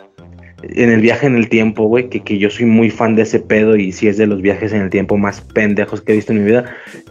en 0.63 0.91
el 0.91 1.01
viaje 1.01 1.27
en 1.27 1.37
el 1.37 1.49
tiempo, 1.49 1.85
güey, 1.85 2.09
que, 2.09 2.21
que 2.21 2.39
yo 2.39 2.51
soy 2.51 2.67
muy 2.67 2.91
fan 2.91 3.15
de 3.15 3.23
ese 3.23 3.39
pedo 3.39 3.77
y 3.77 3.93
si 3.93 4.09
es 4.09 4.17
de 4.17 4.27
los 4.27 4.43
viajes 4.43 4.73
en 4.73 4.83
el 4.83 4.91
tiempo 4.91 5.17
más 5.17 5.41
pendejos 5.41 6.01
que 6.01 6.13
he 6.13 6.17
visto 6.17 6.33
en 6.33 6.41
mi 6.41 6.51
vida, 6.51 6.65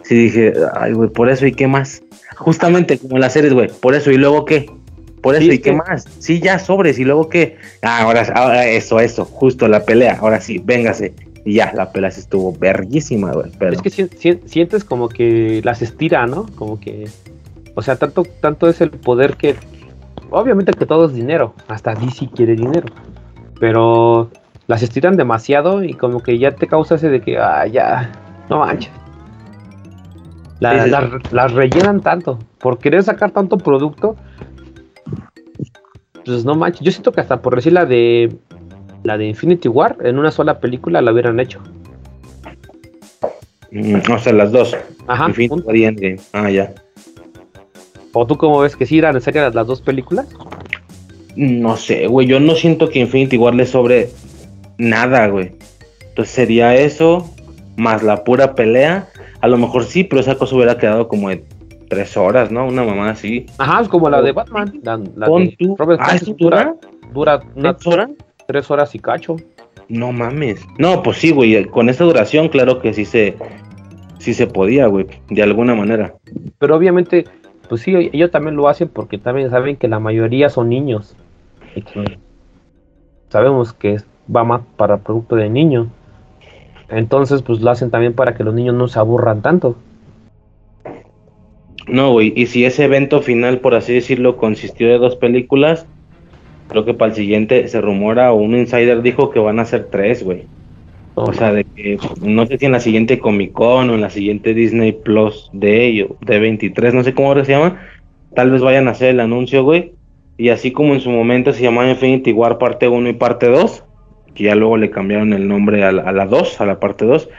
sí 0.04 0.16
dije, 0.16 0.54
ay, 0.74 0.94
güey, 0.94 1.10
por 1.10 1.30
eso 1.30 1.46
y 1.46 1.54
qué 1.54 1.68
más. 1.68 2.04
Justamente 2.36 2.98
como 2.98 3.18
las 3.18 3.34
series, 3.34 3.54
güey, 3.54 3.70
por 3.82 3.96
eso 3.96 4.12
y 4.12 4.18
luego 4.18 4.46
qué. 4.46 4.70
Por 5.22 5.36
eso, 5.36 5.52
¿y 5.52 5.60
qué 5.60 5.74
más? 5.74 6.06
Sí, 6.20 6.40
ya 6.40 6.60
sobres, 6.60 7.00
y 7.00 7.04
luego 7.04 7.28
qué. 7.28 7.58
Ah, 7.82 8.04
ahora, 8.04 8.68
eso, 8.68 9.00
eso, 9.00 9.26
justo 9.26 9.68
la 9.68 9.84
pelea, 9.84 10.20
ahora 10.22 10.40
sí, 10.40 10.62
véngase. 10.64 11.14
Y 11.44 11.56
ya, 11.56 11.74
la 11.74 11.92
pela 11.92 12.12
sí 12.12 12.20
estuvo 12.20 12.54
verguísima, 12.54 13.32
güey. 13.32 13.52
Pero... 13.58 13.74
Es 13.74 13.82
que 13.82 14.10
sientes 14.46 14.84
como 14.84 15.10
que 15.10 15.62
las 15.64 15.82
estira, 15.82 16.28
¿no? 16.28 16.46
Como 16.56 16.80
que. 16.80 17.10
O 17.74 17.82
sea, 17.82 17.96
tanto, 17.96 18.24
tanto 18.42 18.70
es 18.70 18.80
el 18.82 18.92
poder 18.92 19.38
que. 19.38 19.56
Obviamente 20.30 20.74
que 20.74 20.86
todo 20.86 21.08
es 21.08 21.14
dinero. 21.14 21.56
Hasta 21.68 21.96
DC 21.96 22.30
quiere 22.36 22.56
dinero. 22.56 22.88
Pero 23.60 24.30
las 24.68 24.84
estiran 24.84 25.18
demasiado 25.18 25.84
y 25.84 25.94
como 25.94 26.22
que 26.22 26.38
ya 26.38 26.52
te 26.52 26.68
causa 26.68 26.96
ese 26.96 27.10
de 27.10 27.22
que, 27.22 27.38
ah, 27.38 27.66
ya, 27.66 28.12
no 28.50 28.60
manches. 28.60 28.92
Las 30.60 31.54
rellenan 31.54 32.02
tanto. 32.02 32.40
Por 32.60 32.80
querer 32.80 33.04
sacar 33.04 33.32
tanto 33.32 33.58
producto. 33.58 34.16
Pues 36.26 36.44
no 36.44 36.56
manches. 36.56 36.82
Yo 36.82 36.92
siento 36.92 37.12
que 37.12 37.22
hasta 37.22 37.42
por 37.42 37.56
decir 37.56 37.74
la 37.74 37.86
de 37.86 38.36
la 39.04 39.18
de 39.18 39.28
Infinity 39.28 39.70
War, 39.70 39.98
en 40.02 40.20
una 40.20 40.32
sola 40.32 40.60
película 40.60 41.02
la 41.02 41.12
hubieran 41.12 41.40
hecho. 41.40 41.62
Mm, 43.72 44.00
o 44.12 44.20
sea, 44.20 44.34
las 44.34 44.52
dos. 44.52 44.76
Ajá. 45.08 45.28
Infinity 45.28 45.62
War 45.62 45.76
y 45.76 45.86
Endgame. 45.86 46.20
Ah, 46.34 46.50
ya. 46.50 46.74
¿O 48.14 48.26
tú 48.26 48.38
cómo 48.38 48.60
ves 48.60 48.76
que 48.76 48.86
sí 48.86 48.98
eran 48.98 49.14
necesarias 49.14 49.54
las 49.54 49.68
dos 49.68 49.82
películas? 49.82 50.28
No 51.38 51.78
sé, 51.78 52.08
güey. 52.08 52.26
Yo 52.26 52.40
no 52.40 52.56
siento 52.56 52.90
que 52.90 53.00
Infinity 53.00 53.38
War 53.38 53.54
le 53.54 53.68
sobre 53.68 54.10
nada, 54.80 55.28
güey. 55.28 55.52
Entonces 56.10 56.34
sería 56.34 56.76
eso, 56.76 57.30
más 57.78 58.02
la 58.02 58.24
pura 58.24 58.56
pelea. 58.56 59.08
A 59.40 59.48
lo 59.48 59.58
mejor 59.58 59.84
sí, 59.86 60.04
pero 60.04 60.20
esa 60.20 60.36
cosa 60.36 60.56
hubiera 60.56 60.80
quedado 60.80 61.08
como 61.08 61.30
de 61.30 61.46
tres 61.90 62.18
horas, 62.18 62.52
¿no? 62.52 62.66
Una 62.66 62.84
mamá 62.84 63.12
así. 63.12 63.46
Ajá, 63.60 63.82
es 63.82 63.88
como 63.88 64.10
la 64.10 64.24
de 64.24 64.32
Batman. 64.32 64.80
La, 64.82 64.98
de 64.98 65.76
Robert 65.78 66.02
ah, 66.04 66.18
dura, 66.38 66.76
dura 67.14 67.44
una 67.56 67.78
hora? 67.86 68.10
tres 68.48 68.72
horas 68.72 68.96
y 68.96 69.00
cacho. 69.00 69.36
No 69.90 70.12
mames. 70.12 70.66
No, 70.80 71.04
pues 71.04 71.18
sí, 71.18 71.30
güey. 71.30 71.66
Con 71.66 71.88
esta 71.88 72.04
duración, 72.04 72.50
claro 72.50 72.80
que 72.80 72.96
sí 72.96 73.06
se, 73.06 73.36
sí 74.18 74.34
se 74.34 74.48
podía, 74.48 74.88
güey. 74.88 75.06
De 75.30 75.44
alguna 75.44 75.76
manera. 75.76 76.16
Pero 76.58 76.76
obviamente, 76.76 77.26
pues 77.70 77.82
sí, 77.82 77.94
ellos 77.96 78.32
también 78.32 78.56
lo 78.56 78.68
hacen 78.68 78.88
porque 78.88 79.20
también 79.20 79.52
saben 79.52 79.76
que 79.76 79.88
la 79.88 80.00
mayoría 80.00 80.50
son 80.50 80.70
niños. 80.70 81.16
Sabemos 83.30 83.74
que 83.74 83.98
va 84.34 84.44
más 84.44 84.62
para 84.78 84.98
producto 84.98 85.36
de 85.36 85.50
niños. 85.50 85.88
Entonces, 86.90 87.42
pues 87.42 87.60
lo 87.62 87.70
hacen 87.70 87.92
también 87.92 88.14
para 88.14 88.36
que 88.36 88.44
los 88.44 88.54
niños 88.54 88.76
no 88.76 88.88
se 88.88 89.00
aburran 89.00 89.42
tanto. 89.42 89.76
No, 91.88 92.12
güey, 92.12 92.34
y 92.36 92.48
si 92.48 92.66
ese 92.66 92.86
evento 92.86 93.22
final, 93.22 93.60
por 93.60 93.76
así 93.76 93.94
decirlo, 93.94 94.38
consistió 94.38 94.88
de 94.88 94.98
dos 94.98 95.16
películas, 95.16 95.86
creo 96.68 96.84
que 96.84 96.94
para 96.94 97.12
el 97.12 97.16
siguiente 97.16 97.68
se 97.68 97.80
rumora 97.80 98.34
o 98.34 98.36
un 98.36 98.56
insider 98.56 99.02
dijo 99.02 99.30
que 99.30 99.40
van 99.40 99.60
a 99.60 99.66
ser 99.66 99.86
tres, 99.86 100.24
güey. 100.24 100.44
O 101.16 101.34
sea, 101.34 101.52
de 101.52 101.64
que 101.64 101.98
no 102.22 102.46
sé 102.46 102.60
si 102.60 102.66
en 102.66 102.74
la 102.74 102.80
siguiente 102.80 103.18
Comic 103.18 103.52
Con 103.52 103.90
o 103.90 103.96
en 103.96 104.02
la 104.02 104.10
siguiente 104.10 104.54
Disney 104.54 104.92
Plus 104.92 105.50
de 105.52 105.88
ellos, 105.88 106.12
de 106.22 106.40
23, 106.40 106.94
no 106.94 107.04
sé 107.04 107.14
cómo 107.14 107.30
ahora 107.30 107.44
se 107.44 107.54
llama, 107.54 107.82
tal 108.36 108.52
vez 108.52 108.62
vayan 108.62 108.88
a 108.88 108.92
hacer 108.92 109.10
el 109.10 109.20
anuncio, 109.20 109.64
güey. 109.64 109.94
Y 110.38 110.50
así 110.50 110.72
como 110.72 110.94
en 110.94 111.02
su 111.02 111.10
momento 111.10 111.52
se 111.54 111.64
llamaba 111.64 111.90
Infinity 111.90 112.32
War 112.32 112.58
parte 112.58 112.88
1 112.88 113.10
y 113.10 113.14
parte 113.14 113.48
2, 113.48 113.84
que 114.36 114.44
ya 114.44 114.56
luego 114.56 114.78
le 114.78 114.92
cambiaron 114.92 115.34
el 115.34 115.48
nombre 115.48 115.84
a 115.84 115.92
la, 115.92 116.26
2, 116.26 116.62
a 116.62 116.66
la 116.66 116.80
parte 116.80 117.06
2, 117.06 117.30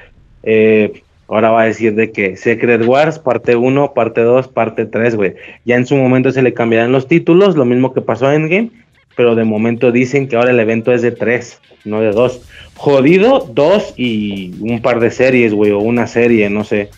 eh, 0.43 1.03
ahora 1.29 1.51
va 1.51 1.63
a 1.63 1.67
decir 1.67 1.95
de 1.95 2.11
que 2.11 2.37
Secret 2.37 2.85
Wars 2.85 3.21
parte 3.21 3.55
1, 3.55 3.95
parte 3.95 4.23
2, 4.23 4.49
parte 4.49 4.85
3, 4.85 5.15
güey. 5.15 5.35
Ya 5.65 5.77
en 5.77 5.87
su 5.87 5.97
momento 5.97 6.33
se 6.33 6.43
le 6.43 6.55
cambiarán 6.55 6.91
los 6.91 7.07
títulos, 7.07 7.55
lo 7.55 7.65
mismo 7.65 7.95
que 7.95 8.01
pasó 8.01 8.33
en 8.33 8.43
Endgame, 8.43 8.71
pero 9.19 9.35
de 9.35 9.45
momento 9.45 9.93
dicen 9.93 10.29
que 10.29 10.37
ahora 10.37 10.51
el 10.51 10.61
evento 10.61 10.93
es 10.93 11.03
de 11.03 11.11
tres, 11.11 11.61
no 11.85 12.01
de 12.01 12.13
dos. 12.13 12.41
Jodido, 12.77 13.49
dos 13.53 13.95
y 13.97 14.55
un 14.61 14.81
par 14.81 15.01
de 15.01 15.11
series, 15.11 15.53
güey, 15.53 15.73
o 15.73 15.79
una 15.79 16.07
serie, 16.07 16.49
no 16.51 16.63
sé. 16.63 16.91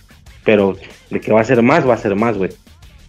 Pero 0.44 0.76
de 1.08 1.18
que 1.20 1.32
va 1.32 1.40
a 1.40 1.44
ser 1.44 1.62
más, 1.62 1.88
va 1.88 1.94
a 1.94 1.98
ser 1.98 2.14
más, 2.16 2.36
güey. 2.36 2.50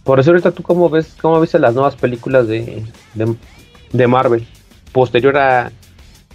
Por 0.04 0.18
eso 0.18 0.30
ahorita 0.30 0.50
tú 0.50 0.62
cómo 0.62 0.90
ves, 0.90 1.14
cómo 1.20 1.40
viste 1.40 1.58
las 1.58 1.74
nuevas 1.74 1.96
películas 1.96 2.48
de, 2.48 2.82
de, 3.92 4.06
Marvel, 4.06 4.46
posterior 4.92 5.36
a, 5.36 5.72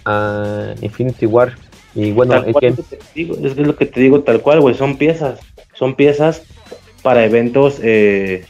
a, 0.04 0.74
Infinity 0.80 1.26
War. 1.26 1.54
Y 1.94 2.12
bueno, 2.12 2.42
es, 2.44 2.78
es 3.14 3.56
lo 3.56 3.76
que 3.76 3.86
te 3.86 4.00
digo 4.00 4.20
tal 4.20 4.40
cual, 4.40 4.60
güey, 4.60 4.74
son 4.74 4.96
piezas, 4.96 5.40
son 5.74 5.94
piezas 5.94 6.42
para 7.02 7.24
eventos 7.24 7.78
eh, 7.82 8.44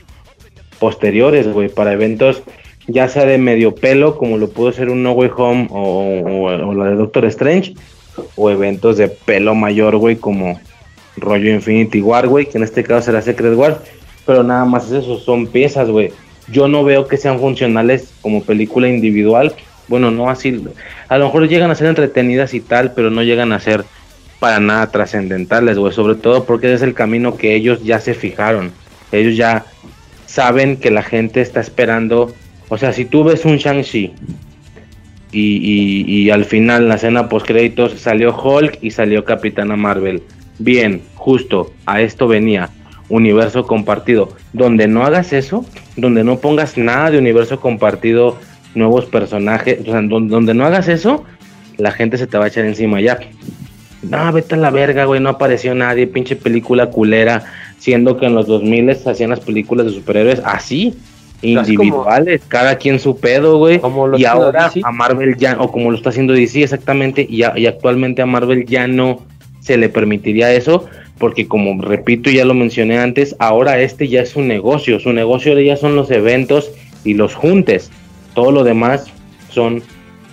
posteriores, 0.78 1.52
güey, 1.52 1.68
para 1.68 1.92
eventos 1.92 2.42
ya 2.88 3.06
sea 3.08 3.26
de 3.26 3.38
medio 3.38 3.74
pelo, 3.74 4.16
como 4.16 4.38
lo 4.38 4.48
pudo 4.48 4.72
ser 4.72 4.88
un 4.88 5.02
No 5.02 5.12
Way 5.12 5.30
Home 5.36 5.68
o, 5.70 6.74
la 6.74 6.86
de 6.86 6.97
Doctor 6.97 7.26
Strange, 7.26 7.74
o 8.34 8.50
eventos 8.50 8.97
de 8.97 9.08
pelo 9.08 9.55
mayor, 9.55 9.97
güey, 9.97 10.16
como 10.16 10.58
rollo 11.16 11.52
Infinity 11.52 12.00
War, 12.00 12.26
güey, 12.26 12.47
que 12.47 12.56
en 12.56 12.64
este 12.64 12.82
caso 12.82 13.06
será 13.06 13.20
Secret 13.20 13.55
War, 13.55 13.82
pero 14.28 14.44
nada 14.44 14.65
más 14.65 14.92
eso, 14.92 15.18
son 15.18 15.47
piezas, 15.47 15.89
güey. 15.89 16.12
Yo 16.52 16.68
no 16.68 16.84
veo 16.84 17.08
que 17.08 17.16
sean 17.16 17.40
funcionales 17.40 18.12
como 18.20 18.44
película 18.44 18.89
individual, 18.89 19.55
bueno, 19.89 20.10
no 20.10 20.28
así, 20.28 20.62
a 21.08 21.18
lo 21.18 21.24
mejor 21.24 21.48
llegan 21.48 21.70
a 21.70 21.74
ser 21.74 21.89
entretenidas 21.89 22.55
y 22.55 22.60
tal, 22.60 22.92
pero 22.92 23.10
no 23.10 23.23
llegan 23.23 23.52
a 23.52 23.58
ser 23.58 23.84
para 24.39 24.60
nada 24.60 24.90
trascendentales, 24.90 25.78
güey, 25.78 25.92
sobre 25.92 26.15
todo 26.15 26.44
porque 26.44 26.73
es 26.73 26.82
el 26.82 26.94
camino 26.94 27.36
que 27.36 27.55
ellos 27.55 27.82
ya 27.82 27.98
se 28.00 28.15
fijaron. 28.15 28.70
Ellos 29.10 29.36
ya 29.36 29.65
saben 30.26 30.76
que 30.76 30.90
la 30.90 31.02
gente 31.02 31.40
está 31.40 31.60
esperando 31.60 32.34
o 32.68 32.76
sea, 32.76 32.92
si 32.92 33.05
tú 33.05 33.24
ves 33.24 33.44
un 33.44 33.57
Shang-Chi 33.57 34.12
y, 35.32 36.31
al 36.31 36.44
final, 36.44 36.89
la 36.89 36.97
escena 36.97 37.28
post 37.28 37.47
créditos, 37.47 37.92
salió 37.98 38.36
Hulk 38.36 38.78
y 38.82 38.90
salió 38.90 39.24
Capitana 39.24 39.76
Marvel. 39.76 40.23
Bien, 40.58 41.02
justo, 41.15 41.73
a 41.86 42.00
esto 42.02 42.28
venía. 42.28 42.70
Universo 43.08 43.66
compartido. 43.66 44.30
Donde 44.52 44.88
no 44.88 45.04
hagas 45.04 45.32
eso, 45.32 45.64
donde 45.96 46.24
no 46.24 46.38
pongas 46.38 46.76
nada 46.76 47.10
de 47.10 47.18
universo 47.18 47.60
compartido, 47.60 48.36
nuevos 48.74 49.06
personajes, 49.06 49.80
o 49.80 49.84
sea, 49.84 50.00
donde, 50.02 50.54
no 50.54 50.64
hagas 50.64 50.88
eso, 50.88 51.24
la 51.76 51.92
gente 51.92 52.18
se 52.18 52.26
te 52.26 52.38
va 52.38 52.44
a 52.44 52.48
echar 52.48 52.64
encima 52.64 53.00
ya. 53.00 53.18
No, 54.02 54.32
vete 54.32 54.54
a 54.54 54.58
la 54.58 54.70
verga, 54.70 55.04
güey, 55.04 55.20
no 55.20 55.30
apareció 55.30 55.74
nadie, 55.74 56.06
pinche 56.06 56.36
película 56.36 56.86
culera, 56.86 57.44
siendo 57.78 58.16
que 58.16 58.26
en 58.26 58.34
los 58.34 58.46
2000 58.46 58.90
hacían 59.06 59.30
las 59.30 59.40
películas 59.40 59.86
de 59.86 59.92
superhéroes 59.92 60.40
así, 60.44 60.96
individuales, 61.42 62.42
cada 62.48 62.76
quien 62.76 62.98
su 62.98 63.18
pedo, 63.18 63.58
güey. 63.58 63.80
Y 64.16 64.24
ahora 64.24 64.70
a 64.82 64.92
Marvel 64.92 65.36
ya, 65.36 65.56
o 65.58 65.70
como 65.70 65.90
lo 65.90 65.96
está 65.96 66.10
haciendo 66.10 66.32
DC 66.32 66.62
exactamente, 66.62 67.26
y, 67.28 67.42
y, 67.56 67.66
actualmente 67.66 68.22
a 68.22 68.26
Marvel 68.26 68.66
ya 68.66 68.86
no 68.86 69.22
se 69.60 69.76
le 69.76 69.88
permitiría 69.88 70.52
eso, 70.52 70.86
porque 71.18 71.48
como 71.48 71.80
repito, 71.82 72.30
ya 72.30 72.44
lo 72.44 72.55
mencioné 72.55 72.98
antes, 72.98 73.36
ahora 73.38 73.80
este 73.80 74.08
ya 74.08 74.22
es 74.22 74.36
un 74.36 74.48
negocio, 74.48 75.00
su 75.00 75.12
negocio 75.12 75.58
ya 75.60 75.76
son 75.76 75.97
los 75.97 76.10
eventos 76.10 76.70
y 77.05 77.14
los 77.14 77.34
juntes. 77.34 77.90
Todo 78.34 78.52
lo 78.52 78.64
demás 78.64 79.06
son 79.50 79.82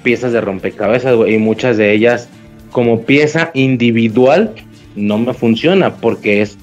piezas 0.04 0.32
de 0.32 0.42
rompecabezas, 0.42 1.16
güey, 1.16 1.36
y 1.36 1.38
muchas 1.38 1.78
de 1.78 1.94
ellas 1.94 2.30
como 2.72 3.02
pieza 3.02 3.52
individual 3.54 4.54
no 4.96 5.18
me 5.18 5.34
funciona 5.34 5.96
porque 5.96 6.42
es 6.42 6.58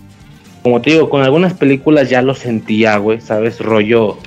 como 0.63 0.81
te 0.81 0.91
digo, 0.91 1.11
con 1.11 1.23
algunas 1.23 1.55
películas 1.55 2.09
ya 2.09 2.23
lo 2.23 2.35
sentía, 2.35 2.97
güey, 2.97 3.21
¿sabes? 3.21 3.59
Rollo 3.59 4.19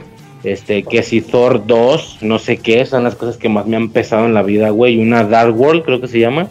este, 0.43 0.83
que 0.83 1.01
si 1.01 1.21
Thor 1.21 1.65
2, 1.65 2.19
no 2.21 2.39
sé 2.39 2.57
qué, 2.57 2.85
son 2.85 3.03
las 3.03 3.15
cosas 3.15 3.37
que 3.37 3.49
más 3.49 3.65
me 3.65 3.77
han 3.77 3.89
pesado 3.89 4.25
en 4.25 4.33
la 4.33 4.43
vida, 4.43 4.69
güey. 4.69 4.97
Una 4.97 5.23
Dark 5.23 5.59
World, 5.59 5.83
creo 5.83 6.01
que 6.01 6.07
se 6.07 6.19
llama, 6.19 6.49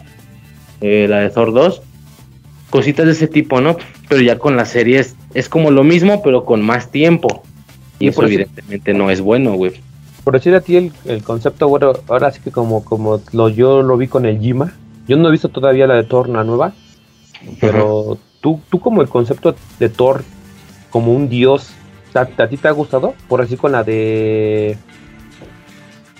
eh, 0.81 1.05
la 1.07 1.19
de 1.19 1.29
Thor 1.29 1.53
2. 1.53 1.81
Cositas 2.75 3.05
de 3.05 3.11
ese 3.13 3.27
tipo, 3.27 3.61
¿no? 3.61 3.77
Pero 4.09 4.21
ya 4.21 4.37
con 4.37 4.55
las 4.55 4.69
series 4.69 5.15
es 5.33 5.49
como 5.49 5.71
lo 5.71 5.83
mismo, 5.83 6.21
pero 6.23 6.45
con 6.45 6.61
más 6.61 6.91
tiempo. 6.91 7.43
Y, 7.99 8.09
eso 8.09 8.23
evidentemente 8.23 8.93
no 8.93 9.09
es 9.09 9.21
bueno, 9.21 9.53
güey. 9.53 9.73
Por 10.23 10.33
decir 10.33 10.53
a 10.55 10.61
ti 10.61 10.75
el, 10.75 10.91
el, 11.05 11.23
concepto, 11.23 11.67
bueno, 11.67 11.93
ahora 12.07 12.31
sí 12.31 12.41
que 12.43 12.51
como, 12.51 12.83
como 12.83 13.21
lo, 13.31 13.49
yo 13.49 13.83
lo 13.83 13.95
vi 13.95 14.07
con 14.07 14.25
el 14.25 14.39
Jima, 14.39 14.73
yo 15.07 15.17
no 15.17 15.29
he 15.29 15.31
visto 15.31 15.49
todavía 15.49 15.87
la 15.87 15.95
de 15.95 16.03
Thor, 16.03 16.27
la 16.29 16.43
nueva, 16.43 16.73
pero 17.61 18.17
tú, 18.41 18.59
tú 18.69 18.79
como 18.79 19.01
el 19.01 19.07
concepto 19.07 19.55
de 19.79 19.89
Thor, 19.89 20.23
como 20.89 21.13
un 21.13 21.29
dios 21.29 21.75
¿A, 22.15 22.47
ti 22.47 22.55
te 22.55 22.67
ha 22.67 22.71
gustado? 22.71 23.13
Por 23.27 23.41
así 23.41 23.57
con 23.57 23.73
la 23.73 23.83
de. 23.83 24.77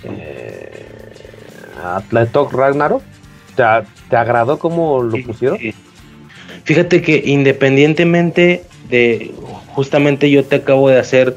Eh, 0.04 0.86
Ragnarok. 2.52 3.02
¿Te, 3.56 4.16
agradó 4.16 4.60
cómo 4.60 5.02
lo 5.02 5.18
pusieron? 5.26 5.58
Fíjate 6.66 7.02
que 7.02 7.24
independientemente 7.26 8.64
de. 8.90 9.32
Justamente 9.68 10.30
yo 10.30 10.44
te 10.44 10.58
acabo 10.58 10.90
de 10.90 11.00
hacer. 11.00 11.36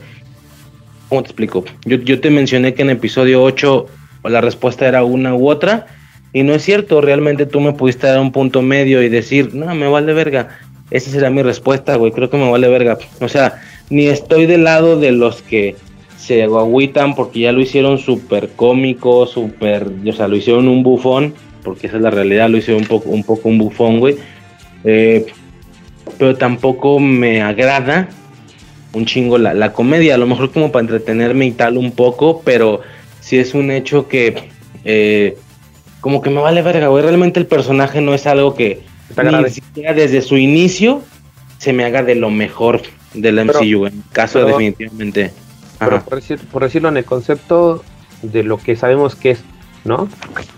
¿Cómo 1.08 1.22
te 1.22 1.28
explico? 1.28 1.64
Yo, 1.84 1.96
yo 1.98 2.20
te 2.20 2.30
mencioné 2.30 2.74
que 2.74 2.82
en 2.82 2.90
episodio 2.90 3.42
8 3.42 3.86
la 4.24 4.40
respuesta 4.40 4.86
era 4.86 5.04
una 5.04 5.34
u 5.34 5.48
otra. 5.48 5.86
Y 6.32 6.42
no 6.42 6.54
es 6.54 6.62
cierto, 6.62 7.00
realmente 7.00 7.46
tú 7.46 7.60
me 7.60 7.72
pudiste 7.72 8.06
dar 8.06 8.20
un 8.20 8.32
punto 8.32 8.60
medio 8.60 9.02
y 9.02 9.08
decir, 9.08 9.54
no, 9.54 9.74
me 9.74 9.88
vale 9.88 10.12
verga. 10.12 10.58
Esa 10.90 11.10
será 11.10 11.30
mi 11.30 11.42
respuesta, 11.42 11.96
güey. 11.96 12.12
Creo 12.12 12.28
que 12.28 12.36
me 12.36 12.50
vale 12.50 12.68
verga. 12.68 12.98
O 13.20 13.28
sea, 13.28 13.62
ni 13.90 14.06
estoy 14.06 14.46
del 14.46 14.64
lado 14.64 14.98
de 14.98 15.12
los 15.12 15.42
que 15.42 15.76
se 16.16 16.42
agüitan 16.42 17.14
porque 17.14 17.40
ya 17.40 17.52
lo 17.52 17.60
hicieron 17.60 17.98
súper 17.98 18.50
cómico, 18.50 19.26
súper, 19.26 19.86
o 20.06 20.12
sea, 20.12 20.28
lo 20.28 20.36
hicieron 20.36 20.68
un 20.68 20.82
bufón 20.82 21.32
porque 21.62 21.86
esa 21.86 21.96
es 21.96 22.02
la 22.02 22.10
realidad, 22.10 22.48
lo 22.48 22.58
hice 22.58 22.74
un 22.74 22.84
poco 22.84 23.10
un, 23.10 23.24
poco 23.24 23.48
un 23.48 23.58
bufón, 23.58 24.00
güey. 24.00 24.16
Eh, 24.84 25.26
pero 26.18 26.36
tampoco 26.36 26.98
me 26.98 27.42
agrada 27.42 28.08
un 28.92 29.04
chingo 29.04 29.38
la, 29.38 29.54
la, 29.54 29.72
comedia, 29.72 30.14
a 30.14 30.18
lo 30.18 30.26
mejor 30.26 30.50
como 30.50 30.72
para 30.72 30.82
entretenerme 30.82 31.46
y 31.46 31.52
tal 31.52 31.76
un 31.76 31.92
poco, 31.92 32.42
pero 32.44 32.80
si 33.20 33.38
es 33.38 33.54
un 33.54 33.70
hecho 33.70 34.08
que 34.08 34.50
eh, 34.84 35.36
como 36.00 36.22
que 36.22 36.30
me 36.30 36.40
vale 36.40 36.62
verga, 36.62 36.88
güey, 36.88 37.02
realmente 37.02 37.40
el 37.40 37.46
personaje 37.46 38.00
no 38.00 38.14
es 38.14 38.26
algo 38.26 38.54
que 38.54 38.82
ni 39.16 39.50
siquiera 39.50 39.92
desde 39.92 40.22
su 40.22 40.36
inicio 40.36 41.02
se 41.58 41.72
me 41.72 41.84
haga 41.84 42.02
de 42.02 42.14
lo 42.14 42.30
mejor 42.30 42.82
del 43.14 43.44
MCU, 43.44 43.86
en 43.86 44.02
caso 44.12 44.44
definitivamente. 44.44 45.32
Pero 45.78 46.04
por, 46.04 46.16
decir, 46.16 46.38
por 46.52 46.62
decirlo 46.62 46.88
en 46.88 46.96
el 46.96 47.04
concepto 47.04 47.84
de 48.22 48.42
lo 48.42 48.58
que 48.58 48.76
sabemos 48.76 49.14
que 49.14 49.32
es, 49.32 49.44
¿no? 49.84 50.08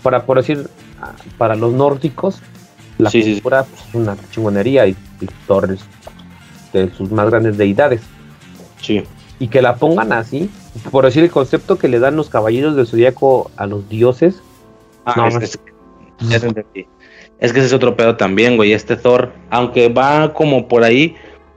Para 0.01 0.25
por 0.25 0.37
decir, 0.37 0.67
para 1.37 1.55
los 1.55 1.73
nórdicos, 1.73 2.41
la 2.97 3.09
sí, 3.09 3.41
es 3.41 3.93
una 3.93 4.15
chingonería 4.31 4.87
y, 4.87 4.95
y 5.19 5.27
Thor 5.47 5.77
de 6.73 6.91
sus 6.91 7.11
más 7.11 7.29
grandes 7.29 7.57
deidades. 7.57 8.01
Sí. 8.81 9.03
Y 9.39 9.47
que 9.47 9.61
la 9.61 9.75
pongan 9.75 10.13
así, 10.13 10.49
por 10.91 11.05
decir 11.05 11.23
el 11.23 11.31
concepto 11.31 11.77
que 11.77 11.87
le 11.87 11.99
dan 11.99 12.15
los 12.15 12.29
caballeros 12.29 12.75
del 12.75 12.87
zodiaco 12.87 13.51
a 13.57 13.65
los 13.65 13.89
dioses. 13.89 14.41
Ah, 15.05 15.29
es, 15.41 15.59
es, 16.29 16.67
que 16.67 16.87
ese 17.39 17.65
es 17.65 17.73
otro 17.73 17.95
pedo 17.95 18.17
también, 18.17 18.55
güey. 18.55 18.73
Este 18.73 18.95
Thor, 18.95 19.31
aunque 19.49 19.89
va 19.89 20.33
como 20.33 20.67
por 20.67 20.83
ahí, 20.83 21.15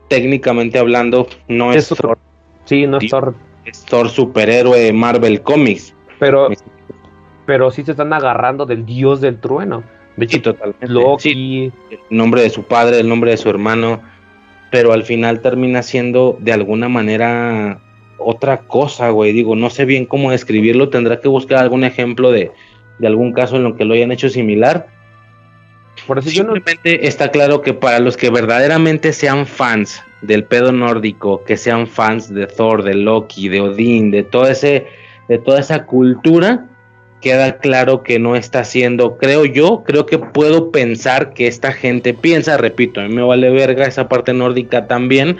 técnicamente 0.09 0.79
hablando, 0.79 1.27
no 1.47 1.73
es, 1.73 1.89
Thor. 1.89 2.19
Sí, 2.65 2.87
no 2.87 2.99
es 2.99 3.11
Thor. 3.11 3.35
Es 3.67 3.85
Thor 3.85 4.09
superhéroe 4.09 4.93
Marvel 4.93 5.43
Comics. 5.43 5.95
Pero, 6.19 6.49
pero 7.45 7.71
sí 7.71 7.83
se 7.83 7.91
están 7.91 8.15
agarrando 8.15 8.65
del 8.65 8.87
dios 8.87 9.21
del 9.21 9.39
trueno. 9.39 9.85
De 10.17 10.26
hecho, 10.26 10.43
totalmente. 10.43 10.86
Loki. 10.89 11.73
el 11.91 12.01
nombre 12.10 12.43
de 12.43 12.51
su 12.51 12.62
padre, 12.65 13.01
el 13.01 13.09
nombre 13.09 13.33
de 13.33 13.36
su 13.36 13.49
hermano 13.51 14.01
pero 14.75 14.93
al 14.93 15.05
final 15.05 15.39
termina 15.39 15.84
siendo 15.84 16.36
de 16.41 16.52
alguna 16.52 16.89
manera 16.89 17.78
otra 18.18 18.59
cosa, 18.62 19.10
güey. 19.10 19.33
Digo, 19.33 19.55
no 19.55 19.70
sé 19.70 19.84
bien 19.84 20.05
cómo 20.05 20.33
describirlo, 20.33 20.89
tendrá 20.89 21.20
que 21.20 21.28
buscar 21.28 21.59
algún 21.59 21.84
ejemplo 21.84 22.33
de, 22.33 22.51
algún 23.05 23.33
caso 23.33 23.55
en 23.55 23.62
lo 23.62 23.76
que 23.76 23.84
lo 23.84 23.94
hayan 23.94 24.10
hecho 24.10 24.28
similar. 24.28 24.89
Por 26.09 26.18
eso 26.18 26.28
Simplemente 26.28 27.07
está 27.07 27.31
claro 27.31 27.62
que 27.62 27.73
para 27.73 28.01
los 28.01 28.17
que 28.17 28.31
verdaderamente 28.31 29.12
sean 29.12 29.47
fans 29.47 30.02
del 30.23 30.43
pedo 30.43 30.73
nórdico, 30.73 31.44
que 31.44 31.57
sean 31.57 31.86
fans 31.86 32.34
de 32.34 32.49
Thor, 32.49 32.83
de 32.83 32.94
Loki, 32.94 33.49
de 33.49 33.60
Odín, 33.60 34.10
de 34.10 34.25
todo 34.25 34.49
ese, 34.49 34.89
de 35.28 35.39
toda 35.39 35.60
esa 35.60 35.86
cultura, 35.86 36.67
queda 37.25 37.57
claro 37.57 38.03
que 38.03 38.19
no 38.19 38.36
está 38.36 38.61
haciendo, 38.61 39.17
creo 39.17 39.47
yo, 39.47 39.83
creo 39.86 40.05
que 40.05 40.19
puedo 40.19 40.70
pensar 40.70 41.33
que 41.33 41.47
esta 41.47 41.73
gente 41.73 42.12
piensa, 42.12 42.59
repito, 42.59 43.01
a 43.01 43.05
mí 43.05 43.15
me 43.15 43.23
vale 43.23 43.49
verga 43.49 43.86
esa 43.86 44.11
parte 44.11 44.35
nórdica 44.35 44.86
también, 44.86 45.39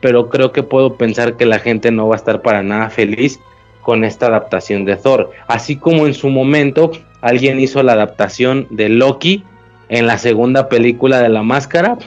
pero 0.00 0.28
creo 0.28 0.52
que 0.52 0.62
puedo 0.62 0.96
pensar 0.96 1.36
que 1.36 1.44
la 1.44 1.58
gente 1.58 1.90
no 1.90 2.06
va 2.06 2.14
a 2.14 2.18
estar 2.18 2.40
para 2.40 2.62
nada 2.62 2.88
feliz 2.88 3.40
con 3.82 4.04
esta 4.04 4.26
adaptación 4.26 4.84
de 4.84 4.94
Thor. 4.94 5.32
Así 5.48 5.74
como 5.74 6.06
en 6.06 6.14
su 6.14 6.28
momento 6.28 6.92
alguien 7.20 7.58
hizo 7.58 7.82
la 7.82 7.94
adaptación 7.94 8.68
de 8.70 8.88
Loki 8.88 9.42
en 9.88 10.06
la 10.06 10.18
segunda 10.18 10.68
película 10.68 11.20
de 11.20 11.30
la 11.30 11.42
máscara. 11.42 11.98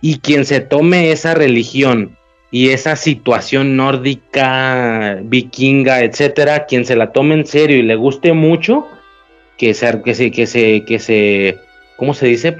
y 0.00 0.20
quien 0.20 0.44
se 0.44 0.60
tome 0.60 1.10
esa 1.10 1.34
religión 1.34 2.17
y 2.50 2.70
esa 2.70 2.96
situación 2.96 3.76
nórdica, 3.76 5.18
vikinga, 5.22 6.00
etcétera, 6.02 6.66
quien 6.66 6.86
se 6.86 6.96
la 6.96 7.12
tome 7.12 7.34
en 7.34 7.46
serio 7.46 7.76
y 7.76 7.82
le 7.82 7.94
guste 7.94 8.32
mucho, 8.32 8.86
que 9.58 9.74
se, 9.74 10.00
que 10.02 10.14
se, 10.46 10.84
que 10.84 10.98
se, 10.98 11.58
¿cómo 11.96 12.14
se 12.14 12.26
dice? 12.26 12.56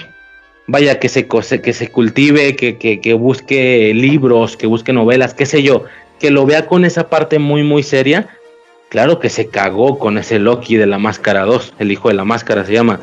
Vaya, 0.67 0.99
que 0.99 1.09
se, 1.09 1.27
que 1.27 1.73
se 1.73 1.89
cultive, 1.89 2.55
que, 2.55 2.77
que, 2.77 3.01
que 3.01 3.15
busque 3.15 3.93
libros, 3.95 4.57
que 4.57 4.67
busque 4.67 4.93
novelas, 4.93 5.33
qué 5.33 5.47
sé 5.47 5.63
yo, 5.63 5.85
que 6.21 6.31
lo 6.31 6.45
vea 6.45 6.67
con 6.67 6.85
esa 6.85 7.09
parte 7.09 7.39
muy, 7.39 7.63
muy 7.63 7.83
seria. 7.83 8.29
Claro 8.91 9.19
que 9.21 9.31
se 9.31 9.49
cagó 9.49 9.99
con 9.99 10.19
ese 10.19 10.39
Loki 10.39 10.77
de 10.77 10.87
la 10.87 10.99
Máscara 10.99 11.45
2, 11.45 11.75
el 11.79 11.93
hijo 11.93 12.09
de 12.09 12.15
la 12.15 12.25
Máscara 12.25 12.65
se 12.65 12.73
llama. 12.73 13.01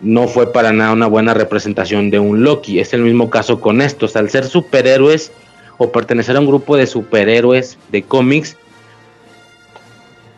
No 0.00 0.28
fue 0.28 0.52
para 0.52 0.72
nada 0.72 0.92
una 0.92 1.06
buena 1.06 1.34
representación 1.34 2.10
de 2.10 2.18
un 2.18 2.44
Loki. 2.44 2.78
Es 2.78 2.92
el 2.92 3.02
mismo 3.02 3.30
caso 3.30 3.60
con 3.60 3.80
estos. 3.80 4.16
Al 4.16 4.28
ser 4.28 4.44
superhéroes, 4.44 5.32
o 5.78 5.90
pertenecer 5.90 6.36
a 6.36 6.40
un 6.40 6.46
grupo 6.46 6.76
de 6.76 6.86
superhéroes 6.86 7.78
de 7.90 8.02
cómics, 8.02 8.56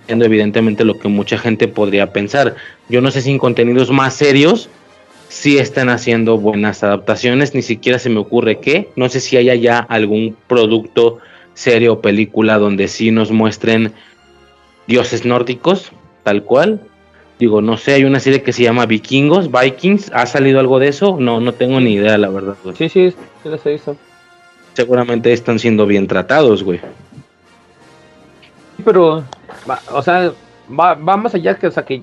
siendo 0.06 0.24
evidentemente 0.24 0.84
lo 0.84 0.98
que 0.98 1.08
mucha 1.08 1.39
gente 1.39 1.68
podría 1.68 2.12
pensar. 2.12 2.56
Yo 2.89 3.00
no 3.00 3.10
sé 3.10 3.23
si 3.23 3.31
en 3.31 3.39
contenidos 3.39 3.90
más 3.90 4.15
serios 4.15 4.68
si 5.28 5.58
están 5.58 5.89
haciendo 5.89 6.39
buenas 6.39 6.84
adaptaciones, 6.84 7.55
ni 7.55 7.62
siquiera 7.62 7.98
se 7.98 8.08
me 8.08 8.20
ocurre 8.20 8.60
que, 8.60 8.90
no 8.94 9.08
sé 9.08 9.20
si 9.20 9.36
haya 9.36 9.55
ya 9.56 9.78
algún 9.78 10.36
producto 10.47 11.18
serio 11.55 11.94
o 11.94 12.00
película 12.00 12.58
donde 12.58 12.86
sí 12.86 13.10
nos 13.10 13.32
muestren 13.32 13.92
dioses 14.86 15.24
nórdicos, 15.24 15.90
tal 16.23 16.44
cual. 16.44 16.81
Digo, 17.39 17.60
no 17.60 17.76
sé, 17.76 17.94
hay 17.94 18.05
una 18.05 18.20
serie 18.20 18.42
que 18.42 18.52
se 18.52 18.62
llama 18.62 18.86
Vikingos, 18.86 19.50
Vikings, 19.50 20.10
¿ha 20.15 20.26
salido 20.26 20.60
algo 20.60 20.78
de 20.78 20.89
eso? 20.89 21.16
No, 21.18 21.40
no 21.40 21.52
tengo 21.52 21.81
ni 21.81 21.94
idea, 21.94 22.16
la 22.16 22.28
verdad. 22.28 22.56
Sí, 22.78 22.89
sí, 22.89 23.10
sí 23.10 23.48
las 23.48 23.66
he 23.66 23.73
visto 23.73 23.97
seguramente 24.77 25.33
están 25.33 25.59
siendo 25.59 25.87
bien 25.87 26.07
tratados, 26.07 26.63
güey. 26.63 26.81
Pero, 28.85 29.25
o 29.91 30.03
sea, 30.03 30.33
va, 30.69 30.95
más 30.95 31.35
allá 31.35 31.55
que, 31.55 31.67
o 31.67 31.71
sea, 31.71 31.87
que 31.87 32.03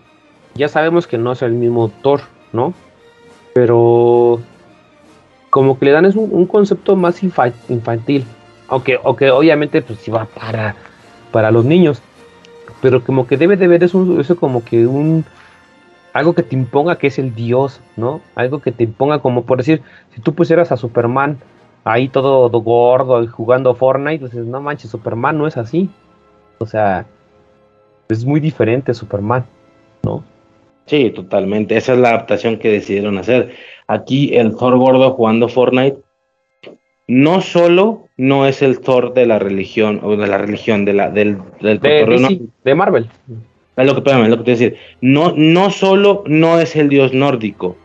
ya 0.56 0.68
sabemos 0.68 1.06
que 1.06 1.19
no 1.19 1.34
es 1.34 1.43
el 1.43 1.52
mismo 1.52 1.92
Thor, 2.02 2.22
¿no? 2.52 2.74
Pero 3.53 4.42
como 5.52 5.77
que 5.77 5.85
le 5.85 5.92
dan 5.92 6.06
es 6.06 6.16
un, 6.16 6.48
concepto 6.48 6.95
más 6.95 7.22
infantil. 7.22 8.26
Aunque, 8.68 9.00
aunque 9.03 9.30
obviamente 9.30 9.84
pues 9.84 10.00
sí 10.00 10.10
va 10.10 10.26
para, 10.26 10.76
para 11.32 11.52
los 11.52 11.64
niños. 11.66 12.02
Pero 12.82 13.03
como 13.03 13.27
que 13.27 13.38
debe 13.38 13.56
de 13.56 13.68
ver 13.68 13.84
eso, 13.84 14.19
eso 14.19 14.35
como 14.35 14.66
que 14.66 14.88
un 14.88 15.26
algo 16.11 16.34
que 16.34 16.43
te 16.43 16.56
imponga 16.56 16.98
que 16.98 17.08
es 17.08 17.19
el 17.19 17.35
dios, 17.35 17.82
¿no? 17.98 18.22
Algo 18.34 18.61
que 18.61 18.72
te 18.72 18.84
imponga 18.84 19.19
como 19.19 19.43
por 19.43 19.60
decir, 19.60 19.84
si 20.16 20.22
tú 20.22 20.34
pusieras 20.34 20.72
a 20.72 20.77
Superman 20.77 21.38
ahí 21.83 22.07
todo 22.09 22.49
gordo 22.61 23.23
y 23.23 23.27
jugando 23.27 23.75
Fortnite, 23.75 24.25
dices, 24.25 24.45
no 24.45 24.61
manches, 24.61 24.91
Superman 24.91 25.37
no 25.37 25.47
es 25.47 25.57
así. 25.57 25.89
O 26.59 26.65
sea, 26.65 27.05
es 28.09 28.25
muy 28.25 28.39
diferente 28.39 28.93
Superman, 28.93 29.45
¿no? 30.03 30.23
Sí, 30.85 31.09
totalmente. 31.11 31.77
Esa 31.77 31.93
es 31.93 31.99
la 31.99 32.09
adaptación 32.09 32.57
que 32.57 32.69
decidieron 32.69 33.17
hacer. 33.17 33.55
Aquí 33.87 34.35
el 34.35 34.55
Thor 34.55 34.77
gordo 34.77 35.11
jugando 35.11 35.47
Fortnite 35.47 35.97
no 37.07 37.41
solo 37.41 38.07
no 38.17 38.45
es 38.45 38.61
el 38.61 38.79
Thor 38.79 39.13
de 39.13 39.25
la 39.25 39.39
religión 39.39 39.99
o 40.03 40.15
de 40.15 40.27
la 40.27 40.37
religión 40.37 40.85
de 40.85 40.93
la 40.93 41.09
del, 41.09 41.37
del 41.61 41.79
de, 41.79 42.49
de 42.63 42.75
Marvel. 42.75 43.09
Es 43.75 43.87
lo 43.87 44.03
que, 44.03 44.09
es 44.09 44.29
lo 44.29 44.37
que 44.37 44.43
te 44.43 44.51
voy 44.51 44.65
a 44.65 44.67
decir. 44.67 44.77
No, 45.01 45.33
no 45.35 45.69
solo 45.71 46.23
no 46.27 46.59
es 46.59 46.75
el 46.75 46.89
dios 46.89 47.13
nórdico, 47.13 47.75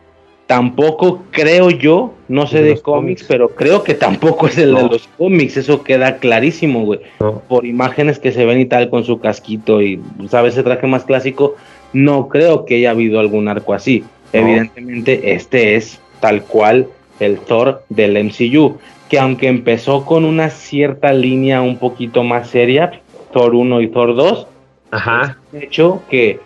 tampoco 0.49 1.25
creo 1.29 1.69
yo, 1.69 2.15
no 2.27 2.47
sé 2.47 2.63
de, 2.63 2.81
cómics, 2.81 3.23
pero 3.27 3.49
creo 3.49 3.83
que 3.83 3.93
tampoco 3.93 4.47
es 4.47 4.57
el 4.57 4.73
de 4.73 4.81
los 4.81 5.07
cómics, 5.15 5.57
eso 5.57 5.83
queda 5.83 6.17
clarísimo, 6.17 6.85
güey. 6.85 7.01
Por 7.47 7.67
imágenes 7.67 8.17
que 8.17 8.31
se 8.31 8.45
ven 8.45 8.59
y 8.59 8.65
tal 8.65 8.89
con 8.89 9.03
su 9.03 9.19
casquito 9.19 9.79
y, 9.79 10.01
¿sabes? 10.27 10.53
Ese 10.53 10.63
traje 10.63 10.87
más 10.87 11.03
clásico, 11.03 11.55
no 11.93 12.29
creo 12.29 12.65
que 12.65 12.77
haya 12.77 12.89
habido 12.89 13.19
algún 13.19 13.47
arco 13.47 13.75
así. 13.75 14.03
Evidentemente, 14.33 15.33
este 15.33 15.75
es 15.75 15.99
tal 16.19 16.41
cual 16.41 16.87
el 17.19 17.37
Thor 17.37 17.83
del 17.89 18.17
MCU, 18.17 18.79
que 19.07 19.19
aunque 19.19 19.49
empezó 19.49 20.03
con 20.03 20.25
una 20.25 20.49
cierta 20.49 21.13
línea 21.13 21.61
un 21.61 21.77
poquito 21.77 22.23
más 22.23 22.49
seria, 22.49 23.01
Thor 23.33 23.53
1 23.53 23.81
y 23.81 23.87
Thor 23.89 24.15
2, 24.15 24.47
Ajá. 24.89 25.37
de 25.51 25.65
hecho 25.65 26.01
que 26.09 26.39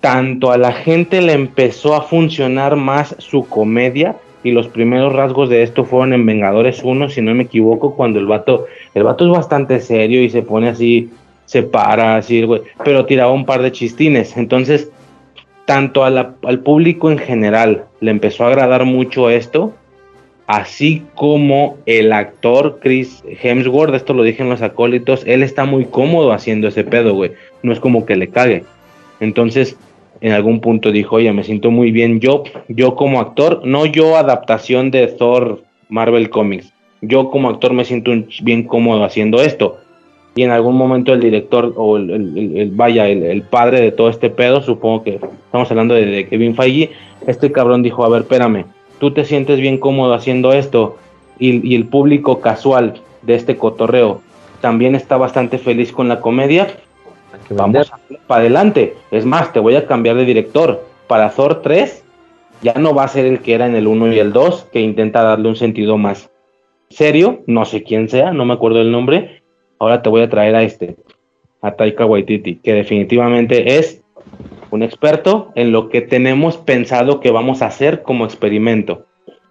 tanto 0.00 0.52
a 0.52 0.58
la 0.58 0.72
gente 0.72 1.20
le 1.22 1.32
empezó 1.32 1.94
a 1.94 2.02
funcionar 2.02 2.76
más 2.76 3.14
su 3.18 3.48
comedia 3.48 4.16
y 4.42 4.52
los 4.52 4.68
primeros 4.68 5.12
rasgos 5.12 5.48
de 5.48 5.62
esto 5.62 5.84
fueron 5.84 6.12
en 6.12 6.24
Vengadores 6.24 6.82
1, 6.84 7.08
si 7.10 7.20
no 7.20 7.34
me 7.34 7.44
equivoco, 7.44 7.96
cuando 7.96 8.20
el 8.20 8.26
vato, 8.26 8.66
el 8.94 9.02
vato 9.02 9.24
es 9.24 9.30
bastante 9.30 9.80
serio 9.80 10.22
y 10.22 10.30
se 10.30 10.42
pone 10.42 10.68
así, 10.68 11.10
se 11.46 11.64
para 11.64 12.16
así, 12.16 12.42
güey, 12.44 12.62
pero 12.84 13.06
tiraba 13.06 13.32
un 13.32 13.44
par 13.44 13.62
de 13.62 13.72
chistines. 13.72 14.36
Entonces, 14.36 14.90
tanto 15.64 16.04
al 16.04 16.60
público 16.60 17.10
en 17.10 17.18
general 17.18 17.86
le 18.00 18.12
empezó 18.12 18.44
a 18.44 18.48
agradar 18.48 18.84
mucho 18.84 19.30
esto, 19.30 19.74
así 20.46 21.02
como 21.16 21.78
el 21.86 22.12
actor 22.12 22.78
Chris 22.80 23.24
Hemsworth, 23.42 23.94
esto 23.94 24.14
lo 24.14 24.22
dije 24.22 24.44
en 24.44 24.48
los 24.48 24.62
acólitos, 24.62 25.24
él 25.26 25.42
está 25.42 25.64
muy 25.64 25.86
cómodo 25.86 26.32
haciendo 26.32 26.68
ese 26.68 26.84
pedo, 26.84 27.14
güey, 27.14 27.32
no 27.64 27.72
es 27.72 27.80
como 27.80 28.06
que 28.06 28.14
le 28.14 28.28
cague. 28.28 28.62
Entonces, 29.20 29.76
en 30.20 30.32
algún 30.32 30.60
punto 30.60 30.92
dijo, 30.92 31.16
oye, 31.16 31.32
me 31.32 31.44
siento 31.44 31.70
muy 31.70 31.90
bien 31.90 32.20
yo, 32.20 32.44
yo 32.68 32.94
como 32.94 33.20
actor, 33.20 33.62
no 33.64 33.86
yo 33.86 34.16
adaptación 34.16 34.90
de 34.90 35.06
Thor 35.08 35.62
Marvel 35.88 36.30
Comics, 36.30 36.72
yo 37.00 37.30
como 37.30 37.50
actor 37.50 37.72
me 37.72 37.84
siento 37.84 38.12
bien 38.42 38.64
cómodo 38.64 39.04
haciendo 39.04 39.42
esto. 39.42 39.78
y 40.34 40.42
en 40.42 40.50
algún 40.50 40.76
momento 40.76 41.14
el 41.14 41.20
director 41.20 41.72
o 41.76 41.96
el, 41.96 42.70
vaya, 42.74 43.08
el, 43.08 43.42
padre 43.42 43.80
de 43.80 43.90
todo 43.90 44.10
este 44.10 44.28
pedo, 44.28 44.60
supongo 44.60 45.02
que 45.02 45.14
estamos 45.46 45.70
hablando 45.70 45.94
de, 45.94 46.26
Kevin 46.28 46.54
Feige, 46.54 46.90
este 47.26 47.50
cabrón 47.52 47.82
dijo, 47.82 48.04
a 48.04 48.10
ver, 48.10 48.22
espérame, 48.22 48.66
tú 48.98 49.12
te 49.12 49.24
sientes 49.24 49.60
bien 49.60 49.78
cómodo 49.78 50.12
haciendo 50.12 50.52
esto 50.52 50.96
y, 51.38 51.74
el 51.74 51.86
público 51.86 52.40
casual 52.40 53.00
de 53.22 53.34
este 53.34 53.56
cotorreo 53.56 54.20
también 54.60 54.94
está 54.94 55.16
bastante 55.16 55.58
feliz 55.58 55.92
con 55.92 56.08
la 56.08 56.20
comedia, 56.20 56.68
vamos 57.50 57.92
para 58.26 58.40
adelante. 58.40 58.94
Es 59.10 59.24
más, 59.24 59.52
te 59.52 59.60
voy 59.60 59.76
a 59.76 59.86
cambiar 59.86 60.16
de 60.16 60.24
director. 60.24 60.84
Para 61.06 61.30
Thor 61.30 61.62
3 61.62 62.04
ya 62.62 62.74
no 62.74 62.94
va 62.94 63.04
a 63.04 63.08
ser 63.08 63.26
el 63.26 63.40
que 63.40 63.54
era 63.54 63.66
en 63.66 63.76
el 63.76 63.86
1 63.86 64.12
y 64.12 64.18
el 64.18 64.32
2, 64.32 64.68
que 64.72 64.80
intenta 64.80 65.22
darle 65.22 65.48
un 65.48 65.56
sentido 65.56 65.98
más 65.98 66.30
serio, 66.88 67.42
no 67.46 67.64
sé 67.64 67.82
quién 67.82 68.08
sea, 68.08 68.32
no 68.32 68.44
me 68.44 68.54
acuerdo 68.54 68.80
el 68.80 68.92
nombre, 68.92 69.42
ahora 69.78 70.02
te 70.02 70.08
voy 70.08 70.22
a 70.22 70.30
traer 70.30 70.54
a 70.54 70.62
este, 70.62 70.96
a 71.60 71.72
Taika 71.72 72.06
Waititi, 72.06 72.56
que 72.56 72.74
definitivamente 72.74 73.78
es 73.78 74.02
un 74.70 74.82
experto 74.82 75.52
en 75.54 75.72
lo 75.72 75.88
que 75.88 76.00
tenemos 76.00 76.56
pensado 76.56 77.20
que 77.20 77.30
vamos 77.30 77.62
a 77.62 77.66
hacer 77.66 78.02
como 78.02 78.24
experimento. 78.24 79.06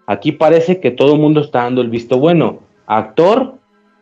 Aquí 0.06 0.32
parece 0.32 0.80
que 0.80 0.90
todo 0.90 1.14
el 1.14 1.20
mundo 1.20 1.40
está 1.40 1.64
dando 1.64 1.80
el 1.80 1.90
visto 1.90 2.18
bueno. 2.18 2.60
Actor, 2.86 3.54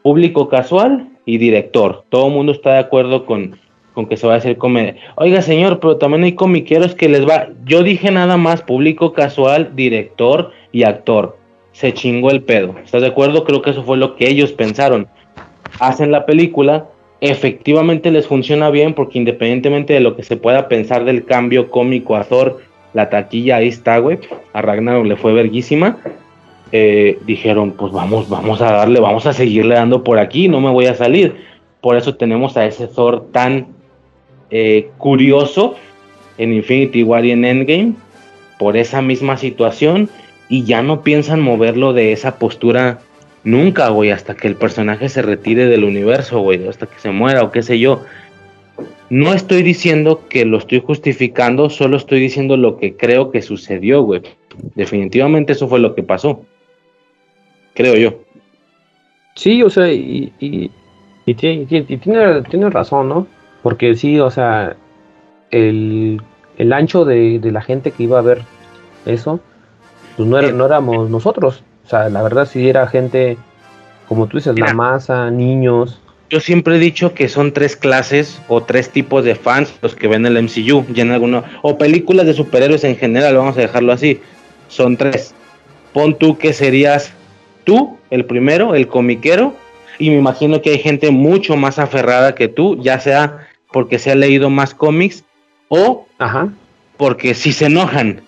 público 0.03 0.49
casual 0.49 1.11
y 1.25 1.39
director. 1.39 2.05
Todo 2.11 2.27
el 2.27 2.35
mundo 2.35 2.53
está 2.53 2.75
de 2.75 2.81
acuerdo 2.81 3.25
con, 3.25 3.59
con 3.95 4.07
que 4.07 4.17
se 4.17 4.27
va 4.27 4.35
a 4.35 4.39
hacer 4.39 4.59
comedia. 4.59 4.97
Oiga, 5.15 5.41
señor, 5.41 5.81
pero 5.81 5.97
también 5.97 6.25
hay 6.25 6.35
comiqueros 6.35 6.95
que 6.95 7.09
les 7.09 7.27
va. 7.27 7.49
Yo 7.65 7.83
dije 7.83 8.11
nada 8.11 8.37
más 8.37 8.63
público 8.63 9.13
casual, 9.13 9.71
director 9.75 10.51
y 10.73 10.83
actor. 10.83 11.39
Se 11.73 11.93
chingó 11.93 12.31
el 12.31 12.43
pedo. 12.43 12.75
¿Estás 12.85 13.03
de 13.03 13.09
acuerdo? 13.09 13.45
Creo 13.45 13.63
que 13.63 13.71
eso 13.71 13.83
fue 13.83 13.97
lo 13.97 14.17
que 14.17 14.29
ellos 14.29 14.53
pensaron 14.53 15.09
hacen 15.81 16.11
la 16.11 16.27
película, 16.27 16.87
efectivamente 17.21 18.11
les 18.11 18.27
funciona 18.27 18.71
bien 18.71 18.95
porque 18.95 19.19
independientemente 19.19 19.95
de 19.95 20.01
lo 20.01 20.17
que 20.17 20.23
se 20.23 20.37
pueda 20.37 20.69
pensar 20.69 21.05
del 21.05 21.25
cambio 21.25 21.71
cómico 21.71 22.17
a 22.17 22.25
Thor, 22.25 22.61
la 22.93 23.11
taquilla 23.11 23.57
ahí 23.57 23.69
está, 23.69 23.99
güey, 23.99 24.19
a 24.53 24.63
Ragnarok 24.63 25.07
le 25.07 25.17
fue 25.17 25.33
verguísima. 25.33 25.99
Eh, 26.73 27.19
dijeron, 27.25 27.73
pues 27.73 27.93
vamos, 27.93 28.29
vamos 28.29 28.61
a 28.61 28.73
darle, 28.73 28.99
vamos 28.99 29.27
a 29.27 29.33
seguirle 29.33 29.77
dando 29.77 30.03
por 30.03 30.19
aquí, 30.19 30.49
no 30.49 30.61
me 30.61 30.71
voy 30.71 30.87
a 30.87 30.95
salir. 30.95 31.37
Por 31.81 31.97
eso 31.97 32.17
tenemos 32.17 32.57
a 32.57 32.67
ese 32.67 32.89
Thor 32.89 33.27
tan 33.31 33.74
eh, 34.55 34.89
curioso 34.97 35.76
en 36.39 36.55
Infinity 36.55 37.02
War 37.02 37.26
y 37.26 37.33
en 37.33 37.44
Endgame, 37.44 37.92
por 38.58 38.78
esa 38.78 39.02
misma 39.02 39.36
situación, 39.36 40.08
y 40.49 40.65
ya 40.65 40.83
no 40.83 41.02
piensan 41.02 41.42
moverlo 41.42 41.92
de 41.92 42.12
esa 42.12 42.39
postura 42.39 43.00
Nunca, 43.44 43.91
güey, 43.91 44.10
hasta 44.10 44.34
que 44.34 44.49
el 44.49 44.57
personaje 44.57 45.10
se 45.10 45.20
retire 45.20 45.66
del 45.66 45.84
universo, 45.84 46.41
güey, 46.41 46.66
hasta 46.66 46.86
que 46.86 46.99
se 46.99 47.10
muera 47.10 47.42
o 47.42 47.52
qué 47.52 47.62
sé 47.62 47.78
yo. 47.78 48.02
No 49.10 49.34
estoy 49.34 49.62
diciendo 49.62 50.23
que 50.31 50.47
lo 50.47 50.57
estoy 50.57 50.81
justificando, 50.81 51.68
solo 51.68 51.99
estoy 51.99 52.20
diciendo 52.20 52.57
lo 52.57 52.78
que 52.78 52.97
creo 52.97 53.31
que 53.31 53.42
sucedió, 53.42 54.02
güey. 54.02 54.23
Definitivamente 54.74 55.52
eso 55.52 55.68
fue 55.68 55.78
lo 55.78 55.94
que 55.94 56.02
pasó. 56.02 56.41
Creo 57.74 57.97
yo. 57.97 58.18
Sí, 59.34 59.62
o 59.62 59.68
sea, 59.68 59.92
y, 59.92 60.33
tiene, 61.36 61.66
tiene, 61.66 62.70
razón, 62.70 63.10
¿no? 63.10 63.26
Porque 63.65 63.97
sí, 63.97 64.20
o 64.20 64.31
sea, 64.31 64.76
el, 65.51 66.20
ancho 66.70 67.07
de, 67.07 67.41
la 67.43 67.62
gente 67.62 67.93
que 67.93 68.02
iba 68.02 68.18
a 68.18 68.23
ver 68.23 68.43
eso, 69.07 69.41
pues 70.18 70.28
no, 70.28 70.43
no 70.43 70.67
éramos 70.67 71.09
nosotros. 71.09 71.65
O 71.86 71.89
sea, 71.89 72.10
la 72.10 72.23
verdad 72.23 72.47
si 72.47 72.68
era 72.68 72.86
gente, 72.86 73.39
como 74.07 74.26
tú 74.26 74.36
dices, 74.36 74.59
la 74.59 74.75
masa, 74.75 75.31
niños. 75.31 75.99
Yo 76.28 76.41
siempre 76.41 76.76
he 76.76 76.78
dicho 76.78 77.15
que 77.15 77.31
son 77.31 77.52
tres 77.52 77.75
clases 77.75 78.39
o 78.49 78.62
tres 78.62 78.91
tipos 78.91 79.25
de 79.25 79.34
fans 79.34 79.75
los 79.81 79.94
que 79.94 80.09
ven 80.09 80.26
el 80.26 80.43
MCU, 80.43 80.84
ya 80.93 81.02
en 81.02 81.12
alguno, 81.12 81.43
o 81.62 81.78
películas 81.78 82.26
de 82.26 82.34
superhéroes 82.34 82.84
en 82.84 82.97
general, 82.97 83.34
vamos 83.34 83.57
a 83.57 83.62
dejarlo 83.62 83.94
así. 83.94 84.20
Son 84.68 84.99
tres. 84.99 85.34
Pon 85.94 86.18
tú 86.18 86.36
que 86.36 86.52
serías 86.52 87.15
tú, 87.65 87.97
el 88.10 88.26
primero, 88.26 88.75
el 88.75 88.89
comiquero, 88.89 89.55
y 89.99 90.10
me 90.10 90.18
imagino 90.18 90.60
que 90.60 90.68
hay 90.68 90.81
gente 90.81 91.10
mucho 91.10 91.57
más 91.57 91.78
aferrada 91.78 92.34
que 92.34 92.49
tú, 92.49 92.78
ya 92.83 93.01
sea 93.01 93.49
porque 93.75 93.99
se 93.99 94.12
ha 94.12 94.15
leído 94.15 94.51
más 94.51 94.73
cómics 94.73 95.25
o 95.67 96.07
Ajá. 96.19 96.49
porque 96.97 97.35
si 97.35 97.51
se 97.53 97.67
enojan 97.67 98.23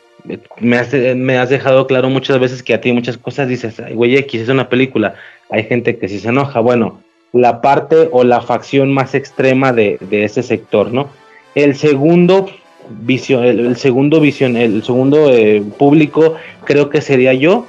me 0.59 0.77
has, 0.77 0.93
me 0.93 1.39
has 1.39 1.51
dejado 1.51 1.87
claro 1.87 2.11
muchas 2.11 2.41
veces 2.41 2.65
que 2.65 2.75
a 2.75 2.81
ti 2.81 2.93
muchas 2.93 3.17
cosas 3.17 3.47
dices, 3.47 3.81
güey, 3.95 4.17
X 4.17 4.43
es 4.43 4.49
una 4.49 4.69
película. 4.69 5.15
Hay 5.49 5.63
gente 5.63 5.99
que 5.99 6.09
si 6.09 6.19
se 6.19 6.31
enoja. 6.31 6.59
Bueno, 6.59 7.01
la 7.33 7.61
parte 7.61 8.09
o 8.11 8.25
la 8.25 8.41
facción 8.41 8.93
más 8.93 9.15
extrema 9.15 9.73
de, 9.73 9.99
ese 10.11 10.43
sector, 10.43 10.93
¿no? 10.93 11.11
El 11.55 11.77
segundo 11.77 12.51
visión, 12.89 13.45
el, 13.45 13.77
segundo 13.77 14.21
visión, 14.21 14.57
el 14.57 14.83
segundo 14.83 15.31
eh, 15.33 15.63
público, 15.79 16.35
creo 16.65 16.91
que 16.91 17.01
sería 17.01 17.33
yo, 17.35 17.67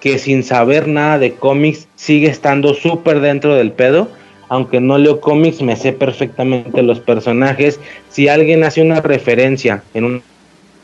que 0.00 0.18
sin 0.18 0.42
saber 0.42 0.86
nada 0.86 1.18
de 1.18 1.32
cómics 1.32 1.88
sigue 1.94 2.28
estando 2.28 2.74
súper 2.74 3.20
dentro 3.20 3.54
del 3.54 3.72
pedo. 3.72 4.10
Aunque 4.48 4.80
no 4.80 4.98
leo 4.98 5.20
cómics, 5.20 5.62
me 5.62 5.76
sé 5.76 5.92
perfectamente 5.92 6.82
los 6.82 7.00
personajes. 7.00 7.80
Si 8.08 8.28
alguien 8.28 8.64
hace 8.64 8.82
una 8.82 9.00
referencia 9.00 9.82
en 9.92 10.04
un 10.04 10.22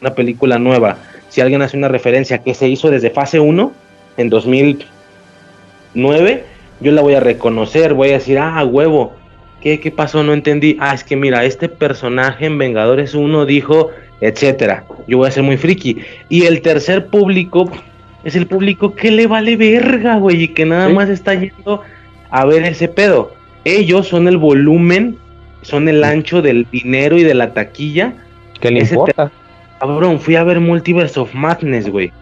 una 0.03 0.15
película 0.15 0.59
nueva, 0.59 0.99
si 1.29 1.41
alguien 1.41 1.63
hace 1.63 1.79
una 1.79 1.89
referencia 1.89 2.39
que 2.39 2.55
se 2.55 2.69
hizo 2.69 2.91
desde 2.91 3.11
fase 3.11 3.41
1, 3.41 3.73
en 4.19 4.29
2009, 4.29 6.45
yo 6.81 6.93
la 6.93 7.01
voy 7.01 7.15
a 7.15 7.21
reconocer, 7.21 7.95
voy 7.95 8.11
a 8.11 8.15
decir, 8.15 8.39
ah, 8.39 8.63
huevo, 8.65 9.15
¿qué, 9.63 9.81
qué 9.81 9.91
pasó? 9.91 10.23
No 10.23 10.35
entendí. 10.35 10.77
Ah, 10.81 10.95
es 10.95 11.03
que 11.05 11.17
mira, 11.17 11.43
este 11.45 11.71
personaje 11.71 12.47
en 12.47 12.59
Vengadores 12.59 13.15
1 13.15 13.47
dijo, 13.47 13.91
etcétera. 14.21 14.85
Yo 15.07 15.19
voy 15.19 15.29
a 15.29 15.31
ser 15.31 15.45
muy 15.45 15.57
friki. 15.57 15.99
Y 16.29 16.45
el 16.45 16.61
tercer 16.61 17.07
público 17.07 17.71
es 18.25 18.35
el 18.37 18.47
público 18.47 18.95
que 18.95 19.11
le 19.11 19.27
vale 19.27 19.57
verga, 19.57 20.17
güey, 20.17 20.43
y 20.43 20.49
que 20.49 20.67
nada 20.67 20.89
más 20.89 21.09
está 21.09 21.35
yendo 21.35 21.83
a 22.31 22.45
ver 22.45 22.65
ese 22.65 22.89
pedo. 22.89 23.33
Ellos 23.65 24.09
son 24.09 24.29
el 24.29 24.39
volumen, 24.39 25.17
son 25.63 25.89
el 25.89 26.03
ancho 26.03 26.43
del 26.43 26.67
dinero 26.71 27.17
y 27.17 27.23
de 27.23 27.35
la 27.35 27.53
taquilla. 27.53 28.15
¿Qué 28.61 28.71
le 28.71 28.81
importa? 28.81 29.31
Cabrón, 29.79 30.21
fui 30.21 30.37
a 30.37 30.45
ver 30.45 30.61
Multiverse 30.61 31.19
of 31.19 31.35
Madness, 31.35 31.89
güey. 31.89 32.13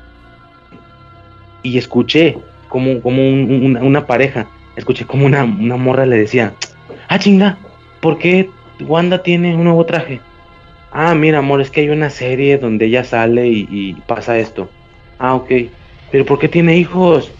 Y 1.62 1.76
escuché 1.76 2.38
como, 2.68 3.00
como 3.00 3.22
una, 3.28 4.06
pareja, 4.06 4.46
escuché 4.76 5.04
como 5.04 5.26
una, 5.26 5.44
una 5.44 5.76
morra 5.76 6.06
le 6.06 6.16
decía, 6.16 6.54
ah, 7.08 7.18
chinga, 7.18 7.58
¿por 8.00 8.18
qué 8.18 8.48
Wanda 8.80 9.22
tiene 9.22 9.54
un 9.54 9.64
nuevo 9.64 9.84
traje? 9.84 10.20
Ah, 10.92 11.14
mira, 11.14 11.38
amor, 11.38 11.60
es 11.60 11.70
que 11.70 11.82
hay 11.82 11.90
una 11.90 12.10
serie 12.10 12.58
donde 12.58 12.86
ella 12.86 13.04
sale 13.04 13.46
y, 13.46 13.96
pasa 14.06 14.38
esto. 14.38 14.70
Ah, 15.18 15.34
ok. 15.34 15.50
¿Pero 16.10 16.24
por 16.24 16.38
qué 16.38 16.48
tiene 16.48 16.76
hijos? 16.76 17.32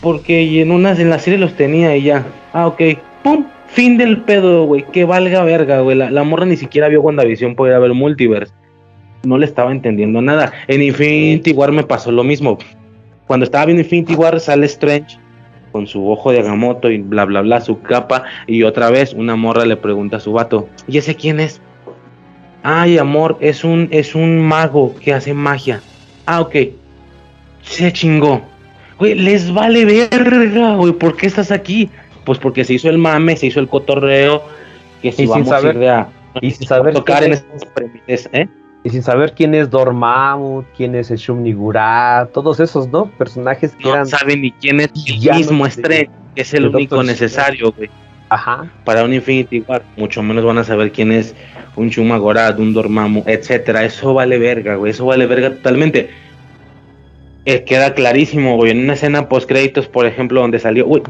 porque 0.00 0.62
en 0.62 0.70
unas 0.70 1.00
en 1.00 1.10
la 1.10 1.18
serie 1.18 1.40
los 1.40 1.54
tenía 1.54 1.96
ya. 1.96 2.24
Ah, 2.56 2.68
ok. 2.68 2.80
¡Pum! 3.22 3.44
Fin 3.66 3.98
del 3.98 4.22
pedo, 4.22 4.64
güey. 4.64 4.82
Que 4.90 5.04
valga 5.04 5.44
verga, 5.44 5.80
güey. 5.80 5.94
La, 5.94 6.22
morra 6.24 6.46
ni 6.46 6.56
siquiera 6.56 6.88
vio 6.88 7.02
WandaVision 7.02 7.54
por 7.54 7.68
ir 7.68 7.78
ver 7.78 7.92
Multiverse 7.92 8.54
no 9.26 9.36
le 9.36 9.44
estaba 9.44 9.72
entendiendo 9.72 10.22
nada. 10.22 10.52
En 10.68 10.82
Infinity 10.82 11.52
War 11.52 11.72
me 11.72 11.82
pasó 11.82 12.10
lo 12.10 12.24
mismo. 12.24 12.56
Cuando 13.26 13.44
estaba 13.44 13.66
viendo 13.66 13.82
Infinity 13.82 14.14
War 14.14 14.40
sale 14.40 14.64
Strange 14.66 15.18
con 15.72 15.86
su 15.86 16.08
ojo 16.08 16.32
de 16.32 16.38
Agamotto 16.38 16.90
y 16.90 16.98
bla 16.98 17.26
bla 17.26 17.42
bla, 17.42 17.60
su 17.60 17.82
capa, 17.82 18.22
y 18.46 18.62
otra 18.62 18.88
vez 18.88 19.12
una 19.12 19.36
morra 19.36 19.66
le 19.66 19.76
pregunta 19.76 20.16
a 20.16 20.20
su 20.20 20.32
vato, 20.32 20.70
¿y 20.88 20.96
ese 20.96 21.14
quién 21.14 21.38
es? 21.38 21.60
Ay, 22.62 22.96
amor, 22.96 23.36
es 23.40 23.62
un, 23.62 23.88
es 23.90 24.14
un 24.14 24.40
mago 24.40 24.94
que 24.94 25.12
hace 25.12 25.34
magia. 25.34 25.82
Ah, 26.24 26.40
ok. 26.40 26.56
Se 27.60 27.92
chingó. 27.92 28.40
Güey, 28.98 29.14
les 29.14 29.52
vale 29.52 29.84
verga, 29.84 30.76
güey, 30.76 30.92
¿por 30.92 31.16
qué 31.16 31.26
estás 31.26 31.50
aquí? 31.50 31.90
Pues 32.26 32.38
porque 32.38 32.64
se 32.64 32.74
hizo 32.74 32.90
el 32.90 32.98
mame, 32.98 33.36
se 33.36 33.46
hizo 33.46 33.60
el 33.60 33.68
cotorreo, 33.68 34.42
que 35.00 35.12
si 35.12 35.24
vamos 35.24 35.50
a 35.50 35.60
ir 35.62 35.88
a, 35.88 36.10
y 36.42 36.50
sin 36.50 36.68
saber 36.68 36.92
tocar 36.92 37.24
en 37.24 37.32
esas 37.32 37.64
premisas, 37.74 38.28
¿eh? 38.32 38.46
y 38.86 38.90
sin 38.90 39.02
saber 39.02 39.32
quién 39.34 39.52
es 39.52 39.68
Dormammu, 39.68 40.62
quién 40.76 40.94
es 40.94 41.10
el 41.10 41.16
Shumnigura, 41.16 42.28
todos 42.32 42.60
esos, 42.60 42.88
¿no? 42.88 43.06
Personajes 43.06 43.74
que 43.74 43.88
no 43.88 44.06
saben 44.06 44.42
ni 44.42 44.52
quién 44.52 44.78
es 44.78 44.90
el 44.94 45.34
mismo 45.34 45.66
Strange, 45.66 46.10
que 46.36 46.42
es 46.42 46.54
el, 46.54 46.68
único 46.68 47.02
necesario, 47.02 47.72
güey. 47.72 47.90
Ajá. 48.28 48.70
Para 48.84 49.02
un 49.02 49.12
Infinity 49.12 49.64
War, 49.66 49.82
mucho 49.96 50.22
menos 50.22 50.44
van 50.44 50.58
a 50.58 50.64
saber 50.64 50.92
quién 50.92 51.10
es 51.10 51.34
un 51.74 51.88
Shumagorad, 51.88 52.60
un 52.60 52.74
Dormammu, 52.74 53.24
etcétera. 53.26 53.84
Eso 53.84 54.14
vale 54.14 54.38
verga, 54.38 54.76
güey. 54.76 54.92
Eso 54.92 55.04
vale 55.04 55.26
verga 55.26 55.50
totalmente. 55.50 56.10
Queda 57.46 57.94
clarísimo, 57.94 58.56
güey. 58.56 58.72
En 58.72 58.80
una 58.80 58.94
escena 58.94 59.28
post 59.28 59.48
créditos, 59.48 59.86
por 59.86 60.04
ejemplo, 60.04 60.40
donde 60.40 60.58
salió, 60.58 60.84
güey, 60.84 61.02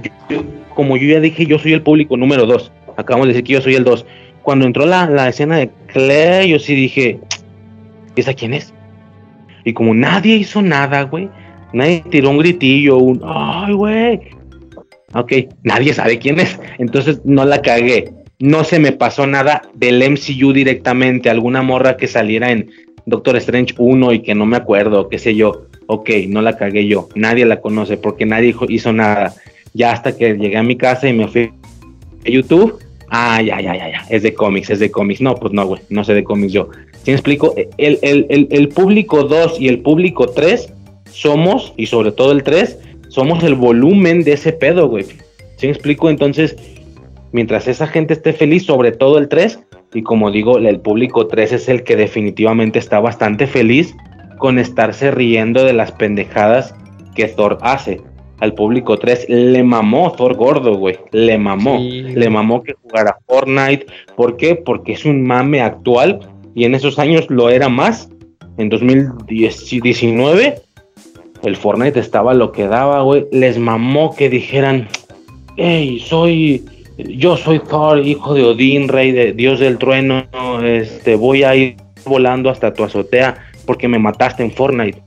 como 0.74 0.96
yo 0.96 1.08
ya 1.08 1.20
dije, 1.20 1.46
yo 1.46 1.58
soy 1.58 1.72
el 1.72 1.82
público 1.82 2.16
número 2.16 2.46
2. 2.46 2.70
Acabamos 2.96 3.26
de 3.26 3.32
decir 3.32 3.44
que 3.44 3.52
yo 3.54 3.60
soy 3.62 3.74
el 3.74 3.84
2. 3.84 4.04
Cuando 4.42 4.66
entró 4.66 4.86
la, 4.86 5.08
la 5.08 5.28
escena 5.28 5.56
de 5.56 5.70
Claire, 5.86 6.48
yo 6.48 6.58
sí 6.58 6.74
dije, 6.74 7.18
¿esa 8.14 8.34
quién 8.34 8.54
es? 8.54 8.74
Y 9.64 9.72
como 9.72 9.94
nadie 9.94 10.36
hizo 10.36 10.62
nada, 10.62 11.02
güey, 11.02 11.28
nadie 11.72 12.04
tiró 12.10 12.30
un 12.30 12.38
gritillo, 12.38 12.98
un, 12.98 13.20
ay, 13.24 13.72
güey, 13.72 14.20
Ok, 15.14 15.32
nadie 15.62 15.94
sabe 15.94 16.18
quién 16.18 16.40
es. 16.40 16.58
Entonces 16.78 17.20
no 17.24 17.44
la 17.44 17.62
cagué. 17.62 18.12
No 18.38 18.64
se 18.64 18.78
me 18.78 18.92
pasó 18.92 19.26
nada 19.26 19.62
del 19.74 20.02
MCU 20.10 20.52
directamente. 20.52 21.30
Alguna 21.30 21.62
morra 21.62 21.96
que 21.96 22.06
saliera 22.06 22.50
en 22.50 22.70
Doctor 23.06 23.36
Strange 23.36 23.74
1 23.78 24.12
y 24.12 24.20
que 24.20 24.34
no 24.34 24.44
me 24.44 24.58
acuerdo, 24.58 25.08
qué 25.08 25.18
sé 25.18 25.34
yo. 25.34 25.66
Ok, 25.86 26.10
no 26.28 26.42
la 26.42 26.56
cagué 26.56 26.86
yo. 26.86 27.08
Nadie 27.14 27.46
la 27.46 27.60
conoce 27.60 27.96
porque 27.96 28.26
nadie 28.26 28.54
hizo 28.68 28.92
nada. 28.92 29.34
Ya 29.72 29.92
hasta 29.92 30.16
que 30.16 30.34
llegué 30.34 30.56
a 30.56 30.62
mi 30.62 30.76
casa 30.76 31.08
y 31.08 31.12
me 31.12 31.28
fui 31.28 31.52
a 32.24 32.30
YouTube. 32.30 32.78
Ah, 33.08 33.40
ya, 33.40 33.60
ya, 33.60 33.76
ya, 33.76 33.90
ya. 33.90 34.04
Es 34.10 34.22
de 34.22 34.34
cómics, 34.34 34.70
es 34.70 34.80
de 34.80 34.90
cómics. 34.90 35.20
No, 35.20 35.34
pues 35.36 35.52
no, 35.52 35.66
güey. 35.66 35.80
No 35.90 36.02
sé 36.02 36.14
de 36.14 36.24
cómics 36.24 36.52
yo. 36.52 36.70
¿Sí 37.04 37.12
me 37.12 37.12
explico? 37.12 37.54
El, 37.78 37.98
el, 38.02 38.48
el 38.50 38.68
público 38.68 39.22
2 39.22 39.60
y 39.60 39.68
el 39.68 39.80
público 39.80 40.26
3 40.26 40.72
somos, 41.12 41.72
y 41.76 41.86
sobre 41.86 42.12
todo 42.12 42.32
el 42.32 42.42
3, 42.42 42.78
somos 43.08 43.44
el 43.44 43.54
volumen 43.54 44.24
de 44.24 44.32
ese 44.32 44.52
pedo, 44.52 44.88
güey. 44.88 45.04
¿Sí 45.56 45.66
me 45.66 45.72
explico? 45.72 46.10
Entonces, 46.10 46.56
mientras 47.32 47.68
esa 47.68 47.86
gente 47.86 48.14
esté 48.14 48.32
feliz, 48.32 48.64
sobre 48.64 48.92
todo 48.92 49.18
el 49.18 49.28
3, 49.28 49.60
y 49.94 50.02
como 50.02 50.30
digo, 50.30 50.58
el 50.58 50.80
público 50.80 51.26
3 51.26 51.52
es 51.52 51.68
el 51.68 51.84
que 51.84 51.96
definitivamente 51.96 52.78
está 52.78 53.00
bastante 53.00 53.46
feliz 53.46 53.94
con 54.38 54.58
estarse 54.58 55.10
riendo 55.10 55.64
de 55.64 55.72
las 55.72 55.92
pendejadas 55.92 56.74
que 57.14 57.28
Thor 57.28 57.58
hace. 57.62 58.00
Al 58.38 58.52
público 58.52 58.98
3 58.98 59.26
le 59.28 59.62
mamó 59.62 60.12
Thor 60.12 60.34
gordo, 60.34 60.76
güey. 60.76 60.98
Le 61.12 61.38
mamó. 61.38 61.78
Le 61.80 62.28
mamó 62.28 62.62
que 62.62 62.74
jugara 62.74 63.18
Fortnite. 63.26 63.86
¿Por 64.14 64.36
qué? 64.36 64.54
Porque 64.54 64.92
es 64.92 65.04
un 65.04 65.22
mame 65.22 65.62
actual 65.62 66.20
y 66.54 66.64
en 66.64 66.74
esos 66.74 66.98
años 66.98 67.26
lo 67.28 67.48
era 67.48 67.68
más. 67.68 68.10
En 68.58 68.68
2019 68.68 70.62
el 71.42 71.56
Fortnite 71.56 72.00
estaba 72.00 72.34
lo 72.34 72.52
que 72.52 72.66
daba, 72.66 73.02
güey. 73.02 73.26
Les 73.32 73.58
mamó 73.58 74.14
que 74.14 74.28
dijeran, 74.28 74.88
hey, 75.56 76.02
soy, 76.04 76.64
yo 76.98 77.36
soy 77.36 77.60
Thor, 77.60 78.04
hijo 78.06 78.34
de 78.34 78.44
Odín, 78.44 78.88
rey 78.88 79.12
de 79.12 79.32
Dios 79.32 79.60
del 79.60 79.78
trueno, 79.78 80.24
este, 80.62 81.14
voy 81.14 81.44
a 81.44 81.54
ir 81.54 81.76
volando 82.04 82.50
hasta 82.50 82.72
tu 82.72 82.84
azotea 82.84 83.36
porque 83.66 83.88
me 83.88 83.98
mataste 83.98 84.42
en 84.42 84.52
Fortnite. 84.52 85.02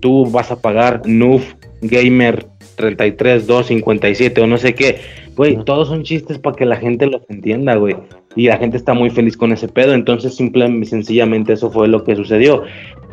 Tú 0.00 0.30
vas 0.30 0.50
a 0.50 0.60
pagar 0.60 1.02
Noof 1.04 1.54
Gamer 1.82 2.46
33257 2.76 4.40
o 4.40 4.46
no 4.46 4.58
sé 4.58 4.74
qué. 4.74 5.00
Güey, 5.36 5.58
todos 5.64 5.88
son 5.88 6.02
chistes 6.02 6.38
para 6.38 6.56
que 6.56 6.66
la 6.66 6.76
gente 6.76 7.06
los 7.06 7.22
entienda, 7.28 7.76
güey. 7.76 7.96
Y 8.36 8.46
la 8.46 8.58
gente 8.58 8.76
está 8.76 8.94
muy 8.94 9.10
feliz 9.10 9.36
con 9.36 9.52
ese 9.52 9.68
pedo. 9.68 9.94
Entonces, 9.94 10.36
simplemente, 10.36 10.88
sencillamente, 10.88 11.52
eso 11.52 11.70
fue 11.70 11.88
lo 11.88 12.04
que 12.04 12.16
sucedió. 12.16 12.64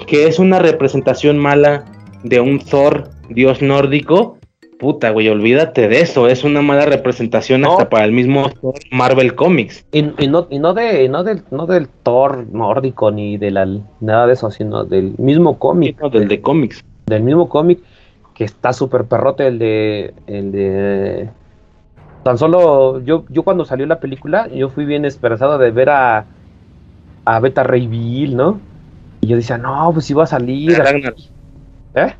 Que 0.07 0.27
es 0.27 0.39
una 0.39 0.59
representación 0.59 1.37
mala 1.37 1.85
de 2.23 2.39
un 2.39 2.59
Thor, 2.59 3.09
dios 3.29 3.61
nórdico, 3.61 4.37
puta, 4.79 5.09
güey, 5.09 5.27
olvídate 5.29 5.87
de 5.87 6.01
eso, 6.01 6.27
es 6.27 6.43
una 6.43 6.61
mala 6.61 6.85
representación 6.85 7.65
hasta 7.65 7.89
para 7.89 8.05
el 8.05 8.11
mismo 8.11 8.51
Marvel 8.91 9.35
Comics. 9.35 9.85
Y, 9.91 10.01
no, 10.01 10.47
y 10.49 10.59
no, 10.59 10.73
de, 10.73 11.09
no, 11.09 11.23
del, 11.23 11.43
no 11.51 11.65
del 11.65 11.87
Thor 11.87 12.47
nórdico 12.51 13.11
ni 13.11 13.37
de 13.37 13.51
la, 13.51 13.67
nada 13.99 14.27
de 14.27 14.33
eso, 14.33 14.51
sino 14.51 14.83
del 14.83 15.15
mismo 15.17 15.57
cómic. 15.59 15.99
del 16.11 16.27
de 16.27 16.41
cómics. 16.41 16.83
Del 17.07 17.23
mismo 17.23 17.49
cómic, 17.49 17.79
que 18.33 18.43
está 18.43 18.73
súper 18.73 19.05
perrote 19.05 19.47
el 19.47 19.59
de, 19.59 20.13
el 20.27 20.51
de... 20.51 21.29
Tan 22.23 22.37
solo, 22.37 23.01
yo, 23.01 23.25
yo 23.29 23.43
cuando 23.43 23.65
salió 23.65 23.85
la 23.85 23.99
película, 23.99 24.47
yo 24.49 24.69
fui 24.69 24.85
bien 24.85 25.05
esperanzado 25.05 25.57
de 25.57 25.71
ver 25.71 25.89
a, 25.89 26.25
a 27.25 27.39
Beta 27.39 27.63
Ray 27.63 27.87
Bill, 27.87 28.35
¿no? 28.35 28.59
Y 29.21 29.27
yo 29.27 29.37
decía, 29.37 29.57
no, 29.57 29.91
pues 29.93 30.09
iba 30.09 30.23
a 30.23 30.27
salir. 30.27 30.71
¿Eh? 31.95 32.13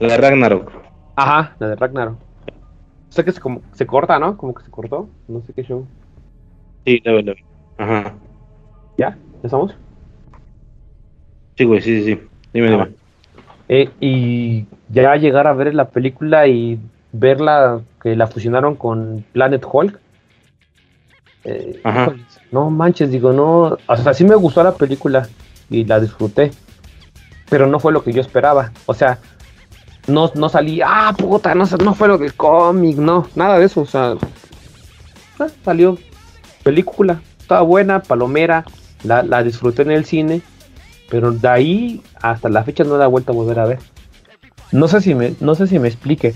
La 0.00 0.16
Ragnarok. 0.16 0.87
Ajá, 1.18 1.56
la 1.58 1.68
de 1.70 1.74
Ragnarok. 1.74 2.16
Sé 3.08 3.24
que 3.24 3.32
se, 3.32 3.40
como, 3.40 3.60
se 3.72 3.86
corta, 3.86 4.20
¿no? 4.20 4.36
Como 4.36 4.54
que 4.54 4.62
se 4.62 4.70
cortó. 4.70 5.08
No 5.26 5.42
sé 5.42 5.52
qué 5.52 5.64
show. 5.64 5.84
Sí, 6.86 7.00
debe, 7.04 7.24
debe. 7.24 7.44
Ajá. 7.76 8.14
¿Ya? 8.96 9.10
¿Ya 9.10 9.16
estamos? 9.42 9.74
Sí, 11.56 11.64
güey, 11.64 11.80
sí, 11.80 12.04
sí, 12.04 12.14
sí. 12.14 12.20
Dime, 12.52 12.70
dime. 12.70 12.88
Eh, 13.68 13.90
y 13.98 14.66
ya 14.90 15.16
llegar 15.16 15.48
a 15.48 15.54
ver 15.54 15.74
la 15.74 15.88
película 15.88 16.46
y 16.46 16.78
verla 17.10 17.80
que 18.00 18.14
la 18.14 18.28
fusionaron 18.28 18.76
con 18.76 19.24
Planet 19.32 19.66
Hulk. 19.68 19.98
Eh, 21.42 21.80
Ajá. 21.82 22.14
No 22.52 22.70
manches, 22.70 23.10
digo, 23.10 23.32
no. 23.32 23.76
O 23.88 23.96
sea, 23.96 24.14
sí 24.14 24.24
me 24.24 24.36
gustó 24.36 24.62
la 24.62 24.76
película 24.76 25.26
y 25.68 25.84
la 25.84 25.98
disfruté 25.98 26.52
pero 27.48 27.66
no 27.66 27.80
fue 27.80 27.92
lo 27.92 28.02
que 28.02 28.12
yo 28.12 28.20
esperaba. 28.20 28.72
O 28.86 28.94
sea, 28.94 29.18
no, 30.08 30.32
no 30.34 30.48
salí, 30.48 30.80
ah, 30.84 31.14
puta, 31.16 31.54
no, 31.54 31.64
no 31.64 31.94
fue 31.94 32.08
lo 32.08 32.18
del 32.18 32.34
cómic, 32.34 32.96
no, 32.96 33.28
nada 33.34 33.58
de 33.58 33.66
eso. 33.66 33.82
O 33.82 33.86
sea, 33.86 34.14
ah, 35.38 35.46
salió 35.64 35.98
película, 36.62 37.20
estaba 37.38 37.62
buena, 37.62 38.02
palomera, 38.02 38.64
la, 39.04 39.22
la, 39.22 39.42
disfruté 39.42 39.82
en 39.82 39.90
el 39.90 40.04
cine, 40.04 40.40
pero 41.08 41.30
de 41.30 41.48
ahí 41.48 42.02
hasta 42.20 42.48
la 42.48 42.64
fecha 42.64 42.84
no 42.84 42.96
da 42.96 43.06
vuelta 43.06 43.32
a 43.32 43.34
volver 43.34 43.60
a 43.60 43.66
ver. 43.66 43.78
No 44.72 44.88
sé 44.88 45.00
si 45.00 45.14
me, 45.14 45.34
no 45.40 45.54
sé 45.54 45.66
si 45.66 45.78
me 45.78 45.88
explique. 45.88 46.34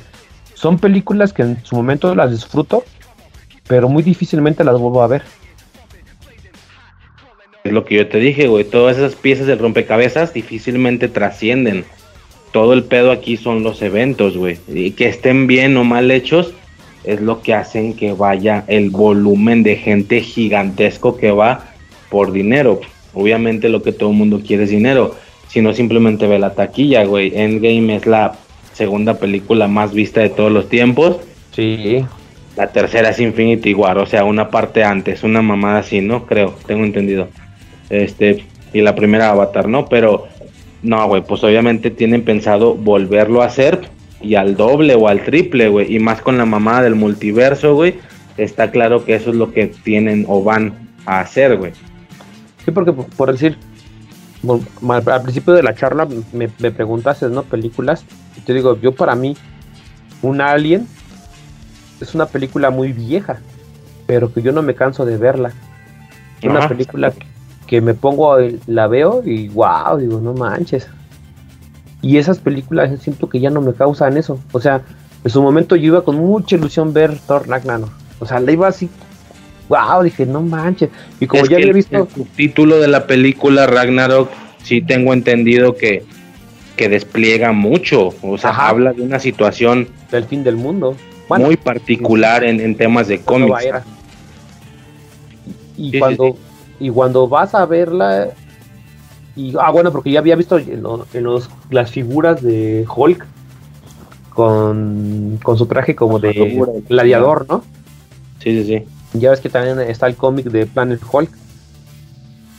Son 0.54 0.78
películas 0.78 1.32
que 1.32 1.42
en 1.42 1.64
su 1.64 1.74
momento 1.74 2.14
las 2.14 2.30
disfruto, 2.30 2.84
pero 3.66 3.88
muy 3.88 4.02
difícilmente 4.02 4.64
las 4.64 4.78
vuelvo 4.78 5.02
a 5.02 5.08
ver. 5.08 5.22
Es 7.64 7.72
lo 7.72 7.84
que 7.84 7.96
yo 7.96 8.08
te 8.08 8.18
dije, 8.18 8.48
güey. 8.48 8.64
Todas 8.64 8.96
esas 8.96 9.14
piezas 9.14 9.46
del 9.46 9.58
rompecabezas 9.58 10.32
difícilmente 10.32 11.08
trascienden. 11.08 11.84
Todo 12.52 12.74
el 12.74 12.84
pedo 12.84 13.10
aquí 13.10 13.36
son 13.36 13.62
los 13.62 13.80
eventos, 13.82 14.36
güey. 14.36 14.58
Y 14.68 14.92
que 14.92 15.08
estén 15.08 15.46
bien 15.46 15.76
o 15.76 15.84
mal 15.84 16.10
hechos 16.10 16.52
es 17.04 17.20
lo 17.20 17.42
que 17.42 17.54
hacen 17.54 17.94
que 17.94 18.12
vaya 18.12 18.64
el 18.68 18.90
volumen 18.90 19.62
de 19.62 19.76
gente 19.76 20.20
gigantesco 20.20 21.16
que 21.16 21.30
va 21.30 21.64
por 22.10 22.32
dinero. 22.32 22.80
Obviamente 23.14 23.68
lo 23.68 23.82
que 23.82 23.92
todo 23.92 24.10
el 24.10 24.16
mundo 24.16 24.42
quiere 24.46 24.64
es 24.64 24.70
dinero. 24.70 25.14
Si 25.48 25.60
no, 25.60 25.72
simplemente 25.74 26.26
ve 26.26 26.38
la 26.38 26.54
taquilla, 26.54 27.04
güey. 27.04 27.32
Endgame 27.34 27.96
es 27.96 28.06
la 28.06 28.34
segunda 28.72 29.18
película 29.18 29.68
más 29.68 29.92
vista 29.92 30.20
de 30.20 30.30
todos 30.30 30.52
los 30.52 30.68
tiempos. 30.68 31.18
Sí. 31.54 32.04
La 32.56 32.68
tercera 32.68 33.10
es 33.10 33.20
Infinity 33.20 33.74
War, 33.74 33.98
o 33.98 34.06
sea, 34.06 34.24
una 34.24 34.50
parte 34.50 34.84
antes, 34.84 35.22
una 35.22 35.40
mamada 35.40 35.80
así, 35.80 36.00
¿no? 36.00 36.26
Creo, 36.26 36.54
tengo 36.66 36.84
entendido. 36.84 37.28
Este, 37.88 38.44
y 38.72 38.80
la 38.82 38.94
primera 38.94 39.30
Avatar, 39.30 39.68
¿no? 39.68 39.86
Pero 39.86 40.28
no, 40.82 41.06
güey, 41.06 41.22
pues 41.22 41.42
obviamente 41.44 41.90
tienen 41.90 42.24
pensado 42.24 42.74
volverlo 42.74 43.42
a 43.42 43.46
hacer 43.46 43.88
y 44.20 44.34
al 44.34 44.56
doble 44.56 44.94
o 44.94 45.08
al 45.08 45.24
triple, 45.24 45.68
güey, 45.68 45.94
y 45.94 45.98
más 45.98 46.20
con 46.20 46.38
la 46.38 46.44
mamada 46.44 46.82
del 46.82 46.94
multiverso, 46.94 47.74
güey, 47.74 47.96
está 48.36 48.70
claro 48.70 49.04
que 49.04 49.14
eso 49.14 49.30
es 49.30 49.36
lo 49.36 49.52
que 49.52 49.68
tienen 49.68 50.24
o 50.28 50.42
van 50.42 50.90
a 51.06 51.20
hacer, 51.20 51.56
güey. 51.56 51.72
Sí, 52.64 52.70
porque 52.70 52.92
por, 52.92 53.32
decir, 53.32 53.56
al 54.46 55.22
principio 55.22 55.54
de 55.54 55.62
la 55.62 55.74
charla 55.74 56.06
me, 56.32 56.48
me 56.58 56.70
preguntaste, 56.70 57.28
¿no? 57.28 57.42
Películas, 57.42 58.04
y 58.36 58.40
te 58.40 58.54
digo, 58.54 58.80
yo 58.80 58.92
para 58.92 59.14
mí, 59.14 59.36
un 60.22 60.40
Alien 60.40 60.86
es 62.00 62.14
una 62.14 62.26
película 62.26 62.70
muy 62.70 62.92
vieja, 62.92 63.40
pero 64.06 64.32
que 64.32 64.42
yo 64.42 64.52
no 64.52 64.62
me 64.62 64.74
canso 64.74 65.04
de 65.04 65.16
verla. 65.16 65.52
Una 66.42 66.68
película 66.68 67.12
que 67.12 67.31
me 67.80 67.94
pongo, 67.94 68.36
la 68.66 68.86
veo 68.86 69.22
y 69.24 69.48
wow, 69.48 69.96
digo, 69.98 70.20
no 70.20 70.34
manches. 70.34 70.88
Y 72.02 72.18
esas 72.18 72.38
películas 72.38 72.90
siento 73.00 73.28
que 73.28 73.40
ya 73.40 73.50
no 73.50 73.60
me 73.60 73.72
causan 73.72 74.16
eso. 74.16 74.38
O 74.52 74.60
sea, 74.60 74.82
en 75.24 75.30
su 75.30 75.40
momento 75.40 75.76
yo 75.76 75.86
iba 75.86 76.04
con 76.04 76.16
mucha 76.16 76.56
ilusión 76.56 76.92
ver 76.92 77.16
Thor 77.26 77.48
Ragnarok. 77.48 77.90
O 78.18 78.26
sea, 78.26 78.40
le 78.40 78.52
iba 78.52 78.68
así, 78.68 78.90
wow, 79.68 80.02
dije, 80.02 80.26
no 80.26 80.42
manches. 80.42 80.90
Y 81.20 81.26
como 81.26 81.46
ya 81.46 81.56
había 81.56 81.72
visto... 81.72 82.08
El 82.16 82.26
título 82.26 82.78
de 82.78 82.88
la 82.88 83.06
película 83.06 83.66
Ragnarok, 83.66 84.28
sí 84.62 84.82
tengo 84.82 85.12
entendido 85.12 85.76
que, 85.76 86.04
que 86.76 86.88
despliega 86.88 87.52
mucho. 87.52 88.12
O 88.22 88.36
sea, 88.36 88.50
habla 88.50 88.92
de 88.92 89.02
una 89.02 89.18
situación... 89.18 89.88
Del 90.10 90.24
fin 90.24 90.44
del 90.44 90.56
mundo. 90.56 90.96
muy 91.28 91.56
particular 91.56 92.44
en, 92.44 92.76
temas 92.76 93.08
de 93.08 93.20
cómics. 93.20 93.64
Y 95.76 95.98
cuando 95.98 96.36
y 96.82 96.90
cuando 96.90 97.28
vas 97.28 97.54
a 97.54 97.64
verla 97.66 98.28
y 99.34 99.54
ah 99.58 99.70
bueno 99.70 99.92
porque 99.92 100.10
ya 100.10 100.18
había 100.18 100.36
visto 100.36 100.58
en, 100.58 100.82
los, 100.82 101.48
las 101.70 101.90
figuras 101.90 102.42
de 102.42 102.84
Hulk 102.94 103.26
con, 104.30 105.38
con 105.42 105.58
su 105.58 105.66
traje 105.66 105.94
como 105.94 106.18
de 106.18 106.84
gladiador, 106.88 107.46
¿no? 107.48 107.62
Sí, 108.40 108.62
sí, 108.62 108.64
sí. 108.64 108.84
Ya 109.18 109.30
ves 109.30 109.40
que 109.40 109.48
también 109.48 109.78
está 109.80 110.06
el 110.06 110.16
cómic 110.16 110.46
de 110.46 110.66
Planet 110.66 111.00
Hulk. 111.10 111.30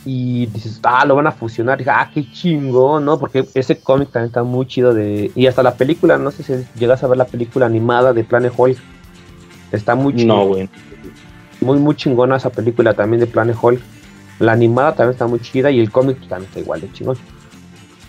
Y 0.06 0.46
dices, 0.46 0.80
ah, 0.82 1.04
lo 1.06 1.16
van 1.16 1.26
a 1.26 1.32
fusionar. 1.32 1.80
Y, 1.80 1.84
ah, 1.88 2.10
qué 2.12 2.30
chingo, 2.30 3.00
¿no? 3.00 3.18
Porque 3.18 3.46
ese 3.54 3.78
cómic 3.78 4.10
también 4.10 4.28
está 4.28 4.42
muy 4.42 4.66
chido 4.66 4.92
de... 4.92 5.30
Y 5.34 5.46
hasta 5.46 5.62
la 5.62 5.74
película, 5.74 6.18
no 6.18 6.30
sé 6.30 6.42
si 6.42 6.66
llegas 6.78 7.02
a 7.02 7.06
ver 7.06 7.16
la 7.16 7.24
película 7.24 7.66
animada 7.66 8.12
de 8.12 8.22
Planet 8.22 8.52
Hulk. 8.54 8.78
Está 9.72 9.94
muy 9.94 10.14
chido. 10.14 10.34
No, 10.34 10.46
güey. 10.46 10.68
Muy, 11.60 11.78
muy 11.78 11.96
chingona 11.96 12.36
esa 12.36 12.50
película 12.50 12.92
también 12.92 13.20
de 13.20 13.26
Planet 13.26 13.56
Hulk. 13.60 13.80
La 14.38 14.52
animada 14.52 14.94
también 14.94 15.12
está 15.12 15.26
muy 15.26 15.40
chida 15.40 15.70
y 15.70 15.80
el 15.80 15.90
cómic 15.90 16.18
también 16.28 16.48
está 16.48 16.60
igual 16.60 16.80
de 16.80 16.92
chingón. 16.92 17.16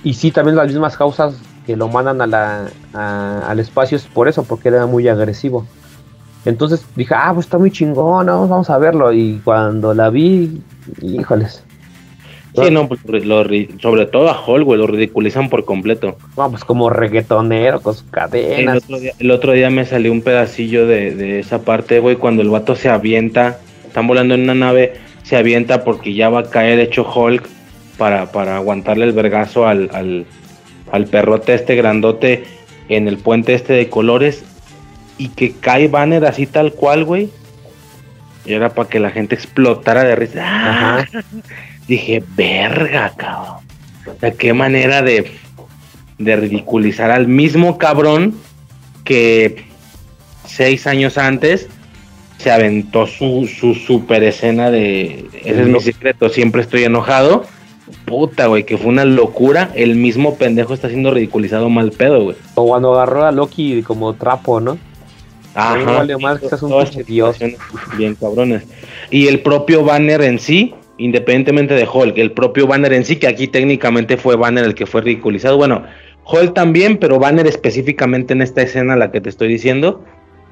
Y 0.04 0.14
sí, 0.14 0.32
también 0.32 0.56
las 0.56 0.68
mismas 0.68 0.98
causas 0.98 1.36
que 1.66 1.76
lo 1.76 1.88
mandan 1.88 2.22
a 2.22 2.28
la, 2.28 2.70
al 3.48 3.60
espacio 3.60 3.98
es 3.98 4.06
por 4.06 4.28
eso, 4.28 4.44
porque 4.44 4.70
era 4.70 4.86
muy 4.86 5.08
agresivo. 5.08 5.66
Entonces 6.46 6.86
dije, 6.96 7.16
ah, 7.18 7.32
pues 7.34 7.48
está 7.48 7.58
muy 7.58 7.72
chingón, 7.72 8.28
vamos 8.28 8.70
a 8.70 8.78
verlo. 8.78 9.12
Y 9.12 9.42
cuando 9.44 9.94
la 9.94 10.10
vi, 10.10 10.62
híjoles. 11.02 11.64
Sí, 12.64 12.72
no, 12.72 12.88
pues 12.88 13.02
sobre 13.82 14.06
todo 14.06 14.30
a 14.30 14.46
Hall, 14.46 14.64
güey, 14.64 14.80
lo 14.80 14.88
ridiculizan 14.88 15.50
por 15.50 15.66
completo. 15.66 16.18
Vamos, 16.36 16.52
pues 16.52 16.66
como 16.66 16.90
reggaetonero 16.90 17.82
con 17.82 17.96
sus 17.96 18.10
cadenas. 18.10 18.84
El 19.20 19.32
otro 19.32 19.52
día, 19.52 19.70
me 19.70 19.86
salió 19.86 20.12
un 20.12 20.22
pedacillo 20.22 20.88
de, 20.88 21.40
esa 21.40 21.64
parte, 21.64 22.00
güey, 22.00 22.16
cuando 22.16 22.42
el 22.42 22.50
vato 22.50 22.76
se 22.76 22.90
avienta, 22.90 23.60
están 23.86 24.08
volando 24.08 24.36
en 24.36 24.44
una 24.44 24.56
nave, 24.56 24.94
se 25.26 25.36
avienta 25.36 25.84
porque 25.84 26.14
ya 26.14 26.30
va 26.30 26.42
a 26.42 26.50
caer 26.50 26.80
hecho 26.80 27.04
Hulk 27.04 27.48
para, 27.98 28.32
para 28.32 28.58
aguantarle 28.58 29.06
el 29.06 29.14
vergazo 29.14 29.68
al, 29.68 29.90
al, 29.94 30.26
al 30.92 31.06
perrote 31.08 31.56
este 31.56 31.76
grandote 31.76 32.44
en 32.90 33.08
el 33.08 33.18
puente 33.18 33.56
este 33.56 33.74
de 33.74 33.90
colores 33.90 34.44
y 35.18 35.30
que 35.30 35.54
cae 35.54 35.88
Banner 35.88 36.26
así 36.26 36.46
tal 36.46 36.74
cual, 36.74 37.06
güey. 37.06 37.30
Y 38.46 38.54
era 38.54 38.70
para 38.70 38.88
que 38.88 39.00
la 39.00 39.10
gente 39.10 39.34
explotara 39.34 40.04
de 40.04 40.16
risa. 40.16 41.08
Dije, 41.88 42.24
verga, 42.36 43.14
cabrón. 43.16 43.66
¿De 44.22 44.36
qué 44.36 44.54
manera 44.54 45.02
de, 45.02 45.32
de 46.20 46.36
ridiculizar 46.36 47.10
al 47.10 47.28
mismo 47.28 47.80
cabrón 47.80 48.36
que 49.04 49.66
seis 50.46 50.86
años 50.86 51.18
antes 51.18 51.68
se 52.38 52.52
aventó 52.52 53.08
su, 53.08 53.48
su 53.48 53.74
super 53.74 54.24
escena 54.24 54.70
de 54.72 55.26
ese 55.34 55.62
es 55.62 55.68
mi 55.68 55.80
secreto, 55.80 56.30
siempre 56.30 56.62
estoy 56.62 56.84
enojado. 56.84 57.46
Puta, 58.06 58.48
güey, 58.48 58.66
que 58.66 58.78
fue 58.78 58.88
una 58.88 59.06
locura. 59.06 59.70
El 59.76 59.96
mismo 59.96 60.36
pendejo 60.36 60.74
está 60.74 60.90
siendo 60.90 61.12
ridiculizado 61.12 61.70
mal 61.70 61.92
pedo, 61.92 62.24
güey. 62.24 62.36
O 62.56 62.68
cuando 62.68 62.94
agarró 62.94 63.26
a 63.26 63.32
Loki 63.32 63.84
como 63.84 64.14
trapo, 64.16 64.60
¿no? 64.60 64.78
Ajá. 65.56 66.06
más 66.20 66.40
que 66.40 66.66
un 66.66 67.06
dios. 67.06 67.38
Bien 67.98 68.16
cabrones. 68.16 68.64
Y 69.10 69.28
el 69.28 69.40
propio 69.40 69.84
Banner 69.84 70.22
en 70.22 70.40
sí, 70.40 70.76
independientemente 70.98 71.74
de 71.74 71.88
Hulk, 71.92 72.18
el 72.18 72.32
propio 72.32 72.68
Banner 72.68 72.92
en 72.94 73.06
sí, 73.06 73.16
que 73.16 73.28
aquí 73.28 73.48
técnicamente 73.48 74.18
fue 74.18 74.36
Banner 74.36 74.66
el 74.66 74.76
que 74.76 74.86
fue 74.86 75.02
ridiculizado. 75.02 75.58
Bueno, 75.58 75.84
Hulk 76.26 76.54
también, 76.54 76.98
pero 76.98 77.20
Banner 77.20 77.48
específicamente 77.48 78.34
en 78.34 78.42
esta 78.42 78.64
escena, 78.64 78.96
la 78.96 79.12
que 79.12 79.22
te 79.22 79.30
estoy 79.30 79.48
diciendo. 79.48 80.04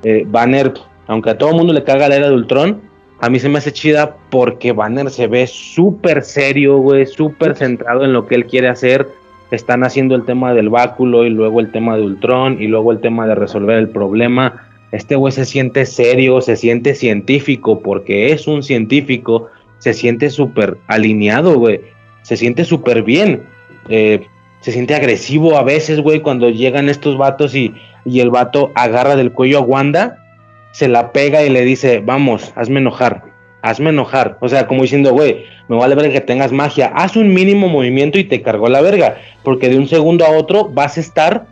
Eh, 0.03 0.23
Banner, 0.25 0.73
aunque 1.07 1.31
a 1.31 1.37
todo 1.37 1.49
el 1.49 1.55
mundo 1.55 1.73
le 1.73 1.83
caga 1.83 2.09
la 2.09 2.15
era 2.15 2.29
de 2.29 2.35
Ultron, 2.35 2.81
a 3.19 3.29
mí 3.29 3.39
se 3.39 3.49
me 3.49 3.59
hace 3.59 3.71
chida 3.71 4.17
porque 4.29 4.71
Banner 4.71 5.09
se 5.09 5.27
ve 5.27 5.47
súper 5.47 6.23
serio, 6.23 6.77
güey, 6.77 7.05
súper 7.05 7.55
centrado 7.55 8.03
en 8.03 8.13
lo 8.13 8.27
que 8.27 8.35
él 8.35 8.45
quiere 8.45 8.67
hacer. 8.67 9.07
Están 9.51 9.83
haciendo 9.83 10.15
el 10.15 10.25
tema 10.25 10.53
del 10.53 10.69
báculo 10.69 11.25
y 11.25 11.29
luego 11.29 11.59
el 11.59 11.71
tema 11.71 11.95
de 11.95 12.03
Ultron 12.03 12.61
y 12.61 12.67
luego 12.67 12.91
el 12.91 12.99
tema 12.99 13.27
de 13.27 13.35
resolver 13.35 13.77
el 13.77 13.89
problema 13.89 14.69
este 14.93 15.15
güey 15.15 15.33
se 15.33 15.45
siente 15.45 15.87
serio, 15.87 16.39
se 16.39 16.55
siente 16.55 16.93
científico, 16.93 17.79
porque 17.81 18.31
es 18.31 18.47
un 18.47 18.61
científico, 18.61 19.49
se 19.79 19.95
siente 19.95 20.29
súper 20.29 20.77
alineado, 20.85 21.57
güey, 21.57 21.81
se 22.21 22.37
siente 22.37 22.63
súper 22.63 23.01
bien, 23.01 23.41
eh, 23.89 24.27
se 24.59 24.71
siente 24.71 24.93
agresivo 24.93 25.57
a 25.57 25.63
veces, 25.63 25.99
güey, 25.99 26.19
cuando 26.19 26.47
llegan 26.51 26.89
estos 26.89 27.17
vatos 27.17 27.55
y, 27.55 27.73
y 28.05 28.19
el 28.19 28.29
vato 28.29 28.71
agarra 28.75 29.15
del 29.15 29.31
cuello 29.31 29.57
a 29.57 29.61
Wanda, 29.61 30.22
se 30.73 30.87
la 30.87 31.11
pega 31.11 31.43
y 31.43 31.49
le 31.49 31.61
dice, 31.61 32.01
vamos, 32.03 32.51
hazme 32.55 32.79
enojar, 32.79 33.23
hazme 33.61 33.91
enojar. 33.91 34.37
O 34.41 34.49
sea, 34.49 34.67
como 34.67 34.81
diciendo, 34.81 35.11
güey, 35.11 35.45
me 35.69 35.77
vale 35.77 35.95
ver 35.95 36.11
que 36.11 36.19
tengas 36.19 36.51
magia, 36.51 36.91
haz 36.95 37.15
un 37.15 37.33
mínimo 37.33 37.69
movimiento 37.69 38.17
y 38.17 38.23
te 38.23 38.41
cargó 38.41 38.67
la 38.67 38.81
verga, 38.81 39.17
porque 39.43 39.69
de 39.69 39.77
un 39.77 39.87
segundo 39.87 40.25
a 40.25 40.31
otro 40.31 40.65
vas 40.65 40.97
a 40.97 40.99
estar, 40.99 41.45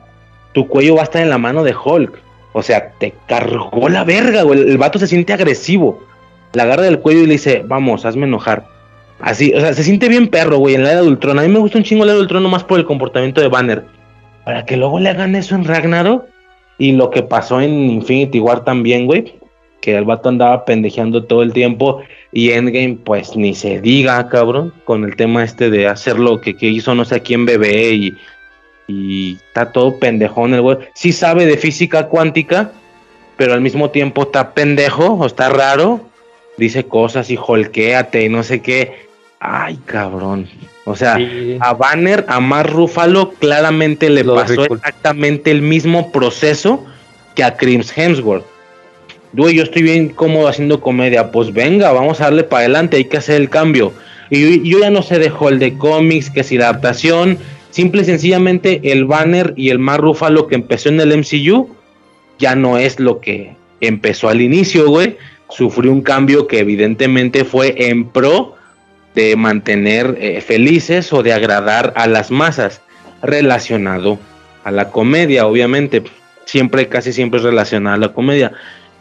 tu 0.53 0.67
cuello 0.67 0.95
va 0.95 1.01
a 1.01 1.03
estar 1.06 1.22
en 1.22 1.30
la 1.30 1.38
mano 1.38 1.64
de 1.64 1.74
Hulk. 1.74 2.19
O 2.53 2.64
sea, 2.64 2.91
te 2.98 3.14
cargó 3.27 3.88
la 3.90 4.03
verga, 4.03 4.41
güey. 4.41 4.59
El 4.59 4.77
vato 4.77 5.00
se 5.00 5.08
siente 5.08 5.32
agresivo. 5.32 6.03
La 6.53 6.64
agarra 6.64 6.83
del 6.83 7.00
cuello 7.00 7.22
y 7.22 7.27
le 7.27 7.33
dice, 7.33 7.64
vamos, 7.66 8.06
hazme 8.06 8.25
enojar. 8.25 8.66
Así, 9.22 9.53
o 9.53 9.59
sea, 9.59 9.74
se 9.74 9.83
siente 9.83 10.09
bien 10.09 10.27
perro, 10.27 10.58
güey, 10.58 10.75
en 10.75 10.83
la 10.83 10.91
era 10.91 11.01
de 11.01 11.08
Ultron. 11.08 11.38
A 11.38 11.43
mí 11.43 11.48
me 11.48 11.59
gusta 11.59 11.77
un 11.77 11.83
chingo 11.83 12.03
la 12.03 12.11
era 12.11 12.17
de 12.17 12.24
Ultron 12.24 12.43
nomás 12.43 12.64
por 12.64 12.80
el 12.80 12.85
comportamiento 12.85 13.40
de 13.40 13.48
Banner. 13.48 13.85
Para 14.43 14.66
que 14.66 14.75
luego 14.75 15.00
le 15.00 15.09
hagan 15.09 15.35
eso 15.35 15.56
en 15.56 15.64
Ragnarok. 15.64 16.25
Y 16.82 16.93
lo 16.93 17.11
que 17.11 17.22
pasó 17.22 17.61
en 17.61 17.92
Infinity 17.92 18.40
War 18.40 18.64
también, 18.64 19.06
güey. 19.06 19.35
Que 19.82 19.95
el 19.98 20.06
vato 20.06 20.30
andaba 20.30 20.66
pendejeando 20.66 21.26
todo 21.26 21.43
el 21.43 21.53
tiempo. 21.53 22.01
Y 22.32 22.51
Endgame, 22.51 22.98
pues 23.03 23.35
ni 23.35 23.53
se 23.53 23.80
diga, 23.80 24.27
cabrón. 24.30 24.74
Con 24.84 25.03
el 25.03 25.16
tema 25.16 25.43
este 25.43 25.69
de 25.69 25.88
hacer 25.88 26.18
lo 26.18 26.42
que, 26.42 26.58
que 26.58 26.68
hizo 26.68 26.95
no 26.95 27.06
sé 27.06 27.22
quién 27.22 27.45
bebé 27.45 27.93
y 27.93 28.14
y 28.88 29.34
está 29.34 29.72
todo 29.72 30.00
pendejón 30.00 30.53
el 30.53 30.61
güey. 30.61 30.77
Sí 30.93 31.14
sabe 31.14 31.45
de 31.45 31.58
física 31.58 32.08
cuántica, 32.08 32.72
pero 33.38 33.53
al 33.53 33.61
mismo 33.61 33.90
tiempo 33.92 34.24
está 34.24 34.53
pendejo 34.53 35.14
o 35.14 35.26
está 35.26 35.50
raro. 35.50 36.01
Dice 36.58 36.85
cosas 36.85 37.30
y 37.30 37.38
holquéate 37.38 38.26
y 38.26 38.30
no 38.30 38.43
sé 38.43 38.61
qué. 38.61 39.10
Ay, 39.42 39.78
cabrón. 39.86 40.48
O 40.86 40.95
sea, 40.95 41.18
a 41.60 41.74
Banner, 41.74 42.26
a 42.28 42.40
Mar 42.40 42.72
Rúfalo, 42.72 43.32
claramente 43.32 44.10
le 44.10 44.24
pasó 44.24 44.66
exactamente 44.66 45.52
el 45.52 45.61
mismo 45.61 46.11
proceso 46.11 46.86
que 47.36 47.44
a 47.44 47.58
Crims 47.58 47.92
Hemsworth. 47.95 48.45
Güey, 49.34 49.56
yo 49.56 49.64
estoy 49.64 49.82
bien 49.82 50.10
cómodo 50.10 50.48
haciendo 50.48 50.80
comedia. 50.80 51.32
Pues 51.32 51.52
venga, 51.52 51.92
vamos 51.92 52.22
a 52.22 52.26
darle 52.26 52.44
para 52.44 52.61
adelante, 52.61 52.98
hay 52.98 53.06
que 53.06 53.18
hacer 53.18 53.42
el 53.42 53.50
cambio. 53.50 53.92
Y 54.30 54.70
yo, 54.70 54.80
ya 54.80 54.90
no 54.90 55.02
sé 55.02 55.20
de 55.20 55.30
Hall 55.30 55.60
de 55.60 55.78
cómics, 55.78 56.30
que 56.30 56.44
si 56.44 56.58
la 56.58 56.70
adaptación, 56.70 57.38
Simple 57.72 58.02
y 58.02 58.06
sencillamente 58.06 58.92
el 58.92 59.06
banner 59.06 59.53
y 59.56 59.70
el 59.70 59.80
más 59.80 59.98
rúfalo 59.98 60.48
que 60.48 60.56
empezó 60.56 60.90
en 60.90 61.00
el 61.00 61.18
MCU 61.18 61.70
ya 62.38 62.53
no 62.53 62.78
es 62.78 63.00
lo 63.00 63.22
que 63.22 63.56
empezó 63.80 64.28
al 64.28 64.42
inicio, 64.42 64.90
güey. 64.90 65.18
Sufrió 65.50 65.92
un 65.92 66.02
cambio 66.02 66.48
que 66.48 66.60
evidentemente 66.60 67.45
fue 67.45 67.88
en 67.90 68.10
pro 68.10 68.56
de 69.15 69.35
mantener 69.35 70.17
eh, 70.19 70.41
felices 70.41 71.11
o 71.14 71.23
de 71.23 71.33
agradar 71.33 71.93
a 71.95 72.07
las 72.07 72.31
masas, 72.31 72.81
relacionado 73.22 74.19
a 74.64 74.72
la 74.72 74.90
comedia, 74.90 75.45
obviamente. 75.45 76.03
Siempre, 76.45 76.88
casi 76.88 77.14
siempre 77.14 77.40
es 77.40 77.43
relacionado 77.43 77.95
a 77.95 77.99
la 77.99 78.14
comedia. 78.14 78.51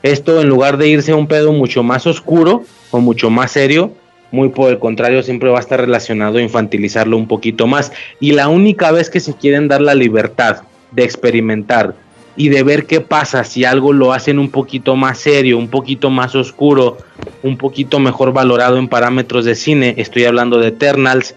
Esto 0.03 0.41
en 0.41 0.49
lugar 0.49 0.77
de 0.77 0.89
irse 0.89 1.13
a 1.13 1.17
un 1.17 1.27
pedo 1.27 1.53
mucho 1.53 1.83
más 1.83 2.07
oscuro 2.07 2.65
o 2.91 3.01
mucho 3.01 3.31
más 3.31 3.53
serio, 3.53 3.93
muy 4.31 4.51
por 4.51 4.71
el 4.71 4.79
contrario, 4.79 5.23
siempre 5.23 5.51
va 5.51 5.59
a 5.59 5.61
estar 5.61 5.81
relacionado 5.81 6.39
a 6.39 6.43
infantilizarlo 6.43 7.17
un 7.17 7.27
poquito 7.27 7.67
más. 7.67 7.93
Y 8.21 8.33
la 8.33 8.49
única 8.49 8.93
vez 8.93 9.11
que 9.11 9.21
se 9.21 9.35
quieren 9.35 9.69
dar 9.69 9.81
la 9.81 9.95
libertad 9.95 10.63
de 10.93 11.05
experimentar 11.05 11.95
y 12.41 12.49
de 12.49 12.63
ver 12.63 12.87
qué 12.87 13.03
pasa 13.03 13.45
si 13.45 13.67
algo 13.67 13.93
lo 13.93 14.15
hacen 14.15 14.39
un 14.39 14.51
poquito 14.51 14.97
más 14.97 15.19
serio, 15.19 15.59
un 15.59 15.69
poquito 15.69 16.09
más 16.09 16.35
oscuro, 16.35 16.97
un 17.43 17.59
poquito 17.59 17.99
mejor 17.99 18.33
valorado 18.33 18.79
en 18.79 18.89
parámetros 18.89 19.45
de 19.45 19.55
cine, 19.55 19.93
estoy 19.99 20.25
hablando 20.25 20.59
de 20.59 20.69
Eternals, 20.69 21.37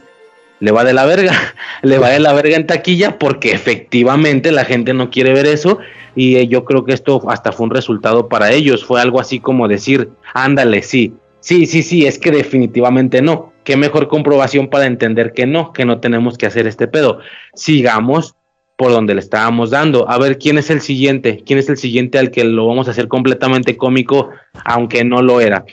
le 0.61 0.71
va 0.71 0.85
de 0.85 0.93
la 0.93 1.03
verga, 1.03 1.33
le 1.81 1.97
va 1.97 2.07
de 2.07 2.21
la 2.21 2.31
verga 2.31 2.55
en 2.55 2.67
taquilla 2.67 3.19
porque 3.19 3.51
efectivamente 3.51 4.53
la 4.53 4.63
gente 4.63 4.93
no 4.93 5.09
quiere 5.09 5.33
ver 5.33 5.45
eso 5.45 5.79
y 6.15 6.37
eh, 6.37 6.47
yo 6.47 6.63
creo 6.63 6.85
que 6.85 6.93
esto 6.93 7.21
hasta 7.29 7.51
fue 7.51 7.65
un 7.65 7.71
resultado 7.71 8.29
para 8.29 8.53
ellos, 8.53 8.85
fue 8.85 9.01
algo 9.01 9.19
así 9.19 9.41
como 9.41 9.67
decir, 9.67 10.09
ándale, 10.33 10.83
sí, 10.83 11.13
Sí, 11.41 11.65
sí, 11.65 11.83
sí, 11.83 12.05
es 12.05 12.19
que 12.19 12.31
definitivamente 12.31 13.21
no. 13.21 13.51
Qué 13.65 13.75
mejor 13.75 14.07
comprobación 14.07 14.69
para 14.69 14.85
entender 14.85 15.33
que 15.33 15.45
no, 15.45 15.73
que 15.73 15.83
no 15.83 15.99
tenemos 15.99 16.37
que 16.37 16.45
hacer 16.45 16.67
este 16.67 16.87
pedo. 16.87 17.19
Sigamos 17.53 18.37
por 18.83 18.91
donde 18.91 19.13
le 19.13 19.21
estábamos 19.21 19.69
dando. 19.69 20.09
A 20.09 20.17
ver, 20.17 20.37
¿quién 20.37 20.57
es 20.57 20.69
el 20.69 20.81
siguiente? 20.81 21.41
¿Quién 21.45 21.57
es 21.57 21.69
el 21.69 21.77
siguiente 21.77 22.19
al 22.19 22.31
que 22.31 22.43
lo 22.43 22.67
vamos 22.67 22.89
a 22.89 22.91
hacer 22.91 23.07
completamente 23.07 23.77
cómico, 23.77 24.31
aunque 24.65 25.05
no 25.05 25.21
lo 25.21 25.39
era? 25.39 25.63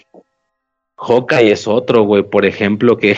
Hawkeye 0.96 1.50
es 1.50 1.66
otro, 1.66 2.04
güey, 2.04 2.22
por 2.22 2.44
ejemplo, 2.44 2.98
que, 2.98 3.16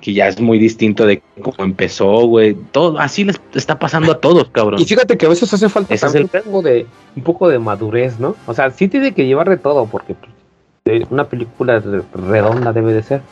que 0.00 0.12
ya 0.12 0.28
es 0.28 0.40
muy 0.40 0.60
distinto 0.60 1.04
de 1.04 1.20
cómo 1.42 1.64
empezó, 1.64 2.28
güey. 2.28 2.54
Todo 2.70 3.00
así 3.00 3.24
les 3.24 3.40
está 3.54 3.80
pasando 3.80 4.12
a 4.12 4.20
todos, 4.20 4.50
cabrón. 4.50 4.80
Y 4.80 4.84
fíjate 4.84 5.18
que 5.18 5.26
a 5.26 5.30
veces 5.30 5.52
hace 5.52 5.68
falta 5.68 5.96
un, 6.16 6.28
poco 6.28 6.62
de, 6.62 6.86
un 7.16 7.22
poco 7.24 7.48
de 7.48 7.58
madurez, 7.58 8.20
¿no? 8.20 8.36
O 8.46 8.54
sea, 8.54 8.70
sí 8.70 8.86
tiene 8.86 9.14
que 9.14 9.26
llevar 9.26 9.50
de 9.50 9.56
todo, 9.56 9.86
porque 9.86 10.14
pues, 10.84 11.10
una 11.10 11.24
película 11.24 11.82
redonda 12.14 12.72
debe 12.72 12.92
de 12.92 13.02
ser. 13.02 13.22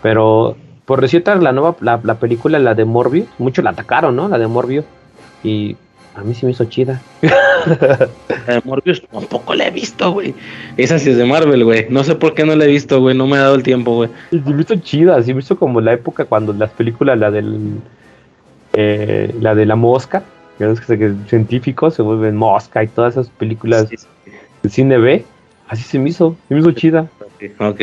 Pero 0.00 0.56
por 0.86 1.02
decirte 1.02 1.36
la 1.36 1.52
nueva, 1.52 1.76
la, 1.82 2.14
película, 2.14 2.58
la 2.58 2.74
de 2.74 2.86
Morbius, 2.86 3.28
muchos 3.36 3.62
la 3.62 3.72
atacaron, 3.72 4.16
¿no? 4.16 4.26
La 4.26 4.38
de 4.38 4.46
Morbius. 4.46 4.86
Y 5.42 5.76
a 6.14 6.22
mí 6.22 6.34
sí 6.34 6.46
me 6.46 6.52
hizo 6.52 6.64
chida. 6.64 7.00
Morbius 8.64 9.02
tampoco 9.10 9.54
la 9.54 9.68
he 9.68 9.70
visto, 9.70 10.12
güey. 10.12 10.34
Esa 10.76 10.98
sí 10.98 11.10
es 11.10 11.16
de 11.16 11.24
Marvel, 11.24 11.64
güey. 11.64 11.86
No 11.90 12.04
sé 12.04 12.14
por 12.14 12.34
qué 12.34 12.44
no 12.44 12.56
la 12.56 12.64
he 12.64 12.68
visto, 12.68 13.00
güey. 13.00 13.16
No 13.16 13.26
me 13.26 13.36
ha 13.36 13.42
dado 13.42 13.54
el 13.54 13.62
tiempo, 13.62 13.94
güey. 13.94 14.10
Sí 14.30 14.42
me 14.44 14.62
hizo 14.62 14.76
chida. 14.76 15.22
Sí 15.22 15.34
me 15.34 15.40
hizo 15.40 15.58
como 15.58 15.80
la 15.80 15.92
época 15.92 16.24
cuando 16.24 16.52
las 16.52 16.70
películas, 16.70 17.18
la 17.18 17.30
del... 17.30 17.80
Eh, 18.74 19.34
la 19.40 19.54
de 19.54 19.66
la 19.66 19.76
mosca, 19.76 20.22
que 20.58 21.14
científicos 21.26 21.94
se 21.94 22.02
vuelven 22.02 22.36
mosca 22.36 22.84
y 22.84 22.86
todas 22.86 23.14
esas 23.14 23.28
películas 23.30 23.88
de 23.88 24.68
cine 24.68 24.98
B 24.98 25.24
Así 25.68 25.82
se 25.82 25.98
me 25.98 26.08
hizo, 26.08 26.36
se 26.48 26.54
me 26.54 26.60
hizo 26.60 26.72
chida. 26.72 27.06
Ok. 27.60 27.80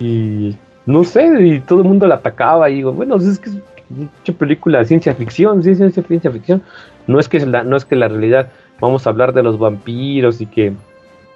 Y 0.00 0.56
no 0.84 1.04
sé, 1.04 1.28
y 1.40 1.60
todo 1.60 1.82
el 1.82 1.88
mundo 1.88 2.06
la 2.06 2.16
atacaba 2.16 2.68
y 2.68 2.76
digo, 2.76 2.92
bueno, 2.92 3.16
es 3.16 3.38
que 3.38 3.50
mucha 3.90 4.32
película 4.32 4.78
de 4.78 4.84
ciencia 4.84 5.14
ficción, 5.14 5.62
sí, 5.62 5.74
ciencia, 5.74 6.02
ciencia 6.02 6.30
ficción. 6.30 6.62
No 7.06 7.18
es 7.18 7.28
que 7.28 7.44
la, 7.44 7.64
no 7.64 7.76
es 7.76 7.84
que 7.84 7.96
la 7.96 8.08
realidad 8.08 8.50
vamos 8.80 9.06
a 9.06 9.10
hablar 9.10 9.32
de 9.32 9.42
los 9.42 9.58
vampiros 9.58 10.40
y 10.40 10.46
que 10.46 10.72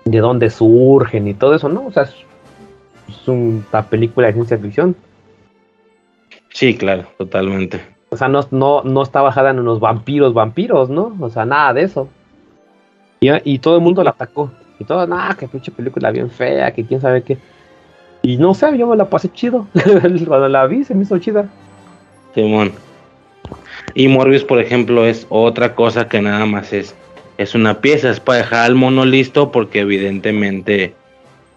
de 0.05 0.19
dónde 0.19 0.51
surgen 0.51 1.29
y 1.29 1.35
todo 1.35 1.55
eso, 1.55 1.69
¿no? 1.69 1.87
O 1.87 1.93
sea, 1.93 2.05
es, 2.05 2.15
una 3.27 3.83
película 3.89 4.29
de 4.29 4.33
ciencia 4.35 4.59
ficción. 4.59 4.97
Sí, 6.51 6.77
claro, 6.77 7.07
totalmente. 7.19 7.81
O 8.11 8.17
sea, 8.17 8.29
no, 8.29 8.47
no, 8.51 8.83
no 8.83 9.03
está 9.03 9.23
bajada 9.23 9.51
en 9.51 9.59
unos 9.59 9.81
vampiros, 9.81 10.35
vampiros, 10.35 10.91
¿no? 10.91 11.17
O 11.21 11.31
sea, 11.31 11.45
nada 11.45 11.73
de 11.73 11.83
eso. 11.83 12.09
Y, 13.21 13.31
y 13.45 13.59
todo 13.59 13.77
el 13.77 13.83
mundo 13.83 14.03
la 14.03 14.11
atacó. 14.11 14.51
Y 14.79 14.85
todo, 14.85 15.07
nada, 15.07 15.35
que 15.35 15.49
pinche 15.49 15.71
película 15.71 16.11
bien 16.11 16.31
fea, 16.31 16.73
que 16.73 16.85
quién 16.85 17.01
sabe 17.01 17.23
qué. 17.23 17.39
Y 18.23 18.37
no 18.37 18.55
sé, 18.55 18.77
yo 18.79 18.87
me 18.87 18.97
la 18.97 19.09
pasé 19.09 19.31
chido. 19.31 19.67
Cuando 20.27 20.49
la 20.49 20.67
vi 20.67 20.85
se 20.85 20.95
me 20.95 21.03
hizo 21.03 21.19
chida. 21.19 21.49
Simón. 22.35 22.73
Y 23.95 24.09
Morbius, 24.09 24.45
por 24.45 24.61
ejemplo, 24.61 25.07
es 25.07 25.27
otra 25.29 25.75
cosa 25.75 26.09
que 26.09 26.23
nada 26.23 26.47
más 26.47 26.73
es, 26.73 26.95
es 27.39 27.55
una 27.55 27.81
pieza, 27.81 28.11
es 28.11 28.21
para 28.21 28.39
dejar 28.39 28.65
al 28.67 28.75
mono 28.75 29.05
listo 29.05 29.53
porque 29.53 29.81
evidentemente 29.81 30.95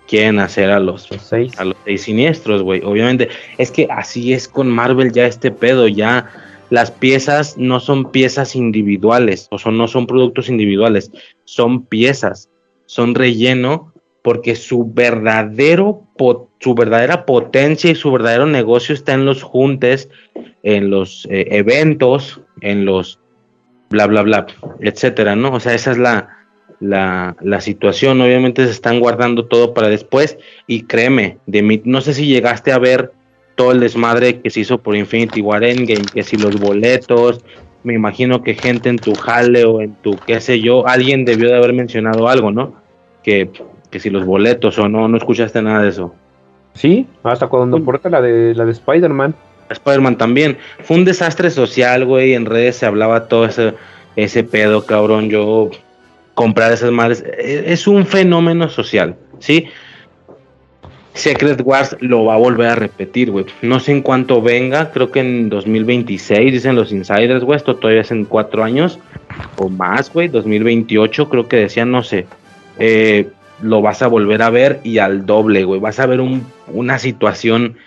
quieren 0.07 0.39
hacer 0.39 0.69
a 0.69 0.79
los, 0.79 1.07
seis. 1.21 1.57
a 1.57 1.65
los 1.65 1.77
seis 1.85 2.03
siniestros, 2.03 2.61
güey. 2.61 2.81
Obviamente, 2.83 3.29
es 3.57 3.71
que 3.71 3.87
así 3.89 4.33
es 4.33 4.47
con 4.47 4.69
Marvel 4.69 5.11
ya 5.11 5.25
este 5.25 5.51
pedo, 5.51 5.87
ya 5.87 6.29
las 6.69 6.91
piezas 6.91 7.57
no 7.57 7.79
son 7.79 8.11
piezas 8.11 8.55
individuales, 8.55 9.47
o 9.51 9.57
son, 9.57 9.77
no 9.77 9.87
son 9.87 10.07
productos 10.07 10.49
individuales, 10.49 11.11
son 11.45 11.85
piezas, 11.85 12.49
son 12.85 13.15
relleno 13.15 13.93
porque 14.23 14.55
su 14.55 14.91
verdadero 14.91 16.01
su 16.59 16.73
verdadera 16.73 17.25
potencia 17.27 17.91
y 17.91 17.95
su 17.95 18.11
verdadero 18.11 18.47
negocio 18.47 18.95
está 18.95 19.13
en 19.13 19.25
los 19.25 19.43
juntes, 19.43 20.09
en 20.65 20.89
los 20.89 21.25
eh, 21.31 21.47
eventos, 21.51 22.41
en 22.59 22.83
los 22.83 23.19
bla 23.89 24.07
bla 24.07 24.23
bla, 24.23 24.45
etcétera, 24.81 25.37
¿no? 25.37 25.53
O 25.53 25.59
sea, 25.61 25.73
esa 25.73 25.91
es 25.91 25.97
la, 25.97 26.39
la, 26.81 27.37
la, 27.39 27.61
situación. 27.61 28.19
Obviamente 28.19 28.65
se 28.65 28.71
están 28.71 28.99
guardando 28.99 29.45
todo 29.45 29.73
para 29.73 29.87
después. 29.87 30.37
Y 30.67 30.81
créeme, 30.81 31.37
de 31.45 31.61
mí, 31.61 31.81
no 31.85 32.01
sé 32.01 32.13
si 32.13 32.27
llegaste 32.27 32.73
a 32.73 32.79
ver 32.79 33.13
todo 33.55 33.71
el 33.71 33.79
desmadre 33.79 34.41
que 34.41 34.49
se 34.49 34.59
hizo 34.59 34.79
por 34.79 34.97
Infinity 34.97 35.39
War 35.39 35.63
Endgame, 35.63 36.05
que 36.13 36.23
si 36.23 36.35
los 36.35 36.59
boletos, 36.59 37.45
me 37.83 37.93
imagino 37.93 38.43
que 38.43 38.55
gente 38.55 38.89
en 38.89 38.97
tu 38.97 39.13
jale 39.13 39.63
o 39.63 39.79
en 39.81 39.95
tu 40.01 40.17
qué 40.27 40.41
sé 40.41 40.59
yo, 40.59 40.85
alguien 40.85 41.23
debió 41.23 41.47
de 41.47 41.55
haber 41.55 41.71
mencionado 41.71 42.27
algo, 42.27 42.51
¿no? 42.51 42.73
Que 43.23 43.49
que 43.95 43.99
si 44.01 44.09
los 44.09 44.25
boletos 44.25 44.77
o 44.77 44.89
no, 44.89 45.07
no 45.07 45.15
escuchaste 45.15 45.61
nada 45.61 45.81
de 45.81 45.87
eso. 45.87 46.13
Sí, 46.73 47.07
hasta 47.23 47.47
cuando 47.47 47.81
por 47.81 48.01
la 48.11 48.21
de 48.21 48.53
la 48.53 48.65
de 48.65 48.71
Spider-Man. 48.73 49.33
Spider-Man 49.69 50.17
también. 50.17 50.57
Fue 50.83 50.97
un 50.97 51.05
desastre 51.05 51.49
social, 51.49 52.05
güey. 52.05 52.33
En 52.33 52.45
redes 52.45 52.77
se 52.77 52.85
hablaba 52.85 53.27
todo 53.27 53.45
ese, 53.45 53.73
ese 54.15 54.43
pedo, 54.43 54.85
cabrón. 54.85 55.29
Yo 55.29 55.71
comprar 56.33 56.71
esas 56.71 56.91
madres. 56.91 57.23
E, 57.37 57.63
es 57.67 57.87
un 57.87 58.05
fenómeno 58.05 58.69
social, 58.69 59.15
¿sí? 59.39 59.67
Secret 61.15 61.61
Wars 61.63 61.95
lo 62.01 62.25
va 62.25 62.35
a 62.35 62.37
volver 62.37 62.67
a 62.67 62.75
repetir, 62.75 63.31
güey. 63.31 63.45
No 63.61 63.79
sé 63.79 63.93
en 63.93 64.01
cuánto 64.01 64.41
venga, 64.41 64.91
creo 64.91 65.11
que 65.11 65.21
en 65.21 65.47
2026, 65.47 66.51
dicen 66.51 66.75
los 66.75 66.91
insiders, 66.91 67.43
güey. 67.43 67.55
Esto 67.55 67.77
todavía 67.77 68.01
es 68.01 68.11
en 68.11 68.25
cuatro 68.25 68.65
años 68.65 68.99
o 69.55 69.69
más, 69.69 70.11
güey. 70.11 70.27
2028, 70.27 71.29
creo 71.29 71.47
que 71.47 71.55
decían, 71.55 71.89
no 71.89 72.03
sé. 72.03 72.27
Eh, 72.79 73.29
lo 73.61 73.81
vas 73.81 74.01
a 74.01 74.07
volver 74.07 74.41
a 74.41 74.49
ver 74.49 74.81
y 74.83 74.97
al 74.97 75.25
doble, 75.25 75.63
güey. 75.63 75.79
Vas 75.79 76.01
a 76.01 76.05
ver 76.05 76.19
una 76.67 76.99
situación 76.99 77.77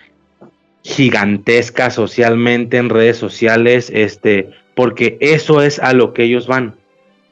gigantesca 0.83 1.89
socialmente 1.89 2.77
en 2.77 2.89
redes 2.89 3.17
sociales, 3.17 3.91
este, 3.93 4.49
porque 4.75 5.17
eso 5.19 5.61
es 5.61 5.79
a 5.79 5.93
lo 5.93 6.13
que 6.13 6.23
ellos 6.23 6.47
van. 6.47 6.75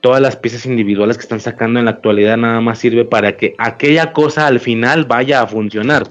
Todas 0.01 0.21
las 0.21 0.35
piezas 0.35 0.65
individuales 0.65 1.17
que 1.17 1.23
están 1.23 1.39
sacando 1.39 1.79
en 1.79 1.85
la 1.85 1.91
actualidad 1.91 2.37
nada 2.37 2.61
más 2.61 2.79
sirve 2.79 3.05
para 3.05 3.35
que 3.35 3.55
aquella 3.57 4.13
cosa 4.13 4.47
al 4.47 4.59
final 4.59 5.05
vaya 5.05 5.41
a 5.41 5.47
funcionar. 5.47 6.03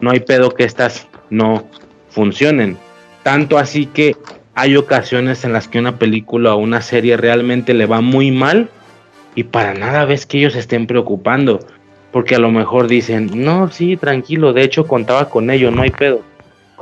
No 0.00 0.10
hay 0.10 0.20
pedo 0.20 0.50
que 0.50 0.64
estas 0.64 1.08
no 1.30 1.66
funcionen. 2.10 2.76
Tanto 3.22 3.58
así 3.58 3.86
que 3.86 4.16
hay 4.54 4.76
ocasiones 4.76 5.44
en 5.44 5.52
las 5.52 5.68
que 5.68 5.78
una 5.78 5.98
película 5.98 6.54
o 6.54 6.58
una 6.58 6.82
serie 6.82 7.16
realmente 7.16 7.74
le 7.74 7.86
va 7.86 8.00
muy 8.00 8.30
mal 8.30 8.68
y 9.34 9.44
para 9.44 9.74
nada 9.74 10.04
ves 10.04 10.26
que 10.26 10.38
ellos 10.38 10.56
estén 10.56 10.86
preocupando, 10.86 11.60
porque 12.10 12.34
a 12.34 12.38
lo 12.38 12.50
mejor 12.50 12.86
dicen, 12.86 13.30
no, 13.34 13.70
sí, 13.70 13.96
tranquilo, 13.96 14.52
de 14.52 14.62
hecho 14.62 14.86
contaba 14.86 15.30
con 15.30 15.50
ello, 15.50 15.70
no 15.70 15.82
hay 15.82 15.90
pedo. 15.90 16.22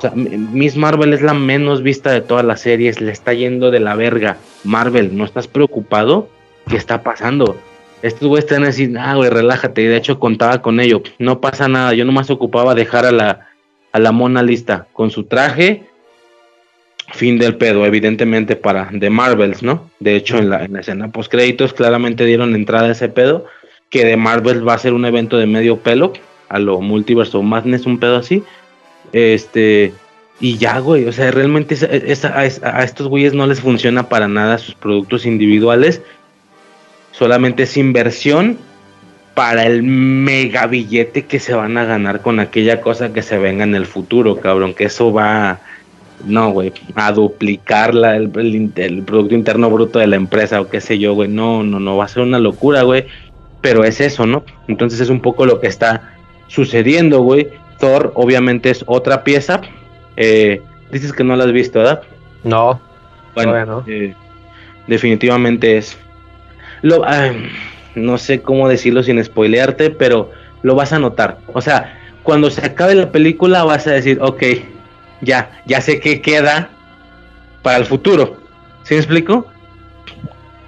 O 0.01 0.03
sea, 0.03 0.13
Miss 0.15 0.79
Marvel 0.79 1.13
es 1.13 1.21
la 1.21 1.35
menos 1.35 1.83
vista 1.83 2.11
de 2.11 2.23
todas 2.23 2.43
las 2.43 2.63
series, 2.63 3.03
le 3.03 3.13
está 3.13 3.35
yendo 3.35 3.71
de 3.71 3.81
la 3.81 3.95
verga. 3.95 4.39
Marvel, 4.65 5.15
¿no 5.15 5.27
estás 5.27 5.47
preocupado? 5.47 6.27
¿Qué 6.67 6.77
está 6.77 7.03
pasando? 7.03 7.59
Estos 8.01 8.27
güeyes 8.27 8.47
te 8.47 8.55
van 8.55 8.63
a 8.63 8.69
decir, 8.69 8.97
ah, 8.99 9.15
güey, 9.17 9.29
relájate, 9.29 9.83
y 9.83 9.85
de 9.85 9.99
hecho 9.99 10.19
contaba 10.19 10.63
con 10.63 10.81
ello, 10.81 11.03
no 11.19 11.43
pasa 11.43 11.69
nada, 11.69 11.93
yo 11.93 12.07
nomás 12.07 12.31
ocupaba 12.31 12.75
dejar 12.75 13.05
a 13.05 13.13
la, 13.13 13.49
a 13.93 13.99
la 13.99 14.11
mona 14.11 14.43
lista 14.43 14.87
con 14.95 15.11
su 15.11 15.25
traje 15.25 15.83
fin 17.13 17.39
del 17.39 17.57
pedo, 17.57 17.85
evidentemente 17.85 18.57
para 18.57 18.89
The 18.99 19.11
Marvels, 19.11 19.63
¿no? 19.63 19.91
De 19.99 20.17
hecho, 20.17 20.39
en 20.39 20.49
la, 20.49 20.65
en 20.65 20.73
la 20.73 20.81
escena 20.81 21.09
post 21.09 21.31
créditos 21.31 21.75
claramente 21.75 22.25
dieron 22.25 22.55
entrada 22.55 22.89
a 22.89 22.93
ese 22.93 23.11
pedo, 23.11 23.45
que 23.91 24.05
The 24.05 24.17
Marvels 24.17 24.67
va 24.67 24.73
a 24.73 24.79
ser 24.79 24.95
un 24.95 25.05
evento 25.05 25.37
de 25.37 25.45
medio 25.45 25.77
pelo, 25.77 26.15
a 26.49 26.59
lo 26.59 26.81
Multiverse 26.81 27.39
Madness, 27.39 27.87
un 27.87 27.99
pedo 27.99 28.17
así. 28.17 28.43
Este, 29.13 29.93
y 30.41 30.57
ya, 30.57 30.79
güey, 30.79 31.07
o 31.07 31.13
sea, 31.13 31.31
realmente 31.31 31.77
a, 31.85 32.85
estos 32.85 33.09
güeyes 33.09 33.35
no 33.35 33.47
les 33.47 33.61
funciona 33.61 34.09
para 34.09 34.29
nada 34.29 34.59
sus 34.59 34.75
productos 34.75 35.27
individuales, 35.27 36.03
solamente 37.13 37.65
es 37.65 37.77
inversión 37.77 38.59
para 39.35 39.65
el 39.65 39.83
mega 39.83 40.67
billete 40.67 41.27
que 41.27 41.41
se 41.41 41.55
van 41.55 41.77
a 41.77 41.85
ganar 41.85 42.21
con 42.23 42.41
aquella 42.41 42.81
cosa 42.81 43.13
que 43.13 43.23
se 43.23 43.39
venga 43.39 43.65
en 43.65 43.75
el 43.75 43.87
futuro, 43.87 44.41
cabrón, 44.41 44.75
que 44.75 44.85
eso 44.85 45.13
va 45.13 45.61
no, 46.25 46.51
güey, 46.51 46.73
a 46.95 47.13
duplicar 47.13 47.95
el, 47.95 49.03
Producto 49.07 49.35
Interno 49.35 49.71
Bruto 49.71 49.99
de 49.99 50.07
la 50.07 50.17
empresa 50.17 50.61
o 50.61 50.69
qué 50.69 50.81
sé 50.81 50.99
yo, 50.99 51.15
güey, 51.15 51.29
no, 51.29 51.63
no, 51.63 51.81
no, 51.81 51.97
va 51.97 52.05
a 52.05 52.09
ser 52.09 52.23
una 52.23 52.39
locura, 52.39 52.83
güey, 52.83 53.07
pero 53.61 53.85
es 53.85 54.01
eso, 54.01 54.27
¿no? 54.27 54.45
Entonces 54.69 55.01
es 55.01 55.11
un 55.11 55.21
poco 55.21 55.47
lo 55.47 55.61
que 55.61 55.67
está 55.67 56.15
sucediendo, 56.49 57.21
güey. 57.21 57.49
Thor 57.81 58.13
obviamente 58.15 58.71
es 58.71 58.85
otra 58.87 59.25
pieza, 59.25 59.61
eh, 60.17 60.63
dices 60.93 61.13
que 61.13 61.25
no 61.25 61.35
la 61.35 61.45
has 61.45 61.53
visto, 61.53 61.81
¿verdad? 61.81 62.03
No, 62.45 62.81
bueno, 63.35 63.83
eh, 63.87 64.15
definitivamente 64.87 65.79
es... 65.79 65.99
Lo, 66.83 67.05
no 67.95 68.19
sé 68.19 68.41
cómo 68.43 68.69
decirlo 68.69 69.03
sin 69.03 69.23
spoilearte, 69.23 69.91
pero 69.91 70.31
lo 70.63 70.75
vas 70.75 70.93
a 70.93 70.99
notar. 70.99 71.39
O 71.53 71.61
sea, 71.61 71.99
cuando 72.23 72.51
se 72.51 72.65
acabe 72.65 72.95
la 72.95 73.11
película 73.11 73.65
vas 73.65 73.87
a 73.87 73.93
decir, 73.93 74.19
ok, 74.21 74.43
ya, 75.21 75.63
ya 75.67 75.81
sé 75.81 76.01
qué 76.01 76.21
queda 76.21 76.71
para 77.63 77.79
el 77.79 77.87
futuro. 77.87 78.37
¿Sí 78.85 78.95
me 78.95 79.01
explico? 79.01 79.47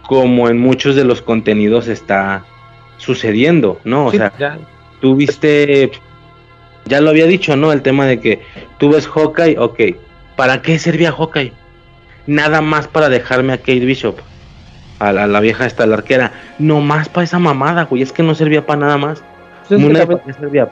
Como 0.06 0.48
en 0.48 0.58
muchos 0.58 0.96
de 0.96 1.04
los 1.04 1.22
contenidos 1.22 1.88
está 1.88 2.44
sucediendo, 2.98 3.80
¿no? 3.84 4.06
O 4.06 4.10
sea, 4.12 4.32
ya. 4.38 4.58
tú 5.00 5.16
viste, 5.16 5.90
ya 6.86 7.00
lo 7.00 7.10
había 7.10 7.26
dicho, 7.26 7.56
¿no? 7.56 7.72
El 7.72 7.82
tema 7.82 8.06
de 8.06 8.20
que 8.20 8.40
tú 8.78 8.90
ves 8.90 9.08
Hawkeye, 9.08 9.58
ok, 9.58 9.80
¿para 10.36 10.62
qué 10.62 10.78
servía 10.78 11.12
Hawkeye? 11.12 11.52
Nada 12.26 12.60
más 12.60 12.88
para 12.88 13.08
dejarme 13.08 13.52
a 13.52 13.58
Kate 13.58 13.80
Bishop, 13.80 14.16
a 14.98 15.12
la, 15.12 15.40
vieja 15.40 15.66
esta, 15.66 15.86
la 15.86 15.96
arquera, 15.96 16.32
no 16.58 16.80
más 16.80 17.08
para 17.08 17.24
esa 17.24 17.38
mamada, 17.38 17.84
güey, 17.84 18.02
es 18.02 18.12
que 18.12 18.22
no 18.22 18.34
servía 18.34 18.64
para 18.66 18.80
nada 18.80 18.98
más. 18.98 19.22
¿para 19.68 20.34
servía? 20.34 20.68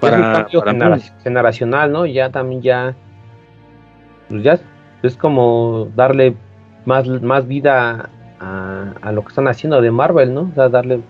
Para, 0.00 0.46
para 0.52 0.98
generacional, 1.22 1.90
¿no? 1.90 2.04
Ya 2.04 2.30
también 2.30 2.60
ya 2.60 2.94
pues 4.28 4.42
ya 4.42 4.58
es 5.02 5.16
como 5.16 5.88
darle 5.94 6.34
más, 6.84 7.06
más 7.22 7.46
vida 7.46 8.08
a, 8.40 9.12
lo 9.12 9.22
que 9.22 9.28
están 9.28 9.48
haciendo 9.48 9.80
de 9.80 9.90
Marvel, 9.90 10.34
¿no? 10.34 10.42
O 10.42 10.54
sea, 10.54 10.68
darle, 10.68 11.00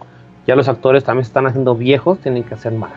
ya 0.46 0.54
los 0.54 0.68
actores 0.68 1.04
también 1.04 1.22
están 1.22 1.46
haciendo 1.46 1.74
viejos, 1.74 2.18
tienen 2.20 2.44
que 2.44 2.54
hacer 2.54 2.72
más, 2.72 2.92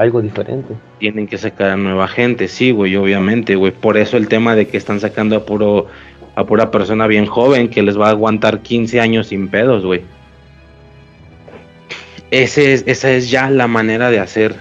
algo 0.00 0.22
diferente. 0.22 0.74
Tienen 0.98 1.26
que 1.26 1.38
sacar 1.38 1.70
a 1.70 1.76
nueva 1.76 2.08
gente, 2.08 2.48
sí, 2.48 2.70
güey, 2.70 2.96
obviamente, 2.96 3.54
güey. 3.54 3.72
Por 3.72 3.96
eso 3.96 4.16
el 4.16 4.28
tema 4.28 4.54
de 4.54 4.66
que 4.66 4.76
están 4.76 5.00
sacando 5.00 5.36
a 5.36 5.44
puro 5.44 5.86
a 6.36 6.44
pura 6.44 6.70
persona 6.70 7.06
bien 7.06 7.26
joven 7.26 7.68
que 7.68 7.82
les 7.82 7.98
va 7.98 8.06
a 8.06 8.10
aguantar 8.10 8.60
15 8.60 9.00
años 9.00 9.26
sin 9.28 9.48
pedos, 9.48 9.84
güey. 9.84 10.02
Ese 12.30 12.72
es, 12.72 12.84
esa 12.86 13.10
es 13.10 13.30
ya 13.30 13.50
la 13.50 13.66
manera 13.66 14.10
de 14.10 14.20
hacer 14.20 14.54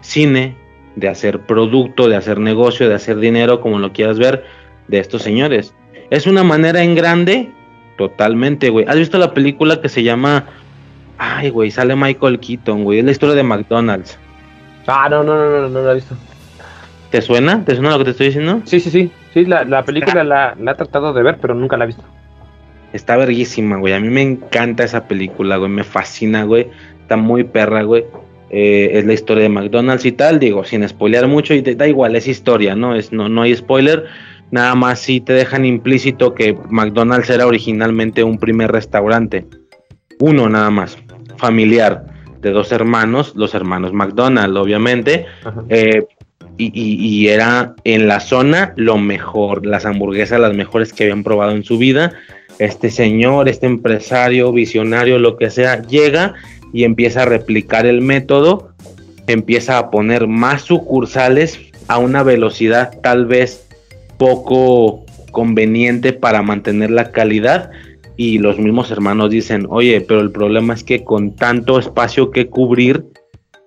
cine 0.00 0.56
de 0.96 1.08
hacer 1.08 1.40
producto, 1.40 2.08
de 2.08 2.16
hacer 2.16 2.40
negocio, 2.40 2.88
de 2.88 2.94
hacer 2.94 3.18
dinero, 3.18 3.60
como 3.60 3.78
lo 3.78 3.92
quieras 3.92 4.18
ver, 4.18 4.44
de 4.88 4.98
estos 4.98 5.22
señores. 5.22 5.74
Es 6.10 6.26
una 6.26 6.42
manera 6.42 6.82
en 6.82 6.94
grande, 6.94 7.50
totalmente, 7.98 8.70
güey. 8.70 8.86
¿Has 8.88 8.96
visto 8.96 9.18
la 9.18 9.32
película 9.32 9.80
que 9.80 9.88
se 9.88 10.02
llama... 10.02 10.46
Ay, 11.18 11.50
güey, 11.50 11.70
sale 11.70 11.94
Michael 11.94 12.40
Keaton, 12.40 12.84
güey. 12.84 12.98
Es 12.98 13.04
la 13.04 13.10
historia 13.10 13.34
de 13.34 13.42
McDonald's. 13.42 14.18
Ah, 14.86 15.08
no, 15.08 15.22
no, 15.22 15.36
no, 15.36 15.60
no, 15.62 15.68
no, 15.68 15.82
la 15.82 15.92
he 15.92 15.94
visto. 15.96 16.14
¿Te 17.10 17.22
suena? 17.22 17.64
¿Te 17.64 17.74
suena 17.74 17.90
lo 17.90 17.98
que 17.98 18.04
te 18.04 18.10
estoy 18.10 18.26
diciendo? 18.26 18.62
Sí, 18.64 18.80
sí, 18.80 18.90
sí. 18.90 19.10
Sí, 19.32 19.44
la, 19.44 19.64
la 19.64 19.84
película 19.84 20.24
la, 20.24 20.56
la 20.58 20.72
he 20.72 20.74
tratado 20.74 21.12
de 21.12 21.22
ver, 21.22 21.38
pero 21.40 21.54
nunca 21.54 21.76
la 21.76 21.84
he 21.84 21.88
visto. 21.88 22.04
Está 22.92 23.16
verguísima, 23.16 23.76
güey. 23.76 23.92
A 23.92 24.00
mí 24.00 24.08
me 24.08 24.22
encanta 24.22 24.84
esa 24.84 25.06
película, 25.06 25.56
güey. 25.56 25.70
Me 25.70 25.84
fascina, 25.84 26.44
güey. 26.44 26.68
Está 27.02 27.16
muy 27.16 27.44
perra, 27.44 27.82
güey. 27.82 28.04
Eh, 28.50 28.90
es 28.98 29.04
la 29.04 29.12
historia 29.12 29.42
de 29.42 29.48
McDonald's 29.48 30.04
y 30.04 30.12
tal, 30.12 30.38
digo, 30.38 30.64
sin 30.64 30.88
spoilear 30.88 31.26
mucho, 31.26 31.52
y 31.52 31.62
da 31.62 31.88
igual, 31.88 32.14
es 32.14 32.28
historia, 32.28 32.76
¿no? 32.76 32.94
Es, 32.94 33.12
no, 33.12 33.28
no 33.28 33.42
hay 33.42 33.56
spoiler, 33.56 34.06
nada 34.52 34.76
más 34.76 35.00
si 35.00 35.20
te 35.20 35.32
dejan 35.32 35.64
implícito 35.64 36.32
que 36.32 36.56
McDonald's 36.70 37.28
era 37.28 37.46
originalmente 37.46 38.22
un 38.22 38.38
primer 38.38 38.70
restaurante, 38.70 39.46
uno 40.20 40.48
nada 40.48 40.70
más, 40.70 40.96
familiar, 41.38 42.04
de 42.40 42.50
dos 42.50 42.72
hermanos, 42.72 43.32
los 43.36 43.54
hermanos 43.54 43.92
McDonald's, 43.92 44.56
obviamente, 44.56 45.26
eh, 45.68 46.06
y, 46.58 46.72
y, 46.74 47.28
era 47.28 47.74
en 47.84 48.08
la 48.08 48.20
zona 48.20 48.72
lo 48.76 48.96
mejor, 48.96 49.66
las 49.66 49.84
hamburguesas 49.84 50.40
las 50.40 50.54
mejores 50.54 50.92
que 50.92 51.04
habían 51.04 51.22
probado 51.22 51.52
en 51.52 51.64
su 51.64 51.76
vida. 51.76 52.12
Este 52.58 52.90
señor, 52.90 53.48
este 53.50 53.66
empresario, 53.66 54.52
visionario, 54.52 55.18
lo 55.18 55.36
que 55.36 55.50
sea, 55.50 55.82
llega 55.82 56.34
y 56.72 56.84
empieza 56.84 57.22
a 57.22 57.26
replicar 57.26 57.84
el 57.84 58.00
método, 58.00 58.70
empieza 59.26 59.76
a 59.76 59.90
poner 59.90 60.26
más 60.26 60.62
sucursales 60.62 61.60
a 61.88 61.98
una 61.98 62.22
velocidad 62.22 62.98
tal 63.02 63.26
vez 63.26 63.66
poco 64.16 65.04
conveniente 65.30 66.12
para 66.12 66.42
mantener 66.42 66.90
la 66.90 67.12
calidad 67.12 67.70
y 68.16 68.38
los 68.38 68.58
mismos 68.58 68.90
hermanos 68.90 69.30
dicen, 69.30 69.66
oye, 69.68 70.00
pero 70.00 70.20
el 70.20 70.30
problema 70.30 70.74
es 70.74 70.84
que 70.84 71.04
con 71.04 71.36
tanto 71.36 71.78
espacio 71.78 72.30
que 72.30 72.48
cubrir, 72.48 73.04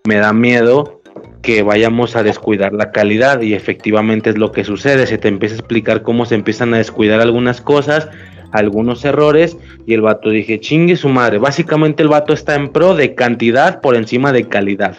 me 0.06 0.16
da 0.16 0.34
miedo 0.34 1.02
que 1.42 1.62
vayamos 1.62 2.16
a 2.16 2.24
descuidar 2.24 2.74
la 2.74 2.92
calidad 2.92 3.42
y 3.42 3.54
efectivamente 3.54 4.30
es 4.32 4.38
lo 4.38 4.52
que 4.52 4.64
sucede, 4.64 5.08
se 5.08 5.18
te 5.18 5.28
empieza 5.28 5.56
a 5.56 5.60
explicar 5.60 6.02
cómo 6.02 6.26
se 6.26 6.36
empiezan 6.36 6.74
a 6.74 6.78
descuidar 6.78 7.22
algunas 7.22 7.62
cosas, 7.62 8.10
algunos 8.52 9.06
errores 9.06 9.58
y 9.86 9.94
el 9.94 10.02
vato 10.02 10.30
dije, 10.30 10.60
chingue 10.60 10.96
su 10.96 11.10
madre, 11.10 11.38
básicamente 11.38 12.04
el 12.04 12.10
vato 12.10 12.34
está 12.34 12.56
en 12.56 12.70
pro 12.70 12.96
de 12.96 13.16
cantidad 13.16 13.82
por 13.82 13.96
encima 13.96 14.32
de 14.34 14.48
calidad. 14.48 14.98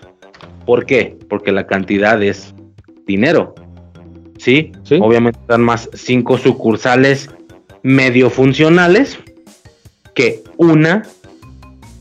¿Por 0.64 0.86
qué? 0.86 1.18
Porque 1.28 1.52
la 1.52 1.66
cantidad 1.66 2.22
es 2.22 2.54
dinero. 3.06 3.54
¿Sí? 4.38 4.72
Obviamente 5.00 5.38
están 5.40 5.62
más 5.62 5.90
cinco 5.92 6.38
sucursales 6.38 7.28
medio 7.82 8.30
funcionales 8.30 9.18
una 10.56 11.02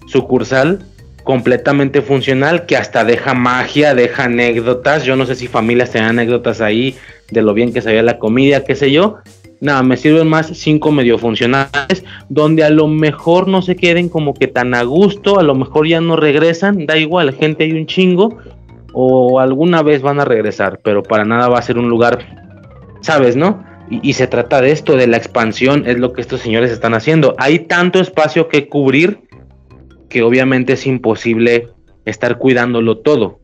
sucursal 0.08 0.86
completamente 1.24 2.02
funcional 2.02 2.66
que 2.66 2.76
hasta 2.76 3.04
deja 3.04 3.34
magia, 3.34 3.94
deja 3.94 4.24
anécdotas. 4.24 5.04
Yo 5.04 5.16
no 5.16 5.26
sé 5.26 5.36
si 5.36 5.48
familias 5.48 5.92
tienen 5.92 6.12
anécdotas 6.12 6.62
ahí 6.62 6.96
de 7.30 7.42
lo 7.42 7.54
bien 7.54 7.74
que 7.74 7.82
sabía 7.82 8.02
la 8.02 8.18
comida, 8.18 8.64
qué 8.64 8.76
sé 8.76 8.92
yo, 8.92 9.18
nada, 9.62 9.84
me 9.84 9.98
sirven 9.98 10.28
más 10.28 10.48
cinco 10.48 10.92
medio 10.92 11.18
funcionales, 11.18 12.04
donde 12.30 12.64
a 12.64 12.70
lo 12.70 12.88
mejor 12.88 13.48
no 13.48 13.62
se 13.62 13.76
queden 13.76 14.10
como 14.10 14.34
que 14.34 14.48
tan 14.48 14.74
a 14.74 14.84
gusto, 14.84 15.40
a 15.40 15.44
lo 15.44 15.56
mejor 15.56 15.88
ya 15.88 16.02
no 16.02 16.16
regresan, 16.16 16.86
da 16.86 16.98
igual, 16.98 17.34
gente 17.34 17.66
hay 17.66 17.74
un 17.74 17.86
chingo, 17.86 18.38
o 18.94 19.40
alguna 19.40 19.84
vez 19.84 20.02
van 20.02 20.20
a 20.20 20.26
regresar, 20.26 20.80
pero 20.84 21.04
para 21.04 21.26
nada 21.26 21.48
va 21.50 21.60
a 21.60 21.64
ser 21.64 21.78
un 21.78 21.90
lugar, 21.90 22.20
¿sabes, 23.02 23.36
no? 23.36 23.64
Y, 23.90 24.14
se 24.14 24.28
trata 24.28 24.62
de 24.62 24.72
esto, 24.72 24.96
de 24.96 25.08
la 25.08 25.18
expansión, 25.18 25.84
es 25.88 25.98
lo 25.98 26.14
que 26.14 26.22
estos 26.22 26.42
señores 26.42 26.70
están 26.70 26.94
haciendo. 26.94 27.36
Hay 27.40 27.60
tanto 27.60 28.00
espacio 28.00 28.48
que 28.48 28.70
cubrir 28.70 29.22
que 30.10 30.22
obviamente 30.22 30.74
es 30.74 30.86
imposible 30.86 31.70
estar 32.06 32.38
cuidándolo 32.38 33.00
todo. 33.00 33.40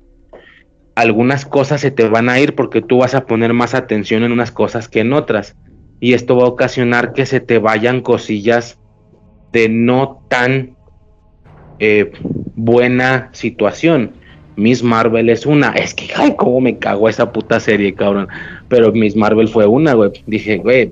Algunas 0.93 1.45
cosas 1.45 1.81
se 1.81 1.91
te 1.91 2.07
van 2.07 2.29
a 2.29 2.39
ir 2.39 2.53
porque 2.53 2.81
tú 2.81 2.99
vas 2.99 3.15
a 3.15 3.25
poner 3.25 3.53
más 3.53 3.73
atención 3.73 4.23
en 4.23 4.31
unas 4.31 4.51
cosas 4.51 4.87
que 4.87 4.99
en 5.01 5.13
otras 5.13 5.55
y 5.99 6.13
esto 6.13 6.35
va 6.35 6.43
a 6.43 6.49
ocasionar 6.49 7.13
que 7.13 7.25
se 7.25 7.39
te 7.39 7.57
vayan 7.57 8.01
cosillas 8.01 8.79
de 9.51 9.69
no 9.69 10.23
tan 10.29 10.75
eh, 11.79 12.11
buena 12.55 13.29
situación. 13.33 14.11
Miss 14.55 14.83
Marvel 14.83 15.29
es 15.29 15.45
una. 15.45 15.71
Es 15.71 15.93
que, 15.93 16.07
ay, 16.15 16.35
cómo 16.37 16.61
me 16.61 16.77
cago 16.77 17.09
esa 17.09 17.31
puta 17.31 17.59
serie, 17.59 17.93
cabrón. 17.93 18.27
Pero 18.67 18.91
Miss 18.91 19.15
Marvel 19.15 19.47
fue 19.47 19.65
una, 19.65 19.93
güey. 19.93 20.11
Dije, 20.25 20.57
güey, 20.57 20.91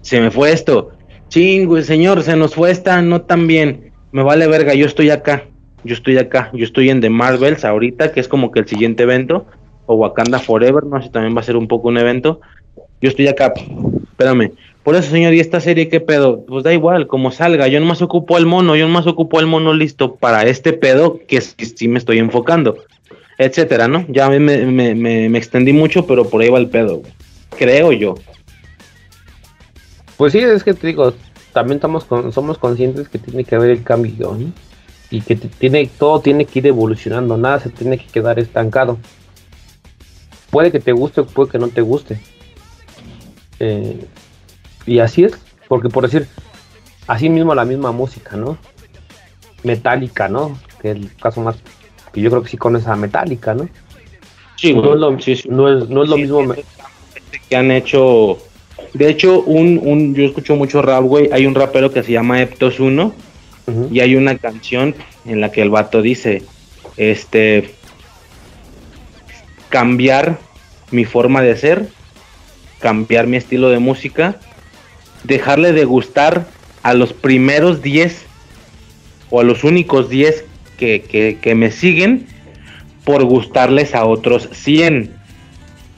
se 0.00 0.20
me 0.20 0.30
fue 0.30 0.52
esto. 0.52 0.90
Ching, 1.28 1.82
señor, 1.82 2.22
se 2.22 2.36
nos 2.36 2.54
fue 2.54 2.70
esta, 2.70 3.00
no 3.02 3.22
tan 3.22 3.46
bien. 3.46 3.92
Me 4.12 4.22
vale 4.22 4.46
verga, 4.48 4.74
yo 4.74 4.86
estoy 4.86 5.10
acá. 5.10 5.44
Yo 5.84 5.94
estoy 5.94 6.18
acá. 6.18 6.50
Yo 6.52 6.64
estoy 6.64 6.90
en 6.90 7.00
The 7.00 7.10
Marvels 7.10 7.64
ahorita, 7.64 8.12
que 8.12 8.20
es 8.20 8.28
como 8.28 8.50
que 8.50 8.60
el 8.60 8.66
siguiente 8.66 9.04
evento. 9.04 9.46
O 9.86 9.94
Wakanda 9.94 10.38
Forever, 10.38 10.84
no 10.84 11.00
sé, 11.02 11.10
también 11.10 11.36
va 11.36 11.40
a 11.40 11.44
ser 11.44 11.56
un 11.56 11.68
poco 11.68 11.88
un 11.88 11.98
evento. 11.98 12.40
Yo 13.00 13.08
estoy 13.08 13.28
acá 13.28 13.52
espérame. 14.20 14.52
Por 14.82 14.94
eso, 14.96 15.10
señor, 15.10 15.34
¿y 15.34 15.40
esta 15.40 15.60
serie 15.60 15.88
qué 15.88 16.00
pedo? 16.00 16.44
Pues 16.46 16.64
da 16.64 16.72
igual, 16.72 17.06
como 17.06 17.30
salga. 17.30 17.68
Yo 17.68 17.80
nomás 17.80 18.02
ocupo 18.02 18.38
el 18.38 18.46
mono, 18.46 18.76
yo 18.76 18.86
nomás 18.86 19.06
ocupo 19.06 19.40
el 19.40 19.46
mono 19.46 19.74
listo 19.74 20.16
para 20.16 20.42
este 20.44 20.72
pedo 20.72 21.20
que 21.26 21.40
sí 21.40 21.88
me 21.88 21.98
estoy 21.98 22.18
enfocando, 22.18 22.76
etcétera, 23.40 23.88
¿no? 23.88 24.04
Ya 24.08 24.28
me, 24.28 24.38
me, 24.38 24.94
me, 24.94 25.38
extendí 25.38 25.72
mucho, 25.72 26.06
pero 26.06 26.28
por 26.28 26.42
ahí 26.42 26.50
va 26.50 26.58
el 26.58 26.68
pedo, 26.68 27.00
creo 27.56 27.90
yo. 27.90 28.14
Pues 30.18 30.34
sí, 30.34 30.40
es 30.40 30.62
que 30.62 30.74
te 30.74 30.88
digo, 30.88 31.14
también 31.54 31.76
estamos 31.76 32.06
somos 32.34 32.58
conscientes 32.58 33.08
que 33.08 33.18
tiene 33.18 33.44
que 33.44 33.54
haber 33.54 33.70
el 33.70 33.82
cambio, 33.82 34.36
¿no? 34.38 34.52
Y 35.10 35.22
que 35.22 35.36
tiene, 35.36 35.86
todo 35.86 36.20
tiene 36.20 36.44
que 36.44 36.58
ir 36.58 36.66
evolucionando, 36.66 37.38
nada 37.38 37.60
se 37.60 37.70
tiene 37.70 37.96
que 37.96 38.08
quedar 38.08 38.38
estancado. 38.38 38.98
Puede 40.50 40.70
que 40.70 40.78
te 40.78 40.92
guste 40.92 41.22
puede 41.22 41.50
que 41.50 41.58
no 41.58 41.68
te 41.68 41.80
guste 41.80 42.20
eh, 43.58 44.06
y 44.84 44.98
así 44.98 45.24
es, 45.24 45.32
porque 45.66 45.88
por 45.88 46.04
decir, 46.04 46.28
así 47.06 47.30
mismo 47.30 47.54
la 47.54 47.64
misma 47.64 47.90
música, 47.90 48.36
¿no? 48.36 48.58
Metálica, 49.62 50.28
¿no? 50.28 50.58
Que 50.82 50.90
es 50.90 50.96
el 50.96 51.16
caso 51.16 51.40
más 51.40 51.56
que 52.12 52.20
yo 52.20 52.30
creo 52.30 52.42
que 52.42 52.48
sí 52.48 52.56
con 52.56 52.76
esa 52.76 52.96
metálica, 52.96 53.54
¿no? 53.54 53.68
Sí, 54.56 54.74
no, 54.74 54.92
es 54.92 55.00
lo, 55.00 55.10
no, 55.10 56.02
es, 56.02 56.08
lo 56.08 56.16
mismo 56.16 56.54
que 57.48 57.56
han 57.56 57.70
hecho. 57.70 58.38
De 58.92 59.08
hecho, 59.08 59.40
un, 59.42 59.80
un, 59.82 60.14
yo 60.14 60.24
escucho 60.24 60.56
mucho 60.56 60.82
rap, 60.82 61.02
güey. 61.04 61.30
Hay 61.32 61.46
un 61.46 61.54
rapero 61.54 61.90
que 61.92 62.02
se 62.02 62.12
llama 62.12 62.42
Eptos 62.42 62.78
1 62.78 63.12
y 63.90 64.00
hay 64.00 64.16
una 64.16 64.36
canción 64.36 64.94
en 65.24 65.40
la 65.40 65.52
que 65.52 65.62
el 65.62 65.70
vato 65.70 66.02
dice, 66.02 66.42
este, 66.96 67.70
cambiar 69.68 70.38
mi 70.90 71.04
forma 71.04 71.40
de 71.40 71.56
ser 71.56 71.88
cambiar 72.80 73.26
mi 73.26 73.36
estilo 73.36 73.68
de 73.68 73.78
música, 73.78 74.40
dejarle 75.22 75.72
de 75.72 75.84
gustar 75.84 76.46
a 76.82 76.94
los 76.94 77.12
primeros 77.12 77.82
10 77.82 78.24
o 79.28 79.40
a 79.40 79.44
los 79.44 79.62
únicos 79.62 80.08
10 80.08 80.46
que, 80.80 81.38
que, 81.40 81.54
me 81.54 81.70
siguen 81.70 82.26
por 83.04 83.24
gustarles 83.24 83.94
a 83.94 84.06
otros 84.06 84.48
100. 84.52 85.10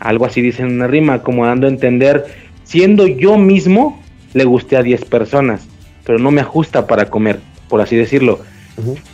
Algo 0.01 0.27
así 0.27 0.43
dice 0.43 0.63
en 0.63 0.73
una 0.73 0.89
rima, 0.89 1.23
como 1.23 1.47
dando 1.47 1.69
a 1.69 1.71
entender, 1.71 2.27
siendo 2.65 3.07
yo 3.07 3.39
mismo, 3.39 4.03
le 4.35 4.45
gusté 4.45 4.77
a 4.77 4.83
10 4.83 5.05
personas, 5.05 5.69
pero 6.05 6.19
no 6.19 6.33
me 6.33 6.41
ajusta 6.41 6.87
para 6.87 7.09
comer, 7.09 7.39
por 7.69 7.81
así 7.81 7.97
decirlo. 7.97 8.41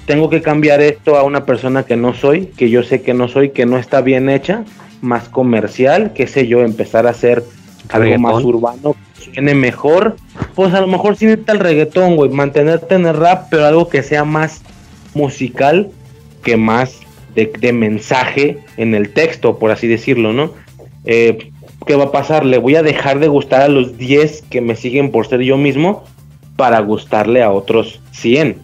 Tengo 0.07 0.31
que 0.31 0.41
cambiar 0.41 0.81
esto 0.81 1.17
a 1.17 1.25
una 1.25 1.45
persona 1.45 1.83
que 1.83 1.97
no 1.97 2.15
soy, 2.15 2.47
que 2.47 2.71
yo 2.71 2.83
sé 2.83 3.03
que 3.03 3.13
no 3.13 3.29
soy, 3.29 3.51
que 3.51 3.67
no 3.67 3.77
está 3.77 4.01
bien 4.01 4.31
hecha, 4.31 4.65
más 5.03 5.29
comercial, 5.29 6.13
qué 6.15 6.27
sé 6.27 6.47
yo, 6.47 6.63
empezar 6.63 7.07
a 7.07 7.11
hacer 7.11 7.45
algo 7.91 8.19
más 8.19 8.43
urbano, 8.43 8.97
suene 9.15 9.55
mejor, 9.55 10.17
pues 10.55 10.73
a 10.73 10.81
lo 10.81 10.87
mejor 10.87 11.11
necesita 11.11 11.53
el 11.53 11.59
reggaetón, 11.59 12.17
güey, 12.17 12.31
mantenerte 12.31 12.95
en 12.95 13.07
el 13.07 13.17
rap, 13.17 13.49
pero 13.51 13.67
algo 13.67 13.89
que 13.89 14.03
sea 14.03 14.25
más 14.25 14.63
musical 15.15 15.91
que 16.43 16.57
más 16.57 17.01
de, 17.35 17.73
mensaje 17.73 18.59
en 18.77 18.95
el 18.95 19.11
texto, 19.11 19.59
por 19.59 19.71
así 19.71 19.87
decirlo, 19.87 20.33
¿no? 20.33 20.53
Eh, 21.05 21.51
¿Qué 21.87 21.95
va 21.95 22.05
a 22.05 22.13
pasar? 22.13 22.45
Le 22.45 22.59
voy 22.59 22.75
a 22.75 22.83
dejar 22.83 23.21
de 23.21 23.29
gustar 23.29 23.63
a 23.63 23.69
los 23.69 23.97
10 23.97 24.43
que 24.51 24.61
me 24.61 24.75
siguen 24.75 25.11
por 25.11 25.27
ser 25.27 25.41
yo 25.43 25.57
mismo 25.57 26.05
para 26.57 26.81
gustarle 26.81 27.43
a 27.43 27.53
otros 27.53 28.01
100. 28.13 28.59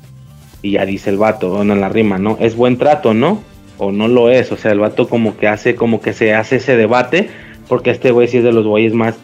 Y 0.63 0.73
ya 0.73 0.87
dice 0.87 1.11
el 1.11 1.19
vato, 1.19 1.63
en 1.63 1.81
la 1.81 1.89
rima, 1.89 2.19
¿no? 2.19 2.37
Es 2.41 2.57
buen 2.57 2.77
trato, 2.77 3.15
¿no? 3.15 3.41
O 3.79 3.93
no 3.93 4.09
lo 4.09 4.31
es, 4.31 4.51
o 4.51 4.57
sea, 4.57 4.73
el 4.73 4.81
vato 4.81 5.09
como 5.09 5.37
que 5.37 5.47
hace, 5.47 5.75
como 5.75 6.01
que 6.01 6.13
se 6.13 6.35
hace 6.35 6.57
ese 6.57 6.77
debate 6.77 7.29
porque 7.69 7.91
este 7.91 8.11
güey 8.11 8.29
sí 8.29 8.39
es 8.39 8.45
de 8.45 8.53
los 8.53 8.67
güeyes 8.67 8.95
más, 8.95 9.17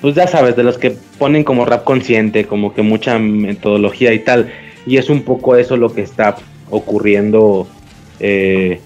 pues 0.00 0.14
ya 0.14 0.26
sabes, 0.26 0.56
de 0.56 0.62
los 0.62 0.78
que 0.78 0.96
ponen 1.18 1.44
como 1.44 1.64
rap 1.64 1.84
consciente, 1.84 2.44
como 2.44 2.74
que 2.74 2.82
mucha 2.82 3.18
metodología 3.18 4.12
y 4.12 4.20
tal. 4.20 4.52
Y 4.86 4.96
es 4.96 5.10
un 5.10 5.22
poco 5.22 5.56
eso 5.56 5.76
lo 5.76 5.92
que 5.92 6.02
está 6.02 6.36
ocurriendo 6.70 7.66
eh, 8.18 8.80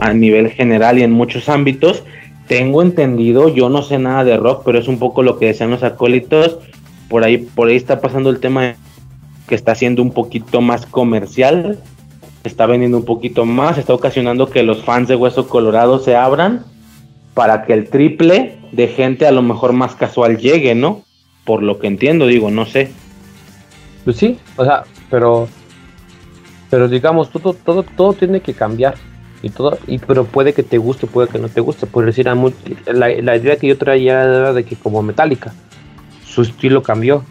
a 0.00 0.12
nivel 0.12 0.50
general 0.50 0.98
y 0.98 1.02
en 1.02 1.12
muchos 1.12 1.48
ámbitos. 1.48 2.02
Tengo 2.46 2.82
entendido, 2.82 3.48
yo 3.48 3.68
no 3.68 3.82
sé 3.82 3.98
nada 3.98 4.24
de 4.24 4.36
rock, 4.36 4.62
pero 4.64 4.78
es 4.78 4.88
un 4.88 4.98
poco 4.98 5.22
lo 5.22 5.38
que 5.38 5.46
decían 5.46 5.70
los 5.70 5.82
acólitos. 5.82 6.58
Por 7.08 7.24
ahí, 7.24 7.38
por 7.38 7.68
ahí 7.68 7.76
está 7.76 8.00
pasando 8.00 8.30
el 8.30 8.40
tema 8.40 8.74
que 9.46 9.54
está 9.54 9.74
siendo 9.74 10.02
un 10.02 10.12
poquito 10.12 10.60
más 10.60 10.86
comercial, 10.86 11.78
está 12.44 12.66
vendiendo 12.66 12.98
un 12.98 13.04
poquito 13.04 13.44
más, 13.44 13.78
está 13.78 13.94
ocasionando 13.94 14.50
que 14.50 14.62
los 14.62 14.82
fans 14.84 15.08
de 15.08 15.16
Hueso 15.16 15.48
Colorado 15.48 15.98
se 15.98 16.16
abran 16.16 16.64
para 17.34 17.64
que 17.64 17.72
el 17.72 17.88
triple 17.88 18.58
de 18.72 18.88
gente 18.88 19.26
a 19.26 19.32
lo 19.32 19.42
mejor 19.42 19.72
más 19.72 19.94
casual 19.94 20.38
llegue, 20.38 20.74
¿no? 20.74 21.02
Por 21.44 21.62
lo 21.62 21.78
que 21.78 21.86
entiendo, 21.86 22.26
digo, 22.26 22.50
no 22.50 22.66
sé. 22.66 22.90
Pues 24.04 24.16
sí, 24.16 24.38
o 24.56 24.64
sea, 24.64 24.84
pero 25.10 25.48
pero 26.70 26.88
digamos 26.88 27.30
todo 27.30 27.54
todo 27.54 27.82
todo 27.82 28.12
tiene 28.12 28.40
que 28.40 28.54
cambiar 28.54 28.94
y 29.42 29.50
todo 29.50 29.78
y 29.86 29.98
pero 29.98 30.24
puede 30.24 30.52
que 30.52 30.62
te 30.62 30.78
guste, 30.78 31.06
puede 31.06 31.28
que 31.28 31.38
no 31.38 31.48
te 31.48 31.60
guste, 31.60 31.86
por 31.86 32.04
decir 32.04 32.28
a 32.28 32.34
la, 32.34 33.08
la 33.08 33.36
idea 33.36 33.56
que 33.56 33.68
yo 33.68 33.78
traía 33.78 34.22
era 34.22 34.52
de 34.52 34.64
que 34.64 34.76
como 34.76 35.02
Metallica 35.02 35.52
su 36.38 36.42
estilo 36.42 36.82
cambió. 36.82 37.24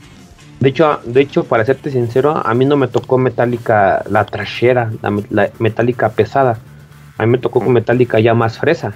De 0.59 0.69
hecho, 0.69 0.99
de 1.05 1.21
hecho, 1.21 1.43
para 1.43 1.63
serte 1.63 1.91
sincero, 1.91 2.41
a 2.43 2.53
mí 2.53 2.65
no 2.65 2.75
me 2.75 2.87
tocó 2.87 3.17
Metallica 3.17 4.03
la 4.09 4.25
trashera, 4.25 4.91
la, 5.01 5.21
la 5.29 5.49
Metallica 5.59 6.09
pesada. 6.09 6.59
A 7.17 7.25
mí 7.25 7.31
me 7.31 7.37
tocó 7.37 7.61
con 7.61 7.73
Metallica 7.73 8.19
ya 8.19 8.33
más 8.33 8.57
fresa, 8.57 8.93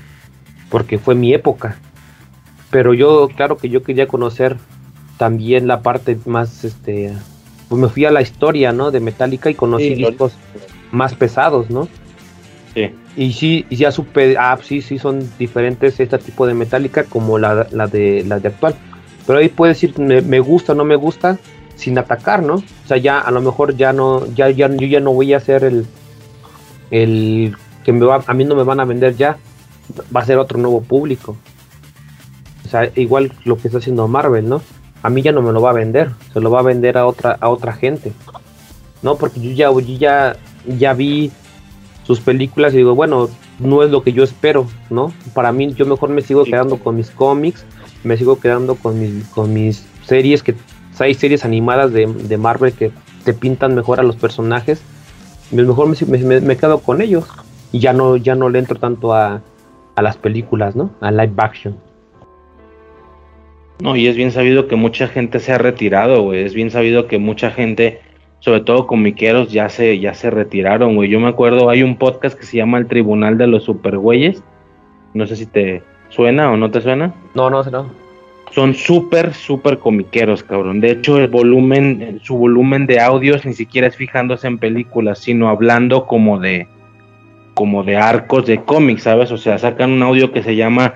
porque 0.70 0.98
fue 0.98 1.16
mi 1.16 1.34
época. 1.34 1.78
Pero 2.72 2.94
yo, 2.94 3.30
claro 3.36 3.58
que 3.58 3.70
yo 3.70 3.84
quería 3.84 4.08
conocer 4.08 4.58
también 5.18 5.68
la 5.68 5.82
parte 5.82 6.18
más, 6.26 6.64
este, 6.64 7.14
pues 7.72 7.82
me 7.82 7.88
fui 7.88 8.04
a 8.04 8.12
la 8.12 8.22
historia, 8.22 8.74
¿no? 8.74 8.92
De 8.92 9.00
Metallica 9.00 9.50
y 9.50 9.56
conocí 9.56 9.96
discos 9.96 10.34
más 10.92 11.16
pesados, 11.16 11.70
¿no? 11.70 11.88
Sí. 12.74 12.90
Y 13.16 13.32
sí, 13.32 13.66
ya 13.70 13.94
supe, 13.94 14.36
ah, 14.38 14.60
sí, 14.62 14.82
sí, 14.82 15.00
son 15.00 15.26
diferentes 15.40 15.98
este 15.98 16.18
tipo 16.18 16.46
de 16.46 16.54
Metallica 16.54 17.06
como 17.06 17.38
la, 17.38 17.68
la, 17.72 17.88
de, 17.88 18.26
la 18.28 18.42
de 18.42 18.50
actual. 18.50 18.76
Pero 19.26 19.40
ahí 19.40 19.48
puedes 19.48 19.78
decir, 19.78 19.98
me, 19.98 20.20
me, 20.20 20.42
gusta 20.42 20.74
o 20.74 20.76
no 20.76 20.84
me 20.84 20.98
gusta, 20.98 21.40
sin 21.76 21.98
atacar, 21.98 22.44
¿no? 22.44 22.56
O 22.56 22.88
sea, 22.88 22.98
ya 22.98 23.20
a 23.20 23.32
lo 23.32 23.40
mejor 23.40 23.78
ya 23.78 23.94
no, 23.94 24.26
ya, 24.34 24.50
ya, 24.50 24.68
yo 24.68 24.88
ya 24.88 25.00
no 25.00 25.14
voy 25.14 25.34
a 25.34 25.38
hacer 25.38 25.64
el, 25.64 25.86
el 26.92 27.56
que 27.86 27.94
me 27.94 28.06
va, 28.06 28.22
a 28.28 28.34
mí 28.34 28.44
no 28.44 28.54
me 28.54 28.64
van 28.64 28.82
a 28.82 28.86
vender 28.86 29.16
ya, 29.16 29.38
va 30.14 30.20
a 30.20 30.26
ser 30.26 30.40
otro 30.40 30.60
nuevo 30.60 30.82
público. 30.82 31.38
O 32.66 32.68
sea, 32.68 32.92
igual 32.98 33.32
lo 33.46 33.56
que 33.58 33.70
está 33.70 33.78
haciendo 33.78 34.10
Marvel, 34.10 34.50
¿no? 34.50 34.62
A 35.04 35.10
mí 35.10 35.22
ya 35.22 35.32
no 35.32 35.42
me 35.42 35.52
lo 35.52 35.62
va 35.62 35.72
a 35.72 35.74
vender, 35.74 36.12
se 36.34 36.40
lo 36.40 36.52
va 36.52 36.60
a 36.60 36.64
vender 36.64 36.98
a 36.98 37.06
otra, 37.06 37.38
a 37.40 37.50
otra 37.50 37.74
gente. 37.74 38.14
¿No? 39.02 39.16
Porque 39.16 39.40
yo 39.40 39.52
ya, 39.52 39.72
yo 39.72 39.98
ya, 39.98 40.36
ya 40.78 40.94
vi 40.94 41.32
sus 42.04 42.20
películas 42.20 42.74
y 42.74 42.78
digo, 42.78 42.94
bueno, 42.94 43.30
no 43.60 43.84
es 43.84 43.92
lo 43.92 44.04
que 44.04 44.14
yo 44.14 44.24
espero, 44.24 44.68
¿no? 44.90 45.14
Para 45.34 45.52
mí, 45.52 45.74
yo 45.74 45.86
mejor 45.86 46.10
me 46.10 46.22
sigo 46.22 46.44
quedando 46.44 46.78
con 46.78 46.96
mis 46.96 47.10
cómics, 47.10 47.66
me 48.04 48.18
sigo 48.18 48.40
quedando 48.40 48.76
con 48.76 49.00
mis, 49.00 49.26
con 49.30 49.54
mis 49.54 49.86
series, 50.06 50.44
que 50.44 50.56
hay 51.00 51.14
series 51.16 51.46
animadas 51.46 51.92
de, 51.94 52.06
de 52.06 52.38
Marvel 52.38 52.74
que 52.74 52.92
te 53.24 53.34
pintan 53.34 53.74
mejor 53.74 54.00
a 54.00 54.04
los 54.04 54.16
personajes. 54.16 54.82
Mejor 55.52 55.88
me, 55.88 56.18
me, 56.20 56.42
me 56.42 56.58
quedo 56.58 56.80
con 56.80 57.02
ellos 57.02 57.26
y 57.72 57.80
ya 57.80 57.94
no, 57.94 58.18
ya 58.18 58.36
no 58.36 58.50
le 58.50 58.60
entro 58.60 58.78
tanto 58.78 59.14
a, 59.14 59.42
a 59.96 60.02
las 60.02 60.18
películas, 60.18 60.76
¿no? 60.76 60.92
A 61.02 61.12
live 61.12 61.34
action. 61.38 61.78
No, 63.82 63.96
y 63.96 64.06
es 64.06 64.16
bien 64.16 64.32
sabido 64.32 64.68
que 64.68 64.76
mucha 64.76 65.08
gente 65.08 65.40
se 65.40 65.52
ha 65.52 65.58
retirado, 65.58 66.22
güey. 66.22 66.44
Es 66.44 66.54
bien 66.54 66.70
sabido 66.70 67.08
que 67.08 67.18
mucha 67.18 67.50
gente, 67.50 68.00
sobre 68.40 68.60
todo 68.60 68.86
comiqueros, 68.86 69.52
ya 69.52 69.70
se, 69.70 69.98
ya 69.98 70.14
se 70.14 70.30
retiraron, 70.30 70.96
güey. 70.96 71.10
Yo 71.10 71.20
me 71.20 71.30
acuerdo, 71.30 71.68
hay 71.68 71.82
un 71.82 71.98
podcast 71.98 72.38
que 72.38 72.46
se 72.46 72.58
llama 72.58 72.78
El 72.78 72.86
Tribunal 72.86 73.40
de 73.40 73.48
los 73.48 73.64
Supergüeyes. 73.64 74.44
No 75.16 75.26
sé 75.26 75.36
si 75.36 75.48
te 75.48 75.82
suena 76.10 76.52
o 76.52 76.58
no 76.58 76.70
te 76.70 76.80
suena. 76.80 77.16
No, 77.34 77.50
no, 77.50 77.64
no. 77.64 77.90
Son 78.52 78.76
súper, 78.76 79.34
súper 79.34 79.80
comiqueros, 79.80 80.44
cabrón. 80.44 80.80
De 80.80 80.92
hecho, 80.92 81.18
el 81.18 81.28
volumen, 81.28 82.20
su 82.22 82.38
volumen 82.38 82.86
de 82.86 83.00
audios 83.00 83.48
ni 83.48 83.54
siquiera 83.54 83.88
es 83.88 83.96
fijándose 83.96 84.46
en 84.46 84.60
películas, 84.60 85.18
sino 85.18 85.50
hablando 85.50 86.06
como 86.06 86.38
de, 86.38 86.68
como 87.56 87.84
de 87.84 87.98
arcos 87.98 88.46
de 88.46 88.62
cómics, 88.62 89.04
¿sabes? 89.04 89.32
O 89.32 89.38
sea, 89.38 89.58
sacan 89.58 89.92
un 89.92 90.04
audio 90.04 90.32
que 90.32 90.44
se 90.44 90.56
llama 90.56 90.94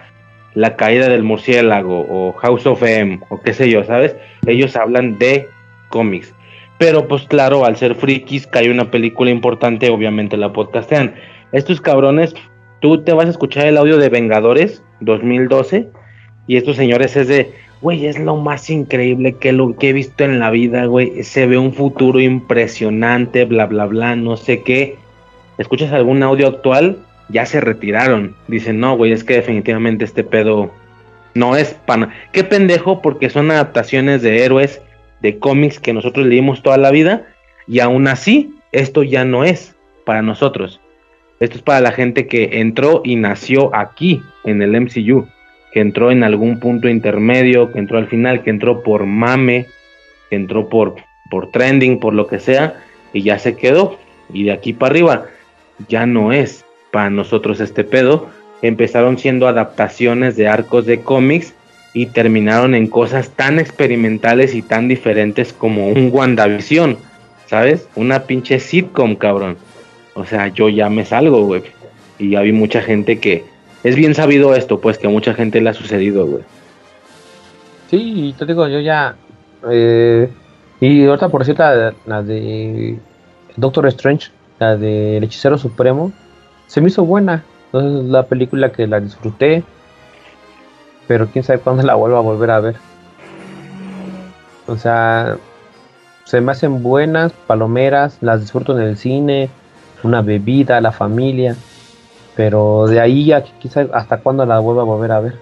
La 0.55 0.75
caída 0.75 1.09
del 1.09 1.23
murciélago 1.23 2.05
o 2.09 2.33
House 2.33 2.65
of 2.65 2.81
M 2.81 3.19
o 3.29 3.41
qué 3.41 3.53
sé 3.53 3.69
yo, 3.69 3.83
¿sabes? 3.83 4.15
Ellos 4.47 4.75
hablan 4.75 5.17
de 5.17 5.47
cómics. 5.89 6.33
Pero 6.77 7.07
pues 7.07 7.23
claro, 7.23 7.65
al 7.65 7.77
ser 7.77 7.95
frikis, 7.95 8.49
hay 8.53 8.69
una 8.69 8.89
película 8.91 9.31
importante, 9.31 9.89
obviamente 9.89 10.37
la 10.37 10.51
podcastean. 10.51 11.15
Estos 11.51 11.79
cabrones, 11.79 12.35
tú 12.81 13.03
te 13.03 13.13
vas 13.13 13.27
a 13.27 13.31
escuchar 13.31 13.67
el 13.67 13.77
audio 13.77 13.97
de 13.97 14.09
Vengadores 14.09 14.83
2012 15.01 15.87
y 16.47 16.57
estos 16.57 16.75
señores 16.75 17.15
es 17.15 17.27
de, 17.27 17.53
güey, 17.81 18.05
es 18.07 18.19
lo 18.19 18.35
más 18.35 18.69
increíble 18.69 19.37
que 19.37 19.51
lo 19.51 19.75
que 19.77 19.89
he 19.89 19.93
visto 19.93 20.23
en 20.23 20.39
la 20.39 20.51
vida, 20.51 20.85
güey. 20.85 21.23
Se 21.23 21.47
ve 21.47 21.57
un 21.57 21.73
futuro 21.73 22.19
impresionante, 22.19 23.45
bla, 23.45 23.65
bla, 23.65 23.85
bla, 23.85 24.15
no 24.15 24.35
sé 24.37 24.63
qué 24.63 24.97
escuchas 25.57 25.91
algún 25.93 26.21
audio 26.23 26.47
actual, 26.47 26.97
ya 27.29 27.45
se 27.45 27.61
retiraron. 27.61 28.35
Dicen, 28.47 28.79
no, 28.79 28.95
güey, 28.97 29.11
es 29.11 29.23
que 29.23 29.35
definitivamente 29.35 30.05
este 30.05 30.23
pedo 30.23 30.71
no 31.33 31.55
es 31.55 31.73
pana. 31.73 32.13
Qué 32.31 32.43
pendejo, 32.43 33.01
porque 33.01 33.29
son 33.29 33.51
adaptaciones 33.51 34.21
de 34.21 34.43
héroes, 34.43 34.81
de 35.21 35.39
cómics 35.39 35.79
que 35.79 35.93
nosotros 35.93 36.25
leímos 36.25 36.63
toda 36.63 36.77
la 36.77 36.91
vida, 36.91 37.27
y 37.67 37.79
aún 37.79 38.07
así, 38.07 38.55
esto 38.71 39.03
ya 39.03 39.25
no 39.25 39.43
es 39.43 39.75
para 40.05 40.21
nosotros. 40.21 40.81
Esto 41.39 41.57
es 41.57 41.63
para 41.63 41.81
la 41.81 41.91
gente 41.91 42.27
que 42.27 42.61
entró 42.61 43.01
y 43.03 43.15
nació 43.15 43.75
aquí, 43.75 44.21
en 44.45 44.61
el 44.61 44.79
MCU, 44.79 45.27
que 45.73 45.81
entró 45.81 46.11
en 46.11 46.23
algún 46.23 46.59
punto 46.59 46.87
intermedio, 46.87 47.71
que 47.71 47.79
entró 47.79 47.97
al 47.97 48.07
final, 48.07 48.43
que 48.43 48.49
entró 48.49 48.83
por 48.83 49.05
mame, 49.05 49.65
que 50.29 50.35
entró 50.37 50.69
por, 50.69 50.95
por 51.29 51.51
trending, 51.51 51.99
por 51.99 52.13
lo 52.13 52.27
que 52.27 52.39
sea, 52.39 52.81
y 53.11 53.23
ya 53.23 53.39
se 53.39 53.57
quedó. 53.57 53.99
Y 54.31 54.45
de 54.45 54.53
aquí 54.53 54.73
para 54.73 54.91
arriba, 54.91 55.25
ya 55.89 56.05
no 56.05 56.31
es 56.31 56.64
para 56.95 57.09
nosotros 57.09 57.59
este 57.59 57.83
pedo. 57.83 58.29
Empezaron 58.61 59.17
siendo 59.17 59.49
adaptaciones 59.49 60.37
de 60.37 60.47
arcos 60.47 60.85
de 60.85 61.01
cómics 61.01 61.53
y 61.93 62.05
terminaron 62.05 62.73
en 62.73 62.87
cosas 62.87 63.31
tan 63.31 63.59
experimentales 63.59 64.55
y 64.55 64.61
tan 64.61 64.87
diferentes 64.87 65.51
como 65.51 65.89
un 65.89 66.09
WandaVision, 66.09 66.95
¿sabes? 67.47 67.89
Una 67.95 68.23
pinche 68.23 68.61
sitcom, 68.61 69.17
cabrón. 69.17 69.57
O 70.13 70.23
sea, 70.23 70.47
yo 70.47 70.69
ya 70.69 70.89
me 70.89 71.03
salgo, 71.03 71.43
güey. 71.43 71.63
Y 72.17 72.29
ya 72.29 72.39
vi 72.39 72.53
mucha 72.53 72.81
gente 72.81 73.19
que... 73.19 73.43
Es 73.83 73.97
bien 73.97 74.15
sabido 74.15 74.55
esto, 74.55 74.79
pues, 74.79 74.97
que 74.97 75.07
a 75.07 75.09
mucha 75.09 75.33
gente 75.33 75.59
le 75.59 75.71
ha 75.71 75.73
sucedido, 75.73 76.25
güey. 76.25 76.43
Sí, 77.91 78.33
te 78.39 78.45
digo, 78.45 78.69
yo 78.69 78.79
ya... 78.79 79.17
Eh, 79.69 80.29
y 80.79 81.03
ahorita, 81.03 81.27
por 81.27 81.43
cierto, 81.43 81.63
la 82.05 82.23
de 82.23 82.97
Doctor 83.57 83.85
Strange, 83.87 84.29
la 84.59 84.77
del 84.77 85.25
Hechicero 85.25 85.57
Supremo, 85.57 86.13
se 86.67 86.81
me 86.81 86.87
hizo 86.87 87.05
buena. 87.05 87.43
Entonces 87.67 88.05
la 88.09 88.23
película 88.23 88.71
que 88.71 88.87
la 88.87 88.99
disfruté, 88.99 89.63
pero 91.07 91.27
quién 91.27 91.43
sabe 91.43 91.59
cuándo 91.59 91.83
la 91.83 91.95
vuelva 91.95 92.19
a 92.19 92.21
volver 92.21 92.51
a 92.51 92.59
ver. 92.59 92.75
O 94.67 94.77
sea, 94.77 95.37
se 96.23 96.41
me 96.41 96.51
hacen 96.51 96.81
buenas, 96.81 97.31
palomeras, 97.47 98.17
las 98.21 98.41
disfruto 98.41 98.77
en 98.77 98.85
el 98.85 98.97
cine, 98.97 99.49
una 100.03 100.21
bebida, 100.21 100.81
la 100.81 100.91
familia, 100.91 101.55
pero 102.35 102.87
de 102.87 102.99
ahí 102.99 103.31
a 103.31 103.43
quizás 103.43 103.87
hasta 103.93 104.17
cuándo 104.17 104.45
la 104.45 104.59
vuelva 104.59 104.81
a 104.81 104.85
volver 104.85 105.11
a 105.11 105.19
ver. 105.19 105.33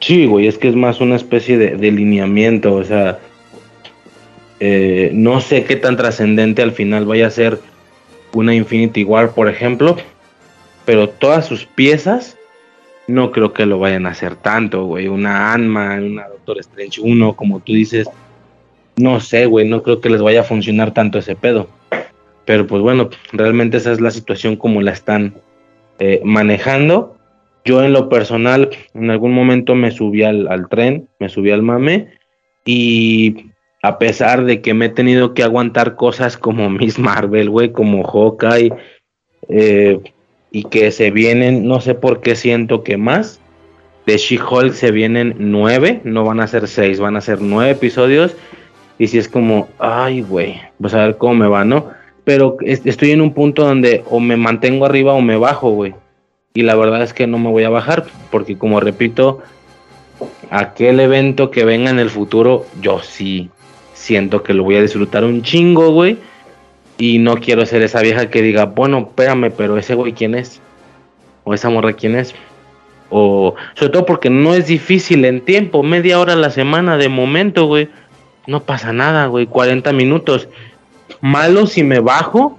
Sí, 0.00 0.26
güey, 0.26 0.48
es 0.48 0.58
que 0.58 0.68
es 0.68 0.74
más 0.74 1.00
una 1.00 1.16
especie 1.16 1.58
de, 1.58 1.76
de 1.76 1.90
lineamiento, 1.90 2.74
o 2.74 2.84
sea, 2.84 3.18
eh, 4.58 5.10
no 5.14 5.40
sé 5.40 5.64
qué 5.64 5.76
tan 5.76 5.96
trascendente 5.96 6.62
al 6.62 6.72
final 6.72 7.06
vaya 7.06 7.26
a 7.26 7.30
ser 7.30 7.60
una 8.32 8.54
Infinity 8.54 9.04
War, 9.04 9.32
por 9.32 9.48
ejemplo, 9.48 9.96
pero 10.84 11.08
todas 11.08 11.46
sus 11.46 11.66
piezas 11.66 12.36
no 13.06 13.32
creo 13.32 13.52
que 13.52 13.66
lo 13.66 13.78
vayan 13.78 14.06
a 14.06 14.10
hacer 14.10 14.36
tanto, 14.36 14.84
güey. 14.84 15.08
Una 15.08 15.52
Ant-Man, 15.52 16.04
una 16.12 16.28
Doctor 16.28 16.58
Strange 16.60 17.00
1, 17.00 17.34
como 17.34 17.60
tú 17.60 17.72
dices, 17.72 18.08
no 18.96 19.20
sé, 19.20 19.46
güey, 19.46 19.68
no 19.68 19.82
creo 19.82 20.00
que 20.00 20.10
les 20.10 20.22
vaya 20.22 20.40
a 20.40 20.44
funcionar 20.44 20.92
tanto 20.94 21.18
ese 21.18 21.34
pedo. 21.34 21.68
Pero 22.44 22.66
pues 22.66 22.82
bueno, 22.82 23.10
realmente 23.32 23.76
esa 23.76 23.92
es 23.92 24.00
la 24.00 24.10
situación 24.10 24.56
como 24.56 24.80
la 24.82 24.92
están 24.92 25.34
eh, 25.98 26.20
manejando. 26.24 27.16
Yo 27.64 27.82
en 27.84 27.92
lo 27.92 28.08
personal, 28.08 28.70
en 28.94 29.10
algún 29.10 29.32
momento 29.32 29.74
me 29.74 29.90
subí 29.90 30.22
al, 30.22 30.48
al 30.48 30.68
tren, 30.68 31.08
me 31.18 31.28
subí 31.28 31.50
al 31.50 31.62
mame 31.62 32.08
y 32.64 33.49
a 33.82 33.98
pesar 33.98 34.44
de 34.44 34.60
que 34.60 34.74
me 34.74 34.86
he 34.86 34.90
tenido 34.90 35.34
que 35.34 35.42
aguantar 35.42 35.96
cosas 35.96 36.36
como 36.36 36.70
Miss 36.70 36.98
Marvel, 36.98 37.50
güey, 37.50 37.72
como 37.72 38.04
Hawkeye, 38.04 38.72
eh, 39.48 40.00
y 40.50 40.64
que 40.64 40.90
se 40.90 41.10
vienen, 41.10 41.66
no 41.66 41.80
sé 41.80 41.94
por 41.94 42.20
qué 42.20 42.34
siento 42.34 42.82
que 42.82 42.96
más. 42.96 43.40
De 44.06 44.16
She-Hulk 44.16 44.72
se 44.72 44.90
vienen 44.90 45.36
nueve, 45.38 46.00
no 46.04 46.24
van 46.24 46.40
a 46.40 46.48
ser 46.48 46.66
seis, 46.66 46.98
van 46.98 47.16
a 47.16 47.20
ser 47.20 47.40
nueve 47.40 47.72
episodios. 47.72 48.34
Y 48.98 49.06
si 49.06 49.18
es 49.18 49.28
como, 49.28 49.68
ay, 49.78 50.22
güey, 50.22 50.60
pues 50.80 50.94
a 50.94 51.06
ver 51.06 51.16
cómo 51.16 51.34
me 51.34 51.46
va, 51.46 51.64
¿no? 51.64 51.90
Pero 52.24 52.56
estoy 52.62 53.12
en 53.12 53.20
un 53.20 53.32
punto 53.32 53.64
donde 53.64 54.02
o 54.10 54.18
me 54.18 54.36
mantengo 54.36 54.84
arriba 54.84 55.12
o 55.12 55.20
me 55.20 55.36
bajo, 55.36 55.70
güey. 55.70 55.94
Y 56.54 56.62
la 56.62 56.74
verdad 56.74 57.02
es 57.02 57.14
que 57.14 57.26
no 57.26 57.38
me 57.38 57.50
voy 57.50 57.62
a 57.62 57.70
bajar, 57.70 58.04
porque 58.30 58.58
como 58.58 58.80
repito, 58.80 59.40
aquel 60.50 60.98
evento 60.98 61.50
que 61.50 61.64
venga 61.64 61.90
en 61.90 62.00
el 62.00 62.10
futuro, 62.10 62.66
yo 62.80 63.00
sí 63.00 63.50
siento 64.00 64.42
que 64.42 64.54
lo 64.54 64.64
voy 64.64 64.76
a 64.76 64.82
disfrutar 64.82 65.24
un 65.24 65.42
chingo, 65.42 65.92
güey. 65.92 66.16
Y 66.96 67.18
no 67.18 67.36
quiero 67.36 67.64
ser 67.66 67.82
esa 67.82 68.00
vieja 68.00 68.30
que 68.30 68.42
diga, 68.42 68.64
bueno, 68.64 68.98
espérame, 69.08 69.52
pero 69.56 69.76
ese 69.76 69.94
güey, 69.94 70.12
¿quién 70.12 70.34
es? 70.34 70.60
O 71.44 71.54
esa 71.54 71.70
morra, 71.70 71.92
¿quién 71.92 72.16
es? 72.16 72.34
O 73.10 73.54
sobre 73.74 73.92
todo 73.92 74.06
porque 74.06 74.30
no 74.30 74.54
es 74.54 74.66
difícil 74.66 75.24
en 75.24 75.42
tiempo, 75.42 75.82
media 75.82 76.18
hora 76.18 76.32
a 76.32 76.36
la 76.36 76.50
semana 76.50 76.96
de 76.96 77.08
momento, 77.08 77.66
güey. 77.66 77.88
No 78.46 78.62
pasa 78.62 78.92
nada, 78.92 79.26
güey, 79.26 79.46
40 79.46 79.92
minutos. 79.92 80.48
Malo 81.20 81.66
si 81.66 81.82
me 81.82 82.00
bajo 82.00 82.58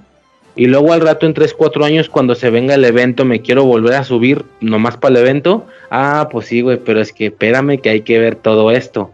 y 0.54 0.66
luego 0.66 0.92
al 0.92 1.00
rato 1.00 1.26
en 1.26 1.34
3, 1.34 1.54
4 1.54 1.84
años 1.84 2.08
cuando 2.08 2.34
se 2.34 2.50
venga 2.50 2.74
el 2.74 2.84
evento 2.84 3.24
me 3.24 3.40
quiero 3.40 3.64
volver 3.64 3.94
a 3.94 4.04
subir 4.04 4.44
nomás 4.60 4.96
para 4.96 5.16
el 5.16 5.22
evento. 5.22 5.66
Ah, 5.90 6.28
pues 6.30 6.46
sí, 6.46 6.60
güey, 6.60 6.78
pero 6.78 7.00
es 7.00 7.12
que 7.12 7.26
espérame 7.26 7.80
que 7.80 7.90
hay 7.90 8.02
que 8.02 8.18
ver 8.18 8.36
todo 8.36 8.70
esto. 8.70 9.10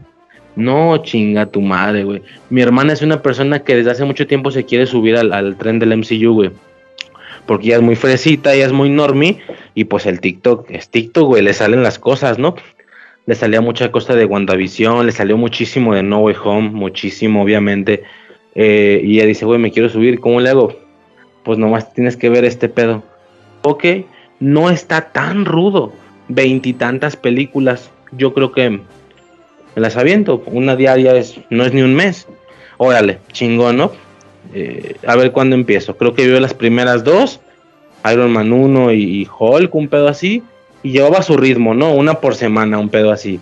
No, 0.59 0.97
chinga 1.05 1.47
tu 1.47 1.61
madre, 1.61 2.03
güey. 2.03 2.21
Mi 2.51 2.63
hermana 2.63 2.93
es 2.93 3.01
una 3.01 3.23
persona 3.23 3.61
que 3.61 3.77
desde 3.77 3.93
hace 3.93 4.05
mucho 4.05 4.27
tiempo 4.27 4.51
se 4.51 4.65
quiere 4.65 4.87
subir 4.87 5.17
al, 5.17 5.57
tren 5.57 5.79
del 5.79 5.97
MCU, 5.97 6.35
güey. 6.35 6.51
Porque 7.47 7.69
ella 7.69 7.77
es 7.77 7.83
muy 7.83 7.95
fresita, 7.95 8.53
ella 8.53 8.67
es 8.67 8.73
muy 8.73 8.91
normie. 8.91 9.39
Y 9.77 9.85
pues 9.85 10.05
el 10.07 10.21
TikTok, 10.21 10.69
es 10.71 10.89
TikTok, 10.89 11.29
güey, 11.29 11.45
le 11.45 11.53
salen 11.53 11.85
las 11.85 12.01
cosas, 12.01 12.41
¿no? 12.41 12.57
Le 13.27 13.37
salía 13.37 13.61
mucha 13.61 13.93
cosa 13.93 14.17
de 14.17 14.25
WandaVision, 14.25 15.07
le 15.07 15.13
salió 15.13 15.37
muchísimo 15.37 15.95
de 15.95 16.03
No 16.03 16.19
Way 16.23 16.35
Home, 16.43 16.71
muchísimo, 16.71 17.45
obviamente. 17.45 18.03
Eh, 18.57 19.01
y 19.05 19.19
ella 19.19 19.27
dice, 19.27 19.45
güey, 19.45 19.61
me 19.61 19.71
quiero 19.71 19.89
subir, 19.89 20.19
¿cómo 20.19 20.41
le 20.41 20.51
hago? 20.51 20.77
Pues 21.45 21.57
nomás 21.57 21.95
tienes 21.95 22.17
que 22.17 22.31
ver 22.31 22.45
este 22.45 22.69
pedo. 22.69 23.05
Ok, 23.63 23.85
no 24.41 24.71
está 24.71 25.13
tan 25.13 25.45
rudo. 25.45 25.93
Veintitantas 26.27 27.15
películas. 27.15 27.93
Yo 28.11 28.35
creo 28.35 28.51
que 28.51 28.81
las 29.81 29.97
aviento. 29.97 30.43
Una 30.47 30.77
diaria 30.77 31.17
es, 31.17 31.41
no 31.51 31.65
es 31.65 31.73
ni 31.73 31.83
un 31.83 31.95
mes. 31.95 32.27
Órale, 32.77 33.19
chingón, 33.33 33.77
¿no? 33.77 33.93
Eh, 34.55 34.97
a 35.07 35.17
ver 35.17 35.33
cuándo 35.33 35.55
empiezo. 35.57 35.97
Creo 35.97 36.15
que 36.15 36.27
vio 36.27 36.41
las 36.41 36.55
primeras 36.55 37.05
dos, 37.05 37.41
Iron 38.11 38.33
Man 38.33 38.53
1 38.53 38.93
y, 38.93 39.29
Hulk, 39.39 39.75
un 39.75 39.89
pedo 39.89 40.09
así. 40.09 40.43
Y 40.83 40.93
llevaba 40.93 41.23
su 41.23 41.37
ritmo, 41.37 41.75
¿no? 41.75 41.93
Una 41.93 42.21
por 42.21 42.35
semana, 42.35 42.79
un 42.79 42.89
pedo 42.89 43.11
así. 43.11 43.41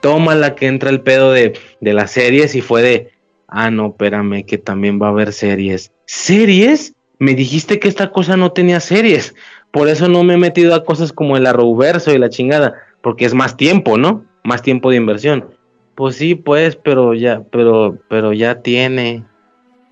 Toma 0.00 0.34
la 0.34 0.54
que 0.54 0.66
entra 0.66 0.90
el 0.90 1.00
pedo 1.00 1.32
de, 1.32 1.58
de 1.80 1.92
las 1.92 2.12
series 2.12 2.54
y 2.54 2.60
fue 2.60 2.82
de, 2.82 3.10
ah, 3.48 3.70
no, 3.70 3.88
espérame, 3.88 4.44
que 4.44 4.58
también 4.58 5.00
va 5.02 5.06
a 5.08 5.10
haber 5.10 5.32
series. 5.32 5.90
¿Series? 6.06 6.94
Me 7.18 7.34
dijiste 7.34 7.80
que 7.80 7.88
esta 7.88 8.10
cosa 8.10 8.36
no 8.36 8.52
tenía 8.52 8.78
series. 8.78 9.34
Por 9.72 9.88
eso 9.88 10.08
no 10.08 10.22
me 10.22 10.34
he 10.34 10.38
metido 10.38 10.74
a 10.74 10.84
cosas 10.84 11.12
como 11.12 11.36
el 11.36 11.46
Arrowverso 11.46 12.12
y 12.12 12.18
la 12.18 12.30
chingada, 12.30 12.74
porque 13.02 13.24
es 13.24 13.34
más 13.34 13.56
tiempo, 13.56 13.98
¿no? 13.98 14.24
Más 14.44 14.62
tiempo 14.62 14.90
de 14.90 14.96
inversión. 14.96 15.57
Pues 15.98 16.14
sí, 16.14 16.36
pues, 16.36 16.76
pero 16.76 17.12
ya, 17.12 17.42
pero, 17.50 17.98
pero 18.08 18.32
ya 18.32 18.62
tiene. 18.62 19.24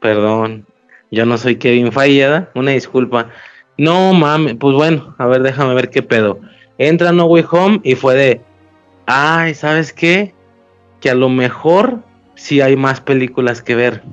Perdón. 0.01 0.65
Yo 1.11 1.27
no 1.27 1.37
soy 1.37 1.57
Kevin 1.57 1.91
Falleda, 1.91 2.49
una 2.55 2.71
disculpa. 2.71 3.31
No 3.77 4.13
mames, 4.13 4.55
pues 4.55 4.77
bueno, 4.77 5.17
a 5.19 5.27
ver, 5.27 5.43
déjame 5.43 5.75
ver 5.75 5.91
qué 5.91 6.03
pedo. 6.03 6.39
Entra 6.79 7.11
No 7.11 7.25
Way 7.25 7.45
Home 7.51 7.81
y 7.83 7.97
fue 7.97 8.15
de, 8.15 8.41
ay, 9.07 9.55
¿sabes 9.55 9.93
qué? 9.93 10.33
Que 11.01 11.11
a 11.11 11.17
lo 11.17 11.29
mejor 11.29 11.99
sí 12.37 12.61
hay 12.61 12.77
más 12.77 13.01
películas 13.01 13.61
que 13.61 13.75
ver. 13.75 14.05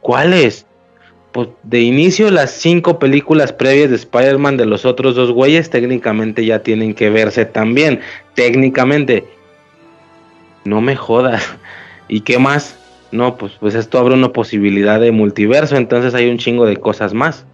¿Cuáles? 0.00 0.66
Pues 1.32 1.50
de 1.64 1.82
inicio 1.82 2.30
las 2.30 2.50
cinco 2.50 2.98
películas 2.98 3.52
previas 3.52 3.90
de 3.90 3.96
Spider-Man 3.96 4.56
de 4.56 4.64
los 4.64 4.86
otros 4.86 5.14
dos 5.14 5.32
güeyes 5.32 5.68
técnicamente 5.68 6.46
ya 6.46 6.62
tienen 6.62 6.94
que 6.94 7.10
verse 7.10 7.44
también. 7.44 8.00
Técnicamente 8.32 9.35
no 10.66 10.80
me 10.80 10.96
jodas. 10.96 11.44
¿Y 12.08 12.20
qué 12.20 12.38
más? 12.38 12.76
No, 13.12 13.36
pues, 13.36 13.52
pues 13.58 13.74
esto 13.74 13.98
abre 13.98 14.14
una 14.14 14.32
posibilidad 14.32 15.00
de 15.00 15.12
multiverso, 15.12 15.76
entonces 15.76 16.14
hay 16.14 16.28
un 16.28 16.38
chingo 16.38 16.66
de 16.66 16.76
cosas 16.76 17.14
más. 17.14 17.46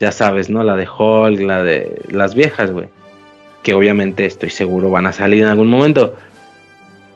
Ya 0.00 0.12
sabes, 0.12 0.50
¿no? 0.50 0.62
La 0.62 0.76
de 0.76 0.86
Hulk, 0.88 1.40
la 1.40 1.62
de 1.62 2.02
las 2.10 2.34
viejas, 2.34 2.70
güey. 2.70 2.88
Que 3.62 3.74
obviamente 3.74 4.26
estoy 4.26 4.50
seguro 4.50 4.90
van 4.90 5.06
a 5.06 5.12
salir 5.12 5.42
en 5.42 5.48
algún 5.48 5.68
momento. 5.68 6.14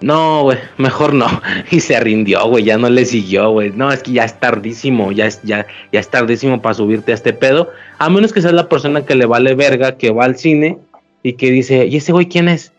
No, 0.00 0.44
güey, 0.44 0.58
mejor 0.78 1.12
no. 1.12 1.26
Y 1.70 1.80
se 1.80 1.98
rindió, 2.00 2.46
güey, 2.46 2.64
ya 2.64 2.78
no 2.78 2.88
le 2.88 3.04
siguió, 3.04 3.50
güey. 3.50 3.70
No, 3.70 3.92
es 3.92 4.02
que 4.02 4.12
ya 4.12 4.24
es 4.24 4.38
tardísimo, 4.40 5.12
ya 5.12 5.26
es, 5.26 5.42
ya, 5.42 5.66
ya 5.92 6.00
es 6.00 6.08
tardísimo 6.08 6.62
para 6.62 6.74
subirte 6.74 7.12
a 7.12 7.14
este 7.14 7.32
pedo. 7.32 7.70
A 7.98 8.08
menos 8.08 8.32
que 8.32 8.40
seas 8.40 8.54
la 8.54 8.68
persona 8.68 9.04
que 9.04 9.14
le 9.14 9.26
vale 9.26 9.54
verga, 9.54 9.96
que 9.96 10.10
va 10.10 10.24
al 10.24 10.36
cine 10.36 10.78
y 11.22 11.34
que 11.34 11.50
dice, 11.50 11.86
¿y 11.86 11.96
ese 11.96 12.12
güey 12.12 12.26
quién 12.26 12.48
es? 12.48 12.72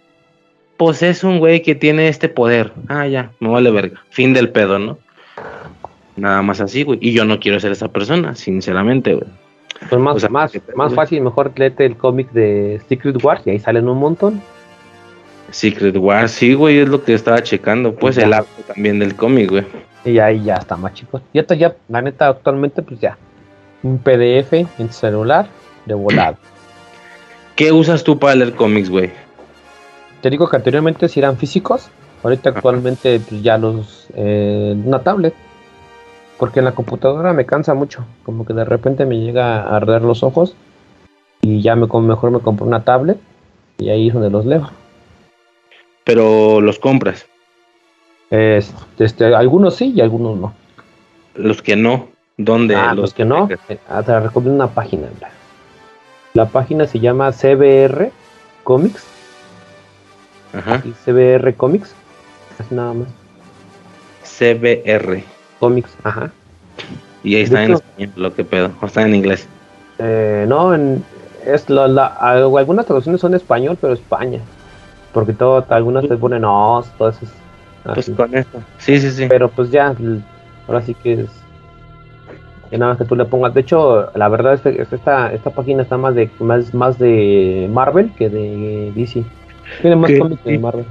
Pues 0.81 1.03
es 1.03 1.23
un 1.23 1.37
güey 1.37 1.61
que 1.61 1.75
tiene 1.75 2.07
este 2.07 2.27
poder. 2.27 2.73
Ah, 2.87 3.05
ya, 3.05 3.29
me 3.39 3.49
vale 3.49 3.69
verga. 3.69 4.01
Fin 4.09 4.33
del 4.33 4.49
pedo, 4.49 4.79
¿no? 4.79 4.97
Nada 6.15 6.41
más 6.41 6.59
así, 6.59 6.81
güey. 6.81 6.97
Y 7.03 7.13
yo 7.13 7.23
no 7.23 7.39
quiero 7.39 7.59
ser 7.59 7.71
esa 7.71 7.89
persona, 7.89 8.33
sinceramente, 8.33 9.13
güey. 9.13 9.27
Pues 9.91 10.01
más, 10.01 10.31
más, 10.31 10.51
más 10.75 10.95
fácil, 10.95 11.21
mejor 11.21 11.51
léete 11.55 11.85
el 11.85 11.95
cómic 11.95 12.31
de 12.31 12.81
Secret 12.89 13.23
Wars 13.23 13.43
y 13.45 13.51
ahí 13.51 13.59
salen 13.59 13.87
un 13.87 13.99
montón. 13.99 14.41
Secret 15.51 15.95
Wars, 15.97 16.31
sí, 16.31 16.55
güey, 16.55 16.79
es 16.79 16.89
lo 16.89 17.03
que 17.03 17.13
estaba 17.13 17.43
checando. 17.43 17.93
Pues 17.93 18.17
el 18.17 18.33
arte 18.33 18.63
también 18.65 18.97
del 18.97 19.15
cómic, 19.15 19.51
güey. 19.51 19.65
Y 20.03 20.17
ahí 20.17 20.43
ya 20.43 20.55
está 20.55 20.77
más 20.77 20.95
chico. 20.95 21.21
Y 21.31 21.37
esto 21.37 21.53
ya, 21.53 21.75
la 21.89 22.01
neta, 22.01 22.27
actualmente, 22.27 22.81
pues 22.81 22.99
ya. 22.99 23.19
Un 23.83 23.99
PDF 23.99 24.53
en 24.79 24.91
celular 24.91 25.45
de 25.85 25.93
volado. 25.93 26.37
¿Qué 27.55 27.71
usas 27.71 28.03
tú 28.03 28.17
para 28.17 28.33
leer 28.33 28.55
cómics, 28.55 28.89
güey? 28.89 29.11
Te 30.21 30.29
digo 30.29 30.47
que 30.47 30.55
anteriormente 30.55 31.09
si 31.09 31.19
eran 31.19 31.37
físicos, 31.37 31.89
ahorita 32.23 32.49
actualmente 32.49 33.19
pues, 33.19 33.41
ya 33.41 33.57
los 33.57 34.07
eh, 34.15 34.75
una 34.85 34.99
tablet. 34.99 35.33
Porque 36.37 36.59
en 36.59 36.65
la 36.65 36.71
computadora 36.71 37.33
me 37.33 37.45
cansa 37.45 37.75
mucho, 37.75 38.03
como 38.23 38.45
que 38.45 38.53
de 38.53 38.65
repente 38.65 39.05
me 39.05 39.19
llega 39.19 39.61
a 39.61 39.75
arder 39.75 40.01
los 40.01 40.23
ojos 40.23 40.55
y 41.41 41.61
ya 41.61 41.75
me 41.75 41.85
mejor 41.85 42.31
me 42.31 42.39
compro 42.39 42.65
una 42.65 42.83
tablet 42.83 43.19
y 43.77 43.89
ahí 43.89 44.07
es 44.07 44.13
donde 44.13 44.31
los 44.31 44.47
leo. 44.47 44.71
Pero 46.03 46.59
los 46.59 46.79
compras. 46.79 47.27
este, 48.31 49.35
algunos 49.35 49.75
sí 49.75 49.93
y 49.95 50.01
algunos 50.01 50.35
no. 50.37 50.53
Los 51.35 51.61
que 51.61 51.75
no, 51.75 52.07
¿dónde? 52.37 52.75
Ah, 52.75 52.95
los, 52.95 53.13
que 53.13 53.23
no, 53.23 53.47
eh, 53.69 53.77
ah, 53.87 54.01
te 54.01 54.19
recomiendo 54.19 54.63
una 54.63 54.73
página. 54.73 55.09
La 56.33 56.47
página 56.47 56.87
se 56.87 56.99
llama 56.99 57.31
CBR 57.31 58.11
Comics 58.63 59.10
Ajá. 60.53 60.81
Y 60.83 60.91
CBR 60.91 61.55
Comics. 61.55 61.93
Así 62.59 62.75
nada 62.75 62.93
más. 62.93 63.07
CBR. 64.23 65.23
Comics, 65.59 65.95
ajá. 66.03 66.31
Y 67.23 67.35
ahí 67.35 67.43
está 67.43 67.63
en 67.63 67.73
español, 67.73 68.11
lo 68.15 68.33
que 68.33 68.43
pedo. 68.43 68.71
O 68.81 68.85
está 68.85 69.03
en 69.03 69.15
inglés. 69.15 69.47
Eh, 69.99 70.45
no, 70.47 70.73
en, 70.73 71.03
es 71.45 71.69
la, 71.69 72.07
algunas 72.07 72.85
traducciones 72.85 73.21
son 73.21 73.35
español, 73.35 73.77
pero 73.79 73.93
España. 73.93 74.39
Porque 75.13 75.33
todo, 75.33 75.63
algunas 75.69 76.07
te 76.07 76.15
ponen 76.17 76.45
os, 76.45 76.89
todo 76.97 77.09
eso 77.09 77.25
Pues 77.83 78.09
con 78.09 78.35
esto. 78.35 78.59
Sí, 78.77 78.99
sí, 78.99 79.11
sí. 79.11 79.25
Pero 79.27 79.49
pues 79.49 79.69
ya, 79.71 79.93
ahora 80.67 80.81
sí 80.81 80.95
que 80.95 81.13
es. 81.13 81.29
Nada 82.71 82.93
más 82.93 82.97
que 82.97 83.05
tú 83.05 83.15
le 83.15 83.25
pongas. 83.25 83.53
De 83.53 83.61
hecho, 83.61 84.09
la 84.15 84.29
verdad 84.29 84.53
es 84.53 84.61
que 84.61 84.81
esta, 84.81 85.33
esta 85.33 85.49
página 85.49 85.83
está 85.83 85.97
más 85.97 86.15
de 86.15 86.29
más, 86.39 86.73
más 86.73 86.97
de 86.97 87.69
Marvel 87.71 88.11
que 88.13 88.29
de 88.29 88.93
DC. 88.95 89.25
Tiene 89.81 89.95
más 89.95 90.11
cómics 90.17 90.43
de 90.43 90.59
Marvel. 90.59 90.85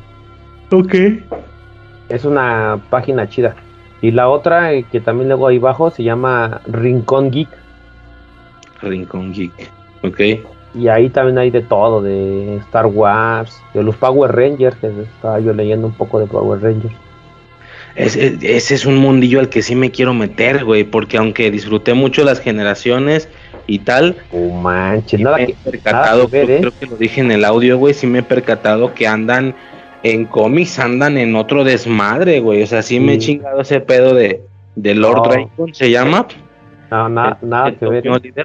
Ok. 0.73 0.94
Es 2.09 2.25
una 2.25 2.81
página 2.91 3.28
chida. 3.28 3.57
Y 4.02 4.10
la 4.12 4.28
otra, 4.28 4.73
eh, 4.73 4.84
que 4.91 5.00
también 5.00 5.28
luego 5.28 5.49
ahí 5.49 5.59
abajo, 5.59 5.91
se 5.91 6.02
llama 6.02 6.62
Rincón 6.67 7.31
Geek. 7.31 7.49
Rincón 8.81 9.33
Geek. 9.33 9.52
Ok. 10.02 10.20
Y 10.75 10.89
ahí 10.89 11.10
también 11.10 11.39
hay 11.39 11.50
de 11.50 11.60
todo, 11.62 12.00
de 12.00 12.57
Star 12.59 12.86
Wars, 12.86 13.60
de 13.75 13.83
los 13.83 13.97
Power 13.97 14.31
Rangers, 14.33 14.76
estaba 14.83 15.41
yo 15.41 15.52
leyendo 15.52 15.89
un 15.89 15.92
poco 15.92 16.20
de 16.20 16.26
Power 16.26 16.62
Rangers. 16.62 16.94
Ese, 17.97 18.39
ese 18.41 18.75
es 18.75 18.86
un 18.86 18.97
mundillo 18.97 19.41
al 19.41 19.49
que 19.49 19.62
sí 19.62 19.75
me 19.75 19.91
quiero 19.91 20.15
meter, 20.15 20.65
güey, 20.65 20.84
porque 20.84 21.18
aunque 21.18 21.50
disfruté 21.50 21.92
mucho 21.92 22.23
las 22.23 22.39
generaciones 22.39 23.28
y 23.70 23.78
tal. 23.78 24.16
Oh, 24.32 24.50
manches, 24.50 25.20
nada 25.20 25.39
que, 25.39 25.55
percatado, 25.65 26.28
¿eh? 26.32 26.58
creo 26.60 26.73
que 26.78 26.86
lo 26.86 26.97
dije 26.97 27.20
en 27.20 27.31
el 27.31 27.44
audio, 27.44 27.78
güey, 27.78 27.94
sí 27.94 28.07
me 28.07 28.18
he 28.18 28.23
percatado 28.23 28.94
que 28.94 29.07
andan 29.07 29.55
en 30.02 30.24
cómics, 30.24 30.81
andan 30.81 31.16
en 31.16 31.36
otro 31.36 31.62
desmadre, 31.62 32.40
güey. 32.40 32.62
O 32.65 32.66
sea, 32.66 32.82
sí, 32.82 32.99
me 32.99 33.15
he 33.15 33.18
chingado 33.18 33.60
ese 33.60 33.81
pedo 33.81 34.12
de, 34.15 34.42
de 34.74 34.94
Lord 34.97 35.23
Dragon, 35.23 35.73
¿se 35.73 35.90
llama? 35.90 36.26
No, 36.90 37.08
nada 37.08 37.73
que 37.78 37.86
ver. 37.86 38.05
¿eh? 38.07 38.44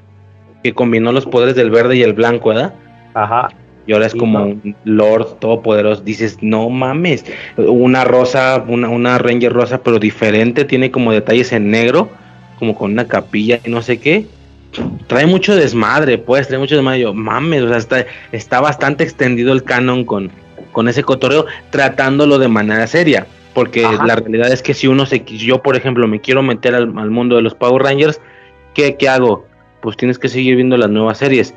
que 0.63 0.73
combinó 0.73 1.11
los 1.11 1.25
poderes 1.25 1.55
del 1.55 1.71
verde 1.71 1.97
y 1.97 2.03
el 2.03 2.13
blanco, 2.13 2.49
¿verdad? 2.49 2.73
Ajá. 3.15 3.49
Y 3.87 3.93
ahora 3.93 4.07
es 4.07 4.15
como 4.15 4.43
un 4.43 4.75
Lord 4.83 5.37
todopoderoso. 5.39 6.01
Dices, 6.01 6.39
no 6.41 6.69
mames. 6.69 7.25
Una 7.55 8.03
rosa, 8.03 8.63
una, 8.67 8.89
una 8.89 9.19
Ranger 9.19 9.53
rosa, 9.53 9.83
pero 9.83 9.99
diferente. 9.99 10.65
Tiene 10.65 10.89
como 10.89 11.11
detalles 11.11 11.51
en 11.51 11.69
negro, 11.69 12.09
como 12.57 12.75
con 12.75 12.93
una 12.93 13.07
capilla 13.07 13.59
y 13.63 13.69
no 13.69 13.83
sé 13.83 13.99
qué 13.99 14.25
trae 15.07 15.25
mucho 15.25 15.55
desmadre, 15.55 16.17
pues, 16.17 16.47
trae 16.47 16.59
mucho 16.59 16.75
desmadre. 16.75 17.01
Yo, 17.01 17.13
mames, 17.13 17.63
o 17.63 17.67
sea, 17.69 17.77
está, 17.77 18.05
está 18.31 18.61
bastante 18.61 19.03
extendido 19.03 19.53
el 19.53 19.63
canon 19.63 20.05
con, 20.05 20.31
con 20.71 20.87
ese 20.87 21.03
cotorreo, 21.03 21.45
tratándolo 21.69 22.37
de 22.37 22.47
manera 22.47 22.87
seria. 22.87 23.27
Porque 23.53 23.83
la 23.83 24.17
realidad 24.17 24.51
es 24.51 24.61
que 24.61 24.73
si 24.73 24.87
uno 24.87 25.05
se, 25.05 25.23
yo 25.23 25.63
por 25.63 25.77
ejemplo 25.77 26.05
me 26.09 26.19
quiero 26.19 26.43
meter 26.43 26.75
al, 26.75 26.89
mundo 26.89 27.37
de 27.37 27.41
los 27.41 27.55
Power 27.55 27.83
Rangers, 27.83 28.19
¿qué, 28.73 28.97
¿qué, 28.97 29.07
hago? 29.07 29.47
Pues 29.81 29.95
tienes 29.95 30.19
que 30.19 30.27
seguir 30.27 30.55
viendo 30.55 30.75
las 30.75 30.89
nuevas 30.89 31.19
series. 31.19 31.53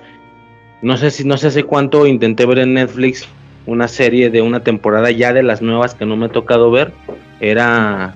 No 0.81 0.97
sé 0.97 1.11
si, 1.11 1.25
no 1.25 1.37
sé 1.37 1.49
hace 1.49 1.65
cuánto 1.65 2.07
intenté 2.07 2.47
ver 2.47 2.61
en 2.61 2.75
Netflix 2.75 3.27
una 3.67 3.89
serie 3.89 4.31
de 4.31 4.43
una 4.43 4.61
temporada 4.61 5.11
ya 5.11 5.33
de 5.33 5.43
las 5.43 5.61
nuevas 5.61 5.97
que 5.97 6.07
no 6.07 6.17
me 6.17 6.27
ha 6.27 6.29
tocado 6.29 6.71
ver. 6.71 6.93
Era. 7.41 8.15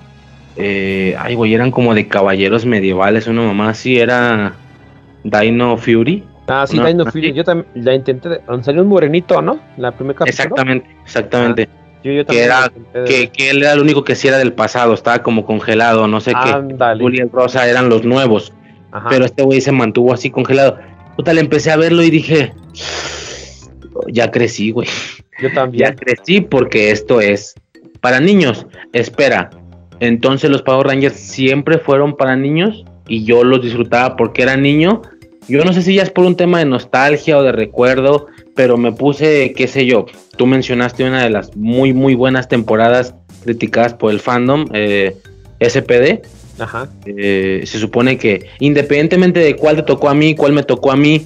Eh, 0.55 1.17
ay, 1.19 1.35
güey, 1.35 1.53
eran 1.53 1.71
como 1.71 1.93
de 1.93 2.07
caballeros 2.07 2.65
medievales, 2.65 3.27
una 3.27 3.41
mamá 3.41 3.69
así, 3.69 3.97
era 3.97 4.53
Dino 5.23 5.77
Fury. 5.77 6.23
Ah, 6.47 6.65
sí, 6.67 6.79
Dino 6.79 7.05
Fury. 7.05 7.33
Yo 7.33 7.43
también 7.43 7.67
la 7.75 7.95
intenté. 7.95 8.41
Salió 8.61 8.81
un 8.81 8.89
morenito, 8.89 9.41
¿no? 9.41 9.59
La 9.77 9.91
primera 9.91 10.19
capítulo. 10.19 10.43
Exactamente, 10.43 10.89
exactamente. 11.03 11.69
Ah, 11.71 11.83
yo, 12.03 12.11
yo 12.11 12.25
que, 12.25 12.43
era, 12.43 12.71
que, 13.05 13.29
que, 13.29 13.49
él 13.49 13.63
era 13.63 13.73
el 13.73 13.79
único 13.79 14.03
que 14.03 14.15
sí 14.15 14.27
era 14.27 14.37
del 14.37 14.51
pasado, 14.51 14.93
estaba 14.93 15.19
como 15.23 15.45
congelado, 15.45 16.07
no 16.07 16.19
sé 16.19 16.33
qué. 16.33 16.75
Julián 16.99 17.29
Rosa 17.31 17.67
eran 17.67 17.89
los 17.89 18.03
nuevos. 18.03 18.53
Pero 19.09 19.25
este 19.25 19.43
güey 19.43 19.61
se 19.61 19.71
mantuvo 19.71 20.13
así 20.13 20.29
congelado. 20.29 20.77
Puta, 21.15 21.33
le 21.33 21.41
empecé 21.41 21.71
a 21.71 21.77
verlo 21.77 22.03
y 22.03 22.09
dije, 22.09 22.53
ya 24.07 24.31
crecí, 24.31 24.71
güey. 24.71 24.87
Yo 25.41 25.51
también. 25.53 25.85
Ya 25.85 25.95
crecí 25.95 26.41
porque 26.41 26.91
esto 26.91 27.21
es 27.21 27.55
para 28.01 28.19
niños. 28.19 28.67
Espera, 28.91 29.49
entonces 29.99 30.49
los 30.49 30.61
Power 30.61 30.87
Rangers 30.87 31.15
siempre 31.15 31.77
fueron 31.77 32.15
para 32.15 32.35
niños 32.35 32.83
y 33.07 33.23
yo 33.25 33.43
los 33.43 33.61
disfrutaba 33.61 34.15
porque 34.15 34.43
era 34.43 34.57
niño. 34.57 35.01
Yo 35.47 35.63
no 35.63 35.73
sé 35.73 35.81
si 35.81 35.95
ya 35.95 36.03
es 36.03 36.09
por 36.09 36.25
un 36.25 36.35
tema 36.35 36.59
de 36.59 36.65
nostalgia 36.65 37.37
o 37.37 37.43
de 37.43 37.51
recuerdo, 37.51 38.27
pero 38.55 38.77
me 38.77 38.91
puse, 38.91 39.53
qué 39.53 39.67
sé 39.67 39.85
yo, 39.85 40.05
tú 40.37 40.45
mencionaste 40.45 41.03
una 41.03 41.23
de 41.23 41.29
las 41.29 41.55
muy, 41.55 41.93
muy 41.93 42.15
buenas 42.15 42.47
temporadas 42.47 43.15
criticadas 43.43 43.93
por 43.93 44.11
el 44.11 44.19
fandom, 44.19 44.65
eh, 44.73 45.15
SPD. 45.59 46.21
Ajá. 46.59 46.87
Eh, 47.05 47.63
se 47.65 47.79
supone 47.79 48.17
que 48.17 48.47
independientemente 48.59 49.39
de 49.39 49.55
cuál 49.55 49.77
te 49.77 49.83
tocó 49.83 50.09
a 50.09 50.13
mí, 50.13 50.35
cuál 50.35 50.53
me 50.53 50.63
tocó 50.63 50.91
a 50.91 50.95
mí, 50.95 51.25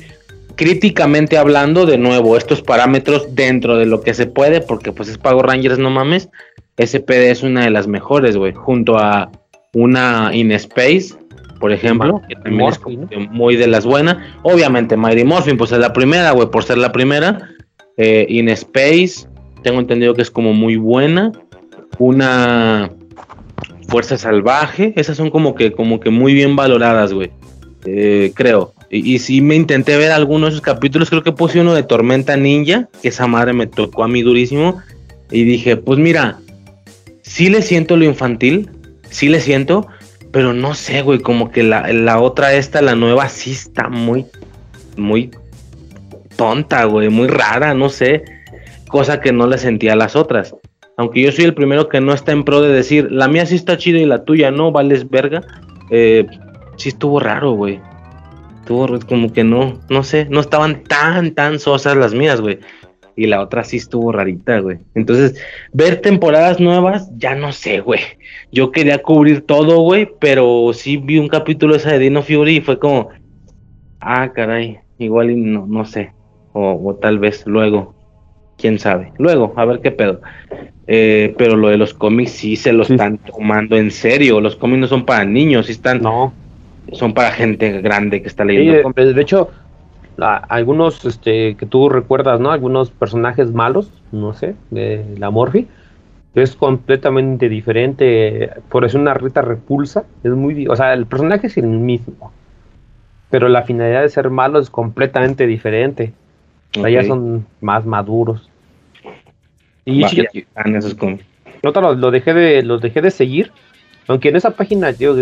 críticamente 0.56 1.38
hablando, 1.38 1.86
de 1.86 1.98
nuevo, 1.98 2.38
estos 2.38 2.62
parámetros 2.62 3.36
dentro 3.36 3.78
de 3.78 3.86
lo 3.86 4.02
que 4.02 4.14
se 4.14 4.26
puede, 4.26 4.62
porque 4.62 4.92
pues 4.92 5.10
es 5.10 5.18
Pago 5.18 5.42
Rangers, 5.42 5.78
no 5.78 5.90
mames. 5.90 6.30
SPD 6.78 7.32
es 7.32 7.44
una 7.44 7.64
de 7.64 7.72
las 7.72 7.88
mejores, 7.88 8.38
güey, 8.38 8.54
junto 8.54 8.98
a 8.98 9.32
una 9.74 10.32
In 10.34 10.52
Space, 10.52 11.16
por 11.60 11.72
ejemplo, 11.72 12.22
que 12.28 12.36
también 12.36 12.70
es 12.70 13.30
muy 13.30 13.56
de 13.56 13.68
las 13.68 13.86
buenas. 13.86 14.18
Obviamente, 14.44 14.98
Mighty 14.98 15.24
Morphin, 15.24 15.58
pues 15.58 15.72
es 15.72 15.80
la 15.80 15.94
primera, 15.94 16.32
güey, 16.32 16.50
por 16.50 16.64
ser 16.64 16.78
la 16.78 16.92
primera. 16.92 17.50
Eh, 17.98 18.26
In 18.30 18.50
Space, 18.50 19.28
tengo 19.64 19.80
entendido 19.80 20.14
que 20.14 20.22
es 20.22 20.32
como 20.32 20.54
muy 20.54 20.76
buena. 20.76 21.32
Una 22.00 22.92
Fuerza 23.88 24.18
Salvaje, 24.18 24.94
esas 24.96 25.18
son 25.18 25.30
como 25.30 25.56
que, 25.56 25.72
como 25.72 26.00
que 26.00 26.10
muy 26.10 26.34
bien 26.34 26.56
valoradas, 26.56 27.14
güey. 27.14 27.32
Eh, 27.86 28.32
creo. 28.36 28.74
Y, 28.90 29.20
si 29.20 29.42
me 29.42 29.56
intenté 29.56 29.98
ver 29.98 30.12
algunos 30.12 30.50
de 30.50 30.56
esos 30.56 30.62
capítulos, 30.62 31.10
creo 31.10 31.24
que 31.24 31.34
puse 31.34 31.60
uno 31.60 31.74
de 31.74 31.84
Tormenta 31.84 32.38
Ninja, 32.38 32.88
que 33.02 33.10
esa 33.10 33.28
madre 33.28 33.54
me 33.54 33.68
tocó 33.68 34.04
a 34.04 34.08
mí 34.08 34.22
durísimo. 34.22 34.82
Y 35.30 35.44
dije, 35.44 35.76
pues 35.76 36.00
mira, 36.00 36.40
sí 37.22 37.50
le 37.50 37.62
siento 37.62 37.98
lo 37.98 38.06
infantil, 38.06 38.70
sí 39.10 39.28
le 39.28 39.42
siento, 39.42 39.88
pero 40.32 40.54
no 40.54 40.74
sé, 40.74 41.02
güey, 41.02 41.20
como 41.20 41.52
que 41.52 41.64
la, 41.64 41.92
la 41.94 42.20
otra 42.20 42.54
esta, 42.54 42.82
la 42.82 42.96
nueva, 42.96 43.30
sí 43.30 43.52
está 43.52 43.90
muy, 43.90 44.26
muy 44.96 45.32
tonta, 46.36 46.86
güey, 46.86 47.10
muy 47.10 47.28
rara, 47.28 47.74
no 47.74 47.90
sé. 47.90 48.24
Cosa 48.88 49.20
que 49.20 49.32
no 49.32 49.48
le 49.48 49.58
sentía 49.58 49.94
a 49.94 49.98
las 49.98 50.16
otras. 50.16 50.56
Aunque 50.98 51.22
yo 51.22 51.32
soy 51.32 51.46
el 51.46 51.54
primero 51.54 51.90
que 51.90 52.02
no 52.02 52.14
está 52.14 52.32
en 52.32 52.44
pro 52.44 52.62
de 52.62 52.72
decir, 52.72 53.12
la 53.12 53.28
mía 53.28 53.46
sí 53.46 53.56
está 53.56 53.78
chida 53.78 54.00
y 54.00 54.06
la 54.06 54.24
tuya 54.24 54.52
no, 54.52 54.72
vales 54.72 55.10
verga. 55.10 55.44
Eh, 55.92 56.26
sí 56.78 56.90
estuvo 56.90 57.20
raro, 57.20 57.52
güey 57.52 57.80
estuvo 58.68 59.00
como 59.08 59.32
que 59.32 59.46
no, 59.46 59.80
no 59.90 60.04
sé, 60.04 60.28
no 60.30 60.42
estaban 60.42 60.84
tan, 60.84 61.32
tan 61.32 61.58
sosas 61.58 61.96
las 61.96 62.14
mías, 62.14 62.42
güey. 62.42 62.60
Y 63.18 63.26
la 63.26 63.42
otra 63.42 63.64
sí 63.64 63.78
estuvo 63.78 64.12
rarita, 64.12 64.60
güey. 64.60 64.78
Entonces, 64.94 65.42
ver 65.74 66.02
temporadas 66.02 66.60
nuevas, 66.60 67.10
ya 67.18 67.36
no 67.36 67.52
sé, 67.52 67.80
güey. 67.80 68.00
Yo 68.52 68.72
quería 68.72 69.00
cubrir 69.00 69.42
todo, 69.42 69.82
güey, 69.82 70.08
pero 70.20 70.72
sí 70.74 70.98
vi 70.98 71.18
un 71.18 71.28
capítulo 71.28 71.76
esa 71.76 71.92
de 71.92 72.00
Dino 72.00 72.22
Fury 72.22 72.58
y 72.58 72.62
fue 72.62 72.78
como, 72.78 73.10
ah, 74.00 74.32
caray, 74.34 74.78
igual 75.00 75.32
y 75.32 75.36
no, 75.36 75.66
no 75.68 75.84
sé. 75.84 76.14
O, 76.54 76.96
tal 77.02 77.20
vez 77.20 77.44
luego, 77.46 77.96
quién 78.58 78.80
sabe. 78.80 79.12
Luego, 79.18 79.52
a 79.58 79.66
ver 79.66 79.82
qué 79.82 79.92
pedo. 79.92 80.22
Eh, 80.86 81.34
pero 81.38 81.58
lo 81.58 81.70
de 81.70 81.78
los 81.78 81.94
cómics 81.94 82.32
sí 82.32 82.56
se 82.56 82.72
lo 82.72 82.84
están 82.84 83.18
tomando 83.18 83.78
en 83.78 83.92
serio. 83.92 84.40
Los 84.40 84.56
cómics 84.56 84.80
no 84.80 84.88
son 84.88 85.06
para 85.06 85.26
niños, 85.26 85.66
sí 85.66 85.72
están. 85.72 86.02
No 86.02 86.34
son 86.94 87.14
para 87.14 87.32
gente 87.32 87.82
grande 87.82 88.22
que 88.22 88.28
está 88.28 88.46
leyendo. 88.46 88.92
de 88.94 89.22
hecho, 89.22 89.50
algunos 90.20 91.06
este, 91.06 91.56
que 91.56 91.66
tú 91.66 91.90
recuerdas, 91.90 92.40
¿no? 92.40 92.52
Algunos 92.52 92.92
personajes 92.92 93.52
malos, 93.52 93.92
no 94.12 94.34
sé, 94.34 94.56
de 94.72 95.16
la 95.18 95.30
Morphy, 95.30 95.68
es 96.34 96.56
completamente 96.56 97.50
diferente. 97.50 98.52
Por 98.70 98.86
eso 98.86 98.98
una 98.98 99.14
Rita 99.14 99.42
repulsa, 99.42 100.06
es 100.24 100.32
muy, 100.32 100.68
o 100.68 100.76
sea, 100.76 100.94
el 100.94 101.06
personaje 101.06 101.48
es 101.48 101.58
el 101.58 101.68
mismo, 101.68 102.32
pero 103.30 103.50
la 103.50 103.64
finalidad 103.64 104.02
de 104.02 104.10
ser 104.10 104.30
malo 104.30 104.60
es 104.60 104.70
completamente 104.70 105.46
diferente. 105.48 106.14
O 106.78 106.82
sea, 106.82 106.90
ya 106.90 107.04
son 107.04 107.46
más 107.62 107.86
maduros. 107.86 108.50
Y 109.86 110.02
yo, 110.02 110.24
lo, 111.64 112.12
dejé 112.12 112.34
de, 112.34 112.62
los 112.62 112.82
dejé 112.82 113.02
de 113.02 113.10
seguir, 113.10 113.52
aunque 114.08 114.30
en 114.30 114.36
esa 114.36 114.52
página, 114.52 114.92
yo, 114.92 115.16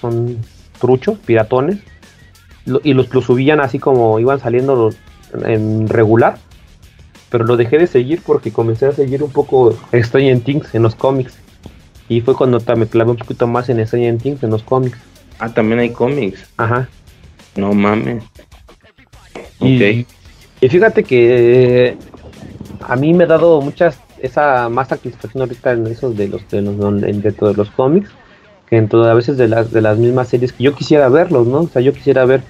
son 0.00 0.38
truchos, 0.80 1.18
piratones, 1.18 1.78
y 2.66 2.94
los, 2.94 3.08
subían 3.08 3.60
así 3.60 3.78
como 3.78 4.18
iban 4.18 4.40
saliendo 4.40 4.90
en 5.44 5.88
regular. 5.88 6.38
Pero 7.30 7.44
lo 7.44 7.56
dejé 7.56 7.78
de 7.78 7.86
seguir 7.86 8.22
porque 8.24 8.52
comencé 8.52 8.86
a 8.86 8.92
seguir 8.92 9.22
un 9.22 9.30
poco 9.30 9.76
Stranger 9.92 10.40
Things 10.40 10.74
en 10.74 10.82
los 10.82 10.94
cómics. 10.94 11.38
Y 12.08 12.20
fue 12.22 12.34
cuando 12.34 12.60
me 12.76 12.86
clavé 12.86 13.12
un 13.12 13.16
poquito 13.16 13.46
más 13.46 13.68
en 13.68 13.84
Stranger 13.86 14.18
Things 14.18 14.42
en 14.42 14.50
los 14.50 14.64
cómics. 14.64 14.98
Ah, 15.38 15.48
también 15.48 15.78
hay 15.78 15.90
cómics. 15.90 16.50
Ajá. 16.56 16.88
No 17.54 17.72
mames. 17.72 18.24
Y, 19.60 20.06
y 20.60 20.68
fíjate 20.68 21.04
que 21.04 21.96
a 22.80 22.96
mí 22.96 23.14
me 23.14 23.24
ha 23.24 23.28
dado 23.28 23.60
muchas 23.60 23.98
esa 24.20 24.68
más 24.68 24.88
satisfacción 24.88 25.42
ahorita 25.42 25.72
en 25.72 25.86
esos 25.86 26.16
de 26.16 26.28
los 26.28 26.46
de 26.48 26.62
los 26.62 27.00
dentro 27.00 27.48
de 27.48 27.54
los 27.54 27.70
cómics 27.70 28.10
en 28.70 28.88
a 28.94 29.14
veces 29.14 29.36
de 29.36 29.48
las, 29.48 29.72
de 29.72 29.80
las 29.80 29.98
mismas 29.98 30.28
series 30.28 30.52
que 30.52 30.64
yo 30.64 30.74
quisiera 30.74 31.08
verlos, 31.08 31.46
¿no? 31.46 31.60
O 31.60 31.68
sea, 31.68 31.82
yo 31.82 31.92
quisiera 31.92 32.24
ver 32.24 32.42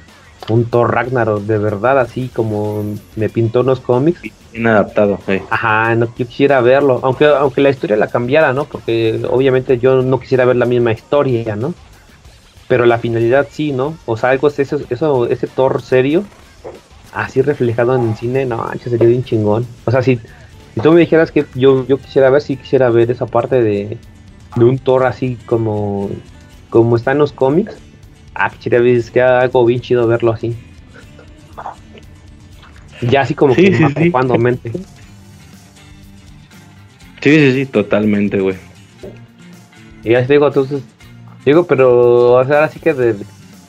un 0.48 0.64
Thor 0.64 0.92
Ragnarok 0.92 1.42
de 1.42 1.58
verdad, 1.58 1.98
así 1.98 2.28
como 2.28 2.84
me 3.16 3.28
pintó 3.28 3.60
en 3.60 3.66
los 3.66 3.80
cómics. 3.80 4.22
Bien 4.52 4.66
adaptado, 4.66 5.18
sí. 5.26 5.40
Ajá, 5.48 5.94
no, 5.94 6.06
yo 6.16 6.26
quisiera 6.26 6.60
verlo, 6.60 7.00
aunque, 7.02 7.26
aunque 7.26 7.60
la 7.60 7.70
historia 7.70 7.96
la 7.96 8.08
cambiara, 8.08 8.52
¿no? 8.52 8.64
Porque 8.64 9.20
obviamente 9.30 9.78
yo 9.78 10.02
no 10.02 10.20
quisiera 10.20 10.44
ver 10.44 10.56
la 10.56 10.66
misma 10.66 10.92
historia, 10.92 11.56
¿no? 11.56 11.74
Pero 12.68 12.84
la 12.84 12.98
finalidad 12.98 13.48
sí, 13.50 13.72
¿no? 13.72 13.96
O 14.06 14.16
sea, 14.16 14.30
algo 14.30 14.48
eso, 14.48 14.80
eso 14.90 15.26
ese 15.26 15.46
Thor 15.46 15.80
serio, 15.82 16.24
así 17.12 17.42
reflejado 17.42 17.96
en 17.96 18.10
el 18.10 18.16
cine, 18.16 18.44
no, 18.44 18.68
sería 18.82 19.06
bien 19.06 19.24
chingón. 19.24 19.66
O 19.84 19.90
sea, 19.90 20.02
si, 20.02 20.16
si 20.74 20.80
tú 20.80 20.92
me 20.92 21.00
dijeras 21.00 21.32
que 21.32 21.46
yo, 21.54 21.86
yo 21.86 21.98
quisiera 21.98 22.30
ver, 22.30 22.42
sí 22.42 22.56
quisiera 22.56 22.90
ver 22.90 23.10
esa 23.10 23.26
parte 23.26 23.62
de 23.62 23.98
de 24.56 24.64
un 24.64 24.78
Thor 24.78 25.06
así 25.06 25.36
como, 25.46 26.10
como 26.68 26.96
está 26.96 27.12
en 27.12 27.18
los 27.18 27.32
cómics. 27.32 27.76
Ah, 28.34 28.50
es 28.60 29.10
que 29.10 29.22
algo 29.22 29.64
bien 29.64 29.80
chido 29.80 30.06
verlo 30.06 30.32
así. 30.32 30.56
Ya 33.02 33.22
así 33.22 33.34
como 33.34 33.54
que 33.54 33.74
sí, 33.74 33.84
sí. 33.96 34.38
mente. 34.38 34.72
Sí, 34.72 34.80
sí, 37.22 37.52
sí, 37.52 37.66
totalmente, 37.66 38.40
güey. 38.40 38.56
Y 40.04 40.10
ya 40.10 40.26
te 40.26 40.34
digo, 40.34 40.46
entonces, 40.46 40.82
digo, 41.44 41.66
pero 41.66 42.32
o 42.32 42.44
sea, 42.44 42.56
ahora 42.56 42.68
sí 42.68 42.80
que 42.80 42.94
de, 42.94 43.16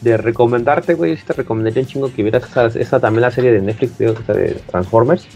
de 0.02 0.18
recomendarte, 0.18 0.94
güey, 0.94 1.18
sí 1.18 1.24
te 1.26 1.34
recomendaría 1.34 1.82
un 1.82 1.88
chingo 1.88 2.14
que 2.14 2.24
vieras 2.24 2.76
esa, 2.76 3.00
también 3.00 3.22
la 3.22 3.32
serie 3.32 3.52
de 3.52 3.62
Netflix, 3.62 3.98
de 3.98 4.62
Transformers. 4.70 5.28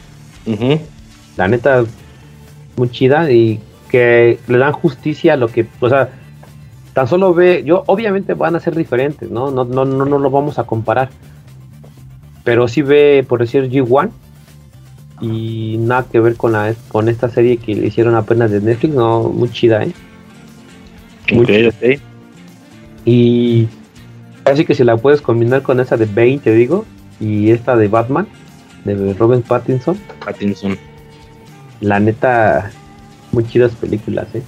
La 1.38 1.48
neta, 1.48 1.84
muy 2.78 2.90
chida 2.90 3.30
y 3.32 3.60
que 3.90 4.40
le 4.48 4.58
dan 4.58 4.74
justicia 4.74 5.34
a 5.34 5.38
lo 5.38 5.48
que, 5.48 5.68
o 5.80 5.90
sea, 5.90 6.10
tan 6.94 7.08
solo 7.08 7.34
ve, 7.34 7.64
yo 7.66 7.84
obviamente 7.88 8.34
van 8.34 8.56
a 8.56 8.60
ser 8.60 8.76
diferentes, 8.76 9.30
¿no? 9.30 9.52
No, 9.52 9.66
no, 9.66 9.86
no, 9.86 10.06
no 10.06 10.18
lo 10.18 10.30
vamos 10.30 10.60
a 10.60 10.64
comparar. 10.64 11.10
Pero 12.44 12.68
sí 12.68 12.82
ve, 12.82 13.26
por 13.28 13.40
decir, 13.40 13.70
G1 13.70 14.12
y 15.22 15.78
nada 15.80 16.06
que 16.12 16.20
ver 16.20 16.36
con 16.36 16.52
la 16.52 16.74
con 16.90 17.08
esta 17.10 17.30
serie 17.30 17.58
que 17.58 17.74
le 17.76 17.88
hicieron 17.88 18.16
apenas 18.16 18.52
de 18.52 18.62
Netflix, 18.62 18.94
no, 18.94 19.24
muy 19.24 19.50
chida, 19.50 19.84
¿eh? 19.84 19.94
Muy 21.34 21.46
chida. 21.46 21.72
Y 23.06 23.68
así 24.46 24.66
que 24.66 24.76
si 24.76 24.84
la 24.84 24.98
puedes 24.98 25.22
combinar 25.22 25.62
con 25.62 25.80
esa 25.80 25.98
de 25.98 26.06
Bane, 26.06 26.40
te 26.40 26.54
digo, 26.54 26.86
y 27.20 27.52
esta 27.52 27.76
de 27.76 27.88
Batman, 27.88 28.28
de 28.84 29.14
Robin 29.14 29.42
Pattinson. 29.42 29.98
Pattinson. 30.24 30.78
La 31.82 32.00
neta, 32.00 32.72
muy 33.36 33.46
chidas 33.46 33.74
películas, 33.74 34.28
¿eh? 34.34 34.42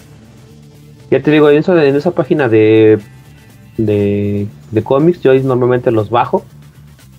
Ya 1.11 1.21
te 1.21 1.31
digo, 1.31 1.49
en, 1.49 1.63
en 1.69 1.95
esa 1.95 2.11
página 2.11 2.49
de, 2.49 2.99
de, 3.77 4.47
cómics 4.83 5.21
yo 5.21 5.33
normalmente 5.35 5.91
los 5.91 6.09
bajo 6.09 6.43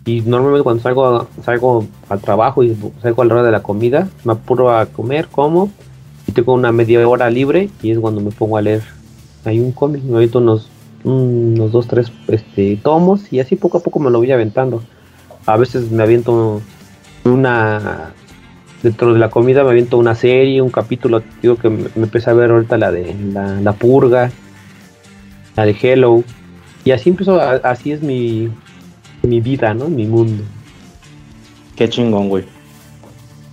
Y 0.04 0.22
normalmente 0.22 0.64
cuando 0.64 0.82
salgo, 0.82 1.28
salgo 1.44 1.86
al 2.08 2.20
trabajo 2.20 2.64
y 2.64 2.76
salgo 3.02 3.22
a 3.22 3.24
la 3.24 3.34
hora 3.34 3.42
de 3.44 3.52
la 3.52 3.62
comida, 3.62 4.08
me 4.24 4.32
apuro 4.32 4.76
a 4.76 4.86
comer, 4.86 5.28
como, 5.28 5.70
y 6.26 6.32
tengo 6.32 6.52
una 6.54 6.72
media 6.72 7.06
hora 7.08 7.30
libre 7.30 7.70
y 7.82 7.90
es 7.90 7.98
cuando 7.98 8.20
me 8.20 8.30
pongo 8.30 8.56
a 8.56 8.62
leer. 8.62 8.82
Hay 9.44 9.60
un 9.60 9.72
cómic, 9.72 10.02
me 10.02 10.26
unos, 10.26 10.68
unos 11.04 11.72
dos, 11.72 11.86
tres 11.86 12.12
este, 12.28 12.76
tomos 12.82 13.32
y 13.32 13.40
así 13.40 13.56
poco 13.56 13.78
a 13.78 13.82
poco 13.82 14.00
me 14.00 14.10
lo 14.10 14.18
voy 14.18 14.32
aventando. 14.32 14.82
A 15.46 15.56
veces 15.56 15.90
me 15.90 16.02
aviento 16.02 16.60
una 17.24 18.12
dentro 18.82 19.12
de 19.12 19.18
la 19.18 19.30
comida 19.30 19.64
me 19.64 19.70
aviento 19.70 19.98
una 19.98 20.14
serie, 20.14 20.62
un 20.62 20.70
capítulo, 20.70 21.22
digo 21.42 21.56
que 21.56 21.68
me, 21.68 21.88
empecé 21.96 22.30
a 22.30 22.34
ver 22.34 22.50
ahorita 22.50 22.76
la 22.76 22.90
de 22.92 23.14
la, 23.62 23.72
purga, 23.72 24.30
la 25.56 25.64
de 25.64 25.76
Hello, 25.80 26.22
y 26.84 26.92
así 26.92 27.10
empezó, 27.10 27.40
así 27.40 27.92
es 27.92 28.02
mi, 28.02 28.48
mi 29.22 29.40
vida, 29.40 29.74
¿no? 29.74 29.88
Mi 29.88 30.06
mundo. 30.06 30.44
Qué 31.76 31.88
chingón, 31.88 32.28
güey. 32.28 32.44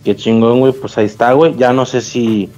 Qué 0.03 0.15
chingón, 0.15 0.59
güey. 0.59 0.73
Pues 0.73 0.97
ahí 0.97 1.05
está, 1.05 1.33
güey. 1.33 1.55
Ya 1.57 1.73
no 1.73 1.85
sé 1.85 2.01
si 2.01 2.49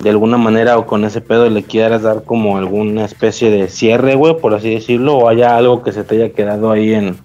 de 0.00 0.10
alguna 0.10 0.36
manera 0.36 0.78
o 0.78 0.86
con 0.86 1.04
ese 1.04 1.20
pedo 1.20 1.48
le 1.48 1.62
quieras 1.62 2.02
dar 2.02 2.24
como 2.24 2.56
alguna 2.56 3.04
especie 3.04 3.50
de 3.50 3.68
cierre, 3.68 4.14
güey, 4.14 4.38
por 4.38 4.54
así 4.54 4.70
decirlo, 4.74 5.16
o 5.16 5.28
haya 5.28 5.56
algo 5.56 5.82
que 5.82 5.92
se 5.92 6.04
te 6.04 6.16
haya 6.16 6.32
quedado 6.32 6.70
ahí 6.70 6.94
en, 6.94 7.16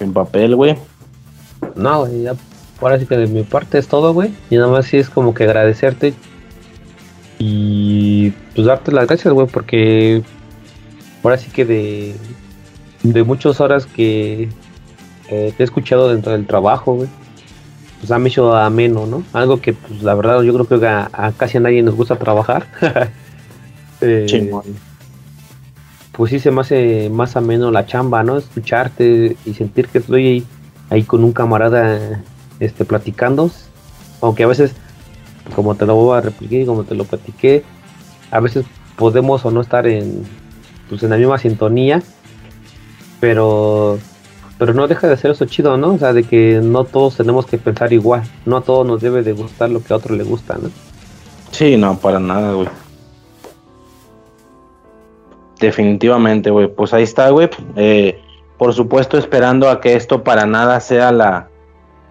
en 0.00 0.12
papel, 0.12 0.54
güey. 0.54 0.76
No, 1.76 2.00
güey, 2.00 2.22
ya 2.22 2.34
ahora 2.80 2.98
sí 2.98 3.06
que 3.06 3.16
de 3.16 3.26
mi 3.26 3.42
parte 3.42 3.78
es 3.78 3.88
todo, 3.88 4.12
güey. 4.12 4.32
Y 4.50 4.56
nada 4.56 4.68
más 4.68 4.86
sí 4.86 4.96
es 4.96 5.10
como 5.10 5.34
que 5.34 5.44
agradecerte 5.44 6.14
y 7.38 8.30
pues 8.54 8.66
darte 8.66 8.92
las 8.92 9.06
gracias, 9.06 9.32
güey, 9.32 9.46
porque 9.46 10.22
ahora 11.22 11.38
sí 11.38 11.50
que 11.50 11.64
de, 11.64 12.14
de 13.02 13.22
muchas 13.22 13.60
horas 13.60 13.86
que 13.86 14.48
te 15.28 15.54
he 15.58 15.62
escuchado 15.62 16.08
dentro 16.08 16.32
del 16.32 16.46
trabajo, 16.46 16.94
güey, 16.94 17.08
pues 18.00 18.10
ha 18.10 18.26
hecho 18.26 18.56
ameno, 18.56 19.06
¿no? 19.06 19.22
Algo 19.32 19.60
que, 19.60 19.72
pues 19.72 20.02
la 20.02 20.14
verdad, 20.14 20.42
yo 20.42 20.54
creo 20.54 20.80
que 20.80 20.86
a, 20.86 21.32
casi 21.36 21.58
a 21.58 21.60
nadie 21.60 21.82
nos 21.82 21.94
gusta 21.94 22.16
trabajar. 22.16 22.66
eh, 24.00 24.50
pues 26.12 26.30
sí 26.30 26.38
se 26.40 26.50
me 26.50 26.62
hace 26.62 27.10
más 27.10 27.36
ameno 27.36 27.70
la 27.70 27.86
chamba, 27.86 28.22
¿no? 28.24 28.38
Escucharte 28.38 29.36
y 29.44 29.54
sentir 29.54 29.88
que 29.88 29.98
estoy 29.98 30.26
ahí, 30.26 30.46
ahí 30.90 31.02
con 31.04 31.22
un 31.22 31.32
camarada 31.32 32.22
este, 32.60 32.84
platicando, 32.84 33.50
aunque 34.20 34.44
a 34.44 34.46
veces, 34.46 34.72
como 35.54 35.74
te 35.74 35.86
lo 35.86 35.94
voy 35.94 36.18
a 36.18 36.20
replicar 36.20 36.66
como 36.66 36.84
te 36.84 36.94
lo 36.94 37.04
platiqué, 37.04 37.64
a 38.30 38.40
veces 38.40 38.66
podemos 38.96 39.44
o 39.44 39.50
no 39.50 39.60
estar 39.60 39.86
en, 39.86 40.24
pues, 40.88 41.02
en 41.02 41.10
la 41.10 41.16
misma 41.16 41.38
sintonía, 41.38 42.02
pero, 43.20 43.98
pero 44.58 44.74
no 44.74 44.88
deja 44.88 45.08
de 45.08 45.16
ser 45.16 45.30
eso 45.30 45.46
chido, 45.46 45.76
¿no? 45.76 45.94
O 45.94 45.98
sea, 45.98 46.12
de 46.12 46.24
que 46.24 46.60
no 46.62 46.84
todos 46.84 47.16
tenemos 47.16 47.46
que 47.46 47.58
pensar 47.58 47.92
igual, 47.92 48.22
no 48.44 48.58
a 48.58 48.62
todos 48.62 48.86
nos 48.86 49.00
debe 49.00 49.22
de 49.22 49.32
gustar 49.32 49.70
lo 49.70 49.82
que 49.82 49.92
a 49.92 49.96
otro 49.96 50.14
le 50.14 50.24
gusta, 50.24 50.56
¿no? 50.60 50.70
Sí, 51.50 51.76
no, 51.76 51.96
para 51.98 52.18
nada, 52.18 52.52
güey. 52.52 52.68
Definitivamente, 55.58 56.50
güey. 56.50 56.68
Pues 56.68 56.92
ahí 56.92 57.02
está, 57.02 57.30
güey. 57.30 57.48
Eh, 57.74 58.20
por 58.58 58.74
supuesto, 58.74 59.18
esperando 59.18 59.68
a 59.68 59.80
que 59.80 59.94
esto 59.94 60.22
para 60.22 60.46
nada 60.46 60.78
sea 60.80 61.10
la, 61.10 61.48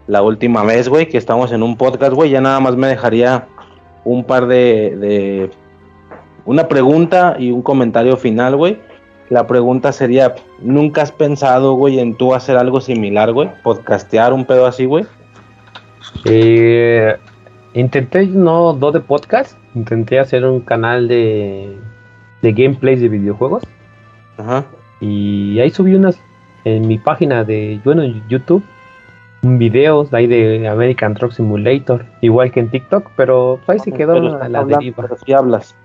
la 0.07 0.21
última 0.21 0.63
vez, 0.63 0.89
güey, 0.89 1.07
que 1.07 1.17
estamos 1.17 1.51
en 1.51 1.61
un 1.61 1.77
podcast, 1.77 2.13
güey. 2.13 2.31
Ya 2.31 2.41
nada 2.41 2.59
más 2.59 2.75
me 2.75 2.87
dejaría 2.87 3.47
un 4.05 4.23
par 4.23 4.47
de, 4.47 4.95
de, 4.97 5.51
Una 6.45 6.67
pregunta 6.67 7.35
y 7.37 7.51
un 7.51 7.61
comentario 7.61 8.15
final, 8.17 8.55
güey. 8.55 8.79
La 9.29 9.45
pregunta 9.45 9.91
sería, 9.91 10.35
¿nunca 10.59 11.01
has 11.01 11.11
pensado, 11.11 11.73
güey, 11.73 11.99
en 11.99 12.15
tú 12.15 12.33
hacer 12.33 12.55
algo 12.55 12.79
similar, 12.79 13.33
güey? 13.33 13.49
Podcastear 13.61 14.31
un 14.31 14.45
pedo 14.45 14.65
así, 14.65 14.85
güey. 14.85 15.05
Eh, 16.23 17.17
intenté, 17.73 18.25
no, 18.27 18.71
no 18.71 18.91
de 18.93 19.01
podcast, 19.01 19.57
intenté 19.75 20.19
hacer 20.19 20.45
un 20.45 20.61
canal 20.61 21.09
de, 21.09 21.77
de 22.41 22.53
gameplays 22.53 23.01
de 23.01 23.09
videojuegos. 23.09 23.63
Ajá. 24.37 24.63
Y 25.01 25.59
ahí 25.59 25.69
subí 25.69 25.93
unas 25.93 26.17
en 26.63 26.87
mi 26.87 26.97
página 26.97 27.43
de, 27.43 27.81
bueno, 27.83 28.03
YouTube 28.29 28.63
videos 29.41 30.13
ahí 30.13 30.27
de 30.27 30.67
American 30.67 31.13
Truck 31.13 31.31
Simulator, 31.31 32.05
igual 32.21 32.51
que 32.51 32.59
en 32.59 32.69
TikTok, 32.69 33.11
pero 33.15 33.59
ahí 33.67 33.79
se 33.79 33.91
quedó 33.91 34.19
la, 34.19 34.49
la 34.49 34.65
deriva. 34.65 35.03
Pero 35.03 35.17
si 35.17 35.33
hablas. 35.33 35.75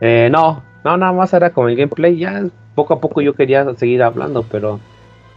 Eh, 0.00 0.28
no, 0.30 0.62
no, 0.84 0.96
nada 0.96 1.12
más 1.12 1.32
era 1.32 1.50
como 1.50 1.68
el 1.68 1.76
gameplay, 1.76 2.16
ya 2.18 2.44
poco 2.74 2.94
a 2.94 3.00
poco 3.00 3.20
yo 3.20 3.34
quería 3.34 3.74
seguir 3.74 4.02
hablando, 4.02 4.44
pero 4.44 4.78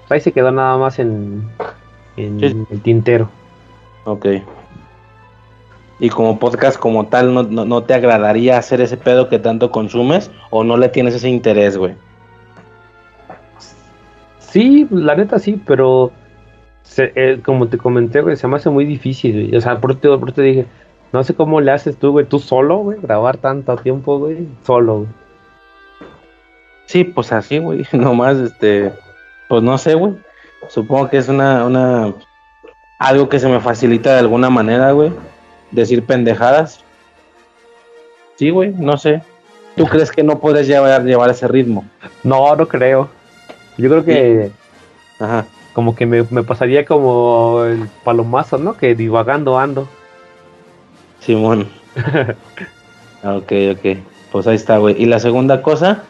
ahí 0.10 0.20
se 0.20 0.32
quedó 0.32 0.52
nada 0.52 0.78
más 0.78 1.00
en, 1.00 1.50
en 2.18 2.68
el 2.70 2.82
tintero. 2.82 3.30
Ok. 4.06 4.28
Y 6.00 6.10
como 6.10 6.40
podcast 6.40 6.80
como 6.80 7.08
tal, 7.08 7.34
¿no, 7.34 7.44
no, 7.44 7.64
no 7.64 7.84
te 7.84 7.94
agradaría 7.94 8.58
hacer 8.58 8.82
ese 8.82 8.98
pedo 8.98 9.30
que 9.30 9.40
tanto 9.40 9.72
consumes 9.72 10.32
o 10.50 10.64
no 10.64 10.78
le 10.78 10.90
tienes 10.90 11.14
ese 11.14 11.30
interés, 11.30 11.78
güey? 11.78 11.94
Sí, 14.40 14.88
la 14.90 15.16
neta 15.16 15.40
sí, 15.40 15.62
pero 15.66 16.12
eh, 16.98 17.40
como 17.44 17.68
te 17.68 17.78
comenté, 17.78 18.22
güey, 18.22 18.36
se 18.36 18.48
me 18.48 18.58
hace 18.58 18.70
muy 18.70 18.86
difícil, 18.86 19.56
O 19.56 19.62
sea, 19.62 19.80
por, 19.80 19.98
por 19.98 20.32
te 20.32 20.42
dije, 20.42 20.66
no 21.14 21.24
sé 21.24 21.34
cómo 21.34 21.62
le 21.62 21.72
haces 21.72 21.98
tú, 21.98 22.12
güey, 22.12 22.26
tú 22.26 22.40
solo, 22.40 22.78
güey, 22.80 23.00
grabar 23.02 23.38
tanto 23.38 23.76
tiempo, 23.78 24.20
güey, 24.20 24.48
solo, 24.66 24.98
güey. 25.00 25.10
Sí, 26.86 27.04
pues 27.04 27.32
así, 27.32 27.60
güey, 27.60 27.86
nomás, 27.94 28.38
este, 28.38 28.92
pues 29.48 29.64
no 29.64 29.78
sé, 29.78 29.96
güey. 29.96 30.14
Supongo 30.70 31.10
que 31.10 31.18
es 31.18 31.28
una, 31.28 31.66
una, 31.66 32.14
algo 33.00 33.30
que 33.30 33.40
se 33.40 33.48
me 33.48 33.60
facilita 33.60 34.14
de 34.14 34.20
alguna 34.20 34.50
manera, 34.50 34.92
güey, 34.92 35.12
decir 35.72 36.06
pendejadas. 36.06 36.84
Sí, 38.36 38.50
güey, 38.50 38.72
no 38.72 38.98
sé. 38.98 39.22
¿Tú 39.76 39.86
crees 39.86 40.12
que 40.12 40.24
no 40.24 40.40
puedes 40.40 40.68
llevar, 40.68 41.04
llevar 41.04 41.30
ese 41.30 41.48
ritmo? 41.48 41.86
No, 42.24 42.56
no 42.56 42.68
creo. 42.68 43.10
Yo 43.78 43.90
creo 43.90 44.04
que... 44.04 44.52
Ajá 45.20 45.46
como 45.74 45.96
que 45.96 46.06
me, 46.06 46.24
pasaría 46.44 46.86
como 46.86 47.64
el 47.64 47.88
palomazo, 48.04 48.58
¿no? 48.58 48.76
Que 48.76 48.96
divagando 48.96 49.58
ando. 49.58 49.88
Simón. 51.20 51.68
ok, 53.24 53.52
ok. 53.74 53.98
Pues 54.32 54.48
ahí 54.48 54.56
está, 54.56 54.78
güey. 54.78 55.02
Y 55.02 55.06
la 55.06 55.20
segunda 55.20 55.62
cosa, 55.62 56.04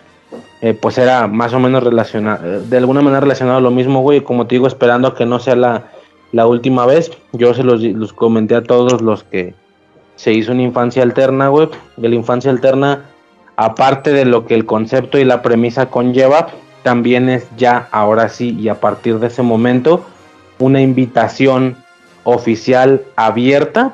eh, 0.62 0.74
pues 0.74 0.98
era 0.98 1.28
más 1.28 1.54
o 1.54 1.60
menos 1.60 1.84
relacionado, 1.84 2.62
de 2.62 2.78
alguna 2.78 3.02
manera 3.02 3.22
relacionado 3.22 3.58
a 3.58 3.62
lo 3.62 3.72
mismo, 3.72 4.02
güey. 4.02 4.22
Como 4.22 4.48
te 4.48 4.56
digo, 4.56 4.68
esperando 4.68 5.10
a 5.10 5.16
que 5.16 5.26
no 5.26 5.40
sea 5.40 5.56
la, 5.56 5.92
la 6.32 6.48
última 6.48 6.86
vez. 6.86 7.12
Yo 7.34 7.54
se 7.54 7.64
los, 7.64 7.82
los, 7.82 8.14
comenté 8.14 8.56
a 8.56 8.64
todos 8.64 9.02
los 9.02 9.24
que 9.24 9.54
se 10.16 10.34
hizo 10.34 10.52
una 10.52 10.64
infancia 10.64 11.04
alterna, 11.04 11.50
güey. 11.50 11.70
De 11.98 12.10
la 12.10 12.16
infancia 12.16 12.50
alterna, 12.50 13.06
aparte 13.58 14.12
de 14.12 14.26
lo 14.26 14.46
que 14.48 14.56
el 14.56 14.66
concepto 14.66 15.20
y 15.20 15.24
la 15.24 15.44
premisa 15.44 15.88
conlleva, 15.88 16.48
también 16.84 17.30
es 17.30 17.48
ya, 17.58 17.88
ahora 17.92 18.30
sí, 18.30 18.56
y 18.60 18.70
a 18.70 18.80
partir 18.80 19.20
de 19.20 19.28
ese 19.28 19.42
momento, 19.42 20.06
una 20.60 20.82
invitación 20.82 21.78
oficial 22.24 23.04
abierta 23.16 23.94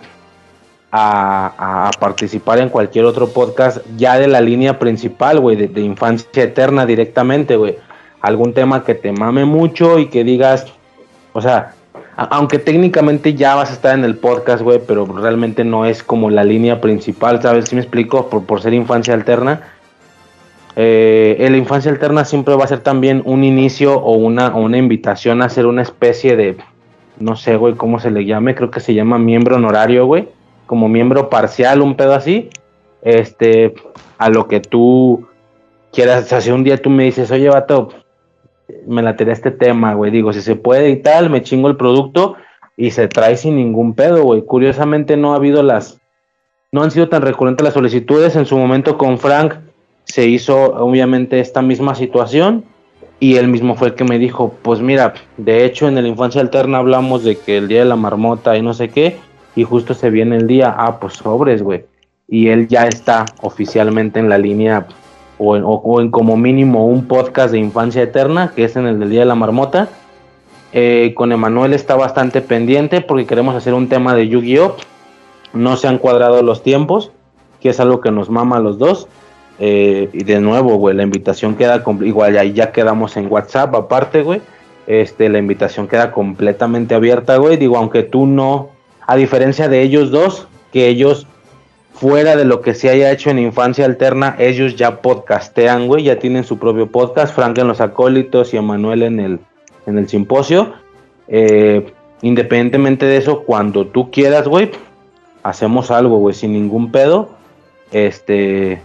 a, 0.92 1.92
participar 2.00 2.60
en 2.60 2.70
cualquier 2.70 3.06
otro 3.06 3.30
podcast 3.30 3.80
ya 3.98 4.18
de 4.18 4.28
la 4.28 4.42
línea 4.42 4.80
principal, 4.80 5.40
güey, 5.40 5.56
de, 5.56 5.82
infancia 5.82 6.44
eterna 6.44 6.86
directamente, 6.86 7.56
güey. 7.56 7.78
Algún 8.22 8.54
tema 8.54 8.84
que 8.84 8.96
te 8.96 9.12
mame 9.12 9.46
mucho 9.46 10.00
y 10.00 10.08
que 10.08 10.24
digas, 10.24 10.66
o 11.34 11.42
sea, 11.42 11.74
aunque 12.16 12.58
técnicamente 12.58 13.36
ya 13.36 13.54
vas 13.56 13.70
a 13.70 13.74
estar 13.74 13.98
en 13.98 14.04
el 14.04 14.16
podcast, 14.16 14.64
güey, 14.64 14.80
pero 14.86 15.06
realmente 15.06 15.64
no 15.64 15.86
es 15.86 16.02
como 16.02 16.30
la 16.30 16.44
línea 16.44 16.82
principal, 16.82 17.42
¿sabes? 17.42 17.66
Si 17.66 17.76
me 17.76 17.82
explico, 17.82 18.30
por, 18.30 18.46
por 18.46 18.62
ser 18.62 18.74
infancia 18.74 19.14
alterna 19.14 19.77
eh, 20.80 21.48
la 21.50 21.58
infancia 21.58 21.90
alterna 21.90 22.24
siempre 22.24 22.56
va 22.56 22.64
a 22.64 22.68
ser 22.68 22.82
también 22.82 23.24
un 23.26 23.44
inicio 23.44 24.00
o 24.00 24.12
una, 24.12 24.56
una 24.56 24.78
invitación 24.78 25.42
a 25.42 25.46
hacer 25.46 25.66
una 25.66 25.82
especie 25.82 26.36
de, 26.36 26.56
no 27.20 27.36
sé, 27.36 27.56
güey, 27.56 27.74
cómo 27.74 28.00
se 28.00 28.12
le 28.12 28.26
llame, 28.26 28.54
creo 28.54 28.70
que 28.70 28.80
se 28.80 28.94
llama 28.94 29.18
miembro 29.18 29.56
honorario, 29.56 30.06
güey, 30.06 30.30
como 30.68 30.88
miembro 30.88 31.32
parcial, 31.32 31.82
un 31.82 31.96
pedo 31.96 32.14
así, 32.14 32.52
este, 33.02 33.74
a 34.20 34.30
lo 34.30 34.48
que 34.48 34.60
tú 34.60 35.28
quieras, 35.92 36.26
o 36.26 36.28
sea, 36.28 36.42
si 36.42 36.52
un 36.52 36.64
día 36.64 36.80
tú 36.80 36.92
me 36.92 37.06
dices, 37.06 37.32
oye, 37.32 37.50
vato, 37.50 37.90
me 38.86 39.02
la 39.02 39.16
tiré 39.16 39.32
este 39.32 39.50
tema, 39.50 39.96
güey, 39.96 40.12
digo, 40.12 40.32
si 40.32 40.42
se 40.42 40.56
puede 40.56 40.92
y 40.92 40.98
tal, 40.98 41.32
me 41.32 41.42
chingo 41.42 41.70
el 41.70 41.78
producto 41.78 42.36
y 42.76 42.92
se 42.92 43.08
trae 43.08 43.36
sin 43.36 43.56
ningún 43.56 43.96
pedo, 43.96 44.22
güey. 44.22 44.44
Curiosamente 44.44 45.18
no 45.18 45.34
ha 45.34 45.38
habido 45.38 45.64
las, 45.64 46.00
no 46.72 46.84
han 46.84 46.92
sido 46.92 47.10
tan 47.10 47.24
recurrentes 47.24 47.64
las 47.64 47.74
solicitudes, 47.74 48.36
en 48.36 48.46
su 48.46 48.56
momento 48.60 48.96
con 49.00 49.18
Frank, 49.18 49.56
se 50.08 50.27
hizo 50.27 50.74
obviamente 50.76 51.40
esta 51.40 51.61
misma 51.61 51.95
situación 51.95 52.64
y 53.19 53.36
él 53.36 53.48
mismo 53.48 53.76
fue 53.76 53.90
el 53.90 53.95
que 53.95 54.03
me 54.03 54.19
dijo, 54.19 54.56
pues 54.61 54.80
mira, 54.80 55.14
de 55.38 55.66
hecho 55.66 55.88
en 55.88 55.95
la 55.95 56.08
infancia 56.08 56.42
alterna 56.42 56.77
hablamos 56.77 57.24
de 57.24 57.38
que 57.38 57.58
el 57.58 57.68
día 57.68 57.80
de 57.80 57.86
la 57.86 57.95
marmota 57.95 58.58
y 58.58 58.61
no 58.61 58.74
sé 58.74 58.90
qué, 58.90 59.18
y 59.56 59.64
justo 59.64 59.94
se 59.94 60.10
viene 60.10 60.38
el 60.38 60.48
día, 60.48 60.74
ah, 60.77 61.00
pues 61.00 61.14
sobres, 61.14 61.64
güey. 61.64 61.86
Y 62.27 62.50
él 62.50 62.68
ya 62.68 62.88
está 62.88 63.26
oficialmente 63.42 64.19
en 64.19 64.30
la 64.30 64.38
línea 64.38 64.86
o 65.40 65.56
en, 65.56 65.64
o, 65.66 66.02
en 66.02 66.11
como 66.11 66.38
mínimo 66.38 66.86
un 66.86 67.08
podcast 67.08 67.52
de 67.52 67.60
infancia 67.60 68.03
eterna, 68.03 68.52
que 68.56 68.66
es 68.66 68.76
en 68.76 68.86
el 68.86 69.00
del 69.00 69.10
día 69.10 69.22
de 69.22 69.26
la 69.26 69.36
marmota. 69.36 69.90
Eh, 70.74 71.14
con 71.16 71.32
Emanuel 71.32 71.74
está 71.74 71.95
bastante 71.95 72.42
pendiente 72.42 73.02
porque 73.02 73.26
queremos 73.26 73.56
hacer 73.56 73.74
un 73.74 73.88
tema 73.90 74.14
de 74.14 74.27
Yu-Gi-Oh! 74.27 74.76
No 75.53 75.76
se 75.77 75.88
han 75.88 75.98
cuadrado 75.98 76.44
los 76.44 76.61
tiempos, 76.61 77.11
que 77.61 77.69
es 77.69 77.80
algo 77.80 78.02
que 78.02 78.11
nos 78.11 78.30
mama 78.30 78.58
a 78.58 78.60
los 78.60 78.77
dos. 78.77 79.08
Eh, 79.60 80.10
y 80.14 80.24
de 80.24 80.40
nuevo, 80.40 80.76
güey, 80.76 80.95
la 80.95 81.03
invitación 81.03 81.56
queda 81.56 81.84
igual 82.02 82.38
ahí 82.38 82.53
ya 82.53 82.72
quedamos 82.72 83.18
en 83.18 83.32
WhatsApp 83.32 83.74
aparte, 83.76 84.22
güey. 84.22 84.42
Este, 84.86 85.30
la 85.30 85.40
invitación 85.40 85.88
queda 85.88 86.11
completamente 86.11 86.95
abierta, 86.95 87.38
güey. 87.38 87.58
Digo, 87.58 87.77
aunque 87.77 88.03
tú 88.03 88.26
no, 88.26 88.69
a 89.06 89.16
diferencia 89.16 89.68
de 89.68 89.82
ellos 89.82 90.11
dos, 90.11 90.48
que 90.72 90.88
ellos 90.88 91.27
fuera 91.94 92.36
de 92.36 92.45
lo 92.45 92.61
que 92.61 92.76
se 92.76 92.90
haya 92.90 93.11
hecho 93.11 93.32
en 93.32 93.40
Infancia 93.40 93.86
Alterna, 93.86 94.36
ellos 94.38 94.76
ya 94.76 95.02
podcastean, 95.02 95.88
güey, 95.88 96.03
ya 96.03 96.19
tienen 96.19 96.44
su 96.44 96.60
propio 96.60 96.92
podcast, 96.92 97.34
Frank 97.34 97.58
en 97.58 97.68
los 97.68 97.82
acólitos 97.82 98.53
y 98.53 98.58
Emanuel 98.58 99.02
en 99.02 99.19
el, 99.19 99.40
en 99.88 99.98
el 99.98 100.08
simposio. 100.08 100.74
Eh, 101.27 101.92
independientemente 102.22 103.08
de 103.08 103.18
eso, 103.18 103.44
cuando 103.44 103.88
tú 103.88 104.11
quieras, 104.11 104.48
güey, 104.48 104.72
hacemos 105.42 105.90
algo, 105.90 106.18
güey, 106.19 106.36
sin 106.36 106.53
ningún 106.53 106.92
pedo. 106.92 107.32
Este, 107.92 108.82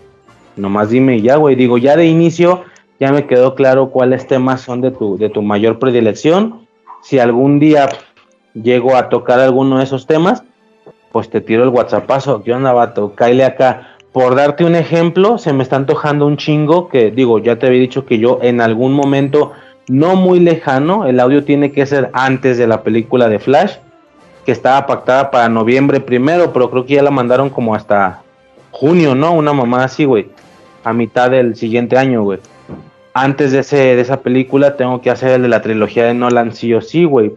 nomás 0.57 0.91
dime 0.91 1.21
ya, 1.21 1.37
güey, 1.37 1.57
digo, 1.57 1.79
ya 1.79 1.97
de 1.97 2.07
inicio 2.07 2.65
ya 3.03 3.11
me 3.11 3.27
quedó 3.27 3.57
claro 3.57 3.91
cuáles 3.91 4.29
temas 4.29 4.61
son 4.61 4.81
de 4.81 4.93
tu, 4.93 5.19
de 5.19 5.29
tu 5.29 5.43
mayor 5.43 5.81
predilección. 5.81 6.69
Si 7.03 7.19
algún 7.19 7.59
día 7.59 7.89
llego 8.55 8.95
a 8.95 9.09
tocar 9.09 9.41
alguno 9.41 9.79
de 9.79 9.85
esos 9.85 10.07
temas, 10.07 10.45
pues 11.11 11.29
te 11.29 11.41
tiro 11.41 11.65
el 11.65 11.71
WhatsAppazo. 11.71 12.45
¿Qué 12.45 12.53
onda, 12.53 12.73
vato? 12.73 13.15
Cáile 13.17 13.45
acá. 13.45 13.97
Por 14.13 14.37
darte 14.37 14.65
un 14.65 14.77
ejemplo, 14.77 15.37
se 15.39 15.53
me 15.53 15.65
está 15.65 15.75
antojando 15.75 16.27
un 16.27 16.37
chingo 16.37 16.89
que, 16.89 17.11
digo, 17.11 17.41
ya 17.41 17.59
te 17.59 17.67
había 17.67 17.81
dicho 17.81 18.07
que 18.07 18.19
yo 18.19 18.39
en 18.41 18.61
algún 18.61 18.93
momento 18.93 19.51
no 19.89 20.15
muy 20.15 20.39
lejano, 20.39 21.07
el 21.07 21.19
audio 21.19 21.43
tiene 21.43 21.73
que 21.73 21.87
ser 21.87 22.09
antes 22.13 22.57
de 22.57 22.69
la 22.69 22.83
película 22.83 23.29
de 23.29 23.41
Flash, 23.41 23.79
que 24.47 24.53
estaba 24.53 24.87
pactada 24.87 25.33
para 25.33 25.49
noviembre 25.49 25.99
primero, 25.99 26.53
pero 26.53 26.71
creo 26.71 26.87
que 26.87 26.95
ya 26.95 27.03
la 27.03 27.11
mandaron 27.11 27.51
como 27.51 27.75
hasta 27.75 28.23
junio, 28.71 29.17
¿no? 29.17 29.33
Una 29.33 29.53
mamá 29.53 29.83
así, 29.83 30.05
güey. 30.05 30.29
A 30.85 30.93
mitad 30.93 31.31
del 31.31 31.57
siguiente 31.57 31.97
año, 31.97 32.23
güey. 32.23 32.39
Antes 33.15 33.53
de, 33.53 33.61
ese, 33.61 33.77
de 33.77 34.01
esa 34.01 34.21
película 34.21 34.77
tengo 34.77 35.01
que 35.01 35.11
hacer 35.11 35.33
el 35.33 35.43
de 35.43 35.49
la 35.49 35.63
trilogía 35.63 36.05
de 36.05 36.15
Nolan 36.15 36.53
sí 36.53 36.73
o 36.73 36.81
sí, 36.81 37.05
güey 37.05 37.33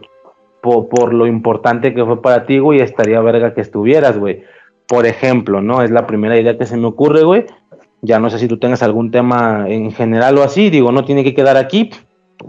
por, 0.84 1.14
lo 1.14 1.26
importante 1.26 1.94
que 1.94 2.04
fue 2.04 2.20
para 2.20 2.46
ti, 2.46 2.58
güey, 2.58 2.80
estaría 2.80 3.20
verga 3.20 3.54
que 3.54 3.60
estuvieras, 3.60 4.18
güey. 4.18 4.42
Por 4.88 5.06
ejemplo, 5.06 5.60
¿no? 5.60 5.82
Es 5.82 5.90
la 5.90 6.06
primera 6.06 6.38
idea 6.38 6.58
que 6.58 6.66
se 6.66 6.76
me 6.76 6.86
ocurre, 6.86 7.22
güey. 7.22 7.46
Ya 8.02 8.18
no 8.18 8.30
sé 8.30 8.38
si 8.38 8.48
tú 8.48 8.58
tengas 8.58 8.82
algún 8.82 9.10
tema 9.10 9.66
en 9.68 9.92
general 9.92 10.38
o 10.38 10.42
así, 10.42 10.70
digo, 10.70 10.92
no 10.92 11.04
tiene 11.04 11.24
que 11.24 11.34
quedar 11.34 11.56
aquí. 11.56 11.90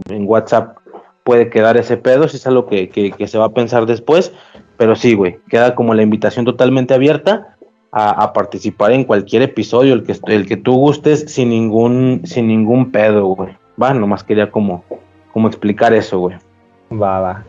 En 0.09 0.27
WhatsApp 0.27 0.77
puede 1.23 1.49
quedar 1.49 1.77
ese 1.77 1.97
pedo, 1.97 2.27
si 2.27 2.37
es 2.37 2.47
algo 2.47 2.67
que, 2.67 2.89
que, 2.89 3.27
se 3.27 3.37
va 3.37 3.45
a 3.45 3.53
pensar 3.53 3.85
después. 3.85 4.33
Pero 4.77 4.95
sí, 4.95 5.13
güey, 5.13 5.39
queda 5.49 5.75
como 5.75 5.93
la 5.93 6.03
invitación 6.03 6.45
totalmente 6.45 6.93
abierta 6.93 7.56
a, 7.91 8.33
participar 8.33 8.91
en 8.91 9.03
cualquier 9.03 9.41
episodio, 9.41 9.93
el 9.93 10.03
que, 10.03 10.15
el 10.27 10.45
que 10.45 10.57
tú 10.57 10.75
gustes, 10.75 11.25
sin 11.27 11.49
ningún, 11.49 12.21
sin 12.25 12.47
ningún 12.47 12.91
pedo, 12.91 13.25
güey. 13.25 13.55
Va, 13.81 13.93
nomás 13.93 14.23
quería 14.23 14.51
como, 14.51 14.83
como 15.33 15.47
explicar 15.47 15.93
eso, 15.93 16.19
güey. 16.19 16.37
Va, 16.91 17.19
va 17.19 17.43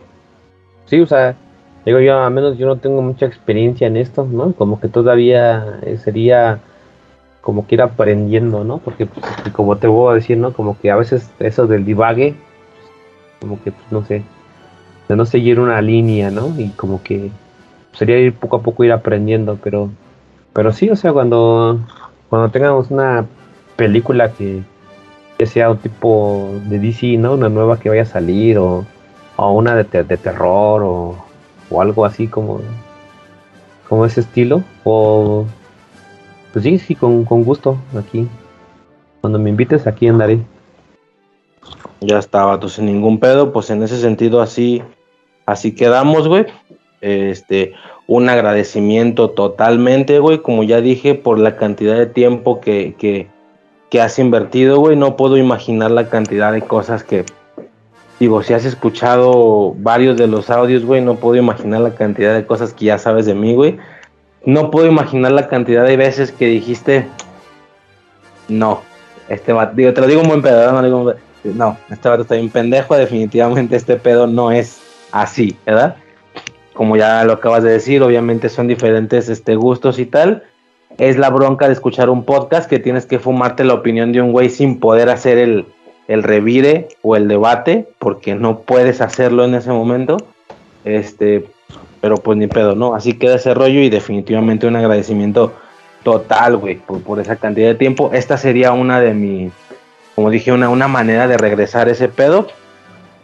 sí, 0.89 1.00
o 1.00 1.07
sea, 1.07 1.36
digo 1.84 2.00
yo, 2.00 2.18
a 2.18 2.31
menos 2.31 2.58
yo 2.58 2.67
no 2.67 2.76
tengo 2.78 3.02
mucha 3.02 3.26
experiencia 3.26 3.86
en 3.86 3.97
esto, 3.97 4.26
¿no? 4.31 4.52
Como 4.52 4.81
que 4.81 4.89
todavía 4.89 5.81
eh, 5.83 5.99
sería 5.99 6.60
como 7.41 7.67
que 7.67 7.76
ir 7.76 7.83
aprendiendo, 7.83 8.65
¿no? 8.65 8.78
Porque, 8.78 9.07
pues, 9.07 9.25
como 9.52 9.76
te 9.76 9.86
voy 9.86 10.12
a 10.12 10.15
decir, 10.17 10.36
¿no? 10.39 10.52
Como 10.52 10.78
que 10.78 10.91
a 10.91 10.97
veces 10.97 11.31
eso 11.39 11.67
del 11.67 11.84
divague, 11.84 12.34
como 13.41 13.62
que, 13.62 13.73
pues, 13.73 13.92
no 13.92 14.05
sé, 14.05 14.23
de 15.08 15.17
no 15.17 15.25
seguir 15.25 15.60
una 15.60 15.81
línea, 15.81 16.31
¿no? 16.31 16.52
Y 16.58 16.70
como 16.70 17.02
que 17.02 17.31
sería 17.92 18.18
ir 18.18 18.34
poco 18.34 18.57
a 18.57 18.62
poco 18.62 18.84
ir 18.84 18.92
aprendiendo, 18.92 19.58
pero, 19.62 19.91
pero 20.59 20.73
sí, 20.73 20.91
o 20.91 20.97
sea, 20.97 21.12
cuando, 21.12 21.78
cuando 22.28 22.51
tengamos 22.51 22.91
una 22.91 23.25
película 23.77 24.33
que, 24.33 24.65
sea 25.47 25.70
un 25.70 25.78
tipo 25.78 26.51
de 26.65 26.81
DC, 26.81 27.17
¿no? 27.17 27.35
Una 27.35 27.49
nueva 27.49 27.78
que 27.78 27.89
vaya 27.89 28.03
a 28.03 28.07
salir 28.07 28.59
o 28.59 28.85
o 29.37 29.53
una 29.53 29.77
de, 29.77 29.85
de 30.03 30.17
terror 30.17 30.83
o, 30.83 31.17
o, 31.70 31.81
algo 31.81 32.05
así 32.05 32.27
como, 32.27 32.61
como 33.89 34.05
ese 34.05 34.23
estilo. 34.23 34.65
O 34.83 35.47
pues 36.53 36.65
sí, 36.65 36.81
sí, 36.81 36.97
con, 36.97 37.25
con 37.25 37.45
gusto 37.45 37.78
aquí. 37.97 38.27
Cuando 39.20 39.39
me 39.39 39.51
invites 39.51 39.87
aquí 39.87 40.09
andaré. 40.09 40.41
Ya 42.01 42.19
estaba, 42.19 42.59
tú 42.59 42.69
sin 42.69 42.87
ningún 42.87 43.20
pedo, 43.20 43.53
pues 43.53 43.70
en 43.70 43.81
ese 43.85 44.01
sentido 44.01 44.43
así, 44.43 44.83
así 45.47 45.73
quedamos, 45.73 46.27
güey. 46.27 46.47
Este, 47.01 47.75
un 48.07 48.28
agradecimiento 48.28 49.31
totalmente, 49.31 50.18
güey, 50.18 50.39
como 50.39 50.62
ya 50.65 50.81
dije, 50.81 51.15
por 51.15 51.39
la 51.39 51.57
cantidad 51.57 51.97
de 51.97 52.07
tiempo 52.07 52.60
que, 52.60 52.94
que, 52.99 53.28
que 53.91 54.01
has 54.01 54.18
invertido, 54.18 54.78
güey. 54.78 54.97
No 54.97 55.17
puedo 55.17 55.36
imaginar 55.36 55.91
la 55.91 56.09
cantidad 56.09 56.52
de 56.52 56.62
cosas 56.62 57.05
que, 57.05 57.25
Digo, 58.20 58.43
si 58.43 58.52
has 58.52 58.65
escuchado 58.65 59.75
varios 59.78 60.17
de 60.17 60.27
los 60.27 60.51
audios, 60.51 60.85
güey, 60.85 61.01
no 61.01 61.15
puedo 61.17 61.36
imaginar 61.36 61.83
la 61.83 61.94
cantidad 61.94 62.35
de 62.35 62.47
cosas 62.47 62.73
que 62.75 62.86
ya 62.86 62.99
sabes 62.99 63.27
de 63.27 63.35
mí, 63.35 63.55
güey. 63.55 63.78
No 64.44 64.73
puedo 64.73 64.89
imaginar 64.89 65.33
la 65.33 65.47
cantidad 65.47 65.85
de 65.85 65.97
veces 65.97 66.33
que 66.33 66.47
dijiste, 66.47 67.07
no, 68.49 68.83
este 69.28 69.52
digo, 69.75 69.93
te 69.93 70.01
lo 70.01 70.07
digo 70.09 70.23
muy 70.23 70.31
buen 70.31 70.43
pedo, 70.43 70.73
no 70.73 70.83
digo, 70.83 71.15
no, 71.44 71.77
este 71.91 72.09
vato 72.09 72.23
está 72.23 72.35
bien 72.35 72.51
pendejo, 72.51 72.97
definitivamente 72.97 73.77
este 73.77 73.97
pedo 73.97 74.27
no 74.27 74.51
es 74.51 74.81
así, 75.12 75.57
¿verdad? 75.65 75.97
Como 76.78 76.97
ya 76.97 77.24
lo 77.24 77.32
acabas 77.32 77.65
de 77.65 77.73
decir, 77.73 78.05
obviamente 78.05 78.48
son 78.48 78.68
diferentes 78.68 79.28
este, 79.28 79.57
gustos 79.57 79.98
y 79.98 80.07
tal. 80.07 80.44
Es 80.97 81.18
la 81.18 81.28
bronca 81.28 81.66
de 81.66 81.73
escuchar 81.73 82.08
un 82.08 82.23
podcast 82.23 82.70
que 82.70 82.78
tienes 82.78 83.05
que 83.05 83.18
fumarte 83.18 83.65
la 83.65 83.74
opinión 83.74 84.12
de 84.12 84.23
un 84.23 84.31
güey 84.31 84.48
sin 84.48 84.78
poder 84.78 85.08
hacer 85.08 85.39
el, 85.39 85.66
el 86.07 86.23
revire 86.23 86.86
o 87.02 87.16
el 87.16 87.26
debate, 87.26 87.89
porque 87.98 88.36
no 88.36 88.60
puedes 88.60 89.00
hacerlo 89.00 89.44
en 89.44 89.57
ese 89.57 89.73
momento. 89.73 90.18
Este, 90.84 91.47
pero 92.00 92.15
pues 92.18 92.39
ni 92.39 92.47
pedo, 92.47 92.76
¿no? 92.76 92.94
Así 92.94 93.15
queda 93.15 93.34
ese 93.34 93.55
rollo 93.55 93.81
y 93.81 93.90
definitivamente 93.90 94.68
un 94.68 94.76
agradecimiento 94.76 95.55
total, 96.05 96.58
güey, 96.58 96.76
por, 96.76 97.18
esa 97.18 97.34
cantidad 97.34 97.66
de 97.66 97.74
tiempo. 97.74 98.10
Esta 98.12 98.36
sería 98.36 98.70
una 98.70 99.00
de 99.00 99.15
mis, 99.15 99.52
como 100.15 100.31
dije, 100.31 100.52
una, 100.52 100.68
una 100.68 100.86
manera 100.86 101.26
de 101.26 101.39
regresar 101.39 101.89
ese 101.89 102.07
pedo. 102.07 102.47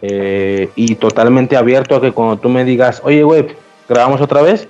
Eh, 0.01 0.69
y 0.75 0.95
totalmente 0.95 1.57
abierto 1.57 1.95
a 1.95 2.01
que 2.01 2.11
cuando 2.11 2.37
tú 2.37 2.49
me 2.49 2.65
digas, 2.65 3.01
oye, 3.03 3.23
güey, 3.23 3.47
grabamos 3.87 4.21
otra 4.21 4.41
vez, 4.41 4.67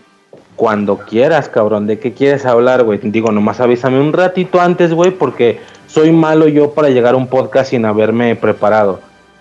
cuando 0.55 0.97
quieras, 0.97 1.49
cabrón, 1.49 1.87
¿de 1.87 1.99
qué 1.99 2.13
quieres 2.13 2.45
hablar, 2.45 2.83
güey? 2.83 2.99
Digo, 3.03 3.31
nomás 3.31 3.59
avísame 3.59 3.99
un 3.99 4.13
ratito 4.13 4.61
antes, 4.61 4.93
güey, 4.93 5.11
porque 5.11 5.59
soy 5.87 6.11
malo 6.11 6.47
yo 6.47 6.71
para 6.71 6.89
llegar 6.89 7.13
a 7.13 7.17
un 7.17 7.27
podcast 7.27 7.71
sin 7.71 7.85
haberme 7.85 8.35
preparado. 8.35 8.99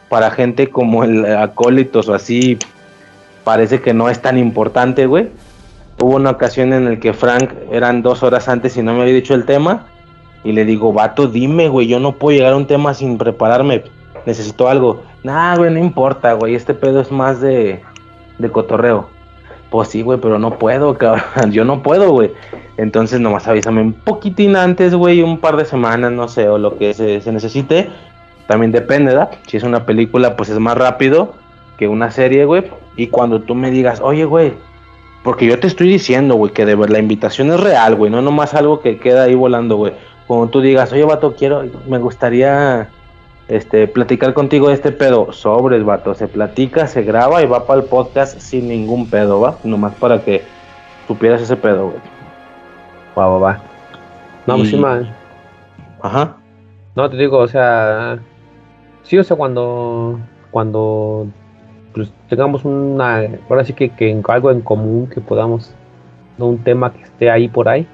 Para 0.09 0.31
gente 0.31 0.71
como 0.71 1.05
el 1.05 1.25
acólitos 1.27 2.09
o 2.09 2.15
así, 2.15 2.59
parece 3.45 3.81
que 3.81 3.95
no 3.95 4.09
es 4.09 4.21
tan 4.21 4.39
importante, 4.39 5.07
güey. 5.07 5.29
Hubo 6.01 6.17
una 6.17 6.31
ocasión 6.31 6.73
en 6.73 6.85
la 6.85 6.97
que 6.99 7.13
Frank 7.13 7.53
eran 7.71 8.03
dos 8.03 8.23
horas 8.23 8.49
antes 8.49 8.77
y 8.77 8.83
no 8.83 8.95
me 8.95 9.03
había 9.03 9.15
dicho 9.15 9.35
el 9.35 9.45
tema. 9.45 9.87
Y 10.43 10.53
le 10.53 10.65
digo, 10.65 10.93
vato, 10.93 11.27
dime, 11.27 11.69
güey, 11.69 11.87
yo 11.87 12.01
no 12.01 12.13
puedo 12.17 12.37
llegar 12.37 12.53
a 12.53 12.57
un 12.57 12.67
tema 12.67 12.93
sin 12.93 13.17
prepararme. 13.17 13.85
Necesito 14.27 14.69
algo. 14.69 15.03
Nah, 15.25 15.57
güey, 15.57 15.73
no 15.73 15.81
importa, 15.81 16.35
güey. 16.35 16.55
Este 16.55 16.75
pedo 16.75 17.01
es 17.01 17.11
más 17.11 17.41
de, 17.41 17.83
de 18.39 18.51
cotorreo. 18.51 19.09
Pues 19.71 19.89
sí, 19.89 20.03
güey, 20.03 20.21
pero 20.21 20.39
no 20.39 20.59
puedo, 20.59 20.95
cabrón. 20.99 21.51
Yo 21.51 21.65
no 21.65 21.83
puedo, 21.83 22.13
güey. 22.13 22.31
Entonces 22.77 23.21
nomás 23.21 23.49
avísame 23.49 23.81
un 23.81 23.93
poquitín 23.93 24.55
antes, 24.55 24.95
güey, 24.95 25.23
un 25.23 25.39
par 25.39 25.57
de 25.57 25.65
semanas, 25.65 26.13
no 26.13 26.29
sé, 26.29 26.49
o 26.49 26.59
lo 26.59 26.77
que 26.77 26.93
se, 26.93 27.33
necesite. 27.33 27.89
También 28.47 28.71
depende, 28.71 29.13
¿verdad? 29.13 29.31
Si 29.47 29.57
es 29.57 29.63
una 29.63 29.87
película, 29.87 30.37
pues 30.37 30.51
es 30.51 30.59
más 30.59 30.77
rápido 30.77 31.35
que 31.79 31.89
una 31.89 32.11
serie, 32.11 32.45
güey. 32.45 32.65
Y 32.97 33.07
cuando 33.07 33.41
tú 33.41 33.55
me 33.55 33.71
digas, 33.71 34.01
oye, 34.03 34.25
güey, 34.25 34.53
porque 35.23 35.47
yo 35.47 35.59
te 35.59 35.67
estoy 35.67 35.89
diciendo, 35.89 36.35
güey, 36.35 36.53
que 36.53 36.67
de 36.67 36.75
ver 36.75 36.91
la 36.91 36.99
invitación 36.99 37.51
es 37.51 37.61
real, 37.61 37.95
güey, 37.95 38.11
no 38.11 38.21
nomás 38.21 38.53
algo 38.53 38.81
que 38.81 38.99
queda 38.99 39.23
ahí 39.23 39.35
volando, 39.35 39.77
güey. 39.77 39.95
Cuando 40.27 40.49
tú 40.49 40.61
digas, 40.61 40.93
oye, 40.93 41.05
vato, 41.05 41.35
quiero, 41.35 41.65
me 41.89 41.99
gustaría 41.99 42.91
este, 43.49 43.87
platicar 43.89 44.35
contigo 44.35 44.69
de 44.69 44.75
este 44.75 44.93
pedo. 44.93 45.33
Sobres, 45.33 45.85
vato. 45.85 46.15
Se 46.15 46.29
platica, 46.29 46.87
se 46.87 47.03
graba 47.03 47.43
y 47.43 47.47
va 47.47 47.67
para 47.67 47.81
el 47.81 47.87
podcast 47.87 48.39
sin 48.39 48.69
ningún 48.69 49.09
pedo, 49.09 49.41
¿va? 49.41 49.59
Nomás 49.65 49.95
para 49.95 50.23
que 50.23 50.43
supieras 51.07 51.43
ese 51.43 51.57
pedo, 51.57 51.89
güey. 51.89 52.01
Va, 53.19 53.29
va, 53.29 53.39
va. 53.39 53.63
No, 54.47 54.57
pues 54.57 54.71
sí, 54.71 54.77
man. 54.77 55.09
Ajá. 56.03 56.37
No, 56.95 57.09
te 57.11 57.17
digo, 57.17 57.39
o 57.39 57.49
sea. 57.49 58.19
Sí, 59.03 59.19
o 59.19 59.25
sea, 59.25 59.37
cuando. 59.37 60.19
Cuando. 60.51 61.27
Pues 61.93 62.13
tengamos 62.29 62.65
una. 62.65 63.23
Ahora 63.49 63.65
sí 63.65 63.73
que, 63.73 63.91
que 63.91 64.21
algo 64.29 64.51
en 64.51 64.61
común 64.61 65.09
que 65.09 65.21
podamos. 65.21 65.75
¿no? 66.39 66.47
Un 66.47 66.59
tema 66.59 66.93
que 66.93 67.03
esté 67.03 67.31
ahí 67.31 67.49
por 67.49 67.69
ahí. 67.69 67.87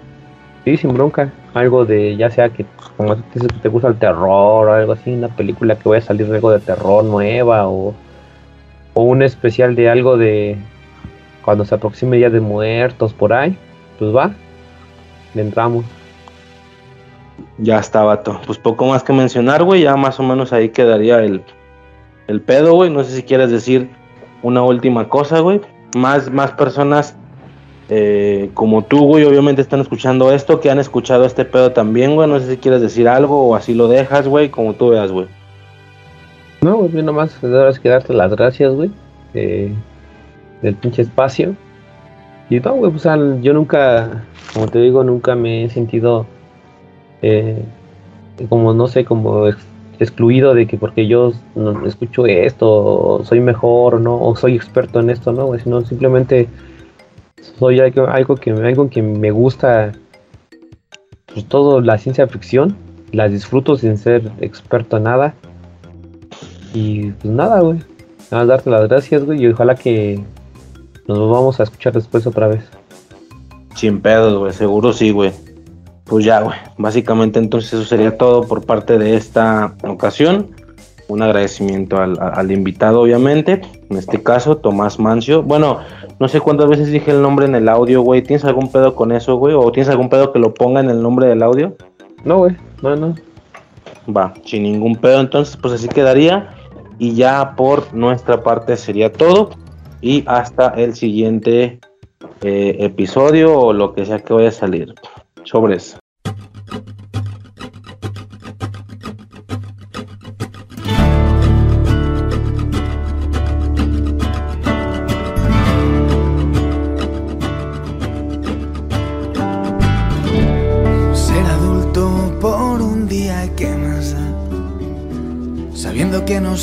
Sí, 0.65 0.77
sin 0.77 0.95
bronca 0.95 1.33
algo 1.55 1.85
de, 1.85 2.17
ya 2.17 2.31
sea 2.31 2.49
que 2.51 2.65
como 2.97 3.17
dices 3.17 3.49
que 3.49 3.59
te 3.61 3.69
gusta 3.69 3.89
el 3.89 3.99
terror 3.99 4.69
o 4.69 4.73
algo 4.73 4.93
así, 4.93 5.13
una 5.13 5.29
película 5.29 5.77
que 5.77 5.89
vaya 5.89 6.03
a 6.03 6.07
salir 6.07 6.33
algo 6.33 6.51
de 6.51 6.61
terror 6.61 7.05
nueva 7.05 7.69
o, 7.69 7.95
o 8.95 9.03
un 9.03 9.23
especial 9.23 9.75
de 9.75 9.91
algo 9.91 10.17
de 10.17 10.57
cuando 11.45 11.65
se 11.65 11.75
aproxime 11.75 12.17
Día 12.17 12.31
de 12.31 12.41
Muertos 12.41 13.13
por 13.13 13.33
ahí, 13.33 13.57
pues 13.99 14.15
va, 14.15 14.33
le 15.35 15.43
entramos. 15.43 15.85
Ya 17.59 17.79
está, 17.79 18.03
vato. 18.05 18.41
Pues 18.47 18.59
poco 18.59 18.87
más 18.87 19.03
que 19.03 19.13
mencionar, 19.13 19.63
güey. 19.65 19.83
Ya 19.83 19.97
más 19.97 20.19
o 20.21 20.23
menos 20.23 20.53
ahí 20.53 20.71
quedaría 20.71 21.19
el, 21.21 21.43
el 22.27 22.41
pedo, 22.41 22.75
güey. 22.75 22.91
No 22.91 23.05
sé 23.05 23.17
si 23.17 23.23
quieres 23.23 23.51
decir 23.51 23.91
una 24.43 24.63
última 24.63 25.09
cosa, 25.09 25.41
güey. 25.41 25.61
Más, 25.95 26.31
más 26.31 26.53
personas 26.53 27.17
eh, 27.93 28.51
como 28.55 28.85
tú, 28.85 29.05
güey, 29.05 29.25
obviamente 29.25 29.61
están 29.61 29.81
escuchando 29.81 30.33
esto, 30.33 30.61
que 30.61 30.71
han 30.71 30.79
escuchado 30.79 31.25
este 31.25 31.45
pedo 31.45 31.73
también, 31.73 32.15
güey. 32.15 32.29
No 32.29 32.39
sé 32.39 32.49
si 32.53 32.57
quieres 32.57 32.81
decir 32.81 33.09
algo 33.09 33.49
o 33.49 33.57
así 33.57 33.75
lo 33.75 33.89
dejas, 33.89 34.29
güey, 34.29 34.49
como 34.49 34.75
tú 34.75 34.91
veas, 34.91 35.11
güey. 35.11 35.27
No, 36.61 36.77
güey, 36.77 37.03
nomás 37.03 37.37
debes 37.43 37.81
que 37.81 37.89
darte 37.89 38.15
las 38.15 38.31
gracias, 38.31 38.73
güey. 38.73 38.91
Del 39.33 40.75
pinche 40.81 41.03
espacio. 41.03 41.57
Y 42.49 42.61
no, 42.61 42.75
güey, 42.75 42.93
pues 42.93 43.05
yo 43.43 43.53
nunca, 43.53 44.25
como 44.55 44.69
te 44.69 44.79
digo, 44.79 45.03
nunca 45.03 45.35
me 45.35 45.65
he 45.65 45.71
sentido 45.71 46.27
eh, 47.23 47.65
como, 48.49 48.73
no 48.73 48.87
sé, 48.87 49.05
como 49.05 49.49
excluido 49.99 50.55
de 50.55 50.67
que 50.67 50.77
porque 50.79 51.09
yo 51.09 51.33
escucho 51.87 52.27
esto, 52.27 53.23
soy 53.25 53.41
mejor, 53.41 54.01
¿no? 54.01 54.21
O 54.21 54.37
soy 54.37 54.55
experto 54.55 55.01
en 55.01 55.11
esto, 55.11 55.33
¿no? 55.33 55.47
Güey? 55.47 55.61
Sino 55.61 55.81
simplemente 55.83 56.49
soy 57.41 57.81
algo, 57.81 58.07
algo, 58.07 58.37
que, 58.37 58.55
que 58.91 59.03
me 59.03 59.31
gusta, 59.31 59.93
pues 61.33 61.47
todo 61.47 61.81
la 61.81 61.99
ciencia 61.99 62.27
ficción, 62.27 62.77
las 63.13 63.31
disfruto 63.31 63.77
sin 63.77 63.97
ser 63.97 64.31
experto 64.41 64.97
en 64.97 65.05
nada. 65.05 65.35
Y 66.73 67.11
pues 67.11 67.33
nada, 67.35 67.61
güey. 67.61 67.81
Nada, 68.31 68.47
darte 68.47 68.71
las 68.71 68.89
gracias, 68.89 69.25
güey, 69.25 69.43
y 69.43 69.49
ojalá 69.49 69.75
que 69.75 70.21
nos 71.07 71.19
vamos 71.19 71.59
a 71.59 71.65
escuchar 71.65 71.93
después 71.93 72.27
otra 72.27 72.47
vez. 72.47 72.63
Sin 73.75 74.01
pedos, 74.01 74.39
güey, 74.39 74.53
seguro 74.53 74.93
sí, 74.93 75.11
güey. 75.11 75.33
Pues 76.05 76.25
ya, 76.25 76.41
güey. 76.41 76.57
Básicamente 76.77 77.39
entonces 77.39 77.73
eso 77.73 77.85
sería 77.85 78.17
todo 78.17 78.43
por 78.43 78.67
parte 78.67 78.99
de 78.99 79.17
esta 79.17 79.75
ocasión. 79.85 80.51
Un 81.09 81.23
agradecimiento 81.23 81.97
al, 81.99 82.53
invitado, 82.53 83.01
obviamente. 83.01 83.63
En 83.89 83.97
este 83.97 84.23
caso, 84.23 84.57
Tomás 84.57 84.99
Mancio. 84.99 85.43
Bueno, 85.43 85.79
no 86.21 86.29
sé 86.29 86.39
cuántas 86.39 86.69
veces 86.69 86.93
dije 86.93 87.11
el 87.13 87.23
nombre 87.23 87.47
en 87.47 87.55
el 87.55 87.67
audio, 87.67 88.03
güey. 88.03 88.21
¿Tienes 88.21 88.45
algún 88.45 88.71
pedo 88.71 88.95
con 88.95 89.11
eso, 89.11 89.37
güey? 89.37 89.55
¿O 89.55 89.73
tienes 89.73 89.89
algún 89.89 90.11
pedo 90.11 90.33
que 90.33 90.39
lo 90.39 90.53
ponga 90.53 90.81
en 90.81 90.91
el 90.91 91.03
nombre 91.03 91.27
del 91.27 91.43
audio? 91.43 91.75
No, 92.25 92.37
güey. 92.37 92.57
No, 92.83 92.95
no. 92.95 93.15
Va, 94.15 94.35
sin 94.45 94.65
ningún 94.65 94.97
pedo. 94.97 95.19
Entonces, 95.19 95.57
pues 95.57 95.73
así 95.73 95.89
quedaría. 95.89 96.55
Y 96.99 97.15
ya 97.15 97.55
por 97.57 97.95
nuestra 97.95 98.43
parte 98.43 98.77
sería 98.77 99.11
todo. 99.11 99.49
Y 100.03 100.23
hasta 100.27 100.69
el 100.69 100.95
siguiente 100.95 101.81
eh, 102.43 102.77
episodio 102.81 103.59
o 103.59 103.73
lo 103.73 103.95
que 103.95 104.05
sea 104.05 104.19
que 104.19 104.35
vaya 104.35 104.49
a 104.49 104.53
salir. 104.53 104.95
Sobres. 105.45 106.00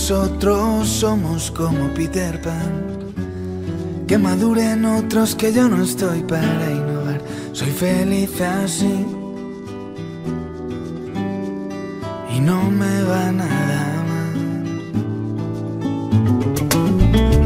Nosotros 0.10 0.88
somos 0.88 1.52
como 1.52 1.94
Peter 1.94 2.42
Pan 2.42 3.11
que 4.08 4.18
maduren 4.18 4.86
otros 4.86 5.36
que 5.36 5.52
yo 5.52 5.68
no 5.68 5.84
estoy 5.84 6.24
para 6.24 6.72
innovar. 6.72 7.22
Soy 7.52 7.72
feliz 7.72 8.40
así 8.40 9.06
y 12.34 12.40
no 12.40 12.72
me 12.72 13.03
va 13.03 13.34
nada 13.34 14.06
mal. 14.08 14.72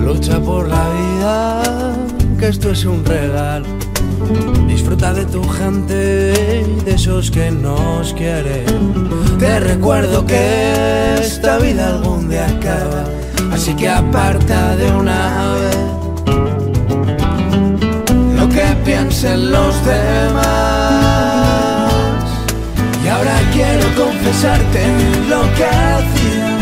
Lucha 0.06 0.40
por 0.40 0.68
la 0.68 0.88
vida, 0.90 1.64
que 2.38 2.48
esto 2.48 2.70
es 2.70 2.86
un 2.86 3.04
regalo. 3.04 3.81
Disfruta 4.68 5.14
de 5.14 5.26
tu 5.26 5.44
gente 5.48 5.94
de 5.94 6.94
esos 6.94 7.32
que 7.32 7.52
nos 7.52 8.14
quieren. 8.14 8.66
Te 9.40 9.60
recuerdo 9.60 10.26
que 10.26 11.16
esta 11.20 11.58
vida 11.58 11.88
algún 11.88 12.30
día 12.30 12.48
acaba, 12.48 13.06
así 13.52 13.76
que 13.76 13.90
aparta 13.90 14.76
de 14.76 14.92
una 14.92 15.54
vez 15.56 15.92
que 18.54 18.76
piensen 18.84 19.52
los 19.52 19.86
demás. 19.86 20.44
Y 23.04 23.08
ahora 23.08 23.40
quiero 23.54 23.86
confesarte 23.96 24.84
lo 25.30 25.42
que 25.56 25.66
hacía. 25.66 26.58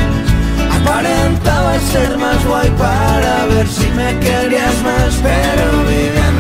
Aparentaba 0.82 1.80
ser 1.92 2.18
más 2.18 2.46
guay 2.46 2.70
para 2.72 3.46
ver 3.48 3.68
si 3.68 3.88
me 3.92 4.18
querías 4.20 4.76
más, 4.84 5.20
pero 5.22 5.84
vivía 5.88 6.39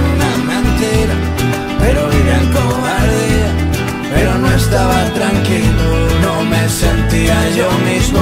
estaba 4.69 5.03
tranquilo, 5.15 5.89
no 6.21 6.43
me 6.45 6.69
sentía 6.69 7.37
yo 7.57 7.69
mismo. 7.89 8.21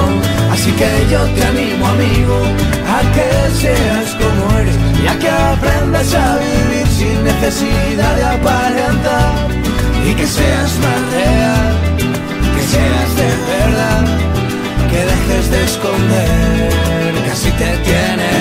Así 0.50 0.70
que 0.72 0.88
yo 1.10 1.20
te 1.34 1.42
animo, 1.44 1.86
amigo, 1.86 2.36
a 2.96 3.00
que 3.14 3.28
seas 3.62 4.08
como 4.20 4.58
eres 4.58 4.76
y 5.02 5.06
a 5.06 5.18
que 5.18 5.28
aprendas 5.28 6.14
a 6.14 6.38
vivir 6.38 6.86
sin 6.98 7.22
necesidad 7.22 8.16
de 8.16 8.24
aparentar 8.24 9.32
y 10.08 10.14
que 10.14 10.26
seas 10.26 10.72
más 10.84 11.00
real, 11.18 11.68
que 12.54 12.62
seas 12.74 13.10
de 13.20 13.30
verdad, 13.52 14.04
que 14.90 15.00
dejes 15.12 15.50
de 15.50 15.64
esconder 15.64 17.14
que 17.24 17.30
así 17.30 17.50
te 17.50 17.70
tiene 17.88 18.32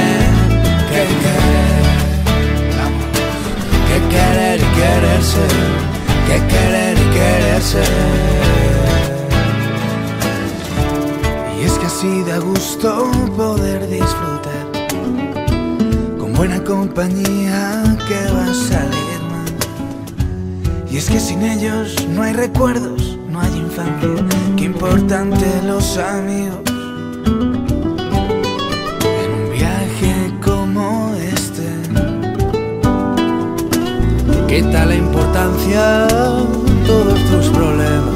que 0.91 1.03
querer, 1.23 1.85
que 3.89 3.97
querer 4.15 4.59
y 4.59 4.69
querer 4.79 5.21
ser, 5.23 5.96
que 6.27 6.37
querer 6.47 6.97
y 6.97 7.09
querer 7.17 7.61
ser. 7.61 7.87
Y 11.59 11.65
es 11.65 11.73
que 11.79 11.85
así 11.85 12.23
da 12.23 12.37
gusto 12.39 13.09
poder 13.35 13.87
disfrutar 13.87 14.65
con 16.19 16.33
buena 16.33 16.63
compañía 16.63 17.83
que 18.07 18.19
va 18.33 18.45
a 18.45 18.53
salir 18.53 19.19
mal. 19.31 19.53
Y 20.91 20.97
es 20.97 21.09
que 21.09 21.19
sin 21.19 21.41
ellos 21.43 21.95
no 22.09 22.23
hay 22.23 22.33
recuerdos, 22.33 23.17
no 23.29 23.39
hay 23.39 23.53
infancia. 23.57 24.09
Qué 24.57 24.65
importante 24.65 25.45
los 25.63 25.97
amigos. 25.97 26.66
Quita 34.57 34.85
la 34.85 34.95
importancia 34.95 36.07
todos 36.87 37.19
tus 37.29 37.47
problemas. 37.49 38.15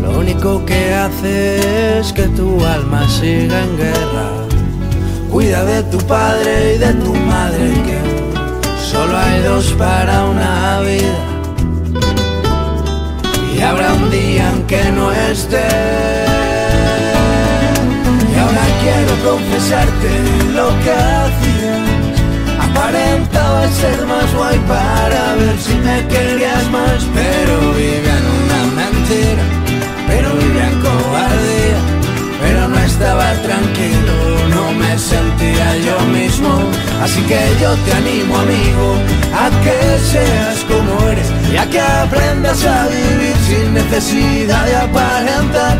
Lo 0.00 0.20
único 0.20 0.64
que 0.64 0.94
hace 0.94 1.98
es 1.98 2.10
que 2.14 2.22
tu 2.28 2.64
alma 2.64 3.06
siga 3.06 3.62
en 3.64 3.76
guerra. 3.76 4.28
Cuida 5.30 5.62
de 5.66 5.82
tu 5.90 5.98
padre 6.06 6.76
y 6.76 6.78
de 6.78 6.94
tu 6.94 7.12
madre 7.12 7.70
que 7.86 7.98
Solo 8.80 9.14
hay 9.14 9.42
dos 9.42 9.66
para 9.72 10.24
una 10.24 10.80
vida. 10.80 11.18
Y 13.54 13.60
habrá 13.60 13.92
un 13.92 14.10
día 14.10 14.50
en 14.52 14.62
que 14.62 14.84
no 14.90 15.12
esté. 15.12 15.68
Y 18.32 18.38
ahora 18.38 18.64
quiero 18.80 19.12
confesarte 19.30 20.10
lo 20.54 20.68
que 20.82 20.92
hacías. 20.92 21.96
Aparentaba 22.58 23.68
ser 23.68 23.95
más 24.06 24.32
guay 24.34 24.58
para 24.66 25.34
ver 25.34 25.56
si 25.58 25.74
me 25.86 26.06
querías 26.08 26.70
más. 26.70 27.06
Pero 27.14 27.54
vivía 27.72 28.16
en 28.22 28.26
una 28.40 28.60
mentira. 28.80 29.44
Pero 30.08 30.28
vivía 30.34 30.68
en 30.68 30.80
cobardía. 30.80 31.80
Pero 32.40 32.68
no 32.68 32.78
estaba 32.78 33.32
tranquilo, 33.42 34.14
no 34.50 34.72
me 34.72 34.98
sentía 34.98 35.76
yo 35.78 35.98
mismo 36.12 36.70
Así 37.02 37.20
que 37.22 37.38
yo 37.60 37.74
te 37.84 37.92
animo 37.92 38.36
amigo 38.38 38.94
a 39.34 39.50
que 39.62 39.98
seas 39.98 40.64
como 40.64 41.08
eres 41.08 41.30
y 41.52 41.56
a 41.56 41.68
que 41.68 41.80
aprendas 41.80 42.64
a 42.64 42.88
vivir 42.88 43.36
sin 43.46 43.74
necesidad 43.74 44.64
de 44.64 44.76
aparentar 44.76 45.78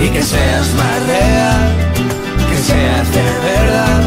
y 0.00 0.08
que 0.08 0.22
seas 0.22 0.68
más 0.74 1.06
real, 1.06 1.70
que 2.50 2.56
seas 2.58 3.12
de 3.12 3.22
verdad, 3.22 4.02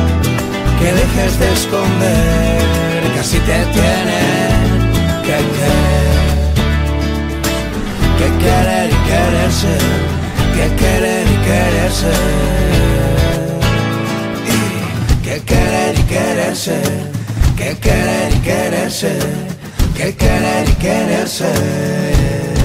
que 0.79 0.93
dejes 0.93 1.39
de 1.39 1.53
esconder 1.53 2.84
que 3.25 3.37
así 3.37 3.39
te 3.39 3.65
tienen 3.73 4.91
que 5.23 5.37
querer, 5.57 6.53
que 8.19 8.27
querer 8.43 8.89
y 8.91 8.97
querer 9.09 9.51
ser, 9.51 9.85
que 10.55 10.65
querer 10.75 11.25
y 11.27 11.37
querer 11.45 11.91
ser 11.91 12.55
ser, 16.55 16.81
que 17.57 17.77
querer 17.77 18.33
y 18.33 18.39
querer 18.39 18.91
ser, 18.91 19.19
que 19.95 20.15
querer 20.15 20.69
y 20.69 20.73
querer 20.75 21.27
ser. 21.27 22.64